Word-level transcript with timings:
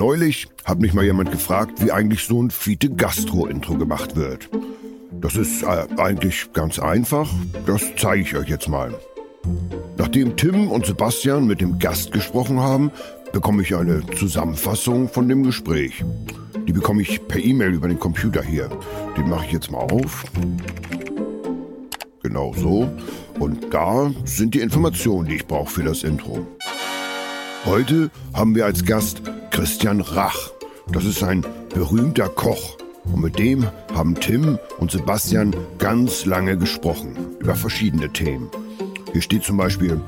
Neulich 0.00 0.48
hat 0.64 0.80
mich 0.80 0.94
mal 0.94 1.04
jemand 1.04 1.30
gefragt, 1.30 1.84
wie 1.84 1.92
eigentlich 1.92 2.24
so 2.24 2.42
ein 2.42 2.50
Fiete 2.50 2.88
Gastro-Intro 2.88 3.74
gemacht 3.74 4.16
wird. 4.16 4.48
Das 5.20 5.36
ist 5.36 5.62
äh, 5.62 5.86
eigentlich 5.98 6.54
ganz 6.54 6.78
einfach. 6.78 7.28
Das 7.66 7.82
zeige 7.98 8.22
ich 8.22 8.34
euch 8.34 8.48
jetzt 8.48 8.66
mal. 8.66 8.94
Nachdem 9.98 10.38
Tim 10.38 10.70
und 10.70 10.86
Sebastian 10.86 11.46
mit 11.46 11.60
dem 11.60 11.78
Gast 11.78 12.12
gesprochen 12.12 12.60
haben, 12.60 12.90
bekomme 13.34 13.60
ich 13.60 13.76
eine 13.76 14.00
Zusammenfassung 14.16 15.10
von 15.10 15.28
dem 15.28 15.42
Gespräch. 15.42 16.02
Die 16.66 16.72
bekomme 16.72 17.02
ich 17.02 17.28
per 17.28 17.44
E-Mail 17.44 17.74
über 17.74 17.88
den 17.88 18.00
Computer 18.00 18.42
hier. 18.42 18.70
Den 19.18 19.28
mache 19.28 19.44
ich 19.44 19.52
jetzt 19.52 19.70
mal 19.70 19.80
auf. 19.80 20.24
Genau 22.22 22.54
so. 22.56 22.90
Und 23.38 23.74
da 23.74 24.10
sind 24.24 24.54
die 24.54 24.60
Informationen, 24.60 25.28
die 25.28 25.34
ich 25.36 25.46
brauche 25.46 25.70
für 25.70 25.84
das 25.84 26.04
Intro. 26.04 26.46
Heute 27.66 28.10
haben 28.32 28.54
wir 28.54 28.64
als 28.64 28.86
Gast 28.86 29.20
Christian 29.50 30.00
Rach. 30.00 30.50
Das 30.92 31.04
ist 31.04 31.22
ein 31.22 31.44
berühmter 31.74 32.28
Koch. 32.28 32.76
Und 33.04 33.20
mit 33.22 33.38
dem 33.38 33.66
haben 33.94 34.14
Tim 34.14 34.58
und 34.78 34.90
Sebastian 34.90 35.54
ganz 35.78 36.24
lange 36.24 36.56
gesprochen 36.56 37.16
über 37.40 37.54
verschiedene 37.54 38.12
Themen. 38.12 38.50
Hier 39.12 39.22
steht 39.22 39.42
zum 39.44 39.56
Beispiel 39.56 40.00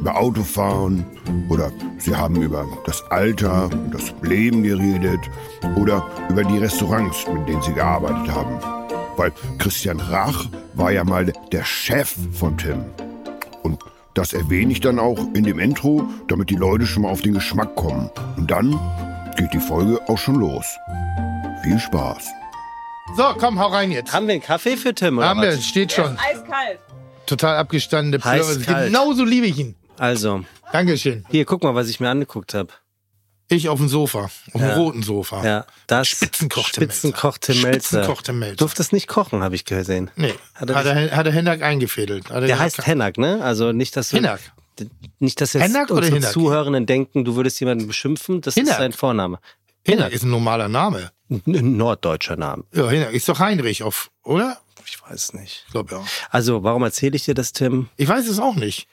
über 0.00 0.16
Autofahren 0.16 1.04
oder 1.48 1.70
sie 1.98 2.14
haben 2.14 2.40
über 2.40 2.66
das 2.86 3.02
Alter 3.10 3.64
und 3.64 3.92
das 3.92 4.14
Leben 4.22 4.62
geredet 4.62 5.20
oder 5.76 6.06
über 6.30 6.44
die 6.44 6.58
Restaurants, 6.58 7.26
mit 7.32 7.48
denen 7.48 7.62
sie 7.62 7.72
gearbeitet 7.72 8.34
haben. 8.34 8.58
Weil 9.16 9.32
Christian 9.58 10.00
Rach 10.00 10.46
war 10.74 10.92
ja 10.92 11.04
mal 11.04 11.32
der 11.52 11.64
Chef 11.64 12.14
von 12.32 12.56
Tim. 12.56 12.84
Und 13.62 13.78
das 14.16 14.32
erwähne 14.32 14.72
ich 14.72 14.80
dann 14.80 14.98
auch 14.98 15.18
in 15.34 15.44
dem 15.44 15.58
Intro, 15.58 16.08
damit 16.28 16.48
die 16.48 16.56
Leute 16.56 16.86
schon 16.86 17.02
mal 17.02 17.10
auf 17.10 17.20
den 17.20 17.34
Geschmack 17.34 17.74
kommen. 17.76 18.10
Und 18.36 18.50
dann 18.50 18.70
geht 19.36 19.52
die 19.52 19.60
Folge 19.60 20.00
auch 20.08 20.16
schon 20.16 20.36
los. 20.36 20.64
Viel 21.62 21.78
Spaß. 21.78 22.26
So, 23.16 23.24
komm, 23.38 23.60
hau 23.60 23.68
rein 23.68 23.92
jetzt. 23.92 24.12
Haben 24.12 24.26
wir 24.26 24.32
einen 24.34 24.42
Kaffee 24.42 24.76
für 24.76 24.94
Tim 24.94 25.18
oder 25.18 25.28
Haben 25.28 25.42
wir, 25.42 25.52
was? 25.52 25.64
steht 25.66 25.92
schon. 25.92 26.16
Eiskalt. 26.18 26.80
Total 27.26 27.56
abgestandene 27.56 28.18
Plörre. 28.18 28.58
Genauso 28.58 29.24
liebe 29.24 29.46
ich 29.46 29.58
ihn. 29.58 29.76
Also, 29.98 30.44
Dankeschön. 30.72 31.24
hier, 31.30 31.44
guck 31.44 31.62
mal, 31.62 31.74
was 31.74 31.88
ich 31.88 32.00
mir 32.00 32.08
angeguckt 32.08 32.54
habe. 32.54 32.72
Ich 33.48 33.68
auf 33.68 33.78
dem 33.78 33.88
Sofa. 33.88 34.24
Auf 34.24 34.32
dem 34.52 34.60
Ja. 34.62 34.74
roten 34.74 35.02
Sofa. 35.02 35.44
Ja, 35.44 35.66
das 35.86 36.08
Spitzenkoch 36.08 36.68
Tim 36.70 36.82
Melzer. 36.82 36.94
Spitzenkoch 37.00 37.38
Tim 37.38 37.62
Melzer. 37.62 37.80
Spitzenkoch 38.02 38.22
Tim 38.22 38.38
Melzer. 38.40 38.56
Durftest 38.56 38.92
nicht 38.92 39.06
kochen, 39.06 39.42
habe 39.44 39.54
ich 39.54 39.64
gesehen. 39.64 40.10
Nee, 40.16 40.34
Hat 40.54 40.68
hat 40.74 40.86
er 40.86 40.96
er, 40.96 41.16
hat 41.16 41.26
er, 41.26 41.32
Hennak 41.32 41.62
eingefädelt. 41.62 42.28
Hat 42.30 42.42
er 42.42 42.46
Der 42.48 42.58
heißt 42.58 42.84
Hennak, 42.86 43.18
ne? 43.18 43.40
Also 43.44 43.70
nicht, 43.72 43.96
dass 43.96 44.08
du, 44.10 44.16
Hennak. 44.16 44.40
nicht, 45.20 45.40
dass 45.40 45.52
jetzt 45.52 45.62
Hennak 45.62 45.90
unsere 45.90 46.14
Hinnak? 46.14 46.32
Zuhörenden 46.32 46.86
denken, 46.86 47.24
du 47.24 47.36
würdest 47.36 47.60
jemanden 47.60 47.86
beschimpfen. 47.86 48.40
Das 48.40 48.54
Hinnak. 48.54 48.72
ist 48.72 48.78
sein 48.78 48.92
Vorname. 48.92 49.38
Hennak 49.86 50.12
ist 50.12 50.24
ein 50.24 50.30
normaler 50.30 50.68
Name. 50.68 51.12
Ein 51.30 51.76
norddeutscher 51.76 52.36
Name. 52.36 52.64
Ja, 52.74 52.88
Hennak 52.88 53.12
ist 53.12 53.28
doch 53.28 53.38
Heinrich 53.38 53.82
auf, 53.84 54.10
oder? 54.24 54.58
Ich 54.84 55.00
weiß 55.02 55.34
nicht. 55.34 55.64
Ich 55.66 55.72
glaube 55.72 55.94
ja. 55.94 56.04
Also, 56.30 56.62
warum 56.64 56.82
erzähle 56.84 57.14
ich 57.16 57.24
dir 57.24 57.34
das, 57.34 57.52
Tim? 57.52 57.88
Ich 57.96 58.08
weiß 58.08 58.26
es 58.28 58.38
auch 58.40 58.54
nicht. 58.56 58.88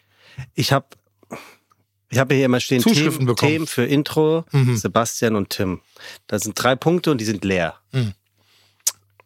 Ich 0.56 0.72
habe 0.72 0.86
ich 2.14 2.19
habe 2.19 2.36
hier 2.36 2.45
immer 2.45 2.59
stehen 2.59 2.81
Themen. 2.81 3.36
Themen 3.36 3.67
für 3.67 3.86
Intro, 3.86 4.45
Mhm. 4.52 4.78
Sebastian 4.78 5.36
und 5.36 5.50
Tim. 5.50 5.81
Da 6.28 6.39
sind 6.39 6.61
drei 6.61 6.75
Punkte 6.75 7.11
und 7.11 7.19
die 7.19 7.25
sind 7.25 7.44
leer. 7.44 7.75
Mhm. 7.92 8.14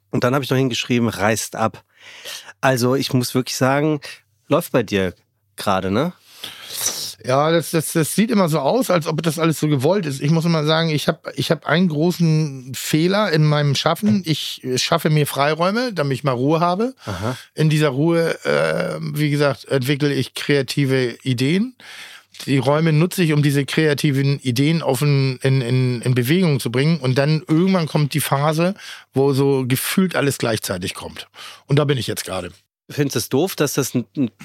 Und 0.10 0.24
dann 0.24 0.34
habe 0.34 0.44
ich 0.44 0.50
noch 0.50 0.58
hingeschrieben, 0.58 1.10
reißt 1.10 1.56
ab. 1.56 1.84
Also 2.62 2.96
ich 2.96 3.14
muss 3.14 3.36
wirklich 3.36 3.56
sagen, 3.58 4.00
läuft 4.48 4.72
bei 4.72 4.84
dir 4.84 5.14
gerade, 5.58 5.92
ne? 5.92 6.14
Ja, 7.26 7.52
das, 7.52 7.72
das, 7.72 7.94
das 7.94 8.14
sieht 8.14 8.30
immer 8.30 8.48
so 8.48 8.60
aus, 8.60 8.90
als 8.90 9.08
ob 9.08 9.22
das 9.24 9.40
alles 9.40 9.60
so 9.60 9.68
gewollt 9.68 10.06
ist. 10.06 10.22
Ich 10.22 10.30
muss 10.30 10.46
immer 10.46 10.64
sagen, 10.64 10.90
ich 10.90 11.08
habe 11.08 11.34
ich 11.36 11.50
hab 11.50 11.66
einen 11.66 11.90
großen 11.90 12.74
Fehler 12.76 13.32
in 13.32 13.44
meinem 13.44 13.74
Schaffen. 13.76 14.22
Ich 14.26 14.62
schaffe 14.76 15.10
mir 15.10 15.26
Freiräume, 15.26 15.94
damit 15.94 16.14
ich 16.14 16.24
mal 16.24 16.34
Ruhe 16.34 16.60
habe. 16.60 16.94
Aha. 17.06 17.36
In 17.56 17.70
dieser 17.70 17.90
Ruhe, 17.90 18.38
äh, 18.46 19.00
wie 19.02 19.32
gesagt, 19.32 19.66
entwickle 19.66 20.14
ich 20.14 20.36
kreative 20.36 21.18
Ideen. 21.24 21.76
Die 22.46 22.58
Räume 22.58 22.94
nutze 22.94 23.24
ich, 23.24 23.34
um 23.34 23.44
diese 23.44 23.66
kreativen 23.66 24.40
Ideen 24.40 24.82
auf 24.82 25.02
in, 25.02 25.38
in, 25.42 26.02
in, 26.02 26.16
Bewegung 26.16 26.60
zu 26.60 26.72
bringen. 26.72 27.00
Und 27.00 27.18
dann 27.18 27.44
irgendwann 27.48 27.88
kommt 27.88 28.14
die 28.14 28.20
Phase, 28.20 28.76
wo 29.14 29.34
so 29.34 29.66
gefühlt 29.68 30.16
alles 30.16 30.38
gleichzeitig 30.38 30.94
kommt. 30.94 31.28
Und 31.66 31.78
da 31.80 31.86
bin 31.86 31.98
ich 31.98 32.08
jetzt 32.08 32.26
gerade. 32.26 32.52
Findest 32.90 33.16
du 33.16 33.20
es 33.20 33.30
doof, 33.30 33.56
dass 33.58 33.74
das 33.74 33.92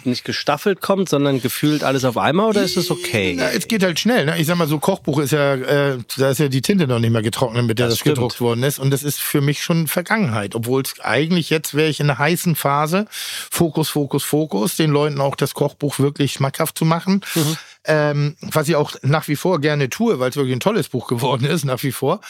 nicht 0.03 0.25
gestaffelt 0.25 0.81
kommt, 0.81 1.09
sondern 1.09 1.41
gefühlt 1.41 1.85
alles 1.85 2.05
auf 2.05 2.19
einmal 2.19 2.49
oder 2.49 2.65
ist 2.65 2.77
es 2.77 2.91
okay? 2.91 3.35
Na, 3.39 3.49
es 3.53 3.69
geht 3.69 3.85
halt 3.85 4.01
schnell. 4.01 4.25
Ne? 4.25 4.37
Ich 4.37 4.49
sag 4.49 4.57
mal, 4.57 4.67
so 4.67 4.81
Kochbuch 4.81 5.21
ist 5.21 5.31
ja, 5.31 5.55
äh, 5.55 5.99
da 6.17 6.31
ist 6.31 6.39
ja 6.39 6.49
die 6.49 6.61
Tinte 6.61 6.89
noch 6.89 6.99
nicht 6.99 7.13
mehr 7.13 7.23
getrocknet, 7.23 7.65
mit 7.65 7.79
der 7.79 7.87
Das 7.87 7.99
das, 7.99 8.05
gedruckt 8.05 8.41
worden 8.41 8.65
ist. 8.65 8.81
Und 8.81 8.91
das 8.91 9.05
ist 9.05 9.21
für 9.21 9.41
mich 9.41 9.63
schon 9.63 9.87
Vergangenheit. 9.87 10.57
Obwohl 10.57 10.83
es 10.83 10.99
eigentlich 10.99 11.51
jetzt 11.51 11.75
wäre 11.75 11.89
ich 11.89 12.01
in 12.01 12.11
einer 12.11 12.19
heißen 12.19 12.57
Phase. 12.57 13.07
Fokus, 13.13 13.91
Fokus, 13.91 14.25
Fokus, 14.25 14.75
den 14.75 14.91
Leuten 14.91 15.21
auch 15.21 15.37
das 15.37 15.55
Kochbuch 15.55 16.01
wirklich 16.01 16.33
schmackhaft 16.33 16.77
zu 16.77 16.85
machen. 16.85 17.21
Mhm. 17.37 17.57
Ähm, 17.85 18.37
was 18.41 18.69
ich 18.69 18.77
auch 18.77 18.95
nach 19.03 19.27
wie 19.27 19.37
vor 19.37 19.61
gerne 19.61 19.91
tue, 19.91 20.21
weil 20.21 20.31
es 20.31 20.37
wirklich 20.37 20.55
ein 20.55 20.61
tolles 20.61 20.89
Buch 20.89 21.09
geworden 21.09 21.45
ist, 21.45 21.65
nach 21.65 21.83
wie 21.83 21.93
vor. 21.93 22.21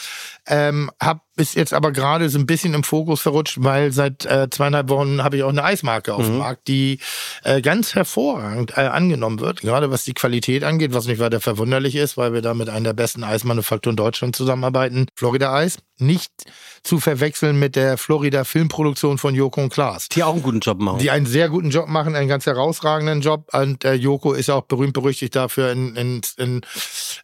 Ähm, 0.47 0.91
hab 1.01 1.27
ist 1.43 1.57
jetzt 1.57 1.75
aber 1.75 1.91
gerade 1.91 2.29
so 2.29 2.39
ein 2.39 2.47
bisschen 2.47 2.73
im 2.73 2.85
Fokus 2.85 3.21
verrutscht, 3.21 3.57
weil 3.61 3.91
seit 3.91 4.25
äh, 4.25 4.49
zweieinhalb 4.49 4.89
Wochen 4.89 5.25
habe 5.25 5.37
ich 5.37 5.43
auch 5.43 5.49
eine 5.49 5.65
Eismarke 5.65 6.15
auf 6.15 6.25
dem 6.25 6.39
Markt, 6.39 6.69
die 6.69 7.01
äh, 7.43 7.61
ganz 7.61 7.97
hervorragend 7.97 8.77
äh, 8.77 8.83
angenommen 8.83 9.41
wird, 9.41 9.63
gerade 9.63 9.91
was 9.91 10.05
die 10.05 10.15
Qualität 10.15 10.63
angeht, 10.63 10.95
was 10.95 11.07
nicht 11.07 11.19
weiter 11.19 11.41
verwunderlich 11.41 11.97
ist, 11.97 12.17
weil 12.17 12.33
wir 12.33 12.43
da 12.43 12.55
mit 12.55 12.69
einer 12.69 12.91
der 12.91 12.93
besten 12.95 13.25
Eismanufakturen 13.25 13.97
Deutschlands 13.97 14.39
zusammenarbeiten, 14.39 15.07
Florida 15.17 15.53
Eis. 15.53 15.79
Nicht 15.99 16.33
zu 16.83 16.99
verwechseln 16.99 17.61
mit 17.61 17.77
der 17.77 17.97
Florida 17.97 18.43
Filmproduktion 18.43 19.19
von 19.19 19.37
Joko 19.37 19.63
und 19.63 19.73
Klaas. 19.73 20.09
Die 20.09 20.25
auch 20.25 20.33
einen 20.33 20.43
guten 20.43 20.59
Job 20.59 20.81
machen. 20.81 20.99
Die 20.99 21.11
einen 21.11 21.27
sehr 21.27 21.49
guten 21.49 21.71
Job 21.71 21.87
machen, 21.87 22.17
einen 22.17 22.29
ganz 22.29 22.47
herausragenden 22.47 23.21
Job. 23.21 23.49
Und 23.53 23.85
äh, 23.85 23.95
Joko 23.95 24.33
ist 24.33 24.49
ja 24.49 24.57
auch 24.57 24.65
berühmt 24.65 24.95
berüchtigt 24.95 25.37
dafür, 25.37 25.71
in, 25.71 25.95
in, 25.95 26.21
in 26.39 26.61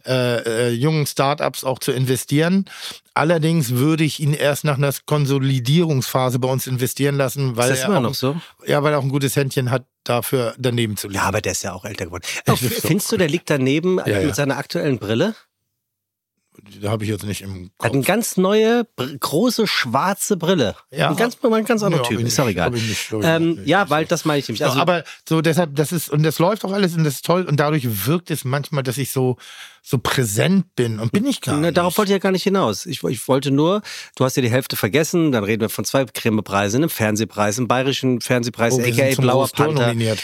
äh, 0.06 0.68
äh, 0.68 0.70
jungen 0.70 1.06
Startups 1.06 1.64
auch 1.64 1.80
zu 1.80 1.90
investieren. 1.90 2.66
Allerdings 3.14 3.70
würde 3.70 4.04
ich 4.04 4.20
ihn 4.20 4.32
erst 4.32 4.64
nach 4.64 4.76
einer 4.76 4.92
Konsolidierungsphase 5.06 6.38
bei 6.38 6.48
uns 6.48 6.66
investieren 6.66 7.16
lassen, 7.16 7.56
weil 7.56 7.70
ist 7.72 7.82
das 7.82 7.90
er 7.90 8.06
auch, 8.06 8.14
so? 8.14 8.36
ja, 8.66 8.82
weil 8.82 8.92
er 8.92 8.98
auch 8.98 9.02
ein 9.02 9.08
gutes 9.08 9.34
Händchen 9.36 9.70
hat, 9.70 9.86
dafür 10.04 10.54
daneben 10.58 10.96
zu 10.96 11.08
liegen. 11.08 11.18
Ja, 11.20 11.26
aber 11.26 11.40
der 11.40 11.52
ist 11.52 11.62
ja 11.62 11.72
auch 11.72 11.84
älter 11.84 12.06
geworden. 12.06 12.22
Äh, 12.46 12.54
Findest 12.56 13.10
du, 13.10 13.16
der 13.16 13.28
liegt 13.28 13.50
daneben 13.50 13.98
Ja, 13.98 14.06
ja. 14.20 14.26
mit 14.26 14.34
seiner 14.36 14.56
aktuellen 14.56 14.98
Brille? 14.98 15.34
da 16.82 16.90
habe 16.90 17.04
ich 17.04 17.10
jetzt 17.10 17.24
nicht 17.24 17.40
im 17.42 17.70
Er 17.78 17.84
hat 17.86 17.92
eine 17.92 18.00
Kopf. 18.00 18.06
ganz 18.08 18.36
neue, 18.36 18.84
große, 19.20 19.66
schwarze 19.68 20.36
Brille. 20.36 20.74
Ja. 20.90 21.10
Ein 21.10 21.16
ganz, 21.16 21.38
ein 21.42 21.64
ganz 21.64 21.82
anderer 21.84 22.02
Ja, 22.02 22.08
Typ, 22.08 22.20
ist 22.20 22.36
doch 22.38 22.48
egal. 22.48 22.70
nicht, 22.70 23.12
ähm, 23.22 23.60
ja, 23.64 23.88
weil 23.90 24.06
das 24.06 24.24
meine 24.24 24.40
ich 24.40 24.48
nämlich. 24.48 24.58
So, 24.60 24.66
Also, 24.66 24.80
aber 24.80 25.04
so 25.28 25.40
deshalb, 25.40 25.76
das 25.76 25.92
ist, 25.92 26.10
und 26.10 26.24
das 26.24 26.40
läuft 26.40 26.64
auch 26.64 26.72
alles 26.72 26.96
und 26.96 27.04
das 27.04 27.14
ist 27.14 27.24
toll. 27.24 27.44
Und 27.44 27.58
dadurch 27.60 28.06
wirkt 28.06 28.30
es 28.32 28.44
manchmal, 28.44 28.82
dass 28.82 28.98
ich 28.98 29.12
so, 29.12 29.36
so 29.90 29.96
präsent 29.96 30.66
bin. 30.76 30.98
Und 30.98 31.12
bin 31.12 31.24
ich 31.26 31.40
gar 31.40 31.54
Na, 31.56 31.68
nicht. 31.68 31.76
darauf 31.78 31.96
wollte 31.96 32.10
ich 32.10 32.14
ja 32.14 32.18
gar 32.18 32.30
nicht 32.30 32.42
hinaus. 32.42 32.84
Ich, 32.84 33.02
ich 33.04 33.26
wollte 33.26 33.50
nur, 33.50 33.80
du 34.16 34.24
hast 34.24 34.36
ja 34.36 34.42
die 34.42 34.50
Hälfte 34.50 34.76
vergessen, 34.76 35.32
dann 35.32 35.44
reden 35.44 35.62
wir 35.62 35.70
von 35.70 35.86
zwei 35.86 36.04
Grimme-Preisen, 36.04 36.76
einem 36.82 36.90
Fernsehpreis, 36.90 37.56
einem 37.56 37.68
bayerischen 37.68 38.20
Fernsehpreis, 38.20 38.74
Oh, 38.74 38.80
aka 38.82 39.20
Blauer 39.20 39.48
Panther. 39.48 39.86
nominiert. 39.86 40.18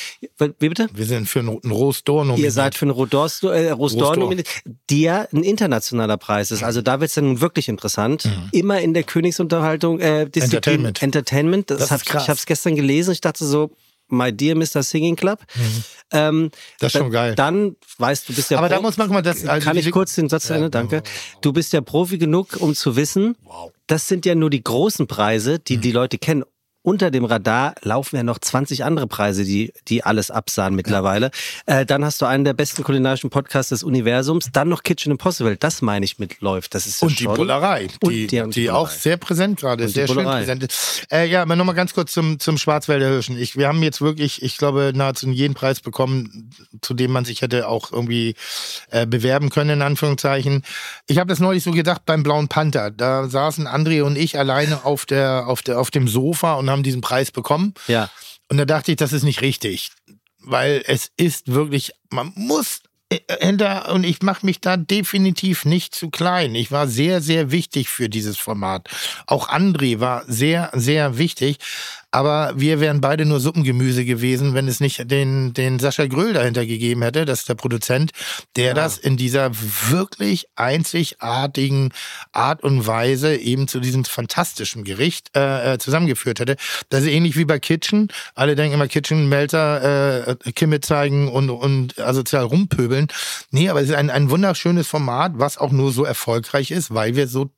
Wie 0.59 0.69
bitte? 0.69 0.89
Wir 0.93 1.07
sind 1.07 1.27
für 1.31 1.39
einen 1.39 1.49
roten 1.49 1.71
d'Or 1.71 2.25
nominiert. 2.25 2.39
Ihr 2.45 2.53
seid 2.53 2.75
für 2.75 2.85
einen 2.85 2.91
Rodors, 2.91 3.43
äh, 3.43 3.71
Rose 3.71 3.71
d'Or 3.71 3.75
Rose 3.77 3.97
d'Or. 3.97 4.17
nominiert, 4.19 4.49
ja 4.91 5.27
ein 5.33 5.43
internationaler 5.43 6.19
Preis 6.19 6.51
ist. 6.51 6.63
Also 6.63 6.83
da 6.83 7.01
wird 7.01 7.09
es 7.09 7.15
dann 7.15 7.25
nun 7.25 7.41
wirklich 7.41 7.69
interessant. 7.69 8.29
Immer 8.53 8.83
in 8.83 8.93
der 8.93 9.05
Königsunterhaltung, 9.05 9.99
äh, 10.01 10.27
Disziplin, 10.29 10.83
Mhm. 10.83 10.87
Entertainment. 10.87 11.03
Entertainment. 11.03 11.71
Das, 11.71 11.89
Das 11.89 12.05
krass. 12.05 12.25
ich 12.25 12.29
habe 12.29 12.39
es 12.39 12.45
gestern 12.47 12.77
gelesen. 12.77 13.13
Ich 13.13 13.23
dachte 13.23 13.47
so, 13.47 13.71
My 14.09 14.33
dear 14.33 14.55
Mr. 14.57 14.83
Singing 14.83 15.17
Club. 15.17 15.41
Ähm, 16.13 16.51
Das 16.79 16.95
ist 16.95 16.99
schon 17.01 17.11
da- 17.11 17.19
geil. 17.19 17.35
Dann 17.35 17.77
weißt 17.99 18.29
du, 18.29 18.35
bist 18.35 18.51
ja 18.51 18.59
Aber 18.59 18.69
da 18.69 18.77
Pro- 18.77 18.83
muss 18.83 18.97
man 18.97 19.09
mal, 19.11 19.23
das, 19.23 19.45
also 19.47 19.65
Kann 19.65 19.77
ich 19.77 19.91
kurz 19.91 20.15
den 20.15 20.29
Satz 20.29 20.47
zu 20.47 20.55
Ende? 20.55 20.71
Danke. 20.71 21.03
Du 21.41 21.53
bist 21.53 21.73
ja 21.73 21.81
Profi 21.81 22.19
genug, 22.19 22.57
um 22.61 22.75
zu 22.75 22.97
wissen, 22.97 23.37
das 23.87 24.07
sind 24.09 24.27
ja 24.27 24.35
nur 24.35 24.51
die 24.51 24.63
großen 24.63 25.07
Preise, 25.07 25.59
die 25.59 25.79
die 25.79 25.93
Leute 25.93 26.19
kennen. 26.19 26.45
Unter 26.87 27.11
dem 27.11 27.25
Radar 27.25 27.75
laufen 27.81 28.17
ja 28.17 28.23
noch 28.23 28.39
20 28.39 28.85
andere 28.85 29.07
Preise, 29.07 29.45
die, 29.45 29.73
die 29.89 30.05
alles 30.05 30.31
absahen 30.31 30.75
mittlerweile. 30.75 31.31
Äh, 31.65 31.87
dann 31.87 32.05
hast 32.05 32.21
du 32.21 32.27
einen 32.27 32.45
der 32.45 32.53
besten 32.53 32.85
kulinarischen 32.85 33.31
Podcasts 33.31 33.71
des 33.71 33.83
Universums. 33.83 34.51
Dann 34.53 34.69
noch 34.69 34.83
Kitchen 34.83 35.11
Impossible. 35.11 35.57
Das 35.57 35.81
meine 35.81 36.05
ich 36.05 36.19
mit 36.19 36.43
läuft. 36.43 36.75
Das 36.75 36.87
ist 36.87 37.01
ja 37.01 37.07
Und 37.09 37.19
die 37.19 37.25
schon. 37.25 37.37
Bullerei, 37.37 37.89
Und 38.03 38.13
die, 38.13 38.27
die- 38.27 38.43
die 38.43 38.51
die 38.51 38.71
auch 38.71 38.91
sehr 38.91 39.17
präsent 39.17 39.61
gerade, 39.61 39.87
die 39.87 39.93
sehr 39.93 40.07
schön 40.07 40.25
präsent 40.25 40.63
ist. 40.63 41.07
Äh, 41.11 41.27
ja, 41.27 41.41
aber 41.41 41.57
nochmal 41.57 41.75
ganz 41.75 41.95
kurz 41.95 42.13
zum, 42.13 42.39
zum 42.39 42.59
Schwarzwälder 42.59 43.09
Hirschen. 43.09 43.39
Ich, 43.39 43.57
wir 43.57 43.67
haben 43.67 43.83
jetzt 43.83 44.03
wirklich, 44.03 44.43
ich 44.43 44.59
glaube, 44.59 44.93
nahezu 44.95 45.31
jeden 45.31 45.55
Preis 45.55 45.81
bekommen, 45.81 46.51
zu 46.83 46.93
dem 46.93 47.13
man 47.13 47.25
sich 47.25 47.41
hätte 47.41 47.67
auch 47.67 47.93
irgendwie 47.93 48.35
äh, 48.91 49.07
bewerben 49.07 49.49
können, 49.49 49.71
in 49.71 49.81
Anführungszeichen. 49.83 50.63
Ich 51.07 51.17
habe 51.17 51.29
das 51.29 51.39
neulich 51.41 51.63
so 51.65 51.71
gedacht 51.71 52.03
beim 52.05 52.23
Blauen 52.23 52.49
Panther. 52.49 52.91
Da 52.91 53.27
saßen 53.27 53.67
André 53.67 54.03
und 54.03 54.19
ich 54.19 54.39
alleine 54.39 54.85
auf, 54.85 55.07
der, 55.07 55.45
auf, 55.47 55.63
der, 55.63 55.81
auf 55.81 55.91
dem 55.91 56.09
Sofa 56.09 56.55
und 56.55 56.69
haben 56.69 56.74
diesen 56.83 57.01
Preis 57.01 57.31
bekommen. 57.31 57.75
Ja. 57.87 58.11
Und 58.49 58.59
da 58.59 58.65
dachte 58.65 58.93
ich, 58.93 58.97
das 58.97 59.13
ist 59.13 59.23
nicht 59.23 59.41
richtig. 59.41 59.91
Weil 60.41 60.83
es 60.87 61.11
ist 61.17 61.53
wirklich, 61.53 61.93
man 62.11 62.33
muss 62.35 62.81
äh, 63.09 63.19
hinter 63.41 63.93
und 63.93 64.05
ich 64.05 64.23
mache 64.23 64.45
mich 64.45 64.61
da 64.61 64.77
definitiv 64.77 65.65
nicht 65.65 65.95
zu 65.95 66.11
klein. 66.11 66.55
Ich 66.55 66.71
war 66.71 66.87
sehr, 66.87 67.21
sehr 67.21 67.51
wichtig 67.51 67.89
für 67.89 68.09
dieses 68.09 68.39
Format. 68.39 68.89
Auch 69.27 69.49
André 69.49 70.01
war 70.01 70.25
sehr, 70.27 70.71
sehr 70.75 71.19
wichtig. 71.19 71.59
Aber 72.15 72.53
wir 72.55 72.79
wären 72.79 73.01
beide 73.01 73.25
nur 73.25 73.41
Suppengemüse 73.41 74.05
gewesen, 74.05 74.55
wenn 74.55 74.69
es 74.69 74.79
nicht 74.79 75.11
den, 75.11 75.53
den 75.53 75.81
Sascha 75.81 76.07
Gröll 76.07 76.33
dahinter 76.33 76.65
gegeben 76.65 77.03
hätte, 77.03 77.25
das 77.25 77.41
ist 77.41 77.49
der 77.49 77.57
Produzent, 77.57 78.13
der 78.55 78.67
ja. 78.67 78.75
das 78.75 78.99
in 78.99 79.17
dieser 79.17 79.51
wirklich 79.91 80.47
einzigartigen 80.55 81.93
Art 82.31 82.63
und 82.63 82.87
Weise 82.87 83.35
eben 83.35 83.67
zu 83.67 83.81
diesem 83.81 84.05
fantastischen 84.05 84.85
Gericht 84.85 85.37
äh, 85.37 85.73
äh 85.75 85.79
zusammengeführt 85.79 86.39
hätte. 86.39 86.55
Das 86.89 87.03
ist 87.03 87.09
ähnlich 87.09 87.37
wie 87.37 87.47
bei 87.47 87.59
Kitchen. 87.59 88.07
Alle 88.37 88.55
denken 88.55 88.75
immer 88.75 88.87
Kitchen, 88.87 89.29
Melzer, 89.29 90.29
äh, 90.29 90.53
Kimme 90.53 90.81
zeigen 90.81 91.27
und, 91.27 91.51
und 91.51 91.99
asozial 91.99 92.45
rumpöbeln. 92.45 93.09
Nee, 93.51 93.69
aber 93.69 93.81
es 93.81 93.89
ist 93.89 93.97
ein, 93.97 94.11
ein 94.11 94.31
wunderschönes 94.31 94.87
Format, 94.87 95.33
was 95.35 95.59
auch 95.59 95.73
nur 95.73 95.91
so 95.91 96.05
erfolgreich 96.05 96.71
ist, 96.71 96.95
weil 96.95 97.17
wir 97.17 97.27
so 97.27 97.51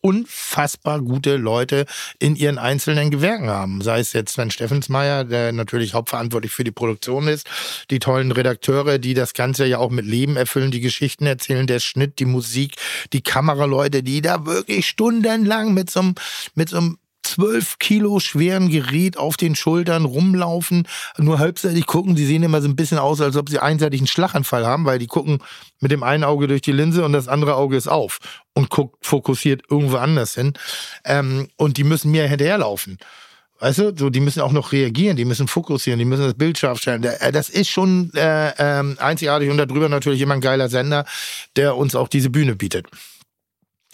unfassbar 0.00 1.00
gute 1.00 1.36
Leute 1.36 1.86
in 2.18 2.36
ihren 2.36 2.58
einzelnen 2.58 3.10
Gewerken 3.10 3.48
haben. 3.48 3.80
Sei 3.80 4.00
es 4.00 4.12
jetzt 4.12 4.34
Sven 4.34 4.50
Steffensmeier, 4.50 5.24
der 5.24 5.52
natürlich 5.52 5.94
hauptverantwortlich 5.94 6.52
für 6.52 6.64
die 6.64 6.70
Produktion 6.70 7.28
ist, 7.28 7.46
die 7.90 7.98
tollen 7.98 8.32
Redakteure, 8.32 8.98
die 8.98 9.14
das 9.14 9.34
Ganze 9.34 9.66
ja 9.66 9.78
auch 9.78 9.90
mit 9.90 10.06
Leben 10.06 10.36
erfüllen, 10.36 10.70
die 10.70 10.80
Geschichten 10.80 11.26
erzählen, 11.26 11.66
der 11.66 11.80
Schnitt, 11.80 12.18
die 12.18 12.24
Musik, 12.24 12.76
die 13.12 13.22
Kameraleute, 13.22 14.02
die 14.02 14.22
da 14.22 14.46
wirklich 14.46 14.86
stundenlang 14.86 15.74
mit 15.74 15.90
so 15.90 16.00
einem, 16.00 16.14
mit 16.54 16.68
so 16.68 16.76
einem 16.78 16.98
zwölf 17.26 17.78
Kilo 17.78 18.20
schweren 18.20 18.70
Gerät 18.70 19.16
auf 19.16 19.36
den 19.36 19.54
Schultern 19.54 20.04
rumlaufen, 20.04 20.86
nur 21.18 21.38
halbseitig 21.38 21.86
gucken. 21.86 22.14
Die 22.14 22.24
sehen 22.24 22.42
immer 22.42 22.62
so 22.62 22.68
ein 22.68 22.76
bisschen 22.76 22.98
aus, 22.98 23.20
als 23.20 23.36
ob 23.36 23.48
sie 23.48 23.58
einseitig 23.58 24.00
einen 24.00 24.06
Schlaganfall 24.06 24.66
haben, 24.66 24.84
weil 24.84 24.98
die 24.98 25.06
gucken 25.06 25.38
mit 25.80 25.90
dem 25.90 26.02
einen 26.02 26.24
Auge 26.24 26.46
durch 26.46 26.62
die 26.62 26.72
Linse 26.72 27.04
und 27.04 27.12
das 27.12 27.28
andere 27.28 27.56
Auge 27.56 27.76
ist 27.76 27.88
auf 27.88 28.18
und 28.54 28.70
guckt 28.70 29.04
fokussiert 29.04 29.62
irgendwo 29.70 29.96
anders 29.96 30.34
hin. 30.34 30.54
Ähm, 31.04 31.48
und 31.56 31.76
die 31.76 31.84
müssen 31.84 32.10
mir 32.10 32.26
hinterherlaufen. 32.28 32.98
Weißt 33.58 33.78
du, 33.78 33.94
so, 33.96 34.10
die 34.10 34.20
müssen 34.20 34.42
auch 34.42 34.52
noch 34.52 34.72
reagieren, 34.72 35.16
die 35.16 35.24
müssen 35.24 35.48
fokussieren, 35.48 35.98
die 35.98 36.04
müssen 36.04 36.24
das 36.24 36.34
Bild 36.34 36.58
scharf 36.58 36.78
stellen. 36.78 37.02
Äh, 37.04 37.32
das 37.32 37.48
ist 37.48 37.70
schon 37.70 38.12
äh, 38.14 38.50
äh, 38.50 38.96
einzigartig 38.98 39.50
und 39.50 39.56
darüber 39.56 39.88
natürlich 39.88 40.20
immer 40.20 40.34
ein 40.34 40.42
geiler 40.42 40.68
Sender, 40.68 41.06
der 41.56 41.76
uns 41.76 41.94
auch 41.94 42.08
diese 42.08 42.28
Bühne 42.28 42.54
bietet. 42.54 42.86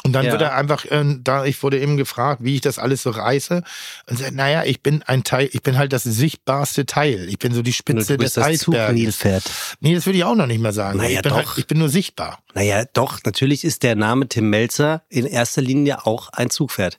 Und 0.04 0.12
dann 0.12 0.26
ja. 0.26 0.32
wird 0.32 0.42
er 0.42 0.56
einfach, 0.56 0.84
äh, 0.86 1.04
da 1.20 1.44
ich 1.44 1.62
wurde 1.62 1.80
eben 1.80 1.96
gefragt, 1.96 2.42
wie 2.42 2.56
ich 2.56 2.60
das 2.60 2.78
alles 2.78 3.02
so 3.02 3.10
reiße. 3.10 3.62
Und 4.08 4.18
sagt, 4.18 4.34
naja, 4.34 4.64
ich 4.64 4.82
bin 4.82 5.02
ein 5.04 5.22
Teil, 5.22 5.48
ich 5.52 5.62
bin 5.62 5.78
halt 5.78 5.92
das 5.92 6.02
sichtbarste 6.02 6.86
Teil. 6.86 7.28
Ich 7.28 7.38
bin 7.38 7.54
so 7.54 7.62
die 7.62 7.72
Spitze 7.72 8.16
des 8.18 8.34
das 8.34 8.44
Eisbergs. 8.44 8.94
Nilpferd. 8.94 9.44
Nee, 9.80 9.94
das 9.94 10.06
würde 10.06 10.18
ich 10.18 10.24
auch 10.24 10.34
noch 10.34 10.46
nicht 10.46 10.60
mehr 10.60 10.72
sagen. 10.72 10.98
Naja, 10.98 11.18
ich 11.18 11.22
bin 11.22 11.32
halt, 11.32 11.44
doch. 11.44 11.50
Halt, 11.50 11.58
ich 11.58 11.66
bin 11.66 11.78
nur 11.78 11.88
sichtbar. 11.88 12.40
Naja, 12.54 12.84
doch, 12.92 13.20
natürlich 13.24 13.64
ist 13.64 13.84
der 13.84 13.94
Name 13.94 14.26
Tim 14.28 14.50
Melzer 14.50 15.02
in 15.08 15.24
erster 15.26 15.62
Linie 15.62 16.04
auch 16.04 16.30
ein 16.30 16.50
Zugpferd. 16.50 16.98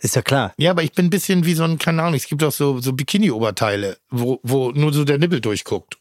Ist 0.00 0.16
ja 0.16 0.22
klar. 0.22 0.54
Ja, 0.56 0.70
aber 0.70 0.82
ich 0.82 0.92
bin 0.92 1.06
ein 1.06 1.10
bisschen 1.10 1.44
wie 1.44 1.54
so 1.54 1.62
ein, 1.62 1.78
keine 1.78 2.02
Ahnung, 2.02 2.14
es 2.14 2.26
gibt 2.26 2.42
auch 2.42 2.52
so, 2.52 2.80
so 2.80 2.92
Bikini-Oberteile, 2.92 3.98
wo, 4.08 4.40
wo 4.42 4.70
nur 4.72 4.92
so 4.92 5.04
der 5.04 5.18
Nippel 5.18 5.40
durchguckt. 5.40 5.98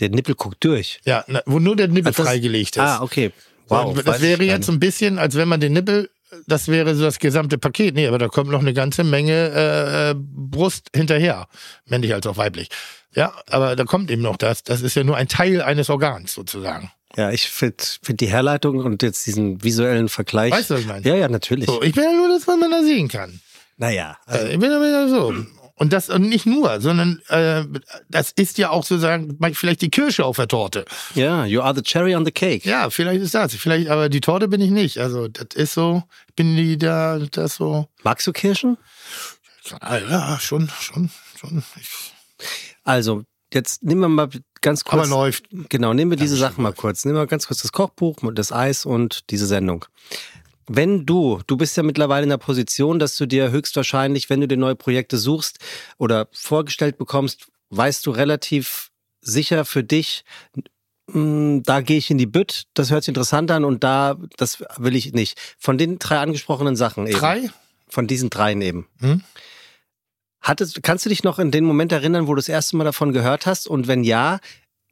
Der 0.00 0.08
Nippel 0.08 0.34
guckt 0.34 0.64
durch. 0.64 1.00
Ja, 1.04 1.24
wo 1.44 1.58
nur 1.58 1.76
der 1.76 1.88
Nippel 1.88 2.12
freigelegt 2.12 2.76
ist. 2.76 2.82
Ah, 2.82 3.02
okay. 3.02 3.32
Wow, 3.68 4.02
das 4.02 4.20
wäre 4.20 4.42
jetzt 4.44 4.66
so 4.66 4.72
ein 4.72 4.80
bisschen, 4.80 5.18
als 5.18 5.34
wenn 5.36 5.48
man 5.48 5.60
den 5.60 5.72
Nippel, 5.72 6.10
das 6.46 6.68
wäre 6.68 6.94
so 6.94 7.04
das 7.04 7.18
gesamte 7.18 7.58
Paket. 7.58 7.94
Nee, 7.94 8.06
aber 8.06 8.18
da 8.18 8.28
kommt 8.28 8.50
noch 8.50 8.60
eine 8.60 8.74
ganze 8.74 9.04
Menge 9.04 9.32
äh, 9.32 10.10
äh, 10.10 10.14
Brust 10.16 10.88
hinterher, 10.94 11.48
männlich 11.86 12.14
als 12.14 12.26
auch 12.26 12.36
weiblich. 12.36 12.68
Ja, 13.14 13.32
aber 13.50 13.76
da 13.76 13.84
kommt 13.84 14.10
eben 14.10 14.22
noch 14.22 14.36
das. 14.36 14.62
Das 14.62 14.82
ist 14.82 14.94
ja 14.94 15.04
nur 15.04 15.16
ein 15.16 15.28
Teil 15.28 15.62
eines 15.62 15.90
Organs 15.90 16.34
sozusagen. 16.34 16.90
Ja, 17.16 17.30
ich 17.30 17.48
finde 17.48 17.82
find 18.02 18.20
die 18.20 18.26
Herleitung 18.26 18.78
und 18.78 19.02
jetzt 19.02 19.26
diesen 19.26 19.62
visuellen 19.64 20.08
Vergleich. 20.08 20.52
Weißt 20.52 20.70
du, 20.70 20.74
was 20.74 20.80
ich 20.82 20.86
meine? 20.86 21.06
Ja, 21.06 21.16
ja, 21.16 21.28
natürlich. 21.28 21.66
So, 21.66 21.82
ich 21.82 21.94
bin 21.94 22.04
ja 22.04 22.12
nur 22.12 22.28
das, 22.28 22.46
was 22.46 22.58
man 22.58 22.70
da 22.70 22.82
sehen 22.82 23.08
kann. 23.08 23.40
Naja. 23.76 24.18
Also, 24.26 24.46
ich 24.46 24.58
bin 24.58 24.70
ja 24.70 25.08
so. 25.08 25.34
Und 25.78 25.92
das 25.92 26.08
und 26.08 26.22
nicht 26.22 26.44
nur, 26.44 26.80
sondern 26.80 27.22
äh, 27.28 27.64
das 28.08 28.32
ist 28.32 28.58
ja 28.58 28.70
auch 28.70 28.84
sozusagen 28.84 29.38
vielleicht 29.54 29.80
die 29.80 29.90
Kirsche 29.90 30.24
auf 30.24 30.36
der 30.36 30.48
Torte. 30.48 30.84
Ja, 31.14 31.44
you 31.44 31.60
are 31.60 31.74
the 31.74 31.82
cherry 31.82 32.16
on 32.16 32.24
the 32.24 32.32
cake. 32.32 32.68
Ja, 32.68 32.90
vielleicht 32.90 33.22
ist 33.22 33.34
das. 33.34 33.54
Vielleicht, 33.54 33.88
aber 33.88 34.08
die 34.08 34.20
Torte 34.20 34.48
bin 34.48 34.60
ich 34.60 34.70
nicht. 34.70 34.98
Also 34.98 35.28
das 35.28 35.54
ist 35.54 35.74
so, 35.74 36.02
bin 36.34 36.56
die 36.56 36.78
da, 36.78 37.20
das 37.30 37.54
so. 37.54 37.86
Magst 38.02 38.26
du 38.26 38.32
Kirschen? 38.32 38.76
Ja, 39.80 40.38
schon, 40.40 40.68
schon, 40.80 41.10
schon. 41.38 41.62
Also 42.82 43.22
jetzt 43.54 43.84
nehmen 43.84 44.00
wir 44.00 44.08
mal 44.08 44.28
ganz 44.60 44.82
kurz. 44.82 45.02
Aber 45.02 45.08
läuft. 45.08 45.44
Genau, 45.68 45.92
nehmen 45.94 46.10
wir 46.10 46.18
diese 46.18 46.36
Sachen 46.36 46.62
mal 46.62 46.72
kurz. 46.72 47.04
Nehmen 47.04 47.18
wir 47.18 47.26
ganz 47.28 47.46
kurz 47.46 47.62
das 47.62 47.70
Kochbuch, 47.70 48.16
das 48.32 48.50
Eis 48.50 48.84
und 48.84 49.30
diese 49.30 49.46
Sendung 49.46 49.84
wenn 50.68 51.06
du, 51.06 51.40
du 51.46 51.56
bist 51.56 51.76
ja 51.76 51.82
mittlerweile 51.82 52.24
in 52.24 52.30
der 52.30 52.38
Position, 52.38 52.98
dass 52.98 53.16
du 53.16 53.26
dir 53.26 53.50
höchstwahrscheinlich, 53.50 54.30
wenn 54.30 54.40
du 54.40 54.48
dir 54.48 54.56
neue 54.56 54.76
Projekte 54.76 55.18
suchst 55.18 55.58
oder 55.96 56.28
vorgestellt 56.32 56.98
bekommst, 56.98 57.48
weißt 57.70 58.06
du 58.06 58.10
relativ 58.10 58.90
sicher 59.20 59.64
für 59.64 59.82
dich, 59.82 60.24
hm, 61.10 61.62
da 61.64 61.80
gehe 61.80 61.96
ich 61.96 62.10
in 62.10 62.18
die 62.18 62.26
Bütt, 62.26 62.64
das 62.74 62.90
hört 62.90 63.04
sich 63.04 63.08
interessant 63.08 63.50
an 63.50 63.64
und 63.64 63.82
da, 63.82 64.16
das 64.36 64.62
will 64.76 64.94
ich 64.94 65.12
nicht. 65.12 65.38
Von 65.58 65.78
den 65.78 65.98
drei 65.98 66.18
angesprochenen 66.18 66.76
Sachen 66.76 67.06
eben. 67.06 67.18
Drei? 67.18 67.50
Von 67.88 68.06
diesen 68.06 68.28
dreien 68.28 68.60
eben. 68.60 68.86
Hm? 69.00 69.22
Hattest, 70.40 70.82
kannst 70.82 71.04
du 71.04 71.08
dich 71.08 71.24
noch 71.24 71.38
in 71.38 71.50
den 71.50 71.64
Moment 71.64 71.92
erinnern, 71.92 72.26
wo 72.26 72.34
du 72.34 72.36
das 72.36 72.48
erste 72.48 72.76
Mal 72.76 72.84
davon 72.84 73.12
gehört 73.12 73.46
hast? 73.46 73.66
Und 73.66 73.88
wenn 73.88 74.04
ja, 74.04 74.38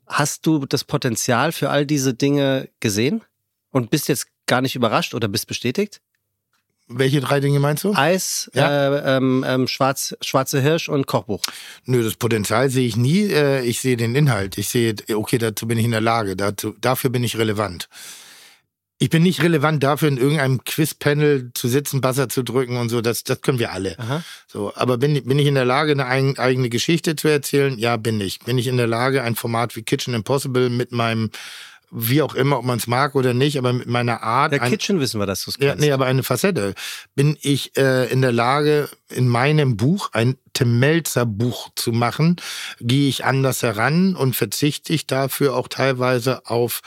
hast 0.06 0.46
du 0.46 0.66
das 0.66 0.84
Potenzial 0.84 1.52
für 1.52 1.70
all 1.70 1.86
diese 1.86 2.14
Dinge 2.14 2.68
gesehen? 2.80 3.22
Und 3.70 3.90
bist 3.90 4.08
jetzt 4.08 4.28
gar 4.46 4.60
nicht 4.60 4.76
überrascht 4.76 5.14
oder 5.14 5.28
bist 5.28 5.46
bestätigt? 5.46 6.00
Welche 6.88 7.20
drei 7.20 7.40
Dinge 7.40 7.58
meinst 7.58 7.82
du? 7.82 7.94
Eis, 7.94 8.48
ja. 8.54 8.94
äh, 8.94 9.16
ähm, 9.16 9.44
ähm, 9.46 9.66
Schwarz, 9.66 10.16
Schwarze 10.20 10.60
Hirsch 10.60 10.88
und 10.88 11.08
Kochbuch. 11.08 11.42
Nö, 11.84 12.04
das 12.04 12.14
Potenzial 12.14 12.70
sehe 12.70 12.86
ich 12.86 12.96
nie. 12.96 13.24
Äh, 13.24 13.62
ich 13.62 13.80
sehe 13.80 13.96
den 13.96 14.14
Inhalt. 14.14 14.56
Ich 14.56 14.68
sehe, 14.68 14.94
okay, 15.12 15.38
dazu 15.38 15.66
bin 15.66 15.78
ich 15.78 15.84
in 15.84 15.90
der 15.90 16.00
Lage. 16.00 16.36
Dazu, 16.36 16.76
dafür 16.80 17.10
bin 17.10 17.24
ich 17.24 17.38
relevant. 17.38 17.88
Ich 18.98 19.10
bin 19.10 19.24
nicht 19.24 19.42
relevant 19.42 19.82
dafür, 19.82 20.08
in 20.08 20.16
irgendeinem 20.16 20.64
Quizpanel 20.64 21.50
zu 21.54 21.68
sitzen, 21.68 22.00
Buzzer 22.00 22.28
zu 22.28 22.42
drücken 22.42 22.76
und 22.76 22.88
so. 22.88 23.00
Das, 23.00 23.24
das 23.24 23.42
können 23.42 23.58
wir 23.58 23.72
alle. 23.72 23.98
Aha. 23.98 24.22
So, 24.46 24.72
aber 24.74 24.96
bin, 24.96 25.22
bin 25.24 25.38
ich 25.38 25.48
in 25.48 25.54
der 25.56 25.66
Lage, 25.66 25.92
eine 25.92 26.38
eigene 26.38 26.70
Geschichte 26.70 27.16
zu 27.16 27.26
erzählen? 27.28 27.76
Ja, 27.78 27.96
bin 27.96 28.20
ich. 28.20 28.38
Bin 28.40 28.58
ich 28.58 28.68
in 28.68 28.76
der 28.76 28.86
Lage, 28.86 29.22
ein 29.22 29.34
Format 29.34 29.74
wie 29.74 29.82
Kitchen 29.82 30.14
Impossible 30.14 30.70
mit 30.70 30.92
meinem 30.92 31.30
wie 31.98 32.20
auch 32.20 32.34
immer, 32.34 32.58
ob 32.58 32.64
man 32.66 32.76
es 32.76 32.86
mag 32.86 33.14
oder 33.14 33.32
nicht, 33.32 33.56
aber 33.56 33.72
mit 33.72 33.86
meiner 33.86 34.22
Art. 34.22 34.52
Der 34.52 34.60
Kitchen 34.60 35.00
wissen 35.00 35.18
wir, 35.18 35.24
dass 35.24 35.44
du 35.44 35.50
es 35.50 35.58
kannst. 35.58 35.66
Ja, 35.66 35.86
nee, 35.86 35.92
aber 35.92 36.04
eine 36.04 36.22
Facette. 36.22 36.74
Bin 37.14 37.38
ich 37.40 37.74
äh, 37.78 38.12
in 38.12 38.20
der 38.20 38.32
Lage, 38.32 38.90
in 39.08 39.26
meinem 39.26 39.78
Buch 39.78 40.10
ein 40.12 40.36
Tim 40.52 40.78
Melzer 40.78 41.24
Buch 41.24 41.70
zu 41.74 41.92
machen? 41.92 42.36
Gehe 42.80 43.08
ich 43.08 43.24
anders 43.24 43.62
heran 43.62 44.14
und 44.14 44.36
verzichte 44.36 44.92
ich 44.92 45.06
dafür 45.06 45.56
auch 45.56 45.68
teilweise 45.68 46.44
auf 46.44 46.82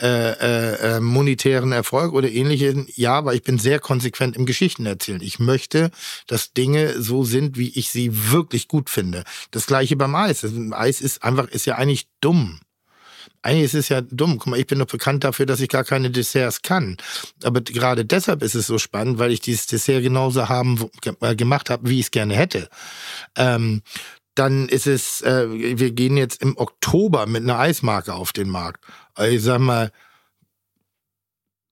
äh, 0.00 0.06
äh, 0.06 0.96
äh 0.96 1.00
monetären 1.00 1.72
Erfolg 1.72 2.12
oder 2.12 2.30
ähnliches? 2.30 2.76
Ja, 2.94 3.14
aber 3.14 3.34
ich 3.34 3.42
bin 3.42 3.58
sehr 3.58 3.80
konsequent 3.80 4.36
im 4.36 4.46
Geschichten 4.46 4.86
erzählen. 4.86 5.22
Ich 5.22 5.40
möchte, 5.40 5.90
dass 6.28 6.52
Dinge 6.52 7.02
so 7.02 7.24
sind, 7.24 7.58
wie 7.58 7.76
ich 7.76 7.90
sie 7.90 8.30
wirklich 8.30 8.68
gut 8.68 8.90
finde. 8.90 9.24
Das 9.50 9.66
gleiche 9.66 9.96
beim 9.96 10.14
Eis. 10.14 10.46
Eis 10.70 11.00
ist 11.00 11.24
einfach, 11.24 11.48
ist 11.48 11.66
ja 11.66 11.74
eigentlich 11.74 12.06
dumm 12.20 12.60
eigentlich 13.42 13.64
ist 13.64 13.74
es 13.74 13.88
ja 13.88 14.00
dumm. 14.00 14.38
Guck 14.38 14.48
mal, 14.48 14.58
ich 14.58 14.66
bin 14.66 14.78
doch 14.78 14.86
bekannt 14.86 15.24
dafür, 15.24 15.46
dass 15.46 15.60
ich 15.60 15.68
gar 15.68 15.84
keine 15.84 16.10
Desserts 16.10 16.62
kann. 16.62 16.96
Aber 17.42 17.60
gerade 17.60 18.04
deshalb 18.04 18.42
ist 18.42 18.54
es 18.54 18.66
so 18.66 18.78
spannend, 18.78 19.18
weil 19.18 19.32
ich 19.32 19.40
dieses 19.40 19.66
Dessert 19.66 20.02
genauso 20.02 20.48
haben 20.48 20.88
äh, 21.20 21.34
gemacht 21.34 21.68
habe, 21.68 21.88
wie 21.88 22.00
ich 22.00 22.06
es 22.06 22.10
gerne 22.10 22.34
hätte. 22.34 22.68
Ähm, 23.36 23.82
dann 24.34 24.68
ist 24.68 24.86
es, 24.86 25.20
äh, 25.22 25.46
wir 25.50 25.90
gehen 25.90 26.16
jetzt 26.16 26.40
im 26.40 26.56
Oktober 26.56 27.26
mit 27.26 27.42
einer 27.42 27.58
Eismarke 27.58 28.14
auf 28.14 28.32
den 28.32 28.48
Markt. 28.48 28.82
Also 29.14 29.34
ich 29.34 29.42
sag 29.42 29.58
mal, 29.58 29.90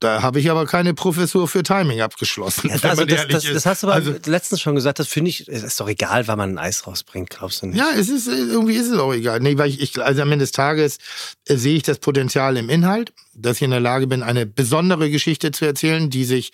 da 0.01 0.23
habe 0.23 0.41
ich 0.41 0.51
aber 0.51 0.65
keine 0.65 0.95
Professur 0.95 1.47
für 1.47 1.63
Timing 1.63 2.01
abgeschlossen. 2.01 2.71
Ja, 2.71 2.89
also 2.89 3.05
das, 3.05 3.29
das, 3.29 3.45
das, 3.45 3.67
hast 3.67 3.83
du 3.83 3.89
aber 3.89 3.97
also, 3.97 4.15
letztens 4.27 4.63
schon 4.63 4.75
gesagt, 4.75 4.99
das 4.99 5.09
finde 5.09 5.29
ich, 5.29 5.47
ist 5.47 5.79
doch 5.79 5.89
egal, 5.89 6.27
wann 6.27 6.39
man 6.39 6.51
ein 6.53 6.59
Eis 6.59 6.87
rausbringt, 6.87 7.29
glaubst 7.29 7.61
du 7.61 7.67
nicht? 7.67 7.79
Ja, 7.79 7.91
es 7.95 8.09
ist, 8.09 8.27
irgendwie 8.27 8.77
ist 8.77 8.89
es 8.89 8.99
auch 8.99 9.13
egal. 9.13 9.41
Nee, 9.41 9.59
weil 9.59 9.69
ich, 9.69 9.81
ich 9.81 10.03
also 10.03 10.23
am 10.23 10.33
Ende 10.33 10.45
des 10.45 10.53
Tages 10.53 10.99
äh, 11.47 11.57
sehe 11.57 11.77
ich 11.77 11.83
das 11.83 11.99
Potenzial 11.99 12.57
im 12.57 12.71
Inhalt, 12.71 13.13
dass 13.35 13.59
ich 13.59 13.63
in 13.63 13.71
der 13.71 13.81
Lage 13.81 14.07
bin, 14.07 14.23
eine 14.23 14.47
besondere 14.47 15.11
Geschichte 15.11 15.51
zu 15.51 15.67
erzählen, 15.67 16.09
die 16.09 16.25
sich, 16.25 16.53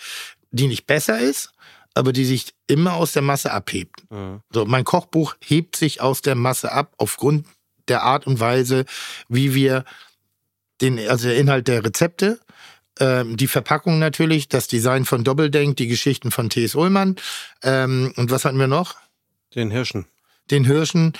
die 0.50 0.66
nicht 0.66 0.88
besser 0.88 1.20
ist, 1.20 1.52
aber 1.94 2.12
die 2.12 2.24
sich 2.24 2.52
immer 2.66 2.94
aus 2.94 3.12
der 3.12 3.22
Masse 3.22 3.52
abhebt. 3.52 4.10
Mhm. 4.10 4.40
So, 4.52 4.64
mein 4.64 4.82
Kochbuch 4.82 5.36
hebt 5.38 5.76
sich 5.76 6.00
aus 6.00 6.20
der 6.20 6.34
Masse 6.34 6.72
ab 6.72 6.94
aufgrund 6.98 7.46
der 7.86 8.02
Art 8.02 8.26
und 8.26 8.40
Weise, 8.40 8.86
wie 9.28 9.54
wir 9.54 9.84
den, 10.80 10.98
also 11.08 11.28
der 11.28 11.36
Inhalt 11.36 11.68
der 11.68 11.84
Rezepte, 11.84 12.40
ähm, 12.98 13.36
die 13.36 13.46
Verpackung 13.46 13.98
natürlich, 13.98 14.48
das 14.48 14.68
Design 14.68 15.04
von 15.04 15.24
Doppeldenk, 15.24 15.76
die 15.76 15.86
Geschichten 15.86 16.30
von 16.30 16.50
T.S. 16.50 16.74
Ullmann. 16.74 17.16
Ähm, 17.62 18.12
und 18.16 18.30
was 18.30 18.44
hatten 18.44 18.58
wir 18.58 18.68
noch? 18.68 18.94
Den 19.54 19.70
Hirschen. 19.70 20.06
Den 20.50 20.64
Hirschen. 20.64 21.12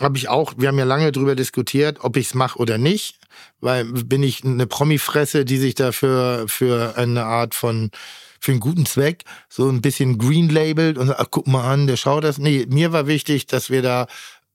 habe 0.00 0.18
ich 0.18 0.28
auch, 0.28 0.54
wir 0.56 0.68
haben 0.68 0.78
ja 0.78 0.84
lange 0.84 1.12
drüber 1.12 1.34
diskutiert, 1.34 1.98
ob 2.02 2.16
ich 2.16 2.26
es 2.26 2.34
mache 2.34 2.58
oder 2.58 2.78
nicht, 2.78 3.18
weil 3.60 3.84
bin 3.84 4.22
ich 4.22 4.44
eine 4.44 4.66
Promi-Fresse, 4.66 5.44
die 5.44 5.58
sich 5.58 5.74
dafür 5.74 6.46
für 6.48 6.96
eine 6.96 7.24
Art 7.24 7.54
von 7.54 7.90
für 8.38 8.52
einen 8.52 8.60
guten 8.60 8.86
Zweck 8.86 9.24
so 9.48 9.68
ein 9.68 9.80
bisschen 9.80 10.18
green 10.18 10.48
labelt 10.48 10.98
und 10.98 11.08
sagt, 11.08 11.20
ach, 11.20 11.28
guck 11.30 11.46
mal 11.46 11.68
an, 11.68 11.86
der 11.86 11.96
schaut 11.96 12.22
das. 12.22 12.38
Nee, 12.38 12.66
mir 12.68 12.92
war 12.92 13.06
wichtig, 13.06 13.46
dass 13.46 13.70
wir 13.70 13.82
da 13.82 14.06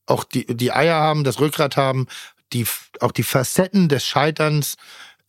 auch 0.06 0.24
die, 0.24 0.46
die 0.46 0.72
Eier 0.72 0.96
haben, 0.96 1.24
das 1.24 1.40
Rückgrat 1.40 1.78
haben, 1.78 2.08
die, 2.54 2.66
auch 3.00 3.12
die 3.12 3.24
Facetten 3.24 3.90
des 3.90 4.06
Scheiterns 4.06 4.76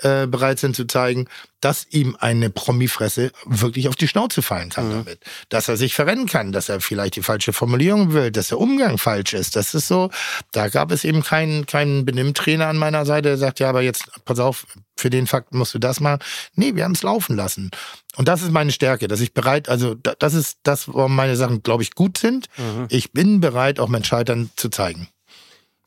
äh, 0.02 0.26
bereit 0.26 0.58
sind 0.58 0.76
zu 0.76 0.86
zeigen, 0.86 1.28
dass 1.60 1.86
ihm 1.90 2.16
eine 2.18 2.50
Promifresse 2.50 3.30
wirklich 3.44 3.88
auf 3.88 3.94
die 3.94 4.08
Schnauze 4.08 4.42
fallen 4.42 4.70
kann 4.70 4.88
mhm. 4.88 5.04
damit. 5.04 5.20
Dass 5.48 5.68
er 5.68 5.76
sich 5.76 5.94
verrennen 5.94 6.26
kann, 6.26 6.50
dass 6.52 6.68
er 6.68 6.80
vielleicht 6.80 7.16
die 7.16 7.22
falsche 7.22 7.52
Formulierung 7.52 8.12
will, 8.12 8.30
dass 8.30 8.48
der 8.48 8.58
Umgang 8.58 8.98
falsch 8.98 9.32
ist. 9.32 9.54
Das 9.54 9.74
ist 9.74 9.86
so, 9.86 10.10
da 10.50 10.68
gab 10.68 10.90
es 10.90 11.04
eben 11.04 11.22
keinen, 11.22 11.66
keinen 11.66 12.04
Benimmtrainer 12.04 12.66
an 12.66 12.76
meiner 12.76 13.06
Seite, 13.06 13.28
der 13.28 13.38
sagt, 13.38 13.60
ja, 13.60 13.68
aber 13.68 13.82
jetzt, 13.82 14.10
pass 14.24 14.40
auf, 14.40 14.66
für 14.96 15.10
den 15.10 15.26
Fakt 15.26 15.54
musst 15.54 15.74
du 15.74 15.78
das 15.78 16.00
machen. 16.00 16.20
Nee, 16.54 16.74
wir 16.74 16.84
haben 16.84 16.92
es 16.92 17.02
laufen 17.02 17.36
lassen. 17.36 17.70
Und 18.16 18.28
das 18.28 18.42
ist 18.42 18.50
meine 18.50 18.72
Stärke, 18.72 19.08
dass 19.08 19.20
ich 19.20 19.32
bereit, 19.32 19.68
also 19.68 19.94
das 19.94 20.34
ist 20.34 20.58
das, 20.64 20.88
warum 20.88 21.14
meine 21.14 21.36
Sachen, 21.36 21.62
glaube 21.62 21.82
ich, 21.82 21.94
gut 21.94 22.18
sind. 22.18 22.48
Mhm. 22.56 22.86
Ich 22.88 23.12
bin 23.12 23.40
bereit, 23.40 23.78
auch 23.78 23.88
mein 23.88 24.04
Scheitern 24.04 24.50
zu 24.56 24.68
zeigen. 24.68 25.08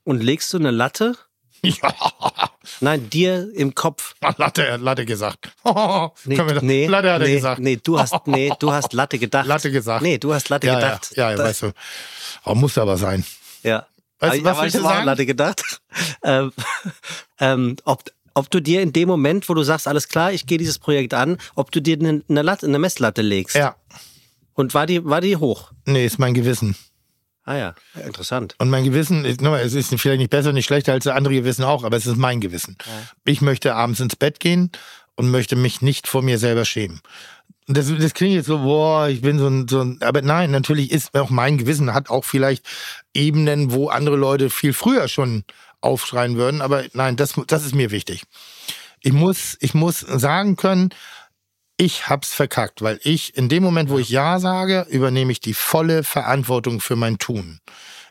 Und 0.04 0.24
legst 0.24 0.54
du 0.54 0.58
eine 0.58 0.72
Latte? 0.72 1.18
Ja. 1.82 1.94
Nein, 2.82 3.10
dir 3.10 3.50
im 3.56 3.76
Kopf. 3.76 4.16
Latte, 4.38 4.78
Latte 4.78 5.06
gesagt. 5.06 5.52
nee, 6.26 6.42
nee, 6.62 6.88
Latte 6.88 7.14
hat 7.14 7.22
nee, 7.22 7.28
er 7.28 7.36
gesagt. 7.36 7.62
Nee, 7.62 7.80
du 7.82 8.00
hast, 8.00 8.16
nee, 8.28 8.52
du 8.60 8.72
hast 8.72 8.94
Latte 8.94 9.20
gedacht. 9.20 9.48
Latte 9.48 9.72
gesagt. 9.72 10.02
Nee, 10.02 10.18
du 10.18 10.34
hast 10.34 10.50
Latte 10.50 10.68
ja, 10.68 10.76
gedacht. 10.76 11.12
Ja, 11.16 11.32
ja, 11.32 11.38
weißt 11.38 11.64
du. 11.64 11.72
Oh, 12.46 12.56
muss 12.56 12.78
aber 12.78 12.98
sein. 12.98 13.24
Ja. 13.64 13.86
Weißt, 14.20 14.44
was 14.44 14.58
aber 14.58 14.68
ich 14.68 14.76
habe 14.76 15.06
Latte 15.06 15.26
gedacht. 15.26 15.82
ähm, 16.24 16.52
ähm, 17.40 17.76
ob, 17.86 18.04
ob 18.34 18.50
du 18.50 18.60
dir 18.60 18.82
in 18.82 18.94
dem 18.94 19.08
Moment, 19.08 19.48
wo 19.48 19.54
du 19.54 19.64
sagst, 19.64 19.88
alles 19.88 20.08
klar, 20.08 20.32
ich 20.32 20.46
gehe 20.46 20.58
dieses 20.58 20.80
Projekt 20.80 21.14
an, 21.14 21.38
ob 21.56 21.72
du 21.72 21.82
dir 21.82 21.98
eine, 22.00 22.24
eine, 22.28 22.42
Latte, 22.42 22.66
eine 22.66 22.80
Messlatte 22.80 23.22
legst. 23.22 23.56
Ja. 23.56 23.76
Und 24.54 24.74
war 24.74 24.86
die, 24.86 25.04
war 25.06 25.22
die 25.22 25.38
hoch? 25.38 25.72
Nee, 25.86 26.06
ist 26.06 26.18
mein 26.18 26.34
Gewissen. 26.34 26.76
Ah 27.46 27.58
ja, 27.58 27.76
interessant. 28.04 28.56
Und 28.58 28.72
mein 28.72 28.84
Gewissen, 28.84 29.24
es 29.24 29.74
ist 29.74 29.90
vielleicht 30.02 30.20
nicht 30.20 30.32
besser, 30.32 30.52
nicht 30.52 30.66
schlechter 30.66 30.94
als 30.94 31.06
andere 31.06 31.36
Gewissen 31.36 31.64
auch, 31.64 31.84
aber 31.84 31.96
es 31.96 32.08
ist 32.08 32.18
mein 32.18 32.42
Gewissen. 32.42 32.76
Ja. 32.86 32.92
Ich 33.26 33.42
möchte 33.42 33.76
abends 33.76 34.00
ins 34.00 34.16
Bett 34.16 34.40
gehen 34.40 34.72
und 35.16 35.30
möchte 35.30 35.56
mich 35.56 35.82
nicht 35.82 36.08
vor 36.08 36.24
mir 36.24 36.40
selber 36.40 36.66
schämen. 36.66 37.02
Das, 37.68 37.92
das 37.96 38.14
klingt 38.14 38.34
jetzt 38.34 38.48
so, 38.48 38.60
boah, 38.60 39.08
ich 39.10 39.22
bin 39.22 39.38
so 39.38 39.48
ein, 39.48 39.68
so 39.68 39.82
ein, 39.82 40.00
aber 40.02 40.24
nein, 40.24 40.50
natürlich 40.52 40.92
ist 40.92 41.16
auch 41.16 41.30
mein 41.30 41.58
Gewissen, 41.58 41.94
hat 41.94 42.10
auch 42.10 42.24
vielleicht 42.24 42.66
Ebenen, 43.14 43.72
wo 43.72 43.90
andere 43.90 44.16
Leute 44.16 44.50
viel 44.50 44.74
früher 44.74 45.08
schon 45.08 45.44
aufschreien 45.82 46.38
würden, 46.38 46.62
aber 46.62 46.84
nein, 46.94 47.16
das, 47.16 47.34
das 47.48 47.66
ist 47.66 47.76
mir 47.76 47.92
wichtig. 47.92 48.24
Ich 49.02 49.14
muss, 49.14 49.56
ich 49.60 49.76
muss 49.76 50.00
sagen 50.00 50.56
können, 50.56 50.90
ich 51.78 52.08
hab's 52.08 52.34
verkackt, 52.34 52.82
weil 52.82 53.00
ich 53.04 53.36
in 53.36 53.50
dem 53.50 53.64
Moment, 53.64 53.90
wo 53.90 54.00
ich 54.00 54.10
Ja 54.10 54.40
sage, 54.40 54.86
übernehme 54.90 55.32
ich 55.32 55.42
die 55.42 55.54
volle 55.54 56.04
Verantwortung 56.04 56.80
für 56.80 56.96
mein 56.96 57.18
Tun. 57.18 57.60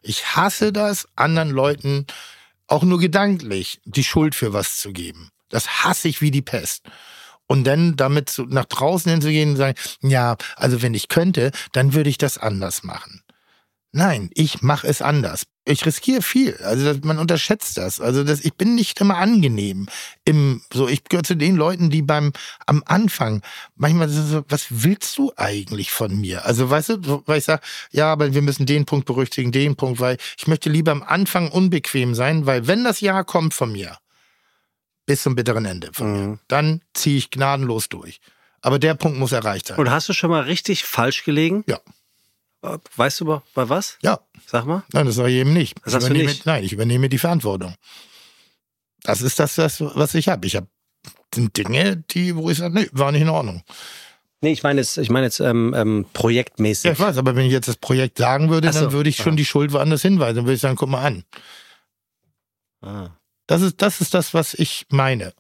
Ich 0.03 0.37
hasse 0.37 0.73
das, 0.73 1.09
anderen 1.17 1.51
Leuten 1.51 2.07
auch 2.67 2.83
nur 2.83 2.99
gedanklich 2.99 3.81
die 3.85 4.05
Schuld 4.05 4.35
für 4.35 4.53
was 4.53 4.77
zu 4.77 4.93
geben. 4.93 5.31
Das 5.49 5.85
hasse 5.85 6.09
ich 6.09 6.21
wie 6.21 6.31
die 6.31 6.43
Pest. 6.43 6.85
Und 7.47 7.65
dann 7.65 7.97
damit 7.97 8.31
zu, 8.31 8.45
nach 8.45 8.65
draußen 8.65 9.11
hinzugehen 9.11 9.51
und 9.51 9.57
sagen, 9.57 9.79
ja, 10.01 10.37
also 10.57 10.81
wenn 10.83 10.95
ich 10.95 11.09
könnte, 11.09 11.51
dann 11.73 11.93
würde 11.93 12.09
ich 12.11 12.19
das 12.19 12.39
anders 12.39 12.85
machen. 12.85 13.24
Nein, 13.97 14.29
ich 14.35 14.61
mache 14.61 14.89
es 14.89 15.01
anders. 15.01 15.45
Ich 15.65 15.87
riskiere 15.87 16.21
viel. 16.21 16.57
Also 16.65 16.99
man 17.05 17.17
unterschätzt 17.17 17.77
das. 17.77 18.01
Also 18.01 18.25
das, 18.25 18.45
ich 18.45 18.55
bin 18.55 18.75
nicht 18.75 19.01
immer 19.01 19.19
angenehm. 19.19 19.87
Im, 20.25 20.63
so, 20.73 20.89
ich 20.89 21.05
gehöre 21.05 21.23
zu 21.23 21.37
den 21.37 21.55
Leuten, 21.55 21.91
die 21.91 22.03
beim 22.03 22.33
am 22.67 22.83
Anfang 22.87 23.41
manchmal 23.77 24.09
so, 24.09 24.45
was 24.49 24.67
willst 24.71 25.17
du 25.17 25.33
eigentlich 25.37 25.93
von 25.93 26.21
mir? 26.21 26.45
Also 26.45 26.69
weißt 26.69 26.89
du, 26.89 27.23
weil 27.27 27.39
ich 27.39 27.45
sage, 27.45 27.63
ja, 27.93 28.11
aber 28.11 28.35
wir 28.35 28.43
müssen 28.43 28.67
den 28.67 28.85
Punkt 28.85 29.07
berücksichtigen, 29.07 29.53
den 29.53 29.77
Punkt, 29.77 30.01
weil 30.01 30.17
ich 30.37 30.49
möchte 30.49 30.71
lieber 30.71 30.91
am 30.91 31.05
Anfang 31.05 31.53
unbequem 31.53 32.17
sein, 32.17 32.47
weil 32.47 32.67
wenn 32.67 32.83
das 32.83 33.01
Ja 33.01 33.23
kommt 33.23 33.55
von 33.55 33.71
mir, 33.71 33.97
bis 35.07 35.23
zum 35.23 35.37
bitteren 35.37 35.67
Ende 35.67 35.91
von 35.93 36.11
mhm. 36.11 36.31
mir, 36.31 36.39
dann 36.49 36.81
ziehe 36.95 37.17
ich 37.17 37.31
gnadenlos 37.31 37.89
durch. 37.89 38.21
Aber 38.61 38.81
der 38.81 38.95
Punkt 38.95 39.19
muss 39.21 39.31
erreicht 39.31 39.69
sein. 39.69 39.79
Und 39.79 39.89
hast 39.91 40.09
du 40.09 40.13
schon 40.13 40.31
mal 40.31 40.43
richtig 40.43 40.83
falsch 40.85 41.23
gelegen? 41.23 41.63
Ja. 41.69 41.79
Weißt 42.97 43.21
du 43.21 43.43
bei 43.55 43.69
was? 43.69 43.99
Ja. 44.03 44.21
Sag 44.47 44.67
mal. 44.67 44.85
Nein, 44.93 45.07
das 45.07 45.17
sage 45.17 45.31
ich 45.31 45.37
eben 45.37 45.53
nicht. 45.53 45.77
Das 45.85 45.95
hast 45.95 46.09
du 46.09 46.13
nicht? 46.13 46.47
Nein, 46.47 46.65
ich 46.65 46.73
übernehme 46.73 47.09
die 47.09 47.19
Verantwortung. 47.19 47.75
Das 49.03 49.23
ist 49.23 49.39
das, 49.39 49.55
das 49.57 49.81
was 49.81 50.15
ich 50.15 50.29
habe. 50.29 50.47
Ich 50.47 50.57
habe 50.57 50.67
Dinge, 51.35 51.97
die, 51.97 52.37
wo 52.37 52.51
ich 52.51 52.59
sage, 52.59 52.75
nee, 52.75 52.89
war 52.93 53.13
nicht 53.13 53.23
in 53.23 53.29
Ordnung. 53.29 53.63
Nee, 54.41 54.53
ich 54.53 54.63
meine 54.63 54.81
jetzt, 54.81 54.99
ich 54.99 55.11
meine 55.11 55.27
jetzt 55.27 55.41
ähm, 55.41 55.75
ähm, 55.77 56.07
projektmäßig. 56.13 56.85
Ja, 56.85 56.93
ich 56.93 57.01
weiß, 57.01 57.17
aber 57.17 57.35
wenn 57.35 57.47
ich 57.47 57.53
jetzt 57.53 57.69
das 57.69 57.77
Projekt 57.77 58.19
sagen 58.19 58.51
würde, 58.51 58.73
so, 58.73 58.81
dann 58.81 58.93
würde 58.93 59.09
ich 59.09 59.17
schon 59.17 59.33
ja. 59.33 59.37
die 59.37 59.45
Schuld 59.45 59.73
woanders 59.73 60.03
hinweisen. 60.03 60.37
Dann 60.37 60.45
würde 60.45 60.55
ich 60.55 60.61
sagen, 60.61 60.77
guck 60.77 60.89
mal 60.89 61.03
an. 61.03 61.25
Ah. 62.83 63.11
Das 63.47 63.63
ist, 63.63 63.81
das 63.83 64.01
ist 64.01 64.15
das, 64.15 64.35
was 64.35 64.55
ich 64.55 64.87
meine. 64.91 65.33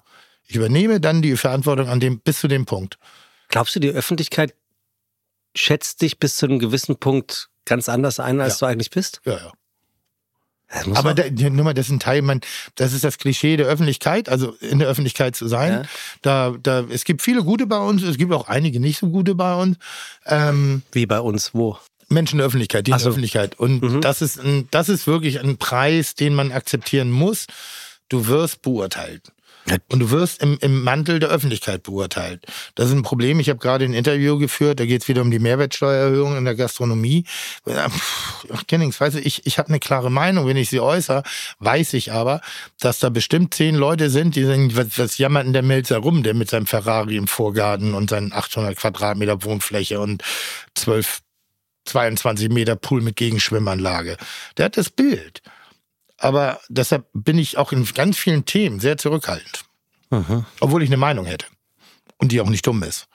Ich 0.46 0.56
übernehme 0.56 1.00
dann 1.00 1.22
die 1.22 1.36
Verantwortung 1.36 1.88
an 1.88 2.00
dem, 2.00 2.20
bis 2.20 2.40
zu 2.40 2.48
dem 2.48 2.66
Punkt. 2.66 2.98
Glaubst 3.48 3.76
du, 3.76 3.80
die 3.80 3.90
Öffentlichkeit 3.90 4.54
schätzt 5.54 6.02
dich 6.02 6.18
bis 6.18 6.36
zu 6.36 6.46
einem 6.46 6.58
gewissen 6.58 6.96
Punkt 6.96 7.48
ganz 7.64 7.88
anders 7.88 8.20
ein, 8.20 8.40
als 8.40 8.60
ja. 8.60 8.66
du 8.66 8.72
eigentlich 8.72 8.90
bist? 8.90 9.20
Ja, 9.24 9.36
ja. 9.36 9.52
Aber 10.94 11.14
da, 11.14 11.24
nur 11.30 11.64
mal, 11.64 11.74
das 11.74 11.86
ist 11.86 11.92
ein 11.92 12.00
Teil, 12.00 12.22
man, 12.22 12.40
das 12.74 12.92
ist 12.92 13.04
das 13.04 13.18
Klischee 13.18 13.56
der 13.56 13.66
Öffentlichkeit, 13.66 14.28
also 14.28 14.52
in 14.60 14.80
der 14.80 14.88
Öffentlichkeit 14.88 15.36
zu 15.36 15.46
sein. 15.46 15.72
Ja. 15.72 15.82
Da, 16.22 16.56
da, 16.60 16.84
es 16.88 17.04
gibt 17.04 17.22
viele 17.22 17.44
gute 17.44 17.66
bei 17.66 17.78
uns, 17.78 18.02
es 18.02 18.16
gibt 18.16 18.32
auch 18.32 18.48
einige 18.48 18.80
nicht 18.80 18.98
so 18.98 19.08
gute 19.08 19.34
bei 19.34 19.54
uns. 19.54 19.76
Ähm, 20.26 20.82
Wie 20.90 21.06
bei 21.06 21.20
uns, 21.20 21.54
wo? 21.54 21.78
Menschen 22.08 22.34
in 22.34 22.38
der 22.38 22.46
Öffentlichkeit, 22.46 22.86
die 22.86 22.90
in 22.90 22.98
der 22.98 23.06
Öffentlichkeit. 23.06 23.58
Und 23.58 23.82
mhm. 23.82 24.00
das 24.00 24.20
ist 24.20 24.38
ein, 24.38 24.68
das 24.70 24.88
ist 24.88 25.06
wirklich 25.06 25.40
ein 25.40 25.58
Preis, 25.58 26.14
den 26.14 26.34
man 26.34 26.52
akzeptieren 26.52 27.10
muss. 27.10 27.46
Du 28.08 28.26
wirst 28.26 28.62
beurteilt. 28.62 29.32
Und 29.88 30.00
du 30.00 30.10
wirst 30.10 30.42
im, 30.42 30.58
im 30.60 30.82
Mantel 30.82 31.20
der 31.20 31.30
Öffentlichkeit 31.30 31.82
beurteilt. 31.84 32.44
Das 32.74 32.88
ist 32.88 32.92
ein 32.92 33.02
Problem. 33.02 33.40
Ich 33.40 33.48
habe 33.48 33.58
gerade 33.58 33.86
ein 33.86 33.94
Interview 33.94 34.38
geführt, 34.38 34.78
da 34.78 34.84
geht 34.84 35.02
es 35.02 35.08
wieder 35.08 35.22
um 35.22 35.30
die 35.30 35.38
Mehrwertsteuererhöhung 35.38 36.36
in 36.36 36.44
der 36.44 36.54
Gastronomie. 36.54 37.24
Kennings, 38.66 39.00
weißt 39.00 39.16
du, 39.16 39.20
ich, 39.20 39.46
ich 39.46 39.58
habe 39.58 39.68
eine 39.68 39.80
klare 39.80 40.10
Meinung. 40.10 40.46
Wenn 40.46 40.58
ich 40.58 40.68
sie 40.68 40.80
äußere, 40.80 41.22
weiß 41.60 41.94
ich 41.94 42.12
aber, 42.12 42.42
dass 42.78 42.98
da 42.98 43.08
bestimmt 43.08 43.54
zehn 43.54 43.74
Leute 43.74 44.10
sind, 44.10 44.36
die 44.36 44.44
sagen, 44.44 44.76
was, 44.76 44.98
was 44.98 45.18
jammert 45.18 45.46
denn 45.46 45.54
der 45.54 45.62
Melzer 45.62 45.98
rum, 45.98 46.22
der 46.22 46.34
mit 46.34 46.50
seinem 46.50 46.66
Ferrari 46.66 47.16
im 47.16 47.26
Vorgarten 47.26 47.94
und 47.94 48.10
seinen 48.10 48.32
800 48.32 48.76
Quadratmeter 48.76 49.44
Wohnfläche 49.44 49.98
und 50.00 50.22
12 50.74 51.20
22 51.86 52.48
Meter 52.48 52.76
Pool 52.76 53.02
mit 53.02 53.16
Gegenschwimmanlage. 53.16 54.16
Der 54.56 54.66
hat 54.66 54.76
das 54.76 54.88
Bild. 54.90 55.42
Aber 56.18 56.60
deshalb 56.68 57.08
bin 57.12 57.38
ich 57.38 57.58
auch 57.58 57.72
in 57.72 57.84
ganz 57.86 58.16
vielen 58.16 58.44
Themen 58.44 58.80
sehr 58.80 58.96
zurückhaltend. 58.96 59.64
Mhm. 60.10 60.44
Obwohl 60.60 60.82
ich 60.82 60.88
eine 60.88 60.96
Meinung 60.96 61.26
hätte. 61.26 61.46
Und 62.18 62.32
die 62.32 62.40
auch 62.40 62.48
nicht 62.48 62.66
dumm 62.66 62.82
ist. 62.82 63.08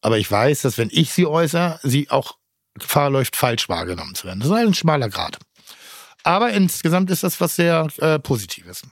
Aber 0.00 0.18
ich 0.18 0.30
weiß, 0.30 0.62
dass 0.62 0.78
wenn 0.78 0.90
ich 0.92 1.12
sie 1.12 1.26
äußere, 1.26 1.80
sie 1.82 2.10
auch 2.10 2.36
Gefahr 2.74 3.10
läuft, 3.10 3.36
falsch 3.36 3.68
wahrgenommen 3.68 4.14
zu 4.14 4.26
werden. 4.26 4.40
Das 4.40 4.48
ist 4.48 4.54
ein 4.54 4.74
schmaler 4.74 5.08
Grad. 5.08 5.38
Aber 6.26 6.52
insgesamt 6.52 7.08
ist 7.12 7.22
das 7.22 7.40
was 7.40 7.54
sehr 7.54 7.86
äh, 7.98 8.18
Positives. 8.18 8.82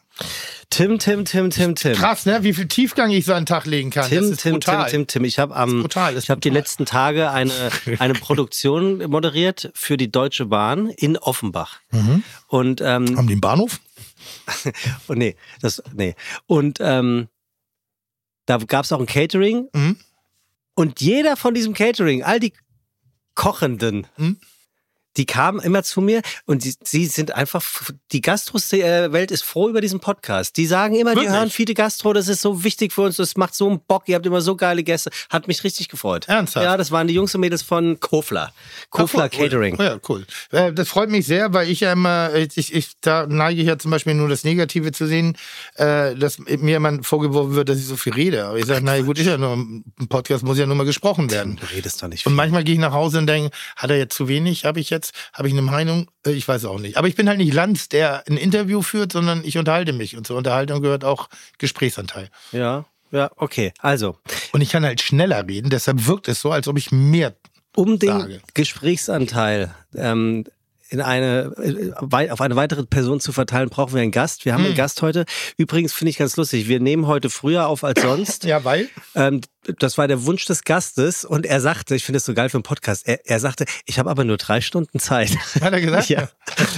Tim, 0.71 1.01
Tim, 1.01 1.25
Tim, 1.25 1.51
Tim, 1.51 1.75
Tim. 1.75 1.95
Krass, 1.95 2.27
ne? 2.27 2.45
Wie 2.45 2.55
viel 2.55 2.69
Tiefgang 2.69 3.11
ich 3.11 3.25
so 3.25 3.33
an 3.33 3.41
den 3.41 3.47
Tag 3.47 3.67
legen 3.67 3.91
kann. 3.91 4.09
Tim, 4.09 4.37
Tim, 4.37 4.53
brutal. 4.53 4.89
Tim, 4.89 5.01
Tim, 5.01 5.07
Tim. 5.09 5.25
Ich 5.25 5.41
habe 5.41 5.57
am, 5.57 5.85
ich 5.85 6.31
habe 6.31 6.41
die 6.41 6.51
letzten 6.51 6.87
Tage 6.87 7.33
eine 7.33 7.73
eine 7.99 8.15
Produktion 8.15 8.99
moderiert 9.11 9.73
für 9.75 9.97
die 9.97 10.13
Deutsche 10.13 10.47
Bahn 10.47 10.91
in 10.91 11.19
Offenbach. 11.19 11.81
Mhm. 11.91 12.23
Und 12.47 12.81
ähm, 12.81 13.17
haben 13.17 13.27
die 13.27 13.33
einen 13.33 13.41
Bahnhof? 13.41 13.81
und 15.09 15.19
nee, 15.19 15.35
das 15.61 15.83
nee. 15.93 16.15
Und 16.47 16.79
ähm, 16.81 17.27
da 18.47 18.59
gab 18.59 18.85
es 18.85 18.93
auch 18.93 19.01
ein 19.01 19.07
Catering. 19.07 19.69
Mhm. 19.73 19.97
Und 20.75 21.01
jeder 21.01 21.37
von 21.37 21.53
diesem 21.53 21.75
Catering, 21.75 22.23
all 22.23 22.39
die 22.39 22.53
Kochenden, 23.35 24.07
mhm 24.17 24.39
die 25.17 25.27
kamen 25.27 25.61
immer 25.61 25.83
zu 25.83 26.01
mir 26.01 26.23
und 26.47 26.63
sie, 26.63 26.75
sie 26.83 27.07
sind 27.07 27.35
einfach, 27.35 27.63
die 28.13 28.21
Gastro-Welt 28.21 29.31
ist 29.31 29.45
froh 29.45 29.69
über 29.69 29.81
diesen 29.81 30.01
Podcast. 30.01 30.57
Die 30.57 30.67
sagen 30.67 30.95
immer, 30.95 31.11
Wirklich? 31.11 31.29
die 31.29 31.37
hören 31.37 31.51
viele 31.51 31.75
Gastro, 31.75 32.13
das 32.13 32.29
ist 32.29 32.41
so 32.41 32.65
wichtig 32.65 32.93
für 32.93 33.03
uns, 33.03 33.17
das 33.17 33.37
macht 33.37 33.55
so 33.55 33.69
einen 33.69 33.81
Bock, 33.87 34.05
ihr 34.07 34.17
habt 34.17 34.27
immer 34.27 34.41
so 34.41 34.57
geile 34.57 34.83
Gäste. 34.83 35.11
Hat 35.31 35.49
mich 35.49 35.63
richtig 35.65 35.89
gefreut. 35.89 36.29
Ernsthaft? 36.29 36.65
Ja, 36.65 36.77
das 36.77 36.91
waren 36.91 37.07
die 37.07 37.15
Jungs 37.15 37.35
und 37.35 37.41
Mädels 37.41 37.63
von 37.63 38.01
Kofler. 38.01 38.53
Kofler 38.91 39.25
cool. 39.25 39.29
Catering. 39.31 39.77
Ja, 39.81 39.99
cool. 40.09 40.27
Äh, 40.51 40.73
das 40.73 40.89
freut 40.89 41.11
mich 41.11 41.27
sehr, 41.27 41.53
weil 41.53 41.69
ich 41.69 41.81
ja 41.81 41.93
immer, 41.93 42.35
ich, 42.35 42.75
ich, 42.75 42.93
da 43.01 43.27
neige 43.27 43.61
ich 43.61 43.67
ja 43.69 43.79
zum 43.79 43.91
Beispiel 43.91 44.15
nur 44.15 44.29
das 44.29 44.45
Negative 44.45 44.93
zu 44.93 45.07
sehen, 45.07 45.37
äh, 45.77 46.15
dass 46.15 46.39
mir 46.39 46.77
immer 46.77 47.03
vorgeworfen 47.03 47.55
wird, 47.55 47.69
dass 47.69 47.79
ich 47.79 47.87
so 47.87 47.97
viel 47.97 48.15
rede. 48.15 48.45
Aber 48.47 48.59
ich 48.59 48.67
sage, 48.67 48.85
naja 48.85 49.03
gut, 49.03 49.19
ist 49.19 49.27
ja 49.27 49.37
nur, 49.37 49.55
ein 49.55 50.09
Podcast 50.09 50.45
muss 50.45 50.59
ja 50.59 50.67
nur 50.67 50.77
mal 50.77 50.87
gesprochen 50.87 51.31
werden. 51.31 51.57
Du 51.57 51.67
redest 51.75 52.03
doch 52.03 52.09
nicht 52.09 52.23
viel. 52.23 52.31
Und 52.31 52.37
manchmal 52.37 52.65
gehe 52.65 52.75
ich 52.75 52.81
nach 52.81 52.93
Hause 52.93 53.19
und 53.19 53.27
denke, 53.27 53.51
hat 53.77 53.91
er 53.91 53.99
jetzt 53.99 54.17
zu 54.17 54.29
wenig, 54.29 54.65
habe 54.65 54.81
ich 54.81 54.91
jetzt 54.91 55.04
jetzt 55.05 55.15
habe 55.33 55.49
ich 55.49 55.55
eine 55.55 55.63
Meinung, 55.63 56.11
äh, 56.27 56.31
ich 56.31 56.47
weiß 56.47 56.65
auch 56.67 56.79
nicht. 56.79 56.97
Aber 56.97 57.09
ich 57.09 57.15
bin 57.15 57.29
halt 57.29 57.39
nicht 57.39 57.53
Lanz, 57.53 57.89
der 57.89 58.25
ein 58.29 58.37
Interview 58.37 58.83
führt, 58.83 59.13
sondern 59.13 59.45
ich 59.45 59.59
unterhalte 59.59 59.93
mich. 59.93 60.17
Und 60.17 60.27
zur 60.27 60.37
Unterhaltung 60.37 60.81
gehört 60.83 61.05
auch 61.05 61.29
Gesprächsanteil. 61.59 62.31
Ja, 62.53 62.87
ja, 63.11 63.31
okay. 63.37 63.73
Also, 63.79 64.17
Und 64.53 64.61
ich 64.61 64.71
kann 64.71 64.85
halt 64.85 65.01
schneller 65.01 65.47
reden, 65.47 65.71
deshalb 65.71 66.07
wirkt 66.07 66.29
es 66.29 66.41
so, 66.41 66.51
als 66.51 66.67
ob 66.67 66.79
ich 66.79 66.91
mehr. 66.91 67.35
um 67.77 67.99
den. 67.99 68.41
Gesprächsanteil 68.55 69.75
ähm, 69.95 70.45
in 70.95 71.01
eine, 71.01 71.53
äh, 71.59 72.31
auf 72.31 72.41
eine 72.41 72.55
weitere 72.55 72.85
Person 72.85 73.19
zu 73.19 73.33
verteilen, 73.33 73.69
brauchen 73.69 73.95
wir 73.95 74.03
einen 74.03 74.13
Gast. 74.13 74.45
Wir 74.45 74.53
haben 74.53 74.61
Hm. 74.61 74.67
einen 74.69 74.77
Gast 74.77 75.03
heute. 75.03 75.25
Übrigens 75.57 75.93
finde 75.93 76.11
ich 76.11 76.19
ganz 76.19 76.37
lustig. 76.37 76.69
Wir 76.69 76.79
nehmen 76.79 77.09
heute 77.09 77.31
früher 77.31 77.67
auf 77.67 77.83
als 77.83 78.01
sonst. 78.01 78.45
Ja, 78.45 78.63
weil? 78.65 78.89
Ähm, 79.17 79.41
das 79.81 79.99
war 79.99 80.07
der 80.07 80.25
Wunsch 80.25 80.45
des 80.45 80.63
Gastes 80.63 81.25
und 81.25 81.47
er 81.47 81.61
sagte, 81.61 81.97
ich 81.97 82.05
finde 82.05 82.19
es 82.19 82.25
so 82.25 82.33
geil 82.33 82.49
für 82.49 82.59
einen 82.59 82.63
Podcast, 82.63 83.09
er, 83.09 83.27
er 83.27 83.41
sagte, 83.41 83.65
ich 83.87 83.99
habe 83.99 84.09
aber 84.09 84.23
nur 84.23 84.37
drei 84.37 84.61
Stunden 84.61 85.01
Zeit. 85.01 85.37
Hat 85.61 85.73
er 85.73 85.81
gesagt? 85.81 86.09
ja. 86.11 86.29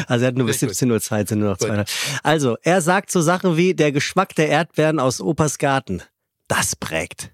Also 0.09 0.25
er 0.25 0.29
hat 0.29 0.37
nur 0.37 0.47
bis 0.47 0.61
Sehr 0.61 0.69
gut. 0.69 0.77
17 0.77 0.91
Uhr 0.91 1.01
Zeit, 1.03 1.29
sind 1.29 1.41
nur 1.41 1.51
noch 1.51 1.59
zweieinhalb. 1.59 1.89
Also, 2.23 2.57
er 2.63 2.81
sagt 2.81 3.11
so 3.11 3.21
Sachen 3.21 3.57
wie, 3.59 3.75
der 3.75 3.93
Geschmack 3.93 4.35
der 4.35 4.49
Erdbeeren 4.49 4.99
aus 4.99 5.21
Opas 5.21 5.59
Garten, 5.59 6.03
das 6.49 6.75
prägt. 6.75 7.33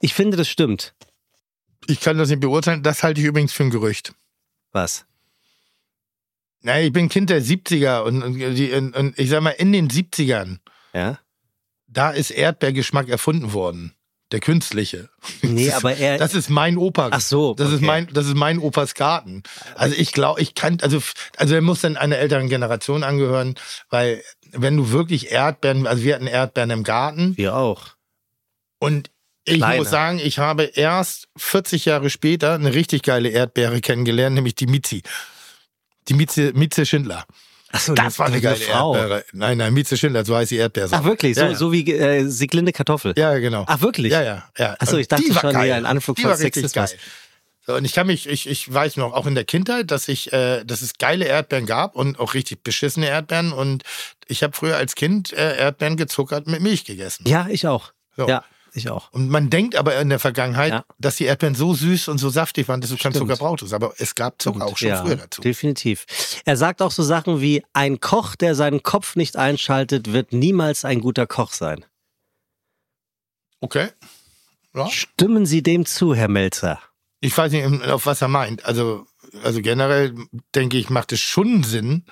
Ich 0.00 0.14
finde, 0.14 0.36
das 0.36 0.48
stimmt. 0.48 0.94
Ich 1.86 2.00
kann 2.00 2.18
das 2.18 2.28
nicht 2.30 2.40
beurteilen. 2.40 2.82
Das 2.82 3.02
halte 3.04 3.20
ich 3.20 3.26
übrigens 3.26 3.52
für 3.52 3.62
ein 3.62 3.70
Gerücht. 3.70 4.12
Was? 4.72 5.04
Na, 6.62 6.80
ich 6.80 6.92
bin 6.92 7.08
Kind 7.08 7.28
der 7.30 7.42
70er 7.42 8.00
und, 8.02 8.22
und, 8.22 8.40
und, 8.40 8.96
und 8.96 9.18
ich 9.18 9.28
sag 9.30 9.42
mal, 9.42 9.50
in 9.50 9.72
den 9.72 9.88
70ern, 9.88 10.58
Ja? 10.92 11.18
da 11.88 12.10
ist 12.10 12.30
Erdbeergeschmack 12.30 13.08
erfunden 13.08 13.52
worden. 13.52 13.94
Der 14.30 14.40
künstliche. 14.40 15.10
Nee, 15.42 15.70
aber 15.72 15.94
er. 15.96 16.16
Das 16.16 16.34
ist 16.34 16.48
mein 16.48 16.78
Opa. 16.78 17.08
Ach 17.10 17.20
so, 17.20 17.52
Das 17.54 17.70
ist 17.70 17.82
mein, 17.82 18.06
das 18.14 18.26
ist 18.26 18.34
mein 18.34 18.58
Opas 18.58 18.94
Garten. 18.94 19.42
Also 19.74 19.94
ich 19.98 20.12
glaube, 20.12 20.40
ich 20.40 20.54
kann, 20.54 20.78
also, 20.80 21.02
also 21.36 21.54
er 21.54 21.60
muss 21.60 21.82
dann 21.82 21.98
einer 21.98 22.16
älteren 22.16 22.48
Generation 22.48 23.02
angehören, 23.02 23.56
weil 23.90 24.22
wenn 24.52 24.76
du 24.78 24.90
wirklich 24.90 25.32
Erdbeeren, 25.32 25.86
also 25.86 26.02
wir 26.04 26.14
hatten 26.14 26.26
Erdbeeren 26.28 26.70
im 26.70 26.82
Garten 26.84 27.36
wir 27.36 27.54
auch. 27.56 27.88
und 28.78 29.10
ich 29.44 29.56
Kleine. 29.56 29.78
muss 29.78 29.90
sagen, 29.90 30.18
ich 30.22 30.38
habe 30.38 30.62
erst 30.62 31.28
40 31.36 31.84
Jahre 31.86 32.08
später 32.10 32.54
eine 32.54 32.72
richtig 32.74 33.02
geile 33.02 33.28
Erdbeere 33.28 33.80
kennengelernt, 33.80 34.36
nämlich 34.36 34.54
die 34.54 34.66
Mizi. 34.68 35.02
Die 36.08 36.14
Mieze, 36.14 36.52
Mieze 36.54 36.84
Schindler. 36.86 37.24
Achso, 37.70 37.94
Das 37.94 38.18
war 38.18 38.26
eine 38.26 38.40
geile 38.40 38.56
Frau. 38.56 38.94
Erdbeere. 38.94 39.24
Nein, 39.32 39.58
nein, 39.58 39.72
Mieze 39.72 39.96
Schindler, 39.96 40.24
so 40.24 40.36
heißt 40.36 40.50
die 40.50 40.56
Erdbeere. 40.56 40.88
Ach 40.92 41.04
wirklich, 41.04 41.34
so, 41.36 41.42
Ja, 41.42 41.48
ja. 41.50 41.54
so 41.54 41.72
wie 41.72 41.90
äh, 41.90 42.26
Sieglinde 42.28 42.72
Kartoffel. 42.72 43.14
Ja, 43.16 43.38
genau. 43.38 43.64
Ach 43.66 43.80
wirklich? 43.80 44.12
Ja, 44.12 44.22
ja, 44.22 44.44
ja. 44.58 44.76
Ach 44.78 44.86
so, 44.86 44.98
ich 44.98 45.08
dachte 45.08 45.24
Die 45.24 45.34
war 45.34 45.40
schon, 45.40 45.52
geil. 45.52 45.64
hier 45.64 45.76
ein 45.76 45.86
Anflug 45.86 46.16
Die 46.16 46.22
von 46.22 46.30
war 46.32 46.36
Sexismus. 46.36 46.72
geil. 46.72 46.88
So, 47.64 47.74
und 47.76 47.84
ich 47.84 47.92
kann 47.94 48.08
mich, 48.08 48.28
ich, 48.28 48.48
ich 48.48 48.72
weiß 48.72 48.96
noch, 48.96 49.12
auch 49.14 49.24
in 49.26 49.36
der 49.36 49.44
Kindheit, 49.44 49.90
dass 49.92 50.08
ich, 50.08 50.32
äh, 50.32 50.64
dass 50.64 50.82
es 50.82 50.98
geile 50.98 51.24
Erdbeeren 51.26 51.64
gab 51.64 51.94
und 51.94 52.18
auch 52.18 52.34
richtig 52.34 52.64
beschissene 52.64 53.06
Erdbeeren. 53.08 53.52
Und 53.52 53.84
ich 54.26 54.42
habe 54.42 54.54
früher 54.54 54.76
als 54.76 54.96
Kind 54.96 55.32
äh, 55.32 55.56
Erdbeeren 55.58 55.96
gezuckert 55.96 56.48
mit 56.48 56.60
Milch 56.60 56.84
gegessen. 56.84 57.24
Ja, 57.26 57.46
ich 57.48 57.66
auch. 57.68 57.92
So. 58.16 58.26
Ja, 58.28 58.44
ich 58.74 58.90
auch. 58.90 59.12
Und 59.12 59.28
man 59.28 59.50
denkt 59.50 59.76
aber 59.76 59.98
in 60.00 60.08
der 60.08 60.18
Vergangenheit, 60.18 60.72
Ja. 60.72 60.84
dass 60.98 61.16
die 61.16 61.24
Erdbeeren 61.24 61.54
so 61.54 61.74
süß 61.74 62.08
und 62.08 62.18
so 62.18 62.30
saftig 62.30 62.68
waren, 62.68 62.80
dass 62.80 62.90
du 62.90 62.96
kein. 62.96 63.12
Zucker 63.12 63.36
brauchtest. 63.36 63.74
Aber 63.74 63.92
es 63.98 64.14
gab 64.14 64.40
Zucker 64.40 64.66
auch 64.66 64.76
schon 64.76 64.88
ja, 64.88 65.02
früher 65.04 65.16
dazu. 65.16 65.42
Definitiv. 65.42 66.06
Er 66.44 66.56
sagt 66.56 66.80
auch 66.82 66.90
so 66.90 67.02
Sachen 67.02 67.40
wie, 67.40 67.62
ein 67.72 68.00
Koch, 68.00 68.34
der 68.34 68.54
seinen 68.54 68.82
Kopf 68.82 69.16
nicht 69.16 69.36
einschaltet, 69.36 70.12
wird 70.12 70.32
niemals 70.32 70.84
ein 70.84 71.00
guter 71.00 71.26
Koch 71.26 71.52
sein. 71.52 71.84
Okay. 73.60 73.88
Ja. 74.74 74.88
Stimmen 74.88 75.46
Sie 75.46 75.62
dem 75.62 75.84
zu, 75.84 76.14
Herr 76.14 76.28
Melzer? 76.28 76.80
Ich 77.20 77.36
weiß 77.36 77.52
nicht, 77.52 77.84
auf 77.88 78.06
was 78.06 78.22
er 78.22 78.28
meint. 78.28 78.64
Also, 78.64 79.06
also 79.44 79.60
generell 79.60 80.14
denke 80.54 80.78
ich, 80.78 80.90
macht 80.90 81.12
es 81.12 81.20
schon 81.20 81.62
Sinn, 81.62 82.04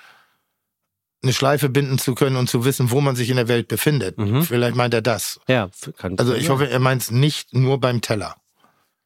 eine 1.23 1.33
Schleife 1.33 1.69
binden 1.69 1.99
zu 1.99 2.15
können 2.15 2.37
und 2.37 2.49
zu 2.49 2.65
wissen, 2.65 2.91
wo 2.91 3.01
man 3.01 3.15
sich 3.17 3.29
in 3.31 3.37
der 3.37 3.49
Welt 3.49 3.69
befindet. 3.69 4.17
Mhm. 4.19 4.43
Vielleicht 4.43 4.77
meint 4.77 4.95
er 4.95 5.03
das. 5.03 5.39
Ja, 5.49 5.69
kann, 5.99 6.19
Also 6.19 6.35
ich 6.35 6.49
hoffe, 6.49 6.69
er 6.71 6.79
meint 6.79 7.03
es 7.03 7.11
nicht 7.11 7.53
nur 7.55 7.79
beim 7.79 8.01
Teller. 8.01 8.37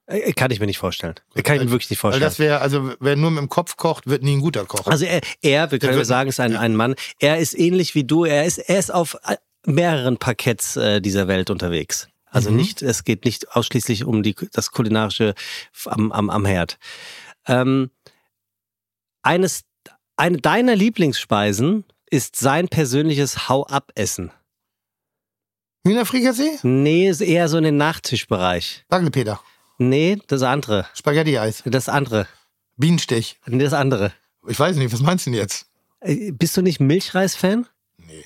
Äh, 0.07 0.33
Kann 0.35 0.51
ich 0.51 0.61
mir 0.61 0.67
nicht 0.67 0.79
vorstellen. 0.79 1.15
Kann 1.43 1.57
ich 1.57 1.63
mir 1.65 1.71
wirklich 1.71 1.91
nicht 1.91 1.99
Weil 2.05 2.13
vorstellen. 2.13 2.23
das 2.23 2.39
wäre, 2.39 2.61
also 2.61 2.93
wer 3.01 3.17
nur 3.17 3.31
mit 3.31 3.41
dem 3.41 3.49
Kopf 3.49 3.77
kocht, 3.77 4.07
wird 4.07 4.23
nie 4.23 4.37
ein 4.37 4.41
guter 4.41 4.65
Koch. 4.67 4.87
Also 4.87 5.07
er, 5.07 5.21
er 5.43 5.71
wir 5.73 5.79
können 5.79 5.97
wird- 5.97 6.07
sagen, 6.07 6.29
ist 6.29 6.41
ein, 6.41 6.57
ein 6.57 6.77
Mann. 6.77 6.95
Er 7.19 7.39
ist 7.39 7.59
ähnlich 7.59 7.95
wie 7.95 8.05
du. 8.05 8.25
Er 8.25 8.45
ist, 8.45 8.59
er 8.59 8.79
ist 8.79 8.93
auf 8.93 9.17
äh, 9.25 9.37
mehreren 9.67 10.19
Parketts 10.19 10.77
äh, 10.77 11.01
dieser 11.01 11.27
Welt 11.27 11.49
unterwegs. 11.51 12.09
Also 12.27 12.51
Mhm. 12.51 12.57
nicht, 12.57 12.83
es 12.83 13.05
geht 13.05 13.25
nicht 13.25 13.57
ausschließlich 13.57 14.05
um 14.05 14.23
die, 14.23 14.37
das 14.53 14.71
kulinarische 14.73 15.35
am, 15.87 16.13
am, 16.13 16.29
am 16.31 16.45
Herd. 16.45 16.79
Ähm, 17.47 17.91
eines, 19.23 19.63
eine 20.17 20.37
deiner 20.39 20.77
Lieblingsspeisen 20.77 21.85
ist 22.15 22.37
sein 22.37 22.69
persönliches 22.69 23.49
Hau-Ab-Essen. 23.49 24.31
Hühner 25.85 26.07
Frikassee? 26.07 26.59
Nee, 26.63 27.09
ist 27.09 27.21
eher 27.21 27.49
so 27.49 27.59
in 27.59 27.65
den 27.65 27.77
Nachtischbereich. 27.77 28.85
Wackelpeter. 28.89 29.41
Nee, 29.79 30.19
das 30.29 30.43
andere. 30.43 30.87
Spaghetti-Eis. 30.95 31.63
Das 31.67 31.89
andere. 31.89 32.29
Bienenstich. 32.77 33.41
Nee, 33.47 33.65
Das 33.65 33.73
andere. 33.73 34.13
Ich 34.47 34.59
weiß 34.61 34.77
nicht, 34.77 34.93
was 34.93 35.01
meinst 35.01 35.27
du 35.27 35.31
denn 35.33 35.41
jetzt? 35.41 35.67
Äh, 36.01 36.31
Bist 36.31 36.57
du 36.57 36.63
nicht 36.63 36.79
Milchreis-Fan? 36.79 37.67
Nee. 37.99 38.25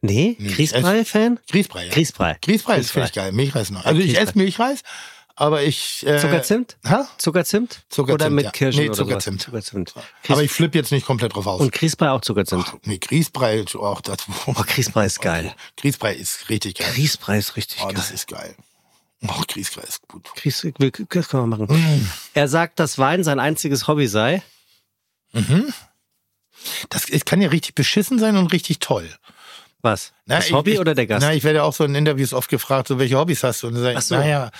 Nee? 0.00 0.36
Nee, 0.40 0.48
Grießbrei-Fan? 0.48 1.38
Grießbrei, 1.48 1.86
ja. 1.86 1.92
Grießbrei. 1.92 2.38
Grießbrei 2.42 2.76
ist 2.78 2.86
Grießbrei. 2.92 3.04
ich 3.04 3.12
geil. 3.12 3.32
Milchreis 3.32 3.70
noch. 3.70 3.84
Also 3.84 4.00
ich 4.00 4.08
Grießbrei. 4.08 4.22
esse 4.24 4.38
Milchreis, 4.38 4.80
aber 5.36 5.62
ich... 5.62 6.06
Äh, 6.06 6.18
Zuckerzimt? 6.18 6.76
Ha? 6.86 7.08
Zuckerzimt? 7.18 7.82
Zuckerzimt, 7.88 8.20
Oder 8.20 8.30
mit 8.30 8.44
ja. 8.46 8.50
Kirschen 8.50 8.80
Nee, 8.82 8.88
oder 8.88 8.96
Zuckerzimt. 8.96 9.42
Zuckerzimt. 9.42 9.94
Aber 10.28 10.42
ich 10.42 10.50
flippe 10.50 10.78
jetzt 10.78 10.92
nicht 10.92 11.06
komplett 11.06 11.34
drauf 11.34 11.46
aus. 11.46 11.60
Und 11.60 11.72
Grießbrei 11.72 12.10
auch 12.10 12.20
Zuckerzimt. 12.20 12.64
Ach, 12.68 12.74
nee, 12.84 12.98
Grießbrei, 12.98 13.64
auch 13.74 14.00
das. 14.00 14.18
Oh, 14.46 14.52
Grießbrei 14.54 15.06
ist 15.06 15.20
geil. 15.20 15.54
Grießbrei 15.76 16.14
ist 16.14 16.48
richtig 16.50 16.76
geil. 16.76 16.90
Grießbrei 16.94 17.38
ist 17.38 17.56
richtig 17.56 17.80
Oh, 17.82 17.86
geil. 17.86 17.94
das 17.96 18.10
ist 18.10 18.28
geil. 18.28 18.54
Oh, 19.26 19.42
Grießbrei 19.48 19.82
ist 19.82 20.06
gut. 20.06 20.28
Grieß, 20.36 20.68
das 21.08 21.28
können 21.28 21.48
wir 21.50 21.56
machen. 21.56 22.10
Er 22.34 22.46
sagt, 22.48 22.78
dass 22.78 22.98
Wein 22.98 23.24
sein 23.24 23.40
einziges 23.40 23.88
Hobby 23.88 24.06
sei. 24.06 24.42
Das 26.90 27.08
es 27.08 27.24
kann 27.24 27.40
ja 27.40 27.48
richtig 27.48 27.74
beschissen 27.74 28.18
sein 28.18 28.36
und 28.36 28.52
richtig 28.52 28.78
toll. 28.78 29.08
Was? 29.82 30.12
Na, 30.26 30.36
das 30.36 30.46
ich- 30.46 30.52
Hobby 30.52 30.72
ich, 30.74 30.78
oder 30.78 30.94
der 30.94 31.06
Gast? 31.06 31.22
Na, 31.26 31.34
ich 31.34 31.44
werde 31.44 31.62
auch 31.62 31.74
so 31.74 31.84
in 31.84 31.94
Interviews 31.94 32.32
oft 32.32 32.48
gefragt, 32.48 32.88
so 32.88 32.98
welche 32.98 33.18
Hobbys 33.18 33.42
hast 33.44 33.62
du? 33.62 33.66
Und 33.66 33.74
dann 33.74 33.82
sage 33.82 33.98
ich, 33.98 34.04
so. 34.04 34.14
naja, 34.14 34.50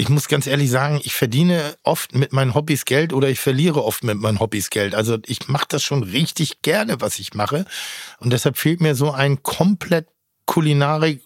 ich 0.00 0.08
muss 0.08 0.28
ganz 0.28 0.46
ehrlich 0.46 0.70
sagen, 0.70 0.98
ich 1.04 1.14
verdiene 1.14 1.76
oft 1.82 2.14
mit 2.14 2.32
meinen 2.32 2.54
Hobbys 2.54 2.86
Geld 2.86 3.12
oder 3.12 3.28
ich 3.28 3.38
verliere 3.38 3.84
oft 3.84 4.02
mit 4.02 4.18
meinen 4.18 4.40
Hobbys 4.40 4.70
Geld. 4.70 4.94
Also 4.94 5.18
ich 5.26 5.48
mache 5.48 5.66
das 5.68 5.82
schon 5.82 6.02
richtig 6.02 6.62
gerne, 6.62 7.02
was 7.02 7.18
ich 7.18 7.34
mache. 7.34 7.66
Und 8.18 8.32
deshalb 8.32 8.56
fehlt 8.56 8.80
mir 8.80 8.94
so 8.94 9.10
ein 9.12 9.42
komplett 9.42 10.08
Kulinarik, 10.46 11.22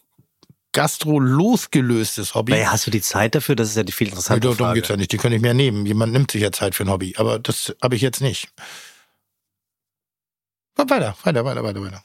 Gastro 0.72 1.20
losgelöstes 1.20 2.34
Hobby. 2.34 2.50
Naja, 2.50 2.72
hast 2.72 2.88
du 2.88 2.90
die 2.90 3.00
Zeit 3.00 3.36
dafür? 3.36 3.54
Das 3.54 3.68
ist 3.68 3.76
ja 3.76 3.84
die 3.84 3.92
viel 3.92 4.06
Nee, 4.08 4.10
interessante 4.10 4.40
darum 4.40 4.56
Frage. 4.56 4.80
geht's 4.80 4.88
ja 4.88 4.96
nicht. 4.96 5.12
Die 5.12 5.18
kann 5.18 5.30
ich 5.30 5.40
mir 5.40 5.54
nehmen. 5.54 5.86
Jemand 5.86 6.12
nimmt 6.12 6.32
sich 6.32 6.42
ja 6.42 6.50
Zeit 6.50 6.74
für 6.74 6.82
ein 6.82 6.90
Hobby. 6.90 7.14
Aber 7.16 7.38
das 7.38 7.76
habe 7.80 7.94
ich 7.94 8.02
jetzt 8.02 8.20
nicht. 8.20 8.48
Weiter, 10.74 11.14
weiter, 11.22 11.44
weiter, 11.44 11.62
weiter, 11.62 11.80
weiter. 11.80 12.04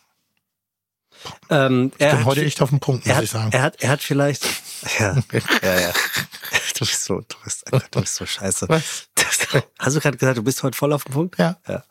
Ähm, 1.50 1.92
Ich 1.98 2.02
er, 2.06 2.20
hat, 2.20 2.26
heute 2.26 2.46
echt 2.46 2.62
auf 2.62 2.70
den 2.70 2.80
Punkt, 2.80 3.06
muss 3.06 3.16
er, 3.16 3.24
ich 3.24 3.32
sagen. 3.32 3.46
hat, 3.48 3.54
er, 3.54 3.62
hat, 3.62 3.82
er 3.82 3.90
hat 3.90 4.02
vielleicht. 4.02 4.46
Ja, 5.00 5.18
ja, 5.62 5.80
ja. 5.80 5.94
Du 6.74 6.86
bist 6.86 7.04
so, 7.04 7.20
du 7.20 7.36
bist, 7.44 7.66
du 7.92 8.00
bist 8.00 8.16
so 8.16 8.26
scheiße. 8.26 8.70
Was? 8.70 9.10
Das, 9.16 9.64
hast 9.80 9.96
du 9.98 10.00
gerade 10.00 10.18
gesagt, 10.18 10.38
du 10.38 10.44
bist 10.44 10.64
heute 10.64 10.78
voll 10.78 10.94
auf 10.94 11.04
dem 11.04 11.14
Punkt? 11.14 11.38
Ja. 11.38 11.58
Ja. 11.68 11.84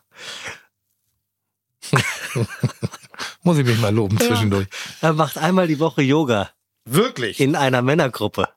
Muss 3.43 3.59
ich 3.59 3.67
mich 3.67 3.79
mal 3.79 3.95
loben 3.95 4.19
zwischendurch. 4.19 4.67
Er 5.03 5.13
macht 5.13 5.37
einmal 5.37 5.67
die 5.67 5.79
Woche 5.79 6.01
Yoga 6.03 6.51
Wirklich? 6.87 7.39
in 7.41 7.55
einer 7.57 7.83
Männergruppe. 7.83 8.49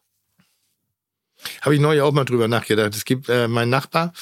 Habe 1.62 1.76
ich 1.76 1.82
neulich 1.82 2.02
auch 2.02 2.12
mal 2.12 2.26
drüber 2.26 2.48
nachgedacht. 2.48 2.96
Es 2.96 3.04
gibt 3.04 3.28
äh, 3.28 3.48
meinen 3.48 3.70
Nachbar, 3.70 4.14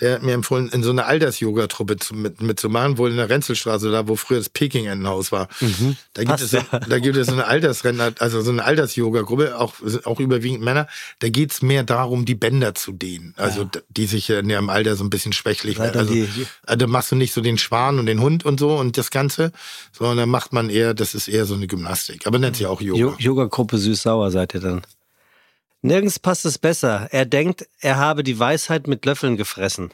der 0.00 0.14
hat 0.14 0.22
mir 0.22 0.32
empfohlen, 0.32 0.68
in 0.70 0.82
so 0.82 0.90
eine 0.90 1.04
Alters-Yoga-Truppe 1.04 1.96
zu, 1.98 2.14
mit, 2.14 2.40
mitzumachen, 2.40 2.98
wohl 2.98 3.10
in 3.10 3.18
der 3.18 3.28
Renzelstraße, 3.28 3.90
da 3.92 4.08
wo 4.08 4.16
früher 4.16 4.38
das 4.38 4.48
Peking-Entenhaus 4.48 5.32
war. 5.32 5.48
Da, 6.14 6.24
gibt 6.24 6.40
es, 6.40 6.52
ja. 6.52 6.62
da 6.88 6.98
gibt 6.98 7.16
es 7.16 7.26
so 7.26 7.32
eine 7.34 7.46
Altersrenner, 7.46 8.12
also 8.18 8.40
so 8.40 8.50
eine 8.50 8.64
Alters-Yoga-Gruppe, 8.64 9.58
auch, 9.58 9.74
auch 10.04 10.18
überwiegend 10.18 10.62
Männer. 10.62 10.88
Da 11.20 11.28
geht's 11.28 11.62
mehr 11.62 11.84
darum, 11.84 12.24
die 12.24 12.34
Bänder 12.34 12.74
zu 12.74 12.92
dehnen. 12.92 13.34
Also 13.36 13.64
d- 13.64 13.80
die 13.90 14.06
sich 14.06 14.28
ja 14.28 14.38
in 14.40 14.50
ihrem 14.50 14.70
Alter 14.70 14.96
so 14.96 15.04
ein 15.04 15.10
bisschen 15.10 15.32
schwächlich 15.32 15.78
Weil 15.78 15.92
dann 15.92 16.08
Also, 16.08 16.14
äh, 16.66 16.76
da 16.76 16.86
machst 16.86 17.12
du 17.12 17.16
nicht 17.16 17.32
so 17.34 17.40
den 17.40 17.58
Schwan 17.58 17.98
und 17.98 18.06
den 18.06 18.20
Hund 18.20 18.44
und 18.44 18.58
so 18.58 18.76
und 18.76 18.96
das 18.98 19.10
Ganze, 19.10 19.52
sondern 19.92 20.16
da 20.16 20.26
macht 20.26 20.52
man 20.52 20.70
eher, 20.70 20.94
das 20.94 21.14
ist 21.14 21.28
eher 21.28 21.44
so 21.44 21.54
eine 21.54 21.66
Gymnastik. 21.66 22.26
Aber 22.26 22.38
nennt 22.38 22.56
sich 22.56 22.66
auch 22.66 22.80
Yoga. 22.80 23.16
Yoga-Gruppe 23.18 23.78
süß-sauer 23.78 24.30
seid 24.30 24.54
ihr 24.54 24.60
dann. 24.60 24.82
Nirgends 25.82 26.18
passt 26.18 26.44
es 26.44 26.58
besser. 26.58 27.08
Er 27.10 27.26
denkt, 27.26 27.66
er 27.80 27.96
habe 27.96 28.22
die 28.22 28.38
Weisheit 28.38 28.86
mit 28.86 29.04
Löffeln 29.04 29.36
gefressen. 29.36 29.92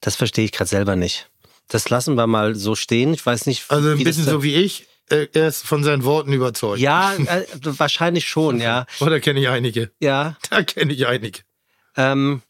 Das 0.00 0.16
verstehe 0.16 0.44
ich 0.44 0.52
gerade 0.52 0.68
selber 0.68 0.96
nicht. 0.96 1.30
Das 1.68 1.88
lassen 1.88 2.14
wir 2.16 2.26
mal 2.26 2.54
so 2.54 2.74
stehen. 2.74 3.14
Ich 3.14 3.24
weiß 3.24 3.46
nicht, 3.46 3.70
Also 3.70 3.90
ein 3.90 4.04
bisschen 4.04 4.24
so 4.24 4.42
wie 4.42 4.54
ich, 4.56 4.86
äh, 5.10 5.28
er 5.32 5.48
ist 5.48 5.64
von 5.64 5.82
seinen 5.84 6.04
Worten 6.04 6.32
überzeugt. 6.32 6.80
Ja, 6.80 7.14
äh, 7.26 7.44
wahrscheinlich 7.62 8.28
schon, 8.28 8.60
ja. 8.60 8.84
Oh, 9.00 9.06
da 9.06 9.18
kenne 9.20 9.40
ich 9.40 9.48
einige. 9.48 9.90
Ja. 10.00 10.36
Da 10.50 10.62
kenne 10.62 10.92
ich 10.92 11.06
einige. 11.06 11.40
Ähm, 11.96 12.42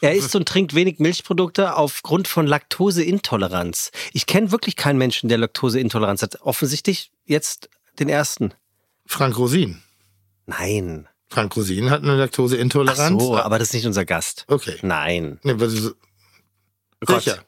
Er 0.00 0.14
isst 0.14 0.34
und 0.34 0.46
trinkt 0.46 0.74
wenig 0.74 0.98
Milchprodukte 0.98 1.76
aufgrund 1.76 2.26
von 2.28 2.46
Laktoseintoleranz. 2.46 3.92
Ich 4.12 4.26
kenne 4.26 4.50
wirklich 4.50 4.76
keinen 4.76 4.98
Menschen, 4.98 5.28
der 5.28 5.38
Laktoseintoleranz 5.38 6.20
hat. 6.22 6.42
Offensichtlich 6.42 7.12
jetzt 7.24 7.70
den 7.98 8.08
ersten. 8.08 8.52
Frank 9.06 9.38
Rosin. 9.38 9.82
Nein. 10.58 11.08
Frank 11.30 11.56
Rosin 11.56 11.90
hat 11.90 12.02
eine 12.02 12.12
Ach 12.12 12.18
Laktoseintoleranz. 12.18 13.22
so, 13.22 13.38
aber 13.38 13.58
das 13.58 13.68
ist 13.68 13.74
nicht 13.74 13.86
unser 13.86 14.04
Gast. 14.04 14.44
Okay. 14.48 14.76
Nein. 14.82 15.38
Nee, 15.42 15.54
was 15.56 15.72
ist, 15.72 15.94
Gott. 17.06 17.22
sicher. 17.22 17.44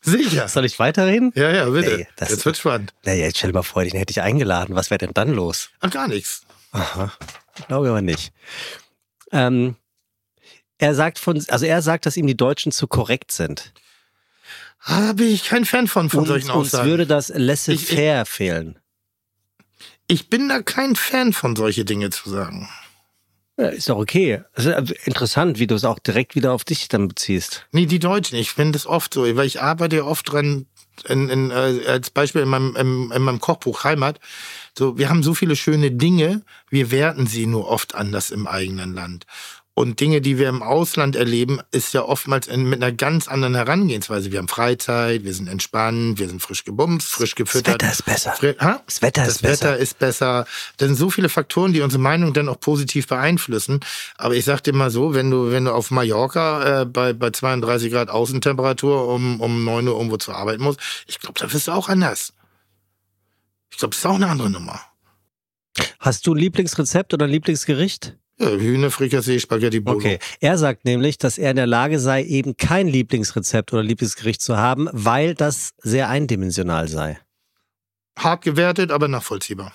sicher. 0.00 0.48
Soll 0.48 0.64
ich 0.64 0.78
weiterreden? 0.78 1.32
Ja, 1.36 1.50
ja, 1.50 1.68
bitte. 1.68 1.96
Nee, 1.98 2.08
das- 2.16 2.30
Jetzt 2.30 2.44
wird 2.44 2.56
spannend. 2.56 2.92
Naja, 3.04 3.26
jetzt 3.26 3.38
stell 3.38 3.50
dir 3.50 3.54
mal 3.58 3.62
vor, 3.62 3.84
den 3.84 3.92
hätte 3.96 4.10
ich 4.10 4.20
eingeladen. 4.20 4.74
Was 4.74 4.90
wäre 4.90 4.98
denn 4.98 5.14
dann 5.14 5.32
los? 5.32 5.70
Ach, 5.80 5.90
gar 5.90 6.08
nichts. 6.08 6.42
Aha. 6.72 7.12
Glaube 7.68 7.88
aber 7.90 8.02
nicht. 8.02 8.32
Ähm, 9.32 9.76
er 10.78 10.94
sagt 10.94 11.18
von, 11.18 11.44
also 11.48 11.66
er 11.66 11.82
sagt, 11.82 12.06
dass 12.06 12.16
ihm 12.16 12.26
die 12.26 12.36
Deutschen 12.36 12.72
zu 12.72 12.86
korrekt 12.88 13.30
sind. 13.32 13.72
Ah, 14.82 15.12
bin 15.12 15.28
ich 15.28 15.44
kein 15.44 15.66
Fan 15.66 15.86
von, 15.88 16.08
von 16.08 16.20
Uns, 16.20 16.28
solchen 16.28 16.50
uns 16.50 16.68
Aussagen. 16.74 16.88
würde 16.88 17.06
das 17.06 17.28
laissez-faire 17.34 18.24
fehlen. 18.24 18.78
Ich 20.10 20.28
bin 20.28 20.48
da 20.48 20.60
kein 20.60 20.96
Fan 20.96 21.32
von, 21.32 21.54
solche 21.54 21.84
Dinge 21.84 22.10
zu 22.10 22.28
sagen. 22.28 22.68
Ja, 23.56 23.68
ist 23.68 23.88
doch 23.88 23.98
okay. 23.98 24.42
Es 24.54 24.66
ist 24.66 24.90
interessant, 25.04 25.58
wie 25.58 25.66
du 25.66 25.74
es 25.74 25.84
auch 25.84 25.98
direkt 25.98 26.34
wieder 26.34 26.52
auf 26.52 26.64
dich 26.64 26.88
dann 26.88 27.08
beziehst. 27.08 27.66
Nee, 27.72 27.86
die 27.86 27.98
Deutschen. 27.98 28.36
Ich 28.36 28.52
finde 28.52 28.72
das 28.72 28.86
oft 28.86 29.14
so, 29.14 29.22
weil 29.36 29.46
ich 29.46 29.60
arbeite 29.60 29.96
ja 29.96 30.04
oft 30.04 30.32
dran, 30.32 30.66
in, 31.08 31.28
in, 31.28 31.50
äh, 31.50 31.86
als 31.86 32.10
Beispiel 32.10 32.42
in 32.42 32.48
meinem, 32.48 32.74
in, 32.74 33.10
in 33.10 33.22
meinem 33.22 33.40
Kochbuch 33.40 33.84
Heimat. 33.84 34.18
So, 34.76 34.98
wir 34.98 35.08
haben 35.10 35.22
so 35.22 35.34
viele 35.34 35.56
schöne 35.56 35.90
Dinge, 35.90 36.42
wir 36.70 36.90
werten 36.90 37.26
sie 37.26 37.46
nur 37.46 37.68
oft 37.68 37.94
anders 37.94 38.30
im 38.30 38.46
eigenen 38.46 38.94
Land. 38.94 39.26
Und 39.80 39.98
Dinge, 39.98 40.20
die 40.20 40.36
wir 40.36 40.50
im 40.50 40.62
Ausland 40.62 41.16
erleben, 41.16 41.60
ist 41.70 41.94
ja 41.94 42.02
oftmals 42.02 42.46
in, 42.48 42.68
mit 42.68 42.82
einer 42.82 42.92
ganz 42.92 43.28
anderen 43.28 43.54
Herangehensweise. 43.54 44.30
Wir 44.30 44.38
haben 44.38 44.48
Freizeit, 44.48 45.24
wir 45.24 45.32
sind 45.32 45.48
entspannt, 45.48 46.18
wir 46.18 46.28
sind 46.28 46.42
frisch 46.42 46.64
gebumst, 46.64 47.08
frisch 47.08 47.34
gefüttert. 47.34 47.82
ist 47.82 48.04
besser. 48.04 48.32
Fri- 48.34 48.58
Ha? 48.60 48.82
Das 48.84 49.00
Wetter 49.00 49.24
das 49.24 49.36
ist 49.36 49.42
besser. 49.42 49.64
Wetter 49.70 49.76
ist 49.78 49.98
besser. 49.98 50.46
Das 50.76 50.88
sind 50.88 50.96
so 50.96 51.08
viele 51.08 51.30
Faktoren, 51.30 51.72
die 51.72 51.80
unsere 51.80 52.02
Meinung 52.02 52.34
dann 52.34 52.50
auch 52.50 52.60
positiv 52.60 53.06
beeinflussen. 53.06 53.80
Aber 54.18 54.34
ich 54.34 54.44
sag 54.44 54.60
dir 54.64 54.74
mal 54.74 54.90
so, 54.90 55.14
wenn 55.14 55.30
du, 55.30 55.50
wenn 55.50 55.64
du 55.64 55.72
auf 55.72 55.90
Mallorca 55.90 56.82
äh, 56.82 56.84
bei, 56.84 57.14
bei 57.14 57.30
32 57.30 57.90
Grad 57.90 58.10
Außentemperatur 58.10 59.08
um, 59.08 59.40
um 59.40 59.64
9 59.64 59.88
Uhr 59.88 59.96
irgendwo 59.96 60.18
zu 60.18 60.32
arbeiten 60.32 60.62
musst, 60.62 60.80
ich 61.06 61.20
glaube, 61.20 61.40
da 61.40 61.50
wirst 61.54 61.68
du 61.68 61.72
auch 61.72 61.88
anders. 61.88 62.34
Ich 63.70 63.78
glaube, 63.78 63.92
das 63.92 64.00
ist 64.00 64.06
auch 64.06 64.16
eine 64.16 64.28
andere 64.28 64.50
Nummer. 64.50 64.78
Hast 66.00 66.26
du 66.26 66.34
ein 66.34 66.38
Lieblingsrezept 66.38 67.14
oder 67.14 67.24
ein 67.24 67.30
Lieblingsgericht? 67.30 68.18
Ja, 68.40 68.48
Hühner, 68.48 68.90
Frikassee, 68.90 69.38
Spaghetti, 69.38 69.80
Bolo. 69.80 69.98
Okay. 69.98 70.18
Er 70.40 70.56
sagt 70.56 70.86
nämlich, 70.86 71.18
dass 71.18 71.36
er 71.36 71.50
in 71.50 71.56
der 71.56 71.66
Lage 71.66 71.98
sei, 72.00 72.24
eben 72.24 72.56
kein 72.56 72.88
Lieblingsrezept 72.88 73.72
oder 73.72 73.82
Lieblingsgericht 73.82 74.40
zu 74.40 74.56
haben, 74.56 74.88
weil 74.92 75.34
das 75.34 75.74
sehr 75.82 76.08
eindimensional 76.08 76.88
sei. 76.88 77.18
Hart 78.16 78.42
gewertet, 78.42 78.90
aber 78.90 79.08
nachvollziehbar. 79.08 79.74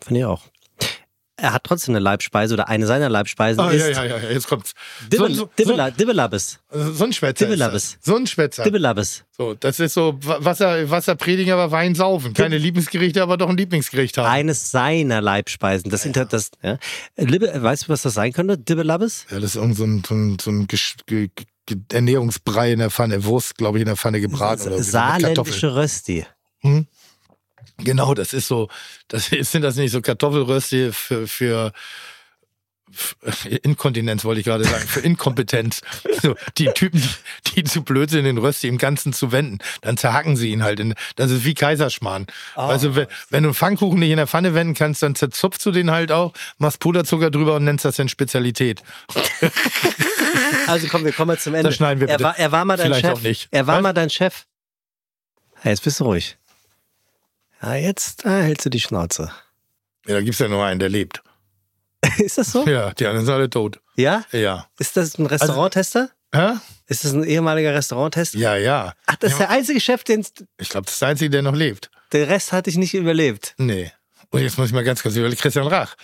Finde 0.00 0.20
ich 0.20 0.26
auch. 0.26 0.42
Er 1.42 1.52
hat 1.52 1.64
trotzdem 1.64 1.96
eine 1.96 1.98
Leibspeise 2.04 2.54
oder 2.54 2.68
eine 2.68 2.86
seiner 2.86 3.08
Leibspeisen 3.08 3.58
Ah, 3.60 3.70
ist 3.70 3.80
ja, 3.80 4.04
ja, 4.04 4.04
ja, 4.04 4.18
ja, 4.18 4.30
jetzt 4.30 4.46
kommt's. 4.46 4.74
Dibbel, 5.12 5.34
so, 5.34 5.50
Dibbelabes. 5.58 6.60
ein 6.70 7.12
Schwätzer. 7.12 7.46
Dibbelabes. 7.46 7.98
So 8.00 8.14
ein 8.14 8.28
Schwätzer. 8.28 8.62
Dibbelabes. 8.62 9.24
So, 9.36 9.54
das 9.54 9.80
ist 9.80 9.94
so 9.94 10.16
Wa- 10.22 10.38
Wasser, 10.44 10.88
Wasser 10.88 11.16
predigen, 11.16 11.52
aber 11.52 11.72
Wein 11.72 11.96
saufen. 11.96 12.32
Keine 12.32 12.58
Lieblingsgerichte, 12.58 13.20
aber 13.24 13.36
doch 13.38 13.48
ein 13.48 13.56
Lieblingsgericht 13.56 14.18
haben. 14.18 14.26
Eines 14.26 14.70
seiner 14.70 15.20
Leibspeisen. 15.20 15.90
Das, 15.90 16.06
inter, 16.06 16.26
das 16.26 16.52
ja. 16.62 16.78
Libbe, 17.16 17.50
weißt 17.60 17.84
du, 17.84 17.88
was 17.88 18.02
das 18.02 18.14
sein 18.14 18.32
könnte? 18.32 18.56
Dibbelabes? 18.56 19.26
Ja, 19.28 19.40
das 19.40 19.50
ist 19.50 19.56
irgend 19.56 19.76
so 19.76 19.82
ein, 19.84 20.02
so 20.06 20.14
ein, 20.14 20.38
so 20.40 20.50
ein 20.52 21.30
Ernährungsbrei 21.92 22.72
in 22.72 22.78
der 22.78 22.90
Pfanne, 22.90 23.24
Wurst, 23.24 23.56
glaube 23.56 23.78
ich, 23.78 23.82
in 23.82 23.86
der 23.86 23.96
Pfanne 23.96 24.20
gebraten. 24.20 24.62
oder 24.68 24.78
mit 24.78 24.90
Kartoffeln. 24.92 25.20
Saarländische 25.22 25.74
Rösti. 25.74 26.26
Genau, 27.84 28.14
das 28.14 28.32
ist 28.32 28.48
so, 28.48 28.68
das 29.08 29.26
sind 29.26 29.62
das 29.62 29.76
nicht 29.76 29.92
so 29.92 30.00
Kartoffelrösti 30.00 30.92
für, 30.92 31.26
für, 31.26 31.72
Inkontinenz, 33.62 34.24
wollte 34.24 34.40
ich 34.40 34.46
gerade 34.46 34.64
sagen, 34.64 34.86
für 34.86 35.00
Inkompetenz. 35.00 35.80
So, 36.22 36.36
die 36.56 36.66
Typen, 36.66 37.02
die, 37.48 37.64
zu 37.64 37.82
blöd 37.82 38.08
sind, 38.08 38.24
den 38.26 38.38
Rösti 38.38 38.68
im 38.68 38.78
Ganzen 38.78 39.12
zu 39.12 39.32
wenden, 39.32 39.58
dann 39.80 39.96
zerhacken 39.96 40.36
sie 40.36 40.52
ihn 40.52 40.62
halt. 40.62 40.78
In, 40.78 40.94
das 41.16 41.32
ist 41.32 41.44
wie 41.44 41.54
Kaiserschmarrn. 41.54 42.28
also, 42.54 42.94
wenn, 42.94 43.08
wenn 43.28 43.42
du 43.42 43.48
einen 43.48 43.54
Pfannkuchen 43.54 43.98
nicht 43.98 44.10
in 44.10 44.18
der 44.18 44.28
Pfanne 44.28 44.54
wenden 44.54 44.74
kannst, 44.74 45.02
dann 45.02 45.16
zerzupfst 45.16 45.64
du 45.64 45.72
den 45.72 45.90
halt 45.90 46.12
auch, 46.12 46.32
machst 46.58 46.78
Puderzucker 46.78 47.32
drüber 47.32 47.56
und 47.56 47.64
nennst 47.64 47.84
das 47.84 47.96
dann 47.96 48.08
Spezialität. 48.08 48.82
Also 50.66 50.86
komm, 50.88 51.04
wir 51.04 51.12
kommen 51.12 51.28
mal 51.28 51.38
zum 51.38 51.54
Ende. 51.54 51.68
Das 51.68 51.76
schneiden 51.76 52.00
wir 52.00 52.08
er 52.08 52.16
bitte. 52.16 52.24
war, 52.24 52.38
er 52.38 52.52
war 52.52 52.64
mal 52.64 52.76
dein 52.76 52.86
Vielleicht 52.86 53.04
Chef. 53.04 53.14
auch 53.14 53.20
nicht. 53.20 53.48
Er 53.50 53.66
war 53.66 53.76
Was? 53.76 53.82
mal 53.82 53.92
dein 53.92 54.10
Chef. 54.10 54.44
Ja, 55.64 55.70
jetzt 55.70 55.84
bist 55.84 56.00
du 56.00 56.04
ruhig. 56.04 56.38
Ja, 57.62 57.74
jetzt 57.74 58.26
ah, 58.26 58.40
hältst 58.40 58.66
du 58.66 58.70
die 58.70 58.80
Schnauze. 58.80 59.30
Ja, 60.06 60.14
da 60.14 60.20
gibt's 60.20 60.40
ja 60.40 60.48
nur 60.48 60.64
einen, 60.64 60.80
der 60.80 60.88
lebt. 60.88 61.22
Ist 62.18 62.38
das 62.38 62.50
so? 62.52 62.66
Ja, 62.66 62.92
die 62.92 63.06
anderen 63.06 63.24
sind 63.24 63.34
alle 63.34 63.48
tot. 63.48 63.80
Ja? 63.96 64.24
Ja. 64.32 64.66
Ist 64.78 64.96
das 64.96 65.18
ein 65.18 65.26
Restauranttester? 65.26 66.10
Hä? 66.34 66.54
Ist 66.86 67.04
das 67.04 67.12
ein 67.12 67.24
ehemaliger 67.24 67.74
Restauranttester? 67.74 68.38
Ja, 68.38 68.56
ja. 68.56 68.94
Ach, 69.06 69.16
das 69.16 69.32
ist 69.32 69.38
der 69.38 69.50
einzige 69.50 69.80
Chef, 69.80 70.02
den 70.02 70.26
Ich 70.58 70.70
glaube, 70.70 70.86
das 70.86 70.94
ist 70.94 71.02
der 71.02 71.08
Einzige, 71.08 71.30
der 71.30 71.42
noch 71.42 71.54
lebt. 71.54 71.90
der 72.12 72.28
Rest 72.28 72.52
hatte 72.52 72.70
ich 72.70 72.76
nicht 72.76 72.94
überlebt. 72.94 73.54
Nee. 73.58 73.92
Und 74.30 74.40
jetzt 74.40 74.58
muss 74.58 74.68
ich 74.68 74.72
mal 74.72 74.82
ganz 74.82 75.02
kurz 75.02 75.14
überlegen. 75.14 75.40
Christian 75.40 75.66
Rach. 75.66 75.94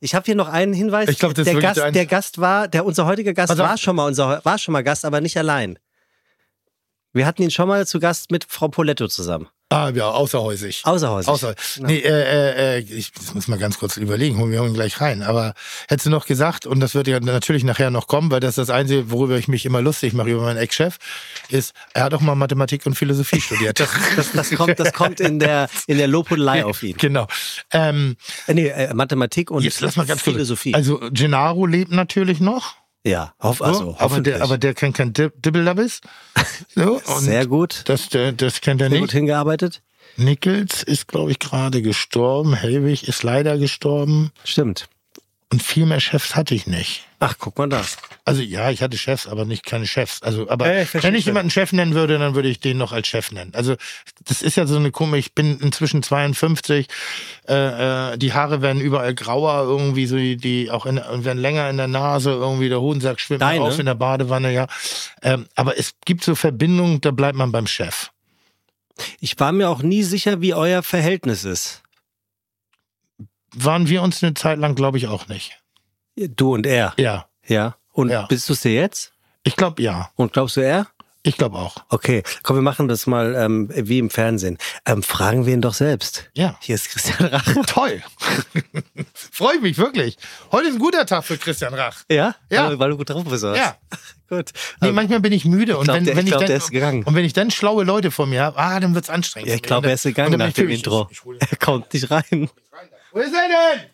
Ich 0.00 0.14
habe 0.14 0.26
hier 0.26 0.36
noch 0.36 0.48
einen 0.48 0.74
Hinweis. 0.74 1.08
Ich 1.08 1.18
glaub, 1.18 1.34
das 1.34 1.40
ist 1.40 1.46
der 1.46 1.54
wirklich 1.54 1.68
Gast, 1.68 1.76
der 1.78 1.84
ein- 1.86 1.92
der 1.94 2.06
Gast 2.06 2.38
war, 2.38 2.68
der 2.68 2.84
unser 2.84 3.06
heutiger 3.06 3.32
Gast 3.34 3.50
auf. 3.50 3.58
war 3.58 3.76
schon 3.78 3.96
mal 3.96 4.06
unser 4.06 4.44
war 4.44 4.58
schon 4.58 4.72
mal 4.72 4.84
Gast, 4.84 5.04
aber 5.04 5.20
nicht 5.20 5.36
allein. 5.36 5.78
Wir 7.12 7.26
hatten 7.26 7.42
ihn 7.42 7.50
schon 7.50 7.66
mal 7.66 7.86
zu 7.86 7.98
Gast 7.98 8.30
mit 8.30 8.44
Frau 8.44 8.68
Poletto 8.68 9.08
zusammen. 9.08 9.48
Ah, 9.70 9.90
ja, 9.94 10.08
außerhäusig. 10.08 10.80
Außerhäusig. 10.84 11.28
Außer, 11.28 11.54
nee, 11.80 11.98
äh, 11.98 12.08
äh, 12.08 12.78
äh, 12.78 12.80
ich 12.80 13.12
das 13.12 13.34
muss 13.34 13.48
mal 13.48 13.58
ganz 13.58 13.78
kurz 13.78 13.98
überlegen, 13.98 14.38
holen 14.38 14.50
wir 14.50 14.64
ihn 14.64 14.72
gleich 14.72 15.00
rein. 15.00 15.22
Aber 15.22 15.52
hättest 15.88 16.06
du 16.06 16.10
noch 16.10 16.24
gesagt, 16.24 16.64
und 16.66 16.80
das 16.80 16.94
wird 16.94 17.06
ja 17.06 17.20
natürlich 17.20 17.64
nachher 17.64 17.90
noch 17.90 18.06
kommen, 18.06 18.30
weil 18.30 18.40
das 18.40 18.50
ist 18.50 18.58
das 18.58 18.70
Einzige, 18.70 19.10
worüber 19.10 19.36
ich 19.36 19.46
mich 19.46 19.66
immer 19.66 19.82
lustig 19.82 20.14
mache 20.14 20.30
über 20.30 20.42
meinen 20.42 20.56
Ex-Chef, 20.56 20.96
ist, 21.50 21.74
er 21.92 22.04
hat 22.04 22.14
auch 22.14 22.20
mal 22.22 22.34
Mathematik 22.34 22.86
und 22.86 22.94
Philosophie 22.94 23.40
studiert. 23.42 23.78
Das, 23.78 24.32
das, 24.32 24.50
kommt, 24.52 24.80
das 24.80 24.92
kommt 24.94 25.20
in 25.20 25.38
der, 25.38 25.68
in 25.86 25.98
der 25.98 26.08
Lobhudelei 26.08 26.64
auf 26.64 26.82
ihn. 26.82 26.96
genau. 26.96 27.26
Ähm, 27.70 28.16
Äh, 28.46 28.54
Nee, 28.54 28.68
äh, 28.68 28.94
Mathematik 28.94 29.50
und 29.50 29.62
jetzt 29.62 29.80
lass 29.80 29.96
mal 29.96 30.06
ganz 30.06 30.22
kurz. 30.24 30.34
Philosophie. 30.34 30.74
Also 30.74 30.98
Gennaro 31.12 31.66
lebt 31.66 31.92
natürlich 31.92 32.40
noch. 32.40 32.74
Ja, 33.08 33.34
hoff, 33.42 33.58
So, 33.58 33.64
also, 33.64 33.80
aber, 33.90 34.00
hoffentlich. 34.00 34.34
der, 34.36 34.44
aber 34.44 34.58
der 34.58 34.74
kennt 34.74 34.96
kein 34.96 35.12
Dib- 35.12 35.32
Dibbelabis. 35.42 36.00
So, 36.74 37.00
Sehr 37.18 37.46
gut. 37.46 37.82
Das, 37.86 38.08
der, 38.08 38.32
das 38.32 38.60
kennt 38.60 38.80
er 38.80 38.86
Sehr 38.88 38.90
nicht. 38.90 39.00
gut 39.00 39.12
hingearbeitet. 39.12 39.82
Nichols 40.16 40.82
ist, 40.82 41.08
glaube 41.08 41.30
ich, 41.30 41.38
gerade 41.38 41.82
gestorben. 41.82 42.54
Helwig 42.54 43.06
ist 43.08 43.22
leider 43.22 43.56
gestorben. 43.58 44.30
Stimmt. 44.44 44.88
Und 45.50 45.62
viel 45.62 45.86
mehr 45.86 46.00
Chefs 46.00 46.36
hatte 46.36 46.54
ich 46.54 46.66
nicht. 46.66 47.07
Ach, 47.20 47.34
guck 47.38 47.58
mal 47.58 47.68
da. 47.68 47.84
Also 48.24 48.42
ja, 48.42 48.70
ich 48.70 48.80
hatte 48.80 48.96
Chefs, 48.96 49.26
aber 49.26 49.44
nicht 49.44 49.64
keine 49.66 49.86
Chefs. 49.88 50.22
Also, 50.22 50.48
aber 50.48 50.72
Ja, 50.72 50.82
ich 50.82 51.02
wenn 51.02 51.16
ich 51.16 51.26
jemanden 51.26 51.50
Chef 51.50 51.72
nennen 51.72 51.94
würde, 51.94 52.16
dann 52.16 52.36
würde 52.36 52.48
ich 52.48 52.60
den 52.60 52.78
noch 52.78 52.92
als 52.92 53.08
Chef 53.08 53.32
nennen. 53.32 53.52
Also 53.54 53.74
das 54.24 54.40
ist 54.40 54.56
ja 54.56 54.66
so 54.66 54.76
eine 54.76 54.92
komische. 54.92 55.18
Ich 55.18 55.34
bin 55.34 55.58
inzwischen 55.58 56.04
52. 56.04 56.86
Äh, 57.48 58.12
äh, 58.12 58.18
die 58.18 58.34
Haare 58.34 58.62
werden 58.62 58.80
überall 58.80 59.14
grauer, 59.14 59.64
irgendwie 59.64 60.06
so 60.06 60.16
die, 60.16 60.36
die 60.36 60.70
auch 60.70 60.86
in, 60.86 60.98
und 60.98 61.24
werden 61.24 61.38
länger 61.38 61.68
in 61.68 61.76
der 61.76 61.88
Nase. 61.88 62.30
Irgendwie 62.30 62.68
der 62.68 62.80
Hodensack 62.80 63.18
schwimmt 63.18 63.42
Deine? 63.42 63.62
auf 63.62 63.80
in 63.80 63.86
der 63.86 63.94
Badewanne. 63.96 64.52
Ja, 64.52 64.68
ähm, 65.22 65.46
aber 65.56 65.76
es 65.76 65.94
gibt 66.04 66.22
so 66.22 66.36
Verbindungen, 66.36 67.00
da 67.00 67.10
bleibt 67.10 67.36
man 67.36 67.50
beim 67.50 67.66
Chef. 67.66 68.10
Ich 69.18 69.38
war 69.40 69.50
mir 69.50 69.70
auch 69.70 69.82
nie 69.82 70.04
sicher, 70.04 70.40
wie 70.40 70.54
euer 70.54 70.84
Verhältnis 70.84 71.44
ist. 71.44 71.82
Waren 73.54 73.88
wir 73.88 74.02
uns 74.02 74.22
eine 74.22 74.34
Zeit 74.34 74.58
lang, 74.58 74.76
glaube 74.76 74.98
ich, 74.98 75.08
auch 75.08 75.26
nicht. 75.26 75.58
Du 76.28 76.54
und 76.54 76.66
er. 76.66 76.94
Ja, 76.98 77.26
Ja. 77.46 77.76
Und 77.92 78.10
Ja. 78.10 78.26
bist 78.26 78.48
du 78.48 78.52
es 78.52 78.60
dir 78.62 78.72
jetzt? 78.74 79.12
ich 79.44 79.56
glaube 79.56 79.82
ja. 79.82 80.10
Und 80.16 80.32
glaubst 80.32 80.56
du 80.56 80.60
er? 80.60 80.86
Ich 81.24 81.36
glaube 81.36 81.56
auch. 81.58 81.76
Okay, 81.88 82.22
komm, 82.42 82.56
wir 82.56 82.62
machen 82.62 82.86
das 82.88 83.06
mal 83.06 83.34
ähm, 83.34 83.68
wie 83.74 83.98
im 83.98 84.08
Fernsehen. 84.08 84.56
Ähm, 84.86 85.02
fragen 85.02 85.46
wir 85.46 85.52
ihn 85.52 85.60
doch 85.60 85.74
selbst. 85.74 86.30
Ja. 86.34 86.56
Hier 86.60 86.76
ist 86.76 86.88
Christian 86.90 87.28
Rache. 87.28 87.60
Toll. 87.66 88.02
Freue 89.14 89.56
ich 89.56 89.62
mich 89.62 89.78
wirklich. 89.78 90.16
Heute 90.52 90.68
ist 90.68 90.74
ein 90.74 90.78
guter 90.78 91.04
Tag 91.06 91.24
für 91.24 91.36
Christian 91.36 91.74
Rach. 91.74 92.04
Ja? 92.10 92.34
Ja. 92.50 92.68
Weil, 92.68 92.78
weil 92.78 92.90
du 92.90 92.96
gut 92.96 93.10
drauf 93.10 93.24
bist. 93.24 93.42
oder 93.44 93.52
was? 93.54 93.58
Ja. 93.58 93.76
Gut. 94.30 94.50
Nee, 94.82 94.92
manchmal 94.92 95.20
bin 95.20 95.32
ich 95.32 95.46
müde 95.46 95.78
und 95.78 95.84
glaub, 95.84 95.96
wenn, 95.96 96.04
der- 96.04 96.14
wenn 96.14 96.26
ich 96.26 96.26
ich, 96.26 96.30
glaub, 96.32 96.40
dann, 96.42 96.48
der 96.48 96.56
ist 96.58 96.70
gegangen. 96.70 97.02
und 97.02 97.14
wenn 97.14 97.24
ich 97.24 97.32
dann 97.32 97.50
schlaue 97.50 97.82
Leute 97.84 98.10
vor 98.10 98.26
mir 98.26 98.42
habe, 98.42 98.58
ah, 98.58 98.78
dann 98.78 98.94
wird's 98.94 99.08
anstrengend. 99.08 99.48
ja, 99.48 99.54
ich 99.54 99.62
glaube, 99.62 99.86
er 99.88 99.94
ist 99.94 100.02
gegangen 100.02 100.34
Und 100.34 100.38
nach 100.40 100.52
dem 100.52 100.68
ich 100.68 100.76
Intro. 100.80 101.08
Ich, 101.10 101.22
ich 101.24 101.50
Er 101.50 101.56
kommt 101.56 101.92
nicht 101.94 102.10
rein. 102.10 102.50
Wo 103.12 103.20
ist 103.20 103.32
er 103.34 103.48
denn? 103.78 103.86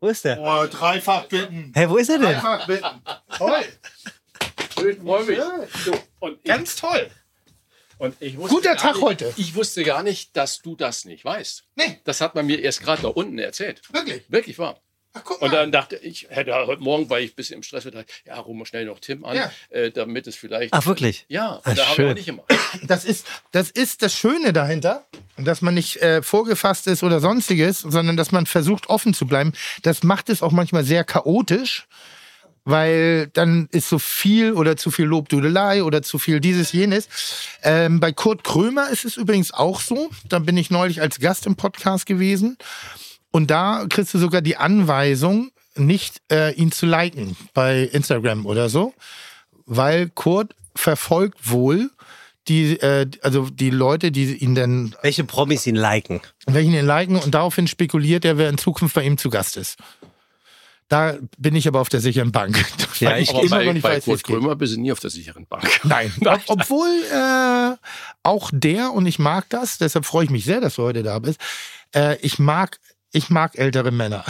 Wo 0.00 0.08
ist 0.08 0.24
der? 0.24 0.38
Oh, 0.40 0.66
dreifach 0.70 1.24
bitten. 1.26 1.72
Hey, 1.74 1.88
wo 1.90 1.96
ist 1.96 2.08
er 2.08 2.18
denn? 2.18 2.32
Dreifach 2.32 2.66
bitten. 2.66 3.02
Toll. 3.36 3.64
Ich 4.90 4.98
freue 4.98 5.24
mich. 5.24 5.38
So, 5.84 5.92
und, 6.20 6.38
ich, 6.38 6.44
Ganz 6.44 6.76
toll. 6.76 7.10
und 7.98 8.14
ich 8.20 8.36
wusste 8.38 8.54
Guter 8.54 8.68
gar 8.74 8.76
Tag 8.78 8.94
nicht, 8.94 9.02
heute. 9.04 9.34
Ich 9.36 9.54
wusste 9.56 9.82
gar 9.82 10.02
nicht, 10.04 10.36
dass 10.36 10.60
du 10.60 10.76
das 10.76 11.04
nicht 11.04 11.24
weißt. 11.24 11.64
Nee, 11.74 12.00
Das 12.04 12.20
hat 12.20 12.34
man 12.36 12.46
mir 12.46 12.60
erst 12.60 12.80
gerade 12.82 13.02
da 13.02 13.08
unten 13.08 13.38
erzählt. 13.38 13.82
wirklich. 13.92 14.22
Wirklich 14.30 14.58
wahr. 14.58 14.80
Guck 15.24 15.42
Und 15.42 15.52
dann 15.52 15.72
dachte 15.72 15.96
ich, 15.96 16.26
hätte 16.30 16.54
heute 16.54 16.82
Morgen, 16.82 17.08
weil 17.10 17.24
ich 17.24 17.32
ein 17.32 17.36
bisschen 17.36 17.56
im 17.56 17.62
Stress 17.62 17.84
war, 17.84 17.92
dachte 17.92 18.06
ich, 18.08 18.26
ja, 18.26 18.38
rufen 18.38 18.58
wir 18.58 18.66
schnell 18.66 18.84
noch 18.84 19.00
Tim 19.00 19.24
an, 19.24 19.36
Ja. 19.36 19.50
äh, 19.70 19.90
damit 19.90 20.26
es 20.26 20.36
vielleicht. 20.36 20.72
Ach, 20.72 20.86
wirklich? 20.86 21.24
Ja, 21.28 21.54
und 21.64 21.78
da 21.78 21.82
haben 21.86 21.88
wir 21.88 21.94
schön. 21.94 22.10
auch 22.10 22.14
nicht 22.14 22.26
gemacht. 22.26 22.44
Das 22.84 23.04
ist, 23.04 23.26
das 23.52 23.70
ist 23.70 24.02
das 24.02 24.14
Schöne 24.14 24.52
dahinter, 24.52 25.06
dass 25.36 25.62
man 25.62 25.74
nicht 25.74 25.96
äh, 26.02 26.22
vorgefasst 26.22 26.86
ist 26.86 27.02
oder 27.02 27.20
sonstiges, 27.20 27.80
sondern 27.80 28.16
dass 28.16 28.30
man 28.32 28.46
versucht, 28.46 28.88
offen 28.88 29.14
zu 29.14 29.26
bleiben. 29.26 29.52
Das 29.82 30.02
macht 30.02 30.28
es 30.28 30.42
auch 30.42 30.52
manchmal 30.52 30.84
sehr 30.84 31.04
chaotisch, 31.04 31.86
weil 32.64 33.28
dann 33.28 33.68
ist 33.72 33.88
so 33.88 33.98
viel 33.98 34.52
oder 34.52 34.76
zu 34.76 34.90
viel 34.90 35.06
Lobdudelei 35.06 35.82
oder 35.82 36.02
zu 36.02 36.18
viel 36.18 36.38
dieses, 36.40 36.72
jenes. 36.72 37.08
Ähm, 37.62 37.98
bei 38.00 38.12
Kurt 38.12 38.44
Krömer 38.44 38.90
ist 38.90 39.06
es 39.06 39.16
übrigens 39.16 39.52
auch 39.54 39.80
so. 39.80 40.10
Da 40.28 40.38
bin 40.38 40.56
ich 40.58 40.70
neulich 40.70 41.00
als 41.00 41.18
Gast 41.18 41.46
im 41.46 41.56
Podcast 41.56 42.04
gewesen. 42.04 42.58
Und 43.30 43.50
da 43.50 43.86
kriegst 43.88 44.14
du 44.14 44.18
sogar 44.18 44.40
die 44.40 44.56
Anweisung, 44.56 45.50
nicht 45.76 46.20
äh, 46.32 46.52
ihn 46.54 46.72
zu 46.72 46.86
liken 46.86 47.36
bei 47.54 47.82
Instagram 47.82 48.46
oder 48.46 48.68
so, 48.68 48.94
weil 49.66 50.08
Kurt 50.08 50.54
verfolgt 50.74 51.50
wohl 51.50 51.90
die, 52.48 52.80
äh, 52.80 53.06
also 53.22 53.50
die 53.50 53.70
Leute, 53.70 54.10
die 54.10 54.34
ihn 54.36 54.54
dann, 54.54 54.94
Welche 55.02 55.24
Promis 55.24 55.66
ihn 55.66 55.76
liken? 55.76 56.20
welchen 56.46 56.72
ihn 56.72 56.86
liken 56.86 57.16
und 57.16 57.34
daraufhin 57.34 57.68
spekuliert 57.68 58.24
er, 58.24 58.38
wer 58.38 58.48
in 58.48 58.56
Zukunft 58.58 58.94
bei 58.94 59.04
ihm 59.04 59.18
zu 59.18 59.28
Gast 59.30 59.56
ist. 59.58 59.76
Da 60.88 61.16
bin 61.36 61.54
ich 61.54 61.68
aber 61.68 61.80
auf 61.80 61.90
der 61.90 62.00
sicheren 62.00 62.32
Bank. 62.32 62.56
Ja, 63.00 63.16
ich- 63.16 63.28
Aber 63.30 63.42
immer 63.44 63.56
bei, 63.58 63.64
noch 63.66 63.72
nicht 63.74 63.82
bei 63.82 63.96
weiß, 63.98 64.04
Kurt. 64.06 64.24
Krömer 64.24 64.56
bist 64.56 64.74
du 64.74 64.80
nie 64.80 64.90
auf 64.90 64.98
der 64.98 65.10
sicheren 65.10 65.46
Bank. 65.46 65.68
Nein, 65.84 66.12
Ob, 66.24 66.40
obwohl 66.48 66.88
äh, 67.12 67.76
auch 68.24 68.50
der, 68.52 68.92
und 68.92 69.06
ich 69.06 69.20
mag 69.20 69.48
das, 69.50 69.78
deshalb 69.78 70.04
freue 70.04 70.24
ich 70.24 70.30
mich 70.30 70.44
sehr, 70.44 70.60
dass 70.60 70.74
du 70.74 70.82
heute 70.82 71.04
da 71.04 71.20
bist, 71.20 71.38
äh, 71.94 72.16
ich 72.22 72.40
mag 72.40 72.80
ich 73.12 73.30
mag 73.30 73.58
ältere 73.58 73.90
Männer. 73.90 74.24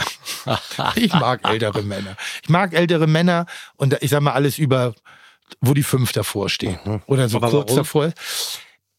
ich 0.95 1.13
mag 1.13 1.47
ältere 1.47 1.81
Männer. 1.81 2.15
Ich 2.43 2.49
mag 2.49 2.73
ältere 2.73 3.07
Männer 3.07 3.45
und 3.75 3.97
ich 4.01 4.09
sag 4.09 4.21
mal 4.21 4.33
alles 4.33 4.57
über, 4.57 4.93
wo 5.61 5.73
die 5.73 5.83
fünf 5.83 6.11
davor 6.11 6.49
stehen. 6.49 6.79
Oder 7.07 7.29
so 7.29 7.37
Aber 7.37 7.49
kurz 7.49 7.69
warum? 7.69 7.77
davor. 7.77 8.13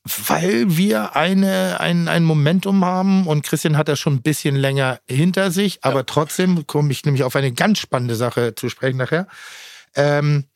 Weil 0.04 0.76
wir 0.76 1.14
eine, 1.14 1.78
ein, 1.80 2.08
ein 2.08 2.24
Momentum 2.24 2.84
haben 2.84 3.26
und 3.26 3.44
Christian 3.44 3.76
hat 3.76 3.88
das 3.88 4.00
schon 4.00 4.14
ein 4.14 4.22
bisschen 4.22 4.56
länger 4.56 4.98
hinter 5.06 5.50
sich, 5.50 5.84
aber 5.84 6.06
trotzdem 6.06 6.66
komme 6.66 6.90
ich 6.90 7.04
nämlich 7.04 7.22
auf 7.22 7.36
eine 7.36 7.52
ganz 7.52 7.80
spannende 7.80 8.16
Sache 8.16 8.54
zu 8.54 8.70
sprechen 8.70 8.96
nachher. 8.96 9.26
Ähm, 9.94 10.46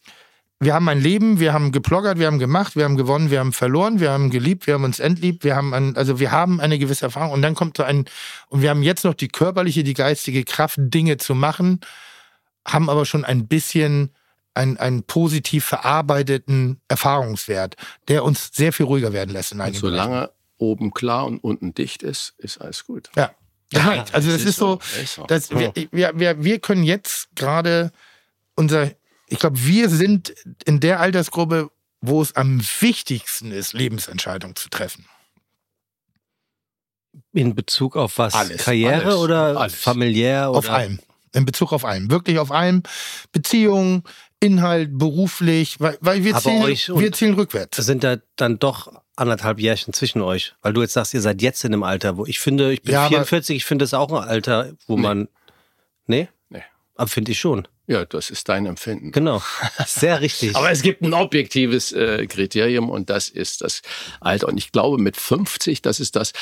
wir 0.61 0.75
haben 0.75 0.89
ein 0.89 1.01
Leben, 1.01 1.41
wir 1.41 1.53
haben 1.53 1.73
geploggert, 1.73 2.19
wir 2.19 2.27
haben 2.27 2.39
gemacht, 2.39 2.77
wir 2.77 2.85
haben 2.85 2.97
gewonnen, 2.97 3.31
wir 3.31 3.41
haben 3.41 3.53
verloren, 3.53 4.01
wir 4.01 4.11
haben 4.11 4.31
geliebt, 4.31 4.67
wir 4.67 4.75
haben 4.75 4.85
uns 4.85 5.01
entliebt, 5.01 5.45
wir 5.45 5.57
haben 5.57 5.75
ein, 5.75 5.97
also 5.97 6.21
wir 6.21 6.31
haben 6.31 6.61
eine 6.61 6.79
gewisse 6.79 7.07
Erfahrung 7.07 7.33
und 7.33 7.43
dann 7.43 7.55
kommt 7.55 7.77
so 7.77 7.83
ein, 7.83 8.07
und 8.49 8.63
wir 8.63 8.71
haben 8.71 8.83
jetzt 8.83 9.05
noch 9.05 9.15
die 9.15 9.29
körperliche, 9.29 9.85
die 9.85 9.95
geistige 9.95 10.45
Kraft, 10.45 10.77
Dinge 10.79 11.17
zu 11.17 11.35
machen, 11.35 11.81
haben 12.67 12.89
aber 12.89 13.05
schon 13.05 13.25
ein 13.25 13.47
bisschen 13.47 14.11
einen, 14.55 14.77
einen 14.79 15.03
positiv 15.03 15.65
verarbeiteten 15.65 16.81
Erfahrungswert, 16.89 17.75
der 18.09 18.25
uns 18.25 18.51
sehr 18.53 18.73
viel 18.73 18.87
ruhiger 18.87 19.13
werden 19.13 19.31
lässt 19.31 19.53
in 19.53 19.59
Und 19.59 19.67
einigen 19.67 19.81
solange 19.81 20.31
oben 20.59 20.95
klar 20.95 21.27
und 21.27 21.43
unten 21.43 21.75
dicht 21.75 22.03
ist, 22.03 22.35
ist 22.39 22.59
alles 22.59 22.87
gut. 22.87 23.11
Ja. 23.17 23.31
Ja, 23.73 24.05
also 24.13 24.31
das 24.31 24.45
ist 24.45 24.57
so, 24.57 24.77
Das 24.77 24.99
ist 24.99 25.15
so. 25.15 25.25
dass 25.25 25.51
wir, 25.51 25.73
wir, 25.91 26.13
wir, 26.15 26.45
wir 26.45 26.59
können 26.61 26.85
jetzt 26.85 27.35
gerade 27.35 27.91
unser, 28.55 28.93
ich 29.29 29.39
glaube, 29.39 29.59
wir 29.65 29.89
sind 29.89 30.35
in 30.65 30.81
der 30.81 31.01
Altersgruppe, 31.01 31.71
wo 32.01 32.21
es 32.23 32.37
am 32.37 32.61
wichtigsten 32.81 33.51
ist, 33.53 33.73
Lebensentscheidungen 33.73 34.57
zu 34.57 34.69
treffen. 34.69 35.07
In 37.33 37.55
Bezug 37.55 37.97
auf 37.97 38.19
was? 38.19 38.35
Alles, 38.35 38.65
Karriere 38.65 39.03
alles, 39.05 39.15
oder 39.17 39.59
alles. 39.61 39.75
familiär? 39.75 40.51
Oder? 40.51 40.59
Auf 40.59 40.71
allem. 40.71 40.99
In 41.33 41.45
Bezug 41.45 41.73
auf 41.73 41.85
allem. 41.85 42.11
Wirklich 42.11 42.39
auf 42.39 42.53
allem. 42.53 42.83
Beziehung, 43.33 44.05
Inhalt, 44.41 44.97
beruflich, 44.99 45.81
weil, 45.81 45.97
weil 46.01 46.23
wir, 46.23 46.37
zählen, 46.37 46.67
wir 47.01 47.13
zählen 47.13 47.35
rückwärts. 47.35 47.77
Sind 47.79 48.05
da 48.05 48.19
dann 48.37 48.59
doch 48.59 48.93
anderthalb 49.17 49.59
Jährchen 49.59 49.93
zwischen 49.95 50.21
euch? 50.23 50.55
Weil 50.63 50.73
du 50.75 50.83
jetzt 50.83 50.93
sagst, 50.93 51.15
ihr 51.15 51.21
seid 51.21 51.41
jetzt 51.43 51.65
in 51.65 51.73
einem 51.73 51.83
Alter, 51.83 52.17
wo 52.17 52.27
ich 52.27 52.39
finde, 52.41 52.73
ich 52.73 52.83
bin 52.83 52.93
Ja, 52.93 53.01
aber- 53.07 53.09
44, 53.25 53.57
ich 53.57 53.65
finde 53.65 53.85
das 53.85 53.95
auch 53.95 54.13
ein 54.13 54.29
Alter, 54.29 54.75
wo 54.87 54.97
Nee. 54.97 55.03
man. 55.03 55.29
Nee? 56.07 56.29
Nee. 56.51 56.63
Aber 56.97 57.09
finde 57.09 57.33
ich 57.33 57.41
schon. 57.41 57.67
Ja, 57.87 58.05
das 58.07 58.31
ist 58.31 58.49
dein 58.49 58.67
Empfinden. 58.67 59.13
Genau. 59.13 59.43
Sehr 59.87 60.21
richtig. 60.23 60.57
Aber 60.57 60.71
es 60.71 60.83
gibt 60.83 61.03
ein 61.03 61.13
objektives 61.13 61.93
äh, 61.93 62.27
Kriterium 62.27 62.89
und 62.89 63.11
das 63.11 63.29
ist 63.29 63.61
das 63.61 63.83
Alter. 64.21 64.49
Und 64.49 64.57
ich 64.57 64.73
glaube, 64.73 64.99
mit 64.99 65.17
50, 65.17 65.83
das 65.83 66.01
ist 66.01 66.17
das. 66.17 66.33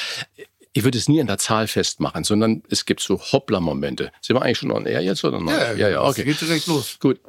Ich 0.73 0.85
würde 0.85 0.99
es 0.99 1.09
nie 1.09 1.19
in 1.19 1.27
der 1.27 1.39
Zahl 1.39 1.67
festmachen, 1.67 2.25
sondern 2.25 2.63
es 2.71 2.87
gibt 2.87 3.01
so 3.01 3.21
Hoppla-Momente. 3.21 4.13
Sind 4.21 4.37
wir 4.37 4.43
eigentlich 4.43 4.59
schon 4.59 4.71
on 4.71 4.87
air 4.87 5.03
jetzt 5.03 5.25
oder 5.25 5.41
noch? 5.41 5.53
ja, 5.53 5.89
ja, 5.89 6.03
okay. 6.03 6.25
Geht 6.25 6.41
direkt 6.41 6.67
los. 6.67 6.99
Gut. 7.01 7.21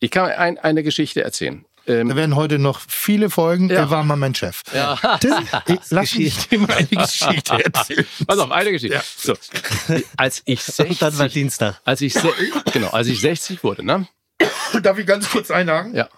Ich 0.00 0.10
kann 0.10 0.30
ein, 0.30 0.58
eine 0.58 0.82
Geschichte 0.82 1.24
erzählen. 1.24 1.64
Ähm, 1.88 2.08
Da 2.10 2.16
werden 2.16 2.36
heute 2.36 2.58
noch 2.58 2.80
viele 2.86 3.30
Folgen. 3.30 3.68
Ja. 3.70 3.76
Er 3.76 3.90
war 3.90 4.04
mal 4.04 4.16
mein 4.16 4.34
Chef. 4.34 4.62
ja. 4.74 4.96
Tim, 5.20 5.32
ich, 5.66 5.78
lass 5.90 6.14
mich 6.14 6.48
dir 6.48 6.58
mal 6.58 6.72
eine 6.76 6.86
Geschichte 6.86 7.64
erzählen. 7.64 8.06
Pass 8.26 8.38
auf, 8.38 8.50
eine 8.50 8.70
Geschichte. 8.70 9.02
So. 9.16 9.34
Als 10.16 10.42
ich 10.44 10.60
Und 10.78 10.78
dann 10.78 10.88
war 11.00 11.10
60, 11.12 11.32
Dienstag. 11.32 11.80
als 11.84 12.00
ich, 12.02 12.14
genau, 12.72 12.88
als 12.90 13.08
ich 13.08 13.20
60 13.20 13.64
wurde, 13.64 13.84
ne? 13.84 14.06
Darf 14.82 14.98
ich 14.98 15.06
ganz 15.06 15.28
kurz 15.30 15.50
einhaken? 15.50 15.94
Ja. 15.94 16.08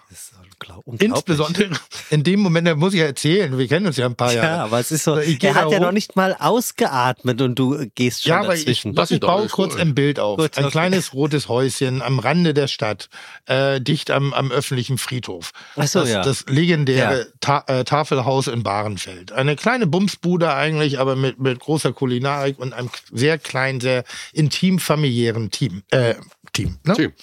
Unglaublich. 0.83 1.09
Insbesondere 1.09 1.69
in 2.09 2.23
dem 2.23 2.39
Moment, 2.39 2.67
da 2.67 2.75
muss 2.75 2.93
ich 2.93 2.99
ja 2.99 3.05
erzählen, 3.05 3.57
wir 3.57 3.67
kennen 3.67 3.85
uns 3.87 3.97
ja 3.97 4.05
ein 4.05 4.15
paar 4.15 4.33
Jahre. 4.33 4.47
Ja, 4.47 4.63
aber 4.63 4.79
es 4.79 4.91
ist 4.91 5.03
so, 5.03 5.17
Ich 5.17 5.43
er 5.43 5.55
hat 5.55 5.71
ja 5.71 5.77
hoch. 5.77 5.83
noch 5.83 5.91
nicht 5.91 6.15
mal 6.15 6.35
ausgeatmet 6.37 7.41
und 7.41 7.55
du 7.55 7.85
gehst 7.95 8.23
schon 8.23 8.29
Ja, 8.29 8.39
aber 8.41 8.53
ich, 8.53 8.61
dazwischen. 8.61 8.93
Lass 8.93 9.11
ich 9.11 9.17
ihn 9.17 9.21
doch, 9.21 9.27
baue 9.27 9.47
kurz 9.47 9.75
ein 9.75 9.95
Bild 9.95 10.19
auf. 10.19 10.37
Gut, 10.37 10.57
ein 10.57 10.65
okay. 10.65 10.71
kleines 10.71 11.13
rotes 11.13 11.47
Häuschen 11.47 12.01
am 12.01 12.19
Rande 12.19 12.53
der 12.53 12.67
Stadt, 12.67 13.09
äh, 13.45 13.79
dicht 13.81 14.11
am, 14.11 14.33
am 14.33 14.51
öffentlichen 14.51 14.97
Friedhof. 14.97 15.51
Ach 15.75 15.87
so, 15.87 15.99
das, 16.01 16.09
ja. 16.09 16.21
das 16.21 16.45
legendäre 16.47 17.27
Ta 17.39 17.63
äh, 17.67 17.83
Tafelhaus 17.83 18.47
in 18.47 18.63
Bahrenfeld. 18.63 19.31
Eine 19.31 19.55
kleine 19.55 19.87
Bumsbude 19.87 20.53
eigentlich, 20.53 20.99
aber 20.99 21.15
mit, 21.15 21.39
mit 21.39 21.59
großer 21.59 21.93
Kulinarik 21.93 22.59
und 22.59 22.73
einem 22.73 22.89
sehr 23.11 23.37
kleinen, 23.37 23.79
sehr 23.81 24.03
intim 24.33 24.79
familiären 24.79 25.51
Team. 25.51 25.83
Äh, 25.91 26.15
Team, 26.53 26.77
ne? 26.83 26.93
Team. 26.93 27.13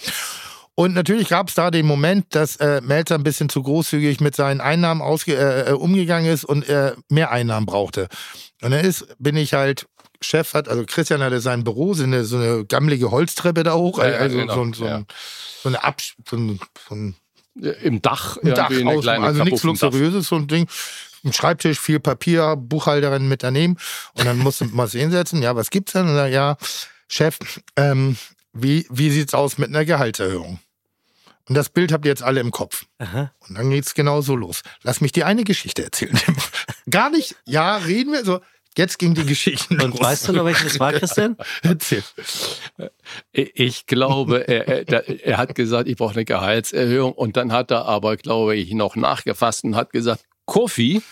Und 0.79 0.95
natürlich 0.95 1.29
gab 1.29 1.49
es 1.49 1.57
da 1.57 1.73
den 1.73 1.87
Moment, 1.87 2.37
dass 2.37 2.55
äh, 2.59 2.81
Melzer 2.83 3.17
ein 3.17 3.25
bisschen 3.25 3.49
zu 3.49 3.65
großzügig 3.65 4.21
mit 4.21 4.37
seinen 4.37 4.61
Einnahmen 4.61 5.03
ausge 5.03 5.35
äh, 5.35 5.71
äh, 5.71 5.73
umgegangen 5.73 6.31
ist 6.33 6.45
und 6.45 6.69
er 6.69 6.95
mehr 7.09 7.33
Einnahmen 7.33 7.67
brauchte. 7.67 8.07
Und 8.63 8.71
dann 8.71 8.85
ist, 8.85 9.05
bin 9.19 9.37
ich 9.37 9.55
halt, 9.55 9.89
Chef 10.21 10.55
hat, 10.55 10.69
also 10.69 10.85
Christian 10.87 11.21
hatte 11.21 11.41
sein 11.41 11.65
Büro, 11.65 11.95
so 11.95 12.05
eine, 12.05 12.23
so 12.25 12.37
eine 12.37 12.65
gammelige 12.65 13.11
Holztreppe 13.11 13.65
da 13.65 13.75
hoch, 13.75 13.99
Ja, 13.99 14.09
ja, 14.09 14.17
also 14.19 14.39
genau, 14.39 14.55
so, 14.55 14.63
ein- 14.63 14.73
so, 14.73 14.85
ein, 14.85 14.91
ja. 14.91 15.05
so 15.65 15.69
eine 15.69 15.83
Abs 15.83 16.15
so 16.31 16.37
ein, 16.37 16.61
so 16.89 16.95
ein 16.95 17.17
Im 17.83 18.01
Dach, 18.01 18.37
ein 18.37 18.55
Dach 18.55 18.69
kleine 18.69 19.27
also 19.27 19.43
nichts. 19.43 19.65
Luxuriöses, 19.65 20.29
so 20.29 20.37
ein 20.37 20.47
Ding. 20.47 20.69
Ein 21.25 21.33
Schreibtisch, 21.33 21.81
viel 21.81 21.99
Papier, 21.99 22.55
Buchhalterin 22.55 23.27
mit 23.27 23.43
daneben. 23.43 23.79
Und 24.15 24.27
dann 24.27 24.39
musste 24.39 24.67
man 24.67 24.87
sich 24.87 25.01
hinsetzen. 25.01 25.43
Ja, 25.43 25.57
was 25.57 25.71
gibt's 25.71 25.95
denn? 25.95 26.07
Und 26.09 26.15
dann, 26.15 26.31
ja, 26.31 26.57
Chef, 27.09 27.37
ähm, 27.75 28.17
wie, 28.53 28.87
wie 28.91 29.11
sieht's 29.11 29.35
aus 29.35 29.59
mit 29.59 29.71
einer 29.71 29.85
Gehaltserhöhung? 29.85 30.61
Und 31.49 31.55
das 31.55 31.69
Bild 31.71 31.93
habt 31.93 32.05
ihr 32.05 32.11
jetzt 32.11 32.23
alle 32.23 32.41
im 32.41 32.51
Kopf. 32.51 32.85
Aha. 32.99 33.33
Und 33.49 33.57
dann 33.57 33.71
geht's 33.71 33.95
genau 33.95 34.21
so 34.21 34.37
los. 34.37 34.63
Lass 34.83 35.01
mich 35.01 35.13
dir 35.13 35.27
eine 35.27 35.45
Geschichte 35.45 35.83
erzählen. 35.85 36.19
Gar 36.91 37.11
nicht, 37.11 37.37
ja, 37.47 37.77
reden 37.77 38.13
wir 38.13 38.25
so. 38.25 38.41
Jetzt 38.77 38.99
ging 38.99 39.15
die 39.15 39.25
Geschichte 39.27 39.75
los. 39.75 39.85
Und 39.85 39.99
weißt 40.01 40.29
du 40.29 40.33
noch, 40.35 40.45
welches 40.45 40.79
war, 40.79 40.93
Christian? 40.93 41.37
Erzähl. 41.63 42.05
Ich 43.33 43.87
glaube, 43.87 44.47
er, 44.47 44.89
er, 44.89 45.27
er 45.27 45.37
hat 45.37 45.55
gesagt, 45.57 45.89
ich 45.89 45.97
brauche 45.97 46.15
eine 46.15 46.25
Gehaltserhöhung. 46.25 47.13
Und 47.13 47.37
dann 47.37 47.51
hat 47.53 47.71
er 47.73 47.87
aber, 47.87 48.17
glaube 48.17 48.55
ich, 48.55 48.73
noch 48.73 48.95
nachgefasst 48.95 49.65
und 49.65 49.75
hat 49.75 49.91
gesagt, 49.91 50.23
Kofi, 50.45 51.03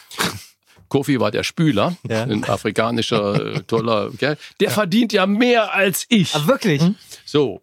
Kofi 0.88 1.18
war 1.18 1.30
der 1.32 1.42
Spüler, 1.42 1.96
Ja. 2.08 2.22
ein 2.22 2.44
afrikanischer 2.44 3.54
äh, 3.56 3.60
toller 3.62 4.10
Kerl, 4.16 4.38
der 4.60 4.70
verdient 4.70 5.12
ja 5.12 5.26
mehr 5.26 5.74
als 5.74 6.06
ich. 6.08 6.34
Ah, 6.34 6.46
wirklich? 6.46 6.80
So. 7.24 7.60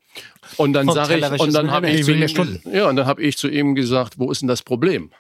Und 0.58 0.74
dann 0.74 0.90
sage 0.90 1.18
ich, 1.18 1.40
und 1.40 1.54
dann 1.54 1.72
habe 1.72 1.90
ich, 1.90 2.06
zu 2.06 2.12
ihm, 2.12 2.60
ja, 2.72 2.88
und 2.90 2.96
dann 2.96 3.06
habe 3.06 3.22
ich 3.22 3.38
zu 3.38 3.48
ihm 3.48 3.76
gesagt, 3.76 4.20
wo 4.20 4.32
ist 4.32 4.42
denn 4.42 4.48
das 4.48 4.62
Problem? 4.62 5.12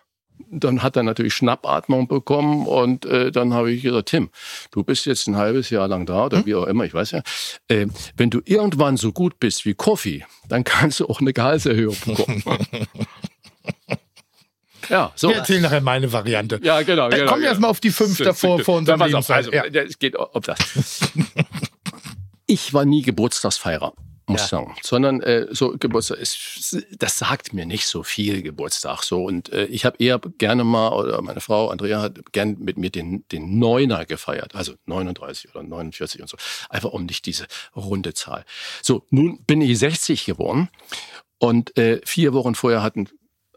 Dann 0.50 0.82
hat 0.82 0.96
er 0.96 1.04
natürlich 1.04 1.34
Schnappatmung 1.36 2.08
bekommen 2.08 2.66
und 2.66 3.06
äh, 3.06 3.32
dann 3.32 3.54
habe 3.54 3.72
ich 3.72 3.84
gesagt, 3.84 4.10
Tim, 4.10 4.30
du 4.72 4.84
bist 4.84 5.06
jetzt 5.06 5.28
ein 5.28 5.36
halbes 5.36 5.70
Jahr 5.70 5.88
lang 5.88 6.06
da 6.06 6.26
oder 6.26 6.46
wie 6.46 6.56
auch 6.56 6.66
immer, 6.66 6.86
ich 6.86 6.94
weiß 6.94 7.12
ja. 7.12 7.22
Äh, 7.68 7.88
wenn 8.18 8.30
du 8.30 8.42
irgendwann 8.46 8.98
so 8.98 9.12
gut 9.12 9.40
bist 9.40 9.66
wie 9.66 9.74
Kofi, 9.74 10.26
dann 10.50 10.64
kannst 10.64 11.00
du 11.00 11.08
auch 11.08 11.22
eine 11.22 11.34
Gehaltserhöhung 11.34 11.96
bekommen. 12.06 12.44
ja, 14.90 15.12
so. 15.16 15.30
Wir 15.30 15.38
erzählen 15.38 15.62
nachher 15.62 15.82
meine 15.82 16.12
Variante. 16.12 16.60
Ja, 16.64 16.82
genau. 16.82 17.10
Dann 17.10 17.20
genau 17.20 17.32
kommen 17.32 17.42
wir 17.42 17.50
genau. 17.50 17.50
erstmal 17.50 17.70
auf 17.70 17.80
die 17.80 17.92
fünf 17.92 18.18
davor 18.18 18.60
vor 18.60 18.78
unserem 18.78 19.02
auf, 19.02 19.08
Lebensalter. 19.08 19.52
also, 19.52 19.72
Ja. 19.72 19.84
Es 19.84 20.00
geht 20.00 20.16
um 20.16 20.42
das. 20.42 20.60
Ich 22.46 22.74
war 22.74 22.86
nie 22.86 23.02
Geburtstagsfeierer. 23.02 23.94
Muss 24.28 24.42
Ja. 24.42 24.48
sagen. 24.48 24.76
Sondern 24.82 25.22
äh, 25.22 25.48
so 25.52 25.76
Geburtstag 25.78 26.18
ist, 26.18 26.78
das 26.98 27.18
sagt 27.18 27.54
mir 27.54 27.66
nicht 27.66 27.86
so 27.88 28.04
viel 28.04 28.42
Geburtstag 28.42 29.04
so. 29.04 29.24
Und 29.24 29.52
äh, 29.52 29.66
ich 29.66 29.86
habe 29.86 29.98
eher 30.04 30.20
gerne 30.38 30.64
mal, 30.64 30.90
oder 30.90 31.22
meine 31.22 31.42
Frau 31.42 31.70
Andrea 31.70 32.02
hat 32.02 32.32
gern 32.32 32.58
mit 32.60 32.78
mir 32.78 32.90
den, 32.90 33.26
den 33.32 33.60
Neuner 33.60 34.06
gefeiert, 34.06 34.56
also 34.56 34.74
39 34.86 35.50
oder 35.54 35.64
49 35.64 36.22
und 36.22 36.30
so. 36.30 36.38
Einfach 36.70 36.92
um 36.92 37.06
nicht 37.06 37.26
diese 37.26 37.48
runde 37.76 38.14
Zahl. 38.14 38.46
So, 38.82 39.06
nun 39.10 39.44
bin 39.46 39.62
ich 39.62 39.78
60 39.78 40.26
geworden 40.26 40.70
und 41.38 41.78
äh, 41.78 42.00
vier 42.06 42.34
Wochen 42.34 42.56
vorher 42.56 42.82
hatten 42.84 43.10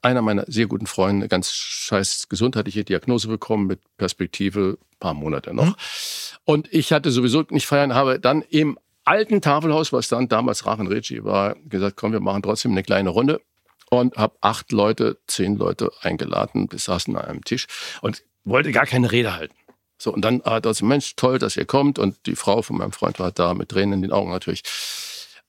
einer 0.02 0.22
meiner 0.22 0.44
sehr 0.46 0.66
guten 0.66 0.86
Freunde 0.86 1.22
eine 1.22 1.28
ganz 1.28 1.50
scheiß 1.52 2.28
gesundheitliche 2.28 2.84
Diagnose 2.84 3.28
bekommen 3.28 3.66
mit 3.66 3.80
Perspektive 3.96 4.78
paar 5.00 5.14
Monate 5.14 5.52
noch. 5.52 5.76
Und 6.44 6.72
ich 6.72 6.92
hatte 6.92 7.10
sowieso 7.10 7.44
nicht 7.50 7.66
feiern, 7.66 7.94
habe 7.94 8.20
dann 8.20 8.42
im 8.42 8.78
alten 9.06 9.40
Tafelhaus, 9.40 9.92
was 9.92 10.08
dann 10.08 10.28
damals 10.28 10.66
Rachen-Ricci 10.66 11.24
war, 11.24 11.54
gesagt, 11.64 11.96
komm, 11.96 12.12
wir 12.12 12.20
machen 12.20 12.42
trotzdem 12.42 12.72
eine 12.72 12.82
kleine 12.82 13.10
Runde 13.10 13.40
und 13.90 14.16
habe 14.16 14.36
acht 14.40 14.72
Leute, 14.72 15.18
zehn 15.26 15.56
Leute 15.56 15.90
eingeladen, 16.00 16.70
wir 16.70 16.78
saßen 16.78 17.16
an 17.16 17.24
einem 17.24 17.44
Tisch 17.44 17.66
und 18.02 18.22
wollte 18.44 18.72
gar 18.72 18.86
keine 18.86 19.10
Rede 19.12 19.34
halten. 19.34 19.54
So, 19.98 20.12
und 20.12 20.22
dann 20.22 20.42
hat 20.44 20.66
er 20.66 20.72
gesagt, 20.72 20.82
Mensch, 20.82 21.16
toll, 21.16 21.38
dass 21.38 21.56
ihr 21.56 21.64
kommt. 21.64 21.98
Und 21.98 22.26
die 22.26 22.36
Frau 22.36 22.62
von 22.62 22.76
meinem 22.76 22.92
Freund 22.92 23.18
war 23.18 23.32
da 23.32 23.54
mit 23.54 23.70
Tränen 23.70 23.94
in 23.94 24.02
den 24.02 24.12
Augen 24.12 24.30
natürlich. 24.30 24.62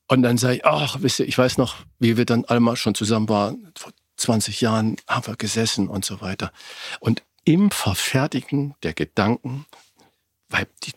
Und 0.08 0.22
dann 0.22 0.38
sage 0.38 0.56
ich, 0.56 0.64
ach, 0.64 0.96
wisst 1.00 1.20
ihr, 1.20 1.28
ich 1.28 1.36
weiß 1.36 1.58
noch, 1.58 1.76
wie 1.98 2.16
wir 2.16 2.24
dann 2.24 2.44
alle 2.46 2.60
mal 2.60 2.76
schon 2.76 2.94
zusammen 2.94 3.28
waren. 3.28 3.70
Vor 3.76 3.92
20 4.16 4.60
Jahren 4.62 4.96
haben 5.06 5.26
wir 5.26 5.36
gesessen 5.36 5.88
und 5.88 6.04
so 6.04 6.22
weiter. 6.22 6.50
Und 7.00 7.22
im 7.44 7.70
Verfertigen 7.70 8.74
der 8.82 8.94
Gedanken, 8.94 9.66
weil 10.48 10.66
die 10.82 10.92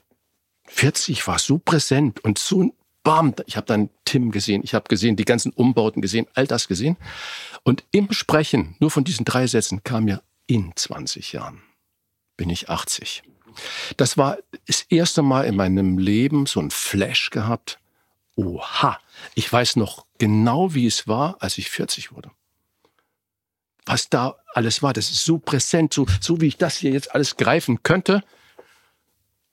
40 0.74 1.28
war 1.28 1.38
so 1.38 1.58
präsent 1.58 2.24
und 2.24 2.40
so 2.40 2.74
bam, 3.04 3.34
ich 3.46 3.58
habe 3.58 3.68
dann 3.68 3.90
Tim 4.06 4.32
gesehen, 4.32 4.62
ich 4.64 4.74
habe 4.74 4.88
gesehen, 4.88 5.16
die 5.16 5.26
ganzen 5.26 5.52
Umbauten 5.52 6.02
gesehen, 6.02 6.28
all 6.34 6.48
das 6.48 6.68
gesehen. 6.68 6.98
Und 7.64 7.84
im 7.92 8.12
Sprechen, 8.12 8.76
nur 8.80 8.92
von 8.92 9.04
diesen 9.04 9.26
drei 9.26 9.48
Sätzen, 9.48 9.84
kam 9.84 10.06
mir 10.06 10.22
in 10.48 10.72
20 10.76 11.34
Jahren 11.34 11.62
bin 12.38 12.50
ich 12.50 12.70
80. 12.70 13.22
Das 13.98 14.18
war 14.18 14.38
das 14.66 14.82
erste 14.90 15.22
Mal 15.22 15.46
in 15.46 15.56
meinem 15.56 16.00
Leben 16.00 16.48
so 16.48 16.60
ein 16.60 16.72
Flash 16.72 17.30
gehabt. 17.30 17.80
Oha, 18.36 19.00
ich 19.36 19.52
weiß 19.52 19.76
noch 19.76 20.08
genau, 20.18 20.74
wie 20.74 20.88
es 20.88 21.08
war, 21.08 21.38
als 21.40 21.60
ich 21.60 21.70
40 21.70 22.14
wurde. 22.14 22.32
Was 23.86 24.10
da 24.10 24.38
alles 24.54 24.82
war, 24.82 24.94
das 24.94 25.12
ist 25.12 25.26
so 25.26 25.38
präsent, 25.38 25.94
so, 25.94 26.08
so 26.20 26.42
wie 26.42 26.48
ich 26.48 26.58
das 26.58 26.78
hier 26.78 26.92
jetzt 26.92 27.14
alles 27.14 27.38
greifen 27.38 27.84
könnte. 27.84 28.24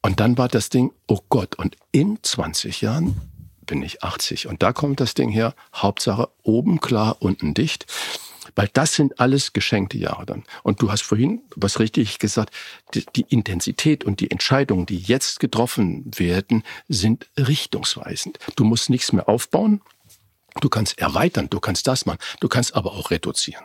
Und 0.02 0.20
dann 0.20 0.38
war 0.38 0.48
das 0.48 0.68
Ding, 0.68 0.92
oh 1.06 1.20
Gott, 1.28 1.56
und 1.56 1.76
in 1.92 2.18
20 2.22 2.80
Jahren 2.80 3.20
bin 3.66 3.82
ich 3.82 4.02
80. 4.02 4.46
Und 4.46 4.62
da 4.62 4.72
kommt 4.72 5.00
das 5.00 5.14
Ding 5.14 5.28
her, 5.28 5.54
Hauptsache 5.74 6.28
oben 6.42 6.80
klar, 6.80 7.16
unten 7.20 7.54
dicht. 7.54 7.86
Weil 8.54 8.68
das 8.72 8.94
sind 8.94 9.20
alles 9.20 9.52
geschenkte 9.52 9.98
Jahre 9.98 10.26
dann. 10.26 10.42
Und 10.64 10.82
du 10.82 10.90
hast 10.90 11.02
vorhin 11.02 11.42
was 11.54 11.78
richtig 11.78 12.18
gesagt, 12.18 12.52
die, 12.94 13.04
die 13.14 13.26
Intensität 13.28 14.02
und 14.02 14.18
die 14.18 14.30
Entscheidungen, 14.30 14.86
die 14.86 14.98
jetzt 14.98 15.38
getroffen 15.38 16.10
werden, 16.16 16.64
sind 16.88 17.28
richtungsweisend. 17.38 18.38
Du 18.56 18.64
musst 18.64 18.90
nichts 18.90 19.12
mehr 19.12 19.28
aufbauen, 19.28 19.80
du 20.60 20.68
kannst 20.68 20.98
erweitern, 20.98 21.48
du 21.50 21.60
kannst 21.60 21.86
das 21.86 22.06
machen, 22.06 22.18
du 22.40 22.48
kannst 22.48 22.74
aber 22.74 22.92
auch 22.92 23.10
reduzieren. 23.10 23.64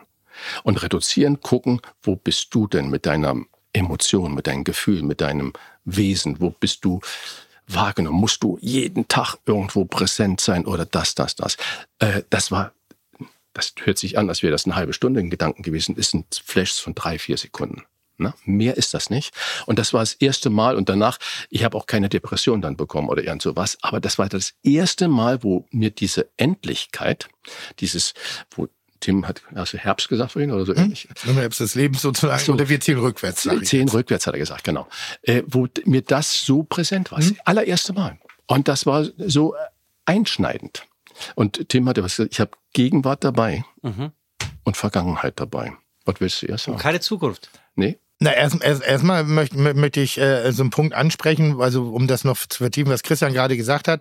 Und 0.62 0.82
reduzieren, 0.82 1.40
gucken, 1.40 1.80
wo 2.02 2.14
bist 2.14 2.54
du 2.54 2.66
denn 2.66 2.88
mit 2.88 3.06
deiner 3.06 3.36
Emotion, 3.72 4.34
mit 4.34 4.46
deinem 4.46 4.64
Gefühl, 4.64 5.02
mit 5.02 5.20
deinem 5.20 5.52
Wesen, 5.84 6.40
wo 6.40 6.50
bist 6.50 6.84
du 6.84 7.00
wahrgenommen? 7.66 8.20
Musst 8.20 8.42
du 8.42 8.58
jeden 8.60 9.08
Tag 9.08 9.36
irgendwo 9.46 9.84
präsent 9.84 10.40
sein 10.40 10.66
oder 10.66 10.84
das, 10.84 11.14
das, 11.14 11.34
das? 11.36 11.56
Äh, 11.98 12.22
das 12.30 12.50
war 12.50 12.72
das 13.54 13.72
hört 13.84 13.98
sich 13.98 14.18
an, 14.18 14.28
als 14.28 14.42
wäre 14.42 14.50
das 14.50 14.66
eine 14.66 14.74
halbe 14.74 14.92
Stunde 14.92 15.20
in 15.20 15.30
Gedanken 15.30 15.62
gewesen, 15.62 15.96
ist 15.96 16.12
ein 16.12 16.24
Flash 16.44 16.72
von 16.72 16.94
drei, 16.94 17.18
vier 17.18 17.38
Sekunden. 17.38 17.84
Ne? 18.16 18.34
Mehr 18.44 18.76
ist 18.76 18.94
das 18.94 19.10
nicht. 19.10 19.34
Und 19.66 19.78
das 19.78 19.92
war 19.92 20.00
das 20.00 20.14
erste 20.14 20.50
Mal 20.50 20.76
und 20.76 20.88
danach, 20.88 21.18
ich 21.50 21.64
habe 21.64 21.76
auch 21.76 21.86
keine 21.86 22.08
Depression 22.08 22.60
dann 22.60 22.76
bekommen 22.76 23.08
oder 23.08 23.24
irgend 23.24 23.42
sowas, 23.42 23.78
aber 23.82 24.00
das 24.00 24.18
war 24.18 24.28
das 24.28 24.54
erste 24.62 25.08
Mal, 25.08 25.42
wo 25.42 25.66
mir 25.70 25.90
diese 25.90 26.28
Endlichkeit, 26.36 27.28
dieses, 27.80 28.14
wo 28.50 28.68
Tim 29.04 29.28
hat, 29.28 29.42
du 29.50 29.78
Herbst 29.78 30.08
gesagt 30.08 30.32
vorhin 30.32 30.50
oder 30.50 30.64
so 30.64 30.74
ähnlich? 30.74 31.08
Im 31.26 31.34
Herbst 31.34 31.60
des 31.60 31.74
Lebens 31.74 32.00
sozusagen. 32.00 32.42
so. 32.42 32.54
Oder 32.54 32.70
wir 32.70 32.80
ziehen 32.80 32.98
rückwärts. 32.98 33.42
Zehn 33.42 33.82
jetzt. 33.82 33.94
rückwärts 33.94 34.26
hat 34.26 34.32
er 34.34 34.38
gesagt, 34.38 34.64
genau. 34.64 34.88
Äh, 35.22 35.42
wo 35.46 35.68
mir 35.84 36.00
das 36.00 36.44
so 36.44 36.62
präsent 36.62 37.12
war. 37.12 37.18
Das 37.18 37.34
allererste 37.44 37.92
Mal. 37.92 38.18
Und 38.46 38.66
das 38.66 38.86
war 38.86 39.06
so 39.18 39.54
einschneidend. 40.06 40.84
Und 41.34 41.68
Tim 41.68 41.86
hatte 41.86 42.02
was 42.02 42.16
gesagt, 42.16 42.32
ich 42.32 42.40
habe 42.40 42.52
Gegenwart 42.72 43.24
dabei 43.24 43.64
und 44.64 44.76
Vergangenheit 44.76 45.34
dabei. 45.38 45.74
Was 46.06 46.16
willst 46.20 46.42
du 46.42 46.46
erst 46.46 46.64
sagen? 46.64 46.78
Keine 46.78 47.00
Zukunft. 47.00 47.50
Nee? 47.74 47.98
Na, 48.20 48.32
erst, 48.32 48.62
erst, 48.62 48.82
erstmal 48.82 49.24
möchte, 49.24 49.56
möchte 49.56 50.00
ich 50.00 50.18
äh, 50.18 50.50
so 50.52 50.62
einen 50.62 50.70
Punkt 50.70 50.94
ansprechen, 50.94 51.60
also 51.60 51.90
um 51.90 52.06
das 52.06 52.24
noch 52.24 52.38
zu 52.38 52.58
vertiefen, 52.58 52.90
was 52.90 53.02
Christian 53.02 53.34
gerade 53.34 53.56
gesagt 53.56 53.86
hat. 53.86 54.00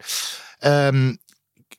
Ähm, 0.62 1.20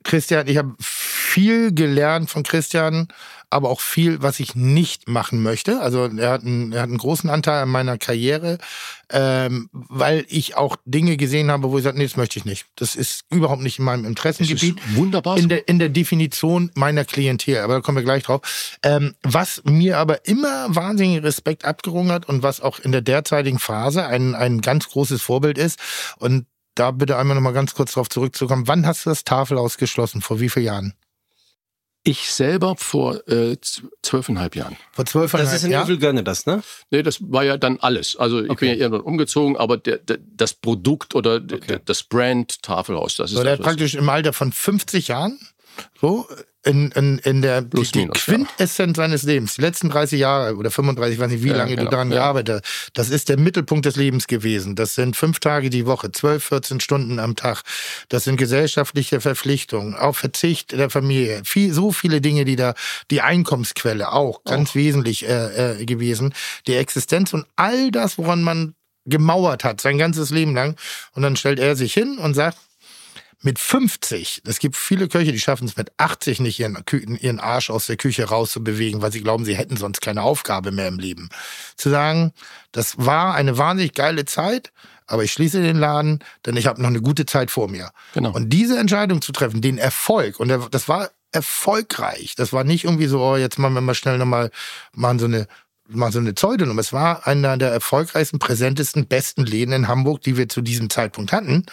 Christian, 0.05 0.47
ich 0.47 0.59
habe 0.59 0.75
viel 0.79 1.75
gelernt 1.75 2.31
von 2.31 2.45
Christian, 2.45 3.09
aber 3.55 3.71
auch 3.71 3.81
viel, 3.81 4.21
was 4.21 4.41
ich 4.41 4.57
nicht 4.57 5.09
machen 5.09 5.41
möchte. 5.43 5.81
Also 5.81 6.07
er 6.07 6.31
hat 6.31 6.43
einen, 6.43 6.73
er 6.73 6.83
hat 6.83 6.89
einen 6.89 6.99
großen 6.99 7.31
Anteil 7.31 7.63
an 7.63 7.69
meiner 7.69 7.99
Karriere, 7.99 8.59
ähm, 9.11 9.69
weil 9.73 10.27
ich 10.29 10.57
auch 10.57 10.77
Dinge 10.85 11.17
gesehen 11.17 11.53
habe, 11.53 11.71
wo 11.71 11.79
ich 11.79 11.85
sage, 11.85 11.97
nee, 11.97 12.05
das 12.05 12.17
möchte 12.17 12.39
ich 12.39 12.45
nicht. 12.45 12.67
Das 12.75 12.97
ist 12.97 13.25
überhaupt 13.31 13.63
nicht 13.63 13.79
in 13.79 13.85
meinem 13.85 14.07
Interessengebiet. 14.07 14.77
Das 14.77 14.87
ist 14.87 14.97
wunderbar. 14.97 15.39
In 15.39 15.49
der, 15.49 15.69
in 15.69 15.79
der 15.79 15.89
Definition 15.89 16.73
meiner 16.75 17.05
Klientel, 17.05 17.59
aber 17.59 17.75
da 17.75 17.81
kommen 17.81 17.97
wir 17.97 18.05
gleich 18.05 18.25
drauf. 18.25 18.41
Ähm, 18.83 19.15
was 19.23 19.63
mir 19.65 19.99
aber 19.99 20.27
immer 20.27 20.67
wahnsinnigen 20.75 21.23
Respekt 21.23 21.65
abgerungen 21.65 22.11
hat 22.11 22.29
und 22.29 22.43
was 22.43 22.61
auch 22.61 22.81
in 22.81 22.91
der 22.91 23.03
derzeitigen 23.03 23.61
Phase 23.61 24.05
ein, 24.05 24.35
ein 24.35 24.63
ganz 24.63 24.89
großes 24.89 25.23
Vorbild 25.23 25.59
ist. 25.59 25.79
Und 26.19 26.47
da 26.75 26.91
bitte 26.91 27.17
einmal 27.17 27.35
nochmal 27.37 27.53
ganz 27.53 27.75
kurz 27.75 27.93
darauf 27.95 28.09
zurückzukommen. 28.09 28.67
Wann 28.69 28.87
hast 28.87 29.07
du 29.07 29.11
das 29.11 29.25
Tafel 29.25 29.59
ausgeschlossen? 29.59 30.21
Vor 30.23 30.41
wie 30.41 30.49
vielen 30.49 30.67
Jahren? 30.67 30.95
Ich 32.07 32.31
selber 32.31 32.75
vor 32.77 33.27
äh, 33.29 33.57
zwölfeinhalb 34.03 34.55
Jahren. 34.57 34.77
Vor 34.93 35.07
zwölf 35.07 35.33
Das 35.33 35.55
ist 35.55 35.65
ein 35.65 35.71
Jahren? 35.71 35.87
Übel 35.87 35.99
gönne 35.99 36.23
das, 36.23 36.45
ne? 36.45 36.63
Nee, 36.91 37.03
das 37.03 37.19
war 37.23 37.45
ja 37.45 37.57
dann 37.57 37.79
alles. 37.81 38.17
Also 38.17 38.45
ich 38.45 38.53
bin 38.57 38.69
ja 38.69 38.75
irgendwann 38.75 39.01
umgezogen, 39.01 39.57
aber 39.57 39.79
der, 39.79 39.97
der, 39.99 40.19
das 40.37 40.53
Produkt 40.53 41.15
oder 41.15 41.41
d- 41.41 41.61
d- 41.61 41.81
das 41.83 42.03
Brand 42.03 42.61
Tafelhaus, 42.63 43.15
das 43.17 43.31
ist 43.31 43.37
So, 43.39 43.43
der 43.43 43.57
das, 43.57 43.61
hat 43.61 43.65
praktisch 43.73 43.95
im 43.95 44.07
Alter 44.11 44.35
von 44.35 44.53
50 44.53 45.09
Jahren 45.09 45.39
so 46.01 46.29
in, 46.65 46.91
in, 46.93 47.19
in 47.19 47.43
der 47.43 47.63
die, 47.63 47.69
Plus, 47.69 47.93
die 47.93 48.01
minus, 48.01 48.25
Quintessenz 48.25 48.97
seines 48.97 49.23
Lebens, 49.23 49.57
die 49.57 49.61
letzten 49.61 49.91
30 49.91 50.19
Jahre 50.19 50.57
oder 50.57 50.71
35, 50.71 51.15
ich 51.15 51.21
weiß 51.21 51.31
nicht, 51.31 51.45
wie 51.45 51.49
Ja, 51.49 51.57
lange 51.57 51.73
genau, 51.77 51.85
du 51.85 51.91
daran 51.91 52.11
ja. 52.11 52.17
gearbeitet 52.17 52.63
hast, 52.65 52.91
das 52.95 53.11
ist 53.11 53.29
der 53.29 53.39
Mittelpunkt 53.39 53.85
des 53.85 53.97
Lebens 53.97 54.27
gewesen. 54.27 54.75
Das 54.75 54.95
sind 54.95 55.17
fünf 55.17 55.41
Tage 55.41 55.69
die 55.69 55.87
Woche, 55.87 56.11
12, 56.11 56.43
14 56.43 56.81
Stunden 56.81 57.19
am 57.19 57.37
Tag. 57.37 57.63
Das 58.09 58.25
sind 58.25 58.37
gesellschaftliche 58.37 59.21
Verpflichtungen, 59.21 59.95
auch 59.95 60.17
Verzicht 60.17 60.73
der 60.73 60.89
Familie. 60.89 61.43
Viel, 61.45 61.73
so 61.73 61.93
viele 61.93 62.21
Dinge, 62.21 62.45
die 62.45 62.57
da, 62.57 62.75
die 63.11 63.21
Einkommensquelle 63.21 64.13
auch 64.13 64.45
ganz 64.45 64.75
wesentlich 64.75 65.29
äh, 65.29 65.81
äh, 65.81 65.85
gewesen. 65.85 66.35
Die 66.67 66.75
Existenz 66.75 67.35
und 67.35 67.47
all 67.57 67.91
das, 67.91 68.17
woran 68.17 68.43
man 68.43 68.75
gemauert 69.05 69.65
hat, 69.65 69.83
sein 69.83 69.99
ganzes 69.99 70.31
Leben 70.31 70.55
lang. 70.55 70.77
Und 71.13 71.23
dann 71.23 71.37
stellt 71.37 71.59
er 71.59 71.77
sich 71.77 71.93
hin 71.93 72.17
und 72.17 72.33
sagt, 72.33 72.57
mit 73.45 73.59
50, 73.59 74.43
es 74.47 74.59
gibt 74.59 74.77
viele 74.77 75.09
Köche, 75.09 75.33
die 75.33 75.41
schaffen 75.41 75.67
es 75.67 75.77
mit 75.77 75.93
80 75.99 76.41
nicht, 76.41 76.59
ihren, 76.59 76.83
ihren 77.21 77.41
Arsch 77.41 77.71
aus 77.71 77.87
der 77.87 77.97
Küche 77.97 78.25
rauszubewegen, 78.25 79.03
weil 79.03 79.13
sie 79.13 79.21
glauben, 79.21 79.45
sie 79.45 79.57
hätten 79.57 79.77
sonst 79.77 80.01
keine 80.01 80.23
Aufgabe 80.23 80.73
mehr 80.73 80.89
im 80.89 80.99
Leben. 80.99 81.29
Zu 81.77 81.91
sagen, 81.91 82.33
das 82.73 82.95
war 82.97 83.35
eine 83.35 83.59
wahnsinnig 83.59 83.93
geile 83.93 84.25
Zeit, 84.25 84.73
aber 85.07 85.25
ich 85.25 85.33
schließe 85.33 85.61
den 85.61 85.77
Laden, 85.77 86.21
denn 86.47 86.57
ich 86.57 86.67
habe 86.67 86.81
noch 86.81 86.89
eine 86.89 87.03
gute 87.03 87.27
Zeit 87.27 87.51
vor 87.51 87.69
mir. 87.69 87.91
Genau. 88.15 88.33
Und 88.33 88.49
diese 88.49 88.79
Entscheidung 88.79 89.21
zu 89.21 89.33
treffen, 89.33 89.61
den 89.61 89.77
Erfolg, 89.77 90.41
und 90.41 90.49
der, 90.49 90.59
das 90.71 90.89
war 90.89 91.11
erfolgreich. 91.31 92.35
Das 92.37 92.53
war 92.53 92.65
nicht 92.65 92.85
irgendwie 92.85 93.07
so, 93.07 93.21
oh, 93.21 93.37
jetzt 93.37 93.59
machen 93.59 93.75
wir 93.75 93.81
mal 93.81 93.95
schnell 93.95 94.17
nochmal, 94.19 94.51
machen 94.93 95.19
so 95.19 95.27
eine 95.27 95.47
mal 95.89 96.13
so 96.13 96.19
eine 96.19 96.33
Pseudonym. 96.33 96.79
Es 96.79 96.95
war 96.95 97.27
einer 97.27 97.59
der 97.59 97.71
erfolgreichsten, 97.71 98.39
präsentesten, 98.39 99.07
besten 99.07 99.45
Läden 99.45 99.75
in 99.75 99.89
Hamburg, 99.89 100.23
die 100.23 100.39
wir 100.39 100.49
zu 100.49 100.63
diesem 100.63 100.89
Zeitpunkt 100.89 101.33
hatten. 101.33 101.67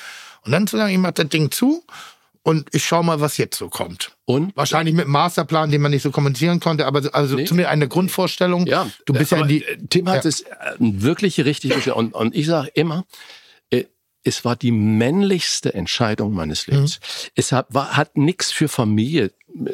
Und 0.45 0.51
dann 0.51 0.67
zu 0.67 0.77
sagen, 0.77 0.91
ich 0.91 0.97
mach 0.99 1.11
das 1.11 1.29
Ding 1.29 1.51
zu 1.51 1.83
und 2.43 2.67
ich 2.73 2.83
schau 2.85 3.03
mal, 3.03 3.19
was 3.21 3.37
jetzt 3.37 3.57
so 3.57 3.69
kommt. 3.69 4.15
Und 4.25 4.55
Wahrscheinlich 4.57 4.95
mit 4.95 5.05
einem 5.05 5.11
Masterplan, 5.13 5.69
den 5.71 5.81
man 5.81 5.91
nicht 5.91 6.01
so 6.01 6.11
kommunizieren 6.11 6.59
konnte, 6.59 6.85
aber 6.87 7.01
also 7.13 7.35
Nee. 7.35 7.45
zumindest 7.45 7.71
eine 7.71 7.87
Grundvorstellung. 7.87 8.65
Ja, 8.65 8.89
du 9.05 9.13
bist 9.13 9.31
ja 9.31 9.39
in 9.41 9.47
die. 9.47 9.65
Tim 9.89 10.09
hat 10.09 10.23
Ja. 10.23 10.29
es 10.29 10.41
äh, 10.41 10.45
wirklich 10.79 11.39
richtig. 11.41 11.91
Und, 11.91 12.13
und 12.15 12.35
ich 12.35 12.47
sage 12.47 12.69
immer, 12.73 13.05
äh, 13.69 13.83
es 14.23 14.43
war 14.45 14.55
die 14.55 14.71
männlichste 14.71 15.73
Entscheidung 15.75 16.33
meines 16.33 16.65
Lebens. 16.67 16.99
Mhm. 16.99 17.31
Es 17.35 17.51
hat, 17.51 17.67
war, 17.69 17.95
hat 17.97 18.17
nichts 18.17 18.51
für 18.51 18.67
Familie 18.67 19.31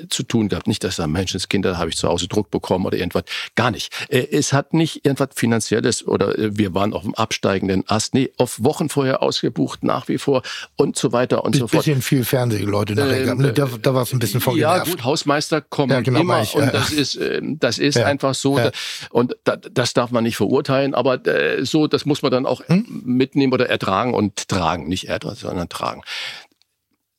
zu 0.10 0.24
tun 0.24 0.50
gehabt. 0.50 0.68
Nicht, 0.68 0.84
dass 0.84 0.96
da 0.98 1.08
Menschenskinder 1.08 1.78
habe 1.78 1.90
ich 1.90 1.98
zu 1.98 2.08
Hause 2.08 2.28
Druck 2.28 2.50
bekommen 2.52 2.86
oder 2.86 2.98
irgendwas. 2.98 3.24
Gar 3.56 3.72
nicht. 3.72 3.94
Äh, 4.10 4.28
es 4.32 4.54
hat 4.54 4.74
nicht 4.74 5.06
irgendwas 5.06 5.30
Finanzielles 5.36 6.06
oder 6.08 6.38
äh, 6.38 6.58
wir 6.58 6.74
waren 6.74 6.94
auf 6.94 7.04
dem 7.04 7.16
absteigenden 7.16 7.84
Ast. 7.88 8.14
Nee, 8.14 8.32
auf 8.38 8.64
Wochen 8.64 8.90
vorher 8.90 9.22
ausgebucht, 9.24 9.84
nach 9.84 10.08
wie 10.08 10.18
vor 10.18 10.42
und 10.76 10.98
so 10.98 11.12
weiter 11.12 11.44
und 11.44 11.56
Ein 11.56 11.60
so 11.60 11.68
fort. 11.68 11.84
bisschen 11.86 12.02
viel 12.02 12.24
Fernsehleute 12.24 12.94
nachher 12.96 13.24
gehabt. 13.24 13.40
ne? 13.40 13.54
Da, 13.54 13.70
da 13.82 13.94
war 13.94 14.04
es 14.04 14.14
ein 14.14 14.20
bisschen 14.20 14.40
Ja, 14.40 14.44
vorgenervt. 14.44 14.92
gut, 14.92 15.04
Hausmeister 15.04 15.62
kommen 15.62 15.92
Ja, 15.92 16.02
genau, 16.02 16.22
immer 16.22 16.42
ich, 16.42 16.56
und 16.56 16.64
ja. 16.66 16.72
das 16.72 16.92
ist, 16.92 17.16
äh, 17.16 17.42
das 17.44 17.78
ist 17.78 17.96
Ja, 17.96 18.06
einfach 18.06 18.34
so. 18.36 18.58
ja. 18.58 18.72
Und 19.10 19.36
da, 19.44 19.56
das 19.56 19.94
darf 19.94 20.12
man 20.12 20.24
nicht 20.24 20.38
verurteilen, 20.38 20.94
aber 20.94 21.26
äh, 21.28 21.64
so, 21.66 21.88
das 21.88 22.06
muss 22.06 22.22
man 22.22 22.32
dann 22.32 22.46
auch 22.46 22.62
Hm? 22.68 22.86
mitnehmen 23.06 23.54
oder 23.54 23.70
ertragen 23.70 24.14
und 24.14 24.48
tragen, 24.50 24.88
nicht 24.88 25.08
ertragen, 25.08 25.36
sondern 25.36 25.70
tragen. 25.70 26.02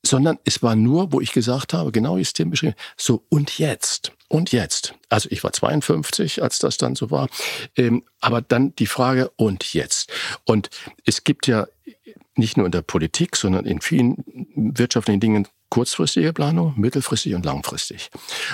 Sondern 0.05 0.39
es 0.45 0.63
war 0.63 0.75
nur, 0.75 1.11
wo 1.11 1.21
ich 1.21 1.33
gesagt 1.33 1.73
habe, 1.73 1.91
genau 1.91 2.17
wie 2.17 2.21
es 2.21 2.33
Tim 2.33 2.49
beschrieben 2.49 2.75
so 2.97 3.23
und 3.29 3.57
jetzt. 3.59 4.13
Und 4.27 4.51
jetzt. 4.51 4.93
Also 5.09 5.27
ich 5.31 5.43
war 5.43 5.51
52, 5.51 6.43
als 6.43 6.59
das 6.59 6.77
dann 6.77 6.95
so 6.95 7.09
war. 7.09 7.29
Ähm, 7.75 8.03
aber 8.21 8.41
dann 8.41 8.75
die 8.75 8.85
Frage, 8.85 9.31
und 9.35 9.73
jetzt? 9.73 10.11
Und 10.45 10.69
es 11.03 11.23
gibt 11.23 11.47
ja 11.47 11.67
nicht 12.35 12.55
nur 12.55 12.67
in 12.67 12.71
der 12.71 12.83
Politik, 12.83 13.35
sondern 13.35 13.65
in 13.65 13.81
vielen 13.81 14.23
wirtschaftlichen 14.55 15.19
Dingen 15.19 15.47
kurzfristige 15.69 16.33
Planung, 16.33 16.73
mittelfristig 16.77 17.35
und 17.35 17.45
langfristig. 17.45 18.09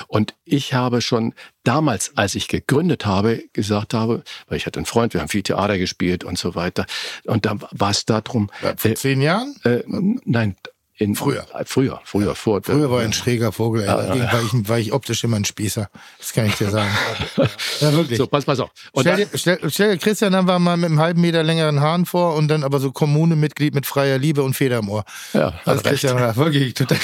Und 0.08 0.34
ich 0.44 0.74
habe 0.74 1.02
schon 1.02 1.34
damals, 1.64 2.12
als 2.18 2.36
ich 2.36 2.48
gegründet 2.48 3.06
habe, 3.06 3.44
gesagt 3.54 3.94
habe, 3.94 4.24
weil 4.48 4.58
ich 4.58 4.66
hatte 4.66 4.80
einen 4.80 4.86
Freund, 4.86 5.14
wir 5.14 5.22
haben 5.22 5.30
viel 5.30 5.44
Theater 5.44 5.78
gespielt 5.78 6.24
und 6.24 6.38
so 6.38 6.56
weiter. 6.56 6.86
Und 7.24 7.46
da 7.46 7.56
war 7.72 7.92
es 7.92 8.06
darum, 8.06 8.50
Vor 8.76 8.92
äh, 8.92 8.96
zehn 8.96 9.22
Jahren? 9.22 9.56
äh, 9.64 9.84
nein, 9.88 10.56
in, 10.98 11.14
Früher. 11.16 11.46
äh, 11.54 11.66
Früher, 11.66 12.00
früher, 12.06 12.36
vor. 12.36 12.62
Früher 12.64 12.90
war 12.90 13.00
ich 13.02 13.06
ein 13.08 13.14
schräger 13.14 13.52
Vogel. 13.52 13.82
Ey. 13.82 13.88
Dagegen 13.88 14.32
war, 14.32 14.42
ich, 14.42 14.70
war 14.70 14.80
ich 14.80 14.94
optisch 14.94 15.24
immer 15.26 15.36
ein 15.36 15.44
Spießer. 15.46 15.90
Das 16.20 16.32
kann 16.34 16.46
ich 16.46 16.56
dir 16.56 16.70
sagen. 16.70 16.90
Ja, 17.82 17.92
wirklich. 17.92 18.18
So, 18.18 18.26
pass, 18.28 18.46
pass 18.46 18.60
auf. 18.62 18.70
Und 18.94 19.02
Stell 19.04 19.18
dann, 19.18 19.30
dir, 19.30 19.38
stell, 19.38 19.60
stell 19.70 19.92
dir 19.92 19.98
Christian 19.98 20.32
dann 20.32 20.48
war 20.48 20.58
mal 20.60 20.78
mit 20.78 20.90
einem 20.90 21.00
halben 21.02 21.20
Meter 21.20 21.44
längeren 21.44 21.82
Haaren 21.82 22.06
vor 22.06 22.36
und 22.36 22.48
dann 22.48 22.64
aber 22.64 22.80
so 22.80 22.92
Kommunemitglied 22.94 23.76
mit 23.76 23.86
freier 23.86 24.18
Liebe 24.18 24.42
und 24.44 24.54
Feder 24.54 24.78
im 24.80 24.88
Ohr. 24.90 25.04
ja, 25.34 25.52
Das 25.66 25.66
hat 25.66 25.76
ist 25.78 25.84
Christian 25.84 26.18
Rath, 26.18 26.38
wirklich 26.38 26.74
total, 26.74 26.98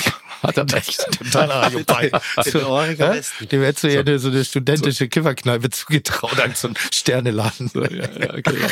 Hat 0.44 0.58
er 0.58 0.72
recht. 0.74 1.06
totaler 1.18 1.70
Ja? 2.98 3.14
Westen. 3.14 3.50
Dem 3.50 3.62
hättest 3.64 3.84
du 3.84 3.94
ja 3.94 4.00
eine- 4.02 4.20
so 4.20 4.30
eine 4.30 4.44
studentische 4.46 5.08
Kifferkneipe 5.08 5.70
zugetraut 5.70 6.40
als 6.40 6.62
so 6.62 6.70
ein 6.70 6.76
Sterneladen. 6.92 7.70
Ja, 7.76 7.82
ja, 7.82 8.42
genau. 8.42 8.68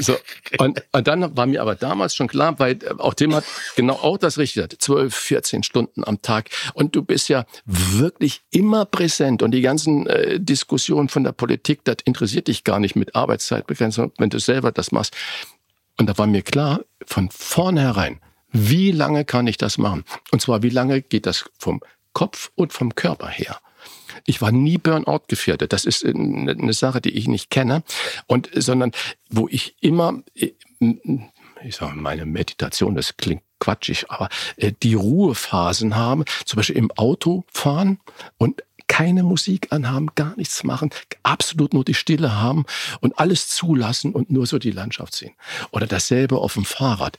So, 0.00 0.16
und, 0.58 0.82
und 0.92 1.06
dann 1.06 1.36
war 1.36 1.46
mir 1.46 1.60
aber 1.62 1.74
damals 1.74 2.14
schon 2.14 2.28
klar, 2.28 2.58
weil 2.58 2.72
äh, 2.82 2.94
auch 2.98 3.14
Tim 3.14 3.34
hat 3.34 3.44
genau 3.76 3.94
auch 3.94 4.18
das 4.18 4.38
Richtige, 4.44 4.68
12, 4.68 5.14
14 5.14 5.62
Stunden 5.62 6.04
am 6.04 6.20
Tag. 6.20 6.50
Und 6.74 6.94
du 6.94 7.02
bist 7.02 7.28
ja 7.30 7.46
wirklich 7.64 8.42
immer 8.50 8.84
präsent. 8.84 9.42
Und 9.42 9.52
die 9.52 9.62
ganzen 9.62 10.06
äh, 10.06 10.38
Diskussionen 10.38 11.08
von 11.08 11.24
der 11.24 11.32
Politik, 11.32 11.80
das 11.84 11.96
interessiert 12.04 12.48
dich 12.48 12.62
gar 12.62 12.78
nicht 12.78 12.94
mit 12.94 13.14
Arbeitszeitbegrenzung, 13.14 14.12
wenn 14.18 14.30
du 14.30 14.38
selber 14.38 14.70
das 14.70 14.92
machst. 14.92 15.14
Und 15.98 16.08
da 16.08 16.18
war 16.18 16.26
mir 16.26 16.42
klar, 16.42 16.80
von 17.06 17.30
vornherein, 17.30 18.20
wie 18.50 18.92
lange 18.92 19.24
kann 19.24 19.46
ich 19.46 19.56
das 19.56 19.78
machen? 19.78 20.04
Und 20.30 20.42
zwar, 20.42 20.62
wie 20.62 20.70
lange 20.70 21.00
geht 21.00 21.26
das 21.26 21.46
vom 21.58 21.80
Kopf 22.12 22.50
und 22.54 22.72
vom 22.72 22.94
Körper 22.94 23.28
her? 23.28 23.58
Ich 24.26 24.42
war 24.42 24.52
nie 24.52 24.78
Burnout 24.78 25.22
gefährdet. 25.28 25.72
Das 25.72 25.84
ist 25.84 26.04
eine 26.04 26.52
eine 26.52 26.72
Sache, 26.72 27.00
die 27.00 27.16
ich 27.16 27.28
nicht 27.28 27.50
kenne. 27.50 27.82
Und, 28.26 28.50
sondern, 28.54 28.92
wo 29.30 29.48
ich 29.48 29.76
immer, 29.80 30.22
äh, 30.34 30.52
ich 31.64 31.76
sage, 31.76 31.96
meine 31.96 32.26
Meditation, 32.26 32.94
das 32.94 33.16
klingt 33.16 33.42
quatschig, 33.64 34.10
aber 34.10 34.28
äh, 34.56 34.72
die 34.82 34.94
Ruhephasen 34.94 35.96
haben, 35.96 36.24
zum 36.44 36.58
Beispiel 36.58 36.76
im 36.76 36.90
Auto 36.92 37.44
fahren 37.52 37.98
und 38.38 38.62
keine 38.86 39.22
Musik 39.22 39.68
anhaben, 39.70 40.08
gar 40.14 40.36
nichts 40.36 40.62
machen, 40.62 40.90
absolut 41.22 41.72
nur 41.72 41.84
die 41.84 41.94
Stille 41.94 42.40
haben 42.40 42.64
und 43.00 43.18
alles 43.18 43.48
zulassen 43.48 44.12
und 44.12 44.30
nur 44.30 44.46
so 44.46 44.58
die 44.58 44.70
Landschaft 44.70 45.14
sehen. 45.14 45.34
Oder 45.70 45.86
dasselbe 45.86 46.38
auf 46.38 46.54
dem 46.54 46.64
Fahrrad. 46.64 47.16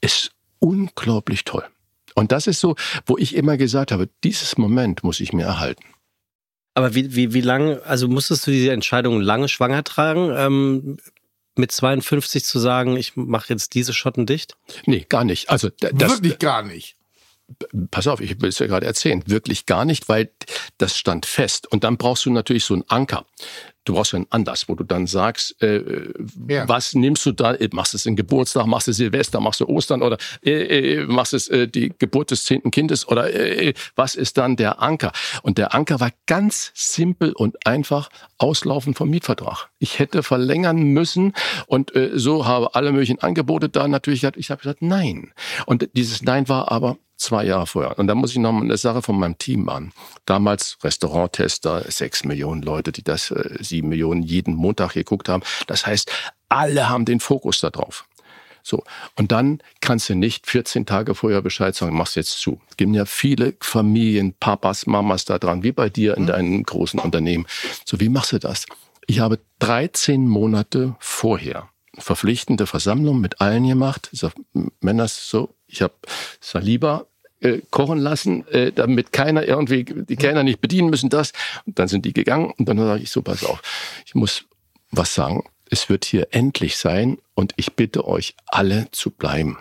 Ist 0.00 0.32
unglaublich 0.58 1.44
toll. 1.44 1.64
Und 2.14 2.32
das 2.32 2.46
ist 2.46 2.60
so, 2.60 2.76
wo 3.06 3.18
ich 3.18 3.34
immer 3.34 3.56
gesagt 3.56 3.92
habe, 3.92 4.08
dieses 4.24 4.56
Moment 4.56 5.04
muss 5.04 5.20
ich 5.20 5.32
mir 5.32 5.44
erhalten. 5.44 5.84
Aber 6.74 6.94
wie, 6.94 7.14
wie, 7.14 7.34
wie 7.34 7.40
lange, 7.42 7.82
also 7.84 8.08
musstest 8.08 8.46
du 8.46 8.50
diese 8.50 8.72
Entscheidung 8.72 9.20
lange 9.20 9.48
schwanger 9.48 9.84
tragen, 9.84 10.32
ähm, 10.34 10.96
mit 11.56 11.72
52 11.72 12.44
zu 12.44 12.58
sagen, 12.58 12.96
ich 12.96 13.16
mache 13.16 13.52
jetzt 13.52 13.74
diese 13.74 13.92
Schotten 13.92 14.26
dicht? 14.26 14.56
Nee, 14.86 15.06
gar 15.08 15.24
nicht. 15.24 15.50
Also 15.50 15.70
das, 15.80 15.92
Wirklich 15.92 16.38
gar 16.38 16.62
nicht. 16.62 16.96
Pass 17.90 18.06
auf, 18.06 18.20
ich 18.20 18.40
will 18.40 18.48
es 18.48 18.58
ja 18.58 18.66
gerade 18.66 18.86
erzählen, 18.86 19.22
wirklich 19.26 19.66
gar 19.66 19.84
nicht, 19.84 20.08
weil 20.08 20.30
das 20.78 20.96
stand 20.96 21.26
fest. 21.26 21.70
Und 21.70 21.84
dann 21.84 21.96
brauchst 21.96 22.24
du 22.26 22.30
natürlich 22.30 22.64
so 22.64 22.74
einen 22.74 22.84
Anker. 22.88 23.24
Du 23.84 23.94
brauchst 23.94 24.12
ja 24.12 24.18
einen 24.18 24.28
Anlass, 24.30 24.68
wo 24.68 24.76
du 24.76 24.84
dann 24.84 25.08
sagst, 25.08 25.60
äh, 25.60 25.82
Ja. 26.48 26.68
was 26.68 26.94
nimmst 26.94 27.26
du 27.26 27.32
da? 27.32 27.54
Äh, 27.54 27.68
Machst 27.72 27.92
du 27.94 27.96
es 27.96 28.06
in 28.06 28.14
Geburtstag, 28.14 28.66
machst 28.66 28.86
du 28.86 28.92
Silvester, 28.92 29.40
machst 29.40 29.60
du 29.60 29.66
Ostern 29.66 30.02
oder 30.02 30.18
äh, 30.44 31.00
äh, 31.00 31.04
machst 31.06 31.34
es 31.34 31.48
äh, 31.48 31.66
die 31.66 31.92
Geburt 31.98 32.30
des 32.30 32.44
zehnten 32.44 32.70
Kindes 32.70 33.08
oder 33.08 33.34
äh, 33.34 33.74
was 33.96 34.14
ist 34.14 34.38
dann 34.38 34.54
der 34.54 34.80
Anker? 34.80 35.10
Und 35.42 35.58
der 35.58 35.74
Anker 35.74 35.98
war 35.98 36.10
ganz 36.26 36.70
simpel 36.74 37.32
und 37.32 37.66
einfach 37.66 38.08
Auslaufen 38.38 38.94
vom 38.94 39.10
Mietvertrag. 39.10 39.68
Ich 39.80 39.98
hätte 39.98 40.22
verlängern 40.22 40.80
müssen 40.80 41.32
und 41.66 41.94
äh, 41.96 42.10
so 42.14 42.46
habe 42.46 42.76
alle 42.76 42.92
möglichen 42.92 43.18
Angebote 43.20 43.68
da 43.68 43.88
natürlich. 43.88 44.22
Ich 44.36 44.50
habe 44.50 44.60
gesagt, 44.62 44.80
nein. 44.82 45.32
Und 45.66 45.88
dieses 45.94 46.22
Nein 46.22 46.48
war 46.48 46.70
aber 46.70 46.98
zwei 47.22 47.44
Jahre 47.44 47.66
vorher. 47.66 47.98
Und 47.98 48.06
da 48.06 48.14
muss 48.14 48.32
ich 48.32 48.38
noch 48.38 48.52
mal 48.52 48.62
eine 48.62 48.76
Sache 48.76 49.02
von 49.02 49.18
meinem 49.18 49.38
Team 49.38 49.64
machen. 49.64 49.92
Damals 50.26 50.78
Restauranttester, 50.82 51.90
sechs 51.90 52.24
Millionen 52.24 52.62
Leute, 52.62 52.92
die 52.92 53.02
das 53.02 53.30
äh, 53.30 53.56
sieben 53.60 53.88
Millionen 53.88 54.22
jeden 54.22 54.54
Montag 54.54 54.92
geguckt 54.92 55.28
haben. 55.28 55.42
Das 55.66 55.86
heißt, 55.86 56.10
alle 56.48 56.88
haben 56.88 57.04
den 57.04 57.20
Fokus 57.20 57.60
da 57.60 57.70
drauf. 57.70 58.06
So. 58.62 58.84
Und 59.16 59.32
dann 59.32 59.60
kannst 59.80 60.08
du 60.08 60.14
nicht 60.14 60.46
14 60.46 60.86
Tage 60.86 61.14
vorher 61.14 61.42
Bescheid 61.42 61.74
sagen, 61.74 61.96
machst 61.96 62.16
jetzt 62.16 62.38
zu. 62.38 62.60
Es 62.70 62.76
gibt 62.76 62.94
ja 62.94 63.04
viele 63.04 63.54
Familien, 63.60 64.34
Papas, 64.38 64.86
Mamas 64.86 65.24
da 65.24 65.38
dran, 65.38 65.62
wie 65.62 65.72
bei 65.72 65.88
dir 65.88 66.16
in 66.16 66.26
deinem 66.26 66.62
großen 66.62 67.00
Unternehmen. 67.00 67.46
So, 67.84 67.98
wie 68.00 68.08
machst 68.08 68.32
du 68.32 68.38
das? 68.38 68.66
Ich 69.06 69.18
habe 69.18 69.40
13 69.58 70.28
Monate 70.28 70.94
vorher 71.00 71.68
verpflichtende 71.98 72.66
Versammlung 72.66 73.20
mit 73.20 73.40
allen 73.40 73.66
gemacht. 73.66 74.08
Ich 74.12 74.20
sag, 74.20 74.32
Männer, 74.80 75.08
so, 75.08 75.54
ich 75.66 75.82
habe 75.82 75.94
Saliba 76.40 77.06
äh, 77.42 77.60
kochen 77.70 77.98
lassen, 77.98 78.46
äh, 78.48 78.72
damit 78.72 79.12
keiner 79.12 79.44
irgendwie, 79.44 79.84
die 79.84 80.16
Kellner 80.16 80.42
nicht 80.42 80.60
bedienen 80.60 80.90
müssen, 80.90 81.10
das. 81.10 81.32
Und 81.66 81.78
dann 81.78 81.88
sind 81.88 82.04
die 82.04 82.12
gegangen 82.12 82.52
und 82.56 82.68
dann 82.68 82.78
sage 82.78 83.02
ich 83.02 83.10
so, 83.10 83.22
pass 83.22 83.44
auf, 83.44 83.60
ich 84.06 84.14
muss 84.14 84.44
was 84.90 85.14
sagen. 85.14 85.44
Es 85.70 85.88
wird 85.88 86.04
hier 86.04 86.28
endlich 86.32 86.76
sein 86.76 87.18
und 87.34 87.54
ich 87.56 87.72
bitte 87.72 88.06
euch 88.06 88.34
alle 88.46 88.88
zu 88.92 89.10
bleiben. 89.10 89.58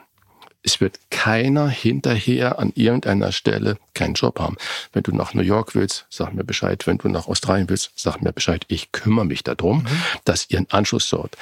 Es 0.63 0.79
wird 0.79 0.99
keiner 1.09 1.69
hinterher 1.69 2.59
an 2.59 2.71
irgendeiner 2.75 3.31
Stelle 3.31 3.77
keinen 3.93 4.13
Job 4.13 4.39
haben. 4.39 4.57
Wenn 4.93 5.03
du 5.03 5.11
nach 5.11 5.33
New 5.33 5.41
York 5.41 5.73
willst, 5.73 6.05
sag 6.09 6.33
mir 6.33 6.43
Bescheid. 6.43 6.85
Wenn 6.85 6.97
du 6.97 7.07
nach 7.07 7.27
Australien 7.27 7.69
willst, 7.69 7.91
sag 7.95 8.21
mir 8.21 8.33
Bescheid. 8.33 8.65
Ich 8.67 8.91
kümmere 8.91 9.25
mich 9.25 9.43
darum, 9.43 9.87
dass 10.25 10.49
ihr 10.49 10.57
einen 10.57 10.69
Anschluss 10.69 11.09
sorgt. 11.09 11.37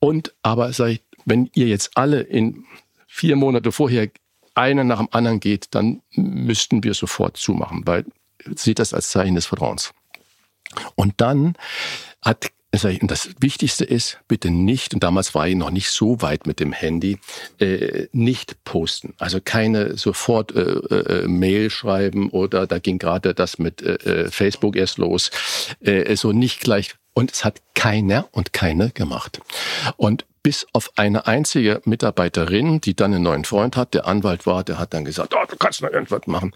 Und 0.00 0.34
aber 0.42 0.72
sag 0.72 0.88
ich, 0.88 1.02
wenn 1.24 1.50
ihr 1.54 1.66
jetzt 1.66 1.96
alle 1.96 2.20
in 2.20 2.64
vier 3.06 3.36
Monate 3.36 3.72
vorher 3.72 4.08
einer 4.56 4.84
nach 4.84 4.98
dem 4.98 5.08
anderen 5.12 5.40
geht, 5.40 5.74
dann 5.74 6.02
müssten 6.12 6.82
wir 6.82 6.94
sofort 6.94 7.36
zumachen, 7.36 7.86
weil 7.86 8.04
sieht 8.54 8.78
das 8.78 8.94
als 8.94 9.10
Zeichen 9.10 9.34
des 9.34 9.46
Vertrauens. 9.46 9.92
Und 10.94 11.14
dann 11.18 11.54
hat 12.22 12.50
und 12.84 13.10
das 13.10 13.30
Wichtigste 13.40 13.84
ist, 13.84 14.18
bitte 14.28 14.50
nicht, 14.50 14.94
und 14.94 15.02
damals 15.02 15.34
war 15.34 15.48
ich 15.48 15.54
noch 15.54 15.70
nicht 15.70 15.90
so 15.90 16.20
weit 16.22 16.46
mit 16.46 16.60
dem 16.60 16.72
Handy, 16.72 17.18
äh, 17.58 18.06
nicht 18.12 18.64
posten. 18.64 19.14
Also 19.18 19.40
keine 19.42 19.96
sofort 19.96 20.54
äh, 20.54 20.60
äh, 20.60 21.28
Mail 21.28 21.70
schreiben 21.70 22.30
oder 22.30 22.66
da 22.66 22.78
ging 22.78 22.98
gerade 22.98 23.34
das 23.34 23.58
mit 23.58 23.82
äh, 23.82 24.30
Facebook 24.30 24.76
erst 24.76 24.98
los. 24.98 25.30
Äh, 25.80 26.14
so 26.16 26.32
nicht 26.32 26.60
gleich. 26.60 26.94
Und 27.14 27.32
es 27.32 27.44
hat 27.44 27.62
keiner 27.74 28.28
und 28.32 28.52
keine 28.52 28.90
gemacht. 28.90 29.40
Und 29.96 30.26
bis 30.42 30.66
auf 30.74 30.90
eine 30.96 31.26
einzige 31.26 31.80
Mitarbeiterin, 31.84 32.80
die 32.80 32.94
dann 32.94 33.14
einen 33.14 33.22
neuen 33.22 33.44
Freund 33.44 33.74
hat, 33.76 33.94
der 33.94 34.06
Anwalt 34.06 34.46
war, 34.46 34.64
der 34.64 34.78
hat 34.78 34.92
dann 34.92 35.04
gesagt, 35.04 35.34
oh, 35.34 35.46
du 35.48 35.56
kannst 35.56 35.80
noch 35.82 35.90
irgendwas 35.90 36.26
machen 36.26 36.52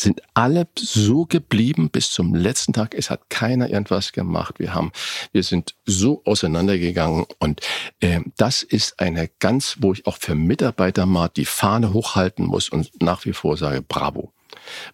sind 0.00 0.22
alle 0.34 0.66
so 0.76 1.26
geblieben 1.26 1.90
bis 1.90 2.10
zum 2.10 2.34
letzten 2.34 2.72
Tag. 2.72 2.94
Es 2.94 3.10
hat 3.10 3.30
keiner 3.30 3.70
irgendwas 3.70 4.12
gemacht. 4.12 4.58
Wir 4.58 4.74
haben, 4.74 4.92
wir 5.32 5.42
sind 5.42 5.74
so 5.86 6.22
auseinandergegangen 6.24 7.26
und 7.38 7.60
äh, 8.00 8.20
das 8.36 8.62
ist 8.62 8.98
eine 9.00 9.28
ganz, 9.38 9.76
wo 9.80 9.92
ich 9.92 10.06
auch 10.06 10.16
für 10.18 10.34
Mitarbeiter 10.34 11.06
mal 11.06 11.28
die 11.28 11.44
Fahne 11.44 11.92
hochhalten 11.92 12.46
muss 12.46 12.68
und 12.68 13.02
nach 13.02 13.24
wie 13.24 13.32
vor 13.32 13.56
sage, 13.56 13.82
bravo. 13.82 14.32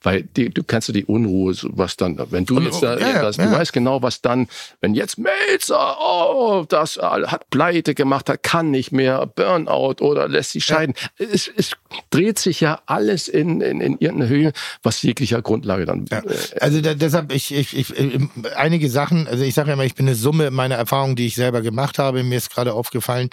Weil 0.02 0.22
die, 0.22 0.50
du 0.50 0.62
kannst 0.64 0.88
du 0.88 0.92
die 0.92 1.04
Unruhe, 1.04 1.54
was 1.62 1.96
dann, 1.96 2.18
wenn 2.30 2.44
du 2.44 2.60
jetzt 2.60 2.82
da, 2.82 2.98
ja, 2.98 3.08
ja, 3.08 3.22
das, 3.22 3.36
du 3.36 3.42
ja. 3.42 3.52
weißt 3.52 3.72
genau, 3.72 4.02
was 4.02 4.22
dann, 4.22 4.48
wenn 4.80 4.94
jetzt 4.94 5.18
Melzer, 5.18 5.96
oh, 6.00 6.64
das 6.68 6.96
hat 6.98 7.48
Pleite 7.50 7.94
gemacht, 7.94 8.28
hat, 8.28 8.42
kann 8.42 8.70
nicht 8.70 8.92
mehr, 8.92 9.26
Burnout 9.26 9.96
oder 10.00 10.28
lässt 10.28 10.52
sich 10.52 10.64
scheiden. 10.64 10.94
Es, 11.18 11.50
es 11.56 11.72
dreht 12.10 12.38
sich 12.38 12.60
ja 12.60 12.80
alles 12.86 13.28
in, 13.28 13.60
in, 13.60 13.80
in 13.80 13.98
irgendeine 13.98 14.28
Höhe, 14.28 14.52
was 14.82 15.02
jeglicher 15.02 15.42
Grundlage 15.42 15.84
dann. 15.84 16.06
Ja. 16.10 16.18
Äh, 16.20 16.60
Also 16.60 16.80
da, 16.80 16.94
deshalb, 16.94 17.32
ich, 17.32 17.54
ich, 17.54 17.76
ich, 17.76 17.98
äh, 17.98 18.18
einige 18.56 18.90
Sachen, 18.90 19.26
also 19.28 19.44
ich 19.44 19.54
sage 19.54 19.68
ja 19.68 19.74
immer, 19.74 19.84
ich 19.84 19.94
bin 19.94 20.06
eine 20.06 20.16
Summe 20.16 20.50
meiner 20.50 20.76
Erfahrungen, 20.76 21.16
die 21.16 21.26
ich 21.26 21.34
selber 21.34 21.62
gemacht 21.62 21.98
habe. 21.98 22.22
Mir 22.22 22.38
ist 22.38 22.50
gerade 22.50 22.72
aufgefallen, 22.74 23.30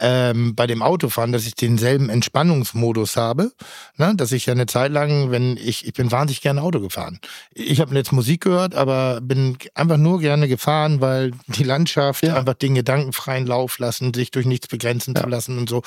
ähm, 0.00 0.54
bei 0.54 0.66
dem 0.66 0.82
Autofahren, 0.82 1.30
dass 1.32 1.46
ich 1.46 1.54
denselben 1.54 2.08
Entspannungsmodus 2.08 3.16
habe. 3.16 3.52
Ne? 3.96 4.14
Dass 4.16 4.32
ich 4.32 4.46
ja 4.46 4.52
eine 4.52 4.66
Zeit 4.66 4.90
lang, 4.92 5.30
wenn 5.30 5.56
ich, 5.56 5.86
ich 5.86 5.92
bin 5.92 6.10
wahnsinnig 6.10 6.40
gerne 6.40 6.62
Auto 6.62 6.80
gefahren. 6.80 7.20
Ich 7.54 7.80
habe 7.80 7.94
jetzt 7.94 8.10
Musik 8.12 8.40
gehört, 8.42 8.74
aber 8.74 9.20
bin 9.20 9.58
einfach 9.74 9.98
nur 9.98 10.18
gerne 10.20 10.48
gefahren, 10.48 11.00
weil 11.00 11.32
die 11.48 11.64
Landschaft 11.64 12.22
Ja. 12.24 12.36
einfach 12.36 12.54
den 12.54 12.74
gedankenfreien 12.74 13.46
Lauf 13.46 13.78
lassen, 13.78 14.14
sich 14.14 14.30
durch 14.30 14.46
nichts 14.46 14.68
begrenzen 14.68 15.14
zu 15.14 15.26
lassen 15.26 15.58
und 15.58 15.68
so. 15.68 15.82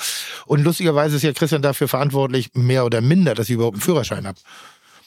Und 0.46 0.62
lustigerweise 0.62 1.16
ist 1.16 1.22
ja 1.22 1.32
Christian 1.32 1.62
dafür 1.62 1.88
verantwortlich, 1.88 2.50
mehr 2.54 2.84
oder 2.84 3.00
minder, 3.00 3.34
dass 3.34 3.48
ich 3.48 3.54
überhaupt 3.54 3.74
einen 3.76 3.82
Führerschein 3.82 4.26
habe. 4.26 4.38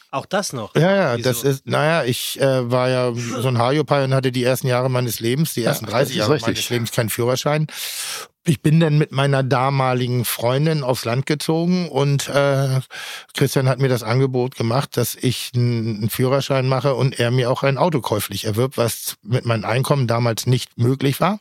Auch 0.09 0.25
das 0.25 0.53
noch. 0.53 0.73
Ja, 0.75 0.95
ja, 0.95 1.17
Wieso? 1.17 1.29
das 1.29 1.43
ist, 1.43 1.67
naja, 1.67 2.05
ich 2.05 2.39
äh, 2.39 2.71
war 2.71 2.89
ja 2.89 3.13
so 3.13 3.47
ein 3.49 3.57
Hajopai 3.57 4.05
und 4.05 4.13
hatte 4.13 4.31
die 4.31 4.43
ersten 4.43 4.67
Jahre 4.67 4.89
meines 4.89 5.19
Lebens, 5.19 5.53
die 5.53 5.63
ersten 5.63 5.85
das 5.85 5.93
30 5.93 6.11
ist 6.15 6.19
Jahre 6.19 6.33
richtig. 6.35 6.47
meines 6.47 6.69
Lebens 6.69 6.91
keinen 6.91 7.09
Führerschein. 7.09 7.67
Ich 8.49 8.61
bin 8.61 8.79
dann 8.79 8.97
mit 8.97 9.11
meiner 9.11 9.43
damaligen 9.43 10.23
Freundin 10.23 10.81
aufs 10.81 11.03
Land 11.03 11.25
gezogen 11.25 11.89
und 11.89 12.29
äh, 12.29 12.79
Christian 13.33 13.67
hat 13.67 13.79
mir 13.79 13.89
das 13.89 14.03
Angebot 14.03 14.55
gemacht, 14.55 14.95
dass 14.95 15.15
ich 15.15 15.51
einen 15.53 16.09
Führerschein 16.09 16.65
mache 16.65 16.95
und 16.95 17.19
er 17.19 17.29
mir 17.29 17.51
auch 17.51 17.63
ein 17.63 17.77
Auto 17.77 17.99
käuflich 17.99 18.45
erwirbt, 18.45 18.77
was 18.77 19.17
mit 19.21 19.45
meinem 19.45 19.65
Einkommen 19.65 20.07
damals 20.07 20.47
nicht 20.47 20.77
möglich 20.77 21.19
war. 21.19 21.39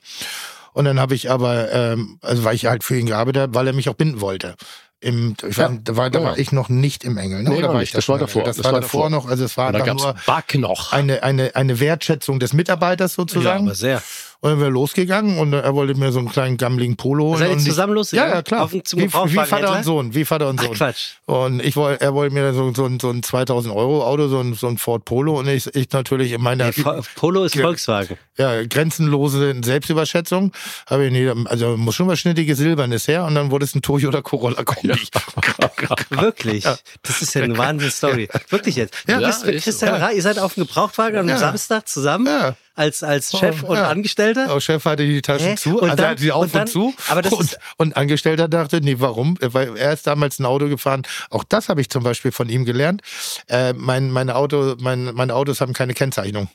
Und 0.72 0.84
dann 0.84 0.98
habe 0.98 1.14
ich 1.14 1.30
aber, 1.30 1.70
ähm, 1.72 2.18
also 2.22 2.42
weil 2.42 2.56
ich 2.56 2.66
halt 2.66 2.82
für 2.82 2.98
ihn 2.98 3.06
gearbeitet 3.06 3.40
habe, 3.42 3.54
weil 3.54 3.68
er 3.68 3.72
mich 3.72 3.88
auch 3.88 3.94
binden 3.94 4.20
wollte. 4.20 4.56
Im, 4.98 5.36
ich 5.48 5.56
Ja. 5.56 5.70
weiß, 5.70 5.78
da 5.84 5.96
war, 5.96 6.10
da 6.10 6.18
Ja, 6.18 6.24
war 6.24 6.32
ja. 6.32 6.38
ich 6.38 6.50
noch 6.50 6.68
nicht 6.68 7.04
im 7.04 7.18
Engel. 7.18 7.42
Ne? 7.44 7.50
Nee, 7.50 7.60
noch 7.60 7.68
war 7.68 7.74
nicht. 7.78 7.84
ich 7.88 7.92
da 7.92 7.98
Das 7.98 8.08
war 8.08 8.18
davor. 8.18 8.42
Das, 8.44 8.56
Das 8.56 8.64
war 8.64 8.72
war 8.72 8.80
davor 8.80 9.10
noch. 9.10 9.28
Also 9.28 9.44
es 9.44 9.56
war 9.56 9.70
da 9.70 9.78
gab's 9.80 10.02
nur 10.02 10.16
noch. 10.60 10.92
eine, 10.92 11.22
eine, 11.22 11.54
eine 11.54 11.78
Wertschätzung 11.78 12.40
des 12.40 12.52
Mitarbeiters 12.52 13.12
Ja, 13.12 13.16
sozusagen. 13.22 13.66
aber 13.66 13.74
sehr. 13.76 14.02
Und 14.40 14.50
dann 14.50 14.60
wir 14.60 14.70
losgegangen 14.70 15.38
und 15.38 15.52
er 15.52 15.74
wollte 15.74 15.94
mir 15.98 16.12
so 16.12 16.18
einen 16.18 16.28
kleinen 16.30 16.56
gammeligen 16.56 16.96
Polo 16.96 17.24
holen. 17.24 17.38
Seid 17.38 17.48
ihr 17.48 17.52
und 17.52 17.58
ich- 17.60 17.64
zusammen 17.64 17.92
Ja, 17.92 17.94
losgegangen? 17.96 18.34
ja, 18.34 18.42
klar. 18.42 18.62
Auf 18.64 18.70
den- 18.70 18.84
zum 18.84 19.00
wie, 19.00 19.04
wie 19.06 19.08
Vater 19.46 19.76
und 19.76 19.84
Sohn. 19.84 20.14
Wie 20.14 20.24
Vater 20.24 20.48
und 20.48 20.60
Ach, 20.60 20.64
Sohn. 20.64 20.74
Quatsch. 20.74 21.06
Und 21.26 21.62
ich 21.64 21.76
wollte, 21.76 22.00
er 22.02 22.14
wollte 22.14 22.34
mir 22.34 22.52
so, 22.52 22.72
so, 22.74 22.84
ein- 22.86 23.00
so 23.00 23.10
ein 23.10 23.22
2000 23.22 23.74
Euro 23.74 24.04
Auto, 24.06 24.28
so 24.28 24.40
ein, 24.40 24.54
so 24.54 24.66
ein 24.68 24.78
Ford 24.78 25.04
Polo 25.04 25.38
und 25.38 25.48
ich, 25.48 25.66
ich 25.74 25.90
natürlich 25.92 26.32
in 26.32 26.42
meiner 26.42 26.70
Vo- 26.72 27.02
Polo 27.16 27.44
ist 27.44 27.54
Ja. 27.54 27.62
Volkswagen. 27.62 28.16
ja, 28.38 28.64
grenzenlose 28.64 29.54
Selbstüberschätzung 29.64 30.52
habe 30.88 31.06
ich 31.06 31.12
nie, 31.12 31.28
also 31.46 31.76
muss 31.76 31.94
schon 31.94 32.06
was 32.08 32.18
schnittiges 32.18 32.58
Silbernes 32.58 33.08
her 33.08 33.24
und 33.24 33.34
dann 33.34 33.50
wurde 33.50 33.64
es 33.64 33.74
ein 33.74 33.82
Toyota 33.82 34.22
Corolla 34.22 34.62
Kombi. 34.64 34.94
Wirklich. 36.10 36.64
Das 37.02 37.22
ist 37.22 37.34
ja 37.34 37.42
eine 37.42 37.56
Wahnsinnsstory. 37.56 38.28
Wirklich 38.48 38.76
jetzt. 38.76 38.94
Ja, 39.08 39.20
du 39.20 39.26
bist 39.26 39.44
ja, 39.44 39.52
Christian 39.52 39.94
so. 39.94 40.00
Ra, 40.04 40.10
ihr 40.12 40.22
seid 40.22 40.38
auf 40.38 40.54
dem 40.54 40.66
Gebrauchtwagen 40.66 41.18
am 41.20 41.28
Ja. 41.28 41.38
Samstag 41.38 41.88
zusammen 41.88 42.26
Ja. 42.26 42.56
Als, 42.76 43.02
als 43.02 43.36
Chef 43.36 43.64
Oh, 43.64 43.68
und 43.68 43.76
ja. 43.76 43.88
Angestellter. 43.88 44.52
Auch 44.52 44.60
Chef 44.60 44.84
hatte 44.84 45.04
die 45.06 45.20
Taschen 45.22 45.48
Hä? 45.48 45.54
zu, 45.56 45.78
Und 45.80 45.90
also 45.90 45.96
dann- 45.96 46.10
hatte 46.10 46.20
sie 46.22 46.30
auf 46.30 46.42
und 46.42 46.48
und, 46.48 46.54
dann- 46.54 46.66
zu. 46.68 46.94
aber 47.08 47.22
das 47.22 47.32
und, 47.32 47.40
ist- 47.44 47.58
und 47.78 47.96
Angestellter 47.96 48.46
dachte, 48.48 48.80
nee, 48.80 48.96
warum? 48.98 49.36
Weil 49.40 49.76
er 49.76 49.92
ist 49.92 50.06
damals 50.06 50.38
ein 50.38 50.44
Auto 50.46 50.68
gefahren. 50.68 51.02
Auch 51.30 51.42
das 51.42 51.68
habe 51.68 51.80
ich 51.80 51.88
zum 51.90 52.04
Beispiel 52.04 52.30
von 52.32 52.48
ihm 52.48 52.64
gelernt. 52.64 53.02
Äh, 53.48 53.72
mein, 53.72 54.10
meine, 54.10 54.36
Auto, 54.36 54.76
mein, 54.78 55.06
meine 55.14 55.34
Autos 55.34 55.60
haben 55.60 55.72
keine 55.72 55.94
Kennzeichnung. 55.94 56.48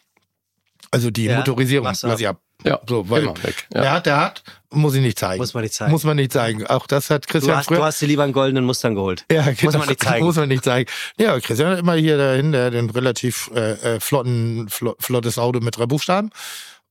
Also 0.91 1.09
die 1.09 1.25
Ja, 1.25 1.37
Motorisierung 1.37 1.85
lasse 1.85 2.13
ich 2.19 2.27
ab. 2.27 2.39
Ja, 2.63 2.79
So, 2.87 3.09
weil 3.09 3.23
immer 3.23 3.43
weg. 3.43 3.67
Ja. 3.73 3.81
der 3.81 3.91
hat, 3.91 4.05
der 4.05 4.17
hat, 4.17 4.43
muss 4.69 4.93
ich 4.95 5.01
nicht 5.01 5.17
zeigen. 5.19 5.39
Muss 5.41 5.53
man 5.53 5.63
nicht 5.63 5.73
zeigen. 5.73 5.91
Muss 5.91 6.03
man 6.03 6.15
nicht 6.15 6.31
zeigen. 6.31 6.65
Auch 6.67 6.87
das 6.87 7.09
hat 7.09 7.25
Du 7.25 7.31
Christian 7.33 7.57
hast, 7.57 7.65
früher. 7.67 7.77
du 7.77 7.83
hast 7.83 8.01
dir 8.01 8.07
lieber 8.07 8.23
einen 8.23 8.33
goldenen 8.33 8.63
Mustang 8.65 8.95
geholt. 8.95 9.25
Ja, 9.31 9.43
genau. 9.43 9.57
Muss 9.63 9.77
man 9.77 9.87
nicht 9.89 10.03
zeigen. 10.03 10.25
Muss 10.25 10.35
man 10.35 10.47
nicht 10.49 10.63
zeigen. 10.63 10.89
Ja, 11.17 11.39
Christian 11.39 11.71
hat 11.71 11.79
immer 11.79 11.95
hier 11.95 12.17
dahin, 12.17 12.51
der 12.51 12.65
hat 12.67 12.73
ein 12.75 12.89
relativ 12.89 13.49
äh, 13.55 13.95
äh, 13.95 13.99
flotten, 13.99 14.69
flo 14.69 14.95
flottes 14.99 15.37
Auto 15.37 15.59
mit 15.59 15.77
drei 15.77 15.85
Buchstaben. 15.87 16.29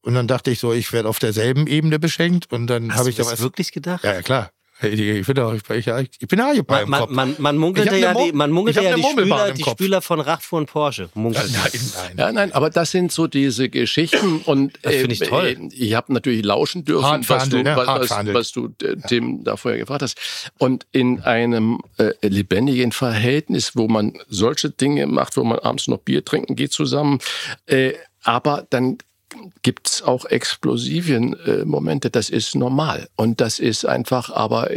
Und 0.03 0.15
dann 0.15 0.27
dachte 0.27 0.51
ich 0.51 0.59
so, 0.61 0.73
ich 0.73 0.93
werde 0.93 1.09
auf 1.09 1.19
derselben 1.19 1.67
Ebene 1.67 1.99
beschenkt. 1.99 2.51
Und 2.53 2.67
dann 2.69 2.91
Hast 2.91 2.99
habe 2.99 3.05
du 3.05 3.11
ich 3.11 3.17
da 3.17 3.23
das 3.25 3.33
was. 3.35 3.41
wirklich 3.41 3.73
gedacht? 3.73 4.03
Ja, 4.05 4.15
ja, 4.15 4.23
klar. 4.23 4.51
Ich, 4.83 4.99
ich, 5.01 5.27
bin 5.27 5.35
doch, 5.35 5.53
ich, 5.53 5.69
ich, 5.69 5.87
ich 6.21 6.29
bin 6.29 6.43
Hajepai 6.43 6.75
Man, 6.75 6.85
im 6.85 6.91
man, 6.91 7.01
Kopf. 7.01 7.11
man, 7.11 7.35
man 7.39 7.55
Ich 7.55 7.61
munkelte 7.61 7.97
ja 7.97 8.15
die, 8.15 8.33
man 8.33 8.51
munkelte 8.51 8.83
ja 8.83 8.95
eine 8.95 9.03
die 9.03 9.09
Spüler, 9.09 9.49
im 9.49 9.55
die. 9.55 9.63
Spüler 9.63 10.01
von 10.01 10.21
Radfuhr 10.21 10.59
und 10.59 10.67
Porsche. 10.71 11.11
Munkelte. 11.15 11.51
Nein, 11.53 11.71
nein. 11.95 12.19
Ja, 12.19 12.33
nein, 12.33 12.53
aber 12.53 12.71
das 12.71 12.91
sind 12.91 13.13
so 13.13 13.27
diese 13.27 13.69
Geschichten 13.69 14.39
und 14.47 14.79
Das 14.83 14.95
finde 14.95 15.13
ich 15.13 15.21
toll. 15.21 15.47
äh, 15.47 15.69
ich 15.75 15.95
habe 15.95 16.13
natürlich 16.13 16.45
lauschen 16.45 16.85
dürfen, 16.85 17.29
was 17.29 17.49
du, 17.49 17.63
ne? 17.63 17.77
was, 17.77 18.11
was, 18.11 18.53
du 18.53 18.75
äh, 18.83 18.97
Tim 19.07 19.45
da 19.45 19.57
vorher 19.57 19.81
gefragt 19.81 20.03
hast. 20.03 20.19
Und 20.59 20.87
in 20.93 21.21
einem 21.21 21.81
äh, 21.99 22.13
lebendigen 22.23 22.93
Verhältnis, 22.93 23.77
wo 23.77 23.89
man 23.89 24.15
solche 24.29 24.71
Dinge 24.71 25.07
macht, 25.07 25.37
wo 25.37 25.45
man 25.45 25.59
abends 25.59 25.89
noch 25.89 25.99
Bier 25.99 26.25
trinken 26.25 26.57
geht 26.57 26.73
zusammen, 26.73 27.19
äh, 27.67 27.93
aber 28.23 28.67
dann 28.71 28.99
gibt's 29.63 30.03
auch 30.03 30.25
explosiven 30.25 31.39
äh, 31.47 31.65
Momente, 31.65 32.11
das 32.11 32.31
ist 32.31 32.55
normal. 32.55 33.09
Und 33.17 33.41
das 33.41 33.59
ist 33.59 33.85
einfach 33.85 34.31
aber 34.31 34.71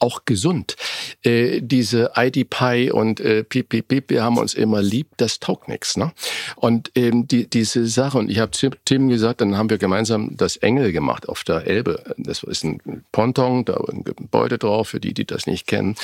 auch 0.00 0.24
gesund. 0.24 0.76
Äh, 1.22 1.60
diese 1.62 2.12
ID-Pie 2.16 2.90
und 2.90 3.20
äh, 3.20 3.44
Piep, 3.44 4.10
wir 4.10 4.22
haben 4.22 4.38
uns 4.38 4.54
immer 4.54 4.82
lieb, 4.82 5.08
das 5.16 5.40
taugt 5.40 5.68
nichts. 5.68 5.96
Ne? 5.96 6.12
Und 6.56 6.90
eben 6.96 7.26
die, 7.26 7.48
diese 7.48 7.86
Sache, 7.86 8.18
und 8.18 8.30
ich 8.30 8.38
habe 8.38 8.52
Tim, 8.84 9.08
gesagt, 9.08 9.40
dann 9.40 9.56
haben 9.56 9.70
wir 9.70 9.78
gemeinsam 9.78 10.36
das 10.36 10.56
Engel 10.56 10.92
gemacht 10.92 11.28
auf 11.28 11.44
der 11.44 11.66
Elbe. 11.66 12.14
Das 12.16 12.42
ist 12.42 12.64
ein 12.64 13.04
Ponton, 13.12 13.64
da 13.64 13.74
ein 13.90 14.04
Gebäude 14.04 14.58
drauf, 14.58 14.88
für 14.88 15.00
die, 15.00 15.14
die 15.14 15.24
das 15.24 15.46
nicht 15.46 15.66
kennen. 15.66 15.96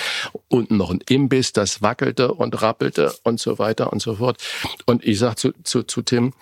Unten 0.48 0.76
noch 0.76 0.90
ein 0.90 1.00
Imbiss, 1.08 1.52
das 1.52 1.82
wackelte 1.82 2.32
und 2.32 2.60
rappelte 2.62 3.14
und 3.22 3.40
so 3.40 3.58
weiter 3.58 3.92
und 3.92 4.00
so 4.00 4.16
fort. 4.16 4.42
Und 4.86 5.04
ich 5.04 5.18
sag 5.18 5.38
zu, 5.38 5.52
zu, 5.62 5.82
zu 5.82 6.02
Tim, 6.02 6.32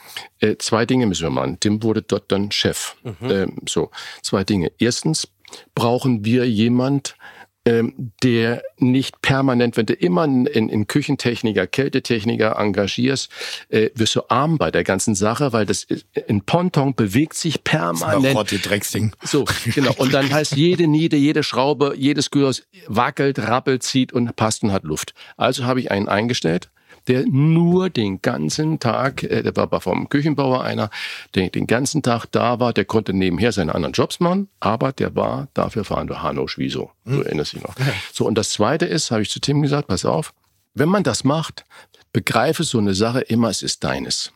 äh, 0.40 0.56
zwei 0.58 0.86
Dinge 0.86 1.06
müssen 1.06 1.22
wir 1.22 1.30
machen. 1.30 1.58
Tim 1.60 1.82
wurde 1.82 2.02
dort 2.02 2.30
dann 2.32 2.50
Chef. 2.50 2.96
Ähm, 3.22 3.56
so, 3.68 3.90
zwei 4.22 4.44
Dinge. 4.44 4.72
Erstens 4.78 5.28
brauchen 5.74 6.24
wir 6.24 6.48
jemand, 6.48 7.16
ähm, 7.64 8.12
der 8.22 8.62
nicht 8.78 9.22
permanent, 9.22 9.76
wenn 9.76 9.86
du 9.86 9.94
immer 9.94 10.24
in, 10.24 10.46
in 10.46 10.86
Küchentechniker, 10.88 11.66
Kältetechniker 11.66 12.58
engagierst, 12.58 13.30
äh, 13.68 13.90
wirst 13.94 14.16
du 14.16 14.22
arm 14.28 14.58
bei 14.58 14.72
der 14.72 14.82
ganzen 14.82 15.14
Sache, 15.14 15.52
weil 15.52 15.64
das 15.64 15.84
ist, 15.84 16.06
ein 16.28 16.42
Ponton 16.42 16.94
bewegt 16.94 17.34
sich 17.34 17.62
permanent. 17.62 18.36
Rotte 18.36 18.58
Drecksding. 18.58 19.12
So, 19.22 19.44
genau. 19.74 19.92
Und 19.98 20.12
dann 20.12 20.32
heißt 20.32 20.56
jede 20.56 20.88
Niete, 20.88 21.16
jede 21.16 21.44
Schraube, 21.44 21.94
jedes 21.96 22.30
Gyros 22.30 22.64
wackelt, 22.88 23.38
rappelt, 23.38 23.84
zieht 23.84 24.12
und 24.12 24.34
passt 24.34 24.64
und 24.64 24.72
hat 24.72 24.82
Luft. 24.82 25.14
Also 25.36 25.64
habe 25.64 25.78
ich 25.78 25.92
einen 25.92 26.08
eingestellt, 26.08 26.70
der 27.08 27.24
nur 27.26 27.90
den 27.90 28.22
ganzen 28.22 28.78
Tag, 28.78 29.22
äh, 29.22 29.42
der 29.42 29.56
war 29.56 29.80
vom 29.80 30.08
Küchenbauer 30.08 30.62
einer, 30.62 30.90
der 31.34 31.50
den 31.50 31.66
ganzen 31.66 32.02
Tag 32.02 32.26
da 32.26 32.60
war, 32.60 32.72
der 32.72 32.84
konnte 32.84 33.12
nebenher 33.12 33.52
seine 33.52 33.74
anderen 33.74 33.92
Jobs 33.92 34.20
machen, 34.20 34.48
aber 34.60 34.92
der 34.92 35.14
war 35.16 35.48
dafür 35.54 35.84
verantwortlich, 35.84 36.22
Hanno 36.22 36.46
Schwieso. 36.46 36.90
Du 37.04 37.22
erinnerst 37.22 37.54
dich 37.54 37.62
noch. 37.62 37.74
So, 38.12 38.26
und 38.26 38.36
das 38.36 38.50
Zweite 38.50 38.86
ist, 38.86 39.10
habe 39.10 39.22
ich 39.22 39.30
zu 39.30 39.40
Tim 39.40 39.62
gesagt, 39.62 39.88
pass 39.88 40.04
auf, 40.04 40.32
wenn 40.74 40.88
man 40.88 41.02
das 41.02 41.24
macht, 41.24 41.64
begreife 42.12 42.64
so 42.64 42.78
eine 42.78 42.94
Sache 42.94 43.20
immer, 43.20 43.48
es 43.48 43.62
ist 43.62 43.84
deines. 43.84 44.32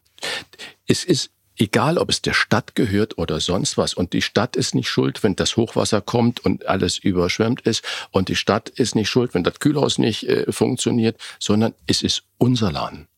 Es 0.86 1.04
ist 1.04 1.30
egal, 1.56 1.98
ob 1.98 2.10
es 2.10 2.22
der 2.22 2.34
Stadt 2.34 2.74
gehört 2.74 3.18
oder 3.18 3.40
sonst 3.40 3.76
was. 3.76 3.94
Und 3.94 4.12
die 4.12 4.22
Stadt 4.22 4.56
ist 4.56 4.74
nicht 4.74 4.88
schuld, 4.88 5.22
wenn 5.22 5.36
das 5.36 5.56
Hochwasser 5.56 6.00
kommt 6.00 6.44
und 6.44 6.66
alles 6.66 6.98
überschwemmt 6.98 7.62
ist. 7.62 7.84
Und 8.10 8.28
die 8.28 8.36
Stadt 8.36 8.68
ist 8.68 8.94
nicht 8.94 9.08
schuld, 9.08 9.34
wenn 9.34 9.44
das 9.44 9.60
Kühlhaus 9.60 9.98
nicht 9.98 10.28
äh, 10.28 10.50
funktioniert, 10.52 11.18
sondern 11.38 11.74
es 11.86 12.02
ist 12.02 12.24
unser 12.38 12.72
Laden. 12.72 13.08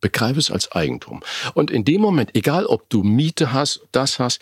Begreife 0.00 0.38
es 0.38 0.50
als 0.50 0.72
Eigentum. 0.72 1.20
Und 1.54 1.70
in 1.70 1.84
dem 1.84 2.00
Moment, 2.00 2.34
egal 2.34 2.66
ob 2.66 2.88
du 2.88 3.02
Miete 3.02 3.52
hast, 3.52 3.82
das 3.92 4.18
hast, 4.18 4.40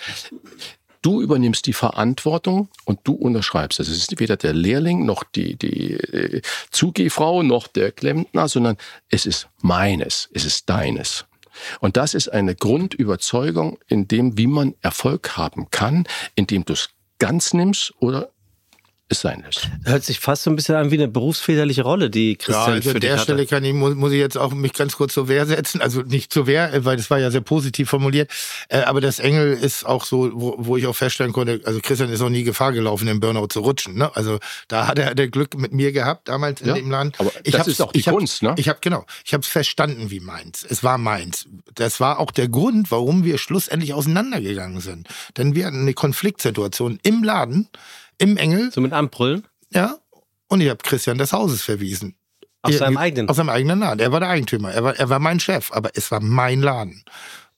du 1.02 1.20
übernimmst 1.20 1.66
die 1.66 1.72
Verantwortung 1.72 2.68
und 2.84 3.00
du 3.04 3.12
unterschreibst. 3.12 3.80
Also 3.80 3.92
es 3.92 3.98
ist 3.98 4.20
weder 4.20 4.36
der 4.36 4.52
Lehrling 4.52 5.04
noch 5.04 5.24
die, 5.24 5.56
die 5.56 5.94
äh, 5.94 6.42
Zugehfrau 6.70 7.42
noch 7.42 7.66
der 7.66 7.92
Klempner, 7.92 8.48
sondern 8.48 8.76
es 9.08 9.26
ist 9.26 9.48
meines, 9.60 10.28
es 10.32 10.44
ist 10.44 10.68
deines. 10.68 11.24
Und 11.80 11.96
das 11.96 12.14
ist 12.14 12.28
eine 12.28 12.54
Grundüberzeugung 12.54 13.78
in 13.86 14.08
dem, 14.08 14.38
wie 14.38 14.46
man 14.46 14.74
Erfolg 14.80 15.36
haben 15.36 15.70
kann, 15.70 16.04
indem 16.34 16.64
du 16.64 16.72
es 16.72 16.90
ganz 17.18 17.52
nimmst 17.52 17.94
oder 17.98 18.30
es 19.10 19.20
sein 19.22 19.42
lässt. 19.44 19.68
Hört 19.84 20.04
sich 20.04 20.20
fast 20.20 20.42
so 20.42 20.50
ein 20.50 20.56
bisschen 20.56 20.74
an 20.74 20.90
wie 20.90 20.96
eine 20.96 21.08
berufsväterliche 21.08 21.82
Rolle, 21.82 22.10
die 22.10 22.32
Ja, 22.32 22.36
Christian 22.36 22.72
also 22.72 22.90
für 22.90 23.00
der 23.00 23.12
hatte. 23.14 23.22
Stelle 23.22 23.46
kann 23.46 23.64
ich, 23.64 23.72
muss, 23.72 23.94
muss 23.94 24.12
ich 24.12 24.18
jetzt 24.18 24.36
auch 24.36 24.52
mich 24.52 24.74
ganz 24.74 24.96
kurz 24.96 25.14
zur 25.14 25.28
Wehr 25.28 25.46
setzen. 25.46 25.80
Also 25.80 26.02
nicht 26.02 26.30
zur 26.32 26.46
Wehr, 26.46 26.72
äh, 26.74 26.84
weil 26.84 26.98
das 26.98 27.08
war 27.10 27.18
ja 27.18 27.30
sehr 27.30 27.40
positiv 27.40 27.88
formuliert. 27.88 28.30
Äh, 28.68 28.80
aber 28.82 29.00
das 29.00 29.18
Engel 29.18 29.54
ist 29.54 29.84
auch 29.86 30.04
so, 30.04 30.30
wo, 30.34 30.54
wo 30.58 30.76
ich 30.76 30.86
auch 30.86 30.94
feststellen 30.94 31.32
konnte, 31.32 31.60
also 31.64 31.80
Christian 31.82 32.10
ist 32.10 32.20
auch 32.20 32.28
nie 32.28 32.42
Gefahr 32.44 32.72
gelaufen, 32.72 33.08
im 33.08 33.18
Burnout 33.20 33.46
zu 33.48 33.60
rutschen. 33.60 33.94
Ne? 33.96 34.14
Also 34.14 34.38
da 34.68 34.86
hat 34.86 34.98
er, 34.98 35.06
hat 35.06 35.18
er 35.18 35.28
Glück 35.28 35.56
mit 35.56 35.72
mir 35.72 35.92
gehabt, 35.92 36.28
damals 36.28 36.60
in 36.60 36.68
Ja, 36.68 36.74
dem 36.74 36.90
Land. 36.90 37.18
aber 37.18 37.32
ich 37.44 37.52
das 37.52 37.60
hab's- 37.60 37.68
ist 37.68 37.80
auch 37.80 37.92
die 37.92 38.00
ich 38.00 38.08
hab- 38.08 38.14
Kunst, 38.14 38.42
ne? 38.42 38.54
Ich 38.58 38.68
habe 38.68 38.78
genau, 38.82 39.06
ich 39.24 39.32
habe 39.32 39.42
es 39.42 39.48
verstanden 39.48 40.10
wie 40.10 40.20
meins. 40.20 40.66
Es 40.68 40.84
war 40.84 40.98
meins. 40.98 41.46
Das 41.74 41.98
war 42.00 42.18
auch 42.18 42.30
der 42.30 42.48
Grund, 42.48 42.90
warum 42.90 43.24
wir 43.24 43.38
schlussendlich 43.38 43.94
auseinandergegangen 43.94 44.80
sind. 44.80 45.08
Denn 45.38 45.54
wir 45.54 45.66
hatten 45.66 45.80
eine 45.80 45.94
Konfliktsituation 45.94 46.98
im 47.02 47.24
Laden, 47.24 47.68
im 48.18 48.36
Engel, 48.36 48.70
So 48.72 48.80
mit 48.80 48.92
Anbrüllen? 48.92 49.46
ja, 49.70 49.96
und 50.48 50.60
ich 50.60 50.68
habe 50.70 50.78
Christian 50.82 51.18
des 51.18 51.32
Hauses 51.32 51.62
verwiesen. 51.62 52.16
Aus 52.62 52.72
Ja, 52.72 52.78
seinem 52.78 52.96
eigenen? 52.96 53.28
Aus 53.28 53.36
seinem 53.36 53.50
eigenen 53.50 53.80
Laden. 53.80 54.00
Er 54.00 54.10
war 54.12 54.20
der 54.20 54.30
Eigentümer. 54.30 54.72
Er 54.72 54.82
war, 54.82 54.96
er 54.96 55.08
war 55.10 55.18
mein 55.18 55.38
Chef, 55.40 55.70
aber 55.72 55.90
es 55.94 56.10
war 56.10 56.20
mein 56.20 56.60
Laden. 56.60 57.04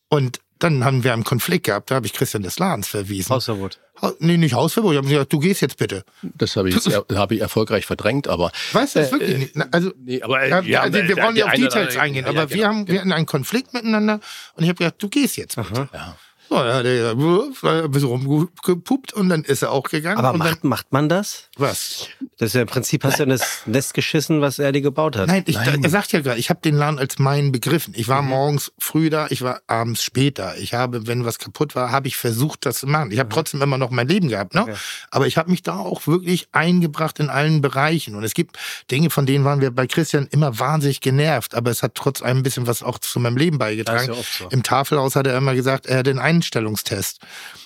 Und 0.09 0.41
dann 0.59 0.85
haben 0.85 1.05
wir 1.05 1.13
einen 1.15 1.25
Konflikt 1.25 1.67
gehabt. 1.67 1.91
Da 1.91 1.95
habe 1.95 2.07
ich 2.07 2.13
Christian 2.13 2.43
des 2.43 2.59
Ladens 2.59 2.89
verwiesen. 2.89 3.31
Hausverbot. 3.31 3.79
Ha- 4.03 4.13
nee, 4.19 4.37
nicht 4.37 4.53
Hausverbot. 4.55 4.93
Ich 4.93 4.99
habe 4.99 5.09
gesagt, 5.09 5.33
du 5.33 5.39
gehst 5.39 5.63
jetzt 5.63 5.79
bitte. 5.79 6.05
Das 6.23 6.55
habe 6.57 6.69
ich, 6.69 6.75
jetzt, 6.75 6.87
er- 6.89 7.07
habe 7.15 7.35
ich 7.35 7.41
erfolgreich 7.41 7.87
verdrängt, 7.87 8.29
aber. 8.29 8.51
Weißt 8.73 8.97
du 8.97 8.99
das 8.99 9.09
Äh, 9.09 9.13
wirklich 9.13 9.35
äh, 9.35 9.39
nicht? 9.39 9.57
Also, 9.73 9.93
Nee, 9.97 10.21
aber 10.21 10.47
ja, 10.47 10.61
ja, 10.61 10.81
also 10.83 10.99
wir 10.99 11.17
wollen 11.17 11.37
ja 11.37 11.47
auf 11.47 11.53
Details 11.53 11.97
eingehen, 11.97 12.25
ja, 12.25 12.31
aber 12.31 12.43
ja, 12.43 12.51
wir, 12.51 12.57
genau. 12.57 12.69
haben, 12.69 12.89
wir 12.89 12.99
hatten 13.01 13.13
einen 13.13 13.27
Konflikt 13.27 13.73
miteinander 13.73 14.21
und 14.55 14.65
ich 14.65 14.69
habe 14.69 14.77
gesagt, 14.79 15.03
du 15.03 15.09
gehst 15.09 15.37
jetzt 15.39 15.57
bitte. 15.57 15.89
Ja. 15.95 16.17
So, 16.51 16.57
dann 16.57 16.75
hat 16.75 16.85
er 16.85 17.15
gesagt, 17.15 17.65
ein 17.65 17.91
bisschen 17.93 18.09
rumgepuppt 18.09 19.13
und 19.13 19.29
dann 19.29 19.45
ist 19.45 19.63
er 19.63 19.71
auch 19.71 19.85
gegangen. 19.85 20.19
Aber 20.19 20.33
und 20.33 20.41
dann, 20.41 20.49
macht, 20.49 20.65
macht 20.65 20.93
man 20.93 21.09
das? 21.09 21.49
Was? 21.61 22.09
Das 22.39 22.49
ist 22.49 22.55
ja 22.55 22.63
im 22.63 22.67
Prinzip 22.67 23.05
hast 23.05 23.19
du 23.19 23.25
in 23.25 23.29
das 23.29 23.63
Nest 23.67 23.95
geschissen, 23.95 24.41
was 24.41 24.59
er 24.59 24.73
dir 24.73 24.81
gebaut 24.81 25.17
hat. 25.17 25.29
Nein, 25.29 25.45
ich, 25.47 25.57
er 25.57 25.91
sagt 25.91 26.13
ja 26.13 26.21
gerade, 26.21 26.39
ich 26.39 26.51
habe 26.51 26.61
den 26.61 26.77
Laden 26.77 26.99
als 26.99 27.19
meinen 27.19 27.53
begriffen. 27.53 27.95
Ich 27.97 28.09
war 28.09 28.23
morgens 28.23 28.73
früh 28.79 29.11
da, 29.11 29.27
ich 29.31 29.43
war 29.43 29.61
abends 29.67 30.03
später. 30.03 30.57
Ich 30.59 30.75
habe, 30.75 31.07
wenn 31.07 31.25
was 31.25 31.39
kaputt 31.39 31.75
war, 31.75 31.91
habe 31.91 32.09
ich 32.09 32.17
versucht, 32.17 32.67
das 32.67 32.79
zu 32.79 32.87
machen. 32.87 33.11
Ich 33.11 33.19
habe 33.19 33.29
trotzdem 33.29 33.61
immer 33.63 33.79
noch 33.79 33.91
mein 33.91 34.09
Leben 34.09 34.29
gehabt, 34.29 34.55
ne? 34.55 34.75
Aber 35.11 35.27
ich 35.27 35.37
habe 35.37 35.51
mich 35.51 35.63
da 35.63 35.79
auch 35.79 36.07
wirklich 36.07 36.49
eingebracht 36.53 37.21
in 37.21 37.29
allen 37.31 37.61
Bereichen. 37.61 38.15
Und 38.15 38.25
es 38.25 38.35
gibt 38.35 38.59
Dinge, 38.91 39.11
von 39.11 39.27
denen 39.27 39.45
waren 39.45 39.61
wir 39.61 39.71
bei 39.71 39.87
Christian 39.87 40.27
immer 40.31 40.59
wahnsinnig 40.59 41.01
genervt. 41.01 41.55
Aber 41.55 41.71
es 41.71 41.83
hat 41.83 41.95
trotz 41.95 42.23
allem 42.23 42.39
ein 42.39 42.43
bisschen 42.43 42.67
was 42.67 42.83
auch 42.83 42.99
zu 42.99 43.21
meinem 43.21 43.37
Leben 43.37 43.59
beigetragen. 43.59 44.09
Das 44.09 44.19
ist 44.19 44.39
ja 44.39 44.45
oft 44.47 44.51
so. 44.51 44.57
Im 44.57 44.63
Tafelhaus 44.63 45.17
hat 45.17 45.27
er 45.27 45.37
immer 45.37 45.55
gesagt, 45.55 45.87
er 45.87 45.99
hat 45.99 46.07
den 46.07 46.19
Einstellungstest. 46.19 47.21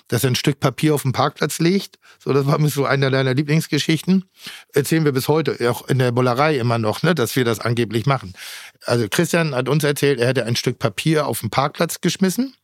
Dass 0.08 0.22
er 0.22 0.30
ein 0.30 0.34
Stück 0.34 0.60
Papier 0.60 0.94
auf 0.94 1.02
den 1.02 1.12
Parkplatz 1.12 1.58
legt. 1.60 1.98
So, 2.18 2.32
das 2.32 2.46
war 2.46 2.58
mir 2.58 2.68
so 2.68 2.84
einer 2.84 3.10
deiner 3.10 3.32
Lieblingsgeschichten. 3.34 4.24
Erzählen 4.74 5.04
wir 5.04 5.12
bis 5.12 5.28
heute, 5.28 5.70
auch 5.70 5.88
in 5.88 5.98
der 5.98 6.12
Bullerei 6.12 6.58
immer 6.58 6.78
noch, 6.78 7.02
ne, 7.02 7.14
dass 7.14 7.36
wir 7.36 7.44
das 7.44 7.58
angeblich 7.60 8.04
machen. 8.04 8.34
Also 8.84 9.06
Christian 9.08 9.54
hat 9.54 9.68
uns 9.68 9.82
erzählt, 9.82 10.20
er 10.20 10.28
hätte 10.28 10.44
ein 10.44 10.56
Stück 10.56 10.78
Papier 10.78 11.26
auf 11.26 11.40
den 11.40 11.50
Parkplatz 11.50 12.00
geschmissen. 12.02 12.54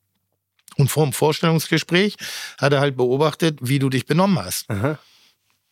Und 0.76 0.88
vor 0.88 1.04
dem 1.04 1.12
Vorstellungsgespräch 1.12 2.16
hat 2.58 2.72
er 2.72 2.80
halt 2.80 2.96
beobachtet, 2.96 3.58
wie 3.60 3.78
du 3.78 3.88
dich 3.88 4.06
benommen 4.06 4.38
hast. 4.42 4.68
Aha. 4.70 4.98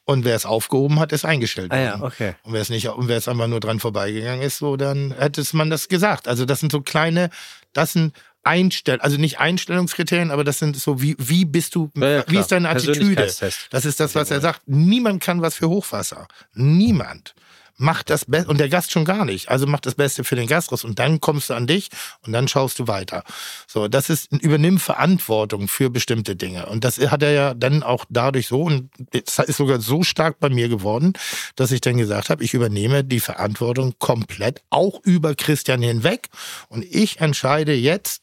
Und 0.05 0.25
wer 0.25 0.35
es 0.35 0.47
aufgehoben 0.47 0.99
hat, 1.01 1.13
ist 1.13 1.27
eingestellt 1.27 1.71
Ah 1.71 1.77
ja, 1.79 1.91
worden. 2.01 2.03
okay. 2.13 2.35
Und 2.43 2.55
wer 2.55 2.63
es 2.63 2.71
nicht, 2.71 2.89
und 2.89 3.09
wer 3.09 3.19
es 3.19 3.29
einfach 3.29 3.47
nur 3.47 3.61
dran 3.61 3.79
vorbeigegangen 3.79 4.41
ist, 4.41 4.57
so, 4.59 4.77
dann 4.79 5.15
hätte 5.19 5.43
es 5.43 5.53
man 5.53 5.69
das 5.69 5.89
gesagt. 5.89 6.29
Also 6.29 6.47
das 6.47 6.61
sind 6.61 6.73
so 6.73 6.81
kleine, 6.81 7.29
das 7.75 7.93
sind 7.93 8.15
Einstell, 8.49 8.99
also 9.01 9.19
nicht 9.19 9.41
Einstellungskriterien, 9.41 10.31
aber 10.31 10.43
das 10.43 10.59
sind 10.59 10.75
so, 10.77 11.03
wie, 11.03 11.15
wie 11.19 11.45
bist 11.45 11.75
du, 11.75 11.91
Ja, 11.95 12.09
ja, 12.09 12.25
wie 12.29 12.39
ist 12.39 12.51
deine 12.51 12.71
Attitüde? 12.71 13.31
Das 13.71 13.85
ist 13.85 14.01
das, 14.01 14.15
was 14.15 14.31
er 14.31 14.41
sagt. 14.41 14.63
Niemand 14.67 15.23
kann 15.23 15.43
was 15.43 15.57
für 15.57 15.69
Hochwasser. 15.69 16.27
Niemand. 16.55 17.35
Macht 17.81 18.11
das 18.11 18.25
Beste, 18.25 18.51
und 18.51 18.59
der 18.59 18.69
Gast 18.69 18.91
schon 18.91 19.05
gar 19.05 19.25
nicht. 19.25 19.51
Also 19.51 19.67
macht 19.69 19.87
das 19.87 19.95
Beste 19.95 20.25
für 20.25 20.35
den 20.35 20.49
Gast 20.49 20.73
raus 20.73 20.83
und 20.83 20.99
dann 20.99 21.21
kommst 21.21 21.51
du 21.51 21.55
an 21.55 21.69
dich 21.69 21.91
und 22.27 22.33
dann 22.33 22.49
schaust 22.49 22.79
du 22.81 22.89
weiter. 22.89 23.23
So, 23.69 23.87
das 23.87 24.11
ist, 24.11 24.33
übernimm 24.33 24.81
Verantwortung 24.81 25.69
für 25.69 25.89
bestimmte 25.89 26.35
Dinge. 26.35 26.67
Und 26.67 26.83
das 26.83 26.99
hat 26.99 27.23
er 27.23 27.31
ja 27.31 27.55
dann 27.55 27.85
auch 27.85 28.05
dadurch 28.09 28.49
so, 28.49 28.63
und 28.63 28.91
es 29.13 29.39
ist 29.39 29.59
sogar 29.59 29.81
so 29.81 30.03
stark 30.03 30.41
bei 30.41 30.49
mir 30.49 30.69
geworden, 30.69 31.13
dass 31.55 31.71
ich 31.71 31.81
dann 31.81 31.99
gesagt 31.99 32.31
habe, 32.31 32.43
ich 32.43 32.53
übernehme 32.53 33.05
die 33.05 33.21
Verantwortung 33.21 33.95
komplett, 34.01 34.63
auch 34.71 35.01
über 35.05 35.37
Christian 35.37 35.81
hinweg. 35.81 36.31
Und 36.69 36.85
ich 36.85 37.21
entscheide 37.21 37.75
jetzt, 37.75 38.23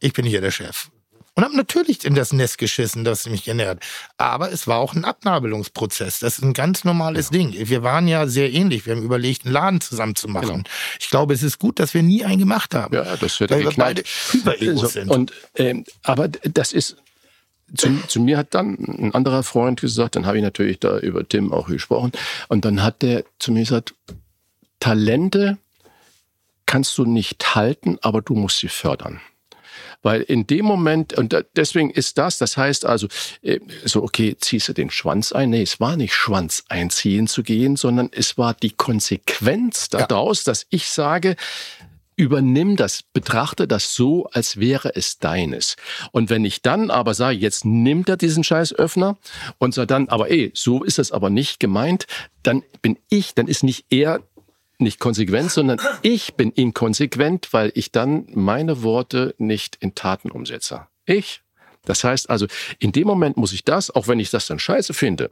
ich 0.00 0.12
bin 0.12 0.24
hier 0.24 0.40
der 0.40 0.50
Chef. 0.50 0.88
Und 1.34 1.44
habe 1.44 1.56
natürlich 1.56 2.04
in 2.04 2.16
das 2.16 2.32
Nest 2.32 2.58
geschissen, 2.58 3.04
das 3.04 3.28
mich 3.28 3.44
genährt. 3.44 3.80
Aber 4.16 4.50
es 4.50 4.66
war 4.66 4.78
auch 4.78 4.94
ein 4.94 5.04
Abnabelungsprozess. 5.04 6.18
Das 6.18 6.38
ist 6.38 6.42
ein 6.42 6.52
ganz 6.52 6.82
normales 6.82 7.30
Ding. 7.30 7.54
Wir 7.56 7.84
waren 7.84 8.08
ja 8.08 8.26
sehr 8.26 8.52
ähnlich. 8.52 8.86
Wir 8.86 8.96
haben 8.96 9.04
überlegt, 9.04 9.44
einen 9.44 9.54
Laden 9.54 9.80
zusammen 9.80 10.16
zu 10.16 10.26
machen. 10.26 10.48
Genau. 10.48 10.62
Ich 10.98 11.10
glaube, 11.10 11.34
es 11.34 11.44
ist 11.44 11.60
gut, 11.60 11.78
dass 11.78 11.94
wir 11.94 12.02
nie 12.02 12.24
einen 12.24 12.40
gemacht 12.40 12.74
haben. 12.74 12.92
Ja, 12.92 13.16
das 13.16 13.38
wird 13.38 13.52
Weil 13.52 13.60
wir 13.60 13.70
beide 13.76 14.02
Hyper-Egos 14.32 14.80
So, 14.80 14.86
sind. 14.88 15.10
Und, 15.12 15.32
ähm, 15.54 15.84
aber 16.02 16.26
das 16.26 16.72
ist, 16.72 16.96
zu, 17.76 18.02
zu 18.08 18.20
mir 18.20 18.36
hat 18.36 18.54
dann 18.54 18.74
ein 18.74 19.14
anderer 19.14 19.44
Freund 19.44 19.80
gesagt, 19.80 20.16
dann 20.16 20.26
habe 20.26 20.38
ich 20.38 20.42
natürlich 20.42 20.80
da 20.80 20.98
über 20.98 21.28
Tim 21.28 21.52
auch 21.52 21.68
gesprochen, 21.68 22.10
und 22.48 22.64
dann 22.64 22.82
hat 22.82 23.02
der 23.02 23.24
zu 23.38 23.52
mir 23.52 23.60
gesagt, 23.60 23.94
Talente 24.80 25.58
kannst 26.66 26.98
du 26.98 27.04
nicht 27.04 27.54
halten, 27.54 27.98
aber 28.02 28.22
du 28.22 28.34
musst 28.34 28.58
sie 28.58 28.68
fördern. 28.68 29.20
Weil 30.02 30.22
in 30.22 30.46
dem 30.46 30.64
Moment, 30.64 31.14
und 31.14 31.36
deswegen 31.56 31.90
ist 31.90 32.18
das, 32.18 32.38
das 32.38 32.56
heißt 32.56 32.86
also, 32.86 33.08
äh, 33.42 33.58
so, 33.84 34.02
okay, 34.02 34.36
ziehst 34.38 34.68
du 34.68 34.72
den 34.72 34.90
Schwanz 34.90 35.32
ein? 35.32 35.50
Nee, 35.50 35.62
es 35.62 35.80
war 35.80 35.96
nicht 35.96 36.14
Schwanz 36.14 36.64
einziehen 36.68 37.26
zu 37.26 37.42
gehen, 37.42 37.76
sondern 37.76 38.08
es 38.12 38.38
war 38.38 38.54
die 38.54 38.70
Konsequenz 38.70 39.88
daraus, 39.88 40.44
dass 40.44 40.66
ich 40.70 40.88
sage, 40.88 41.36
übernimm 42.18 42.76
das, 42.76 43.04
betrachte 43.12 43.68
das 43.68 43.94
so, 43.94 44.26
als 44.32 44.58
wäre 44.58 44.94
es 44.96 45.18
deines. 45.18 45.76
Und 46.10 46.30
wenn 46.30 46.44
ich 46.44 46.62
dann 46.62 46.90
aber 46.90 47.14
sage, 47.14 47.38
jetzt 47.38 47.64
nimmt 47.64 48.08
er 48.08 48.16
diesen 48.16 48.42
Scheißöffner 48.42 49.16
und 49.58 49.72
sagt 49.72 49.92
dann, 49.92 50.08
aber 50.08 50.30
ey, 50.30 50.50
so 50.52 50.82
ist 50.82 50.98
es 50.98 51.12
aber 51.12 51.30
nicht 51.30 51.60
gemeint, 51.60 52.06
dann 52.42 52.64
bin 52.82 52.98
ich, 53.08 53.34
dann 53.34 53.46
ist 53.46 53.62
nicht 53.62 53.86
er 53.90 54.20
nicht 54.78 55.00
konsequent, 55.00 55.50
sondern 55.50 55.80
ich 56.02 56.34
bin 56.34 56.52
inkonsequent, 56.52 57.52
weil 57.52 57.72
ich 57.74 57.92
dann 57.92 58.26
meine 58.32 58.82
Worte 58.82 59.34
nicht 59.38 59.76
in 59.80 59.94
Taten 59.94 60.30
umsetze. 60.30 60.86
Ich. 61.04 61.42
Das 61.84 62.04
heißt 62.04 62.28
also, 62.28 62.46
in 62.78 62.92
dem 62.92 63.06
Moment 63.06 63.36
muss 63.36 63.52
ich 63.52 63.64
das, 63.64 63.90
auch 63.90 64.08
wenn 64.08 64.20
ich 64.20 64.30
das 64.30 64.46
dann 64.46 64.58
scheiße 64.58 64.94
finde, 64.94 65.30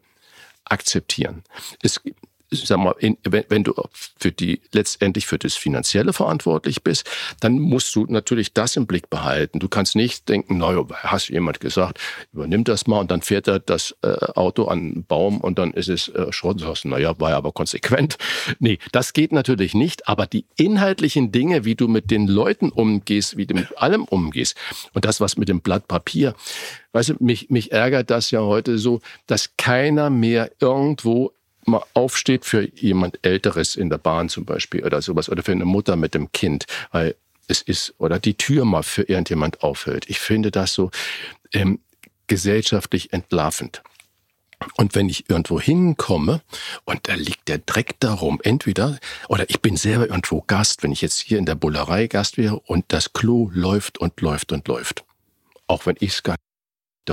akzeptieren. 0.64 1.44
Es, 1.82 2.01
sag 2.51 2.78
mal, 2.78 2.94
in, 2.99 3.16
wenn, 3.24 3.44
wenn 3.49 3.64
du 3.64 3.74
für 4.18 4.32
die 4.32 4.61
letztendlich 4.72 5.26
für 5.26 5.38
das 5.38 5.55
Finanzielle 5.55 6.12
verantwortlich 6.12 6.82
bist, 6.82 7.09
dann 7.40 7.59
musst 7.59 7.94
du 7.94 8.07
natürlich 8.09 8.53
das 8.53 8.76
im 8.76 8.86
Blick 8.86 9.11
behalten. 9.11 9.59
Du 9.59 9.68
kannst 9.68 9.97
nicht 9.97 10.28
denken, 10.28 10.59
naja, 10.59 10.84
hast 11.03 11.28
jemand 11.28 11.61
gesagt, 11.61 12.01
übernimm 12.32 12.64
das 12.64 12.86
mal 12.86 13.01
und 13.01 13.11
dann 13.11 13.22
fährt 13.22 13.49
er 13.49 13.59
das 13.59 13.97
äh, 14.03 14.09
Auto 14.34 14.66
an 14.66 14.78
einen 14.78 15.05
Baum 15.05 15.40
und 15.40 15.59
dann 15.59 15.72
ist 15.72 15.88
es 15.88 16.09
äh, 16.09 16.32
Schrott. 16.32 16.57
Naja, 16.84 17.18
war 17.18 17.30
ja 17.30 17.36
aber 17.36 17.53
konsequent. 17.53 18.16
Nee, 18.59 18.78
das 18.92 19.12
geht 19.12 19.32
natürlich 19.32 19.74
nicht, 19.74 20.09
aber 20.09 20.26
die 20.26 20.47
inhaltlichen 20.57 21.30
Dinge, 21.30 21.64
wie 21.64 21.74
du 21.74 21.88
mit 21.88 22.11
den 22.11 22.26
Leuten 22.26 22.70
umgehst, 22.70 23.36
wie 23.36 23.47
du 23.47 23.55
mit 23.55 23.76
allem 23.78 24.05
umgehst 24.05 24.57
und 24.94 25.05
das, 25.05 25.20
was 25.20 25.36
mit 25.36 25.49
dem 25.49 25.61
Blatt 25.61 25.86
Papier, 25.88 26.34
weißt 26.92 27.11
du, 27.11 27.14
mich, 27.20 27.51
mich 27.51 27.72
ärgert 27.72 28.11
das 28.11 28.30
ja 28.30 28.40
heute 28.40 28.78
so, 28.78 29.01
dass 29.26 29.57
keiner 29.57 30.11
mehr 30.11 30.51
irgendwo 30.61 31.32
mal 31.66 31.84
aufsteht 31.94 32.44
für 32.44 32.68
jemand 32.76 33.18
Älteres 33.22 33.76
in 33.76 33.90
der 33.90 33.98
Bahn 33.98 34.28
zum 34.28 34.44
Beispiel 34.44 34.84
oder 34.84 35.02
sowas 35.02 35.28
oder 35.28 35.42
für 35.42 35.52
eine 35.52 35.64
Mutter 35.64 35.96
mit 35.96 36.14
dem 36.14 36.32
Kind, 36.32 36.66
weil 36.92 37.14
es 37.48 37.62
ist 37.62 37.94
oder 37.98 38.18
die 38.18 38.34
Tür 38.34 38.64
mal 38.64 38.82
für 38.82 39.02
irgendjemand 39.02 39.62
aufhält. 39.62 40.08
Ich 40.08 40.18
finde 40.18 40.50
das 40.50 40.74
so 40.74 40.90
ähm, 41.52 41.80
gesellschaftlich 42.26 43.12
entlarvend. 43.12 43.82
Und 44.76 44.94
wenn 44.94 45.08
ich 45.08 45.28
irgendwo 45.28 45.60
hinkomme 45.60 46.40
und 46.84 47.08
da 47.08 47.14
liegt 47.14 47.48
der 47.48 47.58
Dreck 47.58 48.00
darum, 48.00 48.40
entweder, 48.42 48.98
oder 49.28 49.48
ich 49.50 49.60
bin 49.60 49.76
selber 49.76 50.08
irgendwo 50.08 50.42
Gast, 50.46 50.82
wenn 50.82 50.92
ich 50.92 51.02
jetzt 51.02 51.20
hier 51.20 51.38
in 51.38 51.44
der 51.44 51.56
Bullerei 51.56 52.06
Gast 52.06 52.38
wäre 52.38 52.58
und 52.60 52.86
das 52.88 53.12
Klo 53.12 53.50
läuft 53.52 53.98
und 53.98 54.20
läuft 54.20 54.52
und 54.52 54.66
läuft. 54.66 55.04
Auch 55.66 55.84
wenn 55.84 55.96
ich 56.00 56.12
es 56.12 56.22
gar 56.22 56.36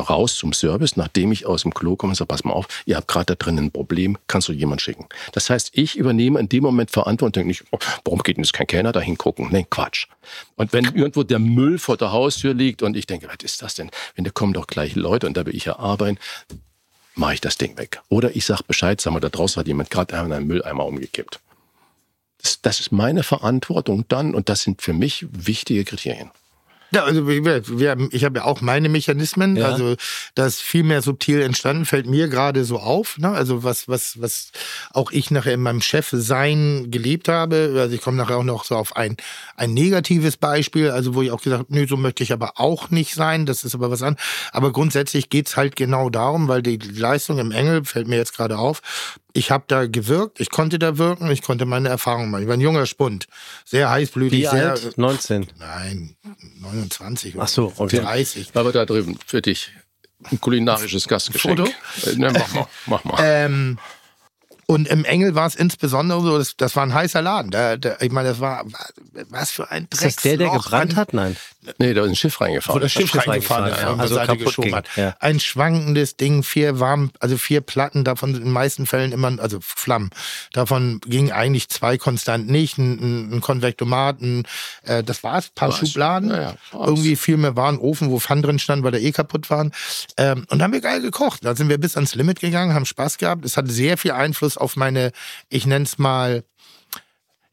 raus 0.01 0.35
zum 0.35 0.53
Service, 0.53 0.95
nachdem 0.97 1.31
ich 1.31 1.45
aus 1.45 1.63
dem 1.63 1.73
Klo 1.73 1.95
komme 1.95 2.11
und 2.11 2.15
sage, 2.15 2.27
pass 2.27 2.43
mal 2.43 2.53
auf, 2.53 2.67
ihr 2.85 2.95
habt 2.95 3.07
gerade 3.07 3.25
da 3.25 3.35
drin 3.35 3.57
ein 3.57 3.71
Problem, 3.71 4.17
kannst 4.27 4.47
du 4.47 4.53
jemand 4.53 4.81
schicken. 4.81 5.07
Das 5.31 5.49
heißt, 5.49 5.71
ich 5.73 5.95
übernehme 5.95 6.39
in 6.39 6.49
dem 6.49 6.63
Moment 6.63 6.91
Verantwortung, 6.91 7.47
nicht, 7.47 7.63
oh, 7.71 7.77
warum 8.03 8.23
geht 8.23 8.37
denn 8.37 8.43
jetzt 8.43 8.53
kein 8.53 8.67
Kellner 8.67 8.91
da 8.91 8.99
hingucken? 8.99 9.49
Nee, 9.51 9.65
Quatsch. 9.69 10.07
Und 10.55 10.73
wenn 10.73 10.85
irgendwo 10.85 11.23
der 11.23 11.39
Müll 11.39 11.79
vor 11.79 11.97
der 11.97 12.11
Haustür 12.11 12.53
liegt 12.53 12.81
und 12.81 12.95
ich 12.95 13.05
denke, 13.05 13.27
was 13.27 13.43
ist 13.43 13.61
das 13.61 13.75
denn? 13.75 13.91
Wenn 14.15 14.23
da 14.23 14.31
kommen 14.31 14.53
doch 14.53 14.67
gleich 14.67 14.95
Leute 14.95 15.27
und 15.27 15.37
da 15.37 15.45
will 15.45 15.55
ich 15.55 15.65
ja 15.65 15.79
arbeiten, 15.79 16.17
mache 17.15 17.35
ich 17.35 17.41
das 17.41 17.57
Ding 17.57 17.77
weg. 17.77 18.01
Oder 18.09 18.35
ich 18.35 18.45
sage 18.45 18.63
Bescheid, 18.67 18.99
sag 18.99 19.13
mal, 19.13 19.19
da 19.19 19.29
draußen 19.29 19.59
hat 19.59 19.67
jemand 19.67 19.89
gerade 19.89 20.17
einen 20.17 20.47
Mülleimer 20.47 20.85
umgekippt. 20.85 21.39
Das, 22.41 22.61
das 22.61 22.79
ist 22.79 22.91
meine 22.91 23.23
Verantwortung 23.23 24.05
dann 24.07 24.35
und 24.35 24.49
das 24.49 24.63
sind 24.63 24.81
für 24.81 24.93
mich 24.93 25.25
wichtige 25.31 25.85
Kriterien. 25.85 26.31
Ja, 26.93 27.03
also 27.05 27.27
wir, 27.27 27.89
haben, 27.89 28.09
ich 28.11 28.23
habe 28.23 28.39
ja 28.39 28.45
auch 28.45 28.61
meine 28.61 28.87
Mechanismen, 28.89 29.55
Ja. 29.55 29.69
also 29.69 29.95
das 30.35 30.55
ist 30.55 30.61
viel 30.61 30.83
mehr 30.83 31.01
subtil 31.01 31.41
entstanden, 31.41 31.85
fällt 31.85 32.05
mir 32.05 32.27
gerade 32.27 32.65
so 32.65 32.77
auf. 32.79 33.17
Ne? 33.17 33.29
Also 33.29 33.63
was, 33.63 33.87
was, 33.87 34.21
was 34.21 34.51
auch 34.91 35.11
ich 35.11 35.31
nachher 35.31 35.53
in 35.53 35.61
meinem 35.61 35.81
Chef 35.81 36.09
sein 36.11 36.91
gelebt 36.91 37.29
habe. 37.29 37.75
Also 37.79 37.95
ich 37.95 38.01
komme 38.01 38.17
nachher 38.17 38.37
auch 38.37 38.43
noch 38.43 38.63
so 38.65 38.75
auf 38.75 38.95
ein, 38.95 39.17
ein 39.55 39.73
negatives 39.73 40.37
Beispiel, 40.37 40.91
also 40.91 41.15
wo 41.15 41.21
ich 41.21 41.31
auch 41.31 41.41
gesagt 41.41 41.63
habe, 41.63 41.73
nö, 41.73 41.87
so 41.87 41.97
möchte 41.97 42.23
ich 42.23 42.31
aber 42.33 42.53
auch 42.59 42.91
nicht 42.91 43.15
sein, 43.15 43.45
das 43.45 43.63
ist 43.63 43.73
aber 43.75 43.89
was 43.89 44.01
an. 44.03 44.15
Aber 44.51 44.71
grundsätzlich 44.71 45.29
geht's 45.29 45.57
halt 45.57 45.75
genau 45.75 46.09
darum, 46.09 46.47
weil 46.47 46.61
die 46.61 46.77
Leistung 46.77 47.39
im 47.39 47.51
Engel, 47.51 47.85
fällt 47.85 48.07
mir 48.07 48.17
jetzt 48.17 48.35
gerade 48.35 48.57
auf, 48.57 48.81
ich 49.34 49.49
habe 49.51 49.65
da 49.67 49.88
gewirkt, 49.88 50.39
ich 50.39 50.49
konnte 50.51 50.77
da 50.79 50.97
wirken, 50.97 51.29
ich 51.31 51.41
konnte 51.41 51.65
meine 51.65 51.89
Erfahrungen 51.89 52.29
machen. 52.31 52.43
Ich 52.43 52.47
war 52.47 52.53
ein 52.55 52.61
junger 52.61 52.86
Spund, 52.86 53.25
sehr 53.65 53.89
heißblütig, 53.89 54.41
Wie 54.43 54.45
sehr. 54.45 54.71
alt? 54.71 54.97
19. 54.97 55.47
Nein, 55.59 56.15
29 56.61 57.36
oder 57.36 57.43
Ach 57.43 57.47
so, 57.47 57.73
okay. 57.77 57.99
30. 57.99 58.51
Aber 58.53 58.71
da 58.71 58.86
drüben, 58.86 59.17
für 59.25 59.41
dich, 59.41 59.71
ein 60.31 60.39
kulinarisches 60.39 61.07
Gastgeschenk. 61.07 61.59
Foto? 61.59 61.71
Äh, 62.09 62.15
ne, 62.15 62.31
mach 62.31 62.53
mal, 62.53 62.67
mach 62.86 63.03
mal. 63.03 63.17
Ähm, 63.21 63.79
und 64.65 64.88
im 64.88 65.03
Engel 65.03 65.36
war 65.36 65.47
es 65.47 65.55
insbesondere 65.55 66.21
so, 66.21 66.38
das, 66.38 66.55
das 66.55 66.75
war 66.75 66.84
ein 66.84 66.93
heißer 66.93 67.21
Laden. 67.21 67.51
Da, 67.51 67.75
da, 67.75 67.97
ich 67.99 68.11
meine, 68.11 68.29
das 68.29 68.39
war 68.39 68.63
was 69.29 69.51
für 69.51 69.69
ein 69.71 69.88
Ist 69.91 70.01
Drecksloch. 70.01 70.13
das 70.15 70.23
der, 70.23 70.38
der 70.38 70.49
gebrannt 70.51 70.95
hat? 70.95 71.13
Nein. 71.13 71.36
Nee, 71.78 71.93
da 71.93 72.03
ist 72.03 72.09
ein 72.09 72.16
Schiff 72.16 72.39
reingefahren. 72.41 72.80
Wo 72.80 72.84
das 72.84 72.91
Schiff 72.91 73.09
Schiff 73.09 73.28
reingefahren 73.28 73.66
reingefahren, 73.66 73.97
ja. 73.97 74.01
Also 74.01 74.16
Seite 74.16 74.28
kaputt 74.28 74.45
geschoben 74.45 74.70
ging, 74.70 74.76
hat. 74.76 74.88
ja. 74.95 75.16
Ein 75.20 75.39
schwankendes 75.39 76.18
Ding, 76.18 76.43
vier 76.43 76.80
warm, 76.80 77.11
also 77.20 77.38
vier 77.38 77.61
Platten, 77.61 78.03
davon 78.03 78.36
in 78.36 78.41
den 78.41 78.51
meisten 78.51 78.86
Fällen 78.86 79.11
immer, 79.11 79.39
also 79.39 79.59
Flammen. 79.61 80.09
Davon 80.53 80.99
gingen 81.05 81.32
eigentlich 81.32 81.70
zwei 81.70 81.97
konstant 81.97 82.49
nicht, 82.49 82.78
ein, 82.78 82.99
ein, 82.99 83.34
ein 83.34 83.41
Konvektomat, 83.41 84.22
ein, 84.22 84.43
äh, 84.84 85.03
das 85.03 85.24
war's, 85.24 85.49
paar 85.49 85.70
War's. 85.70 85.80
Schubladen. 85.80 86.32
Ja. 86.32 86.55
Irgendwie 86.74 87.16
viel 87.16 87.38
mehr 87.38 87.55
war 87.55 87.70
ein 87.70 87.78
Ofen, 87.78 88.09
wo 88.09 88.20
Pfannen 88.20 88.43
drin 88.43 88.59
standen, 88.59 88.84
weil 88.84 88.91
der 88.91 89.01
eh 89.01 89.11
kaputt 89.11 89.49
waren. 89.49 89.72
Ähm, 90.18 90.45
und 90.49 90.59
da 90.59 90.66
haben 90.66 90.74
wir 90.74 90.82
geil 90.82 91.01
gekocht. 91.01 91.45
Da 91.45 91.55
sind 91.55 91.70
wir 91.70 91.78
bis 91.78 91.95
ans 91.95 92.16
Limit 92.16 92.39
gegangen, 92.39 92.74
haben 92.74 92.86
Spaß 92.86 93.18
gehabt. 93.18 93.45
Es 93.45 93.57
hat 93.57 93.70
sehr 93.70 93.97
viel 93.97 94.11
Einfluss 94.11 94.57
auf 94.57 94.76
meine, 94.76 95.11
ich 95.49 95.66
nenne 95.66 95.86
es 95.86 95.97
mal, 95.97 96.43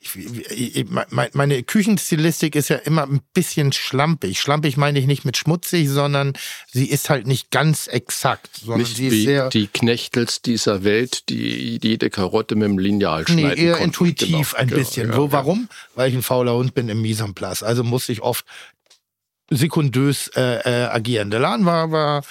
ich, 0.03 0.17
ich, 0.17 0.77
ich, 0.77 0.87
mein- 0.89 1.29
meine 1.35 1.63
Küchenstilistik 1.63 2.57
ist 2.57 2.71
ja 2.71 2.77
immer 2.77 3.03
ein 3.03 3.21
bisschen 3.35 3.71
schlampig. 3.73 4.41
Schlampig 4.41 4.79
meine 4.79 4.99
ich 4.99 5.07
nicht 5.07 5.27
mit 5.27 5.37
schmutzig, 5.37 5.91
sondern 5.91 6.33
sie 6.73 6.87
ist 6.87 7.11
halt 7.11 7.27
nicht 7.27 7.51
ganz 7.51 7.87
exakt, 7.87 8.49
sondern 8.57 8.81
Nicht 8.81 8.97
sie 8.97 9.09
ist 9.09 9.13
wie 9.13 9.25
sehr 9.27 9.49
die 9.51 9.67
Knechtels 9.67 10.41
dieser 10.41 10.85
Welt, 10.85 11.29
die 11.29 11.79
jede 11.83 12.09
Karotte 12.09 12.55
mit 12.57 12.69
dem 12.69 12.79
Lineal 12.79 13.25
nee, 13.29 13.43
schneiden 13.43 13.59
eher 13.65 13.73
konnten. 13.73 13.85
intuitiv 13.89 14.51
Genau, 14.53 14.61
ein 14.61 14.69
genau, 14.69 14.81
bisschen. 14.81 15.11
ja, 15.11 15.17
Wo, 15.19 15.27
ja. 15.27 15.33
warum? 15.33 15.69
Weil 15.95 16.09
ich 16.09 16.15
ein 16.15 16.23
fauler 16.23 16.55
Hund 16.55 16.75
bin 16.75 16.89
im 16.89 17.03
Mise 17.03 17.25
en 17.25 17.35
place. 17.35 17.63
Also 17.63 17.85
musste 17.85 18.13
ich 18.13 18.23
oft 18.23 18.47
sekundös 19.53 20.29
äh, 20.37 20.61
äh, 20.61 20.85
agieren. 20.87 21.31
Der 21.31 21.41
Laden 21.41 21.67
war, 21.67 21.91
war 21.91 22.23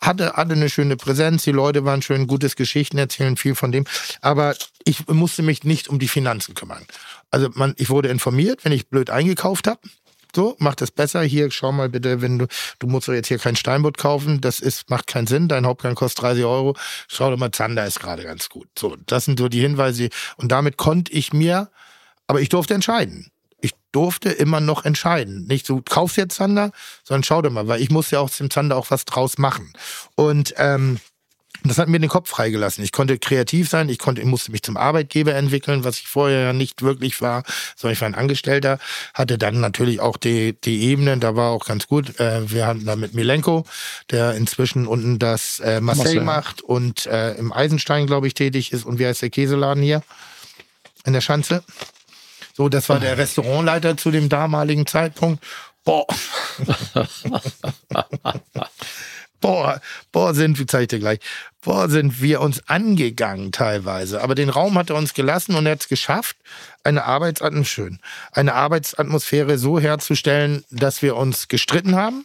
hatte, 0.00 0.32
hatte 0.34 0.52
eine 0.52 0.70
schöne 0.70 0.96
Präsenz, 0.96 1.44
die 1.44 1.52
Leute 1.52 1.84
waren 1.84 2.02
schön, 2.02 2.26
gutes 2.26 2.56
Geschichten 2.56 2.98
erzählen, 2.98 3.36
viel 3.36 3.54
von 3.54 3.72
dem. 3.72 3.84
Aber 4.20 4.54
ich 4.84 5.06
musste 5.08 5.42
mich 5.42 5.64
nicht 5.64 5.88
um 5.88 5.98
die 5.98 6.08
Finanzen 6.08 6.54
kümmern. 6.54 6.86
Also 7.30 7.48
man, 7.54 7.74
ich 7.76 7.90
wurde 7.90 8.08
informiert, 8.08 8.64
wenn 8.64 8.72
ich 8.72 8.88
blöd 8.88 9.10
eingekauft 9.10 9.66
habe. 9.66 9.80
So, 10.34 10.54
mach 10.58 10.74
das 10.74 10.90
besser. 10.90 11.22
Hier, 11.22 11.50
schau 11.50 11.72
mal 11.72 11.88
bitte, 11.88 12.20
wenn 12.20 12.38
du, 12.38 12.46
du 12.78 12.86
musst 12.86 13.08
doch 13.08 13.14
jetzt 13.14 13.28
hier 13.28 13.38
kein 13.38 13.56
Steinbutt 13.56 13.96
kaufen. 13.96 14.42
Das 14.42 14.60
ist, 14.60 14.90
macht 14.90 15.06
keinen 15.06 15.26
Sinn. 15.26 15.48
Dein 15.48 15.64
Hauptgang 15.64 15.94
kostet 15.94 16.22
30 16.22 16.44
Euro. 16.44 16.76
Schau 17.08 17.30
doch 17.30 17.38
mal, 17.38 17.52
Zander 17.52 17.86
ist 17.86 18.00
gerade 18.00 18.22
ganz 18.22 18.50
gut. 18.50 18.68
So, 18.78 18.96
das 19.06 19.24
sind 19.24 19.38
so 19.38 19.48
die 19.48 19.60
Hinweise. 19.60 20.10
Und 20.36 20.52
damit 20.52 20.76
konnte 20.76 21.10
ich 21.12 21.32
mir, 21.32 21.70
aber 22.26 22.42
ich 22.42 22.50
durfte 22.50 22.74
entscheiden. 22.74 23.30
Ich 23.66 23.74
durfte 23.90 24.28
immer 24.30 24.60
noch 24.60 24.84
entscheiden. 24.84 25.46
Nicht 25.48 25.66
so, 25.66 25.82
kaufst 25.82 26.16
jetzt 26.16 26.36
Zander, 26.36 26.70
sondern 27.02 27.24
schau 27.24 27.42
doch 27.42 27.50
mal, 27.50 27.66
weil 27.66 27.82
ich 27.82 27.90
muss 27.90 28.12
ja 28.12 28.20
aus 28.20 28.36
dem 28.38 28.48
Zander 28.48 28.76
auch 28.76 28.92
was 28.92 29.04
draus 29.06 29.38
machen. 29.38 29.72
Und 30.14 30.54
ähm, 30.56 31.00
das 31.64 31.78
hat 31.78 31.88
mir 31.88 31.98
den 31.98 32.08
Kopf 32.08 32.28
freigelassen. 32.28 32.84
Ich 32.84 32.92
konnte 32.92 33.18
kreativ 33.18 33.68
sein, 33.68 33.88
ich 33.88 33.98
konnte, 33.98 34.20
ich 34.20 34.26
musste 34.28 34.52
mich 34.52 34.62
zum 34.62 34.76
Arbeitgeber 34.76 35.34
entwickeln, 35.34 35.82
was 35.82 35.98
ich 35.98 36.06
vorher 36.06 36.40
ja 36.42 36.52
nicht 36.52 36.82
wirklich 36.82 37.20
war, 37.20 37.42
sondern 37.74 37.94
ich 37.94 38.00
war 38.00 38.08
ein 38.08 38.14
Angestellter, 38.14 38.78
hatte 39.14 39.36
dann 39.36 39.58
natürlich 39.58 39.98
auch 39.98 40.16
die, 40.16 40.52
die 40.60 40.82
Ebenen, 40.82 41.18
da 41.18 41.34
war 41.34 41.50
auch 41.50 41.64
ganz 41.64 41.88
gut. 41.88 42.20
Äh, 42.20 42.48
wir 42.48 42.68
hatten 42.68 42.84
da 42.84 42.94
mit 42.94 43.14
Milenko, 43.14 43.64
der 44.12 44.34
inzwischen 44.34 44.86
unten 44.86 45.18
das 45.18 45.58
äh, 45.58 45.80
Marseille 45.80 46.20
Marseille. 46.20 46.24
macht 46.24 46.62
und 46.62 47.06
äh, 47.06 47.34
im 47.34 47.52
Eisenstein, 47.52 48.06
glaube 48.06 48.28
ich, 48.28 48.34
tätig 48.34 48.72
ist. 48.72 48.84
Und 48.84 49.00
wie 49.00 49.06
heißt 49.06 49.22
der 49.22 49.30
Käseladen 49.30 49.82
hier? 49.82 50.02
In 51.04 51.14
der 51.14 51.20
Schanze. 51.20 51.64
So, 52.56 52.70
das 52.70 52.88
war 52.88 52.98
der 52.98 53.18
Restaurantleiter 53.18 53.98
zu 53.98 54.10
dem 54.10 54.30
damaligen 54.30 54.86
Zeitpunkt. 54.86 55.44
Boah. 55.84 56.06
Boah, 59.42 59.82
boah, 60.10 60.32
sind, 60.32 60.58
wie 60.58 60.64
zeige 60.64 60.82
ich 60.84 60.88
dir 60.88 60.98
gleich, 60.98 61.18
boah, 61.60 61.90
sind 61.90 62.22
wir 62.22 62.40
uns 62.40 62.66
angegangen 62.68 63.52
teilweise. 63.52 64.22
Aber 64.22 64.34
den 64.34 64.48
Raum 64.48 64.78
hat 64.78 64.88
er 64.88 64.96
uns 64.96 65.12
gelassen 65.12 65.54
und 65.54 65.66
er 65.66 65.72
hat 65.72 65.82
es 65.82 65.88
geschafft, 65.88 66.38
eine 66.82 67.04
Arbeitsatmosphäre, 67.04 67.98
eine 68.32 68.54
Arbeitsatmosphäre 68.54 69.58
so 69.58 69.78
herzustellen, 69.78 70.64
dass 70.70 71.02
wir 71.02 71.16
uns 71.16 71.48
gestritten 71.48 71.94
haben, 71.94 72.24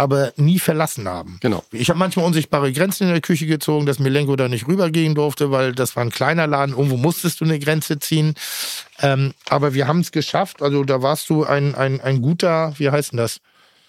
aber 0.00 0.32
nie 0.36 0.58
verlassen 0.58 1.06
haben. 1.06 1.36
Genau. 1.42 1.62
Ich 1.72 1.90
habe 1.90 1.98
manchmal 1.98 2.24
unsichtbare 2.24 2.72
Grenzen 2.72 3.04
in 3.04 3.10
der 3.10 3.20
Küche 3.20 3.44
gezogen, 3.46 3.84
dass 3.84 3.98
Milenko 3.98 4.34
da 4.34 4.48
nicht 4.48 4.66
rübergehen 4.66 5.14
durfte, 5.14 5.50
weil 5.50 5.74
das 5.74 5.94
war 5.94 6.02
ein 6.02 6.10
kleiner 6.10 6.46
Laden. 6.46 6.74
Irgendwo 6.74 6.96
musstest 6.96 7.40
du 7.42 7.44
eine 7.44 7.58
Grenze 7.58 7.98
ziehen. 7.98 8.32
Ähm, 9.02 9.34
aber 9.50 9.74
wir 9.74 9.86
haben 9.86 10.00
es 10.00 10.10
geschafft. 10.10 10.62
Also 10.62 10.84
da 10.84 11.02
warst 11.02 11.28
du 11.28 11.44
ein, 11.44 11.74
ein, 11.74 12.00
ein 12.00 12.22
guter, 12.22 12.72
wie 12.78 12.88
heißt 12.90 13.12
denn 13.12 13.18
das? 13.18 13.40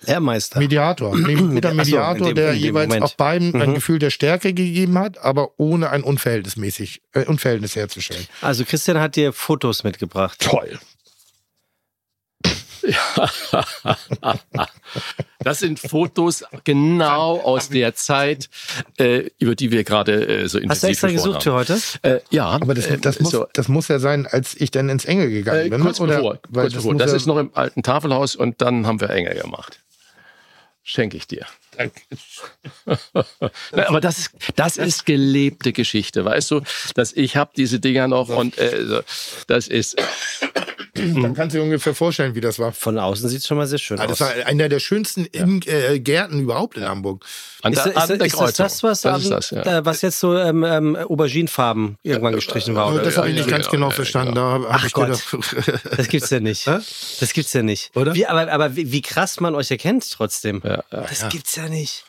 Lehrmeister. 0.02 0.60
Mediator. 0.60 1.14
Ein 1.16 1.24
guter 1.54 1.70
Ach 1.70 1.72
so, 1.72 1.76
Mediator, 1.76 2.28
dem- 2.28 2.36
der 2.36 2.54
jeweils 2.56 2.88
Moment. 2.90 3.04
auch 3.06 3.14
beiden 3.14 3.56
ein 3.62 3.70
Mhm. 3.70 3.76
Gefühl 3.76 4.00
der 4.00 4.10
Stärke 4.10 4.54
gegeben 4.54 4.98
hat, 5.00 5.18
aber 5.20 5.52
ohne 5.58 5.92
ein 5.92 6.04
unverhältnismäßig, 6.04 7.02
äh, 7.14 7.24
Unverhältnis 7.26 7.76
herzustellen. 7.78 8.28
Also 8.42 8.66
Christian 8.66 9.00
hat 9.00 9.16
dir 9.16 9.32
Fotos 9.32 9.84
mitgebracht. 9.86 10.40
Toll. 10.40 10.78
Das 15.44 15.60
sind 15.60 15.80
Fotos 15.80 16.44
genau 16.66 17.40
aus 17.40 17.70
der 17.70 17.96
Zeit, 17.96 18.50
äh, 18.98 19.30
über 19.40 19.56
die 19.56 19.72
wir 19.72 19.84
gerade 19.84 20.44
äh, 20.44 20.48
so 20.48 20.60
intensiv 20.60 20.70
Hast 20.70 20.84
du 20.84 20.88
extra 20.88 21.10
gesucht 21.10 21.44
für 21.44 21.54
heute? 21.54 21.74
haben. 21.74 21.82
Äh, 22.04 22.20
ja, 22.30 22.46
Aber 22.46 22.76
das, 22.76 22.86
äh, 22.86 22.98
das, 23.00 23.20
muss, 23.20 23.32
so, 23.32 23.48
das 23.54 23.68
muss 23.68 23.88
ja 23.88 23.98
sein, 23.98 24.28
als 24.28 24.54
ich 24.60 24.70
dann 24.70 24.90
ins 24.90 25.06
Enge 25.06 25.30
gegangen 25.30 25.66
äh, 25.66 25.70
bin. 25.70 25.82
kurz 25.82 26.00
oder? 26.00 26.18
bevor. 26.18 26.40
Weil 26.50 26.66
kurz 26.66 26.76
bevor. 26.76 26.94
muss 26.94 27.02
Das 27.02 27.12
ja, 27.12 27.18
ist 27.18 27.26
noch 27.26 27.38
im 27.38 27.50
alten 27.56 27.82
Tafelhaus 27.82 28.36
und 28.36 28.62
dann 28.62 28.86
haben 28.86 29.02
wir 29.02 29.10
Engel 29.10 29.40
gemacht. 29.42 29.80
Schenke 30.84 31.18
ich 31.18 31.28
dir. 31.28 31.46
Na, 33.72 33.88
aber 33.88 34.02
das 34.02 34.18
ist, 34.20 34.32
das 34.56 34.78
ist 34.78 35.06
gelebte 35.06 35.72
Geschichte, 35.74 36.26
weißt 36.26 36.52
du? 36.52 36.62
Dass 36.96 37.14
ich 37.14 37.38
habe 37.38 37.52
diese 37.56 37.80
Dinger 37.80 38.08
noch 38.08 38.30
und 38.30 38.58
äh, 38.58 39.02
das 39.48 39.68
ist 39.68 39.96
Dann 40.94 41.34
kannst 41.36 41.56
du 41.56 41.60
dir 41.60 41.64
ungefähr 41.64 41.96
vorstellen, 41.96 42.36
wie 42.36 42.42
das 42.42 42.60
war. 42.60 42.74
Von 42.74 43.00
außen 43.00 43.30
sieht 43.30 43.40
es 43.40 43.48
schon 43.48 43.58
mal 43.58 43.66
sehr 43.66 43.80
schön 43.80 43.98
Ah, 44.00 44.08
Das 44.08 44.22
aus. 44.22 44.28
war 44.36 44.46
einer 44.46 44.68
der 44.68 44.80
schönsten 44.80 45.24
Im- 45.26 45.62
äh, 45.66 46.00
Gärten 46.02 46.42
überhaupt 46.42 46.76
in 46.76 46.84
Hamburg. 46.84 47.24
an 47.62 47.72
Ist, 47.72 47.86
der, 47.86 47.94
da- 47.94 48.00
an 48.02 48.10
ist, 48.10 48.20
der 48.20 48.28
ist 48.28 48.36
das 48.40 48.54
das, 48.56 48.84
was, 48.84 49.02
das 49.02 49.24
ist 49.24 49.30
das, 49.32 49.50
ja. 49.52 49.78
äh, 49.80 49.86
was 49.86 50.02
jetzt 50.02 50.20
so 50.20 50.38
ähm, 50.38 50.66
ähm, 50.66 50.96
Auberginenfarben 50.98 51.98
irgendwann 52.04 52.34
gestrichen 52.34 52.76
war? 52.76 52.88
Aber 52.88 52.96
Oder? 52.96 53.04
das 53.06 53.16
habe 53.18 53.30
ich 53.30 53.36
ja, 53.38 53.42
nicht 53.42 53.50
ganz 53.50 53.66
ja, 53.68 53.72
genau 53.72 53.88
ja, 53.90 53.96
verstanden. 53.96 54.36
ja. 54.36 54.60
Da 54.60 54.68
Ach 54.70 54.86
ich 54.86 54.92
Gott. 54.92 55.08
gedacht, 55.08 55.82
Das 55.98 56.08
gibt's 56.10 56.30
ja 56.30 56.42
nicht. 56.42 56.68
Das 56.68 57.32
gibt's 57.34 57.54
ja 57.54 57.64
nicht. 57.64 57.96
Oder? 57.96 58.14
Wie, 58.14 58.26
aber 58.28 58.52
aber 58.52 58.76
wie, 58.76 58.92
wie 58.92 59.02
krass 59.02 59.40
man 59.40 59.56
euch 59.56 59.72
erkennt 59.72 60.12
trotzdem. 60.12 60.62
Ja, 60.66 60.84
ja. 60.92 61.02
Das 61.04 61.30
gibt's 61.30 61.56
ja 61.56 61.70
nicht. 61.70 62.04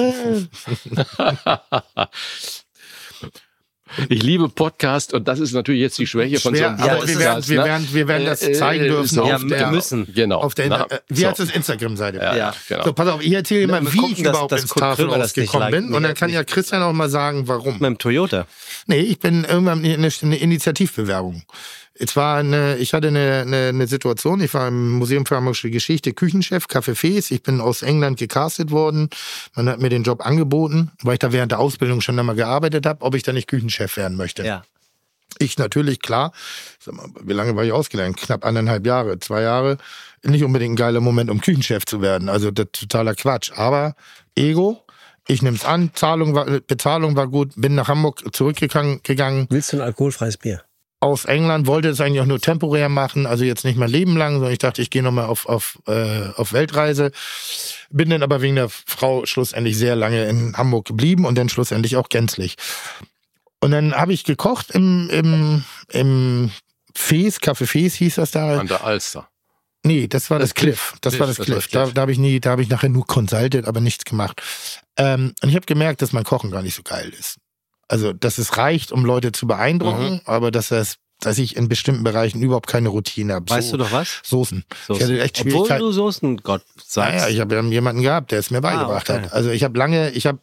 Ich 4.09 4.23
liebe 4.23 4.49
Podcast 4.49 5.15
und 5.15 5.29
das 5.29 5.39
ist 5.41 5.53
natürlich 5.53 5.81
jetzt 5.81 5.99
die 5.99 6.07
Schwäche 6.07 6.41
von 6.41 6.55
schwer, 6.55 6.77
so 6.77 6.83
einem 6.83 6.91
aber 6.93 7.07
wir 7.09 7.19
werden, 7.19 7.25
Podcast, 7.35 7.49
wir, 7.49 7.59
ne? 7.59 7.65
werden, 7.65 7.89
wir 7.93 8.09
werden 8.09 8.27
das 8.27 8.43
Äh, 8.43 8.53
zeigen 8.53 8.85
äh, 8.85 8.89
dürfen 8.89 9.07
so, 9.09 9.27
Ja, 9.27 9.37
auf, 9.37 9.43
wir 9.43 9.57
der, 9.57 9.71
müssen. 9.71 10.13
Genau. 10.15 10.41
auf 10.41 10.55
der, 10.55 10.69
Na, 10.69 10.87
äh, 10.91 10.99
wie 11.09 11.21
so. 11.23 11.29
heißt 11.29 11.41
das 11.41 11.51
Instagram-Seite? 11.51 12.19
Ja, 12.19 12.37
Ja. 12.37 12.55
genau. 12.69 12.85
So, 12.85 12.93
pass 12.93 13.09
auf, 13.09 13.23
ich 13.23 13.33
erzähle 13.33 13.67
Na, 13.67 13.79
immer, 13.79 13.87
wir 13.87 13.93
wie 13.93 13.99
gucken, 13.99 14.13
ich 14.15 14.21
überhaupt 14.21 14.53
dass 14.53 14.63
ins 14.63 14.75
das 14.75 14.99
nicht 14.99 15.35
gekommen 15.35 15.71
bin. 15.71 15.95
Und 15.95 16.03
dann 16.03 16.15
kann 16.15 16.31
ja 16.31 16.45
Christian 16.45 16.83
auch 16.83 16.93
mal 16.93 17.09
sagen, 17.09 17.47
warum. 17.49 17.75
Mit 17.75 17.83
dem 17.83 17.99
Toyota. 17.99 18.47
Nee, 18.87 19.01
ich 19.01 19.19
bin 19.19 19.45
irgendwann 19.45 19.85
eine, 19.85 20.09
eine 20.23 20.37
Initiativbewerbung. 20.37 21.43
Es 21.97 22.17
war 22.17 22.39
eine, 22.39 22.77
ich 22.79 22.93
hatte 22.93 23.09
eine, 23.09 23.43
eine, 23.47 23.69
eine 23.69 23.87
Situation, 23.87 24.41
ich 24.41 24.53
war 24.53 24.67
im 24.67 24.93
Museum 24.93 25.27
für 25.27 25.37
Hamburgische 25.37 25.71
Geschichte 25.71 26.13
Küchenchef, 26.13 26.67
Café 26.67 26.97
Fes. 26.97 27.31
Ich 27.31 27.43
bin 27.43 27.61
aus 27.61 27.83
England 27.83 28.19
gecastet 28.19 28.73
worden. 28.73 29.11
Man 29.55 29.69
hat 29.69 29.81
mir 29.81 29.91
den 29.91 30.03
Job 30.03 30.27
angeboten, 30.27 30.91
weil 31.03 31.15
ich 31.15 31.19
da 31.21 31.33
während 31.33 31.53
der 31.53 31.61
Ausbildung 31.61 32.01
schon 32.01 32.19
einmal 32.19 32.35
gearbeitet 32.35 32.85
habe, 32.85 33.03
ob 33.03 33.15
ich 33.15 33.23
da 33.23 33.33
nicht 33.33 33.47
Küchenchef 33.47 33.97
werden 33.97 34.17
möchte. 34.17 34.45
Ja. 34.45 34.65
Ich 35.39 35.57
natürlich, 35.57 36.01
klar. 36.01 36.33
Mal, 36.87 37.09
wie 37.23 37.33
lange 37.33 37.55
war 37.55 37.65
ich 37.65 37.73
ausgelernt? 37.73 38.17
Knapp 38.17 38.45
anderthalb 38.45 38.87
Jahre, 38.87 39.19
zwei 39.21 39.43
Jahre. 39.43 39.79
Nicht 40.25 40.43
unbedingt 40.43 40.73
ein 40.75 40.77
geiler 40.77 41.01
Moment, 41.01 41.31
um 41.31 41.41
Küchenchef 41.41 41.87
zu 41.87 42.01
werden. 42.03 42.29
Also 42.29 42.51
das 42.51 42.67
totaler 42.73 43.15
Quatsch. 43.15 43.53
Aber 43.55 43.95
Ego, 44.35 44.83
ich 45.29 45.43
nehme 45.43 45.57
es 45.57 45.65
an, 45.65 45.91
Zahlung 45.95 46.35
war, 46.35 46.45
Bezahlung 46.61 47.15
war 47.15 47.29
gut, 47.29 47.53
bin 47.57 47.75
nach 47.75 47.89
Hamburg 47.89 48.23
zurückgegangen. 48.35 49.01
Gegangen. 49.03 49.47
Willst 49.51 49.73
du 49.73 49.77
ein 49.77 49.83
alkoholfreies 49.83 50.39
Bier? 50.39 50.63
Aus 51.05 51.25
England, 51.27 51.67
wollte 51.67 51.89
es 51.89 52.01
eigentlich 52.01 52.21
auch 52.21 52.27
nur 52.27 52.41
temporär 52.41 52.89
machen, 52.89 53.27
also 53.27 53.45
jetzt 53.45 53.65
nicht 53.65 53.77
mal 53.77 53.89
Leben 53.89 54.17
lang, 54.17 54.35
sondern 54.35 54.53
ich 54.53 54.59
dachte, 54.59 54.83
ich 54.83 54.91
gehe 54.91 55.03
nochmal 55.03 55.27
auf, 55.27 55.47
auf, 55.47 55.79
äh, 55.87 56.29
auf 56.37 56.53
Weltreise. 56.53 57.13
Bin 57.91 58.11
dann 58.11 58.23
aber 58.23 58.41
wegen 58.43 58.57
der 58.57 58.69
Frau 58.69 59.27
schlussendlich 59.27 59.77
sehr 59.77 59.97
lange 59.97 60.25
in 60.25 60.57
Hamburg 60.57 60.87
geblieben 60.87 61.25
und 61.25 61.37
dann 61.37 61.49
schlussendlich 61.49 61.97
auch 61.97 62.09
gänzlich. 62.09 62.57
Und 63.61 63.71
dann 63.71 63.95
habe 63.95 64.13
ich 64.13 64.25
gekocht 64.25 64.71
im, 64.73 65.09
im, 65.11 65.65
im 65.91 66.51
Fes, 66.95 67.41
Café 67.41 67.67
Fes 67.67 67.95
hieß 67.95 68.17
das 68.17 68.31
da. 68.31 68.59
An 68.59 68.67
der 68.67 68.85
Alster. 68.85 69.29
Nee, 69.85 70.09
das 70.09 70.31
war 70.31 70.39
das, 70.39 70.51
Das 70.51 70.55
Cliff. 70.55 70.89
Cliff. 70.91 70.99
Das 71.03 71.19
war 71.21 71.27
das 71.27 71.37
Das 71.37 71.47
war 71.49 71.55
Cliff. 71.57 71.69
Cliff. 71.69 71.87
Da, 71.89 71.93
da 71.93 72.01
habe 72.03 72.13
ich 72.13 72.19
nie, 72.19 72.41
da 72.41 72.51
habe 72.51 72.63
ich 72.63 72.69
nachher 72.69 72.89
nur 72.89 73.07
consulted, 73.07 73.67
aber 73.67 73.81
nichts 73.81 74.05
gemacht. 74.05 74.43
Ähm, 74.97 75.35
und 75.43 75.49
ich 75.49 75.57
habe 75.57 75.67
gemerkt, 75.67 76.01
dass 76.03 76.13
mein 76.13 76.25
Kochen 76.25 76.51
gar 76.51 76.63
nicht 76.63 76.75
so 76.75 76.83
geil 76.83 77.13
ist. 77.19 77.37
Also, 77.89 78.13
dass 78.13 78.39
es 78.39 78.57
reicht, 78.57 78.93
um 78.93 79.05
Leute 79.05 79.33
zu 79.33 79.47
beeindrucken, 79.47 80.21
aber 80.25 80.51
dass 80.51 80.69
das, 80.69 80.97
dass 81.21 81.39
ich 81.39 81.57
in 81.57 81.69
bestimmten 81.69 82.03
Bereichen 82.05 82.43
überhaupt 82.43 82.67
keine 82.67 82.89
Routine 82.89 83.35
habe. 83.35 83.49
Weißt 83.49 83.73
du 83.73 83.77
doch 83.77 83.93
was? 83.93 84.21
Soßen. 84.25 84.65
Soßen. 84.87 84.97
Ich 84.97 85.03
hatte 85.03 85.23
echt 85.23 85.41
Obwohl 85.41 85.69
du 85.79 85.93
Soßengott 85.93 86.63
sagst. 86.77 86.97
Naja, 86.97 87.29
ich 87.29 87.41
habe 87.41 87.55
ja 87.55 87.63
jemanden 87.63 88.03
gehabt, 88.03 88.33
der 88.33 88.41
es 88.41 88.51
mir 88.51 88.61
beigebracht 88.61 89.09
okay. 89.09 89.23
hat. 89.23 89.33
Also 89.33 89.51
ich 89.51 89.65
habe 89.65 89.79
lange, 89.79 90.11
ich 90.11 90.27
habe, 90.27 90.39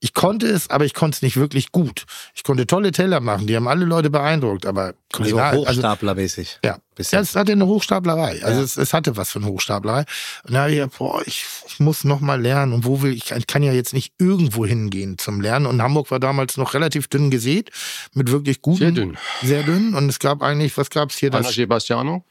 ich 0.00 0.14
konnte 0.14 0.46
es, 0.46 0.70
aber 0.70 0.84
ich 0.84 0.92
konnte 0.94 1.16
es 1.16 1.22
nicht 1.22 1.36
wirklich 1.36 1.72
gut. 1.72 2.04
Ich 2.34 2.42
konnte 2.42 2.66
tolle 2.66 2.90
Teller 2.92 3.20
machen, 3.20 3.46
die 3.46 3.56
haben 3.56 3.68
alle 3.68 3.84
Leute 3.84 4.10
beeindruckt, 4.10 4.66
aber 4.66 4.94
also 5.12 5.36
kulinar- 5.36 5.50
also 5.52 5.66
Hochstaplermäßig. 5.66 6.58
ja, 6.64 6.78
Bisschen. 6.98 7.20
es 7.20 7.34
hatte 7.34 7.52
eine 7.52 7.66
Hochstaplerei. 7.66 8.42
Also 8.42 8.58
Ja. 8.58 8.64
es, 8.64 8.76
es 8.76 8.92
hatte 8.92 9.16
was 9.16 9.30
von 9.30 9.46
Hochstaplerei. 9.46 10.04
Und 10.46 10.52
da 10.54 10.60
habe 10.62 10.70
ich 10.72 10.76
gedacht, 10.78 10.98
boah, 10.98 11.22
ich, 11.24 11.44
ich 11.66 11.80
muss 11.80 12.04
noch 12.04 12.20
mal 12.20 12.38
lernen. 12.40 12.72
Und 12.74 12.84
wo 12.84 13.00
will 13.00 13.12
ich? 13.14 13.30
Ich 13.30 13.46
kann 13.46 13.62
ja 13.62 13.72
jetzt 13.72 13.94
nicht 13.94 14.12
irgendwo 14.18 14.66
hingehen 14.66 15.16
zum 15.16 15.40
Lernen. 15.40 15.64
Und 15.66 15.80
Hamburg 15.80 16.10
war 16.10 16.20
damals 16.20 16.56
noch 16.58 16.74
relativ 16.74 17.08
dünn 17.08 17.30
gesät, 17.30 17.70
mit 18.12 18.30
wirklich 18.30 18.60
guten. 18.60 18.78
Sehr 18.78 18.90
dünn. 18.92 19.16
Sehr 19.42 19.62
dünn. 19.62 19.94
Und 19.94 20.08
es 20.10 20.18
gab 20.18 20.42
eigentlich, 20.42 20.76
was 20.76 20.90
gab 20.90 21.10
es 21.10 21.16
hier? 21.16 21.32
Anna 21.32 21.42
Das, 21.44 21.54
Sebastiano. 21.54 22.24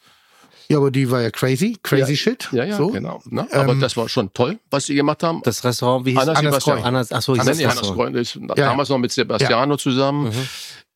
ja, 0.67 0.77
aber 0.77 0.91
die 0.91 1.09
war 1.09 1.21
ja 1.21 1.31
crazy, 1.31 1.77
crazy 1.81 2.11
Ja, 2.11 2.17
shit. 2.17 2.49
Ja, 2.51 2.63
ja, 2.65 2.75
so. 2.75 2.89
genau. 2.89 3.21
Ne? 3.25 3.47
Aber 3.53 3.71
Ähm, 3.71 3.79
das 3.79 3.95
war 3.95 4.09
schon 4.09 4.33
toll, 4.33 4.59
was 4.69 4.85
sie 4.87 4.95
gemacht 4.95 5.23
haben. 5.23 5.41
Das 5.43 5.63
Restaurant, 5.63 6.05
wie 6.05 6.11
hieß 6.11 6.19
Anna 6.19 6.31
es? 6.33 6.37
Annas 6.39 6.51
Sebastiano. 6.51 6.77
Kreuz. 6.81 6.87
Annas, 6.87 7.11
achso, 7.13 7.33
hieß 7.33 7.41
Hannes, 7.41 7.57
das 7.57 7.65
Hannes 7.67 7.77
Restaurant. 7.83 7.97
Freund 7.97 8.15
ist 8.17 8.39
damals 8.59 8.89
noch 8.89 8.97
mit 8.97 9.11
Sebastiano 9.13 9.77
zusammen 9.77 10.33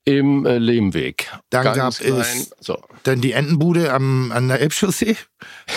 im 0.06 0.45
äh, 0.45 0.58
Lehmweg. 0.58 1.32
Dann 1.49 1.64
Ganz 1.64 1.78
gab 1.78 1.93
klein. 2.06 2.20
es- 2.22 2.52
So. 2.60 2.82
Dann 3.04 3.22
die 3.22 3.34
Entenbude 3.34 3.93
am, 3.93 4.32
an 4.32 4.47
der 4.47 4.60
Elbchaussee, 4.62 5.16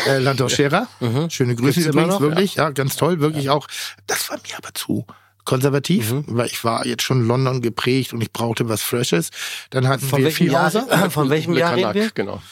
äh, 0.06 0.18
Landoschera. 0.18 0.88
Schöne 1.28 1.54
Grüße 1.56 1.80
Gibt's 1.80 1.86
übrigens, 1.94 2.14
noch? 2.14 2.20
wirklich. 2.20 2.54
Ja. 2.54 2.70
ganz 2.70 2.96
toll, 2.96 3.20
wirklich 3.20 3.50
auch. 3.50 3.66
Das 4.06 4.30
war 4.30 4.38
mir 4.38 4.56
aber 4.56 4.72
zu 4.74 5.06
konservativ, 5.44 6.14
weil 6.26 6.46
ich 6.46 6.64
war 6.64 6.86
jetzt 6.86 7.02
schon 7.02 7.26
London 7.26 7.60
geprägt 7.60 8.14
und 8.14 8.22
ich 8.22 8.32
brauchte 8.32 8.68
was 8.70 8.80
Freshes. 8.80 9.28
Dann 9.70 9.86
hatten 9.88 10.06
Von 10.06 10.20
wir 10.20 10.26
welchem 10.26 10.50
Jahr, 10.50 10.70
von 11.10 11.28
welchem 11.28 11.52
Le 11.52 11.60
Jahr 11.60 11.72
reden 11.76 11.82
Canac, 11.82 11.94
wir? 11.94 12.10
Genau. 12.14 12.42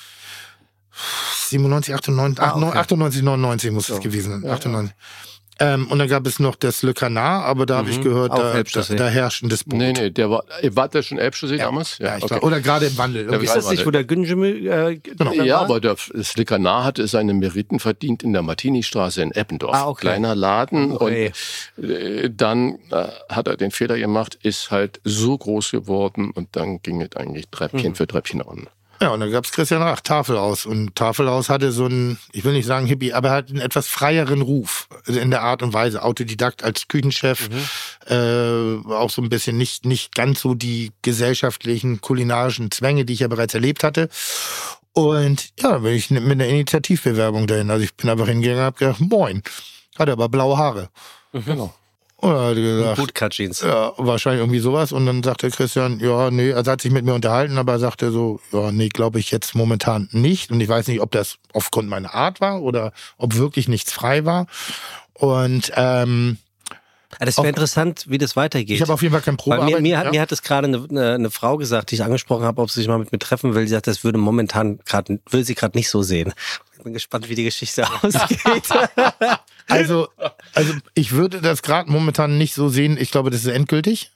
97, 1.48 1.94
98, 1.94 2.38
Ah, 2.44 2.54
okay. 2.56 2.78
98, 2.78 3.22
99 3.22 3.70
muss 3.70 3.88
es 3.88 4.00
gewesen 4.00 4.42
sein. 4.42 4.50
98. 4.50 4.94
Ähm, 5.62 5.86
und 5.88 5.98
dann 5.98 6.08
gab 6.08 6.26
es 6.26 6.38
noch 6.38 6.56
das 6.56 6.82
Le 6.82 6.92
Canard, 6.94 7.44
aber 7.46 7.66
da 7.66 7.76
habe 7.78 7.90
ich 7.90 8.00
gehört, 8.00 8.32
da, 8.32 8.62
da, 8.62 8.94
da 8.96 9.08
herrscht 9.08 9.42
ein 9.42 9.48
Disput. 9.48 9.78
Nee, 9.78 9.92
nee, 9.92 10.10
der 10.10 10.30
war, 10.30 10.44
äh, 10.60 10.70
war 10.74 10.88
der 10.88 11.02
schon 11.02 11.18
Elbchaussee 11.18 11.56
damals? 11.58 11.98
Ja, 11.98 12.16
ich 12.18 12.28
war, 12.30 12.42
oder 12.42 12.60
gerade 12.60 12.86
im 12.86 12.98
Wandel. 12.98 13.30
Ja, 13.30 13.38
Ist 13.38 13.54
das 13.56 13.70
nicht, 13.70 13.86
wo 13.86 13.90
der 13.90 14.04
Günjemü 14.04 14.68
äh, 14.68 14.96
Genau. 14.98 15.32
da 15.34 15.44
Ja, 15.44 15.54
war? 15.56 15.64
aber 15.66 15.80
der 15.80 15.96
Slickernar 15.96 16.84
hatte 16.84 17.06
seine 17.06 17.34
Meriten 17.34 17.78
verdient 17.80 18.22
in 18.22 18.32
der 18.32 18.42
Martini-Straße 18.42 19.22
in 19.22 19.30
Eppendorf. 19.32 19.74
Ah, 19.74 19.88
okay. 19.88 20.02
Kleiner 20.02 20.34
Laden. 20.34 20.92
Okay. 20.92 21.32
Und 21.76 21.90
äh, 21.90 22.30
dann 22.30 22.78
äh, 22.90 23.06
hat 23.28 23.46
er 23.48 23.56
den 23.56 23.70
Fehler 23.70 23.98
gemacht, 23.98 24.38
ist 24.42 24.70
halt 24.70 25.00
so 25.04 25.36
groß 25.38 25.70
geworden 25.70 26.30
und 26.34 26.48
dann 26.56 26.82
ging 26.82 27.00
es 27.02 27.14
eigentlich 27.16 27.48
Treppchen 27.50 27.90
Mhm. 27.90 27.94
für 27.94 28.06
Treppchen 28.06 28.40
unten. 28.42 28.66
Ja, 29.03 29.09
und 29.09 29.18
dann 29.18 29.32
gab's 29.32 29.50
Christian 29.50 29.82
Rach, 29.82 30.00
Tafelhaus. 30.00 30.64
Und 30.64 30.94
Tafelhaus 30.94 31.48
hatte 31.48 31.72
so 31.72 31.86
einen, 31.86 32.20
ich 32.30 32.44
will 32.44 32.53
nicht 32.53 32.66
sagen 32.66 32.86
Hippie, 32.86 33.12
aber 33.12 33.30
er 33.30 33.34
hat 33.34 33.50
einen 33.50 33.59
etwas 33.59 33.88
freieren 33.88 34.42
Ruf 34.42 34.86
in 35.07 35.32
der 35.32 35.42
Art 35.42 35.64
und 35.64 35.72
Weise. 35.72 36.05
Autodidakt 36.05 36.62
als 36.62 36.86
Küchenchef, 36.86 37.50
äh, 38.07 38.14
auch 38.88 39.11
so 39.11 39.20
ein 39.20 39.28
bisschen 39.28 39.59
nicht, 39.59 39.86
nicht 39.86 40.14
ganz 40.14 40.40
so 40.40 40.55
die 40.55 40.92
gesellschaftlichen 41.03 42.00
kulinarischen 42.00 42.70
Zwänge, 42.70 43.05
die 43.05 43.14
ich 43.14 43.20
ja 43.20 43.26
bereits 43.26 43.55
erlebt 43.55 43.82
hatte. 43.82 44.09
Und 44.92 45.48
ja, 45.59 45.78
bin 45.78 45.94
ich 45.94 46.11
mit 46.11 46.22
einer 46.24 46.46
Initiativbewerbung 46.46 47.48
dahin. 47.48 47.72
Also 47.72 47.82
ich 47.82 47.94
bin 47.94 48.09
einfach 48.09 48.28
hingegangen 48.28 48.61
und 48.61 48.66
hab 48.66 48.76
gedacht, 48.78 49.00
moin. 49.00 49.42
Hatte 49.98 50.12
aber 50.12 50.28
blaue 50.28 50.57
Haare. 50.57 50.90
Genau. 51.32 51.74
Und 52.22 52.30
er 52.30 52.40
hat 52.50 52.54
gesagt, 52.54 52.96
Bootcut-Jeans. 52.98 53.60
ja, 53.62 53.92
wahrscheinlich 53.96 54.40
irgendwie 54.40 54.60
sowas. 54.60 54.92
Und 54.92 55.06
dann 55.06 55.22
sagte 55.24 55.50
Christian, 55.50 55.98
ja, 55.98 56.30
nee, 56.30 56.52
also 56.52 56.70
er 56.70 56.72
hat 56.74 56.80
sich 56.80 56.92
mit 56.92 57.04
mir 57.04 57.14
unterhalten, 57.14 57.58
aber 57.58 57.72
er 57.72 57.78
sagte 57.80 58.12
so, 58.12 58.40
ja, 58.52 58.70
nee, 58.70 58.88
glaube 58.88 59.18
ich 59.18 59.32
jetzt 59.32 59.54
momentan 59.56 60.08
nicht. 60.12 60.50
Und 60.52 60.60
ich 60.60 60.68
weiß 60.68 60.86
nicht, 60.86 61.00
ob 61.00 61.10
das 61.10 61.38
aufgrund 61.52 61.88
meiner 61.88 62.14
Art 62.14 62.40
war 62.40 62.62
oder 62.62 62.92
ob 63.18 63.36
wirklich 63.36 63.66
nichts 63.68 63.92
frei 63.92 64.24
war. 64.24 64.46
Und 65.14 65.72
ähm, 65.74 66.38
Ah, 67.18 67.26
Das 67.26 67.36
wäre 67.36 67.48
interessant, 67.48 68.06
wie 68.08 68.16
das 68.16 68.36
weitergeht. 68.36 68.74
ich 68.74 68.80
habe 68.80 68.92
auf 68.92 69.02
jeden 69.02 69.12
Fall 69.12 69.20
kein 69.20 69.36
Probearbeit. 69.36 69.74
mir, 69.74 69.80
mir, 69.82 69.98
hat, 69.98 70.06
ja. 70.06 70.10
mir 70.12 70.20
hat 70.22 70.32
es 70.32 70.40
gerade 70.42 70.66
eine, 70.66 70.86
eine, 70.88 71.12
eine 71.14 71.30
Frau 71.30 71.58
gesagt, 71.58 71.90
die 71.90 71.96
ich 71.96 72.02
angesprochen 72.02 72.44
habe, 72.44 72.62
ob 72.62 72.70
sie 72.70 72.80
sich 72.80 72.88
mal 72.88 72.98
mit 72.98 73.12
mir 73.12 73.18
treffen 73.18 73.54
will. 73.54 73.66
Sie 73.66 73.74
sagt, 73.74 73.86
das 73.86 74.02
würde 74.02 74.16
momentan 74.18 74.78
gerade, 74.86 75.20
will 75.28 75.44
sie 75.44 75.54
gerade 75.54 75.76
nicht 75.76 75.90
so 75.90 76.02
sehen. 76.02 76.32
Ich 76.82 76.84
bin 76.84 76.94
gespannt, 76.94 77.28
wie 77.28 77.36
die 77.36 77.44
Geschichte 77.44 77.86
ausgeht. 78.02 78.40
also, 79.68 80.08
also 80.52 80.72
ich 80.94 81.12
würde 81.12 81.40
das 81.40 81.62
gerade 81.62 81.88
momentan 81.88 82.38
nicht 82.38 82.54
so 82.54 82.68
sehen. 82.68 82.96
Ich 83.00 83.12
glaube, 83.12 83.30
das 83.30 83.44
ist 83.44 83.52
endgültig. 83.52 84.10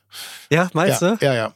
ja, 0.50 0.68
meinst 0.72 1.00
ja, 1.00 1.14
du? 1.14 1.24
ja, 1.24 1.32
ja. 1.34 1.54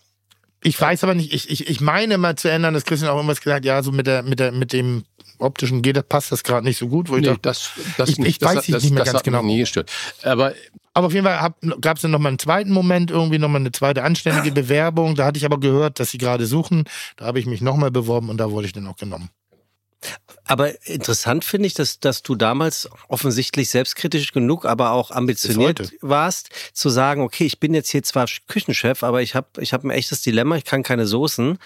Ich 0.63 0.81
weiß 0.81 1.03
aber 1.03 1.15
nicht, 1.15 1.33
ich, 1.35 1.51
ich, 1.51 1.69
ich 1.69 1.81
meine 1.81 2.17
mal 2.17 2.37
zu 2.37 2.49
ändern, 2.49 2.75
dass 2.75 2.85
Christian 2.85 3.11
auch 3.11 3.17
irgendwas 3.17 3.41
gesagt 3.41 3.57
hat, 3.57 3.65
ja, 3.65 3.83
so 3.83 3.91
mit 3.91 4.07
der, 4.07 4.23
mit 4.23 4.39
der, 4.39 4.53
mit 4.53 4.73
dem 4.73 5.03
optischen 5.41 5.83
geht, 5.83 5.97
das 5.97 6.05
passt 6.05 6.31
das 6.31 6.45
gerade 6.45 6.65
nicht 6.65 6.79
so 6.79 6.87
gut, 6.87 7.09
wo 7.09 7.17
ich 7.17 7.23
Nee, 7.23 7.29
dachte, 7.29 7.41
das, 7.43 7.71
das 7.97 8.11
Ich- 8.11 8.19
nicht. 8.19 8.29
ich 8.29 8.39
das, 8.39 8.51
weiß 8.51 8.57
hat- 8.59 8.69
nicht 8.69 8.75
das, 8.77 8.91
mehr 8.91 8.99
das 9.01 9.07
ganz 9.07 9.19
hat 9.19 9.27
mich 9.27 9.33
genau. 9.35 9.43
nie 9.43 9.59
gestört. 9.59 9.91
Aber 10.23 10.53
Aber 10.95 11.07
auf 11.09 11.13
jeden 11.15 11.27
Fall 11.27 11.55
gab 11.81 11.97
es 11.97 12.03
dann 12.03 12.13
noch 12.13 12.19
mal 12.21 12.29
einen 12.29 12.39
zweiten 12.39 12.71
Moment, 12.71 13.11
irgendwie 13.11 13.39
noch 13.39 13.49
mal 13.49 13.57
eine 13.59 13.73
zweite 13.73 14.05
anständige 14.05 14.53
Bewerbung. 14.63 15.17
Da 15.17 15.25
hatte 15.25 15.39
ich 15.39 15.45
aber 15.45 15.59
gehört, 15.59 15.99
dass 15.99 16.13
sie 16.13 16.19
gerade 16.19 16.47
suchen. 16.47 16.85
Da 17.17 17.25
habe 17.25 17.41
ich 17.41 17.47
mich 17.47 17.63
noch 17.63 17.77
mal 17.77 17.91
beworben 17.91 18.29
und 18.29 18.37
da 18.37 18.51
wurde 18.53 18.67
ich 18.69 18.73
dann 18.75 18.87
auch 18.87 18.97
genommen. 18.97 19.31
Aber 20.45 20.85
interessant 20.87 21.45
finde 21.45 21.69
ich, 21.69 21.75
dass, 21.75 22.01
dass 22.01 22.23
du 22.23 22.35
damals 22.35 22.89
offensichtlich 23.09 23.71
selbstkritisch 23.71 24.33
genug, 24.33 24.65
aber 24.65 24.91
auch 24.93 25.11
ambitioniert 25.11 25.93
warst, 26.01 26.51
zu 26.73 26.89
sagen, 26.89 27.23
okay, 27.23 27.45
ich 27.45 27.61
bin 27.61 27.75
jetzt 27.75 27.91
hier 27.91 28.03
zwar 28.03 28.27
Küchenchef, 28.49 29.03
aber 29.03 29.23
ich 29.23 29.35
habe 29.35 29.47
ich 29.61 29.73
hab 29.73 29.85
ein 29.85 29.91
echtes 29.91 30.23
Dilemma, 30.23 30.57
ich 30.57 30.65
kann 30.65 30.83
keine 30.83 31.07
Soßen. 31.07 31.59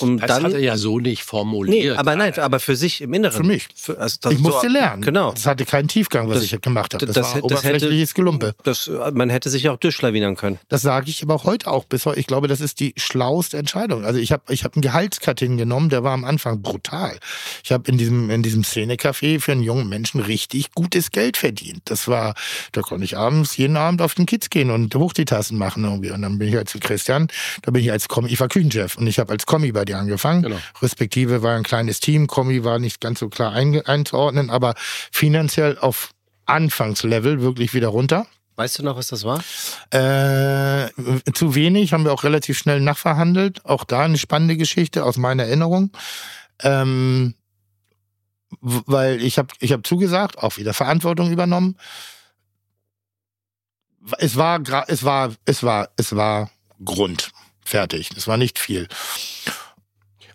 Und 0.00 0.18
das 0.18 0.28
dann, 0.28 0.44
hat 0.44 0.52
er 0.52 0.60
ja 0.60 0.76
so 0.76 0.98
nicht 0.98 1.20
nee, 1.20 1.24
formuliert. 1.24 1.98
aber 1.98 2.16
nein, 2.16 2.36
aber 2.38 2.60
für 2.60 2.76
sich 2.76 3.00
im 3.00 3.12
Inneren. 3.14 3.36
Für 3.36 3.42
mich. 3.46 3.68
Für, 3.74 3.98
also 3.98 4.16
das 4.20 4.32
Ich 4.32 4.38
musste 4.38 4.66
so, 4.68 4.72
lernen. 4.72 5.02
Genau. 5.02 5.32
Das 5.32 5.46
hatte 5.46 5.64
keinen 5.64 5.88
Tiefgang, 5.88 6.28
was 6.28 6.36
Das- 6.40 6.52
ich 6.52 6.60
gemacht 6.60 6.94
habe. 6.94 7.06
Das, 7.06 7.14
das 7.14 7.22
war 7.24 7.42
das 7.42 7.64
hätte- 7.64 7.76
oberflächliches 7.76 8.14
Gelumpe. 8.14 8.54
Das, 8.64 8.90
man 9.12 9.30
hätte 9.30 9.50
sich 9.50 9.68
auch 9.68 9.76
durchschlawinern 9.76 10.36
können. 10.36 10.58
Das 10.68 10.82
sage 10.82 11.10
ich 11.10 11.22
aber 11.22 11.34
auch 11.34 11.44
heute 11.44 11.70
auch 11.70 11.84
bis 11.84 12.06
heute. 12.06 12.18
Ich 12.20 12.26
glaube, 12.26 12.48
das 12.48 12.60
ist 12.60 12.80
die 12.80 12.94
schlauste 12.96 13.56
Entscheidung. 13.58 14.04
Also 14.04 14.18
ich 14.18 14.32
habe 14.32 14.42
ich 14.52 14.64
hab 14.64 14.74
einen 14.74 14.82
Gehaltscut 14.82 15.38
hingenommen, 15.40 15.88
der 15.90 16.02
war 16.04 16.12
am 16.12 16.24
Anfang 16.24 16.62
brutal. 16.62 17.18
Ich 17.64 17.72
habe 17.72 17.90
in 17.90 17.98
diesem, 17.98 18.30
in 18.30 18.42
diesem 18.42 18.62
Szenecafé 18.62 19.40
für 19.40 19.52
einen 19.52 19.62
jungen 19.62 19.88
Menschen 19.88 20.20
richtig 20.20 20.72
gutes 20.72 21.10
Geld 21.10 21.36
verdient. 21.36 21.82
Das 21.86 22.08
war, 22.08 22.34
da 22.72 22.80
konnte 22.82 23.04
ich 23.04 23.16
abends, 23.16 23.56
jeden 23.56 23.76
Abend 23.76 24.02
auf 24.02 24.14
den 24.14 24.26
Kids 24.26 24.50
gehen 24.50 24.70
und 24.70 24.94
hoch 24.94 25.12
die 25.12 25.24
Tassen 25.24 25.58
machen 25.58 25.84
irgendwie. 25.84 26.10
Und 26.10 26.22
dann 26.22 26.38
bin 26.38 26.48
ich 26.48 26.54
halt 26.54 26.68
zu 26.68 26.78
Christian, 26.78 27.28
da 27.62 27.70
bin 27.70 27.82
ich 27.82 27.90
als 27.92 28.08
Kommi, 28.08 28.28
ich 28.30 28.40
war 28.40 28.48
Küchenchef 28.48 28.96
und 28.96 29.06
ich 29.06 29.18
habe 29.18 29.32
als 29.32 29.46
Kommi 29.66 29.72
bei 29.72 29.84
dir 29.84 29.98
angefangen. 29.98 30.42
Genau. 30.42 30.58
Respektive 30.80 31.42
war 31.42 31.56
ein 31.56 31.62
kleines 31.62 32.00
Team, 32.00 32.26
Kommi 32.26 32.64
war 32.64 32.78
nicht 32.78 33.00
ganz 33.00 33.20
so 33.20 33.28
klar 33.28 33.52
einzuordnen, 33.52 34.50
aber 34.50 34.74
finanziell 35.12 35.78
auf 35.78 36.10
Anfangslevel 36.46 37.40
wirklich 37.40 37.74
wieder 37.74 37.88
runter. 37.88 38.26
Weißt 38.56 38.78
du 38.78 38.82
noch, 38.84 38.96
was 38.96 39.08
das 39.08 39.24
war? 39.24 39.40
Äh, 39.90 40.90
zu 41.34 41.54
wenig, 41.54 41.92
haben 41.92 42.04
wir 42.04 42.12
auch 42.12 42.24
relativ 42.24 42.56
schnell 42.56 42.80
nachverhandelt. 42.80 43.64
Auch 43.66 43.84
da 43.84 44.02
eine 44.02 44.16
spannende 44.16 44.56
Geschichte 44.56 45.04
aus 45.04 45.18
meiner 45.18 45.44
Erinnerung. 45.44 45.90
Ähm, 46.62 47.34
weil 48.60 49.20
ich 49.22 49.36
habe 49.36 49.48
ich 49.60 49.72
hab 49.72 49.86
zugesagt, 49.86 50.38
auch 50.38 50.56
wieder 50.56 50.72
Verantwortung 50.72 51.30
übernommen. 51.30 51.76
Es 54.18 54.36
war, 54.36 54.62
es 54.86 55.04
war, 55.04 55.34
es 55.44 55.62
war, 55.62 55.90
es 55.96 56.16
war 56.16 56.50
Grund. 56.82 57.32
Fertig. 57.66 58.10
Es 58.16 58.28
war 58.28 58.36
nicht 58.36 58.58
viel. 58.60 58.86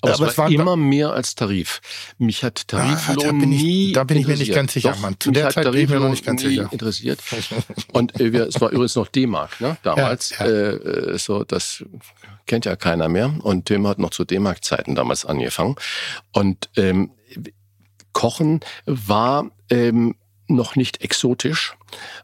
aber, 0.01 0.15
aber 0.15 0.27
es 0.27 0.37
war 0.37 0.49
immer 0.51 0.75
mehr 0.75 1.11
als 1.13 1.33
Tarif. 1.35 1.79
Mich 2.17 2.43
hat 2.43 2.67
Tariflohn 2.67 3.17
Ah, 3.19 3.23
da 3.23 3.31
bin 3.31 3.51
ich- 3.53 3.61
nie 3.63 3.91
da 3.93 4.03
bin 4.03 4.17
ich 4.17 4.27
mir 4.27 4.35
nicht 4.35 4.53
ganz 4.53 4.73
sicher, 4.73 4.91
Doch, 4.91 4.99
Mann. 4.99 5.15
Zu 5.17 5.29
mich 5.29 5.37
der 5.37 5.45
hat 5.45 5.53
Zeit 5.53 5.71
bin 5.71 5.81
ich 5.81 5.89
mir 5.89 5.99
noch 5.99 6.09
nicht 6.09 6.25
ganz 6.25 6.41
sicher. 6.41 6.67
interessiert. 6.71 7.19
Und 7.93 8.19
äh, 8.19 8.33
wir, 8.33 8.47
es 8.47 8.59
war 8.59 8.69
übrigens 8.71 8.95
noch 8.95 9.07
D-Mark, 9.07 9.61
ne? 9.61 9.77
Damals. 9.83 10.31
Ja, 10.31 10.45
ja. 10.45 10.51
Äh, 10.51 10.69
äh, 11.13 11.17
so, 11.17 11.43
das 11.45 11.85
kennt 12.47 12.65
ja 12.65 12.75
keiner 12.75 13.07
mehr. 13.07 13.33
Und 13.43 13.67
Tim 13.67 13.87
hat 13.87 13.97
noch 13.99 14.09
zu 14.09 14.25
D-Mark-Zeiten 14.25 14.95
damals 14.95 15.23
angefangen. 15.25 15.75
Und 16.33 16.69
ähm, 16.75 17.11
Kochen 18.11 18.59
war 18.85 19.49
ähm, 19.69 20.15
noch 20.55 20.75
nicht 20.75 21.01
exotisch, 21.01 21.75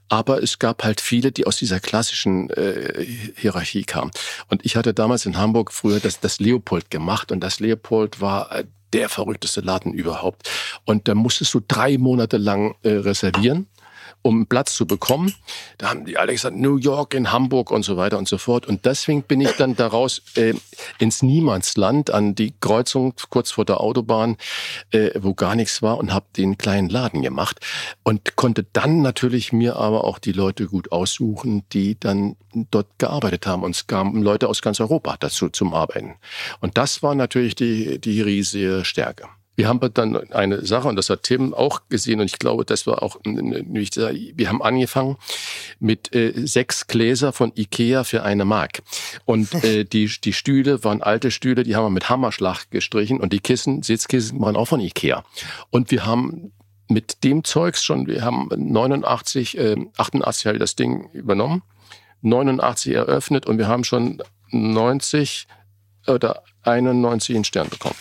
aber 0.09 0.41
es 0.41 0.59
gab 0.59 0.83
halt 0.83 1.01
viele, 1.01 1.31
die 1.31 1.45
aus 1.45 1.57
dieser 1.57 1.79
klassischen 1.79 2.49
äh, 2.51 3.05
Hierarchie 3.35 3.83
kamen. 3.83 4.11
Und 4.49 4.65
ich 4.65 4.75
hatte 4.75 4.93
damals 4.93 5.25
in 5.25 5.37
Hamburg 5.37 5.71
früher 5.71 5.99
das, 5.99 6.19
das 6.19 6.39
Leopold 6.39 6.89
gemacht 6.89 7.31
und 7.31 7.41
das 7.41 7.59
Leopold 7.59 8.21
war 8.21 8.51
äh, 8.51 8.65
der 8.93 9.09
verrückteste 9.09 9.61
Laden 9.61 9.93
überhaupt. 9.93 10.49
Und 10.85 11.07
da 11.07 11.15
musstest 11.15 11.53
du 11.53 11.61
drei 11.65 11.97
Monate 11.97 12.37
lang 12.37 12.75
äh, 12.83 12.89
reservieren 12.89 13.67
um 14.27 14.45
Platz 14.45 14.75
zu 14.75 14.85
bekommen. 14.85 15.33
Da 15.77 15.89
haben 15.89 16.05
die 16.05 16.17
alle 16.17 16.33
gesagt, 16.33 16.57
New 16.57 16.77
York, 16.77 17.13
in 17.13 17.31
Hamburg 17.31 17.71
und 17.71 17.83
so 17.83 17.95
weiter 17.95 18.17
und 18.17 18.27
so 18.27 18.37
fort. 18.37 18.65
Und 18.65 18.85
deswegen 18.85 19.23
bin 19.23 19.39
ich 19.39 19.51
dann 19.51 19.75
daraus 19.77 20.21
äh, 20.35 20.53
ins 20.99 21.21
Niemandsland 21.23 22.11
an 22.11 22.35
die 22.35 22.53
Kreuzung 22.59 23.13
kurz 23.29 23.51
vor 23.51 23.63
der 23.63 23.79
Autobahn, 23.79 24.35
äh, 24.91 25.11
wo 25.17 25.33
gar 25.33 25.55
nichts 25.55 25.81
war 25.81 25.97
und 25.97 26.13
habe 26.13 26.25
den 26.35 26.57
kleinen 26.57 26.89
Laden 26.89 27.21
gemacht 27.21 27.61
und 28.03 28.35
konnte 28.35 28.65
dann 28.73 29.01
natürlich 29.01 29.53
mir 29.53 29.77
aber 29.77 30.03
auch 30.03 30.19
die 30.19 30.33
Leute 30.33 30.67
gut 30.67 30.91
aussuchen, 30.91 31.63
die 31.71 31.97
dann 31.97 32.35
dort 32.69 32.87
gearbeitet 32.97 33.47
haben. 33.47 33.63
Und 33.63 33.75
es 33.75 33.87
kamen 33.87 34.21
Leute 34.21 34.49
aus 34.49 34.61
ganz 34.61 34.81
Europa 34.81 35.15
dazu 35.17 35.47
zum 35.47 35.73
Arbeiten. 35.73 36.15
Und 36.59 36.77
das 36.77 37.01
war 37.01 37.15
natürlich 37.15 37.55
die, 37.55 37.99
die 37.99 38.21
riesige 38.21 38.83
Stärke. 38.83 39.29
Wir 39.57 39.67
haben 39.67 39.79
dann 39.95 40.31
eine 40.33 40.63
Sache, 40.63 40.87
und 40.87 40.97
das 40.97 41.09
hat 41.09 41.23
Tim 41.23 41.55
auch 41.55 41.81
gesehen, 41.89 42.19
und 42.19 42.27
ich 42.27 42.37
glaube, 42.37 42.63
das 42.63 42.85
war 42.85 43.01
auch, 43.01 43.17
wir 43.23 44.49
haben 44.49 44.61
angefangen 44.61 45.17
mit 45.79 46.13
äh, 46.13 46.31
sechs 46.45 46.85
Gläser 46.85 47.33
von 47.33 47.51
Ikea 47.55 48.03
für 48.03 48.21
eine 48.21 48.45
Mark. 48.45 48.83
Und 49.25 49.51
äh, 49.63 49.83
die, 49.91 50.11
die 50.23 50.33
Stühle 50.33 50.83
waren 50.83 51.01
alte 51.01 51.31
Stühle, 51.31 51.63
die 51.63 51.75
haben 51.75 51.85
wir 51.85 51.89
mit 51.89 52.07
Hammerschlag 52.07 52.69
gestrichen 52.69 53.19
und 53.19 53.33
die 53.33 53.39
Kissen, 53.39 53.81
Sitzkissen 53.81 54.39
waren 54.39 54.55
auch 54.55 54.67
von 54.67 54.79
Ikea. 54.79 55.25
Und 55.71 55.89
wir 55.89 56.05
haben 56.05 56.51
mit 56.87 57.23
dem 57.23 57.43
Zeugs 57.43 57.83
schon, 57.83 58.05
wir 58.05 58.23
haben 58.23 58.49
89, 58.55 59.57
äh, 59.57 59.75
88 59.97 60.45
habe 60.45 60.57
ich 60.57 60.61
das 60.61 60.75
Ding 60.75 61.09
übernommen, 61.13 61.63
89 62.21 62.93
eröffnet 62.93 63.47
und 63.47 63.57
wir 63.57 63.67
haben 63.67 63.83
schon 63.83 64.21
90 64.51 65.47
oder 66.05 66.43
91 66.61 67.35
einen 67.35 67.43
Stern 67.43 67.69
bekommen 67.69 67.95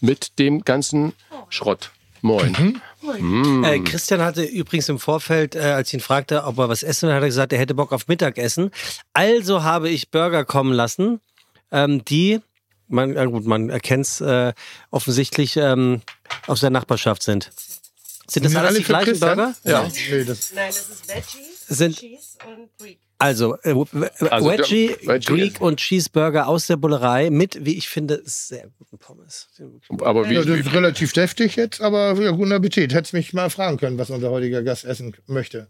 mit 0.00 0.38
dem 0.38 0.62
ganzen 0.62 1.12
Schrott. 1.48 1.90
Moin. 2.22 2.80
Mhm. 3.02 3.64
Äh, 3.64 3.78
Christian 3.80 4.20
hatte 4.20 4.42
übrigens 4.42 4.88
im 4.88 4.98
Vorfeld, 4.98 5.54
äh, 5.54 5.60
als 5.60 5.88
ich 5.88 5.94
ihn 5.94 6.00
fragte, 6.00 6.44
ob 6.44 6.58
er 6.58 6.68
was 6.68 6.82
essen 6.82 7.08
will, 7.08 7.14
hat 7.14 7.22
er 7.22 7.28
gesagt, 7.28 7.52
er 7.52 7.58
hätte 7.58 7.74
Bock 7.74 7.92
auf 7.92 8.08
Mittagessen. 8.08 8.70
Also 9.14 9.62
habe 9.62 9.88
ich 9.88 10.10
Burger 10.10 10.44
kommen 10.44 10.72
lassen, 10.72 11.20
ähm, 11.72 12.04
die, 12.04 12.40
man, 12.88 13.16
äh, 13.16 13.24
gut, 13.26 13.46
man 13.46 13.70
erkennt 13.70 14.06
es 14.06 14.20
äh, 14.20 14.52
offensichtlich, 14.90 15.56
ähm, 15.56 16.02
aus 16.46 16.60
der 16.60 16.70
Nachbarschaft 16.70 17.22
sind. 17.22 17.50
Sind 18.26 18.44
das 18.44 18.54
alles 18.54 18.76
die 18.76 18.84
gleichen 18.84 19.10
Christian? 19.12 19.36
Burger? 19.36 19.54
Ja. 19.64 19.70
ja. 19.70 19.82
Nein, 19.84 20.26
das 20.26 20.88
ist 20.88 21.08
Veggie, 21.08 21.46
sind, 21.68 21.96
Cheese 21.96 22.38
und 22.46 22.68
Greek. 22.78 22.98
Also, 23.20 23.54
äh, 23.64 23.74
also 24.30 24.50
Wedgie, 24.50 24.96
Greek 25.26 25.60
und 25.60 25.76
Cheeseburger 25.76 26.48
aus 26.48 26.68
der 26.68 26.78
Bullerei 26.78 27.28
mit, 27.28 27.66
wie 27.66 27.76
ich 27.76 27.90
finde, 27.90 28.22
sehr 28.24 28.70
guten 28.78 28.96
Pommes. 28.98 29.48
Aber 30.00 30.30
wie, 30.30 30.34
ja, 30.34 30.42
das 30.42 30.60
ist 30.60 30.72
relativ 30.72 31.12
deftig 31.12 31.54
jetzt, 31.56 31.82
aber 31.82 32.14
ja, 32.18 32.30
guten 32.30 32.52
Appetit. 32.52 32.94
Hättest 32.94 33.12
mich 33.12 33.34
mal 33.34 33.50
fragen 33.50 33.76
können, 33.76 33.98
was 33.98 34.08
unser 34.08 34.30
heutiger 34.30 34.62
Gast 34.62 34.86
essen 34.86 35.14
möchte. 35.26 35.68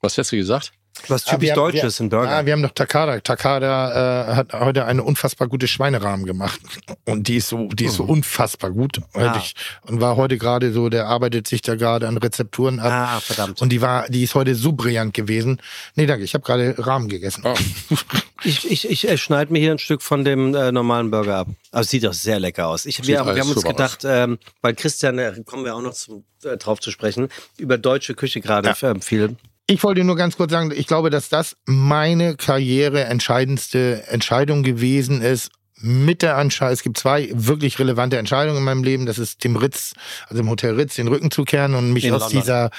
Was 0.00 0.16
hättest 0.16 0.32
du 0.32 0.36
gesagt? 0.38 0.72
Was 1.08 1.24
typisch 1.24 1.50
haben, 1.50 1.56
Deutsches 1.56 2.00
in 2.00 2.08
Burger. 2.08 2.30
Ja, 2.30 2.46
wir 2.46 2.52
haben 2.52 2.60
noch 2.60 2.72
Takada. 2.72 3.20
Takada 3.20 4.30
äh, 4.30 4.34
hat 4.34 4.52
heute 4.52 4.84
eine 4.84 5.02
unfassbar 5.02 5.48
gute 5.48 5.68
Schweinerahmen 5.68 6.26
gemacht. 6.26 6.60
Und 7.04 7.28
die 7.28 7.36
ist 7.36 7.48
so, 7.48 7.68
die 7.68 7.86
ist 7.86 7.94
so 7.94 8.04
mhm. 8.04 8.10
unfassbar 8.10 8.70
gut. 8.70 9.00
Ah. 9.12 9.36
Ich, 9.38 9.54
und 9.82 10.00
war 10.00 10.16
heute 10.16 10.38
gerade 10.38 10.72
so, 10.72 10.88
der 10.88 11.06
arbeitet 11.06 11.46
sich 11.46 11.62
da 11.62 11.74
gerade 11.74 12.08
an 12.08 12.16
Rezepturen 12.16 12.80
ab. 12.80 12.92
Ah, 12.92 13.20
verdammt. 13.20 13.62
Und 13.62 13.70
die 13.70 13.80
war, 13.80 14.08
die 14.08 14.24
ist 14.24 14.34
heute 14.34 14.54
so 14.54 14.72
brillant 14.72 15.14
gewesen. 15.14 15.60
Nee, 15.94 16.06
danke, 16.06 16.24
ich 16.24 16.34
habe 16.34 16.44
gerade 16.44 16.74
Rahmen 16.78 17.08
gegessen. 17.08 17.42
Oh. 17.44 17.54
ich 18.44 18.70
ich, 18.70 18.88
ich 18.88 19.08
äh, 19.08 19.18
schneide 19.18 19.52
mir 19.52 19.58
hier 19.58 19.72
ein 19.72 19.78
Stück 19.78 20.02
von 20.02 20.24
dem 20.24 20.54
äh, 20.54 20.72
normalen 20.72 21.10
Burger 21.10 21.36
ab. 21.36 21.48
Aber 21.72 21.80
es 21.82 21.90
sieht 21.90 22.04
doch 22.04 22.12
sehr 22.12 22.40
lecker 22.40 22.66
aus. 22.66 22.86
Ich, 22.86 23.06
wir, 23.06 23.24
wir 23.24 23.40
haben 23.40 23.50
uns 23.50 23.62
gedacht, 23.62 24.04
ähm, 24.04 24.38
weil 24.62 24.74
Christian, 24.74 25.18
äh, 25.18 25.34
kommen 25.44 25.64
wir 25.64 25.74
auch 25.74 25.82
noch 25.82 25.94
zu, 25.94 26.24
äh, 26.44 26.56
drauf 26.56 26.80
zu 26.80 26.90
sprechen, 26.90 27.28
über 27.58 27.78
deutsche 27.78 28.14
Küche 28.14 28.40
gerade 28.40 28.74
ja. 28.80 28.94
viel 29.00 29.36
ich 29.66 29.82
wollte 29.82 30.04
nur 30.04 30.16
ganz 30.16 30.36
kurz 30.36 30.52
sagen, 30.52 30.72
ich 30.74 30.86
glaube, 30.86 31.10
dass 31.10 31.28
das 31.28 31.56
meine 31.66 32.36
Karriere 32.36 33.04
entscheidendste 33.04 34.04
Entscheidung 34.08 34.62
gewesen 34.62 35.22
ist. 35.22 35.50
Mit 35.78 36.22
der 36.22 36.38
Anschau, 36.38 36.68
es 36.68 36.82
gibt 36.82 36.96
zwei 36.96 37.28
wirklich 37.34 37.78
relevante 37.78 38.16
Entscheidungen 38.16 38.58
in 38.58 38.64
meinem 38.64 38.82
Leben. 38.82 39.04
Das 39.04 39.18
ist 39.18 39.44
dem 39.44 39.56
Ritz, 39.56 39.92
also 40.22 40.42
dem 40.42 40.48
Hotel 40.48 40.74
Ritz, 40.74 40.94
den 40.94 41.06
Rücken 41.06 41.30
zu 41.30 41.44
kehren 41.44 41.74
und 41.74 41.92
mich 41.92 42.10
aus 42.10 42.28
dieser, 42.28 42.70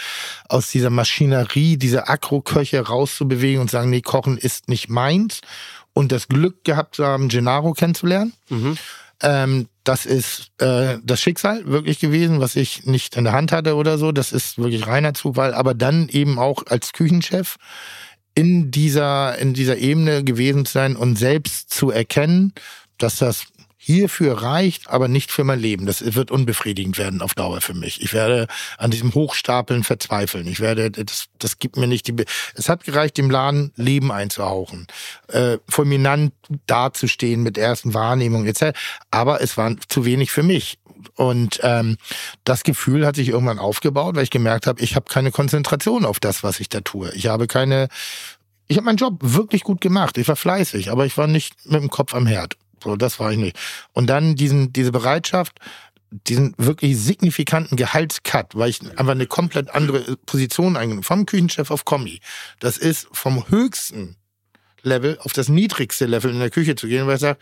aus 0.49 0.71
dieser 0.71 0.89
Maschinerie, 0.89 1.77
dieser 1.77 2.09
Akro-Köche 2.09 2.79
rauszubewegen 2.79 3.61
und 3.61 3.69
sagen, 3.69 3.91
nee, 3.91 4.01
Kochen 4.01 4.37
ist 4.37 4.67
nicht 4.67 4.89
meins. 4.89 5.41
Und 5.93 6.11
das 6.11 6.27
Glück 6.27 6.63
gehabt 6.63 6.95
zu 6.95 7.05
haben, 7.05 7.29
Gennaro 7.29 7.73
kennenzulernen. 7.73 8.33
Mhm. 8.49 8.77
Ähm, 9.21 9.67
das 9.83 10.05
ist 10.05 10.51
äh, 10.59 10.97
das 11.03 11.21
Schicksal 11.21 11.65
wirklich 11.65 11.99
gewesen, 11.99 12.39
was 12.39 12.55
ich 12.55 12.85
nicht 12.85 13.15
in 13.15 13.23
der 13.23 13.33
Hand 13.33 13.51
hatte 13.51 13.75
oder 13.75 13.97
so. 13.97 14.11
Das 14.11 14.31
ist 14.31 14.57
wirklich 14.57 14.85
reiner 14.85 15.13
Zufall. 15.13 15.53
Aber 15.53 15.73
dann 15.73 16.09
eben 16.09 16.39
auch 16.39 16.65
als 16.67 16.93
Küchenchef 16.93 17.57
in 18.35 18.69
dieser, 18.69 19.37
in 19.39 19.53
dieser 19.53 19.77
Ebene 19.77 20.23
gewesen 20.23 20.65
zu 20.65 20.73
sein 20.73 20.95
und 20.95 21.17
selbst 21.17 21.73
zu 21.73 21.89
erkennen, 21.89 22.53
dass 22.97 23.17
das 23.17 23.47
hierfür 23.77 24.41
reicht, 24.41 24.89
aber 24.89 25.07
nicht 25.07 25.31
für 25.31 25.43
mein 25.43 25.59
Leben. 25.59 25.85
Das 25.85 26.15
wird 26.15 26.31
unbefriedigend 26.31 26.97
werden 26.97 27.21
auf 27.21 27.35
Dauer 27.35 27.61
für 27.61 27.75
mich. 27.75 28.01
Ich 28.01 28.11
werde 28.11 28.47
an 28.77 28.91
diesem 28.91 29.13
Hochstapeln 29.13 29.83
verzweifeln. 29.83 30.47
Ich 30.47 30.59
werde, 30.59 30.91
das, 30.91 31.27
das 31.37 31.59
gibt 31.59 31.77
mir 31.77 31.87
nicht 31.87 32.07
die, 32.07 32.25
es 32.55 32.69
hat 32.69 32.83
gereicht, 32.83 33.17
dem 33.17 33.29
Laden 33.29 33.71
Leben 33.75 34.11
einzuhauchen, 34.11 34.87
äh, 35.27 35.57
fulminant 35.69 36.33
dazustehen 36.65 37.43
mit 37.43 37.57
ersten 37.57 37.93
Wahrnehmungen 37.93 38.47
etc. 38.47 38.77
Aber 39.11 39.41
es 39.41 39.57
war 39.57 39.75
zu 39.87 40.05
wenig 40.05 40.31
für 40.31 40.43
mich. 40.43 40.79
Und 41.15 41.59
ähm, 41.61 41.97
das 42.43 42.63
Gefühl 42.63 43.05
hat 43.05 43.15
sich 43.15 43.29
irgendwann 43.29 43.59
aufgebaut, 43.59 44.15
weil 44.15 44.23
ich 44.23 44.31
gemerkt 44.31 44.65
habe, 44.65 44.81
ich 44.81 44.95
habe 44.95 45.05
keine 45.07 45.31
Konzentration 45.31 46.03
auf 46.05 46.19
das, 46.19 46.43
was 46.43 46.59
ich 46.59 46.69
da 46.69 46.81
tue. 46.81 47.11
Ich 47.13 47.27
habe 47.27 47.47
keine 47.47 47.87
ich 48.67 48.75
habe 48.75 48.85
meinen 48.85 48.97
Job 48.97 49.19
wirklich 49.21 49.63
gut 49.63 49.79
gemacht. 49.79 50.17
Ich 50.17 50.27
war 50.27 50.35
fleißig, 50.35 50.91
aber 50.91 51.05
ich 51.05 51.17
war 51.17 51.27
nicht 51.27 51.53
mit 51.65 51.81
dem 51.81 51.89
Kopf 51.89 52.13
am 52.13 52.27
Herd. 52.27 52.57
So, 52.83 52.95
das 52.95 53.19
war 53.19 53.31
ich 53.31 53.37
nicht. 53.37 53.57
Und 53.93 54.07
dann 54.07 54.35
diesen, 54.35 54.73
diese 54.73 54.91
Bereitschaft, 54.91 55.59
diesen 56.09 56.53
wirklich 56.57 56.97
signifikanten 56.97 57.75
Gehaltscut, 57.75 58.55
weil 58.55 58.69
ich 58.69 58.81
einfach 58.97 59.11
eine 59.11 59.27
komplett 59.27 59.69
andere 59.71 60.17
Position 60.25 60.77
eingenommen 60.77 61.03
vom 61.03 61.25
Küchenchef 61.25 61.69
auf 61.69 61.85
Kommi. 61.85 62.21
Das 62.59 62.77
ist 62.77 63.07
vom 63.11 63.49
höchsten 63.49 64.15
Level 64.83 65.19
auf 65.23 65.33
das 65.33 65.49
niedrigste 65.49 66.05
Level 66.05 66.31
in 66.31 66.39
der 66.39 66.49
Küche 66.49 66.75
zu 66.75 66.87
gehen, 66.87 67.07
weil 67.07 67.15
ich 67.15 67.21
sage, 67.21 67.39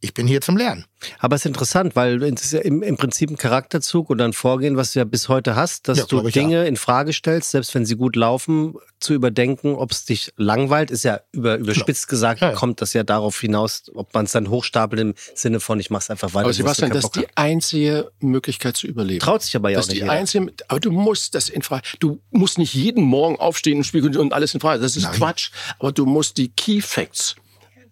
ich 0.00 0.14
bin 0.14 0.26
hier 0.28 0.40
zum 0.40 0.56
Lernen. 0.56 0.84
Aber 1.18 1.36
es 1.36 1.42
ist 1.42 1.46
interessant, 1.46 1.96
weil 1.96 2.22
es 2.22 2.44
ist 2.44 2.52
ja 2.52 2.60
im, 2.60 2.82
im 2.82 2.96
Prinzip 2.96 3.30
ein 3.30 3.36
Charakterzug 3.36 4.10
und 4.10 4.20
ein 4.20 4.32
Vorgehen, 4.32 4.76
was 4.76 4.92
du 4.92 5.00
ja 5.00 5.04
bis 5.04 5.28
heute 5.28 5.56
hast, 5.56 5.88
dass 5.88 5.98
ja, 5.98 6.04
du 6.06 6.28
Dinge 6.28 6.66
in 6.66 6.76
Frage 6.76 7.12
stellst, 7.12 7.50
selbst 7.50 7.74
wenn 7.74 7.84
sie 7.84 7.96
gut 7.96 8.14
laufen, 8.14 8.74
zu 9.00 9.14
überdenken, 9.14 9.74
ob 9.74 9.92
es 9.92 10.04
dich 10.04 10.32
langweilt, 10.36 10.90
ist 10.90 11.04
ja 11.04 11.20
über, 11.32 11.56
überspitzt 11.56 12.08
genau. 12.08 12.16
gesagt, 12.16 12.40
ja, 12.40 12.50
ja. 12.50 12.54
kommt 12.54 12.80
das 12.80 12.92
ja 12.92 13.02
darauf 13.02 13.38
hinaus, 13.40 13.84
ob 13.94 14.12
man 14.14 14.26
es 14.26 14.32
dann 14.32 14.50
hochstapelt 14.50 15.00
im 15.00 15.14
Sinne 15.34 15.60
von, 15.60 15.80
ich 15.80 15.90
mach's 15.90 16.10
einfach 16.10 16.34
weiter. 16.34 16.46
Aber 16.46 16.52
Sebastian, 16.52 16.90
das 16.90 17.04
ist 17.04 17.16
die 17.16 17.26
einzige 17.34 18.10
Möglichkeit 18.20 18.76
zu 18.76 18.86
überleben. 18.86 19.20
Traut 19.20 19.42
sich 19.42 19.56
aber 19.56 19.70
ja 19.70 19.78
das 19.78 19.86
auch 19.86 19.88
nicht. 19.90 19.98
Die 19.98 20.04
jeder. 20.04 20.12
einzige, 20.12 20.52
aber 20.68 20.80
du 20.80 20.92
musst 20.92 21.34
das 21.34 21.48
in 21.48 21.62
Frage, 21.62 21.82
du 21.98 22.20
musst 22.30 22.58
nicht 22.58 22.74
jeden 22.74 23.02
Morgen 23.02 23.36
aufstehen 23.36 23.78
und 23.78 23.84
spielen 23.84 24.16
und 24.16 24.32
alles 24.32 24.54
in 24.54 24.60
Frage. 24.60 24.80
Das 24.80 24.96
ist 24.96 25.04
Nein. 25.04 25.12
Quatsch. 25.14 25.50
Aber 25.78 25.92
du 25.92 26.06
musst 26.06 26.36
die 26.36 26.48
Key 26.48 26.80
Facts 26.80 27.36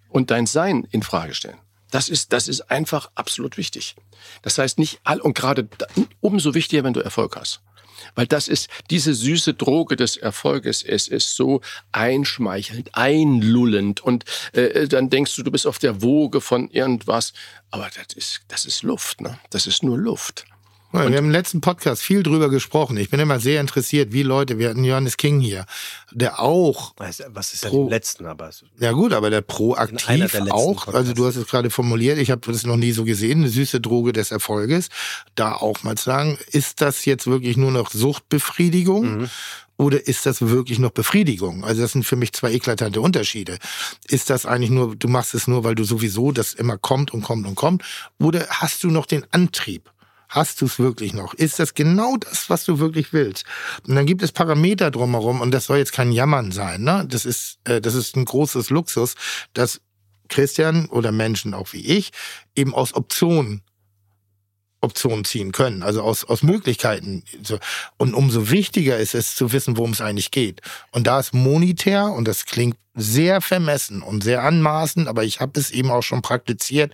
und 0.08 0.30
dein 0.30 0.46
Sein 0.46 0.86
in 0.90 1.02
Frage 1.02 1.34
stellen. 1.34 1.58
Das 1.90 2.08
ist, 2.08 2.32
das 2.32 2.48
ist 2.48 2.70
einfach 2.70 3.10
absolut 3.14 3.56
wichtig. 3.56 3.96
Das 4.42 4.58
heißt 4.58 4.78
nicht 4.78 5.00
all, 5.04 5.20
und 5.20 5.34
gerade 5.34 5.68
umso 6.20 6.54
wichtiger, 6.54 6.84
wenn 6.84 6.94
du 6.94 7.00
Erfolg 7.00 7.36
hast. 7.36 7.60
Weil 8.14 8.26
das 8.26 8.48
ist 8.48 8.68
diese 8.90 9.14
süße 9.14 9.54
Droge 9.54 9.96
des 9.96 10.16
Erfolges. 10.16 10.82
Es 10.82 11.08
ist 11.08 11.36
so 11.36 11.60
einschmeichelnd, 11.92 12.90
einlullend 12.94 14.00
und 14.00 14.24
äh, 14.52 14.86
dann 14.86 15.10
denkst 15.10 15.34
du, 15.36 15.42
du 15.42 15.50
bist 15.50 15.66
auf 15.66 15.78
der 15.78 16.02
Woge 16.02 16.40
von 16.40 16.70
irgendwas. 16.70 17.32
Aber 17.70 17.88
das 17.94 18.14
ist, 18.14 18.40
das 18.48 18.64
ist 18.64 18.82
Luft, 18.82 19.20
ne? 19.20 19.38
Das 19.50 19.66
ist 19.66 19.82
nur 19.82 19.98
Luft. 19.98 20.46
Wir 20.92 21.00
haben 21.00 21.14
im 21.14 21.30
letzten 21.30 21.60
Podcast 21.60 22.02
viel 22.02 22.22
drüber 22.22 22.48
gesprochen. 22.48 22.96
Ich 22.96 23.10
bin 23.10 23.20
immer 23.20 23.40
sehr 23.40 23.60
interessiert, 23.60 24.12
wie 24.12 24.22
Leute, 24.22 24.58
wir 24.58 24.70
hatten 24.70 24.84
Johannes 24.84 25.16
King 25.16 25.40
hier, 25.40 25.66
der 26.12 26.40
auch. 26.40 26.94
Was 26.96 27.52
ist 27.52 27.64
ja 27.64 27.70
pro, 27.70 27.84
im 27.84 27.88
letzten, 27.90 28.26
aber. 28.26 28.50
Ja, 28.78 28.92
gut, 28.92 29.12
aber 29.12 29.30
der 29.30 29.42
proaktiv 29.42 30.32
der 30.32 30.54
auch. 30.54 30.76
Podcasts. 30.76 30.94
Also, 30.94 31.12
du 31.12 31.26
hast 31.26 31.36
es 31.36 31.46
gerade 31.46 31.70
formuliert, 31.70 32.18
ich 32.18 32.30
habe 32.30 32.40
das 32.50 32.64
noch 32.64 32.76
nie 32.76 32.92
so 32.92 33.04
gesehen, 33.04 33.40
eine 33.40 33.48
süße 33.48 33.80
Droge 33.80 34.12
des 34.12 34.30
Erfolges. 34.30 34.88
Da 35.34 35.52
auch 35.52 35.82
mal 35.82 35.96
zu 35.96 36.04
sagen, 36.04 36.38
ist 36.50 36.80
das 36.80 37.04
jetzt 37.04 37.26
wirklich 37.26 37.56
nur 37.56 37.72
noch 37.72 37.90
Suchtbefriedigung? 37.90 39.18
Mhm. 39.18 39.30
Oder 39.78 40.06
ist 40.06 40.24
das 40.24 40.40
wirklich 40.40 40.78
noch 40.78 40.90
Befriedigung? 40.90 41.62
Also 41.64 41.82
das 41.82 41.92
sind 41.92 42.04
für 42.04 42.16
mich 42.16 42.32
zwei 42.32 42.52
eklatante 42.52 43.00
Unterschiede. 43.00 43.58
Ist 44.08 44.30
das 44.30 44.46
eigentlich 44.46 44.70
nur, 44.70 44.96
du 44.96 45.08
machst 45.08 45.34
es 45.34 45.48
nur, 45.48 45.64
weil 45.64 45.74
du 45.74 45.84
sowieso 45.84 46.32
das 46.32 46.54
immer 46.54 46.78
kommt 46.78 47.12
und 47.12 47.22
kommt 47.22 47.46
und 47.46 47.56
kommt? 47.56 47.82
Oder 48.18 48.46
hast 48.48 48.84
du 48.84 48.90
noch 48.90 49.04
den 49.04 49.26
Antrieb? 49.32 49.90
Hast 50.28 50.60
du 50.60 50.66
es 50.66 50.78
wirklich 50.78 51.14
noch? 51.14 51.34
Ist 51.34 51.58
das 51.58 51.74
genau 51.74 52.16
das, 52.16 52.50
was 52.50 52.64
du 52.64 52.78
wirklich 52.78 53.12
willst? 53.12 53.44
Und 53.86 53.94
dann 53.94 54.06
gibt 54.06 54.22
es 54.22 54.32
Parameter 54.32 54.90
drumherum 54.90 55.40
und 55.40 55.52
das 55.52 55.66
soll 55.66 55.78
jetzt 55.78 55.92
kein 55.92 56.12
Jammern 56.12 56.52
sein. 56.52 56.82
Ne? 56.82 57.06
Das 57.08 57.24
ist, 57.24 57.58
äh, 57.64 57.80
das 57.80 57.94
ist 57.94 58.16
ein 58.16 58.24
großes 58.24 58.70
Luxus, 58.70 59.14
dass 59.54 59.80
Christian 60.28 60.86
oder 60.86 61.12
Menschen 61.12 61.54
auch 61.54 61.72
wie 61.72 61.86
ich 61.86 62.10
eben 62.56 62.74
aus 62.74 62.94
Optionen 62.94 63.62
Optionen 64.80 65.24
ziehen 65.24 65.52
können, 65.52 65.82
also 65.82 66.02
aus, 66.02 66.24
aus 66.24 66.42
Möglichkeiten. 66.42 67.24
Und 67.96 68.14
umso 68.14 68.50
wichtiger 68.50 68.98
ist 68.98 69.14
es 69.14 69.34
zu 69.34 69.52
wissen, 69.52 69.76
worum 69.76 69.92
es 69.92 70.00
eigentlich 70.00 70.30
geht. 70.30 70.60
Und 70.92 71.06
da 71.06 71.18
ist 71.18 71.34
monetär, 71.34 72.06
und 72.06 72.28
das 72.28 72.46
klingt 72.46 72.76
sehr 72.94 73.40
vermessen 73.40 74.02
und 74.02 74.24
sehr 74.24 74.42
anmaßend, 74.42 75.06
aber 75.06 75.24
ich 75.24 75.40
habe 75.40 75.60
es 75.60 75.70
eben 75.70 75.90
auch 75.90 76.02
schon 76.02 76.22
praktiziert, 76.22 76.92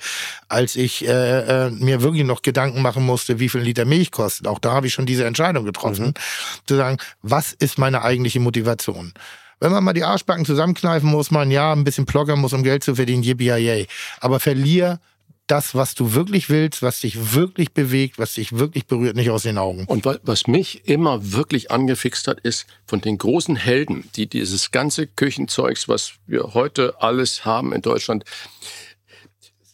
als 0.49 0.75
ich 0.75 1.07
äh, 1.07 1.67
äh, 1.67 1.71
mir 1.71 2.03
wirklich 2.03 2.25
noch 2.25 2.43
Gedanken 2.43 2.83
machen 2.83 3.05
musste, 3.05 3.39
wie 3.39 3.49
viel 3.49 3.61
Liter 3.61 3.85
Milch 3.85 4.11
kostet. 4.11 4.49
Auch 4.49 4.59
da 4.59 4.73
habe 4.73 4.89
ich 4.89 4.93
schon 4.93 5.07
diese 5.07 5.25
Entscheidung 5.25 5.65
getroffen, 5.65 6.07
mhm. 6.07 6.15
zu 6.67 6.77
sagen, 6.77 6.99
was 7.23 7.53
ist 7.53 7.79
meine 7.79 8.03
eigentliche 8.03 8.41
Motivation? 8.41 9.13
Wenn 9.61 9.71
man 9.71 9.85
mal 9.85 9.93
die 9.93 10.03
Arschbacken 10.03 10.45
zusammenkneifen 10.45 11.09
muss, 11.09 11.31
man 11.31 11.53
ja 11.53 11.73
ein 11.73 11.85
bisschen 11.85 12.05
ploggern 12.05 12.41
muss, 12.41 12.53
um 12.53 12.65
Geld 12.65 12.83
zu 12.83 12.97
verdienen, 12.97 13.23
yippie 13.23 13.87
Aber 14.19 14.41
verlier 14.41 14.99
das, 15.47 15.75
was 15.75 15.95
du 15.95 16.15
wirklich 16.15 16.49
willst, 16.49 16.83
was 16.83 17.01
dich 17.01 17.35
wirklich 17.35 17.73
bewegt, 17.73 18.19
was 18.19 18.35
dich 18.35 18.53
wirklich 18.53 18.87
berührt, 18.87 19.17
nicht 19.17 19.31
aus 19.31 19.43
den 19.43 19.59
Augen. 19.59 19.85
Und 19.87 20.07
was 20.23 20.47
mich 20.47 20.89
immer 20.89 21.33
wirklich 21.33 21.71
angefixt 21.71 22.29
hat, 22.29 22.41
ist 22.41 22.67
von 22.87 23.01
den 23.01 23.19
großen 23.19 23.57
Helden, 23.57 24.09
die 24.17 24.27
dieses 24.29 24.71
ganze 24.71 25.07
Küchenzeugs, 25.07 25.89
was 25.89 26.15
wir 26.27 26.55
heute 26.55 27.01
alles 27.01 27.45
haben 27.45 27.73
in 27.73 27.83
Deutschland, 27.83 28.25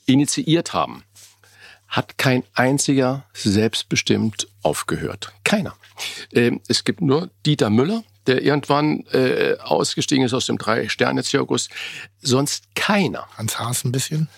initiiert 0.06 0.72
haben, 0.72 1.04
hat 1.86 2.18
kein 2.18 2.44
einziger 2.54 3.24
selbstbestimmt 3.32 4.48
aufgehört. 4.62 5.32
Keiner. 5.44 5.74
Ähm, 6.32 6.60
es 6.68 6.84
gibt 6.84 7.00
nur 7.00 7.30
Dieter 7.46 7.70
Müller, 7.70 8.04
der 8.26 8.42
irgendwann 8.42 9.06
äh, 9.06 9.56
ausgestiegen 9.58 10.24
ist 10.24 10.34
aus 10.34 10.46
dem 10.46 10.58
Drei-Sterne-Zirkus. 10.58 11.70
Sonst 12.20 12.64
keiner. 12.74 13.26
Hans 13.36 13.58
Haas 13.58 13.84
ein 13.84 13.92
bisschen? 13.92 14.28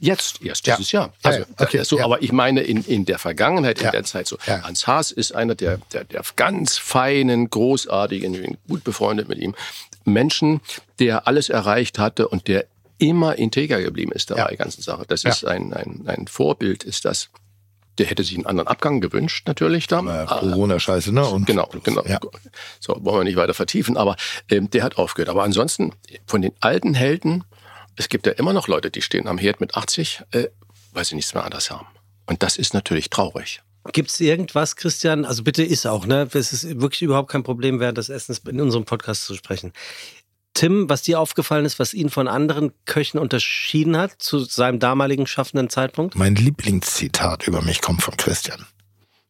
Jetzt 0.00 0.42
erst 0.42 0.66
dieses 0.66 0.92
ja. 0.92 1.00
Jahr. 1.00 1.12
Also, 1.22 1.44
okay, 1.58 1.82
so, 1.82 1.98
ja. 1.98 2.04
Aber 2.04 2.22
ich 2.22 2.32
meine 2.32 2.60
in, 2.60 2.84
in 2.84 3.04
der 3.04 3.18
Vergangenheit, 3.18 3.78
in 3.78 3.86
ja. 3.86 3.90
der 3.90 4.04
Zeit 4.04 4.26
so. 4.26 4.38
Ja. 4.46 4.62
Hans 4.62 4.86
Haas 4.86 5.10
ist 5.10 5.34
einer 5.34 5.54
der, 5.54 5.78
der, 5.92 6.04
der 6.04 6.22
ganz 6.36 6.78
feinen, 6.78 7.50
großartigen, 7.50 8.34
ich 8.34 8.42
bin 8.42 8.58
gut 8.68 8.84
befreundet 8.84 9.28
mit 9.28 9.38
ihm, 9.38 9.54
Menschen, 10.04 10.60
der 10.98 11.26
alles 11.26 11.48
erreicht 11.48 11.98
hatte 11.98 12.28
und 12.28 12.48
der 12.48 12.66
immer 12.98 13.36
integer 13.36 13.80
geblieben 13.80 14.12
ist 14.12 14.30
dabei, 14.30 14.50
ja. 14.50 14.56
ganzen 14.56 14.82
Sache. 14.82 15.04
Das 15.06 15.24
ist 15.24 15.44
ein, 15.44 15.72
ein, 15.72 16.04
ein 16.06 16.26
Vorbild, 16.26 16.84
ist 16.84 17.04
das. 17.04 17.30
Der 17.98 18.06
hätte 18.06 18.22
sich 18.22 18.36
einen 18.36 18.46
anderen 18.46 18.68
Abgang 18.68 19.00
gewünscht, 19.00 19.48
natürlich 19.48 19.88
da. 19.88 20.00
Ja, 20.02 20.26
Corona-Scheiße, 20.26 21.12
ne? 21.12 21.26
Und 21.26 21.46
genau, 21.46 21.68
genau. 21.82 22.04
Ja. 22.06 22.20
So, 22.78 22.96
wollen 23.00 23.18
wir 23.18 23.24
nicht 23.24 23.36
weiter 23.36 23.54
vertiefen, 23.54 23.96
aber 23.96 24.16
ähm, 24.50 24.70
der 24.70 24.84
hat 24.84 24.98
aufgehört. 24.98 25.28
Aber 25.28 25.42
ansonsten, 25.42 25.92
von 26.24 26.40
den 26.40 26.52
alten 26.60 26.94
Helden, 26.94 27.44
es 27.98 28.08
gibt 28.08 28.26
ja 28.26 28.32
immer 28.32 28.52
noch 28.52 28.68
Leute, 28.68 28.90
die 28.90 29.02
stehen 29.02 29.26
am 29.26 29.38
Herd 29.38 29.60
mit 29.60 29.74
80, 29.74 30.22
äh, 30.30 30.44
weil 30.92 31.04
sie 31.04 31.16
nichts 31.16 31.34
mehr 31.34 31.44
anders 31.44 31.70
haben. 31.70 31.86
Und 32.26 32.42
das 32.42 32.56
ist 32.56 32.74
natürlich 32.74 33.10
traurig. 33.10 33.60
Gibt 33.92 34.10
es 34.10 34.20
irgendwas, 34.20 34.76
Christian? 34.76 35.24
Also 35.24 35.42
bitte 35.42 35.62
ist 35.62 35.86
auch, 35.86 36.06
ne? 36.06 36.28
Es 36.32 36.52
ist 36.52 36.80
wirklich 36.80 37.02
überhaupt 37.02 37.30
kein 37.30 37.42
Problem, 37.42 37.80
während 37.80 37.98
des 37.98 38.08
Essens 38.08 38.38
in 38.46 38.60
unserem 38.60 38.84
Podcast 38.84 39.24
zu 39.24 39.34
sprechen. 39.34 39.72
Tim, 40.54 40.88
was 40.88 41.02
dir 41.02 41.20
aufgefallen 41.20 41.64
ist, 41.64 41.78
was 41.78 41.94
ihn 41.94 42.10
von 42.10 42.28
anderen 42.28 42.72
Köchen 42.84 43.18
unterschieden 43.18 43.96
hat 43.96 44.14
zu 44.18 44.40
seinem 44.40 44.78
damaligen 44.78 45.26
schaffenden 45.26 45.70
Zeitpunkt? 45.70 46.16
Mein 46.16 46.34
Lieblingszitat 46.34 47.46
über 47.46 47.62
mich 47.62 47.80
kommt 47.80 48.02
von 48.02 48.16
Christian. 48.16 48.66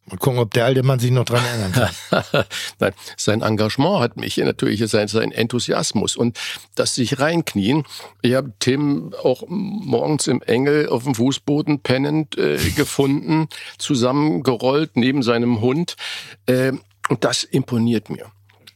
Mal 0.08 0.16
gucken, 0.16 0.38
ob 0.38 0.54
der 0.54 0.64
alte 0.64 0.82
Mann 0.82 0.98
sich 0.98 1.10
noch 1.10 1.24
dran 1.24 1.44
erinnern 1.44 1.72
kann. 1.72 2.44
Nein, 2.78 2.92
sein 3.16 3.42
Engagement 3.42 4.00
hat 4.00 4.16
mich 4.16 4.38
natürlich, 4.38 4.82
sein, 4.88 5.08
sein 5.08 5.32
Enthusiasmus 5.32 6.16
und 6.16 6.38
das 6.74 6.94
sich 6.94 7.20
reinknien. 7.20 7.84
Ich 8.22 8.34
habe 8.34 8.52
Tim 8.58 9.12
auch 9.22 9.44
morgens 9.48 10.26
im 10.26 10.40
Engel 10.42 10.88
auf 10.88 11.04
dem 11.04 11.14
Fußboden 11.14 11.80
pennend 11.80 12.38
äh, 12.38 12.56
gefunden, 12.76 13.48
zusammengerollt 13.78 14.96
neben 14.96 15.22
seinem 15.22 15.60
Hund. 15.60 15.96
Äh, 16.46 16.72
und 17.08 17.24
das 17.24 17.44
imponiert 17.44 18.08
mir 18.10 18.26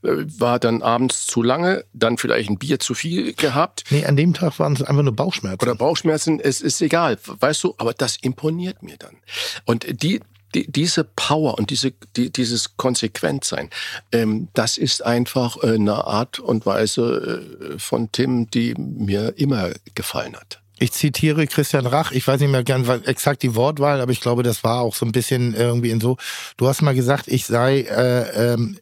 äh, 0.02 0.26
war 0.38 0.58
dann 0.58 0.82
abends 0.82 1.26
zu 1.26 1.42
lange, 1.42 1.84
dann 1.92 2.18
vielleicht 2.18 2.50
ein 2.50 2.58
Bier 2.58 2.78
zu 2.78 2.92
viel 2.92 3.32
gehabt. 3.34 3.84
Nee, 3.90 4.04
an 4.04 4.16
dem 4.16 4.34
Tag 4.34 4.58
waren 4.58 4.74
es 4.74 4.82
einfach 4.82 5.02
nur 5.02 5.14
Bauchschmerzen. 5.14 5.62
Oder 5.62 5.76
Bauchschmerzen, 5.76 6.40
es 6.40 6.60
ist 6.60 6.82
egal, 6.82 7.18
weißt 7.24 7.64
du, 7.64 7.74
aber 7.78 7.94
das 7.94 8.16
imponiert 8.16 8.82
mir 8.82 8.96
dann. 8.98 9.16
Und 9.64 10.02
die, 10.02 10.20
die, 10.54 10.70
diese 10.70 11.04
Power 11.04 11.58
und 11.58 11.70
diese, 11.70 11.92
die, 12.16 12.30
dieses 12.30 12.76
Konsequentsein, 12.76 13.70
ähm, 14.12 14.48
das 14.54 14.78
ist 14.78 15.04
einfach 15.04 15.62
äh, 15.62 15.74
eine 15.74 16.04
Art 16.04 16.38
und 16.38 16.66
Weise 16.66 17.74
äh, 17.74 17.78
von 17.78 18.10
Tim, 18.12 18.50
die 18.50 18.74
mir 18.74 19.34
immer 19.36 19.70
gefallen 19.94 20.36
hat. 20.36 20.60
Ich 20.78 20.92
zitiere 20.92 21.46
Christian 21.46 21.86
Rach, 21.86 22.10
ich 22.10 22.26
weiß 22.26 22.40
nicht 22.40 22.50
mehr 22.50 22.64
gern 22.64 22.88
exakt 23.04 23.44
die 23.44 23.54
Wortwahl, 23.54 24.00
aber 24.00 24.10
ich 24.10 24.20
glaube, 24.20 24.42
das 24.42 24.64
war 24.64 24.80
auch 24.80 24.96
so 24.96 25.06
ein 25.06 25.12
bisschen 25.12 25.54
irgendwie 25.54 25.90
in 25.90 26.00
so. 26.00 26.16
Du 26.56 26.66
hast 26.66 26.82
mal 26.82 26.94
gesagt, 26.94 27.28
ich 27.28 27.46
sei, 27.46 27.82
äh, 27.82 28.54
ähm, 28.54 28.78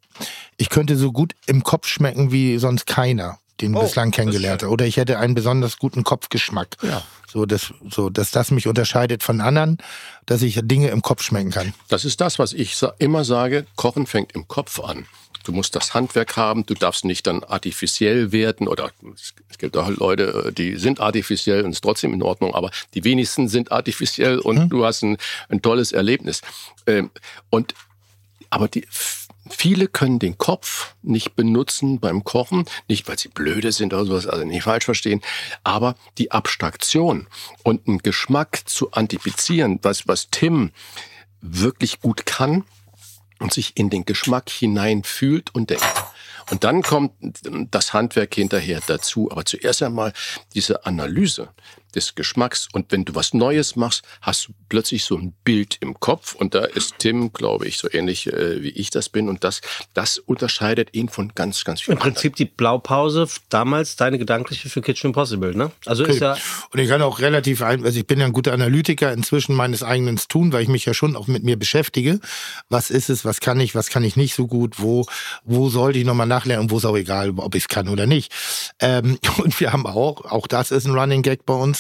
ich 0.57 0.71
könnte 0.71 0.97
so 0.97 1.13
gut 1.13 1.35
im 1.47 1.63
Kopf 1.63 1.87
schmecken 1.87 2.33
wie 2.33 2.57
sonst 2.57 2.87
keiner 2.87 3.39
den 3.61 3.77
oh, 3.77 3.81
bislang 3.81 4.11
kennengelernt. 4.11 4.63
Oder 4.65 4.87
ich 4.87 4.97
hätte 4.97 5.19
einen 5.19 5.35
besonders 5.35 5.79
guten 5.79 6.05
Kopfgeschmack. 6.05 6.77
Ja. 6.83 7.03
So, 7.33 7.47
dass, 7.47 7.73
so, 7.89 8.11
dass 8.11 8.33
das 8.33 8.51
mich 8.51 8.67
unterscheidet 8.67 9.23
von 9.23 9.41
anderen, 9.41 9.79
dass 10.27 10.43
ich 10.43 10.59
Dinge 10.63 10.89
im 10.89 11.01
Kopf 11.01 11.23
schmecken 11.23 11.51
kann. 11.51 11.75
Das 11.89 12.05
ist 12.05 12.21
das, 12.21 12.41
was 12.41 12.53
ich 12.53 12.77
immer 12.99 13.25
sage. 13.25 13.67
Kochen 13.77 14.07
fängt 14.07 14.33
im 14.33 14.49
Kopf 14.49 14.81
an. 14.81 15.07
Du 15.45 15.53
musst 15.53 15.75
das 15.75 15.95
Handwerk 15.95 16.37
haben, 16.37 16.67
du 16.67 16.75
darfst 16.75 17.05
nicht 17.05 17.27
dann 17.27 17.45
artifiziell 17.45 18.31
werden 18.31 18.69
oder 18.69 18.91
es 19.49 19.59
gibt 19.59 19.77
auch 19.77 19.89
Leute, 19.89 20.53
die 20.57 20.77
sind 20.77 21.01
artifiziell 21.01 21.65
und 21.65 21.73
ist 21.73 21.81
trotzdem 21.83 22.13
in 22.13 22.23
Ordnung, 22.23 22.55
aber 22.55 22.71
die 22.95 23.05
wenigsten 23.05 23.49
sind 23.49 23.73
artifiziell 23.73 24.39
und 24.39 24.59
mhm. 24.59 24.69
du 24.69 24.85
hast 24.85 25.03
ein, 25.03 25.17
ein 25.49 25.63
tolles 25.63 25.93
Erlebnis. 25.93 26.43
Ähm, 26.87 27.11
und 27.49 27.75
aber 28.51 28.69
die 28.69 28.87
Viele 29.51 29.89
können 29.89 30.19
den 30.19 30.39
Kopf 30.39 30.95
nicht 31.03 31.35
benutzen 31.37 32.01
beim 32.01 32.25
Kochen, 32.25 32.65
nicht 32.89 33.09
weil 33.09 33.19
sie 33.19 33.29
blöde 33.29 33.73
sind 33.73 33.93
oder 33.93 34.07
sowas, 34.07 34.27
also 34.27 34.45
nicht 34.45 34.63
falsch 34.63 34.85
verstehen, 34.85 35.21
aber 35.65 35.97
die 36.19 36.31
Abstraktion 36.31 37.27
und 37.63 37.87
einen 37.87 37.99
Geschmack 37.99 38.63
zu 38.67 38.93
antipizieren, 38.93 39.81
was, 39.83 40.07
was 40.07 40.29
Tim 40.31 40.71
wirklich 41.41 42.01
gut 42.01 42.27
kann 42.27 42.65
und 43.41 43.53
sich 43.53 43.77
in 43.77 43.91
den 43.91 44.05
Geschmack 44.05 44.49
hineinfühlt 44.49 45.55
und 45.55 45.71
denkt. 45.71 45.85
Und 46.51 46.65
dann 46.65 46.83
kommt 46.83 47.13
das 47.71 47.93
Handwerk 47.93 48.35
hinterher 48.35 48.81
dazu. 48.87 49.31
Aber 49.31 49.45
zuerst 49.45 49.83
einmal 49.83 50.13
diese 50.55 50.85
Analyse 50.85 51.49
des 51.95 52.15
Geschmacks. 52.15 52.69
Und 52.73 52.93
wenn 52.93 53.05
du 53.05 53.15
was 53.15 53.35
Neues 53.35 53.77
machst, 53.77 54.03
hast 54.21 54.49
du 54.49 54.53
plötzlich 54.69 55.05
so 55.05 55.17
ein 55.17 55.35
Bild 55.45 55.77
im 55.81 55.99
Kopf. 56.01 56.35
Und 56.35 56.55
da 56.55 56.65
ist 56.65 56.95
Tim, 56.99 57.33
glaube 57.33 57.67
ich, 57.67 57.79
so 57.79 57.89
ähnlich 57.91 58.27
äh, 58.33 58.63
wie 58.63 58.71
ich 58.71 58.91
das 58.91 59.09
bin. 59.09 59.29
Und 59.29 59.45
das, 59.45 59.61
das 59.95 60.19
unterscheidet 60.19 60.95
ihn 60.95 61.09
von 61.09 61.33
ganz, 61.35 61.65
ganz 61.65 61.81
vielen 61.81 61.99
Im 61.99 62.03
Prinzip 62.03 62.35
anderen. 62.35 62.37
die 62.37 62.45
Blaupause 62.57 63.29
damals 63.49 63.97
deine 63.97 64.19
gedankliche 64.19 64.69
für 64.69 64.83
Kitchen 64.83 65.09
Impossible, 65.09 65.55
ne? 65.55 65.71
Also 65.87 66.05
okay. 66.05 66.13
ist 66.13 66.21
ja. 66.21 66.37
Und 66.73 66.79
ich 66.79 66.89
kann 66.89 67.03
auch 67.03 67.21
relativ, 67.21 67.63
ein, 67.63 67.85
also 67.85 67.99
ich 67.99 68.07
bin 68.07 68.21
ja 68.21 68.27
ein 68.27 68.33
guter 68.33 68.53
Analytiker 68.53 69.13
inzwischen 69.13 69.55
meines 69.55 69.83
eigenen 69.83 70.17
Tun, 70.17 70.53
weil 70.53 70.63
ich 70.63 70.69
mich 70.69 70.85
ja 70.85 70.95
schon 70.95 71.17
auch 71.17 71.27
mit 71.27 71.43
mir 71.43 71.59
beschäftige. 71.59 72.21
Was 72.69 72.91
ist 72.91 73.11
es? 73.11 73.25
Was 73.25 73.41
kann 73.41 73.61
ich? 73.61 73.75
Was 73.75 73.89
kann 73.89 74.05
ich 74.05 74.17
nicht 74.17 74.35
so 74.35 74.47
gut? 74.47 74.77
Wo, 74.79 75.07
wo 75.45 75.69
sollte 75.69 75.99
ich 75.99 76.05
nochmal 76.05 76.27
nachlernen? 76.27 76.65
Und 76.65 76.71
wo 76.71 76.79
ist 76.79 76.85
auch 76.85 76.97
egal, 76.97 77.31
ob 77.37 77.55
ich 77.55 77.65
es 77.65 77.69
kann 77.69 77.89
oder 77.89 78.07
nicht. 78.07 78.33
Ähm, 78.79 79.19
und 79.39 79.59
wir 79.61 79.73
haben 79.73 79.87
auch, 79.87 80.25
auch 80.25 80.47
das 80.47 80.71
ist 80.71 80.87
ein 80.87 80.95
Running 80.95 81.23
Gag 81.23 81.47
bei 81.47 81.55
uns, 81.55 81.80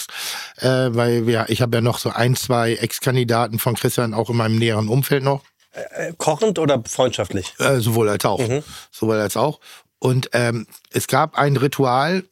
äh, 0.56 0.88
weil 0.90 1.26
wir, 1.26 1.46
ich 1.48 1.62
habe 1.62 1.76
ja 1.76 1.80
noch 1.80 1.98
so 1.98 2.10
ein, 2.10 2.36
zwei 2.36 2.74
Ex-Kandidaten 2.74 3.58
von 3.58 3.74
Christian 3.74 4.14
auch 4.14 4.30
in 4.30 4.36
meinem 4.36 4.58
näheren 4.58 4.88
Umfeld 4.88 5.22
noch. 5.22 5.42
Äh, 5.72 6.08
äh, 6.08 6.12
kochend 6.16 6.58
oder 6.58 6.82
freundschaftlich? 6.84 7.54
Äh, 7.58 7.80
sowohl 7.80 8.08
als 8.08 8.24
auch. 8.24 8.40
Mhm. 8.40 8.62
Sowohl 8.90 9.20
als 9.20 9.36
auch. 9.36 9.60
Und 9.98 10.30
ähm, 10.32 10.66
es 10.90 11.06
gab 11.06 11.38
ein 11.38 11.56
Ritual, 11.56 12.24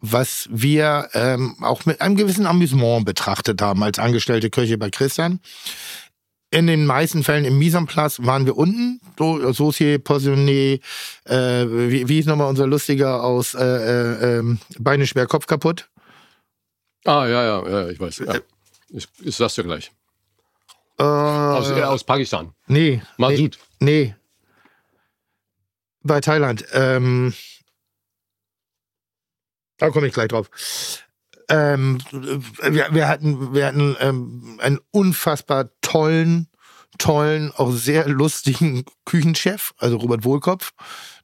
was 0.00 0.48
wir 0.50 1.08
ähm, 1.14 1.56
auch 1.60 1.84
mit 1.84 2.00
einem 2.00 2.16
gewissen 2.16 2.46
Amüsement 2.46 3.04
betrachtet 3.04 3.60
haben 3.60 3.82
als 3.82 3.98
angestellte 3.98 4.50
Köche 4.50 4.78
bei 4.78 4.90
Christian. 4.90 5.40
In 6.52 6.66
den 6.66 6.84
meisten 6.84 7.22
Fällen 7.22 7.44
im 7.44 7.86
place 7.86 8.24
waren 8.26 8.44
wir 8.44 8.56
unten, 8.56 9.00
so 9.16 9.52
Saucier, 9.52 9.98
Poissonné, 9.98 10.80
äh, 11.24 11.66
wie, 11.66 12.08
wie 12.08 12.18
ist 12.18 12.26
nochmal 12.26 12.48
unser 12.48 12.66
Lustiger 12.66 13.22
aus 13.22 13.54
äh, 13.54 13.62
äh, 13.62 14.38
ähm, 14.38 14.58
Beine 14.78 15.06
schwer, 15.06 15.26
Kopf 15.26 15.46
kaputt? 15.46 15.88
Ah, 17.04 17.26
ja, 17.26 17.44
ja, 17.44 17.68
ja, 17.68 17.88
ich 17.88 17.98
weiß. 17.98 18.18
Ja. 18.18 18.40
Ich, 18.90 19.08
ich 19.20 19.36
sag's 19.36 19.54
dir 19.54 19.64
gleich. 19.64 19.90
Äh, 20.98 21.02
aus, 21.02 21.70
äh, 21.70 21.82
aus 21.82 22.04
Pakistan. 22.04 22.52
Nee. 22.66 23.02
Masud. 23.16 23.58
Nee, 23.78 24.04
nee. 24.04 24.14
Bei 26.02 26.20
Thailand. 26.20 26.64
Ähm, 26.72 27.34
da 29.78 29.90
komme 29.90 30.08
ich 30.08 30.12
gleich 30.12 30.28
drauf. 30.28 30.50
Ähm, 31.48 31.98
wir, 32.12 32.94
wir, 32.94 33.08
hatten, 33.08 33.54
wir 33.54 33.66
hatten 33.66 33.96
ähm, 33.98 34.58
ein 34.62 34.78
unfassbar 34.92 35.70
tollen, 35.80 36.48
tollen, 36.98 37.50
auch 37.52 37.72
sehr 37.72 38.08
lustigen 38.08 38.84
Küchenchef, 39.04 39.72
also 39.78 39.96
Robert 39.96 40.24
Wohlkopf 40.24 40.72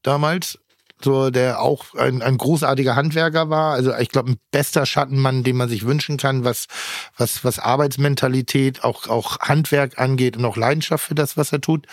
damals, 0.03 0.59
so 1.03 1.31
der 1.31 1.61
auch 1.61 1.95
ein, 1.95 2.23
ein 2.23 2.39
großartiger 2.39 2.97
Handwerker 2.97 3.51
war. 3.51 3.75
Also 3.75 3.95
ich 3.95 4.09
glaube, 4.09 4.33
ein 4.33 4.39
bester 4.51 4.87
Schattenmann, 4.87 5.43
den 5.43 5.57
man 5.57 5.69
sich 5.69 5.85
wünschen 5.85 6.17
kann, 6.17 6.45
was, 6.45 6.67
was, 7.17 7.45
was 7.45 7.59
Arbeitsmentalität, 7.59 8.83
auch, 8.83 9.09
auch 9.09 9.41
Handwerk 9.41 9.99
angeht 9.99 10.37
und 10.37 10.45
auch 10.45 10.57
Leidenschaft 10.57 11.05
für 11.05 11.15
das, 11.15 11.37
was 11.37 11.53
er 11.53 11.61
tut. 11.61 11.87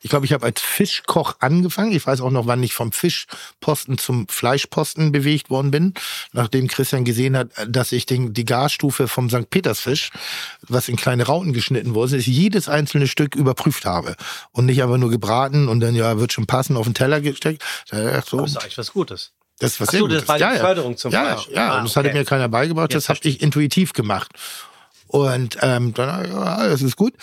Ich 0.00 0.10
glaube, 0.10 0.26
ich 0.26 0.32
habe 0.32 0.46
als 0.46 0.60
Fischkoch 0.60 1.36
angefangen. 1.40 1.92
Ich 1.92 2.06
weiß 2.06 2.20
auch 2.20 2.30
noch, 2.30 2.46
wann 2.46 2.62
ich 2.62 2.74
vom 2.74 2.92
Fischposten 2.92 3.98
zum 3.98 4.28
Fleischposten 4.28 5.12
bewegt 5.12 5.50
worden 5.50 5.70
bin, 5.70 5.94
nachdem 6.32 6.68
Christian 6.68 7.04
gesehen 7.04 7.36
hat, 7.36 7.50
dass 7.66 7.92
ich 7.92 8.06
den, 8.06 8.32
die 8.32 8.44
Garstufe 8.44 9.08
vom 9.08 9.28
St. 9.30 9.50
Petersfisch, 9.50 10.10
was 10.62 10.88
in 10.88 10.96
kleine 10.96 11.26
Rauten 11.26 11.52
geschnitten 11.52 11.94
wurde, 11.94 12.16
ist 12.16 12.26
jedes 12.26 12.68
einzelne 12.68 13.06
Stück 13.06 13.34
überprüft 13.34 13.84
habe 13.84 14.16
und 14.52 14.66
nicht 14.66 14.82
einfach 14.82 14.98
nur 14.98 15.10
gebraten 15.10 15.68
und 15.68 15.80
dann 15.80 15.94
ja 15.94 16.18
wird 16.18 16.32
schon 16.32 16.46
passen 16.46 16.76
auf 16.76 16.86
den 16.86 16.94
Teller 16.94 17.20
gesteckt. 17.20 17.64
Da 17.90 18.22
so, 18.22 18.40
das 18.40 18.50
ist 18.50 18.56
eigentlich 18.58 18.78
was 18.78 18.92
Gutes. 18.92 19.32
Das 19.58 19.72
ist 19.72 19.80
was 19.80 19.88
Ach 19.88 19.98
so. 19.98 20.06
Das 20.06 20.28
war 20.28 20.36
die 20.36 20.42
ja, 20.42 20.54
Förderung 20.56 20.96
zum 20.96 21.12
ja, 21.12 21.36
Fleisch. 21.36 21.48
Ja, 21.52 21.72
ah, 21.72 21.82
das 21.82 21.96
okay. 21.96 22.08
hatte 22.08 22.18
mir 22.18 22.24
keiner 22.24 22.48
beigebracht. 22.48 22.92
Jetzt 22.92 23.08
das 23.08 23.16
habe 23.16 23.28
ich 23.28 23.42
intuitiv 23.42 23.92
gemacht. 23.92 24.30
Und 25.08 25.58
ähm, 25.62 25.94
dann, 25.94 26.30
ja, 26.30 26.68
das 26.68 26.82
ist 26.82 26.96
gut. 26.96 27.14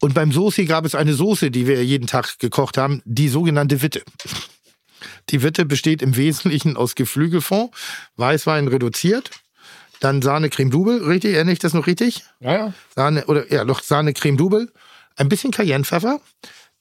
Und 0.00 0.14
beim 0.14 0.32
Soße 0.32 0.64
gab 0.66 0.84
es 0.84 0.94
eine 0.94 1.14
Soße, 1.14 1.50
die 1.50 1.66
wir 1.66 1.82
jeden 1.84 2.06
Tag 2.06 2.38
gekocht 2.38 2.76
haben, 2.76 3.02
die 3.04 3.28
sogenannte 3.28 3.82
Witte. 3.82 4.02
Die 5.30 5.42
Witte 5.42 5.64
besteht 5.64 6.02
im 6.02 6.16
Wesentlichen 6.16 6.76
aus 6.76 6.94
Geflügelfond, 6.94 7.74
Weißwein 8.16 8.68
reduziert, 8.68 9.30
dann 10.00 10.22
Sahne 10.22 10.50
Creme 10.50 10.70
Double, 10.70 11.02
richtig? 11.04 11.34
Erinnere 11.34 11.54
ich 11.54 11.58
das 11.58 11.72
noch 11.74 11.86
richtig? 11.86 12.24
Ja, 12.40 12.52
ja. 12.52 12.72
Sahne, 12.94 13.24
oder, 13.26 13.50
ja, 13.52 13.64
noch 13.64 13.82
Sahne 13.82 14.12
Creme 14.12 14.36
Double, 14.36 14.72
ein 15.16 15.28
bisschen 15.28 15.50
Cayennepfeffer, 15.50 16.20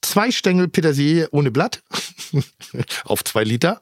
zwei 0.02 0.32
Stängel 0.32 0.68
Petersilie 0.68 1.30
ohne 1.32 1.52
Blatt 1.52 1.82
auf 3.06 3.24
zwei 3.24 3.44
Liter 3.44 3.82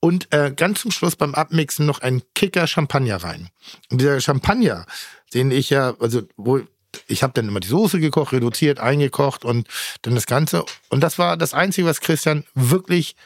und 0.00 0.32
äh, 0.32 0.52
ganz 0.54 0.80
zum 0.80 0.90
Schluss 0.90 1.14
beim 1.14 1.34
Abmixen 1.34 1.86
noch 1.86 2.00
ein 2.00 2.22
Kicker 2.34 2.66
Champagner 2.66 3.16
rein. 3.22 3.50
Und 3.90 4.00
dieser 4.00 4.20
Champagner, 4.20 4.84
den 5.32 5.52
ich 5.52 5.70
ja, 5.70 5.94
also 6.00 6.22
wo 6.36 6.60
ich 7.06 7.22
habe 7.22 7.32
dann 7.32 7.48
immer 7.48 7.60
die 7.60 7.68
Soße 7.68 8.00
gekocht, 8.00 8.32
reduziert, 8.32 8.80
eingekocht 8.80 9.44
und 9.44 9.68
dann 10.02 10.14
das 10.14 10.26
Ganze. 10.26 10.64
Und 10.88 11.00
das 11.00 11.18
war 11.18 11.36
das 11.36 11.54
Einzige, 11.54 11.86
was 11.86 12.00
Christian 12.00 12.44
wirklich 12.54 13.16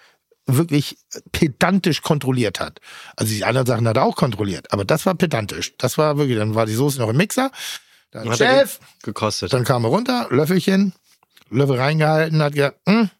wirklich 0.48 0.96
pedantisch 1.32 2.02
kontrolliert 2.02 2.60
hat. 2.60 2.80
Also 3.16 3.34
die 3.34 3.44
anderen 3.44 3.66
Sachen 3.66 3.86
hat 3.88 3.96
er 3.96 4.04
auch 4.04 4.14
kontrolliert, 4.14 4.72
aber 4.72 4.84
das 4.84 5.04
war 5.04 5.14
pedantisch. 5.14 5.76
Das 5.76 5.98
war 5.98 6.18
wirklich, 6.18 6.38
dann 6.38 6.54
war 6.54 6.66
die 6.66 6.74
Soße 6.74 7.00
noch 7.00 7.08
im 7.08 7.16
Mixer. 7.16 7.50
Dann 8.12 8.30
hat 8.30 8.38
Chef, 8.38 8.78
gekostet. 9.02 9.52
Dann 9.52 9.64
kam 9.64 9.84
er 9.84 9.90
runter, 9.90 10.28
Löffelchen, 10.30 10.92
Löffel 11.50 11.76
reingehalten, 11.76 12.42
hat 12.42 12.54
gesagt, 12.54 12.78
hm, 12.88 13.10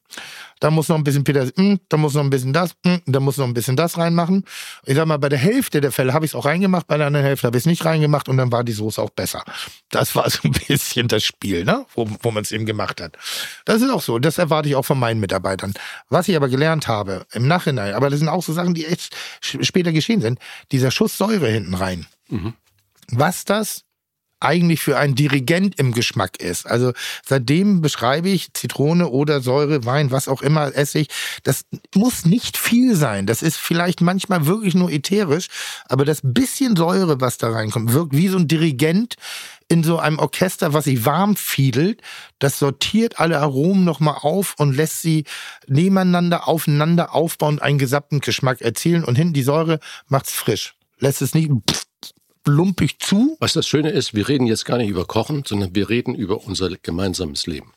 da 0.61 0.71
muss 0.71 0.89
noch 0.89 0.97
ein 0.97 1.05
bisschen 1.05 1.25
Peter, 1.25 1.47
hm, 1.55 1.81
da 1.89 1.97
muss 1.97 2.15
noch 2.15 2.23
ein 2.23 2.31
bisschen 2.31 2.53
das, 2.53 2.75
hm, 2.85 3.03
da 3.07 3.21
muss 3.21 3.37
noch 3.37 3.47
ein 3.47 3.55
bisschen 3.55 3.77
das 3.77 3.99
reinmachen. 3.99 4.45
Ich 4.85 4.97
sag 4.97 5.07
mal, 5.07 5.19
bei 5.19 5.29
der 5.29 5.39
Hälfte 5.39 5.81
der 5.81 5.93
Fälle 5.93 6.13
habe 6.13 6.25
ich 6.25 6.33
es 6.33 6.35
auch 6.35 6.45
reingemacht, 6.45 6.87
bei 6.87 6.97
der 6.97 7.07
anderen 7.07 7.27
Hälfte 7.27 7.47
habe 7.47 7.57
ich 7.57 7.63
es 7.63 7.67
nicht 7.67 7.85
reingemacht 7.85 8.29
und 8.29 8.37
dann 8.37 8.51
war 8.53 8.65
die 8.65 8.73
Soße 8.73 9.01
auch 9.01 9.11
besser. 9.11 9.45
Das 9.91 10.15
war 10.15 10.29
so 10.31 10.41
ein 10.45 10.53
bisschen 10.53 11.09
das 11.09 11.25
Spiel, 11.25 11.65
ne? 11.65 11.85
wo, 11.95 12.09
wo 12.23 12.31
man 12.31 12.43
es 12.43 12.53
eben 12.53 12.67
gemacht 12.67 13.01
hat. 13.01 13.17
Das 13.65 13.83
ist 13.83 13.91
auch 13.91 14.03
so. 14.03 14.19
Das 14.19 14.39
erwarte 14.39 14.69
ich 14.69 14.77
auch 14.77 14.85
von 14.85 14.99
meinen 14.99 15.21
Mitarbeitern. 15.21 15.75
Was 16.09 16.29
ich 16.29 16.37
aber 16.37 16.49
gelernt 16.49 16.89
habe 16.89 17.27
im 17.33 17.47
Nachhinein, 17.47 17.95
aber 17.95 18.11
das 18.11 18.19
sind 18.19 18.29
auch 18.29 18.43
so 18.43 18.53
Sachen, 18.53 18.75
die 18.75 18.87
echt 18.87 19.15
später 19.41 19.93
geschehen 19.93 20.21
sind, 20.21 20.39
dieser 20.73 20.91
Schuss 20.91 21.17
Säure 21.17 21.49
hinten 21.49 21.75
rein. 21.75 22.07
Mhm. 22.29 22.55
Was 23.11 23.45
das 23.45 23.86
eigentlich 24.41 24.81
für 24.81 24.99
ein 24.99 25.15
Dirigent 25.15 25.79
im 25.79 25.93
Geschmack 25.93 26.41
ist. 26.41 26.67
Also 26.67 26.93
seitdem 27.25 27.81
beschreibe 27.81 28.29
ich 28.29 28.53
Zitrone 28.53 29.09
oder 29.09 29.41
Säure, 29.41 29.85
Wein, 29.85 30.11
was 30.11 30.29
auch 30.29 30.43
immer, 30.43 30.75
Essig. 30.75 31.09
Das 31.43 31.65
muss 31.95 32.27
nicht 32.27 32.57
viel 32.57 32.95
sein. 32.97 33.27
Das 33.27 33.43
ist 33.43 33.57
vielleicht 33.57 34.01
manchmal 34.01 34.47
wirklich 34.47 34.75
nur 34.75 34.91
ätherisch, 34.91 35.49
aber 35.89 36.05
das 36.05 36.21
bisschen 36.23 36.77
Säure, 36.77 37.21
was 37.21 37.39
da 37.39 37.51
reinkommt, 37.51 37.93
wirkt 37.93 38.17
wie 38.17 38.29
so 38.29 38.39
ein 38.39 38.49
Dirigent 38.49 39.17
in 39.69 39.83
so 39.83 39.99
einem 39.99 40.19
Orchester, 40.19 40.73
was 40.73 40.85
sich 40.85 41.05
warm 41.05 41.37
fiedelt. 41.37 42.03
Das 42.39 42.59
sortiert 42.59 43.19
alle 43.19 43.41
Aromen 43.41 43.85
nochmal 43.85 44.19
auf 44.21 44.55
und 44.59 44.77
lässt 44.77 45.03
sie 45.03 45.25
nebeneinander, 45.67 46.47
aufeinander 46.47 47.15
aufbauen 47.15 47.59
einen 47.59 47.79
gesamten 47.79 48.21
Geschmack 48.21 48.61
erzielen. 48.61 49.05
Und 49.05 49.17
hinten 49.17 49.35
die 49.35 49.43
Säure 49.43 49.81
macht's 50.09 50.33
frisch. 50.33 50.75
Lässt 50.99 51.21
es 51.21 51.35
nicht 51.35 51.51
lumpig 52.47 52.99
zu. 52.99 53.37
Was 53.41 53.53
das 53.53 53.67
Schöne 53.67 53.91
ist, 53.91 54.15
wir 54.15 54.29
reden 54.29 54.47
jetzt 54.47 54.65
gar 54.65 54.79
nicht 54.79 54.89
über 54.89 55.05
Kochen, 55.05 55.45
sondern 55.47 55.75
wir 55.75 55.89
reden 55.89 56.15
über 56.15 56.45
unser 56.45 56.71
gemeinsames 56.71 57.47
Leben. 57.47 57.73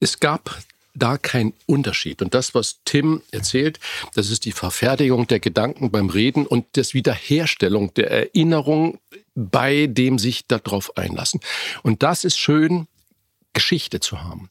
Es 0.00 0.20
gab 0.20 0.58
da 0.94 1.18
keinen 1.18 1.52
Unterschied. 1.66 2.22
Und 2.22 2.32
das, 2.32 2.54
was 2.54 2.80
Tim 2.84 3.20
erzählt, 3.30 3.78
das 4.14 4.30
ist 4.30 4.44
die 4.46 4.52
Verfertigung 4.52 5.26
der 5.26 5.40
Gedanken 5.40 5.90
beim 5.90 6.08
Reden 6.08 6.46
und 6.46 6.64
das 6.72 6.94
Wiederherstellung 6.94 7.92
der 7.94 8.10
Erinnerung 8.10 8.98
bei 9.36 9.86
dem 9.86 10.18
sich 10.18 10.46
darauf 10.46 10.96
einlassen. 10.96 11.40
Und 11.82 12.02
das 12.02 12.24
ist 12.24 12.38
schön, 12.38 12.88
Geschichte 13.52 14.00
zu 14.00 14.22
haben. 14.22 14.50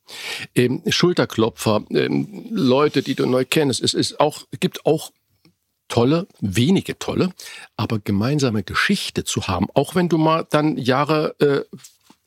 Ähm, 0.55 0.81
Schulterklopfer, 0.87 1.83
ähm, 1.89 2.45
Leute, 2.51 3.01
die 3.01 3.15
du 3.15 3.25
neu 3.25 3.45
kennst. 3.45 3.81
Es 3.81 3.93
ist 3.93 4.19
auch, 4.19 4.45
gibt 4.59 4.85
auch 4.85 5.11
tolle, 5.87 6.27
wenige 6.39 6.97
tolle, 6.99 7.29
aber 7.77 7.99
gemeinsame 7.99 8.63
Geschichte 8.63 9.23
zu 9.23 9.47
haben, 9.47 9.67
auch 9.73 9.95
wenn 9.95 10.09
du 10.09 10.17
mal 10.17 10.45
dann 10.49 10.77
Jahre 10.77 11.35
äh, 11.39 11.77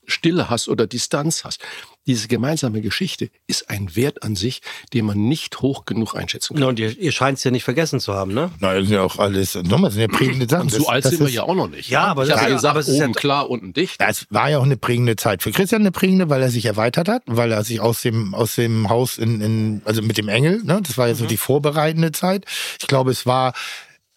Stille 0.08 0.50
hast 0.50 0.68
oder 0.68 0.86
Distanz 0.86 1.44
hast. 1.44 1.60
Diese 2.06 2.26
gemeinsame 2.26 2.80
Geschichte 2.80 3.30
ist 3.46 3.68
ein 3.68 3.94
Wert 3.94 4.22
an 4.22 4.34
sich, 4.34 4.62
den 4.94 5.04
man 5.04 5.28
nicht 5.28 5.60
hoch 5.60 5.84
genug 5.84 6.14
einschätzen 6.14 6.54
kann. 6.54 6.64
und 6.64 6.78
ihr, 6.78 6.98
ihr 6.98 7.12
scheint 7.12 7.38
es 7.38 7.44
ja 7.44 7.50
nicht 7.50 7.64
vergessen 7.64 8.00
zu 8.00 8.14
haben, 8.14 8.32
ne? 8.32 8.50
Nein, 8.60 8.78
das 8.78 8.88
sind 8.88 8.94
ja 8.94 9.02
auch 9.02 9.18
alles, 9.18 9.54
nochmal, 9.54 9.90
sind 9.90 10.00
ja 10.00 10.08
prägende 10.08 10.48
Sachen. 10.48 10.70
so 10.70 10.88
alt 10.88 11.04
sind 11.04 11.20
wir 11.20 11.28
ja 11.28 11.42
auch 11.42 11.54
noch 11.54 11.68
nicht. 11.68 11.90
Ja, 11.90 12.04
aber 12.04 12.22
ich 12.22 12.30
das, 12.30 12.40
habe 12.40 12.50
ja, 12.50 12.56
gesagt, 12.56 12.70
aber 12.70 12.80
es 12.80 12.88
oben 12.88 13.10
ist 13.10 13.16
ja, 13.16 13.20
klar, 13.20 13.50
unten 13.50 13.74
dicht. 13.74 14.00
Es 14.00 14.26
war 14.30 14.48
ja 14.48 14.58
auch 14.58 14.64
eine 14.64 14.78
prägende 14.78 15.16
Zeit. 15.16 15.42
Für 15.42 15.52
Christian 15.52 15.82
eine 15.82 15.92
prägende, 15.92 16.30
weil 16.30 16.40
er 16.40 16.50
sich 16.50 16.64
erweitert 16.64 17.08
hat, 17.08 17.22
weil 17.26 17.52
er 17.52 17.62
sich 17.62 17.80
aus 17.80 18.00
dem, 18.00 18.34
aus 18.34 18.54
dem 18.54 18.88
Haus 18.88 19.18
in, 19.18 19.42
in 19.42 19.82
also 19.84 20.00
mit 20.00 20.16
dem 20.16 20.28
Engel, 20.28 20.62
ne? 20.64 20.80
Das 20.82 20.96
war 20.96 21.08
ja 21.08 21.14
so 21.14 21.24
mhm. 21.24 21.28
die 21.28 21.36
vorbereitende 21.36 22.12
Zeit. 22.12 22.46
Ich 22.80 22.86
glaube, 22.86 23.10
es 23.10 23.26
war, 23.26 23.52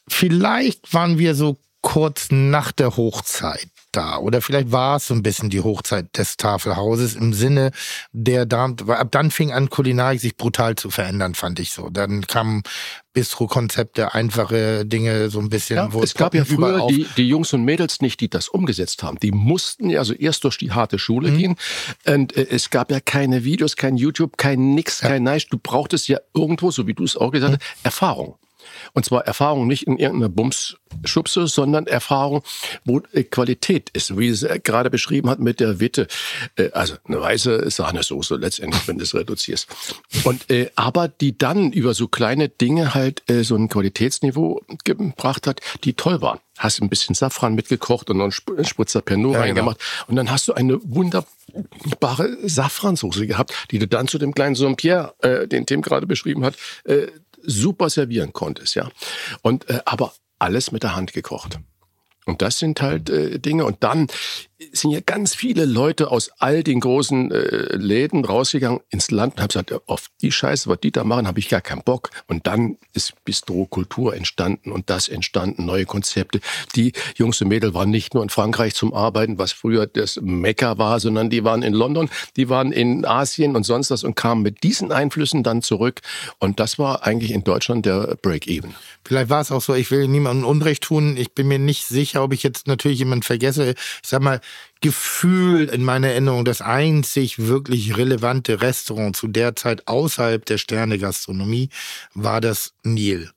vielleicht 0.07 0.93
waren 0.93 1.17
wir 1.17 1.35
so 1.35 1.57
kurz 1.81 2.27
nach 2.31 2.71
der 2.71 2.95
Hochzeit 2.95 3.67
da. 3.91 4.17
Oder 4.17 4.41
vielleicht 4.41 4.71
war 4.71 4.97
es 4.97 5.07
so 5.07 5.13
ein 5.13 5.23
bisschen 5.23 5.49
die 5.49 5.61
Hochzeit 5.61 6.17
des 6.17 6.37
Tafelhauses 6.37 7.15
im 7.15 7.33
Sinne 7.33 7.71
der 8.13 8.45
da, 8.45 8.65
ab 8.65 9.07
dann 9.11 9.31
fing 9.31 9.51
an, 9.51 9.69
Kulinarik 9.69 10.19
sich 10.19 10.37
brutal 10.37 10.75
zu 10.75 10.89
verändern, 10.89 11.35
fand 11.35 11.59
ich 11.59 11.71
so. 11.71 11.89
Dann 11.89 12.27
kamen 12.27 12.63
Bistro-Konzepte, 13.13 14.13
einfache 14.13 14.85
Dinge, 14.85 15.29
so 15.29 15.39
ein 15.39 15.49
bisschen. 15.49 15.75
Ja, 15.75 15.89
es 16.01 16.13
gab 16.13 16.33
ja 16.33 16.45
früher 16.45 16.87
die, 16.87 17.05
die 17.17 17.27
Jungs 17.27 17.51
und 17.53 17.63
Mädels 17.63 18.01
nicht, 18.01 18.19
die 18.21 18.29
das 18.29 18.47
umgesetzt 18.47 19.03
haben. 19.03 19.19
Die 19.19 19.31
mussten 19.31 19.89
ja 19.89 19.99
also 19.99 20.13
erst 20.13 20.43
durch 20.43 20.57
die 20.57 20.71
harte 20.71 20.97
Schule 20.97 21.31
mhm. 21.31 21.37
gehen. 21.37 21.55
Und 22.05 22.35
äh, 22.37 22.47
es 22.49 22.69
gab 22.69 22.91
ja 22.91 22.99
keine 22.99 23.43
Videos, 23.43 23.75
kein 23.75 23.97
YouTube, 23.97 24.37
kein 24.37 24.73
Nix, 24.75 25.01
ja. 25.01 25.09
kein 25.09 25.23
Nice. 25.23 25.47
Du 25.47 25.57
brauchtest 25.57 26.07
ja 26.07 26.19
irgendwo, 26.33 26.71
so 26.71 26.87
wie 26.87 26.93
du 26.93 27.03
es 27.03 27.17
auch 27.17 27.31
gesagt 27.31 27.53
mhm. 27.53 27.57
hast, 27.59 27.85
Erfahrung. 27.85 28.35
Und 28.93 29.05
zwar 29.05 29.25
Erfahrung 29.25 29.67
nicht 29.67 29.87
in 29.87 29.97
irgendeiner 29.97 30.29
Bumsschubse, 30.29 31.47
sondern 31.47 31.87
Erfahrung, 31.87 32.43
wo 32.85 33.01
äh, 33.13 33.23
Qualität 33.23 33.89
ist, 33.91 34.17
wie 34.17 34.29
es 34.29 34.45
gerade 34.63 34.89
beschrieben 34.89 35.29
hat 35.29 35.39
mit 35.39 35.59
der 35.59 35.79
Witte. 35.79 36.07
Äh, 36.55 36.71
also 36.71 36.95
eine 37.05 37.21
weiße 37.21 37.69
Sahnesoße 37.69 38.35
letztendlich, 38.35 38.87
wenn 38.87 38.97
du 38.97 39.03
es 39.03 39.15
reduzierst. 39.15 39.67
Und, 40.23 40.49
äh, 40.49 40.69
aber 40.75 41.07
die 41.07 41.37
dann 41.37 41.71
über 41.71 41.93
so 41.93 42.07
kleine 42.07 42.49
Dinge 42.49 42.93
halt 42.93 43.23
so 43.41 43.55
ein 43.55 43.69
Qualitätsniveau 43.69 44.61
gebracht 44.83 45.47
hat, 45.47 45.61
die 45.83 45.93
toll 45.93 46.21
waren. 46.21 46.39
Hast 46.57 46.81
ein 46.81 46.89
bisschen 46.89 47.15
Safran 47.15 47.55
mitgekocht 47.55 48.09
und 48.09 48.17
noch 48.17 48.25
einen 48.25 48.65
Spritzer 48.65 49.01
Pernod 49.01 49.33
ja, 49.33 49.39
genau. 49.39 49.45
reingemacht. 49.45 49.79
Genau. 49.79 50.09
Und 50.09 50.15
dann 50.15 50.31
hast 50.31 50.47
du 50.47 50.53
eine 50.53 50.79
wunderbare 50.83 52.37
Safransoße 52.43 53.25
gehabt, 53.27 53.53
die 53.71 53.79
du 53.79 53.87
dann 53.87 54.07
zu 54.07 54.17
dem 54.17 54.33
kleinen 54.33 54.55
Saint-Pierre, 54.55 55.13
äh, 55.19 55.47
den 55.47 55.65
Tim 55.65 55.81
gerade 55.81 56.07
beschrieben 56.07 56.43
hat, 56.43 56.55
äh, 56.83 57.07
super 57.43 57.89
servieren 57.89 58.33
konntest, 58.33 58.75
ja. 58.75 58.89
Und 59.41 59.69
äh, 59.69 59.79
aber 59.85 60.13
alles 60.39 60.71
mit 60.71 60.83
der 60.83 60.95
Hand 60.95 61.13
gekocht. 61.13 61.59
Und 62.25 62.41
das 62.41 62.59
sind 62.59 62.81
halt 62.81 63.09
äh, 63.09 63.39
Dinge. 63.39 63.65
Und 63.65 63.77
dann 63.83 64.07
sind 64.73 64.91
ja 64.91 64.99
ganz 65.03 65.33
viele 65.33 65.65
Leute 65.65 66.11
aus 66.11 66.31
all 66.37 66.63
den 66.63 66.79
großen 66.79 67.31
äh, 67.31 67.75
Läden 67.75 68.23
rausgegangen 68.23 68.79
ins 68.89 69.11
Land 69.11 69.33
und 69.33 69.41
haben 69.41 69.47
gesagt, 69.47 69.73
auf 69.87 70.07
die 70.21 70.31
Scheiße, 70.31 70.69
was 70.69 70.79
die 70.79 70.91
da 70.91 71.03
machen, 71.03 71.27
habe 71.27 71.39
ich 71.39 71.49
gar 71.49 71.61
keinen 71.61 71.83
Bock. 71.83 72.11
Und 72.27 72.47
dann 72.47 72.77
ist 72.93 73.13
Bistro-Kultur 73.25 74.15
entstanden 74.15 74.71
und 74.71 74.89
das 74.89 75.07
entstanden, 75.07 75.65
neue 75.65 75.85
Konzepte. 75.85 76.41
Die 76.75 76.93
Jungs 77.15 77.41
und 77.41 77.47
Mädels 77.47 77.73
waren 77.73 77.89
nicht 77.89 78.13
nur 78.13 78.23
in 78.23 78.29
Frankreich 78.29 78.75
zum 78.75 78.93
Arbeiten, 78.93 79.37
was 79.37 79.51
früher 79.51 79.87
das 79.87 80.19
Mekka 80.21 80.77
war, 80.77 80.99
sondern 80.99 81.29
die 81.29 81.43
waren 81.43 81.63
in 81.63 81.73
London, 81.73 82.09
die 82.35 82.49
waren 82.49 82.71
in 82.71 83.05
Asien 83.05 83.55
und 83.55 83.63
sonst 83.63 83.89
was 83.89 84.03
und 84.03 84.15
kamen 84.15 84.43
mit 84.43 84.63
diesen 84.63 84.91
Einflüssen 84.91 85.43
dann 85.43 85.61
zurück. 85.61 86.01
Und 86.39 86.59
das 86.59 86.77
war 86.77 87.03
eigentlich 87.03 87.31
in 87.31 87.43
Deutschland 87.43 87.85
der 87.85 88.15
Break-Even. 88.21 88.75
Vielleicht 89.03 89.29
war 89.29 89.41
es 89.41 89.51
auch 89.51 89.61
so, 89.61 89.73
ich 89.73 89.89
will 89.89 90.07
niemandem 90.07 90.45
Unrecht 90.45 90.83
tun, 90.83 91.17
ich 91.17 91.33
bin 91.33 91.47
mir 91.47 91.59
nicht 91.59 91.85
sicher, 91.85 92.10
sicher, 92.11 92.23
ob 92.23 92.33
ich 92.33 92.43
jetzt 92.43 92.67
natürlich 92.67 92.99
jemand 92.99 93.25
vergesse. 93.25 93.71
Ich 93.71 94.09
sag 94.09 94.21
mal, 94.21 94.41
gefühlt 94.81 95.71
in 95.71 95.83
meiner 95.83 96.09
Erinnerung 96.09 96.45
das 96.45 96.61
einzig 96.61 97.39
wirklich 97.39 97.97
relevante 97.97 98.61
Restaurant 98.61 99.15
zu 99.15 99.27
der 99.27 99.55
Zeit 99.55 99.87
außerhalb 99.87 100.45
der 100.45 100.57
Sterne-Gastronomie 100.57 101.69
war 102.13 102.41
das 102.41 102.73
Nil. 102.83 103.31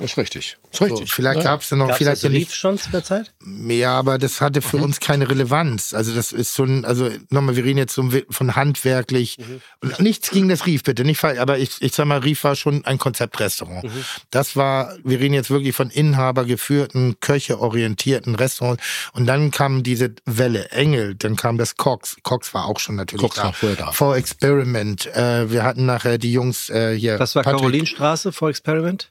Das 0.00 0.12
ist 0.12 0.16
richtig. 0.18 0.56
Das 0.70 0.78
So, 0.78 0.84
ist 0.86 0.92
richtig. 0.92 1.12
vielleicht 1.12 1.38
Ja. 1.38 1.44
gab 1.44 1.62
es 1.62 1.70
noch, 1.72 1.86
Gab's 1.88 1.98
vielleicht 1.98 2.16
das 2.18 2.22
ja 2.22 2.28
Rief 2.30 2.48
nicht. 2.48 2.54
schon 2.54 2.78
zu 2.78 2.90
der 2.90 3.02
Zeit? 3.04 3.32
Ja, 3.68 3.98
aber 3.98 4.18
das 4.18 4.40
hatte 4.40 4.62
für 4.62 4.76
uns 4.78 5.00
keine 5.00 5.28
Relevanz. 5.28 5.92
Also 5.94 6.14
das 6.14 6.32
ist 6.32 6.54
so 6.54 6.64
ein, 6.64 6.84
also 6.84 7.10
nochmal, 7.30 7.56
wir 7.56 7.64
reden 7.64 7.78
jetzt 7.78 7.94
so 7.94 8.08
von 8.30 8.54
handwerklich. 8.56 9.36
Und 9.80 9.98
nichts 10.00 10.30
gegen 10.30 10.48
das 10.48 10.66
Rief, 10.66 10.82
bitte, 10.84 11.04
nicht 11.04 11.18
falsch. 11.18 11.38
Aber 11.40 11.58
ich, 11.58 11.80
ich 11.82 11.92
sag 11.94 12.06
mal, 12.06 12.18
Rief 12.20 12.44
war 12.44 12.54
schon 12.54 12.84
ein 12.84 12.98
Konzeptrestaurant. 12.98 13.84
Das 14.30 14.56
war, 14.56 14.94
wir 15.04 15.18
reden 15.20 15.34
jetzt 15.34 15.50
wirklich 15.50 15.74
von 15.74 15.90
Inhaber 15.90 16.44
geführten, 16.44 17.16
köcheorientierten 17.20 18.34
Restaurants. 18.34 18.82
Und 19.14 19.26
dann 19.26 19.50
kam 19.50 19.82
diese 19.82 20.14
Welle, 20.26 20.70
Engel, 20.70 21.14
dann 21.14 21.36
kam 21.36 21.58
das 21.58 21.76
Cox. 21.76 22.16
Cox 22.22 22.54
war 22.54 22.66
auch 22.66 22.78
schon 22.78 22.96
natürlich 22.96 23.22
Cox 23.22 23.36
da. 23.36 23.44
war 23.44 23.52
vorher 23.52 23.76
da. 23.76 23.92
For 23.92 24.16
Experiment. 24.16 25.06
Äh, 25.14 25.50
wir 25.50 25.64
hatten 25.64 25.86
nachher 25.86 26.18
die 26.18 26.32
Jungs 26.32 26.68
äh, 26.70 26.96
hier. 26.96 27.18
Das 27.18 27.34
war 27.34 27.42
Patrick- 27.42 27.60
Karolinstraße 27.60 28.32
vor 28.32 28.50
Experiment? 28.50 29.10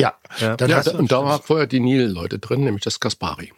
Ja, 0.00 0.14
Ja. 0.40 0.56
Dann 0.56 0.70
Ja, 0.70 0.82
und 0.92 1.10
da 1.12 1.24
war 1.24 1.42
vorher 1.42 1.66
die 1.66 1.80
Nil-Leute 1.80 2.38
drin, 2.38 2.64
nämlich 2.64 2.84
das 2.84 3.00
Kaspari. 3.00 3.52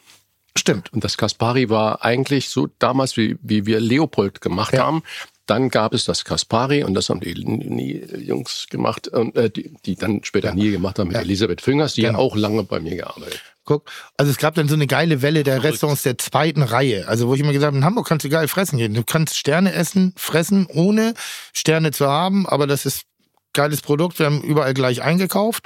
stimmt. 0.56 0.92
Und 0.92 1.04
das 1.04 1.16
Kaspari 1.16 1.70
war 1.70 2.04
eigentlich 2.04 2.48
so 2.48 2.68
damals, 2.80 3.16
wie, 3.16 3.36
wie 3.42 3.66
wir 3.66 3.78
Leopold 3.80 4.40
gemacht 4.40 4.72
Ja. 4.74 4.84
haben. 4.84 5.02
Dann 5.46 5.68
gab 5.68 5.94
es 5.94 6.04
das 6.04 6.24
Kaspari 6.24 6.84
und 6.84 6.94
das 6.94 7.08
haben 7.08 7.20
die 7.20 7.34
Nil-Jungs 7.34 8.66
gemacht, 8.70 9.08
und, 9.08 9.36
äh, 9.36 9.50
die, 9.50 9.74
die 9.84 9.96
dann 9.96 10.22
später 10.24 10.54
Nil 10.54 10.72
gemacht 10.72 10.98
haben 10.98 11.08
mit 11.08 11.16
Ja. 11.16 11.22
Elisabeth 11.22 11.60
Füngers, 11.60 11.94
die 11.94 12.02
Genau. 12.02 12.18
ja 12.18 12.24
auch 12.24 12.36
lange 12.36 12.62
bei 12.64 12.80
mir 12.80 12.96
gearbeitet 12.96 13.40
Guck, 13.64 13.88
also 14.16 14.30
es 14.32 14.38
gab 14.38 14.54
dann 14.54 14.68
so 14.68 14.74
eine 14.74 14.86
geile 14.86 15.22
Welle 15.22 15.44
der 15.44 15.62
Restaurants 15.62 16.02
der 16.02 16.18
zweiten 16.18 16.62
Reihe. 16.62 17.06
Also 17.06 17.28
wo 17.28 17.34
ich 17.34 17.40
immer 17.40 17.52
gesagt 17.52 17.68
habe, 17.68 17.76
in 17.76 17.84
Hamburg 17.84 18.06
kannst 18.08 18.24
du 18.24 18.28
geil 18.30 18.48
fressen 18.48 18.78
gehen. 18.78 18.94
Du 18.94 19.04
kannst 19.04 19.36
Sterne 19.36 19.72
essen, 19.72 20.12
fressen, 20.16 20.66
ohne 20.66 21.14
Sterne 21.52 21.92
zu 21.92 22.08
haben, 22.08 22.48
aber 22.48 22.66
das 22.66 22.86
ist 22.86 23.02
geiles 23.52 23.82
Produkt. 23.82 24.18
Wir 24.18 24.26
haben 24.26 24.42
überall 24.42 24.74
gleich 24.74 25.02
eingekauft. 25.02 25.64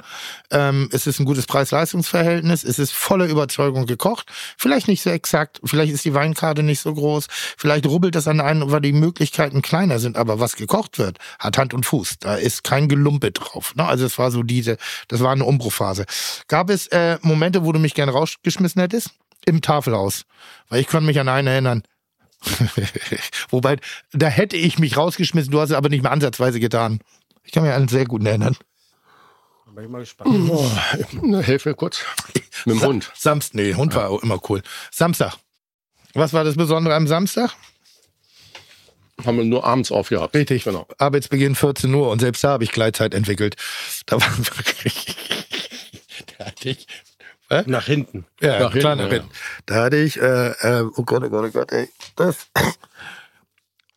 Ähm, 0.51 0.89
es 0.91 1.07
ist 1.07 1.19
ein 1.19 1.25
gutes 1.25 1.45
Preis-Leistungs-Verhältnis. 1.45 2.63
Es 2.63 2.79
ist 2.79 2.91
voller 2.91 3.25
Überzeugung 3.25 3.85
gekocht. 3.85 4.31
Vielleicht 4.57 4.87
nicht 4.87 5.01
so 5.01 5.09
exakt. 5.09 5.59
Vielleicht 5.63 5.93
ist 5.93 6.05
die 6.05 6.13
Weinkarte 6.13 6.63
nicht 6.63 6.79
so 6.79 6.93
groß. 6.93 7.27
Vielleicht 7.57 7.85
rubbelt 7.85 8.15
das 8.15 8.27
an 8.27 8.41
einen, 8.41 8.71
weil 8.71 8.81
die 8.81 8.93
Möglichkeiten 8.93 9.61
kleiner 9.61 9.99
sind. 9.99 10.17
Aber 10.17 10.39
was 10.39 10.55
gekocht 10.55 10.97
wird, 10.97 11.17
hat 11.39 11.57
Hand 11.57 11.73
und 11.73 11.85
Fuß. 11.85 12.19
Da 12.19 12.35
ist 12.35 12.63
kein 12.63 12.89
Gelumpe 12.89 13.31
drauf. 13.31 13.75
Ne? 13.75 13.85
Also 13.85 14.05
es 14.05 14.17
war 14.17 14.31
so 14.31 14.43
diese, 14.43 14.77
das 15.07 15.21
war 15.21 15.31
eine 15.31 15.45
Umbruchphase. 15.45 16.05
Gab 16.47 16.69
es 16.69 16.87
äh, 16.87 17.17
Momente, 17.21 17.65
wo 17.65 17.71
du 17.71 17.79
mich 17.79 17.93
gerne 17.93 18.11
rausgeschmissen 18.11 18.81
hättest? 18.81 19.11
Im 19.45 19.61
Tafelhaus. 19.61 20.23
Weil 20.69 20.81
ich 20.81 20.87
kann 20.87 21.05
mich 21.05 21.19
an 21.19 21.29
einen 21.29 21.47
erinnern. 21.47 21.83
Wobei, 23.49 23.77
da 24.11 24.27
hätte 24.27 24.57
ich 24.57 24.79
mich 24.79 24.97
rausgeschmissen, 24.97 25.51
du 25.51 25.59
hast 25.59 25.69
es 25.69 25.75
aber 25.75 25.89
nicht 25.89 26.03
mehr 26.03 26.11
ansatzweise 26.11 26.59
getan. 26.59 26.99
Ich 27.45 27.51
kann 27.51 27.63
mich 27.63 27.71
an 27.71 27.77
einen 27.77 27.87
sehr 27.87 28.05
guten 28.05 28.25
erinnern. 28.25 28.57
Bin 29.73 29.83
ich 29.85 29.89
mal 29.89 29.99
gespannt. 29.99 30.51
Na, 31.21 31.39
Hilf 31.41 31.65
mir 31.65 31.73
kurz. 31.73 32.03
Mit 32.65 32.75
dem 32.75 32.79
Sa- 32.79 32.87
Hund. 32.87 33.11
Samstag, 33.15 33.55
nee, 33.55 33.73
Hund 33.73 33.93
war 33.93 34.09
auch 34.09 34.23
immer 34.23 34.39
cool. 34.49 34.61
Samstag. 34.91 35.35
Was 36.13 36.31
war 36.31 36.43
das 36.45 36.55
Besondere 36.55 36.95
am 36.95 37.07
Samstag? 37.07 37.51
Haben 39.25 39.37
wir 39.37 39.45
nur 39.45 39.65
abends 39.65 39.91
aufgehabt. 39.91 40.33
Richtig. 40.35 40.63
Genau. 40.63 40.87
Arbeitsbeginn 40.97 41.55
14 41.55 41.93
Uhr 41.93 42.09
und 42.09 42.19
selbst 42.19 42.43
da 42.43 42.49
habe 42.51 42.63
ich 42.63 42.71
Gleitzeit 42.71 43.13
entwickelt. 43.13 43.55
Da 44.05 44.19
war 44.21 44.37
wirklich. 44.37 45.15
da 46.37 46.45
hatte 46.45 46.69
ich. 46.69 46.87
Nach 47.67 47.85
hinten. 47.85 48.25
Ja, 48.41 48.59
Nach 48.59 48.73
hinten, 48.73 49.11
ja. 49.11 49.23
Da 49.67 49.75
hatte 49.83 49.97
ich, 49.97 50.19
äh, 50.19 50.49
äh, 50.51 50.83
oh 50.95 51.03
Gott, 51.03 51.23
oh 51.23 51.29
Gott, 51.29 51.45
oh 51.47 51.51
Gott, 51.51 51.71
ey. 51.73 51.89
Das. 52.15 52.47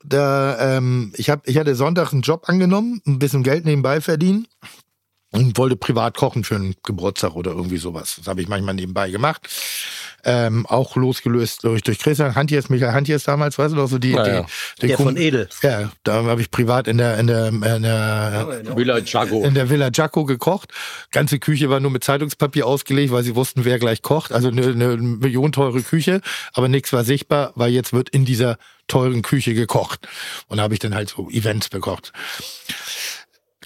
Da, 0.09 0.77
ähm, 0.77 1.13
ich, 1.17 1.31
hab, 1.31 1.47
ich 1.47 1.59
hatte 1.59 1.75
Sonntag 1.75 2.13
einen 2.13 2.23
Job 2.23 2.49
angenommen, 2.49 3.01
ein 3.07 3.19
bisschen 3.19 3.43
Geld 3.43 3.65
nebenbei 3.65 4.01
verdienen 4.01 4.47
und 5.31 5.59
wollte 5.59 5.77
privat 5.77 6.17
kochen 6.17 6.43
für 6.43 6.55
einen 6.55 6.75
Geburtstag 6.85 7.35
oder 7.35 7.51
irgendwie 7.51 7.77
sowas. 7.77 8.15
Das 8.17 8.27
habe 8.29 8.41
ich 8.41 8.49
manchmal 8.49 8.75
nebenbei 8.75 9.11
gemacht. 9.11 9.47
Ähm, 10.25 10.67
auch 10.67 10.97
losgelöst 10.97 11.63
durch, 11.65 11.83
durch 11.83 11.99
Christian 11.99 12.35
Hantiers, 12.35 12.69
Michael 12.71 12.93
Hantiers 12.93 13.23
damals, 13.25 13.57
weißt 13.59 13.73
du 13.73 13.77
noch, 13.77 13.89
so 13.89 13.99
die, 13.99 14.11
Ja, 14.11 14.23
die, 14.25 14.31
ja. 14.31 14.47
die 14.83 14.87
Der 14.89 14.97
Kum- 14.97 15.05
von 15.07 15.17
Edel. 15.17 15.49
Ja, 15.63 15.91
da 16.03 16.25
habe 16.25 16.41
ich 16.41 16.51
privat 16.51 16.89
in 16.89 16.99
der, 16.99 17.19
in 17.19 17.27
der, 17.29 17.49
in 17.49 17.61
der, 17.61 18.63
Villa 18.75 18.99
Jago. 18.99 19.45
in 19.45 19.55
der 19.55 19.71
Villa 19.71 19.91
Giaco 19.91 20.25
gekocht. 20.25 20.73
Ganze 21.13 21.39
Küche 21.39 21.71
war 21.71 21.79
nur 21.81 21.91
mit 21.91 22.03
Zeitungspapier 22.05 22.67
ausgelegt, 22.67 23.13
weil 23.13 23.23
sie 23.23 23.37
wussten, 23.37 23.65
wer 23.65 23.79
gleich 23.79 24.03
kocht. 24.03 24.33
Also 24.33 24.49
eine, 24.49 24.63
eine 24.67 24.97
millionenteure 24.97 25.81
Küche, 25.83 26.21
aber 26.53 26.69
nichts 26.69 26.93
war 26.93 27.05
sichtbar, 27.05 27.53
weil 27.55 27.71
jetzt 27.71 27.93
wird 27.93 28.09
in 28.09 28.25
dieser 28.25 28.59
teuren 28.89 29.23
Küche 29.23 29.55
gekocht. 29.55 30.09
Und 30.49 30.57
da 30.57 30.63
habe 30.65 30.75
ich 30.75 30.81
dann 30.81 30.95
halt 30.95 31.11
so 31.11 31.29
Events 31.31 31.69
bekocht. 31.69 32.13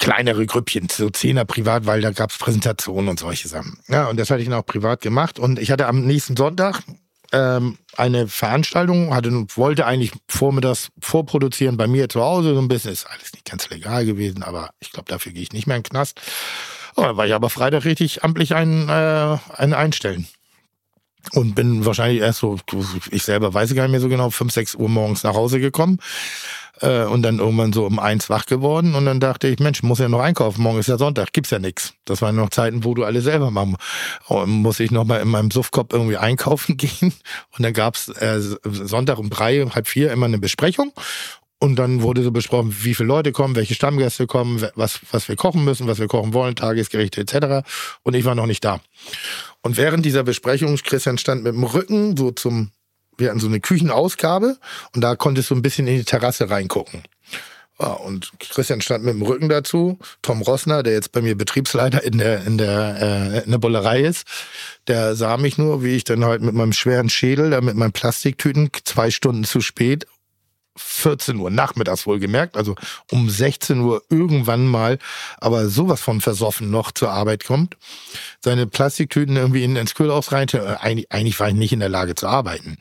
Kleinere 0.02 0.46
Grüppchen, 0.46 0.88
so 0.90 1.10
Zehner 1.10 1.44
privat, 1.44 1.86
weil 1.86 2.00
da 2.00 2.10
gab's 2.10 2.36
Präsentationen 2.36 3.08
und 3.08 3.20
solche 3.20 3.46
Sachen. 3.46 3.78
Ja, 3.86 4.08
und 4.08 4.18
das 4.18 4.30
hatte 4.30 4.42
ich 4.42 4.48
dann 4.48 4.58
auch 4.58 4.66
privat 4.66 5.00
gemacht. 5.00 5.38
Und 5.38 5.60
ich 5.60 5.70
hatte 5.70 5.86
am 5.86 6.04
nächsten 6.04 6.36
Sonntag 6.36 6.82
ähm, 7.30 7.78
eine 7.96 8.26
Veranstaltung, 8.26 9.14
hatte, 9.14 9.30
wollte 9.54 9.86
eigentlich 9.86 10.10
vormittags 10.26 10.88
vorproduzieren 11.00 11.76
bei 11.76 11.86
mir 11.86 12.08
zu 12.08 12.20
Hause, 12.20 12.52
so 12.52 12.60
ein 12.60 12.66
bisschen, 12.66 12.90
ist 12.90 13.06
alles 13.06 13.32
nicht 13.32 13.48
ganz 13.48 13.70
legal 13.70 14.04
gewesen, 14.04 14.42
aber 14.42 14.70
ich 14.80 14.90
glaube, 14.90 15.08
dafür 15.08 15.30
gehe 15.30 15.42
ich 15.42 15.52
nicht 15.52 15.68
mehr 15.68 15.76
in 15.76 15.84
den 15.84 15.90
Knast. 15.90 16.20
Oh, 16.96 17.02
dann 17.02 17.16
war 17.16 17.26
ich 17.26 17.34
aber 17.34 17.48
Freitag 17.48 17.84
richtig 17.84 18.24
amtlich 18.24 18.56
ein, 18.56 18.88
äh, 18.88 19.38
ein 19.56 19.72
Einstellen. 19.72 20.26
Und 21.30 21.54
bin 21.54 21.86
wahrscheinlich 21.86 22.20
erst 22.20 22.40
so, 22.40 22.58
ich 23.12 23.22
selber 23.22 23.54
weiß 23.54 23.72
gar 23.76 23.84
nicht 23.84 23.92
mehr 23.92 24.00
so 24.00 24.08
genau, 24.08 24.30
fünf, 24.30 24.52
sechs 24.52 24.74
Uhr 24.74 24.88
morgens 24.88 25.22
nach 25.22 25.34
Hause 25.34 25.60
gekommen. 25.60 26.00
Äh, 26.80 27.04
und 27.04 27.22
dann 27.22 27.38
irgendwann 27.38 27.72
so 27.72 27.84
um 27.86 27.98
eins 27.98 28.30
wach 28.30 28.46
geworden. 28.46 28.94
Und 28.94 29.04
dann 29.04 29.20
dachte 29.20 29.48
ich, 29.48 29.58
Mensch, 29.58 29.82
muss 29.82 29.98
ja 29.98 30.08
noch 30.08 30.20
einkaufen. 30.20 30.62
Morgen 30.62 30.78
ist 30.78 30.88
ja 30.88 30.98
Sonntag, 30.98 31.32
gibt's 31.32 31.50
ja 31.50 31.58
nix. 31.58 31.94
Das 32.04 32.22
waren 32.22 32.36
noch 32.36 32.50
Zeiten, 32.50 32.84
wo 32.84 32.94
du 32.94 33.04
alles 33.04 33.24
selber 33.24 33.50
machen 33.50 33.76
und 34.28 34.50
muss 34.50 34.80
ich 34.80 34.90
noch 34.90 35.04
mal 35.04 35.20
in 35.20 35.28
meinem 35.28 35.50
Suffkopf 35.50 35.92
irgendwie 35.92 36.16
einkaufen 36.16 36.76
gehen. 36.76 37.12
Und 37.56 37.62
dann 37.62 37.72
gab's 37.72 38.08
äh, 38.08 38.40
Sonntag 38.64 39.18
um 39.18 39.30
drei, 39.30 39.66
halb 39.66 39.86
vier 39.86 40.12
immer 40.12 40.26
eine 40.26 40.38
Besprechung. 40.38 40.92
Und 41.62 41.76
dann 41.76 42.02
wurde 42.02 42.24
so 42.24 42.32
besprochen, 42.32 42.74
wie 42.80 42.92
viele 42.92 43.06
Leute 43.06 43.30
kommen, 43.30 43.54
welche 43.54 43.76
Stammgäste 43.76 44.26
kommen, 44.26 44.66
was, 44.74 44.98
was 45.12 45.28
wir 45.28 45.36
kochen 45.36 45.64
müssen, 45.64 45.86
was 45.86 46.00
wir 46.00 46.08
kochen 46.08 46.34
wollen, 46.34 46.56
Tagesgerichte 46.56 47.20
etc. 47.20 47.64
Und 48.02 48.14
ich 48.14 48.24
war 48.24 48.34
noch 48.34 48.46
nicht 48.46 48.64
da. 48.64 48.80
Und 49.62 49.76
während 49.76 50.04
dieser 50.04 50.24
Besprechung, 50.24 50.76
Christian 50.76 51.18
stand 51.18 51.44
mit 51.44 51.54
dem 51.54 51.62
Rücken 51.62 52.16
so 52.16 52.32
zum, 52.32 52.72
wir 53.18 53.28
hatten 53.28 53.40
so 53.40 53.46
eine 53.46 53.60
Küchenausgabe 53.60 54.58
und 54.94 55.00
da 55.00 55.16
konntest 55.16 55.50
du 55.50 55.54
ein 55.54 55.62
bisschen 55.62 55.86
in 55.86 55.96
die 55.96 56.04
Terrasse 56.04 56.50
reingucken. 56.50 57.02
Und 57.78 58.32
Christian 58.38 58.80
stand 58.80 59.04
mit 59.04 59.14
dem 59.14 59.22
Rücken 59.22 59.48
dazu. 59.48 59.98
Tom 60.20 60.42
Rossner, 60.42 60.82
der 60.82 60.92
jetzt 60.92 61.10
bei 61.10 61.20
mir 61.20 61.36
Betriebsleiter 61.36 62.02
in 62.04 62.18
der, 62.18 62.44
in 62.44 62.58
der, 62.58 62.96
äh, 63.00 63.44
in 63.44 63.50
der 63.50 63.58
Bullerei 63.58 64.02
ist, 64.02 64.26
der 64.86 65.16
sah 65.16 65.36
mich 65.36 65.58
nur, 65.58 65.82
wie 65.82 65.96
ich 65.96 66.04
dann 66.04 66.24
halt 66.24 66.42
mit 66.42 66.54
meinem 66.54 66.72
schweren 66.72 67.08
Schädel, 67.08 67.50
da 67.50 67.60
mit 67.60 67.74
meinen 67.74 67.92
Plastiktüten, 67.92 68.70
zwei 68.84 69.10
Stunden 69.10 69.44
zu 69.44 69.60
spät, 69.60 70.06
14 70.76 71.36
Uhr 71.36 71.50
nachmittags 71.50 72.06
wohlgemerkt, 72.06 72.56
also 72.56 72.74
um 73.10 73.28
16 73.28 73.80
Uhr 73.80 74.02
irgendwann 74.08 74.66
mal, 74.66 74.98
aber 75.38 75.68
sowas 75.68 76.00
von 76.00 76.20
versoffen 76.20 76.70
noch 76.70 76.92
zur 76.92 77.10
Arbeit 77.10 77.44
kommt, 77.44 77.76
seine 78.40 78.66
Plastiktüten 78.66 79.36
irgendwie 79.36 79.64
in, 79.64 79.76
ins 79.76 79.94
Kühlhaus 79.94 80.32
rein. 80.32 80.48
Äh, 80.52 80.76
Eigentlich, 80.80 81.12
eigentlich 81.12 81.38
war 81.40 81.48
ich 81.48 81.54
nicht 81.54 81.72
in 81.72 81.80
der 81.80 81.88
Lage 81.88 82.14
zu 82.14 82.26
arbeiten. 82.26 82.76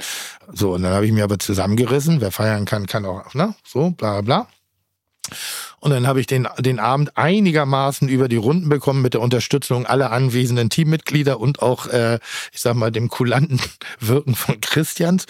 So, 0.51 0.73
und 0.73 0.83
dann 0.83 0.93
habe 0.93 1.05
ich 1.05 1.11
mir 1.11 1.23
aber 1.23 1.39
zusammengerissen, 1.39 2.21
wer 2.21 2.31
feiern 2.31 2.65
kann, 2.65 2.87
kann 2.87 3.05
auch, 3.05 3.33
ne, 3.33 3.55
so, 3.65 3.91
bla 3.91 4.21
bla. 4.21 4.47
Und 5.81 5.89
dann 5.89 6.05
habe 6.05 6.19
ich 6.19 6.27
den, 6.27 6.47
den 6.59 6.79
Abend 6.79 7.17
einigermaßen 7.17 8.07
über 8.07 8.29
die 8.29 8.35
Runden 8.35 8.69
bekommen 8.69 9.01
mit 9.01 9.15
der 9.15 9.21
Unterstützung 9.21 9.87
aller 9.87 10.11
anwesenden 10.11 10.69
Teammitglieder 10.69 11.39
und 11.39 11.63
auch, 11.63 11.87
äh, 11.87 12.19
ich 12.53 12.61
sag 12.61 12.75
mal, 12.75 12.91
dem 12.91 13.09
kulanten 13.09 13.59
Wirken 13.99 14.35
von 14.35 14.61
Christians. 14.61 15.25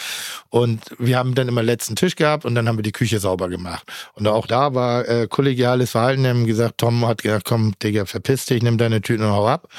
Und 0.49 0.81
wir 0.99 1.17
haben 1.17 1.35
dann 1.35 1.47
immer 1.47 1.63
letzten 1.63 1.95
Tisch 1.95 2.17
gehabt 2.17 2.43
und 2.43 2.53
dann 2.53 2.67
haben 2.67 2.77
wir 2.77 2.83
die 2.83 2.91
Küche 2.91 3.19
sauber 3.19 3.47
gemacht. 3.47 3.89
Und 4.13 4.27
auch 4.27 4.45
da 4.45 4.75
war 4.75 5.07
äh, 5.07 5.27
kollegiales 5.27 5.91
Verhalten. 5.91 6.23
Wir 6.23 6.31
haben 6.31 6.45
gesagt, 6.45 6.79
Tom 6.79 7.07
hat 7.07 7.23
gesagt, 7.23 7.45
komm, 7.45 7.73
Digga, 7.81 8.05
verpiss 8.05 8.45
dich, 8.45 8.61
nimm 8.61 8.77
deine 8.77 9.01
Tüten 9.01 9.23
und 9.23 9.31
hau 9.31 9.47
ab. 9.47 9.69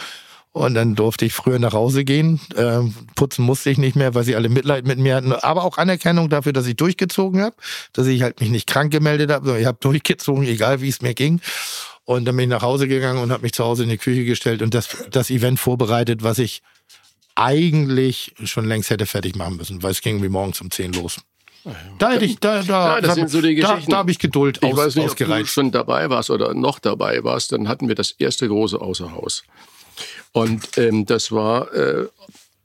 Und 0.52 0.74
dann 0.74 0.94
durfte 0.94 1.24
ich 1.24 1.32
früher 1.32 1.58
nach 1.58 1.72
Hause 1.72 2.04
gehen. 2.04 2.38
Ähm, 2.56 2.94
putzen 3.14 3.42
musste 3.44 3.70
ich 3.70 3.78
nicht 3.78 3.96
mehr, 3.96 4.14
weil 4.14 4.24
sie 4.24 4.36
alle 4.36 4.50
Mitleid 4.50 4.86
mit 4.86 4.98
mir 4.98 5.16
hatten. 5.16 5.32
Aber 5.32 5.64
auch 5.64 5.78
Anerkennung 5.78 6.28
dafür, 6.28 6.52
dass 6.52 6.66
ich 6.66 6.76
durchgezogen 6.76 7.40
habe, 7.40 7.56
dass 7.94 8.06
ich 8.06 8.20
halt 8.22 8.40
mich 8.40 8.50
nicht 8.50 8.66
krank 8.66 8.92
gemeldet 8.92 9.30
habe, 9.30 9.46
sondern 9.46 9.62
ich 9.62 9.66
habe 9.66 9.78
durchgezogen, 9.80 10.44
egal 10.44 10.82
wie 10.82 10.90
es 10.90 11.00
mir 11.00 11.14
ging. 11.14 11.40
Und 12.04 12.26
dann 12.26 12.36
bin 12.36 12.44
ich 12.44 12.50
nach 12.50 12.62
Hause 12.62 12.86
gegangen 12.86 13.22
und 13.22 13.32
habe 13.32 13.44
mich 13.44 13.52
zu 13.54 13.64
Hause 13.64 13.84
in 13.84 13.88
die 13.88 13.96
Küche 13.96 14.24
gestellt 14.26 14.60
und 14.60 14.74
das, 14.74 14.88
das 15.10 15.30
Event 15.30 15.58
vorbereitet, 15.58 16.22
was 16.22 16.38
ich 16.38 16.60
eigentlich 17.34 18.34
schon 18.44 18.66
längst 18.66 18.90
hätte 18.90 19.06
fertig 19.06 19.36
machen 19.36 19.56
müssen, 19.56 19.82
weil 19.82 19.92
es 19.92 20.00
ging 20.02 20.22
wie 20.22 20.28
morgens 20.28 20.60
um 20.60 20.70
10 20.70 20.92
los. 20.92 21.18
Da 21.98 22.10
hätte 22.12 22.24
ich, 22.24 22.40
da, 22.40 22.62
da, 22.62 22.96
Ja, 22.96 23.00
das 23.00 23.10
da, 23.10 23.14
sind 23.14 23.30
so 23.30 23.40
die 23.40 23.54
da, 23.54 23.68
Geschichten. 23.70 23.90
da 23.92 23.98
habe 23.98 24.10
ich 24.10 24.18
Geduld 24.18 24.58
Ich 24.62 24.72
aus, 24.72 24.76
weiß 24.76 24.94
nicht, 24.96 25.04
ob 25.08 25.16
du 25.16 25.24
ausgereicht. 25.24 25.48
schon 25.50 25.70
dabei 25.70 26.10
warst 26.10 26.28
oder 26.30 26.54
noch 26.54 26.80
dabei 26.80 27.22
warst. 27.22 27.52
Dann 27.52 27.68
hatten 27.68 27.86
wir 27.88 27.94
das 27.94 28.10
erste 28.10 28.48
große 28.48 28.80
Außerhaus. 28.80 29.44
Und 30.32 30.78
ähm, 30.78 31.06
das 31.06 31.30
war 31.30 31.72
äh, 31.74 32.06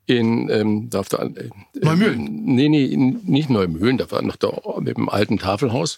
in, 0.06 0.49
ähm, 0.49 0.89
da, 0.89 1.02
da, 1.02 1.23
äh, 1.23 1.49
Neumühlen? 1.73 2.45
Nee, 2.45 2.69
nee, 2.69 2.95
nicht 2.95 3.49
Neumühlen, 3.49 3.98
da 3.98 4.10
war 4.10 4.22
noch 4.22 4.38
da 4.38 4.52
mit 4.80 4.98
dem 4.98 5.10
alten 5.10 5.38
Tafelhaus 5.38 5.98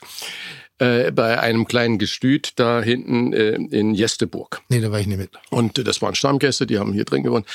äh, 0.80 1.12
bei 1.12 1.40
einem 1.40 1.66
kleinen 1.68 1.98
Gestüt 2.00 2.54
da 2.56 2.82
hinten 2.82 3.34
äh, 3.34 3.52
in 3.56 3.94
Jesteburg. 3.94 4.62
Nee, 4.70 4.80
da 4.82 4.92
war 4.92 5.00
ich 5.00 5.08
nicht 5.08 5.18
mit. 5.20 5.30
Und 5.50 5.78
äh, 5.78 5.84
das 5.84 6.02
waren 6.02 6.16
Stammgäste, 6.16 6.66
die 6.66 6.80
haben 6.80 6.94
hier 6.94 7.06
drin 7.06 7.24
gewohnt. 7.24 7.46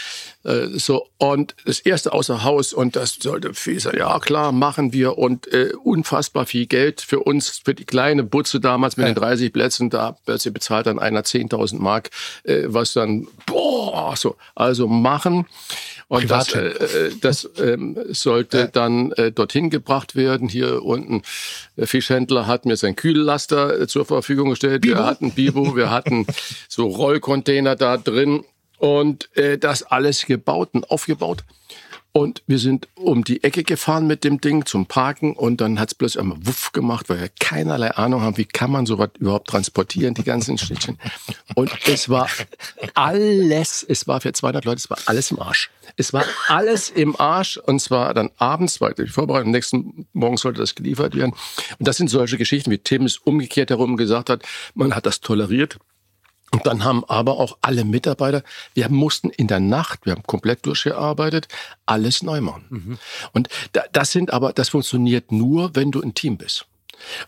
Äh, 0.45 0.67
so, 0.79 1.09
und 1.19 1.55
das 1.65 1.81
erste 1.81 2.13
außer 2.13 2.45
Haus 2.45 2.73
und 2.73 2.97
das 2.97 3.15
sollte 3.21 3.55
viel 3.55 3.81
sein. 3.81 3.95
Ja, 3.97 4.19
klar, 4.21 4.53
machen 4.53 4.93
wir 4.93 5.19
und 5.19 5.51
äh, 5.53 5.73
unfassbar 5.83 6.47
viel 6.47 6.67
Geld 6.67 7.01
für 7.01 7.21
uns, 7.21 7.63
für 7.65 7.75
die 7.75 7.85
kleine 7.85 8.23
Butze 8.25 8.61
damals 8.61 8.97
mit 8.97 9.07
Ja. 9.07 9.13
den 9.13 9.21
30 9.21 9.53
Plätzen, 9.53 9.91
da 9.91 10.17
plötzlich 10.25 10.53
bezahlt 10.55 10.87
dann 10.87 10.99
einer 10.99 11.23
10.000 11.23 11.79
Mark, 11.79 12.11
was 12.45 12.93
dann, 12.93 13.27
boah, 13.47 14.15
so, 14.17 14.37
also 14.55 14.87
machen. 14.87 15.47
Und 16.09 16.31
das, 16.31 16.55
äh, 16.55 16.67
äh, 16.67 17.13
das 17.21 17.49
ähm, 17.59 17.99
sollte 18.11 18.69
dann 18.73 19.13
äh, 19.13 19.33
dorthin 19.33 19.71
gebracht 19.71 20.17
werden. 20.17 20.49
Hier 20.49 20.83
unten, 20.83 21.23
der 21.77 21.87
Fischhändler 21.87 22.47
hat 22.47 22.67
mir 22.67 22.77
sein 22.77 22.97
Kühllaster 22.97 23.81
äh, 23.81 23.87
zur 23.87 24.05
Verfügung 24.05 24.51
gestellt. 24.51 24.85
Wir 24.85 25.05
hatten 25.05 25.33
Bibo, 25.33 25.77
wir 25.77 25.91
hatten 25.91 26.27
so 26.69 26.87
Rollcontainer 26.87 27.77
da 27.77 27.97
drin 27.97 28.45
und 28.79 29.35
äh, 29.37 29.59
das 29.59 29.83
alles 29.83 30.27
gebaut 30.27 30.71
und 30.73 30.91
aufgebaut. 30.91 31.45
Und 32.16 32.45
wir 32.47 32.61
sind 32.61 32.86
um 32.95 33.24
die 33.24 33.43
Ecke 33.43 33.65
gefahren 33.65 34.07
mit 34.07 34.23
dem 34.23 34.41
Ding 34.41 34.66
zum 34.66 34.86
Parken 34.86 35.32
und 35.32 35.61
dann 35.61 35.81
hat's 35.81 35.97
plötzlich 35.97 36.20
einmal 36.20 36.39
Wuff 36.43 36.70
gemacht, 36.70 37.09
weil 37.09 37.19
wir 37.19 37.28
keinerlei 37.41 37.91
Ahnung 37.91 38.20
haben, 38.20 38.36
wie 38.36 38.45
kann 38.45 38.70
man 38.70 38.86
sowas 38.86 39.11
überhaupt 39.19 39.49
transportieren, 39.49 40.15
die 40.15 40.23
ganzen 40.23 40.57
Schnittchen. 40.57 40.97
Und 41.57 41.73
es 41.89 42.09
war 42.09 42.28
alles, 42.95 43.82
es 43.82 44.07
war 44.07 44.20
für 44.20 44.32
200 44.32 44.65
Leute, 44.65 44.77
es 44.77 44.91
war 44.91 44.99
alles 45.07 45.32
im 45.32 45.41
Arsch. 45.41 45.70
Es 45.97 46.12
war 46.12 46.24
alles 46.47 46.89
im 46.89 47.19
Arsch 47.19 47.57
und 47.57 47.81
zwar 47.81 48.15
dann 48.15 48.31
abends, 48.36 48.81
weil 48.81 48.95
die 48.95 49.09
Vorbereitung, 49.09 49.49
am 49.49 49.53
nächsten 49.53 50.07
Morgen 50.12 50.36
sollte 50.36 50.61
das 50.61 50.77
geliefert 50.77 51.16
werden. 51.16 51.32
Und 51.81 51.89
das 51.89 51.97
sind 51.97 52.11
solche 52.11 52.39
Geschichten, 52.39 52.70
wie 52.70 52.78
Tim 52.78 53.07
es 53.07 53.19
umgekehrt 53.19 53.70
herum 53.70 53.97
gesagt 53.97 54.31
hat, 54.31 54.45
man 54.74 54.95
hat 54.95 55.05
das 55.05 55.20
toleriert. 55.20 55.78
Und 56.55 56.67
dann 56.67 56.85
haben 56.85 57.05
aber 57.07 57.41
auch 57.41 57.59
alle 57.63 57.85
Mitarbeiter, 57.85 58.45
wir 58.75 58.89
mussten 58.89 59.31
in 59.31 59.49
der 59.49 59.59
Nacht, 59.59 60.07
wir 60.07 60.13
haben 60.13 60.23
komplett 60.23 60.65
durchgearbeitet, 60.67 61.49
alles 61.85 62.23
neu 62.23 62.41
machen. 62.41 62.65
Und 63.33 63.49
da, 63.73 63.83
das 63.91 64.13
sind 64.13 64.33
aber, 64.33 64.53
das 64.53 64.69
funktioniert 64.69 65.33
nur, 65.33 65.75
wenn 65.75 65.91
du 65.91 66.01
ein 66.01 66.15
Team 66.15 66.37
bist. 66.37 66.67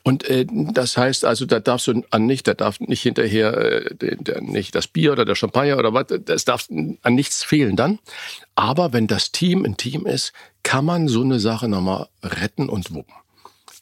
Und 0.04 0.22
äh, 0.30 0.46
das 0.48 0.96
heißt 0.96 1.24
also, 1.24 1.44
da 1.44 1.58
darfst 1.58 1.88
du 1.88 2.04
an 2.10 2.26
nicht, 2.26 2.46
da 2.46 2.54
darf 2.54 2.78
nicht 2.78 3.02
hinterher 3.02 3.56
äh, 3.56 4.16
der, 4.16 4.40
nicht 4.40 4.76
das 4.76 4.86
Bier 4.86 5.10
oder 5.10 5.24
der 5.24 5.34
Champagner 5.34 5.76
oder 5.76 5.92
was, 5.92 6.06
das 6.24 6.44
darf 6.44 6.68
an 6.70 7.14
nichts 7.14 7.42
fehlen 7.42 7.74
dann. 7.74 7.98
Aber 8.54 8.92
wenn 8.92 9.08
das 9.08 9.32
Team 9.32 9.64
ein 9.64 9.76
Team 9.76 10.06
ist, 10.06 10.32
kann 10.62 10.84
man 10.84 11.08
so 11.08 11.22
eine 11.22 11.40
Sache 11.40 11.68
nochmal 11.68 12.06
retten 12.22 12.68
und 12.68 12.94
wuppen. 12.94 13.14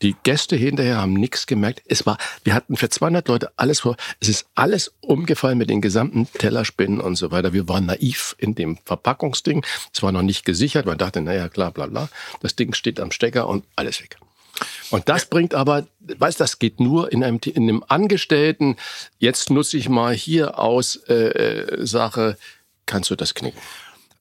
Die 0.05 0.15
Gäste 0.23 0.55
hinterher 0.55 0.99
haben 0.99 1.15
nichts 1.15 1.47
gemerkt. 1.47 1.81
Es 1.89 2.05
war, 2.05 2.19
wir 2.45 2.53
hatten 2.53 2.77
für 2.77 2.91
200 2.91 3.27
Leute 3.27 3.53
alles 3.57 3.81
vor. 3.81 3.97
Es 4.21 4.29
ist 4.29 4.45
alles 4.55 4.93
umgefallen 5.01 5.57
mit 5.57 5.71
den 5.71 5.81
gesamten 5.81 6.31
Tellerspinnen 6.31 7.01
und 7.01 7.17
so 7.17 7.31
weiter. 7.31 7.55
Wir 7.55 7.71
waren 7.71 7.87
naiv 7.87 8.37
in 8.37 8.55
dem 8.55 8.77
Verpackungsding. 8.85 9.65
Es 9.95 10.03
war 10.03 10.13
noch 10.13 10.21
nicht 10.21 10.45
gesichert. 10.45 10.85
Man 10.85 10.99
dachte, 10.99 11.23
naja, 11.23 11.49
klar, 11.49 11.71
bla, 11.71 11.87
bla. 11.87 12.11
Das 12.43 12.55
Ding 12.55 12.75
steht 12.75 13.01
am 13.01 13.13
Stecker 13.13 13.49
und 13.49 13.65
alles 13.77 14.03
weg. 14.03 14.19
Und 14.91 15.09
das 15.09 15.25
bringt 15.25 15.55
aber, 15.55 15.87
weißt, 16.01 16.39
das 16.39 16.59
geht 16.59 16.81
nur 16.81 17.11
in 17.11 17.25
einem, 17.25 17.41
in 17.43 17.63
einem 17.63 17.83
Angestellten. 17.89 18.77
Jetzt 19.19 19.49
nutze 19.49 19.79
ich 19.79 19.89
mal 19.89 20.13
hier 20.13 20.59
aus 20.59 20.97
äh, 21.09 21.15
äh, 21.15 21.87
Sache. 21.87 22.37
Kannst 22.85 23.09
du 23.09 23.17
das 23.17 23.35
knicken? 23.35 23.59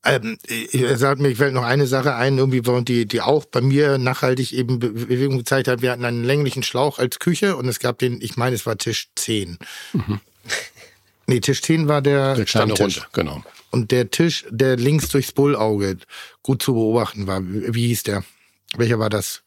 Ähm, 0.05 0.38
ihr 0.71 0.97
sagt 0.97 1.21
mir, 1.21 1.30
ich 1.30 1.38
fällt 1.38 1.53
noch 1.53 1.63
eine 1.63 1.88
Sache 1.88 2.15
ein, 2.15 2.38
irgendwie, 2.38 2.61
die, 2.84 3.05
die 3.05 3.21
auch 3.21 3.45
bei 3.45 3.61
mir 3.61 3.97
nachhaltig 3.97 4.51
eben 4.53 4.80
Be- 4.80 4.89
Bewegung 4.89 5.38
gezeigt 5.38 5.67
hat. 5.69 5.81
Wir 5.81 5.91
hatten 5.91 6.03
einen 6.03 6.23
länglichen 6.25 6.61
Schlauch 6.63 6.99
als 6.99 7.19
Küche 7.19 7.55
und 7.55 7.67
es 7.69 7.80
gab 7.80 7.99
den, 7.99 8.19
ich 8.21 8.35
meine, 8.35 8.55
es 8.55 8.65
war 8.65 8.77
Tisch 8.77 9.09
10. 9.15 9.57
Nee, 11.25 11.39
Tisch 11.39 11.61
10 11.61 11.88
war 11.88 12.01
der, 12.01 12.35
Der 12.35 12.43
kleine 12.43 12.75
Stammtisch. 12.75 12.97
Runde, 12.97 13.09
genau. 13.13 13.43
Und 13.71 13.91
der 13.91 14.11
Tisch, 14.11 14.45
der 14.49 14.75
links 14.75 15.07
durchs 15.07 15.31
Bullauge 15.31 15.97
gut 16.41 16.61
zu 16.61 16.73
beobachten 16.73 17.27
war, 17.27 17.41
wie 17.41 17.73
wie 17.73 17.88
hieß 17.88 18.03
der? 18.03 18.25
Welcher 18.75 18.99
war 18.99 19.09
das? 19.09 19.41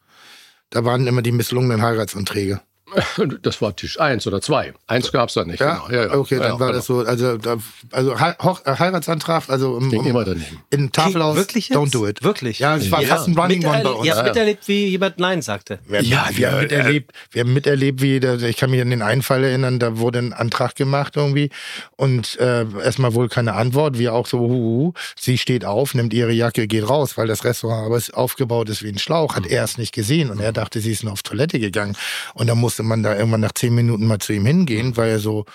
Da 0.71 0.85
waren 0.85 1.05
immer 1.05 1.21
die 1.21 1.31
misslungenen 1.31 1.83
Heiratsanträge. 1.83 2.61
Das 3.41 3.61
war 3.61 3.75
Tisch 3.75 3.99
eins 3.99 4.25
oder 4.27 4.41
zwei. 4.41 4.73
Eins 4.87 5.11
gab's 5.11 5.33
da 5.33 5.43
nicht. 5.43 5.59
Ja, 5.59 5.83
genau. 5.87 5.89
ja, 6.01 6.07
ja. 6.07 6.13
okay, 6.17 6.37
dann 6.37 6.53
ja, 6.53 6.59
war 6.59 6.67
genau. 6.67 6.71
das 6.73 6.85
so, 6.85 6.99
also, 6.99 7.37
da, 7.37 7.57
also 7.91 8.17
He- 8.17 8.25
äh, 8.65 8.75
Heiratsantrag, 8.79 9.49
also 9.49 9.77
im, 9.77 9.91
im, 9.93 10.05
immer 10.07 10.23
daneben. 10.23 10.61
in 10.69 10.91
Tafelhaus, 10.91 11.35
wirklich 11.35 11.69
jetzt? 11.69 11.77
don't 11.77 11.91
do 11.91 12.07
it. 12.07 12.23
Wirklich? 12.23 12.59
Ja, 12.59 12.77
es 12.77 12.89
war 12.91 13.01
Ja. 13.01 13.09
fast 13.15 13.27
ein 13.27 13.37
Running 13.37 13.65
One 13.65 13.81
bei 13.83 13.89
uns. 13.89 14.05
ihr 14.05 14.15
habt 14.15 14.27
miterlebt, 14.27 14.67
wie 14.67 14.87
jemand 14.87 15.19
Nein 15.19 15.41
sagte. 15.41 15.79
Wir 15.87 16.01
Ja, 16.01 16.29
wir 16.33 16.51
haben 16.51 16.55
wir- 16.57 16.61
miterlebt, 16.63 17.11
wir 17.31 17.41
haben 17.41 17.53
miterlebt, 17.53 18.01
wie, 18.01 18.17
ich 18.17 18.57
kann 18.57 18.69
mich 18.71 18.81
an 18.81 18.89
den 18.89 19.01
einen 19.01 19.21
Fall 19.21 19.43
erinnern, 19.43 19.79
da 19.79 19.97
wurde 19.97 20.19
ein 20.19 20.33
Antrag 20.33 20.75
gemacht 20.75 21.15
irgendwie 21.15 21.49
und 21.95 22.37
äh, 22.39 22.65
erstmal 22.83 23.13
wohl 23.13 23.27
keine 23.29 23.53
Antwort, 23.53 23.97
wir 23.97 24.13
auch 24.13 24.27
so, 24.27 24.39
hu, 24.39 24.47
hu, 24.47 24.93
sie 25.19 25.37
steht 25.37 25.65
auf, 25.65 25.93
nimmt 25.93 26.13
ihre 26.13 26.31
Jacke, 26.31 26.67
geht 26.67 26.87
raus, 26.87 27.17
weil 27.17 27.27
das 27.27 27.43
Restaurant 27.43 27.85
aber 27.85 27.97
es 27.97 28.11
aufgebaut 28.13 28.69
ist 28.69 28.83
wie 28.83 28.89
ein 28.89 28.97
Schlauch, 28.99 29.35
hat 29.35 29.45
er 29.47 29.63
es 29.63 29.77
nicht 29.77 29.93
gesehen 29.93 30.29
und 30.29 30.39
er 30.39 30.53
dachte, 30.53 30.79
sie 30.79 30.91
ist 30.91 31.03
nur 31.03 31.13
auf 31.13 31.23
Toilette 31.23 31.59
gegangen 31.59 31.95
und 32.33 32.47
dann 32.47 32.57
musste 32.77 32.83
man 32.83 33.01
da 33.01 33.15
irgendwann 33.15 33.41
nach 33.41 33.53
zehn 33.53 33.73
Minuten 33.73 34.05
mal 34.05 34.19
zu 34.19 34.33
ihm 34.33 34.45
hingehen, 34.45 34.97
weil 34.97 35.09
er 35.09 35.19
so 35.19 35.45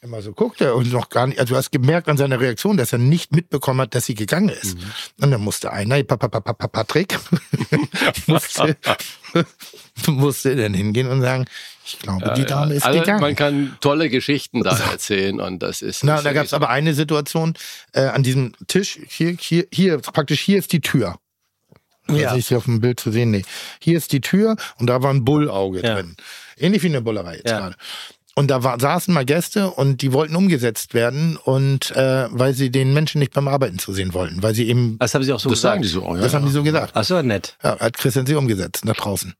immer 0.00 0.20
so 0.20 0.32
guckte 0.32 0.74
und 0.74 0.92
noch 0.92 1.10
gar 1.10 1.28
nicht, 1.28 1.38
also 1.38 1.54
du 1.54 1.56
hast 1.56 1.70
gemerkt 1.70 2.08
an 2.08 2.16
seiner 2.16 2.40
Reaktion, 2.40 2.76
dass 2.76 2.92
er 2.92 2.98
nicht 2.98 3.30
mitbekommen 3.36 3.82
hat, 3.82 3.94
dass 3.94 4.06
sie 4.06 4.16
gegangen 4.16 4.48
ist. 4.48 4.76
Und 5.20 5.30
dann 5.30 5.40
musste 5.40 5.72
einer, 5.72 6.02
Pa- 6.02 6.16
Pa- 6.16 6.26
Pa- 6.26 6.40
Pa- 6.40 6.52
Pa- 6.54 6.66
Patrick, 6.66 7.16
musste, 8.26 8.76
musste 10.08 10.56
dann 10.56 10.74
hingehen 10.74 11.06
und 11.06 11.20
sagen, 11.20 11.44
ich 11.86 12.00
glaube, 12.00 12.34
die 12.36 12.46
Dame 12.46 12.74
ist 12.74 12.82
also, 12.84 12.98
gegangen. 12.98 13.20
Man 13.20 13.36
kann 13.36 13.76
tolle 13.80 14.10
Geschichten 14.10 14.64
da 14.64 14.76
erzählen 14.90 15.38
und 15.38 15.62
das 15.62 15.82
ist. 15.82 16.02
Na, 16.02 16.20
da 16.20 16.32
gab 16.32 16.46
es 16.46 16.52
aber 16.52 16.68
eine 16.68 16.94
Situation 16.94 17.54
äh, 17.92 18.06
an 18.06 18.24
diesem 18.24 18.54
Tisch, 18.66 18.98
hier, 19.06 19.36
hier, 19.38 19.66
hier, 19.72 19.98
praktisch 19.98 20.40
hier 20.40 20.58
ist 20.58 20.72
die 20.72 20.80
Tür. 20.80 21.14
Ja. 22.20 22.28
Also 22.28 22.38
ich 22.38 22.46
sie 22.46 22.56
auf 22.56 22.64
dem 22.64 22.80
Bild 22.80 23.00
zu 23.00 23.10
sehen, 23.10 23.30
nee. 23.30 23.42
Hier 23.80 23.96
ist 23.98 24.12
die 24.12 24.20
Tür 24.20 24.56
und 24.78 24.86
da 24.88 25.02
war 25.02 25.10
ein 25.10 25.24
Bullauge 25.24 25.80
Ja. 25.82 25.94
drin. 25.94 26.16
Ähnlich 26.58 26.82
wie 26.82 26.88
eine 26.88 27.02
Bullerei 27.02 27.36
jetzt 27.36 27.50
Ja. 27.50 27.58
gerade. 27.60 27.76
Und 28.34 28.50
da 28.50 28.62
war, 28.64 28.80
saßen 28.80 29.12
mal 29.12 29.26
Gäste 29.26 29.68
und 29.70 30.00
die 30.00 30.14
wollten 30.14 30.34
umgesetzt 30.36 30.94
werden 30.94 31.36
und 31.36 31.90
äh, 31.90 32.28
weil 32.30 32.54
sie 32.54 32.70
den 32.70 32.94
Menschen 32.94 33.18
nicht 33.18 33.34
beim 33.34 33.46
Arbeiten 33.46 33.78
zusehen 33.78 34.14
wollten, 34.14 34.42
weil 34.42 34.54
sie 34.54 34.66
eben, 34.68 34.96
Das 34.98 35.14
haben 35.14 35.22
sie 35.22 35.32
auch 35.34 35.38
so 35.40 35.50
Das 35.50 35.58
gesagt. 35.58 35.72
sagen 35.74 35.82
die 35.82 35.88
so. 35.88 36.14
Ja, 36.16 36.20
das 36.22 36.32
haben 36.32 36.46
die 36.46 36.50
so 36.52 36.62
gesagt. 36.62 36.92
Ach 36.94 37.04
so, 37.04 37.20
nett. 37.20 37.56
Ja, 37.62 37.78
hat 37.78 37.98
Christian 37.98 38.24
sie 38.24 38.34
umgesetzt 38.34 38.86
nach 38.86 38.96
draußen. 38.96 39.34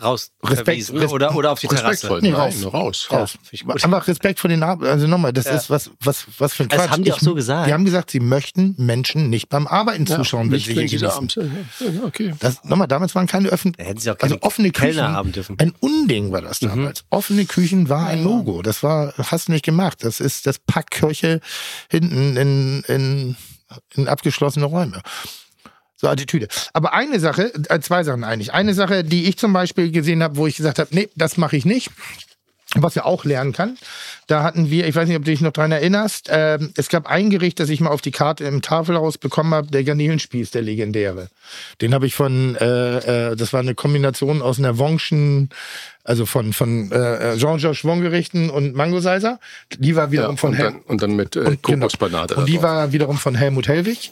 Raus. 0.00 0.30
Respekt, 0.44 0.64
verwiesen. 0.66 0.94
Respekt. 0.96 1.12
oder, 1.12 1.34
oder 1.34 1.50
auf 1.52 1.60
die 1.60 1.66
Terrasse. 1.66 1.86
Respektvoll. 1.88 2.20
Nee, 2.22 2.30
Nein, 2.30 2.40
raus. 2.40 2.54
nur 2.60 2.70
raus. 2.70 3.08
raus. 3.10 3.38
ich 3.50 3.64
gut. 3.64 3.82
Aber 3.84 4.06
Respekt 4.06 4.38
vor 4.38 4.48
den 4.48 4.62
Ar 4.62 4.80
Also 4.80 5.06
nochmal, 5.08 5.32
das 5.32 5.46
Ja. 5.46 5.56
ist 5.56 5.70
was, 5.70 5.90
was, 6.00 6.24
was 6.38 6.52
für 6.52 6.62
ein 6.64 6.68
Das 6.68 6.78
Quatsch. 6.82 6.90
haben 6.90 7.02
die 7.04 7.12
auch 7.12 7.18
so 7.18 7.34
gesagt. 7.34 7.68
Die 7.68 7.72
haben 7.72 7.84
gesagt, 7.84 8.10
sie 8.12 8.20
möchten 8.20 8.74
Menschen 8.78 9.28
nicht 9.28 9.48
beim 9.48 9.66
Arbeiten 9.66 10.06
zuschauen, 10.06 10.50
wenn 10.52 10.60
sie 10.60 10.76
wenn 10.76 10.86
hier 10.86 10.98
sie 11.00 11.04
da 11.04 11.16
genießen. 11.18 11.66
Ja, 11.80 11.86
ja, 11.90 12.04
okay. 12.04 12.34
Das, 12.38 12.62
nochmal, 12.64 12.86
damals 12.86 13.14
waren 13.16 13.26
keine 13.26 13.48
öffentlichen, 13.48 13.82
Da 13.84 13.88
hätten 13.90 14.00
sie 14.00 14.10
auch 14.10 14.18
keine 14.18 14.34
also 14.34 14.46
offene 14.46 14.70
Küchen. 14.70 15.02
Haben 15.02 15.32
dürfen. 15.32 15.52
Mhm. 15.54 15.58
Ein 15.60 15.74
Unding 15.80 16.30
war 16.32 16.42
das 16.42 16.60
damals. 16.60 17.04
Offene 17.10 17.44
Küchen 17.46 17.88
war 17.88 18.06
ein 18.06 18.22
Logo. 18.22 18.62
Das 18.62 18.82
war, 18.84 19.12
hast 19.16 19.48
du 19.48 19.52
nicht 19.52 19.64
gemacht. 19.64 20.04
Das 20.04 20.20
ist 20.20 20.46
das 20.46 20.58
Packkirche 20.60 21.40
hinten 21.90 22.36
in, 22.36 22.82
in, 22.86 23.36
in 23.94 24.06
abgeschlossene 24.08 24.64
Räume. 24.66 25.02
So 26.00 26.08
Attitüde. 26.08 26.46
Aber 26.72 26.92
eine 26.92 27.18
Sache, 27.18 27.52
äh, 27.68 27.80
zwei 27.80 28.04
Sachen 28.04 28.22
eigentlich. 28.22 28.54
Eine 28.54 28.72
Sache, 28.72 29.02
die 29.02 29.28
ich 29.28 29.36
zum 29.36 29.52
Beispiel 29.52 29.90
gesehen 29.90 30.22
habe, 30.22 30.36
wo 30.36 30.46
ich 30.46 30.56
gesagt 30.56 30.78
habe, 30.78 30.94
nee, 30.94 31.08
das 31.16 31.36
mache 31.36 31.56
ich 31.56 31.64
nicht. 31.64 31.90
Was 32.74 32.96
er 32.96 33.06
auch 33.06 33.24
lernen 33.24 33.52
kann. 33.54 33.78
Da 34.26 34.42
hatten 34.42 34.68
wir, 34.68 34.86
ich 34.86 34.94
weiß 34.94 35.08
nicht, 35.08 35.16
ob 35.16 35.24
du 35.24 35.30
dich 35.30 35.40
noch 35.40 35.52
dran 35.52 35.72
erinnerst, 35.72 36.28
ähm, 36.30 36.70
es 36.76 36.90
gab 36.90 37.06
ein 37.06 37.30
Gericht, 37.30 37.58
das 37.60 37.70
ich 37.70 37.80
mal 37.80 37.88
auf 37.88 38.02
die 38.02 38.10
Karte 38.10 38.44
im 38.44 38.60
Tafelhaus 38.60 39.16
bekommen 39.16 39.54
habe, 39.54 39.68
der 39.68 39.84
Garnelenspieß, 39.84 40.50
der 40.50 40.60
legendäre. 40.60 41.28
Den 41.80 41.94
habe 41.94 42.06
ich 42.06 42.14
von, 42.14 42.56
äh, 42.56 43.30
äh, 43.30 43.36
das 43.36 43.54
war 43.54 43.60
eine 43.60 43.74
Kombination 43.74 44.42
aus 44.42 44.58
einer 44.58 44.76
Wongschen, 44.76 45.48
also 46.04 46.26
von, 46.26 46.52
von 46.52 46.92
äh, 46.92 47.38
Jean-Georges 47.38 47.84
Wong-Gerichten 47.84 48.50
und 48.50 48.74
Mangoseiser. 48.74 49.40
Die 49.78 49.96
war 49.96 50.04
Ja, 50.06 50.12
wiederum 50.12 50.36
von 50.36 50.50
und, 50.50 50.56
Hel 50.56 50.64
dann, 50.66 50.80
und 50.82 51.02
dann 51.02 51.16
mit 51.16 51.36
äh, 51.36 51.40
und, 51.40 51.62
genau. 51.62 51.88
Und 52.36 52.48
die 52.48 52.62
war 52.62 52.92
wiederum 52.92 53.16
von 53.16 53.34
Helmut 53.34 53.68
Hellwig. 53.68 54.10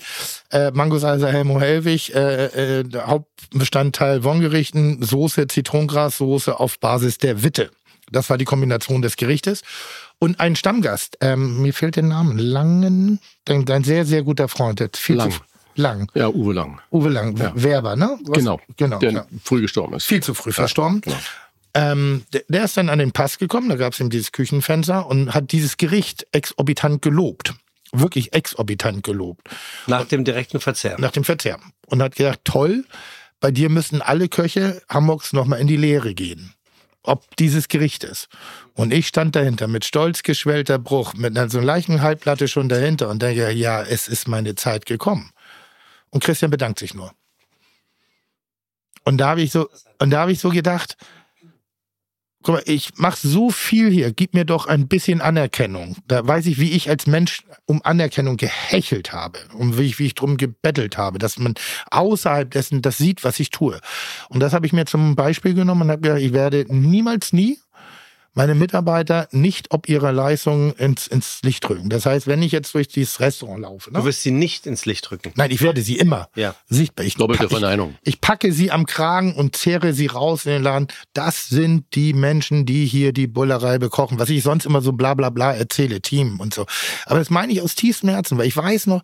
Äh, 0.50 0.70
Mangoseiser 0.70 1.30
Helmut 1.30 1.60
Hellwig, 1.60 2.14
äh, 2.14 2.80
äh, 2.80 2.84
Hauptbestandteil 2.94 4.24
Wong-Gerichten, 4.24 5.02
Soße, 5.02 5.46
Zitronengrassoße 5.46 6.58
auf 6.58 6.78
Basis 6.78 7.18
der 7.18 7.42
Witte. 7.42 7.70
Das 8.10 8.30
war 8.30 8.38
die 8.38 8.44
Kombination 8.44 9.02
des 9.02 9.16
Gerichtes. 9.16 9.62
Und 10.18 10.40
ein 10.40 10.56
Stammgast, 10.56 11.18
ähm, 11.20 11.62
mir 11.62 11.74
fehlt 11.74 11.96
der 11.96 12.04
Name, 12.04 12.40
Langen, 12.40 13.20
dein, 13.44 13.64
dein 13.64 13.84
sehr, 13.84 14.04
sehr 14.04 14.22
guter 14.22 14.48
Freund, 14.48 14.80
der 14.80 14.90
viel 14.94 15.16
Lang. 15.16 15.30
zu 15.30 15.40
Lang. 15.74 16.10
ja, 16.14 16.28
Uwe 16.28 16.54
Lang. 16.54 16.80
Uwe 16.90 17.10
Lang, 17.10 17.38
Werber, 17.54 17.96
ne? 17.96 18.18
Was? 18.24 18.38
Genau. 18.38 18.60
Genau. 18.76 18.98
Der 18.98 19.12
ja. 19.12 19.26
früh 19.44 19.60
gestorben 19.60 19.94
ist. 19.94 20.06
Viel 20.06 20.22
zu 20.22 20.32
früh 20.32 20.52
verstorben. 20.52 21.02
genau. 21.02 21.16
Ähm, 21.74 22.24
der, 22.32 22.42
der 22.48 22.64
ist 22.64 22.78
dann 22.78 22.88
an 22.88 22.98
den 22.98 23.12
Pass 23.12 23.36
gekommen, 23.36 23.68
da 23.68 23.76
gab 23.76 23.92
es 23.92 24.00
ihm 24.00 24.08
dieses 24.08 24.32
Küchenfenster 24.32 25.06
und 25.06 25.34
hat 25.34 25.52
dieses 25.52 25.76
Gericht 25.76 26.26
exorbitant 26.32 27.02
gelobt. 27.02 27.52
wirklich 27.92 28.32
exorbitant 28.32 29.02
gelobt. 29.02 29.48
Nach 29.86 30.06
dem 30.06 30.24
direkten 30.24 30.60
Verzehr. 30.60 30.96
Nach 30.98 31.12
dem 31.12 31.24
Verzehr. 31.24 31.58
Und 31.86 32.02
hat 32.02 32.16
gesagt, 32.16 32.40
toll, 32.44 32.84
bei 33.40 33.50
dir 33.50 33.68
müssen 33.68 34.00
alle 34.00 34.28
Köche 34.28 34.80
Hamburgs 34.88 35.34
nochmal 35.34 35.60
in 35.60 35.66
die 35.66 35.76
Lehre 35.76 36.14
gehen. 36.14 36.54
Ob 37.06 37.36
dieses 37.36 37.68
Gericht 37.68 38.04
ist. 38.04 38.28
Und 38.74 38.92
ich 38.92 39.06
stand 39.06 39.36
dahinter 39.36 39.68
mit 39.68 39.84
stolz 39.84 40.22
geschwellter 40.22 40.78
Bruch, 40.78 41.14
mit 41.14 41.36
einer 41.36 41.48
so 41.48 41.60
leichten 41.60 42.02
Halbplatte 42.02 42.48
schon 42.48 42.68
dahinter 42.68 43.08
und 43.08 43.22
denke, 43.22 43.50
ja, 43.52 43.82
es 43.82 44.08
ist 44.08 44.28
meine 44.28 44.56
Zeit 44.56 44.86
gekommen. 44.86 45.30
Und 46.10 46.22
Christian 46.22 46.50
bedankt 46.50 46.78
sich 46.78 46.94
nur. 46.94 47.12
Und 49.04 49.18
da 49.18 49.28
habe 49.28 49.42
ich 49.42 49.52
so, 49.52 49.68
und 50.00 50.10
da 50.10 50.20
habe 50.20 50.32
ich 50.32 50.40
so 50.40 50.50
gedacht, 50.50 50.96
guck 52.46 52.54
mal, 52.54 52.62
ich 52.64 52.92
mache 52.96 53.26
so 53.26 53.50
viel 53.50 53.90
hier, 53.90 54.12
gib 54.12 54.32
mir 54.32 54.44
doch 54.44 54.66
ein 54.66 54.86
bisschen 54.86 55.20
Anerkennung. 55.20 55.96
Da 56.06 56.26
weiß 56.26 56.46
ich, 56.46 56.60
wie 56.60 56.70
ich 56.70 56.88
als 56.88 57.08
Mensch 57.08 57.42
um 57.66 57.80
Anerkennung 57.82 58.36
gehechelt 58.36 59.12
habe, 59.12 59.40
um 59.52 59.76
wie 59.78 59.82
ich, 59.82 59.98
wie 59.98 60.06
ich 60.06 60.14
drum 60.14 60.36
gebettelt 60.36 60.96
habe, 60.96 61.18
dass 61.18 61.38
man 61.38 61.54
außerhalb 61.90 62.48
dessen 62.48 62.82
das 62.82 62.98
sieht, 62.98 63.24
was 63.24 63.40
ich 63.40 63.50
tue. 63.50 63.80
Und 64.28 64.38
das 64.40 64.52
habe 64.52 64.64
ich 64.64 64.72
mir 64.72 64.86
zum 64.86 65.16
Beispiel 65.16 65.54
genommen 65.54 65.82
und 65.82 65.90
habe 65.90 66.02
gesagt, 66.02 66.22
ich 66.22 66.32
werde 66.32 66.66
niemals 66.68 67.32
nie 67.32 67.58
meine 68.36 68.54
Mitarbeiter 68.54 69.26
nicht 69.32 69.72
ob 69.72 69.88
ihrer 69.88 70.12
Leistung 70.12 70.72
ins, 70.74 71.06
ins 71.06 71.40
Licht 71.42 71.68
rücken. 71.68 71.88
Das 71.88 72.06
heißt, 72.06 72.26
wenn 72.26 72.42
ich 72.42 72.52
jetzt 72.52 72.74
durch 72.74 72.86
dieses 72.86 73.18
Restaurant 73.18 73.62
laufe. 73.62 73.90
Ne? 73.92 73.98
Du 73.98 74.04
wirst 74.04 74.22
sie 74.22 74.30
nicht 74.30 74.66
ins 74.66 74.86
Licht 74.86 75.10
rücken. 75.10 75.32
Nein, 75.34 75.50
ich 75.50 75.62
werde 75.62 75.80
sie 75.82 75.96
immer 75.96 76.28
Ja. 76.36 76.54
sichtbar. 76.68 77.04
Ich, 77.06 77.16
Doppelte 77.16 77.44
ich, 77.44 77.50
Verneinung. 77.50 77.96
ich 78.04 78.20
packe 78.20 78.52
sie 78.52 78.70
am 78.70 78.86
Kragen 78.86 79.34
und 79.34 79.56
zehre 79.56 79.92
sie 79.94 80.06
raus 80.06 80.46
in 80.46 80.52
den 80.52 80.62
Laden. 80.62 80.88
Das 81.14 81.48
sind 81.48 81.86
die 81.94 82.12
Menschen, 82.12 82.66
die 82.66 82.86
hier 82.86 83.12
die 83.12 83.26
Bullerei 83.26 83.78
bekochen. 83.78 84.18
Was 84.18 84.28
ich 84.28 84.42
sonst 84.42 84.66
immer 84.66 84.82
so 84.82 84.92
bla 84.92 85.14
bla 85.14 85.30
bla 85.30 85.52
erzähle, 85.54 86.00
Team 86.02 86.38
und 86.38 86.52
so. 86.54 86.66
Aber 87.06 87.18
das 87.18 87.30
meine 87.30 87.52
ich 87.52 87.62
aus 87.62 87.74
tiefstem 87.74 88.10
Herzen, 88.10 88.36
weil 88.38 88.46
ich 88.46 88.56
weiß 88.56 88.86
noch, 88.86 89.02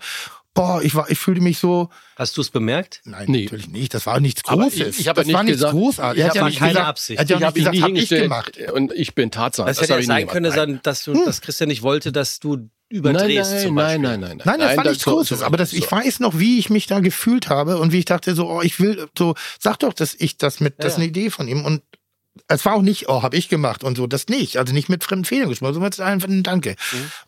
boah, 0.55 0.83
ich 0.83 0.95
war, 0.95 1.11
ich 1.11 1.19
fühlte 1.19 1.41
mich 1.41 1.59
so, 1.59 1.89
Hast 2.17 2.37
du 2.37 2.41
es 2.41 2.51
bemerkt? 2.51 3.01
nein, 3.05 3.25
Nee. 3.29 3.45
natürlich 3.45 3.69
nicht. 3.69 3.95
Das 3.95 4.07
war 4.07 4.21
nichts 4.21 4.43
Aber 4.47 4.63
Großes. 4.65 4.79
ich- 4.81 5.01
ich 5.01 5.09
habe 5.09 5.21
das 5.21 5.27
nicht 5.27 5.35
war 5.35 5.43
nichts 5.45 5.59
gesagt- 5.59 5.75
Großartiges. 5.75 6.17
ich 6.19 6.23
Er 6.25 6.29
hat 6.29 6.35
ja 6.37 6.45
nicht 6.47 6.59
keine 6.59 6.73
gesagt, 6.73 6.89
Absicht. 6.89 7.19
Er 7.19 7.23
hat 7.23 7.31
ja 7.31 7.37
Ich 7.37 7.41
nicht 7.41 7.47
habe 7.47 7.59
ihn 7.59 7.65
gesagt, 7.65 7.83
hab 7.83 7.97
ich 7.97 8.09
gemacht. 8.09 8.59
und 8.75 8.93
ich 8.93 9.15
bin 9.15 9.31
Tatsache. 9.31 9.67
Das, 9.69 9.81
hätte 9.81 9.93
habe 9.93 9.93
ja 9.95 9.99
ich 10.01 10.07
nie 10.07 10.13
sein 10.13 10.21
gemacht. 10.21 10.33
können, 10.35 10.47
Nein. 10.51 10.55
sein, 10.57 10.81
dass, 10.83 11.05
du, 11.05 11.25
dass 11.25 11.41
Christian 11.41 11.69
nicht 11.69 11.83
wollte, 11.83 12.13
dass 12.13 12.39
du 12.41 12.69
überdrehst 12.91 13.51
nein, 13.53 13.63
zum 13.63 13.75
nein, 13.75 13.85
Beispiel. 14.03 14.03
nein, 14.03 14.21
nein, 14.21 14.37
nein. 14.37 14.43
Nein, 14.45 14.61
das 14.61 14.77
war 14.77 14.85
nichts 14.85 15.05
Großes. 15.05 15.39
so- 15.41 15.45
aber 15.47 15.57
das, 15.57 15.73
ich 15.73 15.85
so. 15.87 15.93
weiß 15.93 16.21
noch, 16.21 16.39
wie 16.39 16.59
ich 16.59 16.69
mich 16.69 16.87
da 16.87 17.01
gefühlt 17.01 17.49
habe 17.49 17.79
und 17.79 17.93
wie 17.93 18.01
ich 18.01 18.05
dachte 18.05 18.35
so, 18.35 18.49
oh, 18.51 18.61
ich 18.61 18.79
will 18.81 19.07
so, 19.17 19.35
sag 19.59 19.79
doch, 19.79 19.95
dass 19.95 20.15
ich 20.19 20.37
das 20.37 20.61
mit, 20.61 20.75
das 20.79 20.93
ist 20.93 20.99
eine 20.99 21.07
Idee 21.07 21.31
von 21.31 21.49
ihm 21.49 21.65
und 21.65 21.83
es 22.49 22.65
war 22.65 22.75
auch 22.75 22.83
nicht, 22.83 23.09
oh, 23.09 23.23
habe 23.23 23.37
ich 23.37 23.49
gemacht 23.49 23.85
und 23.85 23.97
so, 23.97 24.07
das 24.07 24.29
nicht. 24.29 24.57
Also 24.57 24.73
nicht 24.73 24.89
mit 24.89 25.05
fremden 25.05 25.25
Fehlern 25.25 25.51
gesprochen, 25.51 25.75
sondern 25.75 25.93
ist 25.93 26.01
einfach 26.01 26.29
ein 26.29 26.43
Danke. 26.43 26.77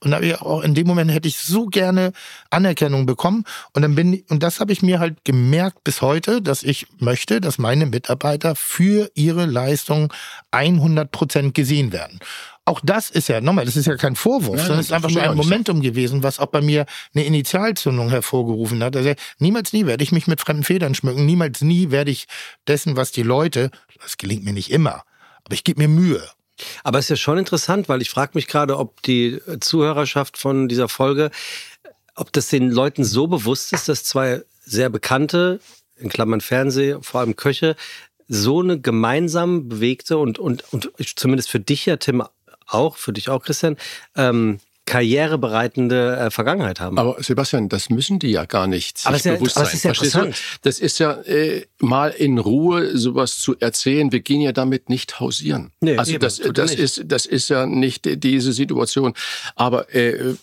Und 0.00 0.10
da 0.12 0.20
ich 0.20 0.40
auch 0.40 0.62
in 0.62 0.74
dem 0.74 0.86
Moment 0.86 1.10
hätte 1.10 1.28
ich 1.28 1.36
so 1.38 1.66
gerne 1.66 2.12
Anerkennung 2.50 3.04
bekommen. 3.04 3.44
Und 3.72 3.82
dann 3.82 3.94
bin 3.94 4.14
ich, 4.14 4.30
und 4.30 4.42
das 4.42 4.60
habe 4.60 4.72
ich 4.72 4.82
mir 4.82 5.00
halt 5.00 5.24
gemerkt 5.24 5.84
bis 5.84 6.00
heute, 6.00 6.40
dass 6.40 6.62
ich 6.62 6.86
möchte, 6.98 7.40
dass 7.40 7.58
meine 7.58 7.86
Mitarbeiter 7.86 8.54
für 8.54 9.10
ihre 9.14 9.44
Leistung 9.44 10.12
100 10.52 11.10
Prozent 11.10 11.54
gesehen 11.54 11.92
werden. 11.92 12.18
Auch 12.66 12.80
das 12.82 13.10
ist 13.10 13.28
ja, 13.28 13.42
nochmal, 13.42 13.66
das 13.66 13.76
ist 13.76 13.86
ja 13.86 13.96
kein 13.96 14.16
Vorwurf, 14.16 14.56
Nein, 14.56 14.66
sondern 14.66 14.80
es 14.80 14.86
ist 14.86 14.90
das 14.90 14.96
einfach 14.96 15.10
nur 15.10 15.22
ein. 15.22 15.36
Momentum 15.36 15.82
gewesen, 15.82 16.22
was 16.22 16.38
auch 16.38 16.46
bei 16.46 16.62
mir 16.62 16.86
eine 17.14 17.24
Initialzündung 17.24 18.08
hervorgerufen 18.08 18.82
hat. 18.82 18.96
Also 18.96 19.12
niemals 19.38 19.74
nie 19.74 19.84
werde 19.84 20.02
ich 20.02 20.12
mich 20.12 20.26
mit 20.26 20.40
fremden 20.40 20.64
Federn 20.64 20.94
schmücken, 20.94 21.26
niemals 21.26 21.60
nie 21.60 21.90
werde 21.90 22.10
ich 22.10 22.26
dessen, 22.66 22.96
was 22.96 23.12
die 23.12 23.22
Leute, 23.22 23.70
das 24.00 24.16
gelingt 24.16 24.44
mir 24.44 24.54
nicht 24.54 24.70
immer, 24.70 25.04
aber 25.44 25.54
ich 25.54 25.64
gebe 25.64 25.82
mir 25.82 25.88
Mühe. 25.88 26.26
Aber 26.84 26.98
es 26.98 27.06
ist 27.06 27.10
ja 27.10 27.16
schon 27.16 27.36
interessant, 27.36 27.88
weil 27.88 28.00
ich 28.00 28.10
frage 28.10 28.32
mich 28.34 28.46
gerade, 28.46 28.78
ob 28.78 29.02
die 29.02 29.40
Zuhörerschaft 29.60 30.38
von 30.38 30.68
dieser 30.68 30.88
Folge, 30.88 31.30
ob 32.14 32.32
das 32.32 32.48
den 32.48 32.70
Leuten 32.70 33.04
so 33.04 33.26
bewusst 33.26 33.72
ist, 33.72 33.88
dass 33.88 34.04
zwei 34.04 34.42
sehr 34.64 34.88
bekannte, 34.88 35.60
in 35.96 36.08
Klammern 36.08 36.40
Fernseh, 36.40 36.96
vor 37.02 37.20
allem 37.20 37.36
Köche, 37.36 37.76
so 38.26 38.60
eine 38.60 38.80
gemeinsam 38.80 39.68
bewegte 39.68 40.16
und, 40.16 40.38
und, 40.38 40.72
und 40.72 40.90
zumindest 41.16 41.50
für 41.50 41.60
dich 41.60 41.86
ja, 41.86 41.96
Tim, 41.96 42.22
auch, 42.66 42.96
für 42.96 43.12
dich 43.12 43.28
auch, 43.28 43.42
Christian, 43.42 43.76
ähm, 44.16 44.58
karrierebereitende 44.86 46.16
äh, 46.16 46.30
Vergangenheit 46.30 46.80
haben. 46.80 46.98
Aber 46.98 47.16
Sebastian, 47.22 47.68
das 47.68 47.88
müssen 47.90 48.18
die 48.18 48.30
ja 48.30 48.44
gar 48.44 48.66
nicht 48.66 48.98
sich 48.98 49.06
Aber 49.06 49.16
ist 49.16 49.24
ja- 49.24 49.34
bewusst 49.34 49.56
aber 49.56 49.66
sein. 49.66 49.74
ist 49.76 49.84
ja 49.84 49.90
interessant. 49.90 50.36
Das 50.62 50.78
ist 50.78 50.98
ja 50.98 51.12
äh, 51.22 51.64
mal 51.78 52.10
in 52.10 52.38
Ruhe 52.38 52.96
sowas 52.96 53.38
zu 53.38 53.56
erzählen. 53.60 54.12
Wir 54.12 54.20
gehen 54.20 54.40
ja 54.42 54.52
damit 54.52 54.90
nicht 54.90 55.20
hausieren. 55.20 55.72
Nee, 55.80 55.96
also 55.96 56.12
eben, 56.12 56.20
das, 56.20 56.38
das 56.52 56.70
nicht. 56.72 56.80
ist 56.80 57.02
das 57.06 57.26
ist 57.26 57.48
ja 57.48 57.66
nicht 57.66 58.04
die- 58.04 58.18
diese 58.18 58.52
Situation. 58.52 59.14
Aber 59.56 59.94
äh, 59.94 60.34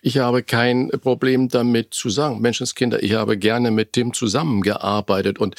ich 0.00 0.18
habe 0.18 0.42
kein 0.42 0.90
Problem 0.90 1.48
damit 1.48 1.92
zu 1.92 2.08
sagen, 2.08 2.40
Menschenskinder, 2.40 3.02
ich 3.02 3.14
habe 3.14 3.36
gerne 3.36 3.70
mit 3.70 3.92
Tim 3.92 4.12
zusammengearbeitet 4.12 5.38
und 5.38 5.56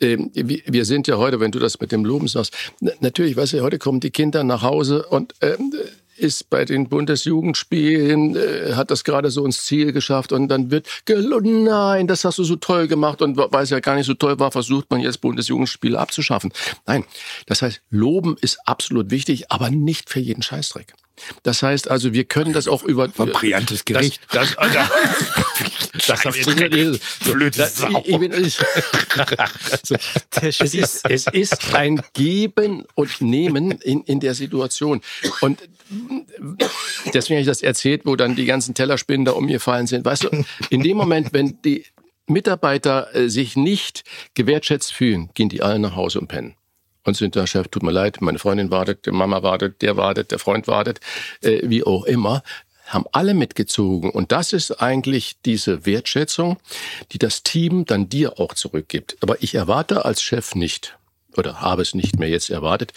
ähm, 0.00 0.30
wir 0.34 0.84
sind 0.84 1.08
ja 1.08 1.16
heute, 1.16 1.40
wenn 1.40 1.50
du 1.50 1.58
das 1.58 1.80
mit 1.80 1.92
dem 1.92 2.04
Loben 2.04 2.28
sagst, 2.28 2.54
na- 2.80 2.92
natürlich, 3.00 3.36
weißt 3.36 3.54
du, 3.54 3.62
heute 3.62 3.78
kommen 3.78 4.00
die 4.00 4.10
Kinder 4.10 4.44
nach 4.44 4.62
Hause 4.62 5.04
und 5.06 5.34
ähm, 5.40 5.72
ist 6.16 6.50
bei 6.50 6.64
den 6.64 6.88
Bundesjugendspielen, 6.88 8.36
äh, 8.36 8.72
hat 8.74 8.90
das 8.90 9.04
gerade 9.04 9.30
so 9.30 9.44
ins 9.44 9.64
Ziel 9.64 9.92
geschafft 9.92 10.32
und 10.32 10.48
dann 10.48 10.70
wird 10.70 10.88
nein, 11.08 12.06
das 12.06 12.24
hast 12.24 12.38
du 12.38 12.44
so 12.44 12.56
toll 12.56 12.88
gemacht 12.88 13.22
und 13.22 13.36
weil 13.36 13.62
es 13.62 13.70
ja 13.70 13.80
gar 13.80 13.94
nicht 13.94 14.06
so 14.06 14.14
toll 14.14 14.38
war, 14.38 14.50
versucht 14.50 14.90
man 14.90 15.00
jetzt 15.00 15.20
Bundesjugendspiele 15.20 15.98
abzuschaffen. 15.98 16.52
Nein, 16.86 17.04
das 17.46 17.62
heißt, 17.62 17.80
loben 17.90 18.36
ist 18.40 18.58
absolut 18.66 19.10
wichtig, 19.10 19.50
aber 19.50 19.70
nicht 19.70 20.10
für 20.10 20.20
jeden 20.20 20.42
Scheißdreck. 20.42 20.94
Das 21.42 21.62
heißt 21.62 21.90
also, 21.90 22.12
wir 22.12 22.24
können 22.24 22.52
das 22.52 22.68
auch 22.68 22.82
über 22.82 23.08
War 23.16 23.26
brillantes 23.26 23.84
Gericht. 23.84 24.20
Das, 24.32 24.56
das, 24.56 24.88
das, 26.06 26.22
das. 26.22 27.00
Blöde 27.24 27.66
Sau. 27.66 27.88
ich, 28.04 28.08
ich 28.08 28.18
bin, 28.18 28.32
ich, 28.32 28.54
so, 29.82 29.96
es, 30.40 30.60
ist, 30.60 31.04
es 31.08 31.26
ist 31.26 31.74
ein 31.74 32.02
Geben 32.12 32.84
und 32.94 33.20
Nehmen 33.20 33.72
in, 33.72 34.02
in 34.02 34.20
der 34.20 34.34
Situation. 34.34 35.00
Und 35.40 35.60
deswegen 37.12 37.36
habe 37.36 37.40
ich 37.40 37.46
das 37.46 37.62
erzählt, 37.62 38.02
wo 38.04 38.16
dann 38.16 38.36
die 38.36 38.44
ganzen 38.44 38.74
Tellerspinnen 38.74 39.24
da 39.24 39.32
umgefallen 39.32 39.86
sind. 39.86 40.04
Weißt 40.04 40.24
du, 40.24 40.44
in 40.70 40.82
dem 40.82 40.96
Moment, 40.96 41.32
wenn 41.32 41.60
die 41.62 41.84
Mitarbeiter 42.26 43.14
äh, 43.14 43.28
sich 43.28 43.56
nicht 43.56 44.04
gewertschätzt 44.34 44.92
fühlen, 44.92 45.30
gehen 45.34 45.48
die 45.48 45.62
alle 45.62 45.78
nach 45.78 45.96
Hause 45.96 46.20
und 46.20 46.28
pennen. 46.28 46.57
Und 47.08 47.16
sind 47.16 47.36
da, 47.36 47.46
Chef, 47.46 47.68
tut 47.68 47.82
mir 47.82 47.90
leid, 47.90 48.20
meine 48.20 48.38
Freundin 48.38 48.70
wartet, 48.70 49.06
die 49.06 49.12
Mama 49.12 49.42
wartet, 49.42 49.80
der 49.80 49.96
wartet, 49.96 50.30
der 50.30 50.38
Freund 50.38 50.68
wartet, 50.68 51.00
äh, 51.40 51.60
wie 51.62 51.82
auch 51.82 52.04
immer, 52.04 52.42
haben 52.84 53.06
alle 53.12 53.32
mitgezogen. 53.32 54.10
Und 54.10 54.30
das 54.30 54.52
ist 54.52 54.82
eigentlich 54.82 55.36
diese 55.42 55.86
Wertschätzung, 55.86 56.58
die 57.12 57.18
das 57.18 57.42
Team 57.42 57.86
dann 57.86 58.10
dir 58.10 58.38
auch 58.38 58.52
zurückgibt. 58.52 59.16
Aber 59.22 59.42
ich 59.42 59.54
erwarte 59.54 60.04
als 60.04 60.20
Chef 60.20 60.54
nicht, 60.54 60.98
oder 61.34 61.62
habe 61.62 61.80
es 61.80 61.94
nicht 61.94 62.18
mehr 62.18 62.28
jetzt 62.28 62.50
erwartet, 62.50 62.92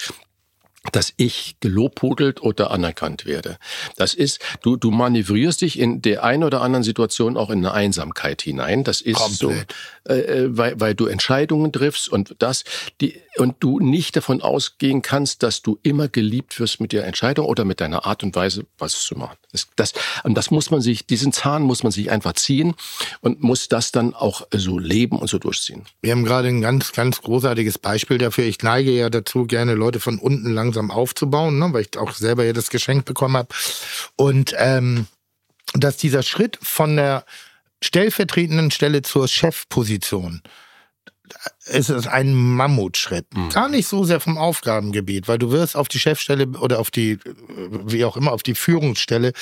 dass 0.91 1.13
ich 1.17 1.57
gelobhudelt 1.59 2.41
oder 2.41 2.71
anerkannt 2.71 3.25
werde. 3.25 3.59
Das 3.97 4.15
ist, 4.15 4.39
du, 4.63 4.77
du 4.77 4.89
manövrierst 4.89 5.61
dich 5.61 5.77
in 5.77 6.01
der 6.01 6.23
einen 6.23 6.43
oder 6.43 6.61
anderen 6.61 6.83
Situation 6.83 7.37
auch 7.37 7.51
in 7.51 7.59
eine 7.59 7.73
Einsamkeit 7.73 8.41
hinein. 8.41 8.83
Das 8.83 8.99
ist 8.99 9.17
Komplett. 9.17 9.37
so, 9.39 10.00
äh, 10.09 10.13
äh, 10.15 10.57
weil, 10.57 10.79
weil 10.79 10.95
du 10.95 11.05
Entscheidungen 11.05 11.71
triffst 11.71 12.09
und 12.09 12.35
das, 12.39 12.63
die, 13.01 13.21
und 13.37 13.57
du 13.59 13.79
nicht 13.79 14.15
davon 14.15 14.41
ausgehen 14.41 15.03
kannst, 15.03 15.43
dass 15.43 15.61
du 15.61 15.77
immer 15.83 16.07
geliebt 16.07 16.59
wirst 16.59 16.81
mit 16.81 16.91
der 16.91 17.05
Entscheidung 17.05 17.45
oder 17.45 17.65
mit 17.65 17.81
deiner 17.81 18.03
Art 18.05 18.23
und 18.23 18.35
Weise, 18.35 18.65
was 18.79 19.03
zu 19.03 19.15
machen. 19.15 19.37
Das, 19.51 19.67
das, 19.75 19.93
und 20.23 20.33
das 20.33 20.49
muss 20.49 20.71
man 20.71 20.81
sich, 20.81 21.05
diesen 21.05 21.33
Zahn 21.33 21.61
muss 21.61 21.83
man 21.83 21.91
sich 21.91 22.09
einfach 22.09 22.33
ziehen 22.33 22.73
und 23.21 23.43
muss 23.43 23.67
das 23.67 23.91
dann 23.91 24.15
auch 24.15 24.47
so 24.51 24.79
leben 24.79 25.19
und 25.19 25.29
so 25.29 25.37
durchziehen. 25.37 25.85
Wir 26.01 26.13
haben 26.13 26.25
gerade 26.25 26.47
ein 26.47 26.61
ganz, 26.61 26.93
ganz 26.93 27.21
großartiges 27.21 27.77
Beispiel 27.77 28.17
dafür. 28.17 28.45
Ich 28.45 28.57
neige 28.63 28.91
ja 28.91 29.11
dazu, 29.11 29.45
gerne 29.45 29.75
Leute 29.75 29.99
von 29.99 30.17
unten 30.17 30.51
langsam 30.51 30.89
aufzubauen, 30.89 31.59
ne, 31.59 31.71
weil 31.73 31.81
ich 31.81 31.99
auch 31.99 32.13
selber 32.13 32.43
ja 32.43 32.53
das 32.53 32.71
Geschenk 32.71 33.05
bekommen 33.05 33.37
habe. 33.37 33.49
Und 34.15 34.55
ähm, 34.57 35.05
dass 35.73 35.97
dieser 35.97 36.23
Schritt 36.23 36.57
von 36.61 36.95
der 36.95 37.23
stellvertretenden 37.83 38.71
Stelle 38.71 39.01
zur 39.01 39.27
Chefposition 39.27 40.41
es 41.65 41.89
ist 41.89 42.07
ein 42.07 42.33
Mammutschritt. 42.33 43.25
Gar 43.53 43.69
nicht 43.69 43.87
so 43.87 44.03
sehr 44.03 44.19
vom 44.19 44.37
Aufgabengebiet, 44.37 45.27
weil 45.27 45.37
du 45.37 45.51
wirst 45.51 45.75
auf 45.75 45.87
die 45.87 45.99
Chefstelle 45.99 46.47
oder 46.47 46.79
auf 46.79 46.91
die, 46.91 47.19
wie 47.85 48.03
auch 48.03 48.17
immer, 48.17 48.31
auf 48.31 48.43
die 48.43 48.55
Führungsstelle 48.55 49.33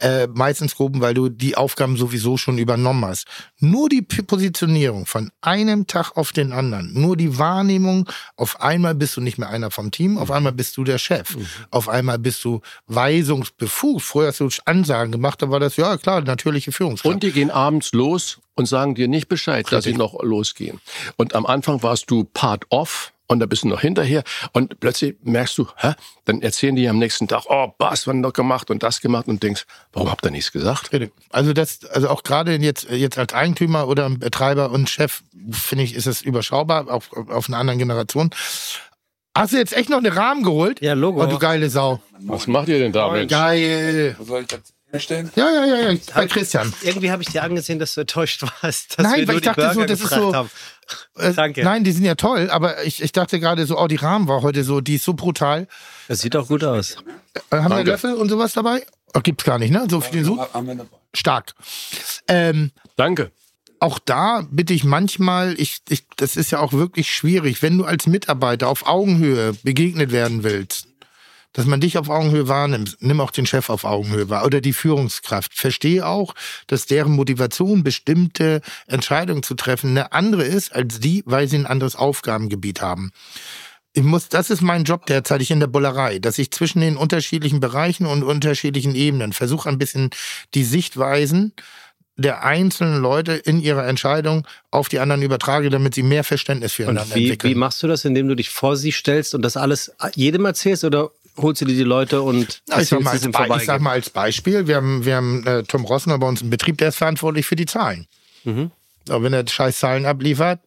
äh, 0.00 0.26
meistens 0.26 0.76
gehoben, 0.76 1.00
weil 1.00 1.14
du 1.14 1.28
die 1.28 1.56
Aufgaben 1.56 1.96
sowieso 1.96 2.36
schon 2.36 2.58
übernommen 2.58 3.04
hast. 3.04 3.26
Nur 3.60 3.88
die 3.88 4.02
Positionierung 4.02 5.06
von 5.06 5.30
einem 5.40 5.86
Tag 5.86 6.16
auf 6.16 6.32
den 6.32 6.52
anderen, 6.52 6.92
nur 6.94 7.16
die 7.16 7.38
Wahrnehmung, 7.38 8.08
auf 8.36 8.60
einmal 8.60 8.94
bist 8.94 9.16
du 9.16 9.20
nicht 9.20 9.38
mehr 9.38 9.50
einer 9.50 9.70
vom 9.70 9.90
Team, 9.90 10.18
auf 10.18 10.30
einmal 10.30 10.52
bist 10.52 10.76
du 10.76 10.84
der 10.84 10.98
Chef, 10.98 11.36
auf 11.70 11.88
einmal 11.88 12.18
bist 12.18 12.44
du 12.44 12.60
weisungsbefugt. 12.86 14.02
Vorher 14.02 14.30
hast 14.30 14.40
du 14.40 14.48
Ansagen 14.64 15.12
gemacht, 15.12 15.42
da 15.42 15.50
war 15.50 15.60
das, 15.60 15.76
ja 15.76 15.96
klar, 15.98 16.22
natürliche 16.22 16.72
Führungskraft. 16.72 17.14
Und 17.14 17.22
die 17.22 17.32
gehen 17.32 17.50
abends 17.50 17.92
los 17.92 18.38
und 18.56 18.66
sagen 18.66 18.94
dir 18.94 19.06
nicht 19.06 19.28
Bescheid, 19.28 19.70
dass 19.70 19.84
sie 19.84 19.92
noch 19.94 20.22
losgehen. 20.22 20.80
Und 21.16 21.34
am 21.34 21.46
Anfang 21.46 21.82
warst 21.82 22.10
du 22.10 22.24
part 22.24 22.64
off 22.70 23.12
und 23.28 23.40
da 23.40 23.46
bist 23.46 23.64
du 23.64 23.68
noch 23.68 23.80
hinterher 23.80 24.22
und 24.52 24.80
plötzlich 24.80 25.16
merkst 25.22 25.58
du, 25.58 25.66
hä? 25.76 25.92
Dann 26.24 26.42
erzählen 26.42 26.76
die 26.76 26.88
am 26.88 26.98
nächsten 26.98 27.28
Tag, 27.28 27.44
oh, 27.48 27.72
was 27.78 28.06
haben 28.06 28.20
noch 28.20 28.32
gemacht 28.32 28.70
und 28.70 28.82
das 28.82 29.00
gemacht 29.00 29.28
und 29.28 29.42
denkst, 29.42 29.66
warum 29.92 30.10
habt 30.10 30.24
ihr 30.24 30.30
nichts 30.30 30.52
gesagt? 30.52 30.90
Also 31.30 31.52
das, 31.52 31.84
also 31.86 32.08
auch 32.08 32.22
gerade 32.22 32.54
jetzt, 32.56 32.88
jetzt 32.90 33.18
als 33.18 33.34
Eigentümer 33.34 33.88
oder 33.88 34.08
Betreiber 34.10 34.70
und 34.70 34.88
Chef, 34.88 35.22
finde 35.50 35.84
ich, 35.84 35.94
ist 35.94 36.06
es 36.06 36.22
überschaubar, 36.22 36.88
auf, 36.88 37.12
auf 37.12 37.48
einer 37.48 37.58
anderen 37.58 37.78
Generation. 37.78 38.30
Hast 39.36 39.52
du 39.52 39.58
jetzt 39.58 39.76
echt 39.76 39.90
noch 39.90 39.98
einen 39.98 40.12
Rahmen 40.12 40.42
geholt? 40.42 40.80
Ja, 40.80 40.94
Logo. 40.94 41.22
Oh, 41.22 41.26
du 41.26 41.38
geile 41.38 41.68
Sau. 41.68 42.00
Was 42.20 42.46
macht 42.46 42.68
ihr 42.68 42.78
denn 42.78 42.92
da, 42.92 43.10
Mensch? 43.10 43.30
Geil. 43.30 44.16
Wo 44.18 44.24
soll 44.24 44.42
ich 44.42 44.46
das 44.46 44.60
herstellen? 44.92 45.30
Ja, 45.34 45.50
ja, 45.50 45.64
ja, 45.66 45.90
ja. 45.90 45.98
Bei 46.14 46.26
Christian. 46.26 46.72
Irgendwie 46.82 47.10
habe 47.10 47.22
ich 47.22 47.28
dir 47.28 47.42
angesehen, 47.42 47.78
dass 47.78 47.94
du 47.94 48.02
enttäuscht 48.02 48.42
warst. 48.62 48.98
Dass 48.98 49.04
Nein, 49.04 49.20
wir 49.20 49.28
weil 49.28 49.34
nur 49.34 49.36
ich 49.36 49.42
dachte 49.42 49.60
die 49.60 49.68
so, 49.68 49.74
Burger 49.74 49.86
das 49.86 50.00
ist 50.00 50.10
so-. 50.10 50.48
Äh, 51.20 51.32
Danke. 51.34 51.64
Nein, 51.64 51.84
die 51.84 51.92
sind 51.92 52.04
ja 52.04 52.14
toll, 52.14 52.48
aber 52.50 52.84
ich, 52.84 53.02
ich 53.02 53.12
dachte 53.12 53.40
gerade 53.40 53.66
so, 53.66 53.78
oh, 53.78 53.88
die 53.88 53.96
Rahmen 53.96 54.28
war 54.28 54.42
heute 54.42 54.62
so, 54.64 54.80
die 54.80 54.96
ist 54.96 55.04
so 55.04 55.14
brutal. 55.14 55.66
Das 56.08 56.20
sieht 56.20 56.36
auch 56.36 56.46
gut 56.46 56.62
aus. 56.62 56.96
Äh, 57.50 57.56
haben 57.56 57.76
wir. 57.76 57.84
Löffel 57.84 58.14
und 58.14 58.28
sowas 58.28 58.52
dabei? 58.52 58.84
Oh, 59.14 59.20
gibt's 59.20 59.44
gar 59.44 59.58
nicht, 59.58 59.70
ne? 59.70 59.86
So 59.90 60.00
viel 60.00 60.24
so 60.24 60.46
stark. 61.14 61.54
Ähm, 62.28 62.70
Danke. 62.96 63.32
auch 63.80 63.98
da 63.98 64.46
bitte 64.50 64.74
ich 64.74 64.84
manchmal, 64.84 65.54
ich, 65.58 65.80
ich, 65.88 66.04
das 66.16 66.36
ist 66.36 66.50
ja 66.52 66.58
auch 66.60 66.72
wirklich 66.72 67.12
schwierig, 67.12 67.62
wenn 67.62 67.78
du 67.78 67.84
als 67.84 68.06
Mitarbeiter 68.06 68.68
auf 68.68 68.86
Augenhöhe 68.86 69.54
begegnet 69.62 70.12
werden 70.12 70.42
willst, 70.44 70.88
dass 71.56 71.64
man 71.64 71.80
dich 71.80 71.96
auf 71.96 72.10
Augenhöhe 72.10 72.48
wahrnimmt, 72.48 72.98
nimm 73.00 73.18
auch 73.18 73.30
den 73.30 73.46
Chef 73.46 73.70
auf 73.70 73.84
Augenhöhe 73.84 74.28
wahr 74.28 74.44
oder 74.44 74.60
die 74.60 74.74
Führungskraft. 74.74 75.54
Verstehe 75.54 76.06
auch, 76.06 76.34
dass 76.66 76.84
deren 76.84 77.12
Motivation, 77.12 77.82
bestimmte 77.82 78.60
Entscheidungen 78.86 79.42
zu 79.42 79.54
treffen, 79.54 79.92
eine 79.92 80.12
andere 80.12 80.44
ist 80.44 80.74
als 80.74 81.00
die, 81.00 81.22
weil 81.24 81.48
sie 81.48 81.56
ein 81.56 81.64
anderes 81.64 81.96
Aufgabengebiet 81.96 82.82
haben. 82.82 83.10
Ich 83.94 84.02
muss, 84.02 84.28
das 84.28 84.50
ist 84.50 84.60
mein 84.60 84.84
Job 84.84 85.06
derzeitig 85.06 85.50
in 85.50 85.60
der 85.60 85.66
Bullerei, 85.66 86.18
dass 86.18 86.38
ich 86.38 86.50
zwischen 86.50 86.82
den 86.82 86.98
unterschiedlichen 86.98 87.60
Bereichen 87.60 88.04
und 88.04 88.22
unterschiedlichen 88.22 88.94
Ebenen 88.94 89.32
versuche, 89.32 89.70
ein 89.70 89.78
bisschen 89.78 90.10
die 90.52 90.64
Sichtweisen 90.64 91.54
der 92.18 92.44
einzelnen 92.44 93.00
Leute 93.00 93.32
in 93.32 93.60
ihrer 93.60 93.86
Entscheidung 93.86 94.46
auf 94.70 94.90
die 94.90 94.98
anderen 94.98 95.22
übertrage, 95.22 95.70
damit 95.70 95.94
sie 95.94 96.02
mehr 96.02 96.24
Verständnis 96.24 96.72
Und 96.72 96.76
füreinander 96.76 97.14
wie, 97.14 97.24
entwickeln. 97.24 97.50
wie 97.50 97.54
machst 97.54 97.82
du 97.82 97.88
das, 97.88 98.04
indem 98.04 98.28
du 98.28 98.34
dich 98.34 98.50
vor 98.50 98.76
sie 98.76 98.92
stellst 98.92 99.34
und 99.34 99.40
das 99.40 99.56
alles 99.56 99.92
jedem 100.14 100.44
erzählst 100.44 100.84
oder 100.84 101.10
holst 101.38 101.60
du 101.60 101.64
dir 101.64 101.74
die 101.74 101.82
Leute 101.82 102.22
und 102.22 102.62
Ja, 102.68 102.80
ich, 102.80 102.88
sag 102.88 103.02
mal, 103.02 103.16
ich 103.16 103.64
sag 103.64 103.80
mal 103.80 103.92
als 103.92 104.10
Beispiel, 104.10 104.66
wir 104.66 104.76
haben, 104.76 105.04
wir 105.04 105.16
haben 105.16 105.46
äh, 105.46 105.62
Tom 105.62 105.84
Rossner 105.84 106.18
bei 106.18 106.26
uns 106.26 106.42
im 106.42 106.50
Betrieb, 106.50 106.78
der 106.78 106.88
ist 106.88 106.96
verantwortlich 106.96 107.46
für 107.46 107.56
die 107.56 107.66
Zahlen. 107.66 108.06
Mhm. 108.44 108.70
Aber 109.08 109.22
wenn 109.22 109.32
er 109.32 109.46
scheiß 109.46 109.78
Zahlen 109.78 110.06
abliefert, 110.06 110.60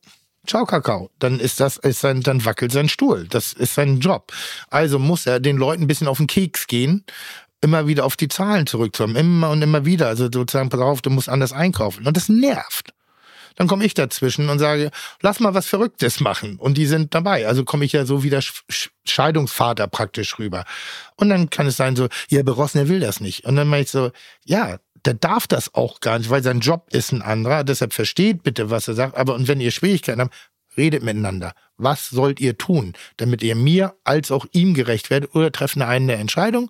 ciao 0.48 0.66
Kakao, 0.66 1.10
dann 1.20 1.40
ist 1.40 1.60
das, 1.60 1.78
ist 1.78 2.00
sein, 2.00 2.22
dann 2.22 2.46
wackelt 2.46 2.72
sein 2.72 2.90
Stuhl. 2.90 3.28
Das 3.30 3.54
ist 3.54 3.76
sein 3.76 4.00
Job. 4.00 4.32
Also 4.70 5.00
muss 5.00 5.26
er 5.26 5.40
den 5.40 5.58
Leuten 5.58 5.84
ein 5.84 5.88
bisschen 5.88 6.08
auf 6.08 6.18
den 6.18 6.28
Keks 6.28 6.68
gehen, 6.68 7.04
immer 7.62 7.88
wieder 7.88 8.06
auf 8.06 8.16
die 8.16 8.28
Zahlen 8.28 8.68
zurückzukommen, 8.68 9.16
immer 9.16 9.50
und 9.50 9.62
immer 9.62 9.86
wieder. 9.86 10.08
Also 10.08 10.30
sozusagen, 10.32 10.70
pass 10.70 10.80
auf, 10.80 11.02
du 11.02 11.10
musst 11.10 11.30
anders 11.30 11.54
einkaufen. 11.54 12.08
Und 12.08 12.16
das 12.16 12.30
nervt. 12.30 12.94
Dann 13.56 13.68
komme 13.68 13.86
ich 13.86 13.94
dazwischen 13.94 14.50
und 14.50 14.60
sage, 14.60 14.92
lass 15.22 15.40
mal 15.40 15.54
was 15.54 15.68
Verrücktes 15.68 16.20
machen. 16.20 16.58
Und 16.58 16.78
die 16.78 16.86
sind 16.86 17.14
dabei. 17.14 17.48
Also 17.48 17.64
komme 17.64 17.86
ich 17.86 17.94
ja 17.94 18.06
so 18.06 18.24
wie 18.24 18.30
der 18.30 18.42
Sch 18.42 18.64
Sch 18.70 18.90
Scheidungsvater 19.06 19.88
praktisch 19.88 20.38
rüber. 20.40 20.66
Und 21.16 21.30
dann 21.30 21.50
kann 21.50 21.68
es 21.68 21.78
sein 21.78 21.96
so, 21.96 22.08
ja, 22.30 22.44
Berossen, 22.44 22.80
er 22.80 22.90
will 22.90 23.00
das 23.00 23.20
nicht. 23.20 23.46
Und 23.46 23.56
dann 23.56 23.68
meine 23.68 23.84
ich 23.84 23.92
so, 23.92 24.12
ja, 24.46 24.78
der 25.06 25.14
darf 25.14 25.48
das 25.48 25.74
auch 25.74 26.00
gar 26.00 26.20
nicht, 26.20 26.30
weil 26.30 26.44
sein 26.44 26.60
Job 26.60 26.88
ist 26.92 27.12
ein 27.12 27.22
anderer. 27.22 27.64
Deshalb 27.64 27.94
versteht 27.94 28.44
bitte, 28.44 28.70
was 28.70 28.88
er 28.88 28.94
sagt. 28.94 29.18
Aber 29.18 29.36
und 29.36 29.48
wenn 29.48 29.62
ihr 29.62 29.72
Schwierigkeiten 29.72 30.22
habt, 30.22 30.34
redet 30.78 31.04
miteinander. 31.04 31.54
Was 31.78 32.10
sollt 32.10 32.40
ihr 32.40 32.58
tun, 32.58 32.94
damit 33.18 33.42
ihr 33.44 33.56
mir 33.56 33.96
als 34.04 34.32
auch 34.32 34.46
ihm 34.52 34.74
gerecht 34.74 35.10
werdet 35.10 35.34
oder 35.36 35.52
treffen 35.52 35.82
eine 35.82 36.16
Entscheidung 36.16 36.70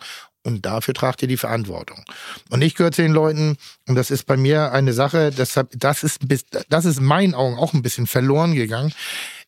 und 0.50 0.66
dafür 0.66 0.94
tragt 0.94 1.22
ihr 1.22 1.28
die 1.28 1.38
Verantwortung. 1.38 2.04
Und 2.50 2.62
ich 2.62 2.76
gehöre 2.76 2.92
zu 2.92 3.02
den 3.02 3.12
Leuten, 3.12 3.58
und 3.88 3.96
das 3.96 4.12
ist 4.12 4.26
bei 4.26 4.36
mir 4.36 4.72
eine 4.72 4.94
Sache, 4.94 5.32
deshalb, 5.32 5.70
das 5.76 6.04
ist, 6.04 6.22
das 6.70 6.86
ist 6.86 6.98
in 6.98 7.06
meinen 7.06 7.36
Augen 7.36 7.58
auch 7.58 7.74
ein 7.74 7.82
bisschen 7.82 8.08
verloren 8.08 8.56
gegangen. 8.56 8.94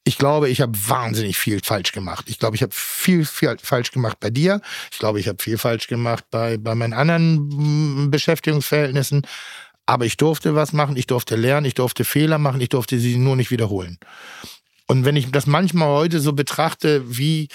Ich 0.03 0.17
glaube, 0.17 0.49
ich 0.49 0.61
habe 0.61 0.77
wahnsinnig 0.87 1.37
viel 1.37 1.59
falsch 1.63 1.91
gemacht. 1.91 2.25
Ich 2.27 2.39
glaube, 2.39 2.55
ich 2.55 2.63
habe 2.63 2.73
viel, 2.75 3.25
viel 3.25 3.57
falsch 3.61 3.91
gemacht 3.91 4.19
bei 4.19 4.29
dir. 4.29 4.61
Ich 4.91 4.99
glaube, 4.99 5.19
ich 5.19 5.27
habe 5.27 5.41
viel 5.41 5.57
falsch 5.57 5.87
gemacht 5.87 6.25
bei, 6.31 6.57
bei 6.57 6.73
meinen 6.73 6.93
anderen 6.93 8.05
mm, 8.05 8.11
Beschäftigungsverhältnissen. 8.11 9.27
Aber 9.85 10.05
ich 10.05 10.17
durfte 10.17 10.55
was 10.55 10.73
machen, 10.73 10.97
ich 10.97 11.07
durfte 11.07 11.35
lernen, 11.35 11.65
ich 11.65 11.73
durfte 11.73 12.03
Fehler 12.03 12.37
machen, 12.37 12.61
ich 12.61 12.69
durfte 12.69 12.97
sie 12.99 13.17
nur 13.17 13.35
nicht 13.35 13.51
wiederholen. 13.51 13.99
Und 14.87 15.05
wenn 15.05 15.15
ich 15.15 15.31
das 15.31 15.47
manchmal 15.47 15.87
heute 15.87 16.19
so 16.19 16.33
betrachte, 16.33 17.03
wie, 17.17 17.47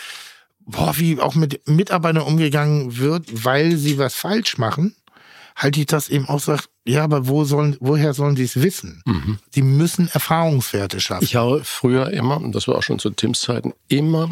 boah, 0.66 0.98
wie 0.98 1.20
auch 1.20 1.34
mit 1.34 1.66
Mitarbeitern 1.68 2.22
umgegangen 2.22 2.98
wird, 2.98 3.44
weil 3.44 3.76
sie 3.76 3.98
was 3.98 4.14
falsch 4.14 4.58
machen, 4.58 4.94
halte 5.54 5.80
ich 5.80 5.86
das 5.86 6.08
eben 6.08 6.28
auch 6.28 6.40
so, 6.40 6.56
ja, 6.84 7.02
aber 7.04 7.28
wo 7.28 7.44
sollen, 7.44 7.76
woher 7.80 8.12
sollen 8.12 8.36
sie 8.36 8.44
es 8.44 8.60
wissen? 8.60 9.02
Sie 9.50 9.62
müssen 9.62 10.08
Erfahrungswerte 10.08 11.00
schaffen. 11.00 11.24
Ich 11.24 11.36
habe 11.36 11.62
früher 11.64 12.10
immer, 12.10 12.36
und 12.36 12.54
das 12.54 12.68
war 12.68 12.76
auch 12.76 12.82
schon 12.82 12.98
zu 12.98 13.10
Tims 13.10 13.40
Zeiten, 13.40 13.72
immer, 13.88 14.30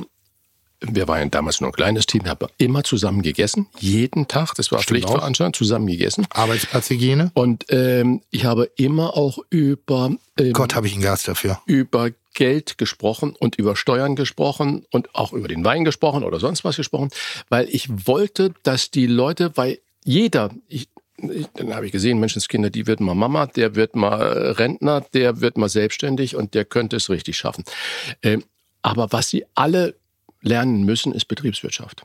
wir 0.90 1.08
waren 1.08 1.20
ja 1.20 1.26
damals 1.26 1.60
nur 1.60 1.70
ein 1.70 1.74
kleines 1.74 2.06
Team, 2.06 2.26
haben 2.26 2.46
immer 2.58 2.84
zusammen 2.84 3.22
gegessen, 3.22 3.66
jeden 3.78 4.28
Tag, 4.28 4.54
das 4.54 4.70
war 4.72 4.82
Stimmt 4.82 5.04
Pflichtveranstaltung, 5.04 5.54
zusammen 5.54 5.86
gegessen. 5.86 6.26
Arbeitsplatzhygiene. 6.30 7.30
Und 7.34 7.66
ähm, 7.70 8.22
ich 8.30 8.44
habe 8.44 8.70
immer 8.76 9.16
auch 9.16 9.38
über, 9.50 10.10
ähm, 10.38 10.52
Gott, 10.52 10.74
habe 10.74 10.86
ich 10.86 10.94
einen 10.94 11.02
Gas 11.02 11.22
dafür. 11.22 11.60
über 11.66 12.10
Geld 12.34 12.78
gesprochen 12.78 13.34
und 13.38 13.56
über 13.56 13.76
Steuern 13.76 14.16
gesprochen 14.16 14.84
und 14.90 15.14
auch 15.14 15.32
über 15.32 15.48
den 15.48 15.64
Wein 15.64 15.84
gesprochen 15.84 16.24
oder 16.24 16.40
sonst 16.40 16.64
was 16.64 16.76
gesprochen, 16.76 17.10
weil 17.48 17.68
ich 17.70 18.06
wollte, 18.06 18.52
dass 18.64 18.90
die 18.90 19.06
Leute, 19.06 19.56
weil 19.56 19.78
jeder, 20.04 20.50
ich, 20.68 20.88
ich, 21.16 21.46
dann 21.54 21.74
habe 21.74 21.86
ich 21.86 21.92
gesehen, 21.92 22.18
Menschenskinder, 22.18 22.70
die 22.70 22.86
wird 22.86 23.00
mal 23.00 23.14
Mama, 23.14 23.46
der 23.46 23.76
wird 23.76 23.94
mal 23.94 24.52
Rentner, 24.58 25.00
der 25.14 25.40
wird 25.40 25.56
mal 25.56 25.68
selbstständig 25.68 26.34
und 26.34 26.54
der 26.54 26.64
könnte 26.64 26.96
es 26.96 27.08
richtig 27.08 27.36
schaffen. 27.36 27.64
Ähm, 28.22 28.42
aber 28.82 29.12
was 29.12 29.30
sie 29.30 29.46
alle 29.54 29.94
lernen 30.44 30.84
müssen, 30.84 31.12
ist 31.12 31.26
Betriebswirtschaft. 31.26 32.04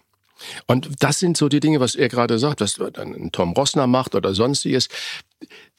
Und 0.68 0.90
das 1.00 1.20
sind 1.20 1.38
so 1.38 1.50
die 1.50 1.60
Dinge, 1.60 1.80
was 1.80 1.96
er 1.96 2.08
gerade 2.08 2.40
sagt, 2.40 2.62
was 2.62 2.80
dann 2.94 3.32
Tom 3.32 3.52
Rossner 3.54 3.88
macht 3.88 4.16
oder 4.16 4.34
sonstiges. 4.34 4.88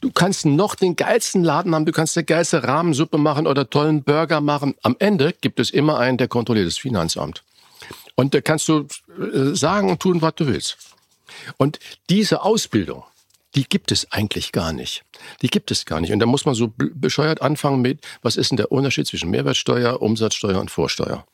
Du 0.01 0.11
kannst 0.11 0.47
noch 0.47 0.74
den 0.74 0.97
geilsten 0.97 1.43
Laden 1.43 1.74
haben, 1.74 1.87
du 1.87 1.93
kannst 1.93 2.16
eine 2.16 2.24
geilste 2.24 2.62
Rahmensuppe 2.62 3.19
machen 3.19 3.47
oder 3.47 3.69
tollen 3.69 4.03
Burger 4.03 4.41
machen. 4.41 4.74
Am 4.82 4.97
Ende 4.99 5.35
gibt 5.41 5.61
es 5.61 5.70
immer 5.70 5.99
einen, 5.99 6.19
der 6.19 6.28
kontrolliert 6.28 6.66
das 6.66 6.78
Finanzamt. 6.78 7.43
Und 8.15 8.35
da 8.35 8.41
kannst 8.41 8.69
du 8.69 8.87
äh, 9.19 9.55
sagen 9.55 9.89
und 9.91 10.01
tun, 10.01 10.20
was 10.20 10.35
du 10.35 10.47
willst. 10.47 10.77
Und 11.57 11.78
diese 12.11 12.43
Ausbildung, 12.43 13.05
die 13.55 13.65
gibt 13.65 13.93
es 13.93 14.11
eigentlich 14.12 14.53
gar 14.53 14.73
nicht. 14.73 15.05
Die 15.43 15.49
gibt 15.49 15.70
es 15.70 15.87
gar 15.87 16.01
nicht. 16.01 16.12
Und 16.12 16.20
da 16.20 16.27
muss 16.27 16.45
man 16.45 16.55
so 16.55 16.73
bescheuert 16.77 17.43
anfangen 17.43 17.81
mit, 17.81 18.01
was 18.23 18.37
ist 18.37 18.51
denn 18.51 18.57
der 18.57 18.70
Unterschied 18.70 19.07
zwischen 19.07 19.31
Mehrwertsteuer, 19.31 20.01
Umsatzsteuer 20.03 20.61
und 20.61 20.70
Vorsteuer? 20.70 21.27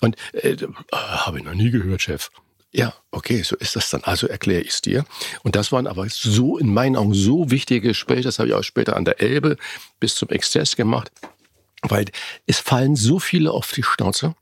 Und 0.00 0.16
äh, 0.32 0.50
äh, 0.50 0.68
habe 0.92 1.38
ich 1.38 1.44
noch 1.44 1.54
nie 1.54 1.70
gehört, 1.70 2.02
Chef. 2.02 2.30
Ja, 2.72 2.92
okay, 3.12 3.42
so 3.42 3.54
ist 3.56 3.76
das 3.76 3.90
dann. 3.90 4.02
Also 4.02 4.26
erkläre 4.26 4.62
ich 4.62 4.70
es 4.70 4.80
dir. 4.82 5.04
Und 5.44 5.54
das 5.54 5.70
waren 5.70 5.86
aber 5.86 6.08
so 6.08 6.58
in 6.58 6.74
meinen 6.74 6.96
Augen 6.96 7.14
so 7.14 7.52
wichtige 7.52 7.88
Gespräche, 7.88 8.22
das 8.22 8.40
habe 8.40 8.48
ich 8.48 8.54
auch 8.54 8.64
später 8.64 8.96
an 8.96 9.04
der 9.04 9.20
Elbe 9.20 9.56
bis 10.00 10.16
zum 10.16 10.28
Exzess 10.30 10.74
gemacht, 10.74 11.12
weil 11.82 12.06
es 12.46 12.58
fallen 12.58 12.96
so 12.96 13.20
viele 13.20 13.52
auf 13.52 13.70
die 13.70 13.84
Schnauze, 13.84 14.34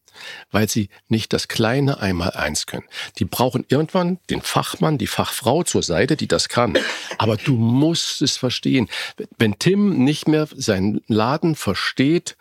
weil 0.51 0.67
sie 0.67 0.89
nicht 1.09 1.35
das 1.35 1.47
kleine 1.47 2.01
Einmaleins 2.01 2.65
können. 2.65 2.87
Die 3.19 3.27
brauchen 3.27 3.67
irgendwann 3.69 4.19
den 4.31 4.41
Fachmann, 4.41 4.97
die 4.97 5.07
Fachfrau 5.07 5.63
zur 5.63 5.83
Seite, 5.83 6.17
die 6.17 6.29
das 6.29 6.49
kann. 6.49 6.79
Aber 7.19 7.37
du 7.37 7.55
musst 7.55 8.23
es 8.23 8.39
verstehen. 8.39 8.89
Wenn 9.37 9.59
Tim 9.59 10.05
nicht 10.05 10.27
mehr 10.27 10.49
seinen 10.55 11.03
Laden 11.07 11.55
versteht, 11.55 12.39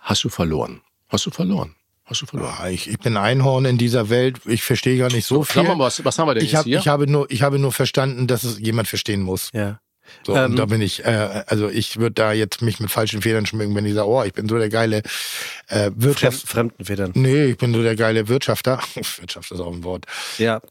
hast 0.00 0.24
du 0.24 0.28
verloren. 0.28 0.80
Hast 1.08 1.26
du 1.26 1.30
verloren. 1.30 1.76
Hast 2.10 2.22
du 2.22 2.26
verloren. 2.26 2.52
Ja, 2.58 2.68
ich, 2.68 2.90
ich 2.90 2.98
bin 2.98 3.16
Einhorn 3.16 3.64
in 3.64 3.78
dieser 3.78 4.10
Welt. 4.10 4.40
Ich 4.44 4.64
verstehe 4.64 4.98
gar 4.98 5.12
nicht 5.12 5.24
so 5.24 5.44
viel. 5.44 5.62
Sag 5.62 5.76
mal, 5.76 5.84
was, 5.84 6.04
was 6.04 6.18
haben 6.18 6.26
wir 6.26 6.34
denn 6.34 6.44
ich, 6.44 6.50
jetzt 6.50 6.58
hab, 6.58 6.66
hier? 6.66 6.80
ich, 6.80 6.88
habe 6.88 7.06
nur, 7.06 7.30
ich 7.30 7.42
habe 7.42 7.60
nur 7.60 7.70
verstanden, 7.70 8.26
dass 8.26 8.42
es 8.42 8.58
jemand 8.58 8.88
verstehen 8.88 9.22
muss. 9.22 9.50
Ja. 9.54 9.78
So, 10.26 10.36
Ähm, 10.36 10.52
und 10.52 10.56
da 10.56 10.66
bin 10.66 10.80
ich, 10.82 11.04
äh, 11.04 11.42
also 11.46 11.68
ich 11.68 11.98
würde 11.98 12.12
da 12.14 12.32
jetzt 12.32 12.62
mich 12.62 12.80
mit 12.80 12.90
falschen 12.90 13.22
Federn 13.22 13.46
schmücken, 13.46 13.74
wenn 13.74 13.86
ich 13.86 13.94
sage, 13.94 14.08
oh, 14.08 14.22
ich 14.22 14.32
bin 14.32 14.48
so 14.48 14.58
der 14.58 14.68
geile 14.68 14.98
äh, 15.68 15.90
Fremd, 15.90 16.02
Wirtschafts... 16.02 16.42
Fremdenfedern. 16.46 17.12
Nee, 17.14 17.44
ich 17.46 17.56
bin 17.58 17.72
so 17.74 17.82
der 17.82 17.96
geile 17.96 18.28
Wirtschafter. 18.28 18.80
Wirtschaft 19.20 19.50
ist 19.50 19.60
auch 19.60 19.72
ein 19.72 19.84
Wort. 19.84 20.06
Ja. 20.38 20.60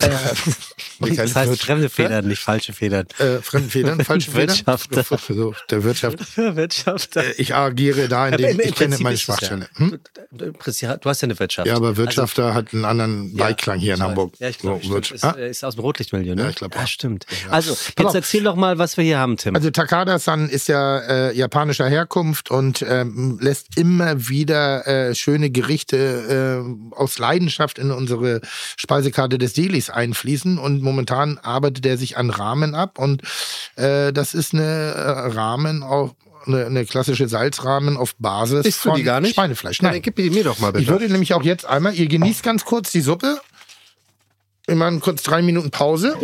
Äh, 1.01 1.15
das 1.15 1.33
heißt 1.35 1.49
Wirtschaft- 1.49 1.61
fremde 1.63 1.89
Federn, 1.89 2.27
nicht 2.27 2.41
falsche 2.41 2.73
Federn. 2.73 3.05
Äh, 3.19 3.37
Fremdenfedern, 3.41 4.03
falsche 4.03 4.31
Federn? 4.31 4.49
Wirtschafter. 4.49 5.05
So, 5.29 5.53
der 5.69 5.83
Wirtschaft. 5.83 6.19
Für 6.25 6.55
Wirtschaftler. 6.55 7.23
Äh, 7.25 7.33
Ich 7.37 7.55
agiere 7.55 8.07
da, 8.09 8.27
in 8.27 8.37
dem 8.37 8.59
ich 8.59 8.75
kenne 8.75 8.97
meine 8.99 9.17
Schwachstelle. 9.17 9.67
Hm? 9.75 9.99
Du, 10.31 10.53
hast 10.65 10.81
ja 10.81 10.97
eine 11.23 11.39
Wirtschaft. 11.39 11.67
Ja, 11.67 11.75
aber 11.75 11.95
Wirtschafter 11.97 12.53
hat 12.53 12.73
einen 12.73 12.83
anderen 12.85 13.35
Ja, 13.35 13.45
Beiklang 13.45 13.79
hier 13.79 13.93
in. 13.95 14.01
Hamburg. 14.03 14.33
Ja, 14.39 14.49
ich 14.49 14.57
glaube, 14.59 14.83
So. 14.85 14.91
Wirtschaft- 14.93 15.15
ist, 15.15 15.23
Ah? 15.23 15.35
äh, 15.37 15.49
ist 15.49 15.63
aus 15.63 15.75
dem 15.75 15.81
Rotlichtmilieu, 15.81 16.35
ne? 16.35 16.43
Ja, 16.43 16.49
ich 16.49 16.55
glaub 16.57 16.75
Ja, 16.75 16.85
stimmt. 16.87 17.25
Also, 17.49 17.71
jetzt 17.97 18.15
erzähl 18.15 18.43
doch 18.43 18.55
mal, 18.55 18.77
was 18.77 18.97
wir 18.97 19.03
hier 19.03 19.19
haben. 19.19 19.28
Zusammen, 19.29 19.37
Tim? 19.37 19.55
Also 19.55 19.69
Takada-san 19.71 20.49
ist 20.49 20.67
ja 20.67 20.99
äh, 20.99 21.37
japanischer 21.37 21.87
Herkunft 21.87 22.51
und 22.51 22.85
ähm, 22.87 23.37
lässt 23.41 23.77
immer 23.77 24.27
wieder 24.29 24.87
äh, 24.87 25.15
schöne 25.15 25.49
Gerichte 25.49 26.63
äh, 26.63 26.95
aus 26.95 27.19
Leidenschaft 27.19 27.79
in 27.79 27.91
unsere 27.91 28.41
Speisekarte 28.77 29.37
des 29.37 29.53
Delis 29.53 29.89
einfließen 29.89 30.57
und 30.57 30.81
momentan 30.81 31.37
arbeitet 31.37 31.85
er 31.85 31.97
sich 31.97 32.17
an 32.17 32.29
Ramen 32.29 32.75
ab 32.75 32.99
und 32.99 33.21
äh, 33.75 34.13
das 34.13 34.33
ist 34.33 34.53
eine 34.53 34.63
äh, 34.63 35.09
Ramen 35.31 35.83
auf 35.83 36.11
eine, 36.45 36.65
eine 36.65 36.85
klassische 36.85 37.27
Salzrahmen 37.27 37.97
auf 37.97 38.15
Basis 38.15 38.65
Isst 38.65 38.79
von 38.79 38.95
die 38.95 39.03
gar 39.03 39.19
nicht? 39.19 39.35
Schweinefleisch. 39.35 39.81
Nein. 39.81 39.93
dann 39.93 40.01
gib 40.01 40.15
die 40.15 40.29
mir 40.29 40.45
doch 40.45 40.59
mal 40.59 40.71
bitte. 40.71 40.83
Ich 40.83 40.89
würde 40.89 41.09
nämlich 41.09 41.33
auch 41.33 41.43
jetzt 41.43 41.65
einmal, 41.65 41.93
ihr 41.93 42.07
genießt 42.07 42.43
ganz 42.43 42.63
kurz 42.63 42.91
die 42.91 43.01
Suppe. 43.01 43.39
Wir 44.65 44.75
machen 44.75 45.01
kurz 45.01 45.21
drei 45.21 45.41
Minuten 45.41 45.69
Pause. 45.69 46.15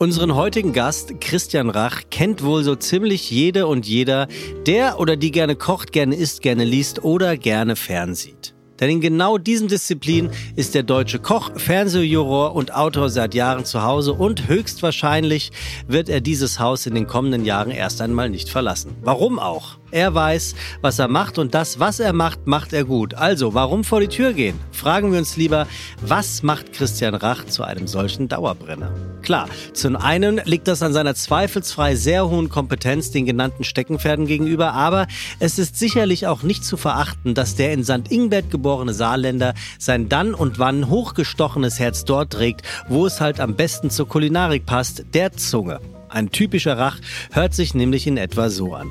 Unseren 0.00 0.36
heutigen 0.36 0.72
Gast, 0.72 1.20
Christian 1.20 1.70
Rach, 1.70 2.02
kennt 2.08 2.44
wohl 2.44 2.62
so 2.62 2.76
ziemlich 2.76 3.32
jede 3.32 3.66
und 3.66 3.84
jeder, 3.84 4.28
der 4.64 5.00
oder 5.00 5.16
die 5.16 5.32
gerne 5.32 5.56
kocht, 5.56 5.90
gerne 5.90 6.14
isst, 6.14 6.40
gerne 6.40 6.62
liest 6.62 7.02
oder 7.02 7.36
gerne 7.36 7.74
fernsieht. 7.74 8.54
Denn 8.78 8.90
in 8.90 9.00
genau 9.00 9.38
diesen 9.38 9.66
Disziplinen 9.66 10.30
ist 10.54 10.76
der 10.76 10.84
deutsche 10.84 11.18
Koch, 11.18 11.50
Fernsehjuror 11.56 12.54
und 12.54 12.72
Autor 12.72 13.10
seit 13.10 13.34
Jahren 13.34 13.64
zu 13.64 13.82
Hause 13.82 14.12
und 14.12 14.46
höchstwahrscheinlich 14.46 15.50
wird 15.88 16.08
er 16.08 16.20
dieses 16.20 16.60
Haus 16.60 16.86
in 16.86 16.94
den 16.94 17.08
kommenden 17.08 17.44
Jahren 17.44 17.72
erst 17.72 18.00
einmal 18.00 18.30
nicht 18.30 18.50
verlassen. 18.50 18.94
Warum 19.02 19.40
auch? 19.40 19.78
Er 19.90 20.14
weiß, 20.14 20.54
was 20.82 20.98
er 20.98 21.08
macht 21.08 21.38
und 21.38 21.54
das, 21.54 21.80
was 21.80 21.98
er 21.98 22.12
macht, 22.12 22.46
macht 22.46 22.74
er 22.74 22.84
gut. 22.84 23.14
Also, 23.14 23.54
warum 23.54 23.84
vor 23.84 24.00
die 24.00 24.08
Tür 24.08 24.34
gehen? 24.34 24.58
Fragen 24.70 25.12
wir 25.12 25.18
uns 25.18 25.36
lieber, 25.36 25.66
was 26.02 26.42
macht 26.42 26.74
Christian 26.74 27.14
Rach 27.14 27.46
zu 27.46 27.62
einem 27.62 27.86
solchen 27.86 28.28
Dauerbrenner? 28.28 28.92
Klar, 29.22 29.48
zum 29.72 29.96
einen 29.96 30.40
liegt 30.44 30.68
das 30.68 30.82
an 30.82 30.92
seiner 30.92 31.14
zweifelsfrei 31.14 31.94
sehr 31.94 32.28
hohen 32.28 32.50
Kompetenz 32.50 33.10
den 33.10 33.24
genannten 33.24 33.64
Steckenpferden 33.64 34.26
gegenüber, 34.26 34.74
aber 34.74 35.06
es 35.38 35.58
ist 35.58 35.78
sicherlich 35.78 36.26
auch 36.26 36.42
nicht 36.42 36.64
zu 36.64 36.76
verachten, 36.76 37.34
dass 37.34 37.56
der 37.56 37.72
in 37.72 37.82
St. 37.82 38.10
Ingbert 38.10 38.50
geborene 38.50 38.92
Saarländer 38.92 39.54
sein 39.78 40.10
dann 40.10 40.34
und 40.34 40.58
wann 40.58 40.90
hochgestochenes 40.90 41.78
Herz 41.78 42.04
dort 42.04 42.34
trägt, 42.34 42.62
wo 42.88 43.06
es 43.06 43.22
halt 43.22 43.40
am 43.40 43.56
besten 43.56 43.88
zur 43.88 44.06
Kulinarik 44.06 44.66
passt, 44.66 45.06
der 45.14 45.32
Zunge. 45.32 45.80
Ein 46.10 46.30
typischer 46.30 46.76
Rach 46.76 46.98
hört 47.32 47.54
sich 47.54 47.74
nämlich 47.74 48.06
in 48.06 48.16
etwa 48.16 48.50
so 48.50 48.74
an. 48.74 48.88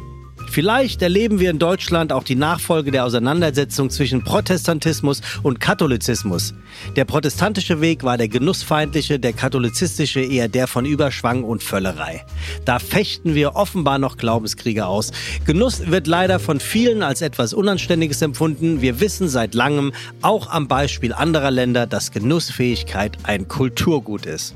Vielleicht 0.50 1.02
erleben 1.02 1.40
wir 1.40 1.52
in 1.52 1.60
Deutschland 1.60 2.12
auch 2.12 2.24
die 2.24 2.36
Nachfolge 2.36 2.92
der 2.92 3.06
Auseinandersetzung 3.06 3.90
zwischen 3.90 4.24
Protestantismus 4.24 5.22
und 5.44 5.60
Katholizismus. 5.60 6.54
Der 6.96 7.06
protestantische 7.06 7.82
Weg 7.82 8.04
war 8.04 8.18
der 8.18 8.28
genussfeindliche, 8.28 9.20
der 9.20 9.34
katholizistische 9.34 10.22
eher 10.22 10.48
der 10.48 10.68
von 10.68 10.86
Überschwang 10.86 11.44
und 11.44 11.64
Völlerei. 11.64 12.26
Da 12.66 12.80
fechten 12.80 13.36
wir 13.36 13.56
offenbar 13.56 14.00
noch 14.00 14.18
Glaubenskriege 14.18 14.88
aus. 14.88 15.12
Genuss 15.46 15.88
wird 15.88 16.08
leider 16.08 16.40
von 16.40 16.60
vielen 16.60 17.04
als 17.04 17.22
etwas 17.22 17.54
Unanständiges 17.54 18.22
empfunden. 18.22 18.82
Wir 18.82 19.00
wissen 19.00 19.30
seit 19.30 19.54
langem, 19.54 19.94
auch 20.22 20.50
am 20.50 20.68
Beispiel 20.68 21.14
anderer 21.14 21.52
Länder, 21.52 21.86
dass 21.86 22.12
Genussfähigkeit 22.12 23.18
ein 23.24 23.48
Kulturgut 23.48 24.26
ist. 24.26 24.56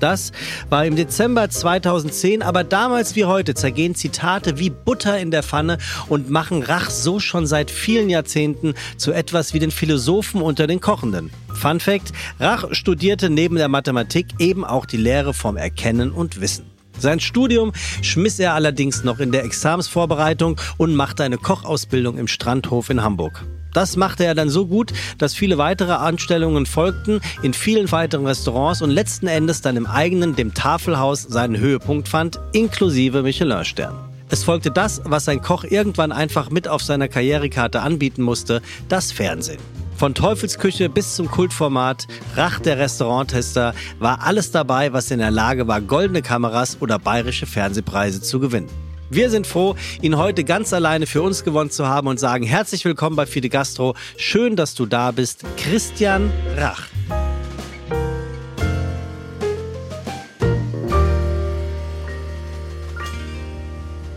Das 0.00 0.32
war 0.68 0.84
im 0.86 0.96
Dezember 0.96 1.50
2010, 1.50 2.42
aber 2.42 2.64
damals 2.64 3.16
wie 3.16 3.24
heute 3.24 3.54
zergehen 3.54 3.94
Zitate 3.94 4.58
wie 4.58 4.70
Butter 4.70 5.18
in 5.18 5.30
der 5.30 5.42
Pfanne 5.42 5.78
und 6.08 6.30
machen 6.30 6.62
Rach 6.62 6.90
so 6.90 7.20
schon 7.20 7.46
seit 7.46 7.70
vielen 7.70 8.10
Jahrzehnten 8.10 8.74
zu 8.96 9.12
etwas 9.12 9.54
wie 9.54 9.58
den 9.58 9.70
Philosophen 9.70 10.42
unter 10.42 10.66
den 10.66 10.80
Kochenden. 10.80 11.30
Fun 11.52 11.80
Fact: 11.80 12.12
Rach 12.38 12.64
studierte 12.72 13.30
neben 13.30 13.56
der 13.56 13.68
Mathematik 13.68 14.26
eben 14.38 14.64
auch 14.64 14.86
die 14.86 14.96
Lehre 14.96 15.34
vom 15.34 15.56
Erkennen 15.56 16.12
und 16.12 16.40
Wissen. 16.40 16.64
Sein 16.98 17.20
Studium 17.20 17.72
schmiss 18.02 18.38
er 18.40 18.54
allerdings 18.54 19.04
noch 19.04 19.20
in 19.20 19.30
der 19.30 19.44
Examsvorbereitung 19.44 20.60
und 20.78 20.94
machte 20.94 21.22
eine 21.22 21.38
Kochausbildung 21.38 22.18
im 22.18 22.26
Strandhof 22.26 22.90
in 22.90 23.02
Hamburg. 23.02 23.44
Das 23.78 23.96
machte 23.96 24.24
er 24.24 24.34
dann 24.34 24.50
so 24.50 24.66
gut, 24.66 24.92
dass 25.18 25.34
viele 25.34 25.56
weitere 25.56 25.92
Anstellungen 25.92 26.66
folgten 26.66 27.20
in 27.44 27.54
vielen 27.54 27.92
weiteren 27.92 28.26
Restaurants 28.26 28.82
und 28.82 28.90
letzten 28.90 29.28
Endes 29.28 29.60
dann 29.60 29.76
im 29.76 29.86
eigenen, 29.86 30.34
dem 30.34 30.52
Tafelhaus, 30.52 31.22
seinen 31.22 31.58
Höhepunkt 31.58 32.08
fand, 32.08 32.40
inklusive 32.52 33.22
Michelin-Stern. 33.22 33.94
Es 34.30 34.42
folgte 34.42 34.72
das, 34.72 35.00
was 35.04 35.28
ein 35.28 35.42
Koch 35.42 35.62
irgendwann 35.62 36.10
einfach 36.10 36.50
mit 36.50 36.66
auf 36.66 36.82
seiner 36.82 37.06
Karrierekarte 37.06 37.80
anbieten 37.80 38.22
musste, 38.22 38.62
das 38.88 39.12
Fernsehen. 39.12 39.60
Von 39.94 40.12
Teufelsküche 40.12 40.88
bis 40.88 41.14
zum 41.14 41.30
Kultformat 41.30 42.08
Rach 42.34 42.58
der 42.58 42.78
Restauranttester 42.78 43.74
war 44.00 44.26
alles 44.26 44.50
dabei, 44.50 44.92
was 44.92 45.12
in 45.12 45.20
der 45.20 45.30
Lage 45.30 45.68
war, 45.68 45.80
goldene 45.80 46.22
Kameras 46.22 46.78
oder 46.80 46.98
bayerische 46.98 47.46
Fernsehpreise 47.46 48.20
zu 48.22 48.40
gewinnen. 48.40 48.87
Wir 49.10 49.30
sind 49.30 49.46
froh, 49.46 49.74
ihn 50.02 50.18
heute 50.18 50.44
ganz 50.44 50.74
alleine 50.74 51.06
für 51.06 51.22
uns 51.22 51.42
gewonnen 51.42 51.70
zu 51.70 51.86
haben 51.86 52.08
und 52.08 52.20
sagen 52.20 52.44
herzlich 52.44 52.84
willkommen 52.84 53.16
bei 53.16 53.24
Fide 53.24 53.48
Gastro. 53.48 53.94
Schön, 54.18 54.54
dass 54.54 54.74
du 54.74 54.84
da 54.84 55.12
bist, 55.12 55.44
Christian 55.56 56.30
Rach. 56.56 56.88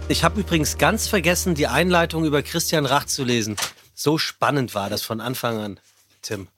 Ich 0.09 0.25
habe 0.25 0.41
übrigens 0.41 0.77
ganz 0.77 1.07
vergessen, 1.07 1.55
die 1.55 1.67
Einleitung 1.67 2.25
über 2.25 2.43
Christian 2.43 2.85
Rach 2.85 3.05
zu 3.05 3.23
lesen. 3.23 3.55
So 3.95 4.17
spannend 4.17 4.75
war 4.75 4.89
das 4.89 5.03
von 5.03 5.21
Anfang 5.21 5.57
an, 5.57 5.79
Tim. 6.21 6.49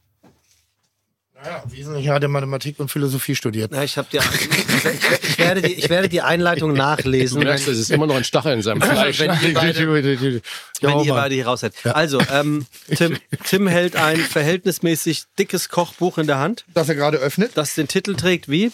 Naja, 1.43 1.63
wesentlich 1.67 2.07
hat 2.07 2.23
er 2.23 2.29
Mathematik 2.29 2.79
und 2.79 2.89
Philosophie 2.89 3.35
studiert. 3.35 3.71
Na, 3.73 3.83
ich, 3.83 3.97
hab 3.97 4.09
die, 4.09 4.17
ich, 4.17 5.37
werde 5.37 5.61
die, 5.61 5.73
ich 5.73 5.89
werde 5.89 6.07
die 6.07 6.21
Einleitung 6.21 6.71
nachlesen. 6.77 7.39
Du 7.41 7.45
merkst, 7.45 7.67
es 7.67 7.77
ist 7.79 7.91
immer 7.91 8.07
noch 8.07 8.15
ein 8.15 8.23
Stachel 8.23 8.53
in 8.53 8.61
seinem 8.61 8.81
Fleisch. 8.81 9.19
wenn 9.19 9.31
ihr 9.41 9.53
beide, 9.53 9.93
wenn 9.93 10.41
Ja, 10.79 10.89
ihr 10.89 10.95
Mann. 10.95 11.07
beide 11.23 11.35
hier 11.35 11.45
raus 11.45 11.59
seid. 11.59 11.73
Also, 11.85 12.21
ähm, 12.31 12.65
Tim, 12.95 13.17
Tim 13.45 13.67
hält 13.67 13.95
ein 13.97 14.17
verhältnismäßig 14.17 15.23
dickes 15.37 15.67
Kochbuch 15.69 16.17
in 16.17 16.27
der 16.27 16.39
Hand, 16.39 16.63
Das 16.73 16.87
er 16.87 16.95
gerade 16.95 17.17
öffnet. 17.17 17.51
das 17.55 17.75
den 17.75 17.87
Titel 17.89 18.15
trägt 18.15 18.47
wie? 18.49 18.71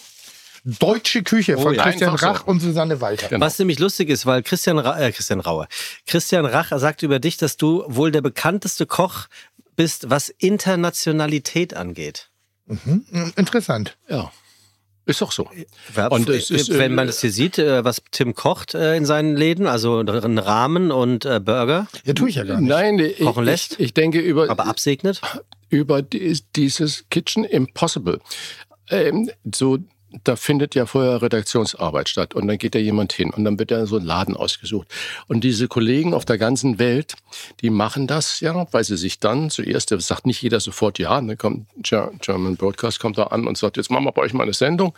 Deutsche 0.62 1.22
Küche 1.22 1.56
von 1.56 1.68
Oh 1.68 1.72
ja. 1.72 1.82
Christian 1.82 2.10
Einfach 2.10 2.20
so. 2.20 2.26
Rach 2.26 2.46
und 2.46 2.60
Susanne 2.60 3.00
Walter. 3.00 3.28
Genau. 3.28 3.44
Was 3.44 3.58
nämlich 3.58 3.78
lustig 3.78 4.10
ist, 4.10 4.26
weil 4.26 4.42
Christian, 4.42 4.78
Ra 4.78 5.00
äh, 5.00 5.10
Christian 5.10 5.40
Rauer, 5.40 5.66
Christian 6.06 6.44
Rach 6.44 6.70
sagt 6.78 7.02
über 7.02 7.18
dich, 7.18 7.36
dass 7.38 7.56
du 7.56 7.82
wohl 7.88 8.12
der 8.12 8.20
bekannteste 8.20 8.84
Koch 8.86 9.26
bist, 9.74 10.10
was 10.10 10.28
Internationalität 10.28 11.74
angeht. 11.74 12.28
Hm, 12.84 13.04
Interessant. 13.36 13.96
Ja, 14.08 14.30
ist 15.06 15.20
doch 15.20 15.32
so. 15.32 15.48
Und 16.10 16.28
es 16.28 16.50
ist, 16.50 16.78
wenn 16.78 16.94
man 16.94 17.04
äh, 17.04 17.06
das 17.08 17.20
hier 17.20 17.32
sieht, 17.32 17.58
äh, 17.58 17.84
was 17.84 18.00
Tim 18.12 18.34
kocht 18.34 18.74
äh, 18.74 18.96
in 18.96 19.04
seinen 19.04 19.36
Läden, 19.36 19.66
also 19.66 19.98
einen 19.98 20.38
Rahmen 20.38 20.92
und 20.92 21.24
Burger, 21.24 21.88
Ja, 22.04 22.12
tue 22.14 22.28
ich 22.28 22.36
ja 22.36 22.44
gar 22.44 22.60
nicht. 22.60 22.68
Nein, 22.68 22.98
ich, 22.98 23.18
Kochen 23.18 23.44
lässt? 23.44 23.72
ich, 23.74 23.80
ich 23.80 23.94
denke 23.94 24.20
über, 24.20 24.48
aber 24.48 24.66
absegnet. 24.66 25.20
über 25.68 26.02
die, 26.02 26.38
dieses 26.54 27.04
Kitchen 27.10 27.44
Impossible. 27.44 28.20
Ähm, 28.88 29.30
so, 29.54 29.78
da 30.24 30.36
findet 30.36 30.74
ja 30.74 30.86
vorher 30.86 31.22
Redaktionsarbeit 31.22 32.08
statt 32.08 32.34
und 32.34 32.46
dann 32.46 32.58
geht 32.58 32.74
da 32.74 32.78
jemand 32.78 33.12
hin 33.12 33.30
und 33.30 33.44
dann 33.44 33.58
wird 33.58 33.70
da 33.70 33.86
so 33.86 33.96
ein 33.96 34.04
Laden 34.04 34.36
ausgesucht. 34.36 34.88
Und 35.28 35.42
diese 35.44 35.68
Kollegen 35.68 36.14
auf 36.14 36.24
der 36.24 36.38
ganzen 36.38 36.78
Welt, 36.78 37.14
die 37.60 37.70
machen 37.70 38.06
das 38.06 38.40
ja, 38.40 38.66
weil 38.72 38.84
sie 38.84 38.96
sich 38.96 39.20
dann 39.20 39.50
zuerst, 39.50 39.90
das 39.90 40.06
sagt 40.06 40.26
nicht 40.26 40.42
jeder 40.42 40.60
sofort 40.60 40.98
ja, 40.98 41.20
dann 41.20 41.38
kommt 41.38 41.68
Ger- 41.82 42.10
German 42.20 42.56
Broadcast 42.56 42.98
kommt 43.00 43.18
da 43.18 43.24
an 43.24 43.46
und 43.46 43.56
sagt, 43.56 43.76
jetzt 43.76 43.90
machen 43.90 44.04
wir 44.04 44.12
bei 44.12 44.22
euch 44.22 44.32
mal 44.32 44.42
eine 44.42 44.54
Sendung. 44.54 44.94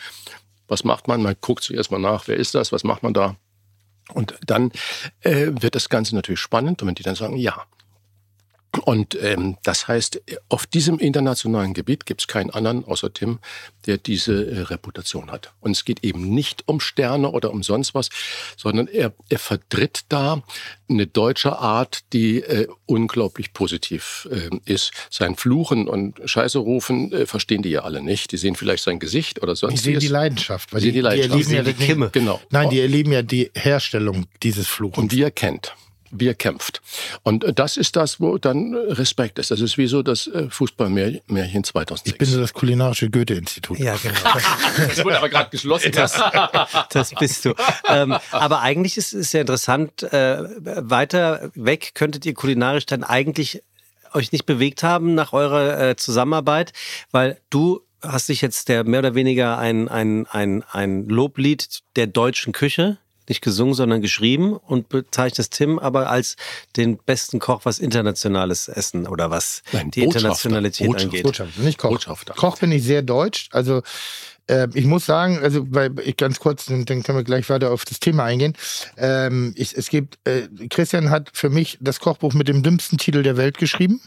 Was 0.68 0.84
macht 0.84 1.09
man? 1.09 1.22
Man 1.22 1.34
guckt 1.40 1.62
zuerst 1.64 1.90
mal 1.90 1.98
nach, 1.98 2.28
wer 2.28 2.36
ist 2.36 2.55
das, 2.55 2.72
was 2.72 2.84
macht 2.84 3.02
man 3.02 3.12
da? 3.12 3.36
Und 4.14 4.34
dann 4.47 4.72
äh, 5.20 5.48
wird 5.60 5.74
das 5.74 5.89
Ganze 5.89 6.14
natürlich 6.14 6.40
spannend 6.40 6.82
und 6.82 6.89
wenn 6.89 6.94
die 6.94 7.02
dann 7.02 7.14
sagen, 7.14 7.36
ja, 7.36 7.64
und 8.85 9.16
ähm, 9.20 9.59
das 9.62 9.86
heißt, 9.86 10.23
auf 10.49 10.66
diesem 10.66 10.99
internationalen 10.99 11.74
Gebiet 11.74 12.07
gibt 12.07 12.23
es 12.23 12.27
keinen 12.27 12.51
anderen 12.51 12.85
außer 12.85 13.12
Tim, 13.12 13.39
der 13.86 13.99
diese 13.99 14.51
äh, 14.51 14.61
Reputation 14.62 15.31
hat. 15.31 15.53
Und 15.61 15.73
es 15.73 15.85
geht 15.85 16.03
eben 16.05 16.31
nicht 16.35 16.65
um 16.66 16.81
Sterne 16.81 17.31
oder 17.31 17.53
um 17.53 17.62
sonst 17.62 17.94
was, 17.94 18.09
sondern 18.57 18.86
er, 18.86 19.12
er 19.28 19.39
vertritt 19.39 20.03
da 20.09 20.43
eine 20.89 21.07
deutsche 21.07 21.59
Art, 21.59 22.01
die 22.12 22.40
äh, 22.43 22.66
unglaublich 22.86 23.53
positiv 23.53 24.27
äh, 24.31 24.49
ist. 24.65 24.93
Sein 25.11 25.36
Fluchen 25.36 25.86
und 25.86 26.20
Scheiße 26.24 26.59
rufen 26.59 27.12
äh, 27.12 27.27
verstehen 27.27 27.62
die 27.62 27.70
ja 27.70 27.82
alle 27.82 28.03
nicht. 28.03 28.32
Die 28.32 28.36
sehen 28.39 28.57
vielleicht 28.57 28.85
sein 28.85 28.99
Gesicht 28.99 29.43
oder 29.43 29.55
sonst 29.55 29.82
sehe 29.82 29.99
die 29.99 30.09
Leidenschaft. 30.09 30.73
Weil 30.73 30.81
Die 30.81 30.86
sehen 30.86 30.94
die 30.94 31.01
Leidenschaft. 31.01 31.32
erleben 31.32 31.55
ja 31.55 31.62
Die 31.62 31.74
die 31.74 31.85
Kimme. 31.85 32.11
Genau. 32.12 32.40
Nein, 32.51 32.70
die 32.70 32.81
erleben 32.81 33.12
ja 33.12 33.23
die 33.23 33.51
Herstellung 33.55 34.27
dieses 34.43 34.66
Fluchens. 34.66 34.99
Und 34.99 35.12
wie 35.12 35.23
er 35.23 35.31
kennt. 35.31 35.74
Wie 36.14 36.28
er 36.28 36.34
kämpft. 36.34 36.82
Und 37.22 37.43
äh, 37.43 37.52
das 37.52 37.76
ist 37.76 37.97
das, 37.97 38.20
wo 38.20 38.36
dann 38.39 38.74
Respekt 38.74 39.39
ist. 39.39 39.51
Das 39.51 39.60
ist 39.60 39.78
wie 39.78 39.86
so 39.86 40.02
das 40.02 40.26
äh, 40.26 40.51
Fußballmärchen 40.51 41.64
2006. 41.64 42.12
ich 42.12 42.18
bin 42.18 42.28
so 42.28 42.39
das 42.39 42.52
kulinarische 42.52 43.10
Goethe-Institut. 43.10 43.78
Ja, 43.78 43.97
genau. 43.97 44.14
das 44.89 45.05
wurde 45.05 45.16
aber 45.16 45.28
gerade 45.28 45.51
geschlossen. 45.51 45.90
Das, 45.93 46.20
das 46.90 47.10
bist 47.14 47.44
du. 47.44 47.55
Ähm, 47.89 48.16
aber 48.30 48.60
eigentlich 48.60 48.97
ist 48.97 49.12
es 49.14 49.32
ja 49.32 49.40
interessant, 49.40 50.02
äh, 50.02 50.44
weiter 50.60 51.51
weg 51.55 51.93
könntet 51.94 52.26
ihr 52.26 52.34
kulinarisch 52.34 52.86
dann 52.86 53.05
eigentlich 53.05 53.62
euch 54.14 54.32
nicht 54.32 54.47
bewegt 54.47 54.82
haben 54.82 55.14
nach 55.14 55.32
eurer 55.32 55.80
äh, 55.80 55.97
Zusammenarbeit, 55.97 56.72
weil 57.10 57.40
du 57.51 57.80
hast 58.02 58.28
dich 58.28 58.40
jetzt 58.40 58.68
der 58.68 58.84
mehr 58.84 58.98
oder 59.01 59.14
weniger 59.14 59.59
ein, 59.59 59.89
ein, 59.89 60.26
ein, 60.26 60.64
ein 60.70 61.09
Loblied 61.09 61.82
der 61.97 62.06
deutschen 62.09 62.52
Küche 62.52 62.98
nicht 63.28 63.43
gesungen, 63.43 63.74
sondern 63.74 64.03
geschrieben 64.03 64.57
und 64.57 64.89
bezeichnest 64.89 65.53
Tim 65.55 65.78
aber 65.78 66.11
als 66.11 66.36
den 66.77 66.99
besten 66.99 67.39
Koch, 67.39 67.61
was 67.65 67.78
internationales 67.78 68.69
Essen 68.69 69.07
oder 69.07 69.31
was 69.31 69.62
Nein, 69.73 69.90
die. 69.90 70.03
Internationalität 70.03 70.86
Botschafter. 70.86 71.09
angeht. 71.09 71.23
Botschafter, 71.24 71.61
nicht 71.62 71.78
Koch. 71.78 71.90
Botschafter. 71.90 72.35
Koch 72.35 72.59
bin 72.59 72.73
ich 72.73 72.82
sehr 72.82 73.03
deutsch. 73.03 73.49
Also 73.53 73.82
äh, 74.49 74.69
ich 74.74 74.85
muss 74.85 75.07
sagen, 75.07 75.39
also 75.43 75.65
weil 75.70 75.93
ich 76.01 76.16
ganz 76.16 76.40
kurz, 76.40 76.66
dann 76.66 76.85
dann 76.85 77.03
können 77.03 77.19
wir 77.19 77.24
gleich 77.24 77.49
weiter 77.49 77.70
auf 77.70 77.85
das 77.85 78.01
Thema 78.01 78.24
eingehen. 78.24 78.55
Ähm, 78.97 79.55
ich, 79.57 79.77
es 79.77 79.89
gibt, 79.89 80.19
äh, 80.24 80.49
Christian 80.69 81.11
hat 81.11 81.31
für 81.32 81.51
mich 81.51 81.78
das 81.81 82.01
Kochbuch 82.01 82.35
mit 82.35 82.49
dem 82.49 82.62
dümmsten 82.62 82.99
Titel 82.99 83.23
der 83.23 83.36
Welt 83.36 83.59
geschrieben. 83.59 84.01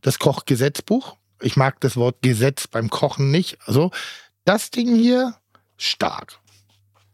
Das 0.00 0.18
Kochgesetzbuch. 0.18 1.16
Ich 1.40 1.56
mag 1.56 1.80
das 1.80 1.96
Wort 1.96 2.16
Gesetz 2.22 2.66
beim 2.66 2.90
Kochen 2.90 3.30
nicht. 3.30 3.58
Also 3.64 3.90
das 4.44 4.70
Ding 4.70 4.96
hier 4.96 5.34
stark, 5.76 6.38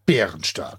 bärenstark. 0.06 0.78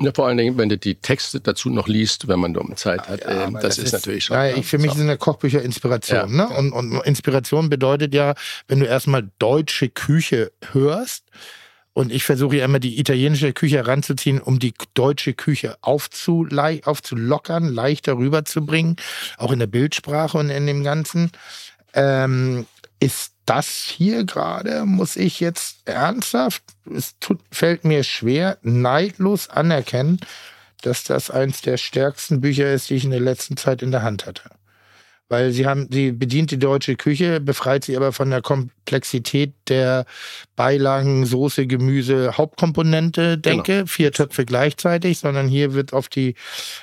Ja, 0.00 0.10
vor 0.12 0.26
allen 0.26 0.36
Dingen, 0.36 0.58
wenn 0.58 0.68
du 0.68 0.76
die 0.76 0.96
Texte 0.96 1.40
dazu 1.40 1.70
noch 1.70 1.86
liest, 1.86 2.26
wenn 2.26 2.40
man 2.40 2.52
nur 2.52 2.74
Zeit 2.76 3.08
hat. 3.08 3.20
Ja, 3.20 3.30
ähm, 3.30 3.56
aber 3.56 3.60
das, 3.60 3.78
ist, 3.78 3.92
natürlich 3.92 4.24
schon. 4.24 4.36
Ja, 4.36 4.48
ich, 4.48 4.66
für 4.66 4.78
mich 4.78 4.92
sind 4.92 5.06
ja 5.06 5.16
Kochbücher 5.16 5.62
Inspiration. 5.62 6.36
Ja. 6.36 6.48
Ne? 6.48 6.48
Und, 6.48 6.72
und 6.72 7.00
Inspiration 7.04 7.70
bedeutet 7.70 8.12
ja, 8.12 8.34
wenn 8.66 8.80
du 8.80 8.86
erstmal 8.86 9.30
deutsche 9.38 9.88
Küche 9.88 10.52
hörst, 10.72 11.24
und 11.96 12.10
ich 12.10 12.24
versuche 12.24 12.56
ja 12.56 12.64
immer 12.64 12.80
die 12.80 12.98
italienische 12.98 13.52
Küche 13.52 13.76
heranzuziehen, 13.76 14.40
um 14.40 14.58
die 14.58 14.74
deutsche 14.94 15.32
Küche 15.32 15.76
aufzulockern, 15.80 17.72
leichter 17.72 18.18
rüberzubringen, 18.18 18.96
auch 19.38 19.52
in 19.52 19.60
der 19.60 19.68
Bildsprache 19.68 20.36
und 20.36 20.50
in 20.50 20.66
dem 20.66 20.82
Ganzen. 20.82 21.30
Ähm, 21.94 22.66
ist 23.00 23.32
das 23.46 23.68
hier 23.68 24.24
gerade, 24.24 24.86
muss 24.86 25.16
ich 25.16 25.40
jetzt 25.40 25.86
ernsthaft, 25.86 26.62
es 26.90 27.18
tut, 27.18 27.40
fällt 27.50 27.84
mir 27.84 28.02
schwer, 28.02 28.58
neidlos 28.62 29.48
anerkennen, 29.50 30.20
dass 30.82 31.04
das 31.04 31.30
eins 31.30 31.60
der 31.60 31.76
stärksten 31.76 32.40
Bücher 32.40 32.72
ist, 32.72 32.90
die 32.90 32.94
ich 32.94 33.04
in 33.04 33.10
der 33.10 33.20
letzten 33.20 33.56
Zeit 33.56 33.82
in 33.82 33.90
der 33.90 34.02
Hand 34.02 34.26
hatte. 34.26 34.50
Weil 35.28 35.52
sie 35.52 35.66
haben, 35.66 35.88
sie 35.90 36.12
bedient 36.12 36.50
die 36.50 36.58
deutsche 36.58 36.96
Küche, 36.96 37.40
befreit 37.40 37.84
sie 37.84 37.96
aber 37.96 38.12
von 38.12 38.28
der 38.28 38.42
Komplexität 38.42 39.54
der 39.68 40.04
Beilagen, 40.54 41.24
Soße, 41.24 41.66
Gemüse, 41.66 42.36
Hauptkomponente, 42.36 43.38
denke, 43.38 43.86
vier 43.86 44.12
Töpfe 44.12 44.44
gleichzeitig, 44.44 45.18
sondern 45.18 45.48
hier 45.48 45.72
wird 45.72 45.94
auf 45.94 46.08
die, 46.08 46.34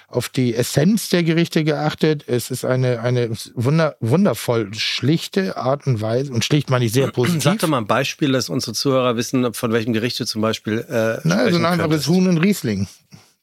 auf 0.08 0.28
die 0.28 0.56
Essenz 0.56 1.10
der 1.10 1.24
Gerichte 1.24 1.64
geachtet. 1.64 2.24
Es 2.28 2.50
ist 2.50 2.66
eine, 2.66 3.02
eine 3.02 3.30
wunder, 3.54 3.96
wundervoll 4.00 4.74
schlichte 4.74 5.58
Art 5.58 5.86
und 5.86 6.02
Weise, 6.02 6.34
und 6.34 6.44
schlicht 6.44 6.72
meine 6.72 6.86
ich 6.86 6.94
sehr 6.94 7.12
positiv. 7.12 7.44
Sag 7.44 7.60
doch 7.60 7.68
mal 7.68 7.78
ein 7.78 7.88
Beispiel, 7.88 8.32
dass 8.32 8.50
unsere 8.50 8.74
Zuhörer 8.74 9.18
wissen, 9.18 9.54
von 9.54 9.72
welchem 9.72 9.94
Gericht 9.94 10.20
du 10.20 10.26
zum 10.26 10.42
Beispiel 10.42 10.80
äh, 10.80 11.20
Na, 11.24 11.44
so 11.44 11.50
sprechen 11.50 11.66
ein 11.66 11.80
einfaches. 11.80 12.08
Huhn 12.08 12.28
und 12.28 12.38
Riesling. 12.40 12.88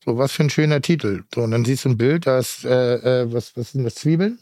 So, 0.05 0.19
was 0.19 0.33
für 0.33 0.43
ein 0.43 0.51
schöner 0.51 0.81
Titel. 0.81 1.23
So, 1.35 1.43
und 1.43 1.51
dann 1.53 1.65
siehst 1.65 1.85
du 1.85 1.91
ein 1.91 1.97
Bild, 1.99 2.27
da 2.27 2.39
ist, 2.39 2.65
äh, 2.65 3.23
äh, 3.23 3.33
was, 3.33 3.57
was 3.57 3.73
sind 3.73 3.85
das, 3.85 3.95
Zwiebeln? 3.95 4.39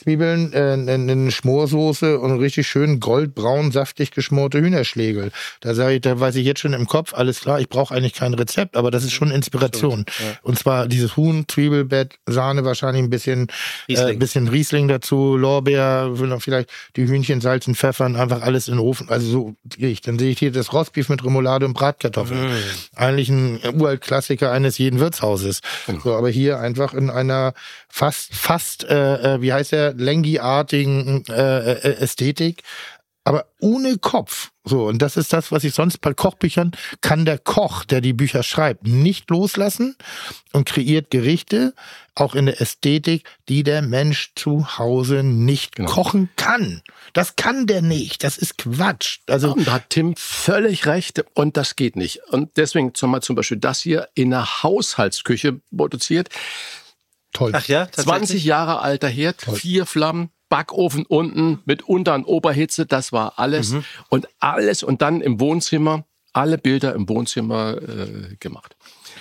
Ja. 0.00 0.04
Zwiebeln, 0.04 0.52
äh, 0.52 0.72
eine, 0.72 1.30
Schmorsoße 1.30 2.18
und 2.18 2.38
richtig 2.38 2.66
schön 2.66 3.00
goldbraun, 3.00 3.72
saftig 3.72 4.10
geschmorte 4.10 4.60
Hühnerschlägel. 4.60 5.30
Da 5.60 5.74
sage 5.74 5.94
ich, 5.94 6.00
da 6.00 6.18
weiß 6.18 6.36
ich 6.36 6.46
jetzt 6.46 6.60
schon 6.60 6.72
im 6.72 6.86
Kopf, 6.86 7.14
alles 7.14 7.40
klar, 7.40 7.60
ich 7.60 7.68
brauche 7.68 7.94
eigentlich 7.94 8.14
kein 8.14 8.34
Rezept, 8.34 8.76
aber 8.76 8.90
das 8.90 9.04
ist 9.04 9.12
schon 9.12 9.30
Inspiration. 9.30 10.04
Und 10.42 10.58
zwar 10.58 10.88
dieses 10.88 11.16
Huhn, 11.16 11.44
Zwiebelbett, 11.48 12.18
Sahne 12.26 12.64
wahrscheinlich 12.64 13.02
ein 13.02 13.10
bisschen 13.10 13.48
Riesling, 13.88 14.00
Riesling. 14.00 14.16
äh, 14.16 14.18
bisschen 14.18 14.48
Riesling 14.48 14.88
dazu, 14.88 15.36
Lorbeer, 15.36 16.12
vielleicht 16.38 16.70
die 16.96 17.06
Hühnchen 17.06 17.40
salzen, 17.40 17.74
pfeffern, 17.74 18.16
einfach 18.16 18.42
alles 18.42 18.68
in 18.68 18.74
den 18.74 18.80
Ofen. 18.80 19.08
Also 19.08 19.26
so 19.30 19.54
gehe 19.76 19.90
ich. 19.90 20.00
Dann 20.00 20.18
sehe 20.18 20.30
ich 20.30 20.38
hier 20.38 20.52
das 20.52 20.72
Rostbeef 20.72 21.08
mit 21.08 21.24
Remoulade 21.24 21.66
und 21.66 21.74
Bratkartoffeln. 21.74 22.50
Eigentlich 22.94 23.28
ein 23.28 23.60
uralt 23.74 24.00
Klassiker 24.00 24.52
eines 24.52 24.78
jeden 24.78 25.00
Wirtshauses. 25.00 25.60
So, 26.02 26.14
aber 26.14 26.30
hier 26.30 26.58
einfach 26.58 26.94
in 26.94 27.10
einer 27.10 27.54
fast, 27.88 28.34
fast, 28.34 28.84
äh, 28.84 29.34
äh, 29.34 29.42
wie 29.42 29.52
heißt 29.52 29.72
der, 29.72 29.89
Lengi-artigen 29.92 31.24
äh, 31.28 31.72
äh, 31.72 31.96
Ästhetik. 32.00 32.62
Aber 33.22 33.44
ohne 33.60 33.98
Kopf. 33.98 34.50
So, 34.64 34.86
und 34.86 35.02
das 35.02 35.18
ist 35.18 35.32
das, 35.34 35.52
was 35.52 35.62
ich 35.62 35.74
sonst 35.74 35.98
bei 36.00 36.14
Kochbüchern 36.14 36.72
kann 37.02 37.26
der 37.26 37.38
Koch, 37.38 37.84
der 37.84 38.00
die 38.00 38.14
Bücher 38.14 38.42
schreibt, 38.42 38.86
nicht 38.86 39.28
loslassen 39.28 39.94
und 40.52 40.64
kreiert 40.66 41.10
Gerichte, 41.10 41.74
auch 42.14 42.34
in 42.34 42.46
der 42.46 42.60
Ästhetik, 42.62 43.24
die 43.48 43.62
der 43.62 43.82
Mensch 43.82 44.32
zu 44.36 44.78
Hause 44.78 45.22
nicht 45.22 45.76
Genau. 45.76 45.90
kochen 45.90 46.30
kann. 46.36 46.82
Das 47.12 47.36
kann 47.36 47.66
der 47.66 47.82
nicht. 47.82 48.24
Das 48.24 48.38
ist 48.38 48.56
Quatsch. 48.56 49.18
Also, 49.28 49.52
Und 49.52 49.66
da 49.66 49.72
hat 49.74 49.90
Tim 49.90 50.14
völlig 50.16 50.86
recht 50.86 51.22
und 51.34 51.58
das 51.58 51.76
geht 51.76 51.96
nicht. 51.96 52.20
Und 52.30 52.56
deswegen 52.56 52.94
zum 52.94 53.12
Beispiel 53.12 53.58
das 53.58 53.80
hier 53.80 54.08
in 54.14 54.30
der 54.30 54.62
Haushaltsküche 54.62 55.60
produziert. 55.76 56.30
Toll. 57.32 57.52
Ach 57.54 57.66
ja, 57.66 57.90
20 57.90 58.44
Jahre 58.44 58.80
alter 58.80 59.08
Herd, 59.08 59.42
vier 59.42 59.86
Flammen, 59.86 60.30
Backofen 60.48 61.06
unten 61.06 61.60
mit 61.64 61.82
Unter- 61.82 62.14
und 62.14 62.24
Oberhitze, 62.24 62.84
das 62.84 63.12
war 63.12 63.38
alles. 63.38 63.70
Mhm. 63.70 63.84
Und 64.08 64.28
alles 64.40 64.82
und 64.82 65.00
dann 65.00 65.20
im 65.20 65.40
Wohnzimmer, 65.40 66.04
alle 66.32 66.58
Bilder 66.58 66.94
im 66.94 67.08
Wohnzimmer 67.08 67.76
äh, 67.80 68.36
gemacht. 68.38 68.76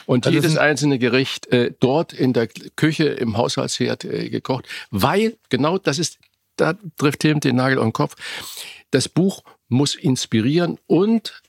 Und 0.06 0.26
Also 0.26 0.36
jedes 0.36 0.58
einzelne 0.58 0.98
Gericht 0.98 1.48
äh, 1.48 1.72
dort 1.80 2.14
in 2.14 2.34
der 2.34 2.48
Küche 2.48 3.06
im 3.06 3.38
Haushaltsherd 3.38 4.06
äh, 4.06 4.30
gekocht, 4.30 4.68
weil 4.90 5.38
genau 5.50 5.78
das 5.78 6.00
ist, 6.00 6.18
da 6.56 6.74
trifft 6.98 7.20
Tim 7.20 7.40
den 7.40 7.56
Nagel 7.56 7.78
auf 7.78 7.86
den 7.86 7.94
Kopf. 7.94 8.16
Das 8.92 9.08
Buch 9.08 9.44
muss 9.68 9.94
inspirieren 9.94 10.80
und 10.88 11.44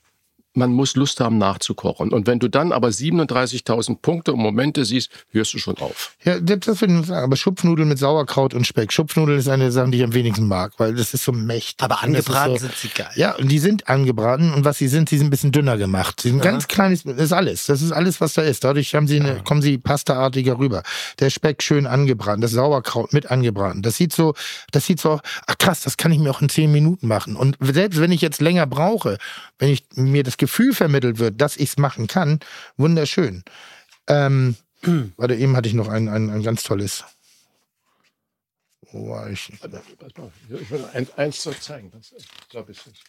man 0.53 0.73
muss 0.73 0.95
Lust 0.95 1.19
haben 1.19 1.37
nachzukochen. 1.37 2.11
Und 2.11 2.27
wenn 2.27 2.39
du 2.39 2.49
dann 2.49 2.71
aber 2.71 2.89
37.000 2.89 3.97
Punkte 4.01 4.33
und 4.33 4.39
Momente 4.39 4.83
siehst, 4.85 5.09
hörst 5.31 5.53
du 5.53 5.59
schon 5.59 5.77
auf. 5.77 6.15
Ja, 6.23 6.39
das 6.39 6.81
würde 6.81 6.99
ich 6.99 7.05
sagen. 7.05 7.23
Aber 7.23 7.35
Schupfnudeln 7.35 7.87
mit 7.87 7.99
Sauerkraut 7.99 8.53
und 8.53 8.67
Speck. 8.67 8.91
Schupfnudeln 8.91 9.39
ist 9.39 9.47
eine 9.47 9.65
der 9.65 9.71
Sachen, 9.71 9.91
die 9.91 9.99
ich 9.99 10.03
am 10.03 10.13
wenigsten 10.13 10.47
mag, 10.47 10.73
weil 10.77 10.93
das 10.93 11.13
ist 11.13 11.23
so 11.23 11.31
mächtig. 11.31 11.83
Aber 11.83 12.03
angebraten 12.03 12.57
so, 12.57 12.67
sind 12.67 12.75
sie 12.75 12.89
geil. 12.89 13.11
Ja, 13.15 13.35
und 13.35 13.49
die 13.49 13.59
sind 13.59 13.87
angebraten 13.87 14.53
und 14.53 14.65
was 14.65 14.77
sie 14.77 14.87
sind, 14.87 15.09
sie 15.09 15.17
sind 15.17 15.27
ein 15.27 15.29
bisschen 15.29 15.51
dünner 15.51 15.77
gemacht. 15.77 16.21
Sie 16.21 16.29
sind 16.29 16.41
ganz 16.41 16.67
kleines, 16.67 17.03
das 17.03 17.17
ist 17.17 17.33
alles. 17.33 17.65
Das 17.67 17.81
ist 17.81 17.91
alles, 17.91 18.19
was 18.19 18.33
da 18.33 18.41
ist. 18.41 18.63
Dadurch 18.63 18.93
haben 18.93 19.07
sie 19.07 19.19
eine, 19.19 19.41
kommen 19.43 19.61
sie 19.61 19.77
pastaartiger 19.77 20.59
rüber. 20.59 20.83
Der 21.19 21.29
Speck 21.29 21.63
schön 21.63 21.87
angebraten, 21.87 22.41
das 22.41 22.51
Sauerkraut 22.51 23.13
mit 23.13 23.31
angebraten. 23.31 23.81
Das 23.81 23.95
sieht 23.95 24.13
so, 24.13 24.33
das 24.71 24.85
sieht 24.85 24.99
so, 24.99 25.19
ach 25.47 25.57
krass, 25.57 25.81
das 25.81 25.95
kann 25.95 26.11
ich 26.11 26.19
mir 26.19 26.31
auch 26.31 26.41
in 26.41 26.49
zehn 26.49 26.71
Minuten 26.71 27.07
machen. 27.07 27.35
Und 27.35 27.57
selbst 27.61 28.01
wenn 28.01 28.11
ich 28.11 28.21
jetzt 28.21 28.41
länger 28.41 28.67
brauche, 28.67 29.17
wenn 29.59 29.69
ich 29.69 29.85
mir 29.95 30.23
das 30.23 30.37
Gefühl 30.41 30.73
vermittelt 30.73 31.19
wird, 31.19 31.39
dass 31.39 31.55
ich 31.55 31.69
es 31.69 31.77
machen 31.77 32.07
kann, 32.07 32.39
wunderschön. 32.75 33.43
Ähm, 34.07 34.55
warte, 35.15 35.35
eben 35.35 35.55
hatte 35.55 35.69
ich 35.69 35.75
noch 35.75 35.87
ein, 35.87 36.09
ein, 36.09 36.29
ein 36.31 36.43
ganz 36.43 36.63
tolles. 36.63 37.05
Wo 38.91 39.11
war 39.11 39.29
ich? 39.29 39.53
Ich 39.53 40.71
will 40.71 40.83
ein, 40.93 41.07
eins 41.15 41.43
so 41.43 41.51
zeigen. 41.51 41.91
Das, 41.91 42.11
ich 42.11 42.27
glaube, 42.49 42.71
es 42.71 42.87
ist 42.87 43.03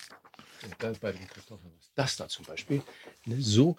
das 0.79 0.99
bei 0.99 1.13
den 1.13 1.27
Kartoffeln. 1.27 1.73
Das 1.97 2.17
da 2.17 2.29
zum 2.29 2.45
Beispiel. 2.45 2.83
Ne, 3.25 3.41
So. 3.41 3.77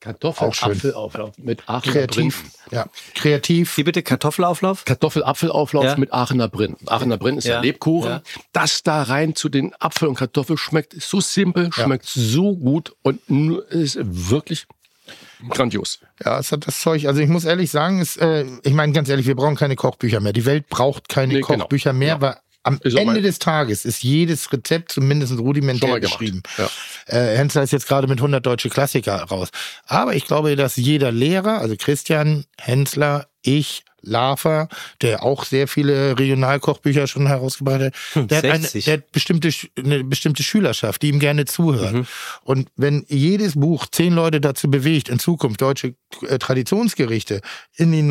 Kartoffelapfelauflauf 0.00 1.36
mit 1.38 1.68
Aachener 1.68 1.92
Kreativ. 1.92 2.42
Brinden. 2.42 2.52
Ja, 2.70 2.86
kreativ. 3.14 3.76
Wie 3.76 3.82
bitte 3.84 4.02
Kartoffelauflauf? 4.02 4.84
Kartoffelapfelauflauf 4.84 5.84
Ja. 5.84 5.96
mit 5.96 6.12
Aachener 6.12 6.48
Brinden. 6.48 6.88
Aachener 6.88 7.16
Brinden 7.18 7.38
ist 7.38 7.44
Ja. 7.46 7.54
der 7.54 7.62
Lebkuchen. 7.62 8.10
Ja. 8.10 8.22
Das 8.52 8.82
da 8.82 9.02
rein 9.02 9.34
zu 9.34 9.48
den 9.48 9.74
Apfel 9.78 10.08
und 10.08 10.14
Kartoffel 10.16 10.56
schmeckt 10.56 11.00
so 11.00 11.20
simpel, 11.20 11.72
schmeckt 11.72 12.06
so 12.06 12.56
gut 12.56 12.94
und 13.02 13.28
nur- 13.28 13.68
ist 13.70 13.98
wirklich 14.02 14.66
grandios. 15.48 16.00
Ja, 16.24 16.38
es 16.38 16.52
hat 16.52 16.66
das 16.66 16.80
Zeug. 16.80 17.06
Also 17.06 17.20
ich 17.20 17.28
muss 17.28 17.44
ehrlich 17.44 17.70
sagen, 17.70 18.00
es, 18.00 18.16
äh, 18.16 18.44
ich 18.62 18.72
meine 18.74 18.92
ganz 18.92 19.08
ehrlich, 19.08 19.26
wir 19.26 19.34
brauchen 19.36 19.56
keine 19.56 19.76
Kochbücher 19.76 20.20
mehr. 20.20 20.32
Die 20.32 20.44
Welt 20.46 20.68
braucht 20.68 21.08
keine 21.08 21.34
Nee, 21.34 21.40
genau. 21.40 21.60
Kochbücher 21.64 21.92
mehr, 21.92 22.08
Ja. 22.14 22.20
weil 22.20 22.36
am 22.62 22.78
Ist 22.82 22.96
Ende 22.96 23.22
des 23.22 23.38
Tages 23.38 23.84
ist 23.84 24.02
jedes 24.02 24.52
Rezept 24.52 24.92
zumindest 24.92 25.38
rudimentär 25.38 25.98
geschrieben. 26.00 26.42
Ja. 26.58 26.68
Äh, 27.06 27.36
Hensler 27.36 27.62
ist 27.62 27.72
jetzt 27.72 27.88
gerade 27.88 28.06
mit 28.06 28.18
100 28.18 28.44
deutsche 28.44 28.68
Klassiker 28.68 29.22
raus. 29.22 29.48
Aber 29.86 30.14
ich 30.14 30.26
glaube, 30.26 30.56
dass 30.56 30.76
jeder 30.76 31.10
Lehrer, 31.10 31.60
also 31.60 31.74
Christian, 31.76 32.44
Hensler, 32.58 33.28
ich, 33.42 33.84
Lafer, 34.02 34.68
der 35.02 35.22
auch 35.22 35.44
sehr 35.44 35.68
viele 35.68 36.18
Regionalkochbücher 36.18 37.06
schon 37.06 37.26
herausgebracht 37.26 37.80
hat, 37.80 37.94
der, 38.30 38.38
hat 38.38 38.44
eine, 38.44 38.62
60. 38.62 38.84
der 38.84 38.94
hat 38.94 39.12
bestimmte, 39.12 39.50
eine 39.76 40.04
bestimmte 40.04 40.42
Schülerschaft, 40.42 41.02
die 41.02 41.08
ihm 41.08 41.18
gerne 41.18 41.44
zuhört. 41.44 41.92
Mhm. 41.92 42.06
Und 42.42 42.68
wenn 42.76 43.04
jedes 43.08 43.58
Buch 43.58 43.86
zehn 43.86 44.14
Leute 44.14 44.40
dazu 44.40 44.70
bewegt, 44.70 45.08
in 45.08 45.18
Zukunft 45.18 45.60
deutsche 45.60 45.94
äh, 46.26 46.38
Traditionsgerichte 46.38 47.40
in 47.76 47.92
die 47.92 48.02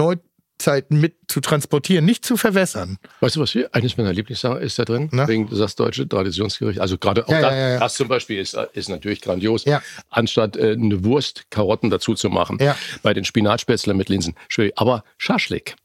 Neuzeit 0.59 0.91
mit 0.91 1.15
zu 1.27 1.39
transportieren, 1.39 2.05
nicht 2.05 2.25
zu 2.25 2.35
verwässern. 2.35 2.97
Weißt 3.21 3.35
du 3.37 3.39
was 3.39 3.51
hier? 3.51 3.69
Eines 3.73 3.97
meiner 3.97 4.11
Lieblingssachen 4.11 4.61
ist 4.61 4.77
da 4.77 4.85
drin. 4.85 5.09
Na? 5.11 5.27
Wegen 5.27 5.47
sagst 5.55 5.79
deutsche 5.79 6.07
Traditionsgericht. 6.07 6.79
Also 6.79 6.97
gerade 6.97 7.25
auch 7.25 7.31
Ja, 7.31 7.41
das, 7.41 7.51
ja, 7.51 7.69
ja, 7.69 7.79
das 7.79 7.93
zum 7.95 8.07
Beispiel 8.07 8.39
ist, 8.39 8.57
ist 8.73 8.89
natürlich 8.89 9.21
grandios. 9.21 9.63
Anstatt 10.09 10.57
äh, 10.57 10.73
eine 10.73 11.03
Wurst, 11.03 11.49
Karotten 11.49 11.89
dazu 11.89 12.13
zu 12.13 12.29
machen. 12.29 12.59
Bei 13.03 13.13
den 13.13 13.23
Spinatspätzle 13.23 13.93
mit 13.93 14.09
Linsen. 14.09 14.35
Aber 14.75 15.03
Schaschlik. 15.17 15.75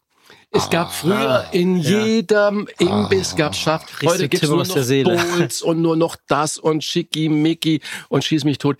Es 0.55 0.70
gab 0.70 0.93
früher 0.93 1.47
in 1.51 1.76
jedem 1.78 2.68
Imbiss 2.78 3.35
gab's 3.35 3.59
Schaft. 3.59 3.89
Riechst 4.01 4.14
Heute 4.14 4.28
gibt's 4.28 4.47
Tim 4.47 4.56
nur 4.56 4.64
noch. 4.64 5.36
Bowls 5.36 5.62
und 5.62 5.82
nur 5.82 5.97
noch 5.97 6.16
das 6.28 6.59
und 6.59 6.85
Schickimicki 6.85 7.81
und 8.09 8.24
schieß 8.24 8.44
mich 8.44 8.59
tot. 8.59 8.76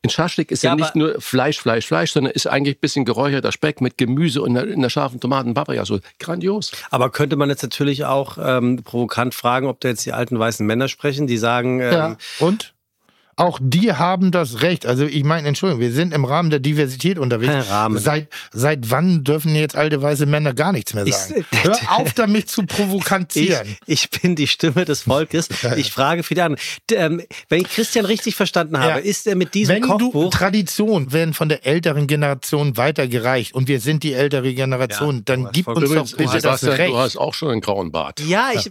In 0.00 0.10
Schaschlik 0.10 0.50
ist 0.50 0.62
ja, 0.62 0.70
Ja, 0.70 0.76
nicht 0.76 0.96
nur 0.96 1.20
Fleisch, 1.20 1.60
Fleisch, 1.60 1.86
Fleisch, 1.86 2.12
sondern 2.12 2.32
ist 2.32 2.46
eigentlich 2.46 2.76
ein 2.76 2.80
bisschen 2.80 3.04
geräucherter 3.04 3.52
Speck 3.52 3.80
mit 3.80 3.98
Gemüse 3.98 4.40
und 4.40 4.56
einer, 4.56 4.72
einer 4.72 4.90
scharfen 4.90 5.20
Tomaten, 5.20 5.54
Paprika. 5.54 5.84
So 5.84 5.98
grandios. 6.18 6.72
Aber 6.90 7.10
könnte 7.10 7.36
man 7.36 7.50
jetzt 7.50 7.62
natürlich 7.62 8.04
auch 8.04 8.38
ähm, 8.40 8.82
provokant 8.82 9.34
fragen, 9.34 9.66
ob 9.66 9.80
da 9.80 9.88
jetzt 9.88 10.06
die 10.06 10.12
alten 10.12 10.38
weißen 10.38 10.64
Männer 10.64 10.88
sprechen, 10.88 11.26
die 11.26 11.36
sagen, 11.36 11.80
ähm, 11.80 11.92
Ja. 11.92 12.16
Und? 12.38 12.74
Auch 13.38 13.58
die 13.62 13.92
haben 13.92 14.30
das 14.32 14.62
Recht. 14.62 14.84
Also 14.84 15.04
ich 15.04 15.24
meine, 15.24 15.46
Entschuldigung, 15.48 15.80
wir 15.80 15.92
sind 15.92 16.12
im 16.12 16.24
Rahmen 16.24 16.50
der 16.50 16.58
Diversität 16.58 17.18
unterwegs. 17.18 17.52
Kein 17.52 17.60
Rahmen. 17.62 17.98
Seit, 17.98 18.26
seit 18.52 18.90
wann 18.90 19.24
dürfen 19.24 19.54
jetzt 19.54 19.76
alte 19.76 20.02
weiße 20.02 20.26
Männer 20.26 20.54
gar 20.54 20.72
nichts 20.72 20.92
mehr 20.92 21.06
Ich- 21.06 21.14
sagen? 21.14 21.44
Hör 21.62 21.76
auf 21.96 22.12
damit 22.14 22.50
zu 22.50 22.62
ich, 22.62 22.66
provokanzieren. 22.68 23.76
ich 23.86 24.10
bin 24.10 24.34
die 24.36 24.46
Stimme 24.46 24.84
des 24.84 25.02
Volkes. 25.02 25.48
Ich 25.76 25.92
frage 25.92 26.22
viele 26.24 26.44
an. 26.44 26.56
Ähm, 26.92 27.22
wenn 27.48 27.60
ich 27.60 27.68
Christian 27.68 28.04
richtig 28.04 28.34
verstanden 28.34 28.78
habe, 28.78 28.88
Ja. 28.88 28.96
ist 28.96 29.26
er 29.26 29.36
mit 29.36 29.54
diesem 29.54 29.76
Wenn 29.76 29.82
du 29.82 29.88
Kochbuch 30.10 30.30
Traditionen 30.32 31.12
werden 31.12 31.34
von 31.34 31.48
der 31.48 31.64
älteren 31.66 32.06
Generation 32.06 32.76
weitergereicht 32.76 33.54
und 33.54 33.68
wir 33.68 33.80
sind 33.80 34.02
die 34.02 34.12
ältere 34.14 34.52
Generation, 34.54 35.16
Ja, 35.16 35.20
du 35.20 35.22
dann 35.24 35.48
gib 35.52 35.68
uns 35.68 35.90
doch 35.92 36.16
bitte 36.16 36.40
das 36.40 36.64
Recht. 36.64 36.90
du 36.92 36.96
hast 36.98 37.16
auch 37.16 37.34
schon 37.34 37.50
einen 37.50 37.60
grauen 37.60 37.92
Bart. 37.92 38.20
Ja, 38.20 38.48
ich, 38.54 38.66
ich, 38.66 38.70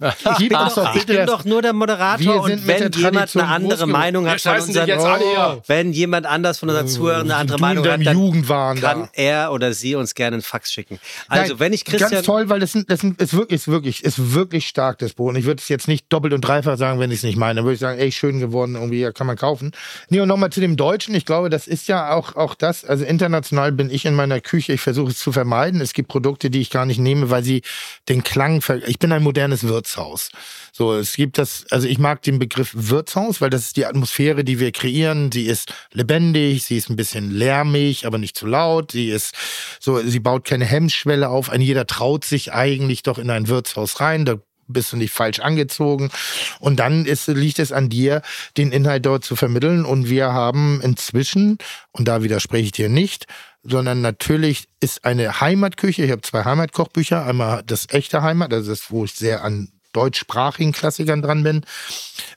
bin, 0.50 0.50
doch, 0.50 0.96
ich 0.96 1.06
bin 1.06 1.26
doch 1.26 1.46
nur 1.46 1.62
der 1.62 1.74
Moderator 1.74 2.20
Wir 2.20 2.42
und 2.42 2.68
wenn 2.68 2.92
jemand 2.92 2.96
Tradition 3.32 3.44
eine 3.44 3.54
andere 3.54 3.88
Meinung 3.88 4.28
hat 4.28 4.42
von 4.66 4.74
scheißen 4.74 4.86
dich 4.86 4.96
unseren, 4.96 5.20
jetzt 5.22 5.24
alle 5.36 5.52
hier. 5.54 5.64
wenn 5.68 5.94
jemand 5.94 6.26
anders 6.26 6.60
von 6.60 6.70
unseren 6.70 6.88
Zuhörern 6.88 7.22
eine 7.22 7.36
andere 7.36 7.58
du 7.58 7.62
Meinung 7.62 7.86
in 7.86 7.92
hat, 7.92 8.06
dann 8.06 8.18
Jugendwahn 8.18 8.80
kann 8.80 9.02
da. 9.04 9.10
er 9.14 9.52
oder 9.52 9.74
sie 9.74 9.96
uns 9.96 10.14
gerne 10.16 10.36
einen 10.36 10.42
Fax 10.44 10.72
schicken. 10.72 11.00
Also 11.28 11.54
Nein, 11.54 11.60
wenn 11.60 11.74
ich 11.74 11.86
Christian 11.86 12.12
Ganz 12.12 12.26
toll, 12.26 12.50
weil 12.50 12.60
das, 12.60 12.72
sind- 12.72 12.90
das 12.90 13.00
sind- 13.02 13.22
ist 13.22 13.34
wirklich, 13.34 13.62
ist 13.62 13.68
wirklich, 13.68 14.04
ist 14.04 14.34
wirklich 14.34 14.68
stark, 14.68 14.98
das 15.00 15.14
Buch. 15.14 15.28
Und 15.30 15.36
ich 15.36 15.46
würde 15.46 15.62
es 15.62 15.68
jetzt 15.70 15.88
nicht 15.88 16.06
doppelt 16.12 16.34
und 16.34 16.42
dreifach 16.42 16.78
sagen, 16.78 17.00
wenn 17.00 17.12
ich 17.12 17.18
es 17.20 17.24
nicht 17.24 17.38
meine. 17.38 17.56
Dann 17.56 17.66
würde 17.66 17.76
ich 17.76 17.80
sagen, 17.80 18.00
ey, 18.00 18.12
schön 18.12 18.40
geworden, 18.40 18.76
irgendwie 18.76 19.10
kann 19.14 19.28
man 19.28 19.36
kaufen. 19.38 19.72
Nee, 20.10 20.20
und 20.22 20.28
nochmal 20.28 20.50
zu 20.52 20.60
dem 20.60 20.76
Deutschen. 20.78 21.16
Ich 21.16 21.26
glaube, 21.26 21.50
das 21.50 21.68
ist 21.68 21.88
ja 21.88 22.14
auch, 22.14 22.36
auch 22.36 22.56
das. 22.56 22.86
Also 22.86 23.06
international 23.06 23.72
bin 23.72 23.90
ich 23.90 24.06
in 24.06 24.14
meiner 24.16 24.42
Küche. 24.42 24.74
Ich 24.74 24.82
versuche 24.82 25.12
es 25.12 25.18
zu 25.18 25.32
vermeiden. 25.32 25.82
Es 25.82 25.94
gibt 25.94 26.08
Produkte, 26.10 26.50
die 26.50 26.62
ich 26.62 26.70
gar 26.70 26.86
nicht 26.86 27.00
nehme, 27.00 27.30
weil 27.30 27.44
sie 27.44 27.62
den 28.10 28.24
Klang, 28.24 28.62
ver 28.62 28.88
ich 28.88 29.00
bin 29.00 29.12
ein 29.12 29.24
modernes 29.24 29.68
Wirtshaus. 29.68 30.30
So, 30.78 30.94
es 30.94 31.16
gibt 31.16 31.40
das, 31.40 31.66
also 31.72 31.88
ich 31.88 31.98
mag 31.98 32.22
den 32.22 32.38
Begriff 32.38 32.70
Wirtshaus, 32.76 33.42
weil 33.42 33.50
das 33.50 33.64
ist 33.64 33.78
die 33.78 33.88
Atmosphäre, 33.88 34.44
die 34.44 34.60
wir 34.60 34.72
kreieren. 34.72 35.32
Sie 35.32 35.48
ist 35.48 35.74
lebendig, 35.92 36.66
sie 36.66 36.78
ist 36.78 36.92
ein 36.92 36.96
bisschen 36.96 37.32
lärmig, 37.32 38.06
aber 38.06 38.20
nicht 38.20 38.38
zu 38.38 38.46
laut. 38.46 38.92
Sie 38.92 39.10
ist 39.10 39.34
so, 39.80 39.98
sie 39.98 40.20
baut 40.20 40.46
keine 40.46 40.66
Hemmschwelle 40.66 41.30
auf. 41.30 41.50
Ein 41.50 41.62
jeder 41.62 41.88
traut 41.88 42.26
sich 42.26 42.54
eigentlich 42.54 43.02
doch 43.02 43.18
in 43.18 43.32
ein 43.32 43.48
Wirtshaus 43.48 44.00
rein. 44.02 44.26
Da 44.26 44.36
bist 44.68 44.94
du 44.94 44.98
nicht 44.98 45.12
falsch 45.12 45.40
angezogen. 45.40 46.12
Und 46.60 46.78
dann 46.78 47.08
ist, 47.08 47.28
liegt 47.28 47.58
es 47.58 47.72
an 47.72 47.90
dir, 47.90 48.22
den 48.56 48.72
Inhalt 48.72 49.04
dort 49.08 49.26
zu 49.26 49.36
vermitteln. 49.36 49.84
Und 49.84 50.10
wir 50.10 50.32
haben 50.32 50.80
inzwischen, 50.82 51.58
und 51.92 52.08
da 52.08 52.22
widerspreche 52.22 52.66
ich 52.66 52.72
dir 52.72 52.90
nicht, 52.90 53.26
sondern 53.64 54.02
natürlich 54.02 54.68
ist 54.80 55.06
eine 55.06 55.42
Heimatküche, 55.42 56.04
ich 56.04 56.12
habe 56.12 56.22
zwei 56.22 56.46
Heimatkochbücher, 56.46 57.26
einmal 57.26 57.64
das 57.66 57.88
echte 57.90 58.22
Heimat, 58.22 58.54
also 58.54 58.70
das, 58.70 58.92
wo 58.92 59.06
ich 59.06 59.14
sehr 59.14 59.44
an 59.44 59.72
deutschsprachigen 59.98 60.74
Klassikern 60.74 61.24
dran 61.24 61.42
bin. 61.42 61.66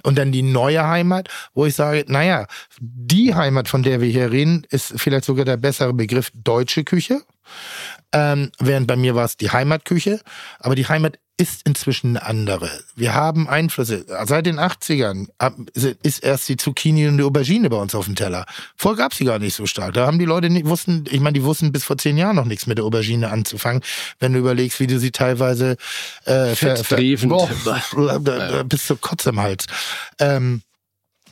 Und 0.03 0.17
dann 0.17 0.33
die 0.33 0.43
neue 0.43 0.87
Heimat, 0.87 1.29
wo 1.53 1.67
ich 1.67 1.75
sage, 1.75 2.07
naja, 2.09 2.47
die 2.81 3.35
Heimat, 3.35 3.69
von 3.69 3.83
der 3.83 4.01
wir 4.01 4.09
hier 4.09 4.33
reden, 4.33 4.67
ist 4.71 4.95
vielleicht 4.97 5.27
sogar 5.27 5.45
der 5.45 5.59
bessere 5.59 5.93
Begriff 5.93 6.31
deutsche 6.33 6.85
Küche. 6.85 7.21
Ähm, 8.13 8.51
während 8.59 8.87
bei 8.87 8.97
mir 8.97 9.15
war 9.15 9.27
es 9.27 9.37
die 9.37 9.51
Heimatküche. 9.51 10.21
Aber 10.59 10.75
die 10.75 10.87
Heimat 10.87 11.19
ist 11.41 11.63
inzwischen 11.67 12.17
eine 12.19 12.27
andere. 12.27 12.71
Wir 12.97 13.15
haben 13.15 13.49
Einflüsse. 13.49 14.05
Seit 14.27 14.45
den 14.45 14.59
80ern 14.61 15.29
ab- 15.39 15.55
ist 16.03 16.19
erst 16.23 16.49
die 16.51 16.57
Zucchini 16.59 17.09
und 17.09 17.17
die 17.17 17.25
Aubergine 17.25 17.71
bei 17.71 17.77
uns 17.79 17.95
auf 17.95 18.05
dem 18.05 18.15
Teller. 18.15 18.45
Vorher 18.77 18.99
gab 19.05 19.15
sie 19.15 19.25
gar 19.25 19.39
nicht 19.39 19.55
so 19.55 19.65
stark. 19.65 19.95
Da 19.95 20.07
haben 20.07 20.19
die 20.19 20.27
Leute 20.27 20.51
nicht 20.51 20.67
wussten, 20.67 21.05
ich 21.11 21.21
meine, 21.21 21.33
die 21.33 21.43
wussten 21.45 21.73
bis 21.73 21.85
vor 21.85 21.97
zehn 21.97 22.19
Jahren 22.19 22.37
noch 22.37 22.45
nichts 22.45 22.67
mit 22.67 22.77
der 22.77 22.85
Aubergine 22.85 23.31
anzufangen, 23.31 23.83
wenn 24.19 24.35
du 24.35 24.39
überlegst, 24.39 24.81
wie 24.81 24.87
du 24.87 24.99
sie 24.99 25.13
teilweise 25.13 25.77
äh, 26.27 26.55
ver- 26.55 26.77
ver-. 26.85 26.97
Boah, 27.31 27.49
da- 28.21 28.63
bis 28.69 28.87
zur 28.87 29.01
Kotze 29.01 29.31
im 29.31 29.41
Hals. 29.41 29.65
Ähm, 30.19 30.61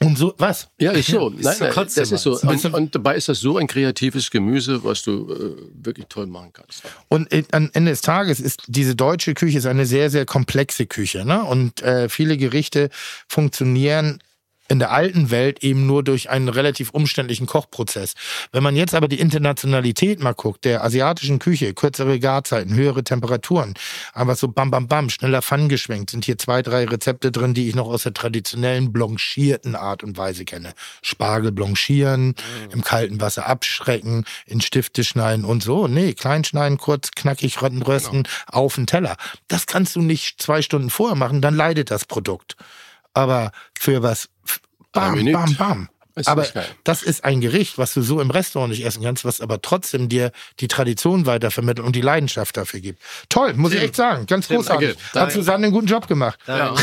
und 0.00 0.16
so, 0.16 0.34
was? 0.38 0.68
Ja, 0.78 0.92
ist 0.92 1.08
so. 1.08 1.30
Nein, 1.30 1.42
so 1.42 1.64
nein, 1.64 1.72
das 1.74 1.96
ist 1.96 2.22
so. 2.22 2.38
Und, 2.40 2.64
und 2.66 2.94
dabei 2.94 3.16
ist 3.16 3.28
das 3.28 3.40
so 3.40 3.56
ein 3.56 3.66
kreatives 3.66 4.30
Gemüse, 4.30 4.82
was 4.84 5.02
du 5.02 5.30
äh, 5.32 5.84
wirklich 5.84 6.06
toll 6.08 6.26
machen 6.26 6.50
kannst. 6.52 6.82
Und 7.08 7.32
äh, 7.32 7.44
am 7.52 7.70
Ende 7.72 7.90
des 7.90 8.00
Tages 8.00 8.40
ist 8.40 8.62
diese 8.66 8.94
deutsche 8.94 9.34
Küche 9.34 9.58
ist 9.58 9.66
eine 9.66 9.86
sehr, 9.86 10.10
sehr 10.10 10.26
komplexe 10.26 10.86
Küche. 10.86 11.24
Ne? 11.24 11.42
Und 11.42 11.82
äh, 11.82 12.08
viele 12.08 12.36
Gerichte 12.36 12.90
funktionieren 13.28 14.20
in 14.68 14.78
der 14.78 14.90
alten 14.90 15.30
Welt 15.30 15.64
eben 15.64 15.86
nur 15.86 16.04
durch 16.04 16.28
einen 16.28 16.48
relativ 16.48 16.90
umständlichen 16.90 17.46
Kochprozess. 17.46 18.14
Wenn 18.52 18.62
man 18.62 18.76
jetzt 18.76 18.94
aber 18.94 19.08
die 19.08 19.18
Internationalität 19.18 20.20
mal 20.20 20.34
guckt, 20.34 20.64
der 20.64 20.84
asiatischen 20.84 21.38
Küche, 21.38 21.72
kürzere 21.72 22.20
Garzeiten, 22.20 22.74
höhere 22.74 23.02
Temperaturen, 23.02 23.74
einfach 24.12 24.36
so 24.36 24.48
bam, 24.48 24.70
bam, 24.70 24.86
bam, 24.86 25.08
schneller 25.08 25.40
Pfannen 25.40 25.68
geschwenkt, 25.68 26.10
sind 26.10 26.26
hier 26.26 26.36
zwei, 26.36 26.62
drei 26.62 26.84
Rezepte 26.84 27.32
drin, 27.32 27.54
die 27.54 27.68
ich 27.68 27.74
noch 27.74 27.88
aus 27.88 28.02
der 28.02 28.12
traditionellen 28.12 28.92
blanchierten 28.92 29.74
Art 29.74 30.04
und 30.04 30.18
Weise 30.18 30.44
kenne. 30.44 30.74
Spargel 31.02 31.50
blanchieren, 31.50 32.34
im 32.70 32.82
kalten 32.82 33.20
Wasser 33.20 33.46
abschrecken, 33.46 34.24
in 34.46 34.60
Stifte 34.60 35.02
schneiden 35.02 35.44
und 35.44 35.62
so. 35.62 35.88
Nee, 35.88 36.12
klein 36.12 36.44
schneiden, 36.44 36.76
kurz, 36.76 37.10
knackig 37.12 37.62
rösten, 37.62 38.24
auf 38.46 38.74
den 38.74 38.86
Teller. 38.86 39.16
Das 39.48 39.66
kannst 39.66 39.96
du 39.96 40.02
nicht 40.02 40.42
zwei 40.42 40.60
Stunden 40.60 40.90
vorher 40.90 41.16
machen, 41.16 41.40
dann 41.40 41.54
leidet 41.54 41.90
das 41.90 42.04
Produkt. 42.04 42.56
Aber 43.14 43.50
für 43.76 44.02
was, 44.02 44.28
bam, 45.00 45.32
bam, 45.32 45.56
bam. 45.56 45.88
Ist 46.14 46.26
Aber 46.26 46.44
das 46.82 47.04
ist 47.04 47.22
ein 47.24 47.40
Gericht, 47.40 47.78
was 47.78 47.94
du 47.94 48.02
so 48.02 48.20
im 48.20 48.30
Restaurant 48.32 48.72
nicht 48.72 48.84
essen 48.84 49.04
kannst, 49.04 49.24
was 49.24 49.40
aber 49.40 49.62
trotzdem 49.62 50.08
dir 50.08 50.32
die 50.58 50.66
Tradition 50.66 51.26
weitervermittelt 51.26 51.86
und 51.86 51.94
die 51.94 52.00
Leidenschaft 52.00 52.56
dafür 52.56 52.80
gibt. 52.80 53.00
Toll, 53.28 53.54
muss 53.54 53.72
ich 53.72 53.80
echt 53.80 53.94
sagen. 53.94 54.26
Ganz 54.26 54.48
großartig. 54.48 54.96
danke. 55.12 55.20
Hat 55.20 55.32
Susanne 55.32 55.66
einen 55.66 55.72
guten 55.72 55.86
Job 55.86 56.08
gemacht. 56.08 56.40
Dein- 56.46 56.74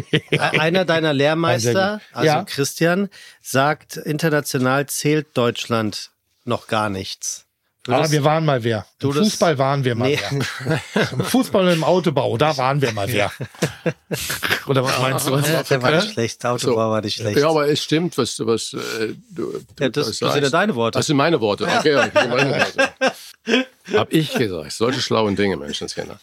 Einer 0.58 0.86
deiner 0.86 1.12
Lehrmeister, 1.12 2.00
also 2.12 2.26
Ja. 2.26 2.44
Christian, 2.44 3.10
sagt, 3.42 3.98
international 3.98 4.86
zählt 4.86 5.36
Deutschland 5.36 6.10
noch 6.46 6.66
gar 6.66 6.88
nichts. 6.88 7.44
Aber 7.88 7.96
Würdest- 7.96 8.12
wir 8.12 8.22
waren 8.24 8.44
mal 8.44 8.62
wer. 8.62 8.86
Du 9.00 9.08
Im 9.10 9.16
das- 9.16 9.24
Fußball 9.24 9.58
waren 9.58 9.82
wir 9.84 9.96
mal 9.96 10.08
Nee. 10.08 10.18
wer. 10.64 10.80
Im 11.12 11.20
Fußball 11.24 11.66
und 11.66 11.72
im 11.72 11.82
Autobau, 11.84 12.36
da 12.36 12.56
waren 12.56 12.80
wir 12.80 12.92
mal 12.92 13.08
wer. 13.12 13.32
Oder 14.66 14.84
was 14.84 15.00
meinst 15.00 15.26
du? 15.26 15.36
Der 15.36 15.82
war 15.82 15.90
nicht 15.90 16.12
schlecht, 16.12 16.46
Autobau 16.46 16.90
war 16.90 17.00
nicht 17.00 17.16
schlecht. 17.16 17.38
Ja, 17.38 17.48
aber 17.50 17.68
es 17.68 17.82
stimmt, 17.82 18.16
was, 18.18 18.38
was 18.46 18.72
äh, 18.74 19.14
du, 19.30 19.52
du 19.52 19.64
Ja, 19.80 19.88
das- 19.88 20.06
das 20.18 20.32
sind 20.32 20.42
ja 20.44 20.50
deine 20.50 20.74
Worte. 20.76 20.98
Das 20.98 21.06
sind 21.06 21.16
meine 21.16 21.40
Worte. 21.40 21.64
Okay, 21.64 21.92
das 21.92 22.04
sind 22.04 22.30
meine 22.30 22.50
Worte. 22.50 22.92
Hab 23.94 24.12
ich 24.12 24.32
gesagt. 24.32 24.70
Solche 24.72 25.00
schlauen 25.00 25.34
Dinge, 25.34 25.56
Menschenskinder. 25.56 26.20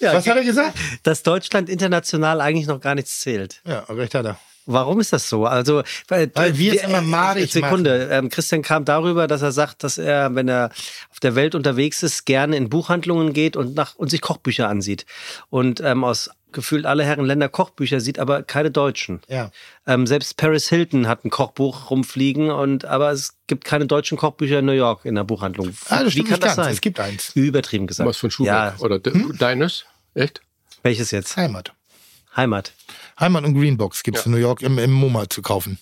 Ja, 0.00 0.14
Was 0.14 0.26
hat 0.26 0.36
er 0.38 0.44
gesagt? 0.44 0.76
dass 1.02 1.22
Deutschland 1.22 1.68
international 1.68 2.40
eigentlich 2.40 2.66
noch 2.66 2.80
gar 2.80 2.94
nichts 2.94 3.20
zählt. 3.20 3.60
Ja, 3.66 3.80
recht 3.90 4.14
hat 4.14 4.24
er. 4.24 4.38
Warum 4.66 5.00
ist 5.00 5.12
das 5.12 5.28
so? 5.28 5.44
Also, 5.46 5.82
weil, 6.08 6.30
Weil 6.34 6.56
wir 6.56 6.74
es 6.74 6.82
immer 6.84 7.00
madig 7.00 7.50
Sekunde, 7.50 8.08
ähm, 8.12 8.28
Christian 8.28 8.62
kam 8.62 8.84
darüber, 8.84 9.26
dass 9.26 9.42
er 9.42 9.52
sagt, 9.52 9.82
dass 9.82 9.98
er, 9.98 10.34
wenn 10.34 10.48
er 10.48 10.70
auf 11.10 11.18
der 11.20 11.34
Welt 11.34 11.54
unterwegs 11.54 12.02
ist, 12.02 12.26
gerne 12.26 12.56
in 12.56 12.68
Buchhandlungen 12.68 13.32
geht 13.32 13.56
und, 13.56 13.74
nach, 13.74 13.94
und 13.96 14.10
sich 14.10 14.20
Kochbücher 14.20 14.68
ansieht. 14.68 15.04
Und 15.50 15.80
ähm, 15.80 16.04
aus 16.04 16.30
gefühlt 16.52 16.84
alle 16.86 17.02
Herren 17.04 17.24
Länder 17.24 17.48
Kochbücher 17.48 18.00
sieht, 18.00 18.18
aber 18.18 18.42
keine 18.42 18.70
deutschen. 18.70 19.20
Ja. 19.26 19.50
Ähm, 19.86 20.06
selbst 20.06 20.36
Paris 20.36 20.68
Hilton 20.68 21.08
hat 21.08 21.24
ein 21.24 21.30
Kochbuch 21.30 21.90
rumfliegen, 21.90 22.50
und 22.50 22.84
aber 22.84 23.10
es 23.10 23.34
gibt 23.46 23.64
keine 23.64 23.86
deutschen 23.86 24.18
Kochbücher 24.18 24.58
in 24.58 24.66
New 24.66 24.72
York 24.72 25.04
in 25.06 25.14
der 25.14 25.24
Buchhandlung. 25.24 25.74
Ah, 25.88 26.04
das 26.04 26.14
Wie 26.14 26.22
kann 26.22 26.38
das 26.40 26.54
ganz. 26.54 26.56
sein? 26.56 26.72
Es 26.72 26.80
gibt 26.82 27.00
eins. 27.00 27.30
Übertrieben 27.34 27.86
gesagt. 27.86 28.06
Was 28.08 28.18
von 28.18 28.30
Schubeck? 28.30 28.48
Ja, 28.52 28.74
Oder 28.80 28.98
de, 28.98 29.14
Hm? 29.14 29.36
deines? 29.38 29.86
Echt? 30.14 30.40
welches 30.82 31.10
jetzt? 31.10 31.36
Heimat. 31.36 31.72
Heimat. 32.36 32.72
Heimat 33.18 33.44
und 33.44 33.54
Greenbox 33.54 34.02
gibt 34.02 34.18
es 34.18 34.26
in 34.26 34.32
New 34.32 34.38
York 34.38 34.62
im, 34.62 34.78
im 34.78 34.92
MoMA 34.92 35.28
zu 35.28 35.42
kaufen. 35.42 35.78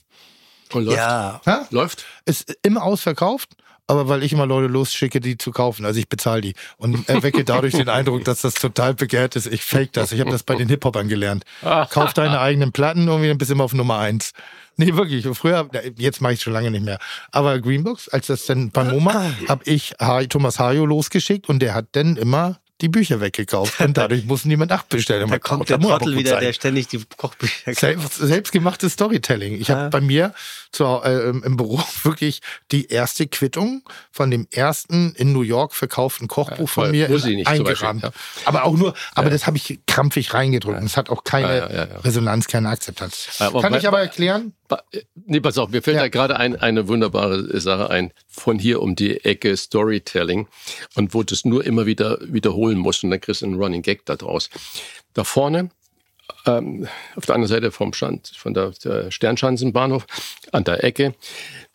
Und 0.72 0.84
läuft? 0.84 0.98
Ja, 0.98 1.40
Ha? 1.46 1.66
Läuft? 1.70 2.04
Ist 2.24 2.56
immer 2.62 2.82
ausverkauft, 2.82 3.50
aber 3.86 4.08
weil 4.08 4.22
ich 4.22 4.32
immer 4.32 4.46
Leute 4.46 4.68
losschicke, 4.68 5.18
die 5.18 5.36
zu 5.36 5.50
kaufen. 5.50 5.84
Also 5.84 5.98
ich 5.98 6.08
bezahle 6.08 6.40
die 6.42 6.54
und 6.76 7.08
erwecke 7.08 7.44
dadurch 7.44 7.74
den 7.74 7.88
Eindruck, 7.88 8.24
dass 8.24 8.42
das 8.42 8.54
total 8.54 8.94
begehrt 8.94 9.34
ist. 9.34 9.46
Ich 9.46 9.64
fake 9.64 9.92
das. 9.92 10.12
Ich 10.12 10.20
habe 10.20 10.30
das 10.30 10.44
bei 10.44 10.54
den 10.54 10.68
Hip-Hopern 10.68 11.08
gelernt. 11.08 11.44
Kauf 11.90 12.12
deine 12.12 12.40
eigenen 12.40 12.70
Platten 12.70 13.08
irgendwie, 13.08 13.28
dann 13.28 13.38
bist 13.38 13.50
du 13.50 13.54
immer 13.54 13.64
auf 13.64 13.72
Nummer 13.72 13.98
eins. 13.98 14.32
Nee, 14.76 14.94
wirklich. 14.94 15.26
Früher, 15.36 15.68
jetzt 15.96 16.20
mache 16.20 16.34
ich 16.34 16.40
schon 16.40 16.52
lange 16.52 16.70
nicht 16.70 16.84
mehr. 16.84 16.98
Aber 17.32 17.58
Greenbox, 17.58 18.08
als 18.08 18.28
das 18.28 18.46
dann 18.46 18.70
bei 18.70 18.84
MoMA, 18.84 19.32
habe 19.48 19.64
ich 19.64 19.94
Thomas 20.28 20.58
Hajo 20.60 20.86
losgeschickt 20.86 21.48
und 21.48 21.58
der 21.58 21.74
hat 21.74 21.86
dann 21.92 22.16
immer 22.16 22.60
die 22.80 22.88
Bücher 22.88 23.20
weggekauft 23.20 23.80
und 23.80 23.96
dadurch 23.96 24.24
muss 24.24 24.44
niemand 24.44 24.70
nachbestellen. 24.70 25.28
Da 25.28 25.38
kommt 25.38 25.68
der 25.68 25.78
Trottel 25.80 26.16
wieder, 26.16 26.40
der 26.40 26.52
ständig 26.52 26.88
die 26.88 27.00
Kochbücher 27.16 27.74
Selbst, 27.74 28.14
selbstgemachtes 28.16 28.92
Storytelling. 28.94 29.60
Ich 29.60 29.70
habe 29.70 29.80
Ah. 29.82 29.88
bei 29.88 30.00
mir 30.00 30.34
zu, 30.72 30.84
äh, 30.84 31.30
im 31.30 31.56
Büro 31.56 31.80
wirklich 32.02 32.40
die 32.70 32.86
erste 32.88 33.26
Quittung 33.26 33.82
von 34.12 34.30
dem 34.30 34.46
ersten 34.50 35.12
in 35.16 35.32
New 35.32 35.42
York 35.42 35.74
verkauften 35.74 36.28
Kochbuch 36.28 36.58
Ja, 36.60 36.66
von 36.66 36.90
mir 36.90 37.08
Muss 37.08 37.24
ich 37.24 37.36
nicht, 37.36 37.46
zum 37.48 37.54
eingerahmt. 37.66 38.02
Beispiel, 38.02 38.20
Aber 38.44 38.64
auch 38.64 38.76
nur, 38.76 38.94
aber 39.14 39.30
das 39.30 39.46
habe 39.46 39.56
ich 39.56 39.80
krampfig 39.86 40.32
reingedrückt. 40.34 40.78
und 40.80 40.86
Es 40.86 40.96
hat 40.96 41.10
auch 41.10 41.24
keine 41.24 41.48
Ja, 41.48 41.54
ja, 41.68 41.72
ja, 41.72 41.84
ja. 41.86 41.98
Resonanz, 42.00 42.46
keine 42.46 42.68
Akzeptanz. 42.68 43.28
Kann 43.38 43.74
ich 43.74 43.86
aber 43.88 44.00
erklären? 44.00 44.52
Äh, 44.92 45.00
Nee, 45.26 45.40
pass 45.40 45.58
auf, 45.58 45.70
mir 45.70 45.82
fällt 45.82 45.96
Ja. 45.96 46.02
da 46.02 46.08
gerade 46.08 46.36
ein, 46.36 46.56
eine 46.56 46.88
wunderbare 46.88 47.60
Sache 47.60 47.90
ein, 47.90 48.12
von 48.28 48.58
hier 48.58 48.80
um 48.82 48.96
die 48.96 49.24
Ecke 49.24 49.56
Storytelling 49.56 50.48
und 50.94 51.14
wo 51.14 51.22
du 51.22 51.34
es 51.34 51.44
nur 51.44 51.64
immer 51.64 51.86
wieder 51.86 52.18
wiederholen 52.22 52.78
musst 52.78 53.04
und 53.04 53.10
dann 53.10 53.20
kriegst 53.20 53.42
du 53.42 53.46
einen 53.46 53.54
Running 53.60 53.82
Gag 53.82 54.04
daraus. 54.06 54.50
Da 55.14 55.24
vorne, 55.24 55.70
ähm, 56.46 56.88
auf 57.16 57.26
der 57.26 57.34
anderen 57.34 57.48
Seite 57.54 57.70
vom 57.70 57.92
Stand, 57.92 58.28
von 58.36 58.54
der, 58.54 58.70
der 58.84 59.10
Sternschanzenbahnhof, 59.10 60.06
an 60.52 60.64
der 60.64 60.82
Ecke, 60.84 61.14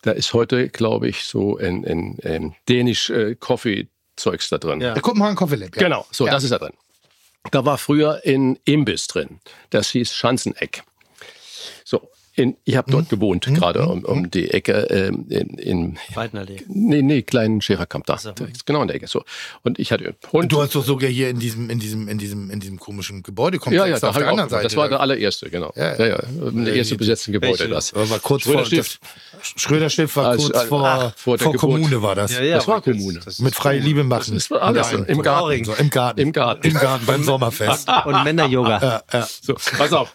da 0.02 0.12
ist 0.12 0.32
heute, 0.34 0.68
glaube 0.68 1.08
ich, 1.08 1.24
so 1.24 1.56
ein, 1.58 1.84
ein, 1.84 2.18
ein 2.24 2.54
dänisch 2.68 3.10
äh, 3.10 3.34
Coffee-Zeugs 3.34 4.48
da 4.48 4.58
drin. 4.58 4.80
Ja. 4.80 4.92
Der 4.94 5.02
Kopenhagen 5.02 5.36
Coffee 5.36 5.56
Lab. 5.56 5.74
Ja. 5.76 5.82
Genau, 5.82 6.06
so, 6.10 6.26
Ja. 6.26 6.32
das 6.32 6.44
ist 6.44 6.50
da 6.50 6.58
drin. 6.58 6.74
Da 7.52 7.64
war 7.64 7.78
früher 7.78 8.20
ein 8.24 8.58
Imbiss 8.64 9.06
drin. 9.06 9.40
Das 9.70 9.90
hieß 9.90 10.14
Schanzeneck. 10.14 10.82
So, 11.84 12.08
in, 12.36 12.56
ich 12.64 12.76
habe 12.76 12.90
dort 12.90 13.08
gewohnt, 13.08 13.46
gerade 13.46 13.86
um, 13.86 14.04
um 14.04 14.30
die 14.30 14.50
Ecke 14.50 14.72
ähm, 14.90 15.26
in, 15.30 15.48
in 15.58 15.98
Weidnerlee. 16.14 16.58
nee, 16.68 17.00
nee, 17.02 17.22
kleinen 17.22 17.62
Schererkamp 17.62 18.04
da. 18.06 18.18
so. 18.18 18.30
Ist 18.30 18.66
Genau 18.66 18.82
in 18.82 18.88
der 18.88 18.96
Ecke. 18.96 19.06
So. 19.06 19.24
Und 19.62 19.78
ich 19.78 19.90
hatte 19.90 20.14
Hund. 20.32 20.52
Du 20.52 20.60
hast 20.60 20.74
doch 20.74 20.84
sogar 20.84 21.08
hier 21.08 21.30
in 21.30 21.38
diesem, 21.38 21.70
in 21.70 21.78
diesem, 21.78 22.08
in 22.08 22.18
diesem, 22.18 22.50
in 22.50 22.60
diesem 22.60 22.78
komischen 22.78 23.22
Gebäudekomplex 23.22 23.80
ja, 23.82 23.86
ja, 23.86 23.98
da 23.98 24.08
auf 24.10 24.18
der 24.18 24.28
anderen 24.28 24.50
Seite. 24.50 24.64
das 24.64 24.76
war 24.76 24.88
der 24.88 25.00
allererste, 25.00 25.48
genau. 25.48 25.72
Ja, 25.76 25.96
Ja, 25.96 26.06
ja. 26.06 26.08
ja. 26.08 26.50
Der 26.50 26.74
erste 26.74 26.96
besetzte 26.96 27.32
Gebäude, 27.32 27.58
Welche? 27.60 27.68
das. 27.72 27.92
Das 27.92 28.10
war 28.10 28.18
kurz 28.18 28.42
Schröder 28.42 28.58
vor, 28.58 28.66
Stift. 28.66 29.00
das, 29.32 29.52
Schröder 29.56 29.88
Stift 29.90 30.16
war 30.16 30.36
kurz 30.36 30.50
als- 30.52 30.68
vor, 30.68 30.86
ach, 30.86 31.14
vor 31.16 31.38
der 31.38 31.44
vor. 31.46 31.56
Kommune 31.56 32.02
war 32.02 32.14
das. 32.14 32.36
Das 32.38 32.68
war 32.68 32.82
Kommune. 32.82 33.20
Mit 33.38 33.54
freie 33.54 33.78
Liebe 33.80 34.04
machen. 34.04 34.34
Das 34.34 34.50
war 34.50 34.60
alles 34.62 34.92
Nein, 34.92 35.04
im 35.06 35.22
Garten. 35.22 35.64
So, 35.64 35.72
Im 35.72 35.90
Garten. 35.90 36.20
Im 36.20 36.32
Garten. 36.32 36.66
Im 36.66 36.74
Garten 36.74 37.06
beim 37.06 37.22
Sommerfest. 37.22 37.88
Und 38.04 38.24
Männer-Yoga. 38.24 39.02
ja, 39.12 39.18
ja. 39.20 39.26
So, 39.40 39.54
pass 39.54 39.92
auf. 39.92 40.12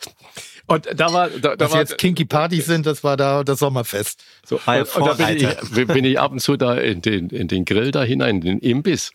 Und 0.71 0.87
da 0.95 1.11
war, 1.11 1.29
da, 1.29 1.55
da 1.57 1.65
Was 1.65 1.73
war, 1.73 1.79
jetzt 1.79 1.97
Kinky 1.97 2.23
Partys 2.23 2.65
sind, 2.65 2.85
das 2.85 3.03
war 3.03 3.17
da 3.17 3.43
das 3.43 3.59
Sommerfest. 3.59 4.23
So, 4.45 4.57
War 4.65 4.79
und, 4.79 4.95
und 4.95 5.05
da 5.05 5.13
bin 5.13 5.37
ich, 5.37 5.87
bin 5.87 6.05
ich 6.05 6.17
ab 6.17 6.31
und 6.31 6.39
zu 6.39 6.55
da 6.55 6.75
in 6.75 7.01
den, 7.01 7.29
in 7.29 7.49
den 7.49 7.65
Grill 7.65 7.91
da 7.91 8.03
hinein, 8.03 8.37
in 8.37 8.41
den 8.41 8.59
Imbiss. 8.59 9.11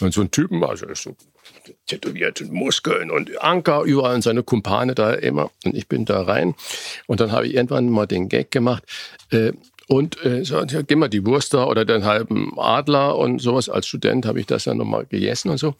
Und 0.00 0.12
so 0.12 0.20
ein 0.20 0.32
Typen, 0.32 0.64
also 0.64 0.86
so 0.94 1.14
tätowiert, 1.86 2.40
Muskeln 2.50 3.12
und 3.12 3.40
Anker 3.40 3.82
überall 3.82 4.16
und 4.16 4.22
seine 4.22 4.42
Kumpane 4.42 4.96
da 4.96 5.12
immer. 5.12 5.52
Und 5.64 5.76
ich 5.76 5.86
bin 5.86 6.06
da 6.06 6.22
rein. 6.22 6.56
Und 7.06 7.20
dann 7.20 7.30
habe 7.30 7.46
ich 7.46 7.54
irgendwann 7.54 7.88
mal 7.88 8.06
den 8.06 8.28
Gag 8.28 8.50
gemacht. 8.50 8.82
Äh, 9.30 9.52
und 9.88 10.24
äh, 10.24 10.44
so, 10.44 10.60
ja, 10.60 10.82
gib 10.82 10.98
mal 10.98 11.08
die 11.08 11.24
Wurst 11.24 11.54
da 11.54 11.66
oder 11.66 11.84
den 11.84 12.04
halben 12.04 12.58
Adler 12.58 13.16
und 13.16 13.38
sowas. 13.40 13.68
Als 13.68 13.86
Student 13.86 14.26
habe 14.26 14.40
ich 14.40 14.46
das 14.46 14.64
ja 14.64 14.74
nochmal 14.74 15.06
gegessen 15.06 15.50
und 15.50 15.58
so. 15.58 15.76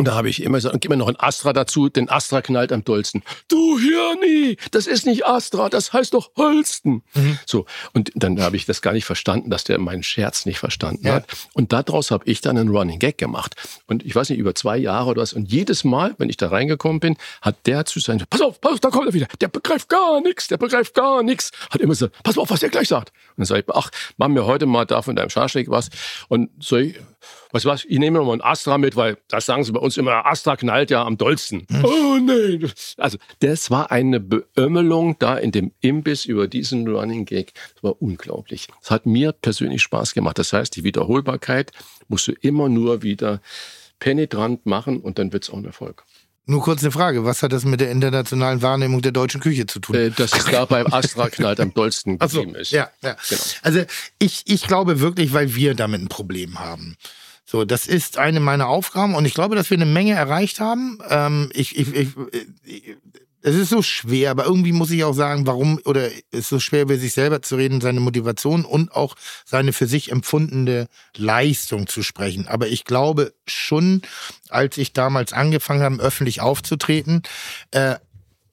Und 0.00 0.04
da 0.06 0.14
habe 0.14 0.28
ich 0.30 0.44
immer 0.44 0.58
gesagt, 0.58 0.80
gib 0.80 0.90
mir 0.92 0.96
noch 0.96 1.08
ein 1.08 1.18
Astra 1.18 1.52
dazu, 1.52 1.88
den 1.88 2.08
Astra 2.08 2.40
knallt 2.40 2.70
am 2.70 2.84
dollsten. 2.84 3.24
Du 3.48 3.80
Hirni, 3.80 4.56
das 4.70 4.86
ist 4.86 5.06
nicht 5.06 5.26
Astra, 5.26 5.68
das 5.68 5.92
heißt 5.92 6.14
doch 6.14 6.30
Holsten. 6.36 7.02
So, 7.46 7.66
und 7.94 8.12
dann 8.14 8.40
habe 8.40 8.54
ich 8.54 8.64
das 8.64 8.80
gar 8.80 8.92
nicht 8.92 9.04
verstanden, 9.06 9.50
dass 9.50 9.64
der 9.64 9.80
meinen 9.80 10.04
Scherz 10.04 10.46
nicht 10.46 10.60
verstanden 10.60 11.04
Ja. 11.04 11.14
hat. 11.14 11.24
Und 11.52 11.72
daraus 11.72 12.12
habe 12.12 12.24
ich 12.30 12.40
dann 12.40 12.56
einen 12.56 12.68
Running 12.68 13.00
Gag 13.00 13.18
gemacht. 13.18 13.56
Und 13.88 14.06
ich 14.06 14.14
weiß 14.14 14.30
nicht, 14.30 14.38
über 14.38 14.54
zwei 14.54 14.76
Jahre 14.76 15.10
oder 15.10 15.22
was. 15.22 15.32
Und 15.32 15.50
jedes 15.50 15.82
Mal, 15.82 16.14
wenn 16.18 16.30
ich 16.30 16.36
da 16.36 16.46
reingekommen 16.46 17.00
bin, 17.00 17.16
hat 17.42 17.66
der 17.66 17.84
zu 17.84 17.98
sein, 17.98 18.22
pass 18.30 18.40
auf, 18.40 18.60
pass 18.60 18.74
auf, 18.74 18.80
da 18.80 18.90
kommt 18.90 19.08
er 19.08 19.14
wieder. 19.14 19.26
Der 19.40 19.48
begreift 19.48 19.88
gar 19.88 20.20
nichts, 20.20 20.46
der 20.46 20.58
begreift 20.58 20.94
gar 20.94 21.24
nichts. 21.24 21.50
Hat 21.70 21.80
immer 21.80 21.94
gesagt, 21.94 22.22
pass 22.22 22.38
auf, 22.38 22.50
was 22.50 22.60
der 22.60 22.68
gleich 22.68 22.86
sagt. 22.86 23.08
Und 23.30 23.38
dann 23.38 23.46
sage 23.46 23.64
ich, 23.66 23.74
ach, 23.74 23.90
mach 24.16 24.28
mir 24.28 24.46
heute 24.46 24.66
mal 24.66 24.84
da 24.84 25.02
von 25.02 25.16
deinem 25.16 25.30
Schaschlik 25.30 25.68
was. 25.70 25.88
Und 26.28 26.50
so, 26.60 26.76
ich, 26.76 26.94
du 26.94 27.64
was, 27.68 27.84
ich 27.84 27.98
nehme 27.98 28.18
noch 28.18 28.26
mal 28.26 28.34
ein 28.34 28.42
Astra 28.42 28.78
mit, 28.78 28.94
weil 28.94 29.18
das 29.26 29.46
sagen 29.46 29.64
sie 29.64 29.72
bei 29.72 29.80
uns 29.80 29.87
immer, 29.96 30.26
Astra 30.26 30.56
knallt 30.56 30.90
ja 30.90 31.04
am 31.04 31.16
dollsten. 31.16 31.66
Oh 31.82 32.18
nee. 32.20 32.60
Also 32.96 33.18
das 33.40 33.70
war 33.70 33.90
eine 33.90 34.20
Beömmelung 34.20 35.16
da 35.18 35.36
in 35.36 35.52
dem 35.52 35.72
Imbiss 35.80 36.24
über 36.24 36.48
diesen 36.48 36.86
Running 36.88 37.24
Gag. 37.24 37.52
Das 37.74 37.82
war 37.82 38.02
unglaublich. 38.02 38.68
Das 38.80 38.90
hat 38.90 39.06
mir 39.06 39.32
persönlich 39.32 39.82
Spaß 39.82 40.14
gemacht. 40.14 40.38
Das 40.38 40.52
heißt, 40.52 40.76
die 40.76 40.84
Wiederholbarkeit 40.84 41.72
musst 42.08 42.28
du 42.28 42.32
immer 42.32 42.68
nur 42.68 43.02
wieder 43.02 43.40
penetrant 43.98 44.66
machen 44.66 45.00
und 45.00 45.18
dann 45.18 45.32
wird's 45.32 45.50
auch 45.50 45.56
ein 45.56 45.64
Erfolg. 45.64 46.04
Nur 46.50 46.62
kurz 46.62 46.82
eine 46.82 46.90
Frage, 46.90 47.26
was 47.26 47.42
hat 47.42 47.52
das 47.52 47.66
mit 47.66 47.78
der 47.78 47.90
internationalen 47.90 48.62
Wahrnehmung 48.62 49.02
der 49.02 49.12
deutschen 49.12 49.38
Küche 49.42 49.66
zu 49.66 49.80
tun? 49.80 49.94
Äh, 49.94 50.10
dass 50.10 50.32
es 50.32 50.46
da 50.46 50.64
beim 50.64 50.86
Astra 50.86 51.28
knallt 51.28 51.60
am 51.60 51.74
dollsten 51.74 52.16
Ach 52.20 52.30
so, 52.30 52.38
geblieben 52.40 52.58
ist. 52.58 52.70
ja, 52.70 52.88
ja. 53.02 53.18
Genau. 53.28 53.42
Also 53.62 53.82
ich, 54.18 54.44
ich 54.46 54.66
glaube 54.66 55.00
wirklich, 55.00 55.34
weil 55.34 55.54
wir 55.54 55.74
damit 55.74 56.00
ein 56.00 56.08
Problem 56.08 56.58
haben. 56.58 56.96
So, 57.50 57.64
das 57.64 57.86
ist 57.86 58.18
eine 58.18 58.40
meiner 58.40 58.68
Aufgaben 58.68 59.14
und 59.14 59.24
ich 59.24 59.32
glaube, 59.32 59.56
dass 59.56 59.70
wir 59.70 59.78
eine 59.78 59.86
Menge 59.86 60.12
erreicht 60.12 60.60
haben. 60.60 60.98
Ähm, 61.08 61.48
ich, 61.54 61.78
ich, 61.78 61.94
ich, 61.94 62.08
ich, 62.62 62.96
es 63.40 63.54
ist 63.54 63.70
so 63.70 63.80
schwer, 63.80 64.32
aber 64.32 64.44
irgendwie 64.44 64.72
muss 64.72 64.90
ich 64.90 65.02
auch 65.02 65.14
sagen, 65.14 65.46
warum, 65.46 65.80
oder 65.86 66.08
es 66.08 66.40
ist 66.40 66.48
so 66.50 66.60
schwer, 66.60 66.82
über 66.82 66.98
sich 66.98 67.14
selber 67.14 67.40
zu 67.40 67.56
reden, 67.56 67.80
seine 67.80 68.00
Motivation 68.00 68.66
und 68.66 68.92
auch 68.92 69.14
seine 69.46 69.72
für 69.72 69.86
sich 69.86 70.12
empfundene 70.12 70.88
Leistung 71.16 71.86
zu 71.86 72.02
sprechen. 72.02 72.46
Aber 72.48 72.68
ich 72.68 72.84
glaube 72.84 73.32
schon, 73.46 74.02
als 74.50 74.76
ich 74.76 74.92
damals 74.92 75.32
angefangen 75.32 75.82
habe, 75.82 76.02
öffentlich 76.02 76.42
aufzutreten, 76.42 77.22
äh, 77.70 77.94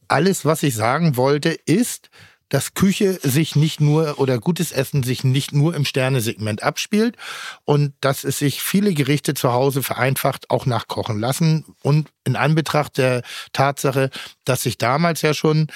alles, 0.08 0.46
was 0.46 0.64
ich 0.64 0.74
sagen 0.74 1.18
wollte, 1.18 1.50
ist, 1.50 2.10
dass 2.56 2.74
Küche 2.74 3.20
sich 3.22 3.58
nicht 3.58 3.82
nur 3.82 4.18
oder 4.18 4.40
gutes 4.40 4.72
Essen 4.72 5.04
sich 5.04 5.26
nicht 5.26 5.52
nur 5.52 5.76
im 5.76 5.84
Sternesegment 5.84 6.64
abspielt 6.64 7.18
und 7.66 7.94
dass 8.00 8.24
es 8.24 8.40
sich 8.40 8.64
viele 8.64 8.94
Gerichte 8.94 9.34
zu 9.34 9.52
Hause 9.52 9.84
vereinfacht 9.84 10.50
auch 10.50 10.66
nachkochen 10.66 11.20
lassen 11.20 11.66
und 11.84 12.14
in 12.24 12.38
Anbetracht 12.38 12.98
der 12.98 13.24
Tatsache, 13.52 14.10
dass 14.46 14.64
sich 14.64 14.78
damals 14.78 15.22
ja 15.22 15.34
schon 15.34 15.68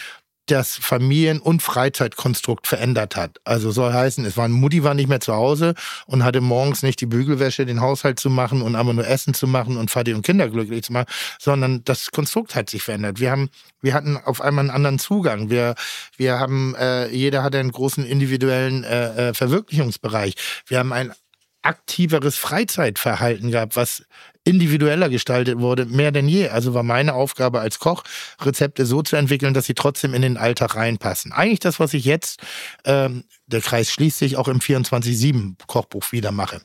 das 0.51 0.75
Familien- 0.75 1.39
und 1.39 1.61
Freizeitkonstrukt 1.61 2.67
verändert 2.67 3.15
hat. 3.15 3.39
Also 3.43 3.71
soll 3.71 3.93
heißen, 3.93 4.25
es 4.25 4.37
war 4.37 4.47
Mutti 4.47 4.83
war 4.83 4.93
nicht 4.93 5.09
mehr 5.09 5.19
zu 5.19 5.33
Hause 5.33 5.75
und 6.05 6.23
hatte 6.23 6.41
morgens 6.41 6.83
nicht 6.83 7.01
die 7.01 7.05
Bügelwäsche, 7.05 7.65
den 7.65 7.81
Haushalt 7.81 8.19
zu 8.19 8.29
machen 8.29 8.61
und 8.61 8.75
aber 8.75 8.93
nur 8.93 9.07
Essen 9.07 9.33
zu 9.33 9.47
machen 9.47 9.77
und 9.77 9.91
Vati 9.91 10.13
und 10.13 10.25
Kinder 10.25 10.49
glücklich 10.49 10.83
zu 10.83 10.93
machen, 10.93 11.07
sondern 11.39 11.83
das 11.85 12.11
Konstrukt 12.11 12.55
hat 12.55 12.69
sich 12.69 12.83
verändert. 12.83 13.19
Wir 13.19 13.31
haben, 13.31 13.49
wir 13.81 13.93
hatten 13.93 14.17
auf 14.17 14.41
einmal 14.41 14.63
einen 14.63 14.75
anderen 14.75 14.99
Zugang. 14.99 15.49
Wir, 15.49 15.75
wir 16.17 16.39
haben, 16.39 16.75
äh, 16.75 17.07
jeder 17.09 17.43
hatte 17.43 17.59
einen 17.59 17.71
großen 17.71 18.05
individuellen 18.05 18.83
äh, 18.83 19.29
äh, 19.29 19.33
Verwirklichungsbereich. 19.33 20.35
Wir 20.67 20.79
haben 20.79 20.93
ein 20.93 21.13
aktiveres 21.61 22.37
Freizeitverhalten 22.37 23.51
gehabt, 23.51 23.75
was 23.75 24.03
individueller 24.43 25.09
gestaltet 25.09 25.59
wurde, 25.59 25.85
mehr 25.85 26.11
denn 26.11 26.27
je. 26.27 26.49
Also 26.49 26.73
war 26.73 26.83
meine 26.83 27.13
Aufgabe 27.13 27.59
als 27.59 27.79
Koch, 27.79 28.03
Rezepte 28.41 28.85
so 28.85 29.01
zu 29.01 29.15
entwickeln, 29.15 29.53
dass 29.53 29.65
sie 29.65 29.73
trotzdem 29.73 30.13
in 30.13 30.21
den 30.21 30.37
Alltag 30.37 30.75
reinpassen. 30.75 31.31
Eigentlich 31.31 31.59
das, 31.59 31.79
was 31.79 31.93
ich 31.93 32.05
jetzt, 32.05 32.41
ähm, 32.85 33.25
der 33.47 33.61
Kreis 33.61 33.91
schließt 33.91 34.17
sich, 34.17 34.37
auch 34.37 34.47
im 34.47 34.59
24-7-Kochbuch 34.59 36.11
wieder 36.11 36.31
mache. 36.31 36.61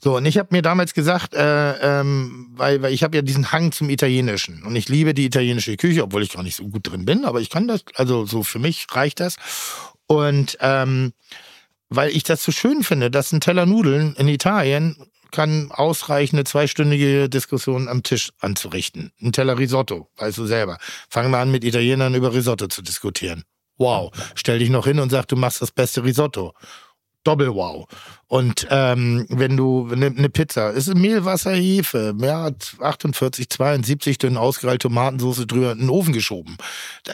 So, 0.00 0.16
und 0.16 0.26
ich 0.26 0.36
habe 0.38 0.48
mir 0.50 0.62
damals 0.62 0.94
gesagt, 0.94 1.34
äh, 1.34 2.00
ähm, 2.00 2.48
weil, 2.52 2.82
weil 2.82 2.92
ich 2.92 3.02
habe 3.02 3.16
ja 3.16 3.22
diesen 3.22 3.50
Hang 3.52 3.72
zum 3.72 3.88
Italienischen 3.88 4.62
und 4.64 4.76
ich 4.76 4.88
liebe 4.88 5.14
die 5.14 5.24
italienische 5.24 5.76
Küche, 5.76 6.02
obwohl 6.02 6.22
ich 6.22 6.32
gar 6.32 6.42
nicht 6.42 6.56
so 6.56 6.64
gut 6.68 6.90
drin 6.90 7.04
bin, 7.04 7.24
aber 7.24 7.40
ich 7.40 7.48
kann 7.48 7.66
das, 7.66 7.84
also 7.94 8.26
so 8.26 8.42
für 8.42 8.58
mich 8.58 8.86
reicht 8.92 9.20
das. 9.20 9.36
Und 10.06 10.58
ähm, 10.60 11.12
weil 11.88 12.10
ich 12.10 12.22
das 12.22 12.42
so 12.42 12.52
schön 12.52 12.82
finde, 12.82 13.10
dass 13.10 13.32
ein 13.32 13.40
Teller 13.40 13.66
Nudeln 13.66 14.14
in 14.16 14.28
Italien 14.28 14.96
kann 15.30 15.70
ausreichende 15.70 16.44
zweistündige 16.44 17.28
Diskussion 17.28 17.88
am 17.88 18.02
Tisch 18.02 18.30
anzurichten. 18.40 19.12
Ein 19.20 19.32
Teller 19.32 19.58
Risotto, 19.58 20.08
weißt 20.16 20.38
du 20.38 20.46
selber. 20.46 20.78
Fangen 21.10 21.30
wir 21.30 21.38
an, 21.38 21.50
mit 21.50 21.64
Italienern 21.64 22.14
über 22.14 22.32
Risotto 22.32 22.66
zu 22.68 22.82
diskutieren. 22.82 23.44
Wow. 23.76 24.10
Stell 24.34 24.58
dich 24.58 24.70
noch 24.70 24.86
hin 24.86 24.98
und 24.98 25.10
sag, 25.10 25.28
du 25.28 25.36
machst 25.36 25.62
das 25.62 25.70
beste 25.70 26.02
Risotto. 26.02 26.54
Doppel 27.24 27.54
wow. 27.54 27.86
Und 28.26 28.66
ähm, 28.70 29.26
wenn 29.28 29.56
du 29.56 29.88
eine 29.92 30.10
ne 30.10 30.28
Pizza, 30.28 30.70
ist 30.70 30.94
Mehl, 30.94 31.24
Wasser, 31.24 31.52
Hefe, 31.52 32.14
ja, 32.20 32.50
48, 32.80 33.50
72 33.50 34.18
dünn 34.18 34.36
ausgereilt, 34.36 34.82
Tomatensauce 34.82 35.46
drüber 35.46 35.72
in 35.72 35.80
den 35.80 35.90
Ofen 35.90 36.12
geschoben. 36.12 36.56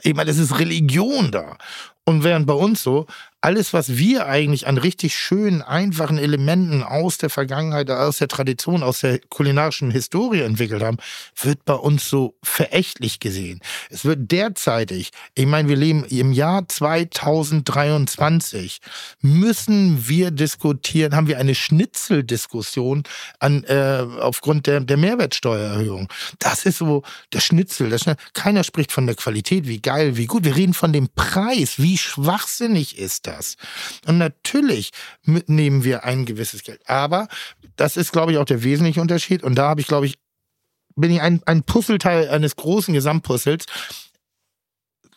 Ich 0.02 0.14
meine, 0.14 0.30
das 0.30 0.38
ist 0.38 0.58
Religion 0.58 1.30
da. 1.30 1.56
Und 2.04 2.22
während 2.22 2.46
bei 2.46 2.54
uns 2.54 2.82
so 2.82 3.06
alles, 3.44 3.74
was 3.74 3.98
wir 3.98 4.26
eigentlich 4.26 4.66
an 4.66 4.78
richtig 4.78 5.14
schönen, 5.14 5.60
einfachen 5.60 6.16
Elementen 6.16 6.82
aus 6.82 7.18
der 7.18 7.28
Vergangenheit, 7.28 7.90
aus 7.90 8.16
der 8.16 8.28
Tradition, 8.28 8.82
aus 8.82 9.00
der 9.00 9.18
kulinarischen 9.18 9.90
Historie 9.90 10.40
entwickelt 10.40 10.82
haben, 10.82 10.96
wird 11.42 11.62
bei 11.66 11.74
uns 11.74 12.08
so 12.08 12.38
verächtlich 12.42 13.20
gesehen. 13.20 13.60
Es 13.90 14.06
wird 14.06 14.32
derzeitig, 14.32 15.10
ich 15.34 15.44
meine, 15.44 15.68
wir 15.68 15.76
leben 15.76 16.06
im 16.06 16.32
Jahr 16.32 16.66
2023, 16.66 18.80
müssen 19.20 20.08
wir 20.08 20.30
diskutieren, 20.30 21.14
haben 21.14 21.26
wir 21.26 21.36
eine 21.36 21.54
Schnitzeldiskussion 21.54 23.02
an, 23.40 23.62
äh, 23.64 24.06
aufgrund 24.20 24.66
der, 24.66 24.80
der 24.80 24.96
Mehrwertsteuererhöhung. 24.96 26.08
Das 26.38 26.64
ist 26.64 26.78
so 26.78 27.02
der 27.34 27.40
Schnitzel. 27.40 27.90
Das, 27.90 28.06
keiner 28.32 28.64
spricht 28.64 28.90
von 28.90 29.04
der 29.04 29.16
Qualität, 29.16 29.68
wie 29.68 29.82
geil, 29.82 30.16
wie 30.16 30.24
gut. 30.24 30.44
Wir 30.44 30.56
reden 30.56 30.72
von 30.72 30.94
dem 30.94 31.10
Preis. 31.14 31.74
Wie 31.76 31.98
schwachsinnig 31.98 32.96
ist 32.96 33.26
das? 33.26 33.33
Und 34.06 34.18
natürlich 34.18 34.90
nehmen 35.24 35.84
wir 35.84 36.04
ein 36.04 36.24
gewisses 36.24 36.62
Geld. 36.62 36.80
Aber 36.88 37.28
das 37.76 37.96
ist, 37.96 38.12
glaube 38.12 38.32
ich, 38.32 38.38
auch 38.38 38.44
der 38.44 38.62
wesentliche 38.62 39.00
Unterschied. 39.00 39.42
Und 39.42 39.54
da 39.56 39.68
habe 39.68 39.80
ich, 39.80 39.86
glaube 39.86 40.06
ich, 40.06 40.18
bin 40.96 41.10
ich 41.10 41.20
ein, 41.20 41.42
ein 41.46 41.62
Puzzleteil 41.62 42.28
eines 42.28 42.56
großen 42.56 42.94
Gesamtpuzzles. 42.94 43.64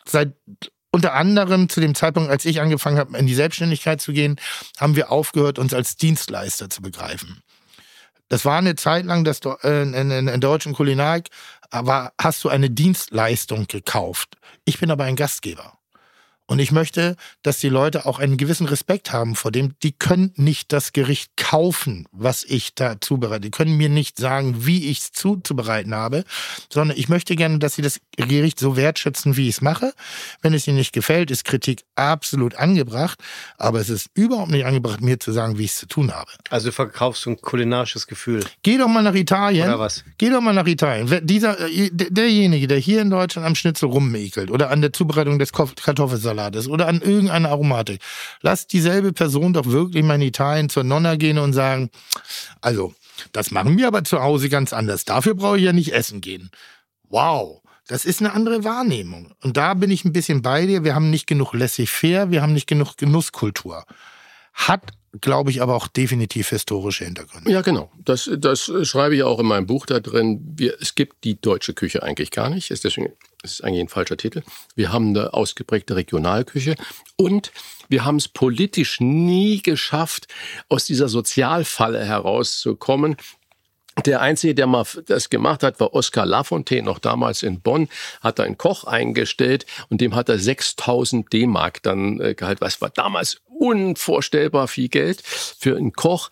Seit 0.04 0.34
unter 0.90 1.14
anderem 1.14 1.68
zu 1.68 1.80
dem 1.80 1.94
Zeitpunkt, 1.94 2.30
als 2.30 2.44
ich 2.44 2.60
angefangen 2.60 2.98
habe, 2.98 3.16
in 3.18 3.26
die 3.26 3.34
Selbstständigkeit 3.34 4.00
zu 4.00 4.12
gehen, 4.12 4.40
haben 4.78 4.96
wir 4.96 5.12
aufgehört, 5.12 5.58
uns 5.58 5.74
als 5.74 5.96
Dienstleister 5.96 6.70
zu 6.70 6.82
begreifen. 6.82 7.42
Das 8.28 8.44
war 8.44 8.58
eine 8.58 8.76
Zeit 8.76 9.04
lang 9.04 9.24
das, 9.24 9.40
äh, 9.62 9.82
in, 9.82 9.94
in, 9.94 10.28
in 10.28 10.40
deutschen 10.40 10.74
Kulinarik, 10.74 11.28
aber 11.70 12.12
hast 12.20 12.44
du 12.44 12.48
eine 12.48 12.70
Dienstleistung 12.70 13.66
gekauft. 13.66 14.36
Ich 14.64 14.78
bin 14.78 14.90
aber 14.90 15.04
ein 15.04 15.16
Gastgeber. 15.16 15.77
Und 16.50 16.60
ich 16.60 16.72
möchte, 16.72 17.16
dass 17.42 17.58
die 17.58 17.68
Leute 17.68 18.06
auch 18.06 18.18
einen 18.18 18.38
gewissen 18.38 18.66
Respekt 18.66 19.12
haben 19.12 19.36
vor 19.36 19.52
dem. 19.52 19.74
Die 19.82 19.92
können 19.92 20.32
nicht 20.36 20.72
das 20.72 20.94
Gericht 20.94 21.36
kaufen, 21.36 22.06
was 22.10 22.42
ich 22.42 22.74
da 22.74 22.98
zubereite. 22.98 23.42
Die 23.42 23.50
können 23.50 23.76
mir 23.76 23.90
nicht 23.90 24.18
sagen, 24.18 24.64
wie 24.64 24.88
ich 24.88 25.00
es 25.00 25.12
zuzubereiten 25.12 25.94
habe, 25.94 26.24
sondern 26.72 26.96
ich 26.96 27.10
möchte 27.10 27.36
gerne, 27.36 27.58
dass 27.58 27.74
sie 27.74 27.82
das 27.82 28.00
Gericht 28.16 28.58
so 28.58 28.76
wertschätzen, 28.76 29.36
wie 29.36 29.50
ich 29.50 29.56
es 29.56 29.60
mache. 29.60 29.92
Wenn 30.40 30.54
es 30.54 30.66
ihnen 30.66 30.78
nicht 30.78 30.94
gefällt, 30.94 31.30
ist 31.30 31.44
Kritik 31.44 31.84
absolut 31.96 32.54
angebracht. 32.54 33.20
Aber 33.58 33.78
es 33.80 33.90
ist 33.90 34.08
überhaupt 34.14 34.50
nicht 34.50 34.64
angebracht, 34.64 35.02
mir 35.02 35.20
zu 35.20 35.32
sagen, 35.32 35.58
wie 35.58 35.64
ich 35.64 35.72
es 35.72 35.76
zu 35.76 35.86
tun 35.86 36.14
habe. 36.14 36.30
Also 36.48 36.68
du 36.68 36.72
verkaufst 36.72 37.26
du 37.26 37.30
ein 37.30 37.40
kulinarisches 37.42 38.06
Gefühl. 38.06 38.42
Geh 38.62 38.78
doch 38.78 38.88
mal 38.88 39.02
nach 39.02 39.14
Italien. 39.14 39.68
Oder 39.68 39.80
was? 39.80 40.02
Geh 40.16 40.30
doch 40.30 40.40
mal 40.40 40.54
nach 40.54 40.66
Italien. 40.66 41.26
Dieser, 41.26 41.60
äh, 41.68 41.90
derjenige, 41.92 42.66
der 42.68 42.78
hier 42.78 43.02
in 43.02 43.10
Deutschland 43.10 43.46
am 43.46 43.54
Schnitzel 43.54 43.90
rummekelt 43.90 44.50
oder 44.50 44.70
an 44.70 44.80
der 44.80 44.94
Zubereitung 44.94 45.38
des 45.38 45.52
Kartoffelsalats, 45.52 46.37
Salat 46.38 46.56
ist 46.56 46.68
oder 46.68 46.86
an 46.86 47.00
irgendeine 47.00 47.48
Aromatik. 47.48 48.00
Lass 48.42 48.66
dieselbe 48.66 49.12
Person 49.12 49.52
doch 49.52 49.66
wirklich 49.66 50.04
mal 50.04 50.14
in 50.14 50.22
Italien 50.22 50.68
zur 50.68 50.84
Nonna 50.84 51.16
gehen 51.16 51.38
und 51.38 51.52
sagen, 51.52 51.90
also, 52.60 52.94
das 53.32 53.50
machen 53.50 53.76
wir 53.76 53.88
aber 53.88 54.04
zu 54.04 54.22
Hause 54.22 54.48
ganz 54.48 54.72
anders. 54.72 55.04
Dafür 55.04 55.34
brauche 55.34 55.58
ich 55.58 55.64
ja 55.64 55.72
nicht 55.72 55.92
essen 55.92 56.20
gehen. 56.20 56.50
Wow. 57.08 57.62
Das 57.88 58.04
ist 58.04 58.20
eine 58.20 58.32
andere 58.34 58.64
Wahrnehmung. 58.64 59.32
Und 59.42 59.56
da 59.56 59.74
bin 59.74 59.90
ich 59.90 60.04
ein 60.04 60.12
bisschen 60.12 60.42
bei 60.42 60.66
dir. 60.66 60.84
Wir 60.84 60.94
haben 60.94 61.10
nicht 61.10 61.26
genug 61.26 61.54
laissez-faire, 61.54 62.30
wir 62.30 62.42
haben 62.42 62.52
nicht 62.52 62.66
genug 62.66 62.96
Genusskultur. 62.96 63.84
Hat 64.52 64.82
glaube 65.20 65.50
ich, 65.50 65.62
aber 65.62 65.74
auch 65.74 65.88
definitiv 65.88 66.50
historische 66.50 67.04
Hintergründe. 67.04 67.50
Ja, 67.50 67.62
genau. 67.62 67.90
Das, 68.04 68.30
das 68.38 68.70
schreibe 68.82 69.16
ich 69.16 69.22
auch 69.22 69.38
in 69.38 69.46
meinem 69.46 69.66
Buch 69.66 69.86
da 69.86 70.00
drin. 70.00 70.40
Wir, 70.56 70.76
es 70.80 70.94
gibt 70.94 71.24
die 71.24 71.40
deutsche 71.40 71.74
Küche 71.74 72.02
eigentlich 72.02 72.30
gar 72.30 72.50
nicht. 72.50 72.70
Ist 72.70 72.84
deswegen 72.84 73.12
das 73.42 73.52
ist 73.52 73.64
eigentlich 73.64 73.82
ein 73.82 73.88
falscher 73.88 74.16
Titel. 74.16 74.42
Wir 74.74 74.92
haben 74.92 75.10
eine 75.10 75.32
ausgeprägte 75.32 75.94
Regionalküche 75.94 76.74
und 77.16 77.52
wir 77.88 78.04
haben 78.04 78.16
es 78.16 78.28
politisch 78.28 79.00
nie 79.00 79.62
geschafft, 79.62 80.26
aus 80.68 80.84
dieser 80.84 81.08
Sozialfalle 81.08 82.04
herauszukommen, 82.04 83.16
der 84.02 84.20
Einzige, 84.20 84.54
der 84.54 84.66
mal 84.66 84.84
das 85.06 85.30
gemacht 85.30 85.62
hat, 85.62 85.80
war 85.80 85.94
Oskar 85.94 86.26
Lafontaine, 86.26 86.82
noch 86.82 86.98
damals 86.98 87.42
in 87.42 87.60
Bonn, 87.60 87.88
hat 88.20 88.40
einen 88.40 88.58
Koch 88.58 88.84
eingestellt 88.84 89.66
und 89.88 90.00
dem 90.00 90.14
hat 90.14 90.28
er 90.28 90.38
6000 90.38 91.32
D-Mark 91.32 91.82
dann 91.82 92.20
äh, 92.20 92.34
gehalten. 92.34 92.60
Was 92.60 92.80
war 92.80 92.90
damals 92.90 93.40
unvorstellbar 93.58 94.68
viel 94.68 94.88
Geld 94.88 95.20
für 95.22 95.76
einen 95.76 95.92
Koch. 95.92 96.30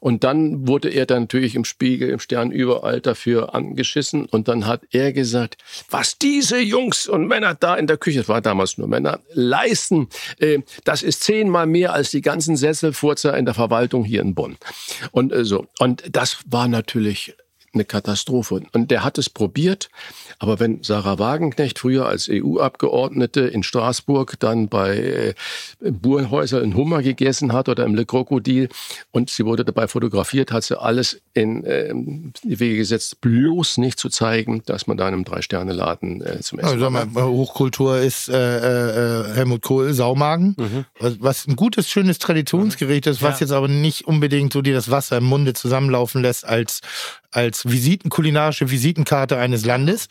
Und 0.00 0.24
dann 0.24 0.66
wurde 0.66 0.88
er 0.90 1.06
dann 1.06 1.22
natürlich 1.22 1.54
im 1.54 1.64
Spiegel, 1.64 2.10
im 2.10 2.18
Stern 2.18 2.50
überall 2.50 3.00
dafür 3.00 3.54
angeschissen. 3.54 4.26
Und 4.26 4.48
dann 4.48 4.66
hat 4.66 4.82
er 4.90 5.12
gesagt, 5.12 5.56
was 5.88 6.18
diese 6.18 6.58
Jungs 6.58 7.06
und 7.06 7.26
Männer 7.26 7.54
da 7.54 7.76
in 7.76 7.86
der 7.86 7.96
Küche, 7.96 8.20
es 8.20 8.28
war 8.28 8.40
damals 8.40 8.78
nur 8.78 8.88
Männer, 8.88 9.20
leisten, 9.32 10.08
äh, 10.38 10.60
das 10.84 11.02
ist 11.02 11.22
zehnmal 11.22 11.66
mehr 11.66 11.92
als 11.92 12.10
die 12.10 12.20
ganzen 12.20 12.56
Sesselfurzer 12.56 13.36
in 13.36 13.44
der 13.44 13.54
Verwaltung 13.54 14.04
hier 14.04 14.20
in 14.20 14.34
Bonn. 14.34 14.56
Und 15.12 15.32
äh, 15.32 15.44
so. 15.44 15.66
Und 15.78 16.02
das 16.10 16.38
war 16.46 16.68
natürlich 16.68 17.03
natürlich 17.04 17.36
eine 17.74 17.84
Katastrophe. 17.84 18.62
Und 18.72 18.90
der 18.90 19.04
hat 19.04 19.18
es 19.18 19.28
probiert. 19.30 19.90
Aber 20.38 20.60
wenn 20.60 20.82
Sarah 20.82 21.18
Wagenknecht 21.18 21.78
früher 21.78 22.06
als 22.06 22.28
EU-Abgeordnete 22.30 23.42
in 23.42 23.62
Straßburg 23.62 24.38
dann 24.40 24.68
bei 24.68 24.96
äh, 24.96 25.34
Burenhäuser 25.90 26.62
in 26.62 26.76
Hummer 26.76 27.02
gegessen 27.02 27.52
hat 27.52 27.68
oder 27.68 27.84
im 27.84 27.94
Le 27.94 28.04
Crocodile 28.04 28.68
und 29.12 29.30
sie 29.30 29.44
wurde 29.44 29.64
dabei 29.64 29.88
fotografiert, 29.88 30.52
hat 30.52 30.64
sie 30.64 30.80
alles 30.80 31.20
in 31.32 31.64
äh, 31.64 31.92
die 32.42 32.60
Wege 32.60 32.76
gesetzt, 32.76 33.20
bloß 33.20 33.78
nicht 33.78 33.98
zu 33.98 34.08
zeigen, 34.08 34.62
dass 34.66 34.86
man 34.86 34.96
da 34.96 35.08
in 35.08 35.14
einem 35.14 35.24
Drei-Sterne-Laden 35.24 36.22
äh, 36.22 36.40
zum 36.40 36.58
Essen 36.58 36.82
also, 36.82 36.90
mal, 36.90 37.06
Hochkultur 37.14 37.98
ist 37.98 38.28
äh, 38.28 38.34
äh, 38.34 39.34
Helmut 39.34 39.62
Kohl, 39.62 39.92
Saumagen, 39.92 40.56
mhm. 40.58 40.84
was, 40.98 41.16
was, 41.20 41.46
ein 41.46 41.56
gutes, 41.56 41.88
schönes 41.88 42.18
Traditionsgericht 42.18 43.06
ist, 43.06 43.22
was 43.22 43.40
ja. 43.40 43.46
jetzt 43.46 43.52
aber 43.52 43.68
nicht 43.68 44.06
unbedingt 44.06 44.52
so 44.52 44.62
dir 44.62 44.74
das 44.74 44.90
Wasser 44.90 45.18
im 45.18 45.24
Munde 45.24 45.54
zusammenlaufen 45.54 46.22
lässt 46.22 46.44
als 46.44 46.80
als 47.34 47.68
Visiten, 47.68 48.10
kulinarische 48.10 48.70
Visitenkarte 48.70 49.36
eines 49.36 49.64
Landes. 49.64 50.08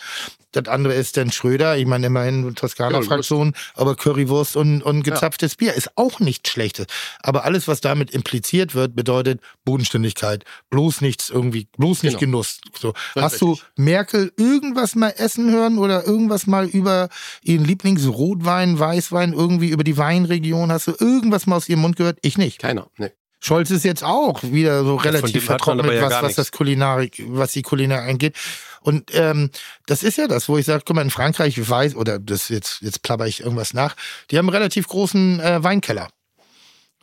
Das 0.52 0.68
andere 0.68 0.94
ist 0.94 1.18
dann 1.18 1.32
Schröder, 1.32 1.78
ich 1.78 1.88
meine 1.88 2.08
immerhin 2.08 2.54
Toskana-Fraktion, 2.54 3.54
aber 3.74 3.96
Currywurst 3.96 4.56
und, 4.56 4.84
und 4.84 5.04
gezapftes 5.04 5.54
ja. 5.54 5.56
Bier 5.58 5.74
ist 5.74 5.98
auch 5.98 6.20
nichts 6.20 6.52
Schlechtes. 6.52 6.86
Aber 7.22 7.44
alles, 7.44 7.68
was 7.68 7.82
damit 7.82 8.12
impliziert 8.12 8.76
wird, 8.76 8.96
bedeutet 8.96 9.42
Bodenständigkeit. 9.66 10.44
Bloß 10.70 11.02
nichts 11.02 11.32
irgendwie, 11.32 11.68
bloß 11.78 12.04
nicht 12.04 12.20
genau. 12.20 12.34
Genuss. 12.34 12.62
So. 12.80 12.94
Hast 13.16 13.42
du 13.42 13.58
Merkel 13.78 14.32
irgendwas 14.38 14.96
mal 14.96 15.14
essen 15.18 15.52
hören 15.52 15.80
oder 15.80 16.06
irgendwas 16.06 16.46
mal 16.46 16.68
über 16.68 17.10
ihren 17.42 17.66
Lieblingsrotwein, 17.66 18.78
Weißwein, 18.78 19.34
irgendwie 19.34 19.70
über 19.70 19.84
die 19.84 19.98
Weinregion? 19.98 20.72
Hast 20.72 20.88
du 20.88 20.94
irgendwas 21.00 21.48
mal 21.48 21.56
aus 21.56 21.68
ihrem 21.68 21.82
Mund 21.82 21.96
gehört? 21.96 22.20
Ich 22.22 22.38
nicht. 22.38 22.60
Keiner, 22.60 22.88
nee. 22.98 23.12
Scholz 23.44 23.72
ist 23.72 23.84
jetzt 23.84 24.06
auch 24.06 24.42
wieder 24.42 24.86
so 24.86 24.96
relativ 24.96 25.44
vertrocknet, 25.44 25.94
ja 25.94 26.04
was, 26.04 26.24
was 26.24 26.36
das 26.36 26.52
Kulinarik, 26.54 27.22
was 27.28 27.52
die 27.52 27.62
Kulinarik 27.62 28.10
angeht. 28.10 28.38
Und 28.80 29.14
ähm, 29.14 29.50
das 29.86 30.02
ist 30.02 30.18
ja 30.18 30.28
das, 30.28 30.48
wo 30.48 30.58
ich 30.58 30.66
sage, 30.66 30.84
guck 30.86 30.96
mal, 30.96 31.02
in 31.02 31.10
Frankreich, 31.10 31.58
ich 31.58 31.70
weiß, 31.70 31.98
oder 31.98 32.20
das 32.20 32.48
jetzt, 32.48 32.82
jetzt 32.82 33.04
plapper 33.04 33.28
ich 33.28 33.42
irgendwas 33.42 33.74
nach, 33.74 33.96
die 34.32 34.38
haben 34.38 34.48
einen 34.48 34.56
relativ 34.56 34.88
großen 34.88 35.42
äh, 35.42 35.62
Weinkeller. 35.62 36.08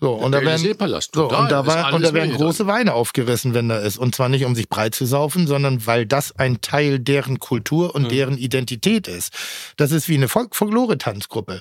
So, 0.00 0.14
und 0.14 0.32
da, 0.32 0.40
werden, 0.40 0.66
so, 1.12 1.28
und 1.28 1.52
da, 1.52 1.66
war, 1.66 1.92
und 1.92 2.02
da 2.02 2.14
werden 2.14 2.34
große 2.34 2.66
Weine 2.66 2.94
aufgerissen, 2.94 3.52
wenn 3.52 3.68
da 3.68 3.78
ist. 3.78 3.98
Und 3.98 4.14
zwar 4.14 4.30
nicht, 4.30 4.46
um 4.46 4.54
sich 4.54 4.70
breit 4.70 4.94
zu 4.94 5.04
saufen, 5.04 5.46
sondern 5.46 5.86
weil 5.86 6.06
das 6.06 6.34
ein 6.38 6.62
Teil 6.62 7.00
deren 7.00 7.38
Kultur 7.38 7.94
und 7.94 8.04
mhm. 8.04 8.08
deren 8.08 8.38
Identität 8.38 9.08
ist. 9.08 9.34
Das 9.76 9.92
ist 9.92 10.08
wie 10.08 10.14
eine 10.14 10.28
Folklore-Tanzgruppe 10.28 11.60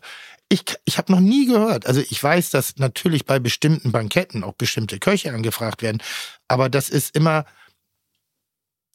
ich, 0.50 0.64
ich 0.86 0.98
habe 0.98 1.12
noch 1.12 1.20
nie 1.20 1.46
gehört, 1.46 1.86
also 1.86 2.02
ich 2.02 2.22
weiß, 2.22 2.50
dass 2.50 2.78
natürlich 2.78 3.26
bei 3.26 3.40
bestimmten 3.40 3.92
Banketten 3.92 4.44
auch 4.44 4.54
bestimmte 4.54 5.00
Köche 5.00 5.32
angefragt 5.32 5.82
werden, 5.82 6.02
aber 6.48 6.70
das 6.70 6.90
ist 6.90 7.16
immer 7.16 7.46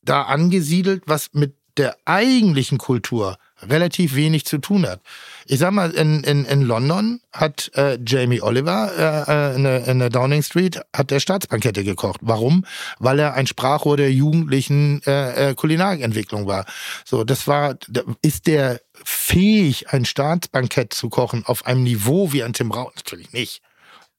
da 0.03 0.23
angesiedelt, 0.23 1.05
was 1.07 1.33
mit 1.33 1.57
der 1.77 1.97
eigentlichen 2.05 2.79
Kultur 2.79 3.39
relativ 3.63 4.15
wenig 4.15 4.45
zu 4.45 4.59
tun 4.59 4.87
hat. 4.87 5.01
Ich 5.47 5.59
sag 5.59 5.73
mal, 5.73 5.91
in, 5.91 6.25
in, 6.25 6.45
in 6.45 6.63
London 6.63 7.21
hat 7.33 7.71
äh, 7.75 7.99
Jamie 8.05 8.41
Oliver 8.41 9.27
äh, 9.29 9.33
äh 9.33 9.57
in, 9.57 9.65
der, 9.65 9.87
in 9.87 9.99
der 9.99 10.11
Downing 10.11 10.43
Street 10.43 10.81
hat 10.95 11.11
der 11.11 11.21
Staatsbankette 11.21 11.85
gekocht. 11.85 12.21
Warum? 12.23 12.65
Weil 12.99 13.19
er 13.19 13.35
ein 13.35 13.47
Sprachrohr 13.47 13.97
der 13.97 14.13
jugendlichen 14.13 15.03
äh, 15.07 15.51
äh, 15.51 15.55
Kulinarikentwicklung 15.55 16.47
war. 16.47 16.65
So, 17.05 17.25
das 17.25 17.47
war, 17.47 17.77
ist 18.23 18.47
der 18.47 18.81
fähig, 19.05 19.91
ein 19.91 20.05
Staatsbankett 20.05 20.95
zu 20.95 21.09
kochen 21.09 21.45
auf 21.47 21.67
einem 21.67 21.83
Niveau 21.83 22.33
wie 22.33 22.43
ein 22.43 22.53
Tim 22.53 22.71
Rau? 22.71 22.91
Natürlich 22.97 23.33
nicht. 23.33 23.63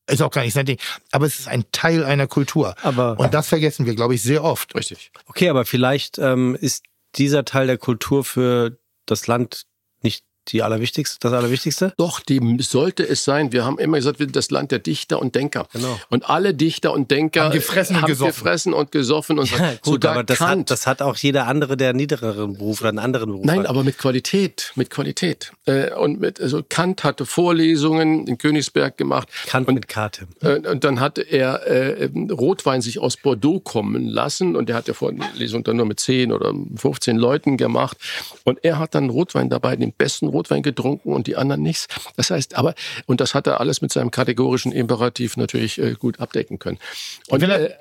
Ist 0.07 0.21
auch 0.21 0.31
gar 0.31 0.43
nicht 0.43 0.53
sein 0.53 0.67
Ding. 0.67 0.77
Aber 1.11 1.25
es 1.25 1.39
ist 1.39 1.47
ein 1.47 1.65
Teil 1.71 2.03
einer 2.03 2.27
Kultur. 2.27 2.75
Aber 2.83 3.19
Und 3.19 3.33
das 3.33 3.47
vergessen 3.47 3.87
wir, 3.87 3.95
glaube 3.95 4.13
ich, 4.13 4.21
sehr 4.21 4.43
oft. 4.43 4.75
Richtig. 4.75 5.11
Okay, 5.25 5.49
aber 5.49 5.65
vielleicht 5.65 6.19
ähm, 6.19 6.55
ist 6.59 6.83
dieser 7.15 7.43
Teil 7.45 7.65
der 7.65 7.77
Kultur 7.77 8.23
für 8.23 8.77
das 9.05 9.27
Land 9.27 9.65
die 10.49 10.63
allerwichtigste, 10.63 11.17
das 11.19 11.33
Allerwichtigste? 11.33 11.93
Doch, 11.97 12.19
die 12.19 12.39
sollte 12.61 13.07
es 13.07 13.23
sein. 13.23 13.51
Wir 13.51 13.65
haben 13.65 13.77
immer 13.79 13.97
gesagt, 13.97 14.19
wir 14.19 14.25
sind 14.25 14.35
das 14.35 14.51
Land 14.51 14.71
der 14.71 14.79
Dichter 14.79 15.19
und 15.19 15.35
Denker. 15.35 15.67
Genau. 15.73 15.99
Und 16.09 16.29
alle 16.29 16.53
Dichter 16.53 16.93
und 16.93 17.11
Denker 17.11 17.45
Haben 17.45 17.53
gefressen 17.53 17.95
und 17.95 18.01
haben 18.03 18.07
gesoffen. 18.09 18.33
gefressen 18.33 18.73
und 18.73 18.91
gesoffen 18.91 19.39
und 19.39 19.51
Ja, 19.57 19.71
gut, 19.81 19.85
sogar 19.85 20.11
aber 20.13 20.23
das 20.23 20.39
hat, 20.41 20.69
das 20.69 20.87
hat 20.87 21.01
auch 21.01 21.15
jeder 21.17 21.47
andere, 21.47 21.77
der 21.77 21.89
einen 21.89 21.97
niedrigeren 21.97 22.53
Beruf 22.57 22.81
oder 22.81 22.89
einen 22.89 22.99
anderen 22.99 23.29
Beruf 23.29 23.45
Nein, 23.45 23.59
hat. 23.59 23.67
aber 23.67 23.83
mit 23.83 23.97
Qualität, 23.97 24.71
mit 24.75 24.89
Qualität. 24.89 25.51
Äh, 25.65 25.91
und 25.93 26.19
mit, 26.19 26.39
also 26.41 26.61
Kant 26.67 27.03
hatte 27.03 27.25
Vorlesungen 27.25 28.27
in 28.27 28.37
Königsberg 28.37 28.97
gemacht. 28.97 29.27
Kant 29.47 29.67
mit 29.71 29.87
Karte. 29.87 30.27
Äh, 30.41 30.59
Und 30.67 30.83
dann 30.83 30.99
hatte 30.99 31.21
er 31.21 31.63
äh, 31.67 32.09
Rotwein 32.31 32.81
sich 32.81 32.99
aus 32.99 33.17
Bordeaux 33.17 33.59
kommen 33.59 34.07
lassen 34.07 34.55
und 34.55 34.69
er 34.69 34.75
hat 34.75 34.87
ja 34.87 34.93
Vorlesung 34.93 35.63
dann 35.63 35.77
nur 35.77 35.85
mit 35.85 35.99
10 35.99 36.31
oder 36.31 36.53
15 36.75 37.17
Leuten 37.17 37.57
gemacht 37.57 37.97
und 38.43 38.63
er 38.63 38.77
hat 38.79 38.95
dann 38.95 39.09
Rotwein 39.09 39.49
dabei, 39.49 39.75
den 39.75 39.93
besten 39.93 40.27
Rotwein 40.35 40.63
getrunken 40.63 41.13
und 41.13 41.27
die 41.27 41.35
anderen 41.35 41.61
nichts. 41.61 41.87
Das 42.17 42.29
heißt, 42.29 42.57
aber 42.57 42.75
und 43.05 43.21
das 43.21 43.33
hat 43.33 43.47
er 43.47 43.59
alles 43.59 43.81
mit 43.81 43.91
seinem 43.91 44.11
kategorischen 44.11 44.71
Imperativ 44.71 45.37
natürlich 45.37 45.79
äh, 45.79 45.93
gut 45.93 46.19
abdecken 46.19 46.59
können. 46.59 46.77
Und 47.29 47.41
äh, 47.43 47.73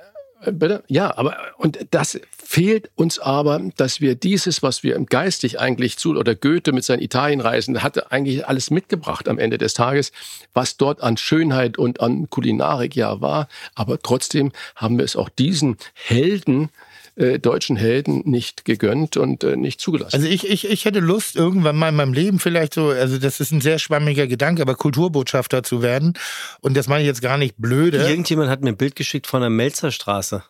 äh, 0.44 0.52
Bitte? 0.52 0.84
Ja, 0.88 1.16
aber 1.16 1.36
und 1.56 1.78
das 1.90 2.20
fehlt 2.36 2.90
uns 2.94 3.18
aber, 3.18 3.60
dass 3.76 4.00
wir 4.00 4.14
dieses, 4.14 4.62
was 4.62 4.82
wir 4.82 4.96
im 4.96 5.06
geistig 5.06 5.58
eigentlich 5.58 5.96
zu 5.96 6.16
oder 6.16 6.34
Goethe 6.34 6.72
mit 6.72 6.84
seinen 6.84 7.02
Italienreisen 7.02 7.82
hatte 7.82 8.12
eigentlich 8.12 8.46
alles 8.46 8.70
mitgebracht 8.70 9.28
am 9.28 9.38
Ende 9.38 9.58
des 9.58 9.74
Tages, 9.74 10.12
was 10.52 10.76
dort 10.76 11.02
an 11.02 11.16
Schönheit 11.16 11.78
und 11.78 12.00
an 12.00 12.28
Kulinarik 12.30 12.94
ja 12.96 13.20
war, 13.20 13.48
aber 13.74 13.98
trotzdem 14.00 14.52
haben 14.76 14.98
wir 14.98 15.04
es 15.04 15.16
auch 15.16 15.28
diesen 15.28 15.76
Helden 15.94 16.70
äh, 17.16 17.38
deutschen 17.38 17.76
Helden 17.76 18.22
nicht 18.24 18.64
gegönnt 18.64 19.16
und 19.16 19.44
äh, 19.44 19.56
nicht 19.56 19.80
zugelassen. 19.80 20.16
Also 20.16 20.26
ich, 20.28 20.48
ich, 20.48 20.68
ich 20.68 20.84
hätte 20.84 20.98
Lust, 21.00 21.36
irgendwann 21.36 21.76
mal 21.76 21.90
in 21.90 21.94
meinem 21.96 22.12
Leben 22.12 22.38
vielleicht 22.40 22.74
so, 22.74 22.88
also 22.88 23.18
das 23.18 23.38
ist 23.40 23.52
ein 23.52 23.60
sehr 23.60 23.78
schwammiger 23.78 24.26
Gedanke, 24.26 24.62
aber 24.62 24.74
Kulturbotschafter 24.74 25.62
zu 25.62 25.80
werden. 25.82 26.14
Und 26.60 26.76
das 26.76 26.88
meine 26.88 27.02
ich 27.02 27.06
jetzt 27.06 27.22
gar 27.22 27.38
nicht 27.38 27.54
blöde. 27.58 27.98
Irgendjemand 28.08 28.50
hat 28.50 28.62
mir 28.62 28.70
ein 28.70 28.76
Bild 28.76 28.96
geschickt 28.96 29.26
von 29.28 29.40
der 29.42 29.50
Melzerstraße. 29.50 30.42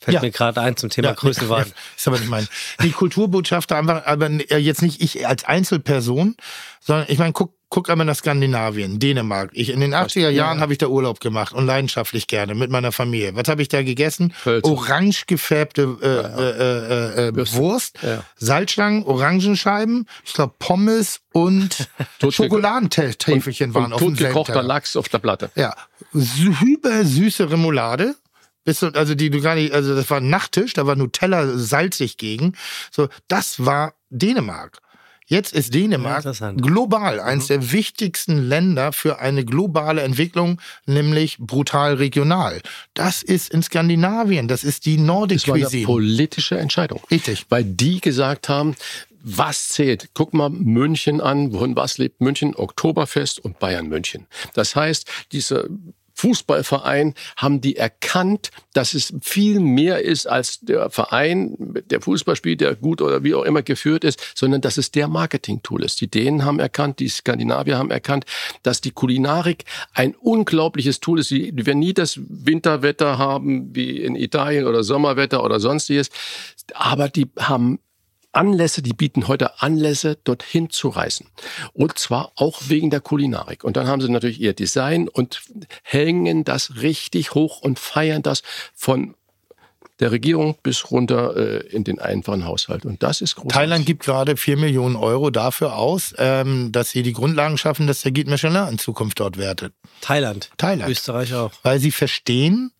Fällt 0.00 0.14
Ja. 0.16 0.20
mir 0.20 0.30
gerade 0.32 0.60
ein 0.60 0.76
zum 0.76 0.90
Thema 0.90 1.08
Ja, 1.08 1.14
Größenwahn. 1.14 1.66
ja, 1.66 1.74
ist 1.96 2.08
aber 2.08 2.18
nicht 2.18 2.28
mein. 2.28 2.48
Die 2.82 2.90
Kulturbotschafter 2.90 3.76
einfach, 3.76 4.04
aber 4.06 4.30
äh, 4.30 4.58
jetzt 4.58 4.82
nicht 4.82 5.00
ich 5.00 5.26
als 5.26 5.44
Einzelperson, 5.44 6.36
sondern 6.80 7.06
ich 7.08 7.18
meine, 7.18 7.32
guck, 7.32 7.54
guck 7.72 7.88
einmal 7.88 8.06
nach 8.06 8.16
Skandinavien, 8.16 8.98
Dänemark. 8.98 9.50
Ich, 9.54 9.70
in 9.70 9.80
den 9.80 9.94
80er 9.94 10.28
Jahren 10.28 10.60
habe 10.60 10.72
ich 10.72 10.78
da 10.78 10.88
Urlaub 10.88 11.20
gemacht 11.20 11.54
und 11.54 11.64
leidenschaftlich 11.64 12.26
gerne 12.26 12.54
mit 12.54 12.70
meiner 12.70 12.92
Familie. 12.92 13.34
Was 13.34 13.48
habe 13.48 13.62
ich 13.62 13.68
da 13.68 13.82
gegessen? 13.82 14.34
Hölzer. 14.44 14.70
Orange 14.70 15.24
gefärbte 15.26 15.96
äh, 16.02 16.06
äh, 16.06 17.24
äh, 17.24 17.28
äh, 17.28 17.34
Würste. 17.34 17.56
Wurst, 17.56 17.98
Ja. 18.02 18.24
Salzstangen, 18.36 19.04
Orangenscheiben, 19.04 20.06
ich 20.22 20.34
glaube 20.34 20.54
Pommes 20.58 21.20
und 21.32 21.88
Schokoladentäfelchen 22.28 23.72
waren 23.72 23.86
und 23.86 23.92
auf 23.94 24.00
dem 24.02 24.16
Teller. 24.16 24.62
Lachs 24.62 24.94
auf 24.94 25.08
der 25.08 25.18
Platte. 25.18 25.50
Ja, 25.54 25.74
hyper 26.12 27.04
süße 27.06 27.50
Remoulade. 27.50 28.16
Bist 28.64 28.82
du, 28.82 28.88
also 28.88 29.14
die 29.14 29.30
du 29.30 29.40
gar 29.40 29.54
nicht, 29.54 29.72
also 29.72 29.96
das 29.96 30.08
war 30.10 30.18
ein 30.18 30.28
Nachttisch, 30.28 30.74
da 30.74 30.86
war 30.86 30.94
Nutella 30.94 31.56
salzig 31.56 32.18
gegen. 32.18 32.52
So, 32.90 33.08
das 33.28 33.64
war 33.64 33.94
Dänemark. 34.10 34.82
Jetzt 35.32 35.54
ist 35.54 35.74
Ja, 35.74 35.80
Dänemark 35.80 36.18
interessant. 36.18 36.60
global 36.60 37.18
eines 37.18 37.46
der 37.46 37.72
wichtigsten 37.72 38.36
Länder 38.36 38.92
für 38.92 39.18
eine 39.18 39.46
globale 39.46 40.02
Entwicklung, 40.02 40.60
nämlich 40.84 41.38
brutal 41.38 41.94
regional. 41.94 42.60
Das 42.92 43.22
ist 43.22 43.48
in 43.50 43.62
Skandinavien, 43.62 44.46
das 44.46 44.62
ist 44.62 44.84
die 44.84 44.98
Nordic 44.98 45.38
Das 45.38 45.48
war 45.48 45.54
eine 45.54 45.64
Cuisine. 45.64 45.86
politische 45.86 46.58
Entscheidung. 46.58 47.00
Richtig. 47.10 47.46
Weil 47.48 47.64
die 47.64 48.02
gesagt 48.02 48.50
haben, 48.50 48.76
was 49.24 49.68
zählt? 49.70 50.10
Guck 50.12 50.34
mal 50.34 50.50
München 50.50 51.22
an, 51.22 51.52
wohin 51.54 51.76
was 51.76 51.96
lebt 51.96 52.20
München? 52.20 52.54
Oktoberfest 52.54 53.38
und 53.38 53.58
Bayern 53.58 53.86
München. 53.88 54.26
Das 54.52 54.76
heißt, 54.76 55.08
diese 55.32 55.70
Fußballverein 56.22 57.14
haben 57.36 57.60
die 57.60 57.74
erkannt, 57.74 58.50
dass 58.74 58.94
es 58.94 59.12
viel 59.22 59.58
mehr 59.58 60.02
ist 60.02 60.28
als 60.28 60.60
der 60.60 60.88
Verein, 60.88 61.56
der 61.58 62.00
Fußball 62.00 62.36
spielt, 62.36 62.60
der 62.60 62.76
gut 62.76 63.02
oder 63.02 63.24
wie 63.24 63.34
auch 63.34 63.42
immer 63.42 63.62
geführt 63.62 64.04
ist, 64.04 64.20
sondern 64.36 64.60
dass 64.60 64.76
es 64.76 64.92
der 64.92 65.08
Marketing-Tool 65.08 65.82
ist. 65.82 66.00
Die 66.00 66.08
Dänen 66.08 66.44
haben 66.44 66.60
erkannt, 66.60 67.00
die 67.00 67.08
Skandinavier 67.08 67.76
haben 67.76 67.90
erkannt, 67.90 68.24
dass 68.62 68.80
die 68.80 68.92
Kulinarik 68.92 69.64
ein 69.94 70.14
unglaubliches 70.14 71.00
Tool 71.00 71.18
ist. 71.18 71.30
Die 71.32 71.66
werden 71.66 71.80
nie 71.80 71.92
das 71.92 72.20
Winterwetter 72.28 73.18
haben 73.18 73.74
wie 73.74 73.98
in 74.00 74.14
Italien 74.14 74.68
oder 74.68 74.84
Sommerwetter 74.84 75.42
oder 75.42 75.58
sonstiges, 75.58 76.10
aber 76.72 77.08
die 77.08 77.26
haben 77.36 77.80
Anlässe, 78.32 78.82
die 78.82 78.94
bieten 78.94 79.28
heute 79.28 79.60
Anlässe, 79.60 80.18
dorthin 80.24 80.70
zu 80.70 80.88
reisen. 80.88 81.26
Und 81.72 81.98
zwar 81.98 82.32
auch 82.34 82.62
wegen 82.68 82.90
der 82.90 83.00
Kulinarik. 83.00 83.64
Und 83.64 83.76
dann 83.76 83.86
haben 83.86 84.00
sie 84.00 84.10
natürlich 84.10 84.40
ihr 84.40 84.54
Design 84.54 85.08
und 85.08 85.42
hängen 85.82 86.44
das 86.44 86.76
richtig 86.82 87.34
hoch 87.34 87.60
und 87.60 87.78
feiern 87.78 88.22
das 88.22 88.42
von 88.74 89.14
der 90.02 90.10
Regierung 90.10 90.56
bis 90.62 90.90
runter 90.90 91.36
äh, 91.36 91.66
in 91.68 91.84
den 91.84 92.00
einfachen 92.00 92.44
Haushalt. 92.44 92.84
Und 92.84 93.02
das 93.04 93.20
ist 93.20 93.36
großartig. 93.36 93.54
Thailand 93.54 93.86
gibt 93.86 94.02
gerade 94.02 94.36
4 94.36 94.56
Millionen 94.56 94.96
Euro 94.96 95.30
dafür 95.30 95.76
aus, 95.76 96.12
ähm, 96.18 96.72
dass 96.72 96.90
sie 96.90 97.04
die 97.04 97.12
Grundlagen 97.12 97.56
schaffen, 97.56 97.86
dass 97.86 98.00
der 98.00 98.10
Guide 98.10 98.28
Michelin 98.28 98.68
in 98.68 98.78
Zukunft 98.78 99.20
dort 99.20 99.38
wertet. 99.38 99.72
Thailand. 100.00 100.50
Thailand. 100.56 100.90
Österreich 100.90 101.34
auch. 101.34 101.52
weil 101.62 101.78
sie 101.78 101.92
verstehen, 101.92 102.72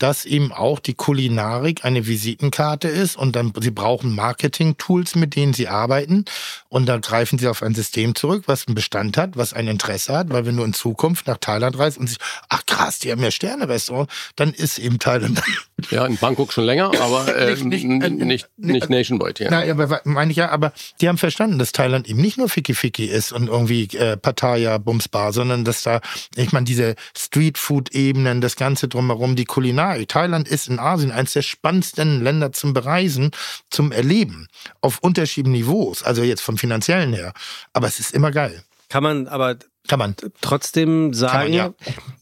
dass 0.00 0.24
eben 0.24 0.50
auch 0.50 0.80
die 0.80 0.94
Kulinarik 0.94 1.84
eine 1.84 2.06
Visitenkarte 2.06 2.88
ist 2.88 3.16
und 3.16 3.36
dann 3.36 3.52
sie 3.60 3.70
brauchen 3.70 4.14
Marketing-Tools, 4.16 5.14
mit 5.14 5.36
denen 5.36 5.52
sie 5.54 5.68
arbeiten 5.68 6.24
und 6.68 6.86
da 6.86 6.96
greifen 6.98 7.38
sie 7.38 7.46
auf 7.46 7.62
ein 7.62 7.74
System 7.74 8.14
zurück, 8.16 8.44
was 8.46 8.66
einen 8.66 8.74
Bestand 8.74 9.16
hat, 9.16 9.36
was 9.36 9.52
ein 9.52 9.68
Interesse 9.68 10.16
hat, 10.16 10.30
weil 10.30 10.44
wenn 10.46 10.56
du 10.56 10.64
in 10.64 10.72
Zukunft 10.72 11.26
nach 11.28 11.36
Thailand 11.38 11.78
reist 11.78 11.98
und 11.98 12.08
sich, 12.08 12.18
ach 12.48 12.66
krass, 12.66 12.98
die 12.98 13.12
haben 13.12 13.22
ja 13.22 13.30
Sterne-Restaurant, 13.30 14.10
dann 14.36 14.52
ist 14.52 14.78
eben 14.78 14.98
Thailand. 14.98 15.40
Ja, 15.90 16.04
in 16.04 16.18
Bangkok 16.18 16.52
schon 16.52 16.64
länger, 16.64 16.92
aber 17.00 17.34
äh, 17.36 17.52
Nicht- 17.54 17.64
nicht, 17.64 17.84
nicht- 17.86 18.18
nicht, 18.20 18.48
nicht, 18.58 18.90
nationwide. 18.90 19.44
Ja. 19.44 19.50
Na, 19.50 19.64
ja, 19.64 19.72
aber 19.72 20.02
meine 20.04 20.30
ich 20.30 20.36
ja, 20.36 20.50
aber 20.50 20.74
die 21.00 21.08
haben 21.08 21.16
verstanden, 21.16 21.58
dass 21.58 21.72
Thailand 21.72 22.06
eben 22.06 22.20
nicht 22.20 22.36
nur 22.36 22.50
Ficky 22.50 22.74
Ficky 22.74 23.06
ist 23.06 23.32
und 23.32 23.46
irgendwie 23.48 23.84
äh, 23.96 24.18
Pattaya, 24.18 24.76
Bumsbar, 24.76 25.32
sondern 25.32 25.64
dass 25.64 25.82
da, 25.82 26.02
ich 26.36 26.52
meine, 26.52 26.64
diese 26.64 26.96
Streetfood-Ebenen, 27.16 28.40
das 28.42 28.56
Ganze 28.56 28.88
drumherum, 28.88 29.36
die 29.36 29.44
Kulinarik. 29.46 29.89
Thailand 30.06 30.48
ist 30.48 30.68
in 30.68 30.78
Asien 30.78 31.10
eines 31.12 31.32
der 31.32 31.42
spannendsten 31.42 32.22
Länder 32.22 32.52
zum 32.52 32.72
Bereisen, 32.72 33.30
zum 33.70 33.92
Erleben, 33.92 34.48
auf 34.80 34.98
unterschiedlichen 35.00 35.52
Niveaus, 35.52 36.02
also 36.02 36.22
jetzt 36.22 36.42
vom 36.42 36.58
finanziellen 36.58 37.12
her. 37.12 37.32
Aber 37.72 37.86
es 37.86 38.00
ist 38.00 38.12
immer 38.12 38.30
geil. 38.30 38.62
Kann 38.88 39.02
man 39.04 39.28
aber 39.28 39.56
Kann 39.88 39.98
man. 39.98 40.16
trotzdem 40.40 41.14
sagen, 41.14 41.52
ja. 41.52 41.72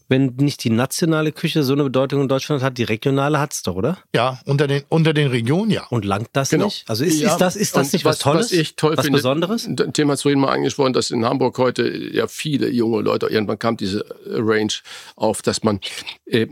wenn 0.08 0.34
nicht 0.36 0.62
die 0.64 0.70
nationale 0.70 1.32
Küche 1.32 1.62
so 1.62 1.72
eine 1.72 1.84
Bedeutung 1.84 2.20
in 2.22 2.28
Deutschland 2.28 2.62
hat, 2.62 2.76
die 2.78 2.82
regionale 2.84 3.38
hat's 3.40 3.62
doch, 3.62 3.74
oder? 3.74 3.98
Ja, 4.14 4.40
unter 4.44 4.66
den, 4.66 4.82
unter 4.90 5.12
den 5.14 5.28
Regionen, 5.28 5.70
ja. 5.70 5.86
Und 5.88 6.04
langt 6.04 6.28
das 6.34 6.50
Genau. 6.50 6.66
nicht? 6.66 6.84
Also 6.88 7.04
ist, 7.04 7.20
Ja, 7.20 7.32
ist 7.32 7.38
das, 7.38 7.56
ist 7.56 7.74
das 7.76 7.92
nicht 7.94 8.04
was, 8.04 8.18
Tolles? 8.18 8.46
Was 8.46 8.52
ich 8.52 8.76
toll 8.76 8.96
was 8.96 9.04
finde, 9.04 9.18
Besonderes? 9.18 9.66
Ein 9.66 9.92
Thema 9.94 10.12
hast 10.12 10.24
du 10.24 10.28
eben 10.30 10.40
mal 10.42 10.52
angesprochen, 10.52 10.92
dass 10.92 11.10
in 11.10 11.24
Hamburg 11.24 11.56
heute 11.58 11.88
ja 11.88 12.26
viele 12.26 12.68
junge 12.68 13.00
Leute, 13.02 13.26
irgendwann 13.26 13.58
kam 13.58 13.76
diese 13.78 14.04
Range 14.26 14.72
auf, 15.16 15.40
dass 15.42 15.62
man 15.62 15.80
äh, 16.26 16.46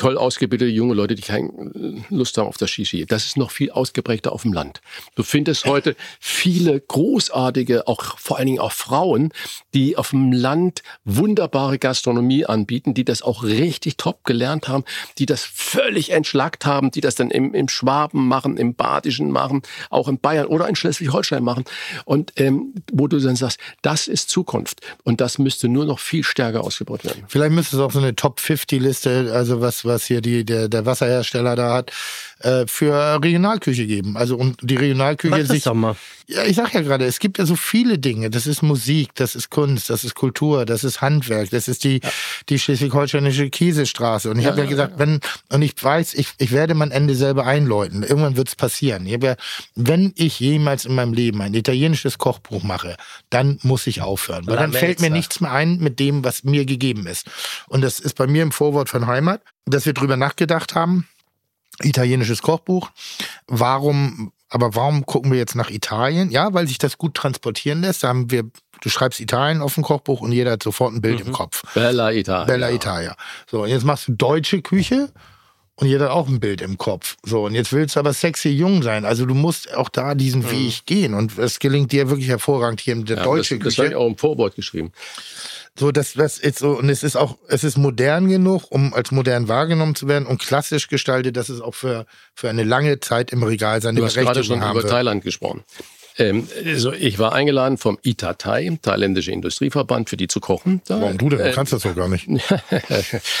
toll 0.00 0.16
ausgebildete 0.16 0.70
junge 0.70 0.94
Leute, 0.94 1.14
die 1.14 1.20
keine 1.20 1.50
Lust 2.08 2.38
haben 2.38 2.46
auf 2.46 2.56
das 2.56 2.70
Shishi. 2.70 3.04
Das 3.04 3.26
ist 3.26 3.36
noch 3.36 3.50
viel 3.50 3.70
ausgeprägter 3.70 4.32
auf 4.32 4.42
dem 4.42 4.54
Land. 4.54 4.80
Du 5.14 5.22
findest 5.22 5.66
heute 5.66 5.94
viele 6.18 6.80
großartige, 6.80 7.86
auch 7.86 8.18
vor 8.18 8.38
allen 8.38 8.46
Dingen 8.46 8.60
auch 8.60 8.72
Frauen, 8.72 9.30
die 9.74 9.98
auf 9.98 10.10
dem 10.10 10.32
Land 10.32 10.82
wunderbare 11.04 11.78
Gastronomie 11.78 12.46
anbieten, 12.46 12.94
die 12.94 13.04
das 13.04 13.20
auch 13.20 13.42
richtig 13.42 13.98
top 13.98 14.24
gelernt 14.24 14.68
haben, 14.68 14.84
die 15.18 15.26
das 15.26 15.44
völlig 15.44 16.12
entschlackt 16.12 16.64
haben, 16.64 16.90
die 16.90 17.02
das 17.02 17.14
dann 17.14 17.30
im, 17.30 17.52
im 17.52 17.68
Schwaben 17.68 18.26
machen, 18.26 18.56
im 18.56 18.74
Badischen 18.74 19.30
machen, 19.30 19.60
auch 19.90 20.08
in 20.08 20.18
Bayern 20.18 20.46
oder 20.46 20.66
in 20.66 20.76
Schleswig-Holstein 20.76 21.44
machen. 21.44 21.64
Und 22.06 22.32
ähm, 22.36 22.72
wo 22.90 23.06
du 23.06 23.18
dann 23.18 23.36
sagst, 23.36 23.60
das 23.82 24.08
ist 24.08 24.30
Zukunft. 24.30 24.80
Und 25.04 25.20
das 25.20 25.36
müsste 25.36 25.68
nur 25.68 25.84
noch 25.84 25.98
viel 25.98 26.24
stärker 26.24 26.64
ausgebaut 26.64 27.04
werden. 27.04 27.24
Vielleicht 27.28 27.52
müsste 27.52 27.76
es 27.76 27.82
auch 27.82 27.92
so 27.92 27.98
eine 27.98 28.16
Top-50-Liste, 28.16 29.32
also 29.34 29.60
was, 29.60 29.84
was 29.90 30.04
hier 30.04 30.20
die, 30.20 30.44
der, 30.44 30.68
der 30.68 30.86
Wasserhersteller 30.86 31.56
da 31.56 31.74
hat, 31.74 31.92
äh, 32.40 32.66
für 32.66 33.22
Regionalküche 33.22 33.86
geben. 33.86 34.16
Also 34.16 34.36
und 34.36 34.58
die 34.62 34.76
Regionalküche 34.76 35.38
Mach 35.38 35.46
sich. 35.46 35.64
doch 35.64 35.74
mal. 35.74 35.96
Ja, 36.26 36.44
ich 36.44 36.56
sag 36.56 36.72
ja 36.74 36.80
gerade, 36.80 37.04
es 37.04 37.18
gibt 37.18 37.38
ja 37.38 37.46
so 37.46 37.56
viele 37.56 37.98
Dinge. 37.98 38.30
Das 38.30 38.46
ist 38.46 38.62
Musik, 38.62 39.14
das 39.14 39.34
ist 39.34 39.50
Kunst, 39.50 39.90
das 39.90 40.04
ist 40.04 40.14
Kultur, 40.14 40.64
das 40.64 40.84
ist 40.84 41.00
Handwerk, 41.00 41.50
das 41.50 41.68
ist 41.68 41.84
die, 41.84 42.00
die 42.48 42.58
schleswig-holsteinische 42.58 43.50
Kiesestraße. 43.50 44.30
Und 44.30 44.38
ich 44.38 44.46
habe 44.46 44.60
ja 44.60 44.66
gesagt, 44.66 44.98
wenn, 44.98 45.20
und 45.50 45.62
ich 45.62 45.74
weiß, 45.82 46.14
ich, 46.14 46.28
ich 46.38 46.52
werde 46.52 46.74
mein 46.74 46.90
Ende 46.90 47.14
selber 47.14 47.46
einläuten. 47.46 48.02
Irgendwann 48.02 48.36
wird's 48.36 48.56
passieren. 48.56 49.06
Ich 49.06 49.22
ja, 49.22 49.36
wenn 49.74 50.12
ich 50.16 50.40
jemals 50.40 50.84
in 50.84 50.94
meinem 50.94 51.12
Leben 51.12 51.42
ein 51.42 51.54
italienisches 51.54 52.18
Kochbuch 52.18 52.62
mache, 52.62 52.96
dann 53.28 53.58
muss 53.62 53.86
ich 53.86 54.02
aufhören. 54.02 54.46
Weil 54.46 54.56
dann 54.56 54.72
fällt 54.72 55.00
mir 55.00 55.10
nichts 55.10 55.40
mehr 55.40 55.52
ein 55.52 55.78
mit 55.78 55.98
dem, 55.98 56.24
was 56.24 56.44
mir 56.44 56.64
gegeben 56.64 57.06
ist. 57.06 57.26
Und 57.68 57.82
das 57.82 57.98
ist 57.98 58.14
bei 58.14 58.26
mir 58.26 58.42
im 58.42 58.52
Vorwort 58.52 58.88
von 58.88 59.06
Heimat, 59.06 59.42
dass 59.66 59.86
wir 59.86 59.92
drüber 59.92 60.16
nachgedacht 60.16 60.74
haben, 60.74 61.06
italienisches 61.82 62.42
Kochbuch. 62.42 62.90
Warum 63.46 64.32
Aber 64.52 64.74
warum 64.74 65.06
gucken 65.06 65.30
wir 65.30 65.38
jetzt 65.38 65.54
nach 65.54 65.70
Italien? 65.70 66.30
Ja, 66.30 66.52
weil 66.52 66.66
sich 66.66 66.78
das 66.78 66.98
gut 66.98 67.14
transportieren 67.14 67.82
lässt. 67.82 68.02
Da 68.02 68.08
haben 68.08 68.30
wir, 68.32 68.42
du 68.82 68.88
schreibst 68.88 69.20
Italien 69.20 69.62
auf 69.62 69.74
dem 69.74 69.84
Kochbuch 69.84 70.20
und 70.22 70.32
jeder 70.32 70.52
hat 70.52 70.62
sofort 70.64 70.92
ein 70.92 71.00
Bild 71.00 71.20
im 71.20 71.30
Kopf. 71.32 71.62
Bella 71.74 72.10
Italia. 72.12 72.44
Bella 72.46 72.70
Italia. 72.70 73.16
So, 73.48 73.62
und 73.62 73.68
jetzt 73.68 73.84
machst 73.84 74.08
du 74.08 74.12
deutsche 74.12 74.60
Küche 74.60 75.10
und 75.76 75.86
jeder 75.86 76.06
hat 76.06 76.10
auch 76.12 76.26
ein 76.28 76.40
Bild 76.40 76.62
im 76.62 76.78
Kopf. 76.78 77.16
So, 77.24 77.44
und 77.46 77.54
jetzt 77.54 77.72
willst 77.72 77.94
du 77.94 78.00
aber 78.00 78.12
sexy 78.12 78.48
jung 78.50 78.82
sein. 78.82 79.04
Also 79.04 79.24
du 79.24 79.34
musst 79.34 79.72
auch 79.72 79.88
da 79.88 80.16
diesen 80.16 80.50
Weg 80.50 80.84
gehen. 80.84 81.14
Und 81.14 81.38
es 81.38 81.60
gelingt 81.60 81.92
dir 81.92 82.10
wirklich 82.10 82.28
hervorragend 82.28 82.80
hier 82.80 82.94
in 82.94 83.04
der 83.04 83.18
Ja, 83.18 83.22
deutschen 83.22 83.60
das, 83.60 83.68
das 83.68 83.78
habe 83.78 83.86
ich 83.86 83.92
Küche. 83.92 83.98
auch 84.02 84.08
im 84.08 84.18
Vorwort 84.18 84.56
geschrieben. 84.56 84.90
So, 85.78 85.92
das, 85.92 86.14
das 86.14 86.38
ist 86.38 86.58
so, 86.58 86.72
und 86.72 86.88
es 86.88 87.02
ist 87.02 87.16
auch, 87.16 87.38
es 87.48 87.64
ist 87.64 87.78
modern 87.78 88.28
genug, 88.28 88.70
um 88.70 88.92
als 88.92 89.12
modern 89.12 89.48
wahrgenommen 89.48 89.94
zu 89.94 90.08
werden 90.08 90.26
und 90.26 90.38
klassisch 90.40 90.88
gestaltet, 90.88 91.36
dass 91.36 91.48
es 91.48 91.60
auch 91.60 91.74
für, 91.74 92.06
für 92.34 92.50
eine 92.50 92.64
lange 92.64 93.00
Zeit 93.00 93.32
im 93.32 93.42
Regal 93.42 93.80
seine 93.80 94.00
Du 94.00 94.04
hast 94.04 94.14
gerade 94.14 94.26
Berechtigung 94.34 94.58
schon 94.58 94.64
haben 94.64 94.72
über 94.72 94.82
wird. 94.82 94.92
Thailand 94.92 95.24
gesprochen. 95.24 95.64
Ähm, 96.18 96.48
also 96.66 96.92
ich 96.92 97.18
war 97.18 97.32
eingeladen 97.32 97.78
vom 97.78 97.98
ITATAI, 98.02 98.78
thailändische 98.82 99.32
Industrieverband, 99.32 100.10
für 100.10 100.16
die 100.16 100.28
zu 100.28 100.40
kochen. 100.40 100.82
Da, 100.86 101.00
Warum 101.00 101.18
du 101.18 101.30
denn? 101.30 101.38
Du 101.38 101.44
äh, 101.44 101.52
kannst 101.52 101.72
das 101.72 101.82
doch 101.82 101.94
gar 101.94 102.08
nicht. 102.08 102.28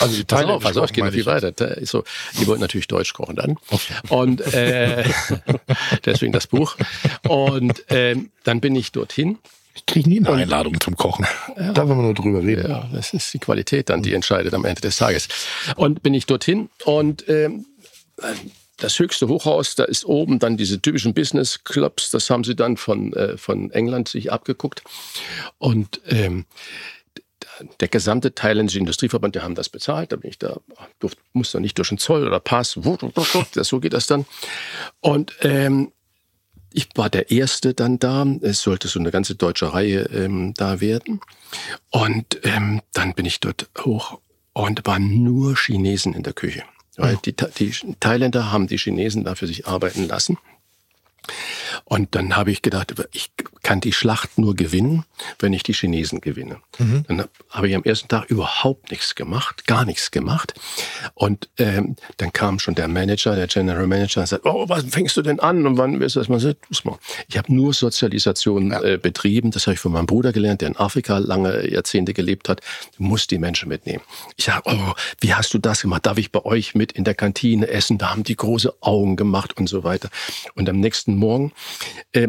Also 0.00 0.16
die 0.16 0.24
Pass 0.24 0.44
auf, 0.44 0.62
pass 0.62 0.76
auf, 0.76 0.84
Kochen, 0.84 0.94
geht 0.94 1.04
noch 1.04 1.10
viel 1.10 1.20
ich. 1.20 1.26
weiter. 1.26 1.52
So, 1.84 2.04
die 2.40 2.46
wollten 2.46 2.60
natürlich 2.62 2.88
Deutsch 2.88 3.12
kochen 3.12 3.36
dann. 3.36 3.56
Und 4.08 4.40
äh, 4.54 5.04
deswegen 6.04 6.32
das 6.32 6.46
Buch. 6.46 6.76
Und 7.28 7.84
ähm, 7.88 8.30
dann 8.44 8.60
bin 8.60 8.74
ich 8.76 8.92
dorthin. 8.92 9.38
Ich 9.74 9.86
kriege 9.86 10.08
nie 10.08 10.18
eine 10.18 10.30
Einladung 10.30 10.80
zum 10.80 10.96
Kochen. 10.96 11.26
Da 11.56 11.86
wollen 11.86 11.98
wir 11.98 12.02
nur 12.02 12.14
drüber 12.14 12.42
reden. 12.42 12.68
Ja, 12.68 12.88
das 12.92 13.12
ist 13.12 13.32
die 13.34 13.38
Qualität 13.38 13.90
dann, 13.90 14.02
die 14.02 14.14
entscheidet 14.14 14.54
am 14.54 14.64
Ende 14.64 14.80
des 14.80 14.96
Tages. 14.96 15.28
Und 15.76 16.02
bin 16.02 16.14
ich 16.14 16.26
dorthin 16.26 16.70
und 16.84 17.28
ähm, 17.28 17.66
das 18.78 18.98
höchste 18.98 19.28
Hochhaus, 19.28 19.74
da 19.74 19.84
ist 19.84 20.04
oben 20.04 20.38
dann 20.38 20.56
diese 20.56 20.80
typischen 20.80 21.14
Business 21.14 21.64
Clubs, 21.64 22.10
das 22.10 22.30
haben 22.30 22.44
sie 22.44 22.56
dann 22.56 22.76
von, 22.76 23.12
äh, 23.12 23.36
von 23.36 23.70
England 23.70 24.08
sich 24.08 24.32
abgeguckt. 24.32 24.82
Und 25.58 26.00
ähm, 26.06 26.46
der 27.80 27.88
gesamte 27.88 28.34
thailändische 28.34 28.78
Industrieverband, 28.78 29.34
die 29.34 29.40
haben 29.40 29.54
das 29.54 29.68
bezahlt. 29.68 30.12
Da 30.12 30.16
bin 30.16 30.30
ich 30.30 30.38
da, 30.38 30.60
durft, 30.98 31.18
muss 31.32 31.52
da 31.52 31.60
nicht 31.60 31.76
durch 31.78 31.90
den 31.90 31.98
Zoll 31.98 32.26
oder 32.26 32.40
Pass. 32.40 32.78
So 33.54 33.80
geht 33.80 33.92
das 33.92 34.06
dann. 34.06 34.24
Und 35.00 35.34
ähm, 35.42 35.92
ich 36.72 36.88
war 36.94 37.10
der 37.10 37.30
Erste 37.30 37.74
dann 37.74 37.98
da. 37.98 38.26
Es 38.42 38.60
sollte 38.62 38.88
so 38.88 38.98
eine 38.98 39.10
ganze 39.10 39.34
deutsche 39.34 39.72
Reihe 39.72 40.02
ähm, 40.12 40.54
da 40.56 40.80
werden. 40.80 41.20
Und 41.90 42.40
ähm, 42.44 42.80
dann 42.92 43.14
bin 43.14 43.26
ich 43.26 43.40
dort 43.40 43.68
hoch 43.84 44.18
und 44.52 44.86
waren 44.86 45.22
nur 45.22 45.56
Chinesen 45.56 46.14
in 46.14 46.22
der 46.22 46.32
Küche. 46.32 46.62
Weil 46.96 47.16
die, 47.24 47.32
Tha- 47.32 47.50
die 47.58 47.70
Thailänder 47.98 48.52
haben 48.52 48.66
die 48.66 48.76
Chinesen 48.78 49.24
da 49.24 49.34
für 49.34 49.46
sich 49.46 49.66
arbeiten 49.66 50.06
lassen. 50.06 50.38
Und 51.90 52.14
dann 52.14 52.36
habe 52.36 52.52
ich 52.52 52.62
gedacht, 52.62 52.94
ich 53.10 53.32
kann 53.64 53.80
die 53.80 53.92
Schlacht 53.92 54.38
nur 54.38 54.54
gewinnen, 54.54 55.04
wenn 55.40 55.52
ich 55.52 55.64
die 55.64 55.72
Chinesen 55.72 56.20
gewinne. 56.20 56.58
Dann 57.08 57.24
habe 57.50 57.68
ich 57.68 57.74
am 57.74 57.82
ersten 57.82 58.06
Tag 58.06 58.30
überhaupt 58.30 58.92
nichts 58.92 59.16
gemacht, 59.16 59.66
gar 59.66 59.84
nichts 59.84 60.12
gemacht. 60.12 60.54
Und 61.14 61.48
ähm, 61.58 61.96
dann 62.16 62.32
kam 62.32 62.60
schon 62.60 62.76
der 62.76 62.86
Manager, 62.86 63.34
der 63.34 63.48
General 63.48 63.88
Manager, 63.88 64.20
und 64.20 64.28
sagt, 64.28 64.46
oh, 64.46 64.68
was 64.68 64.84
fängst 64.84 65.16
du 65.16 65.22
denn 65.22 65.40
an 65.40 65.66
und 65.66 65.78
wann 65.78 65.98
wirst 65.98 66.14
du 66.14 66.20
das 66.20 66.28
mal? 66.28 66.38
Ich 67.28 67.36
habe 67.36 67.52
nur 67.52 67.74
Sozialisation 67.74 68.70
äh, 68.70 68.96
betrieben. 69.02 69.50
Das 69.50 69.66
habe 69.66 69.74
ich 69.74 69.80
von 69.80 69.90
meinem 69.90 70.06
Bruder 70.06 70.32
gelernt, 70.32 70.60
der 70.60 70.68
in 70.68 70.76
Afrika 70.76 71.18
lange 71.18 71.68
Jahrzehnte 71.68 72.14
gelebt 72.14 72.48
hat. 72.48 72.60
Du 72.98 73.02
musst 73.02 73.32
die 73.32 73.38
Menschen 73.38 73.68
mitnehmen. 73.68 74.04
Ich 74.36 74.44
sage, 74.44 74.62
oh, 74.66 74.92
wie 75.18 75.34
hast 75.34 75.52
du 75.54 75.58
das 75.58 75.82
gemacht? 75.82 76.06
Darf 76.06 76.18
ich 76.18 76.30
bei 76.30 76.44
euch 76.44 76.76
mit 76.76 76.92
in 76.92 77.02
der 77.02 77.14
Kantine 77.14 77.66
essen? 77.66 77.98
Da 77.98 78.10
haben 78.10 78.22
die 78.22 78.36
große 78.36 78.74
Augen 78.80 79.16
gemacht 79.16 79.56
und 79.58 79.68
so 79.68 79.82
weiter. 79.82 80.08
Und 80.54 80.68
am 80.68 80.78
nächsten 80.78 81.16
Morgen, 81.16 81.52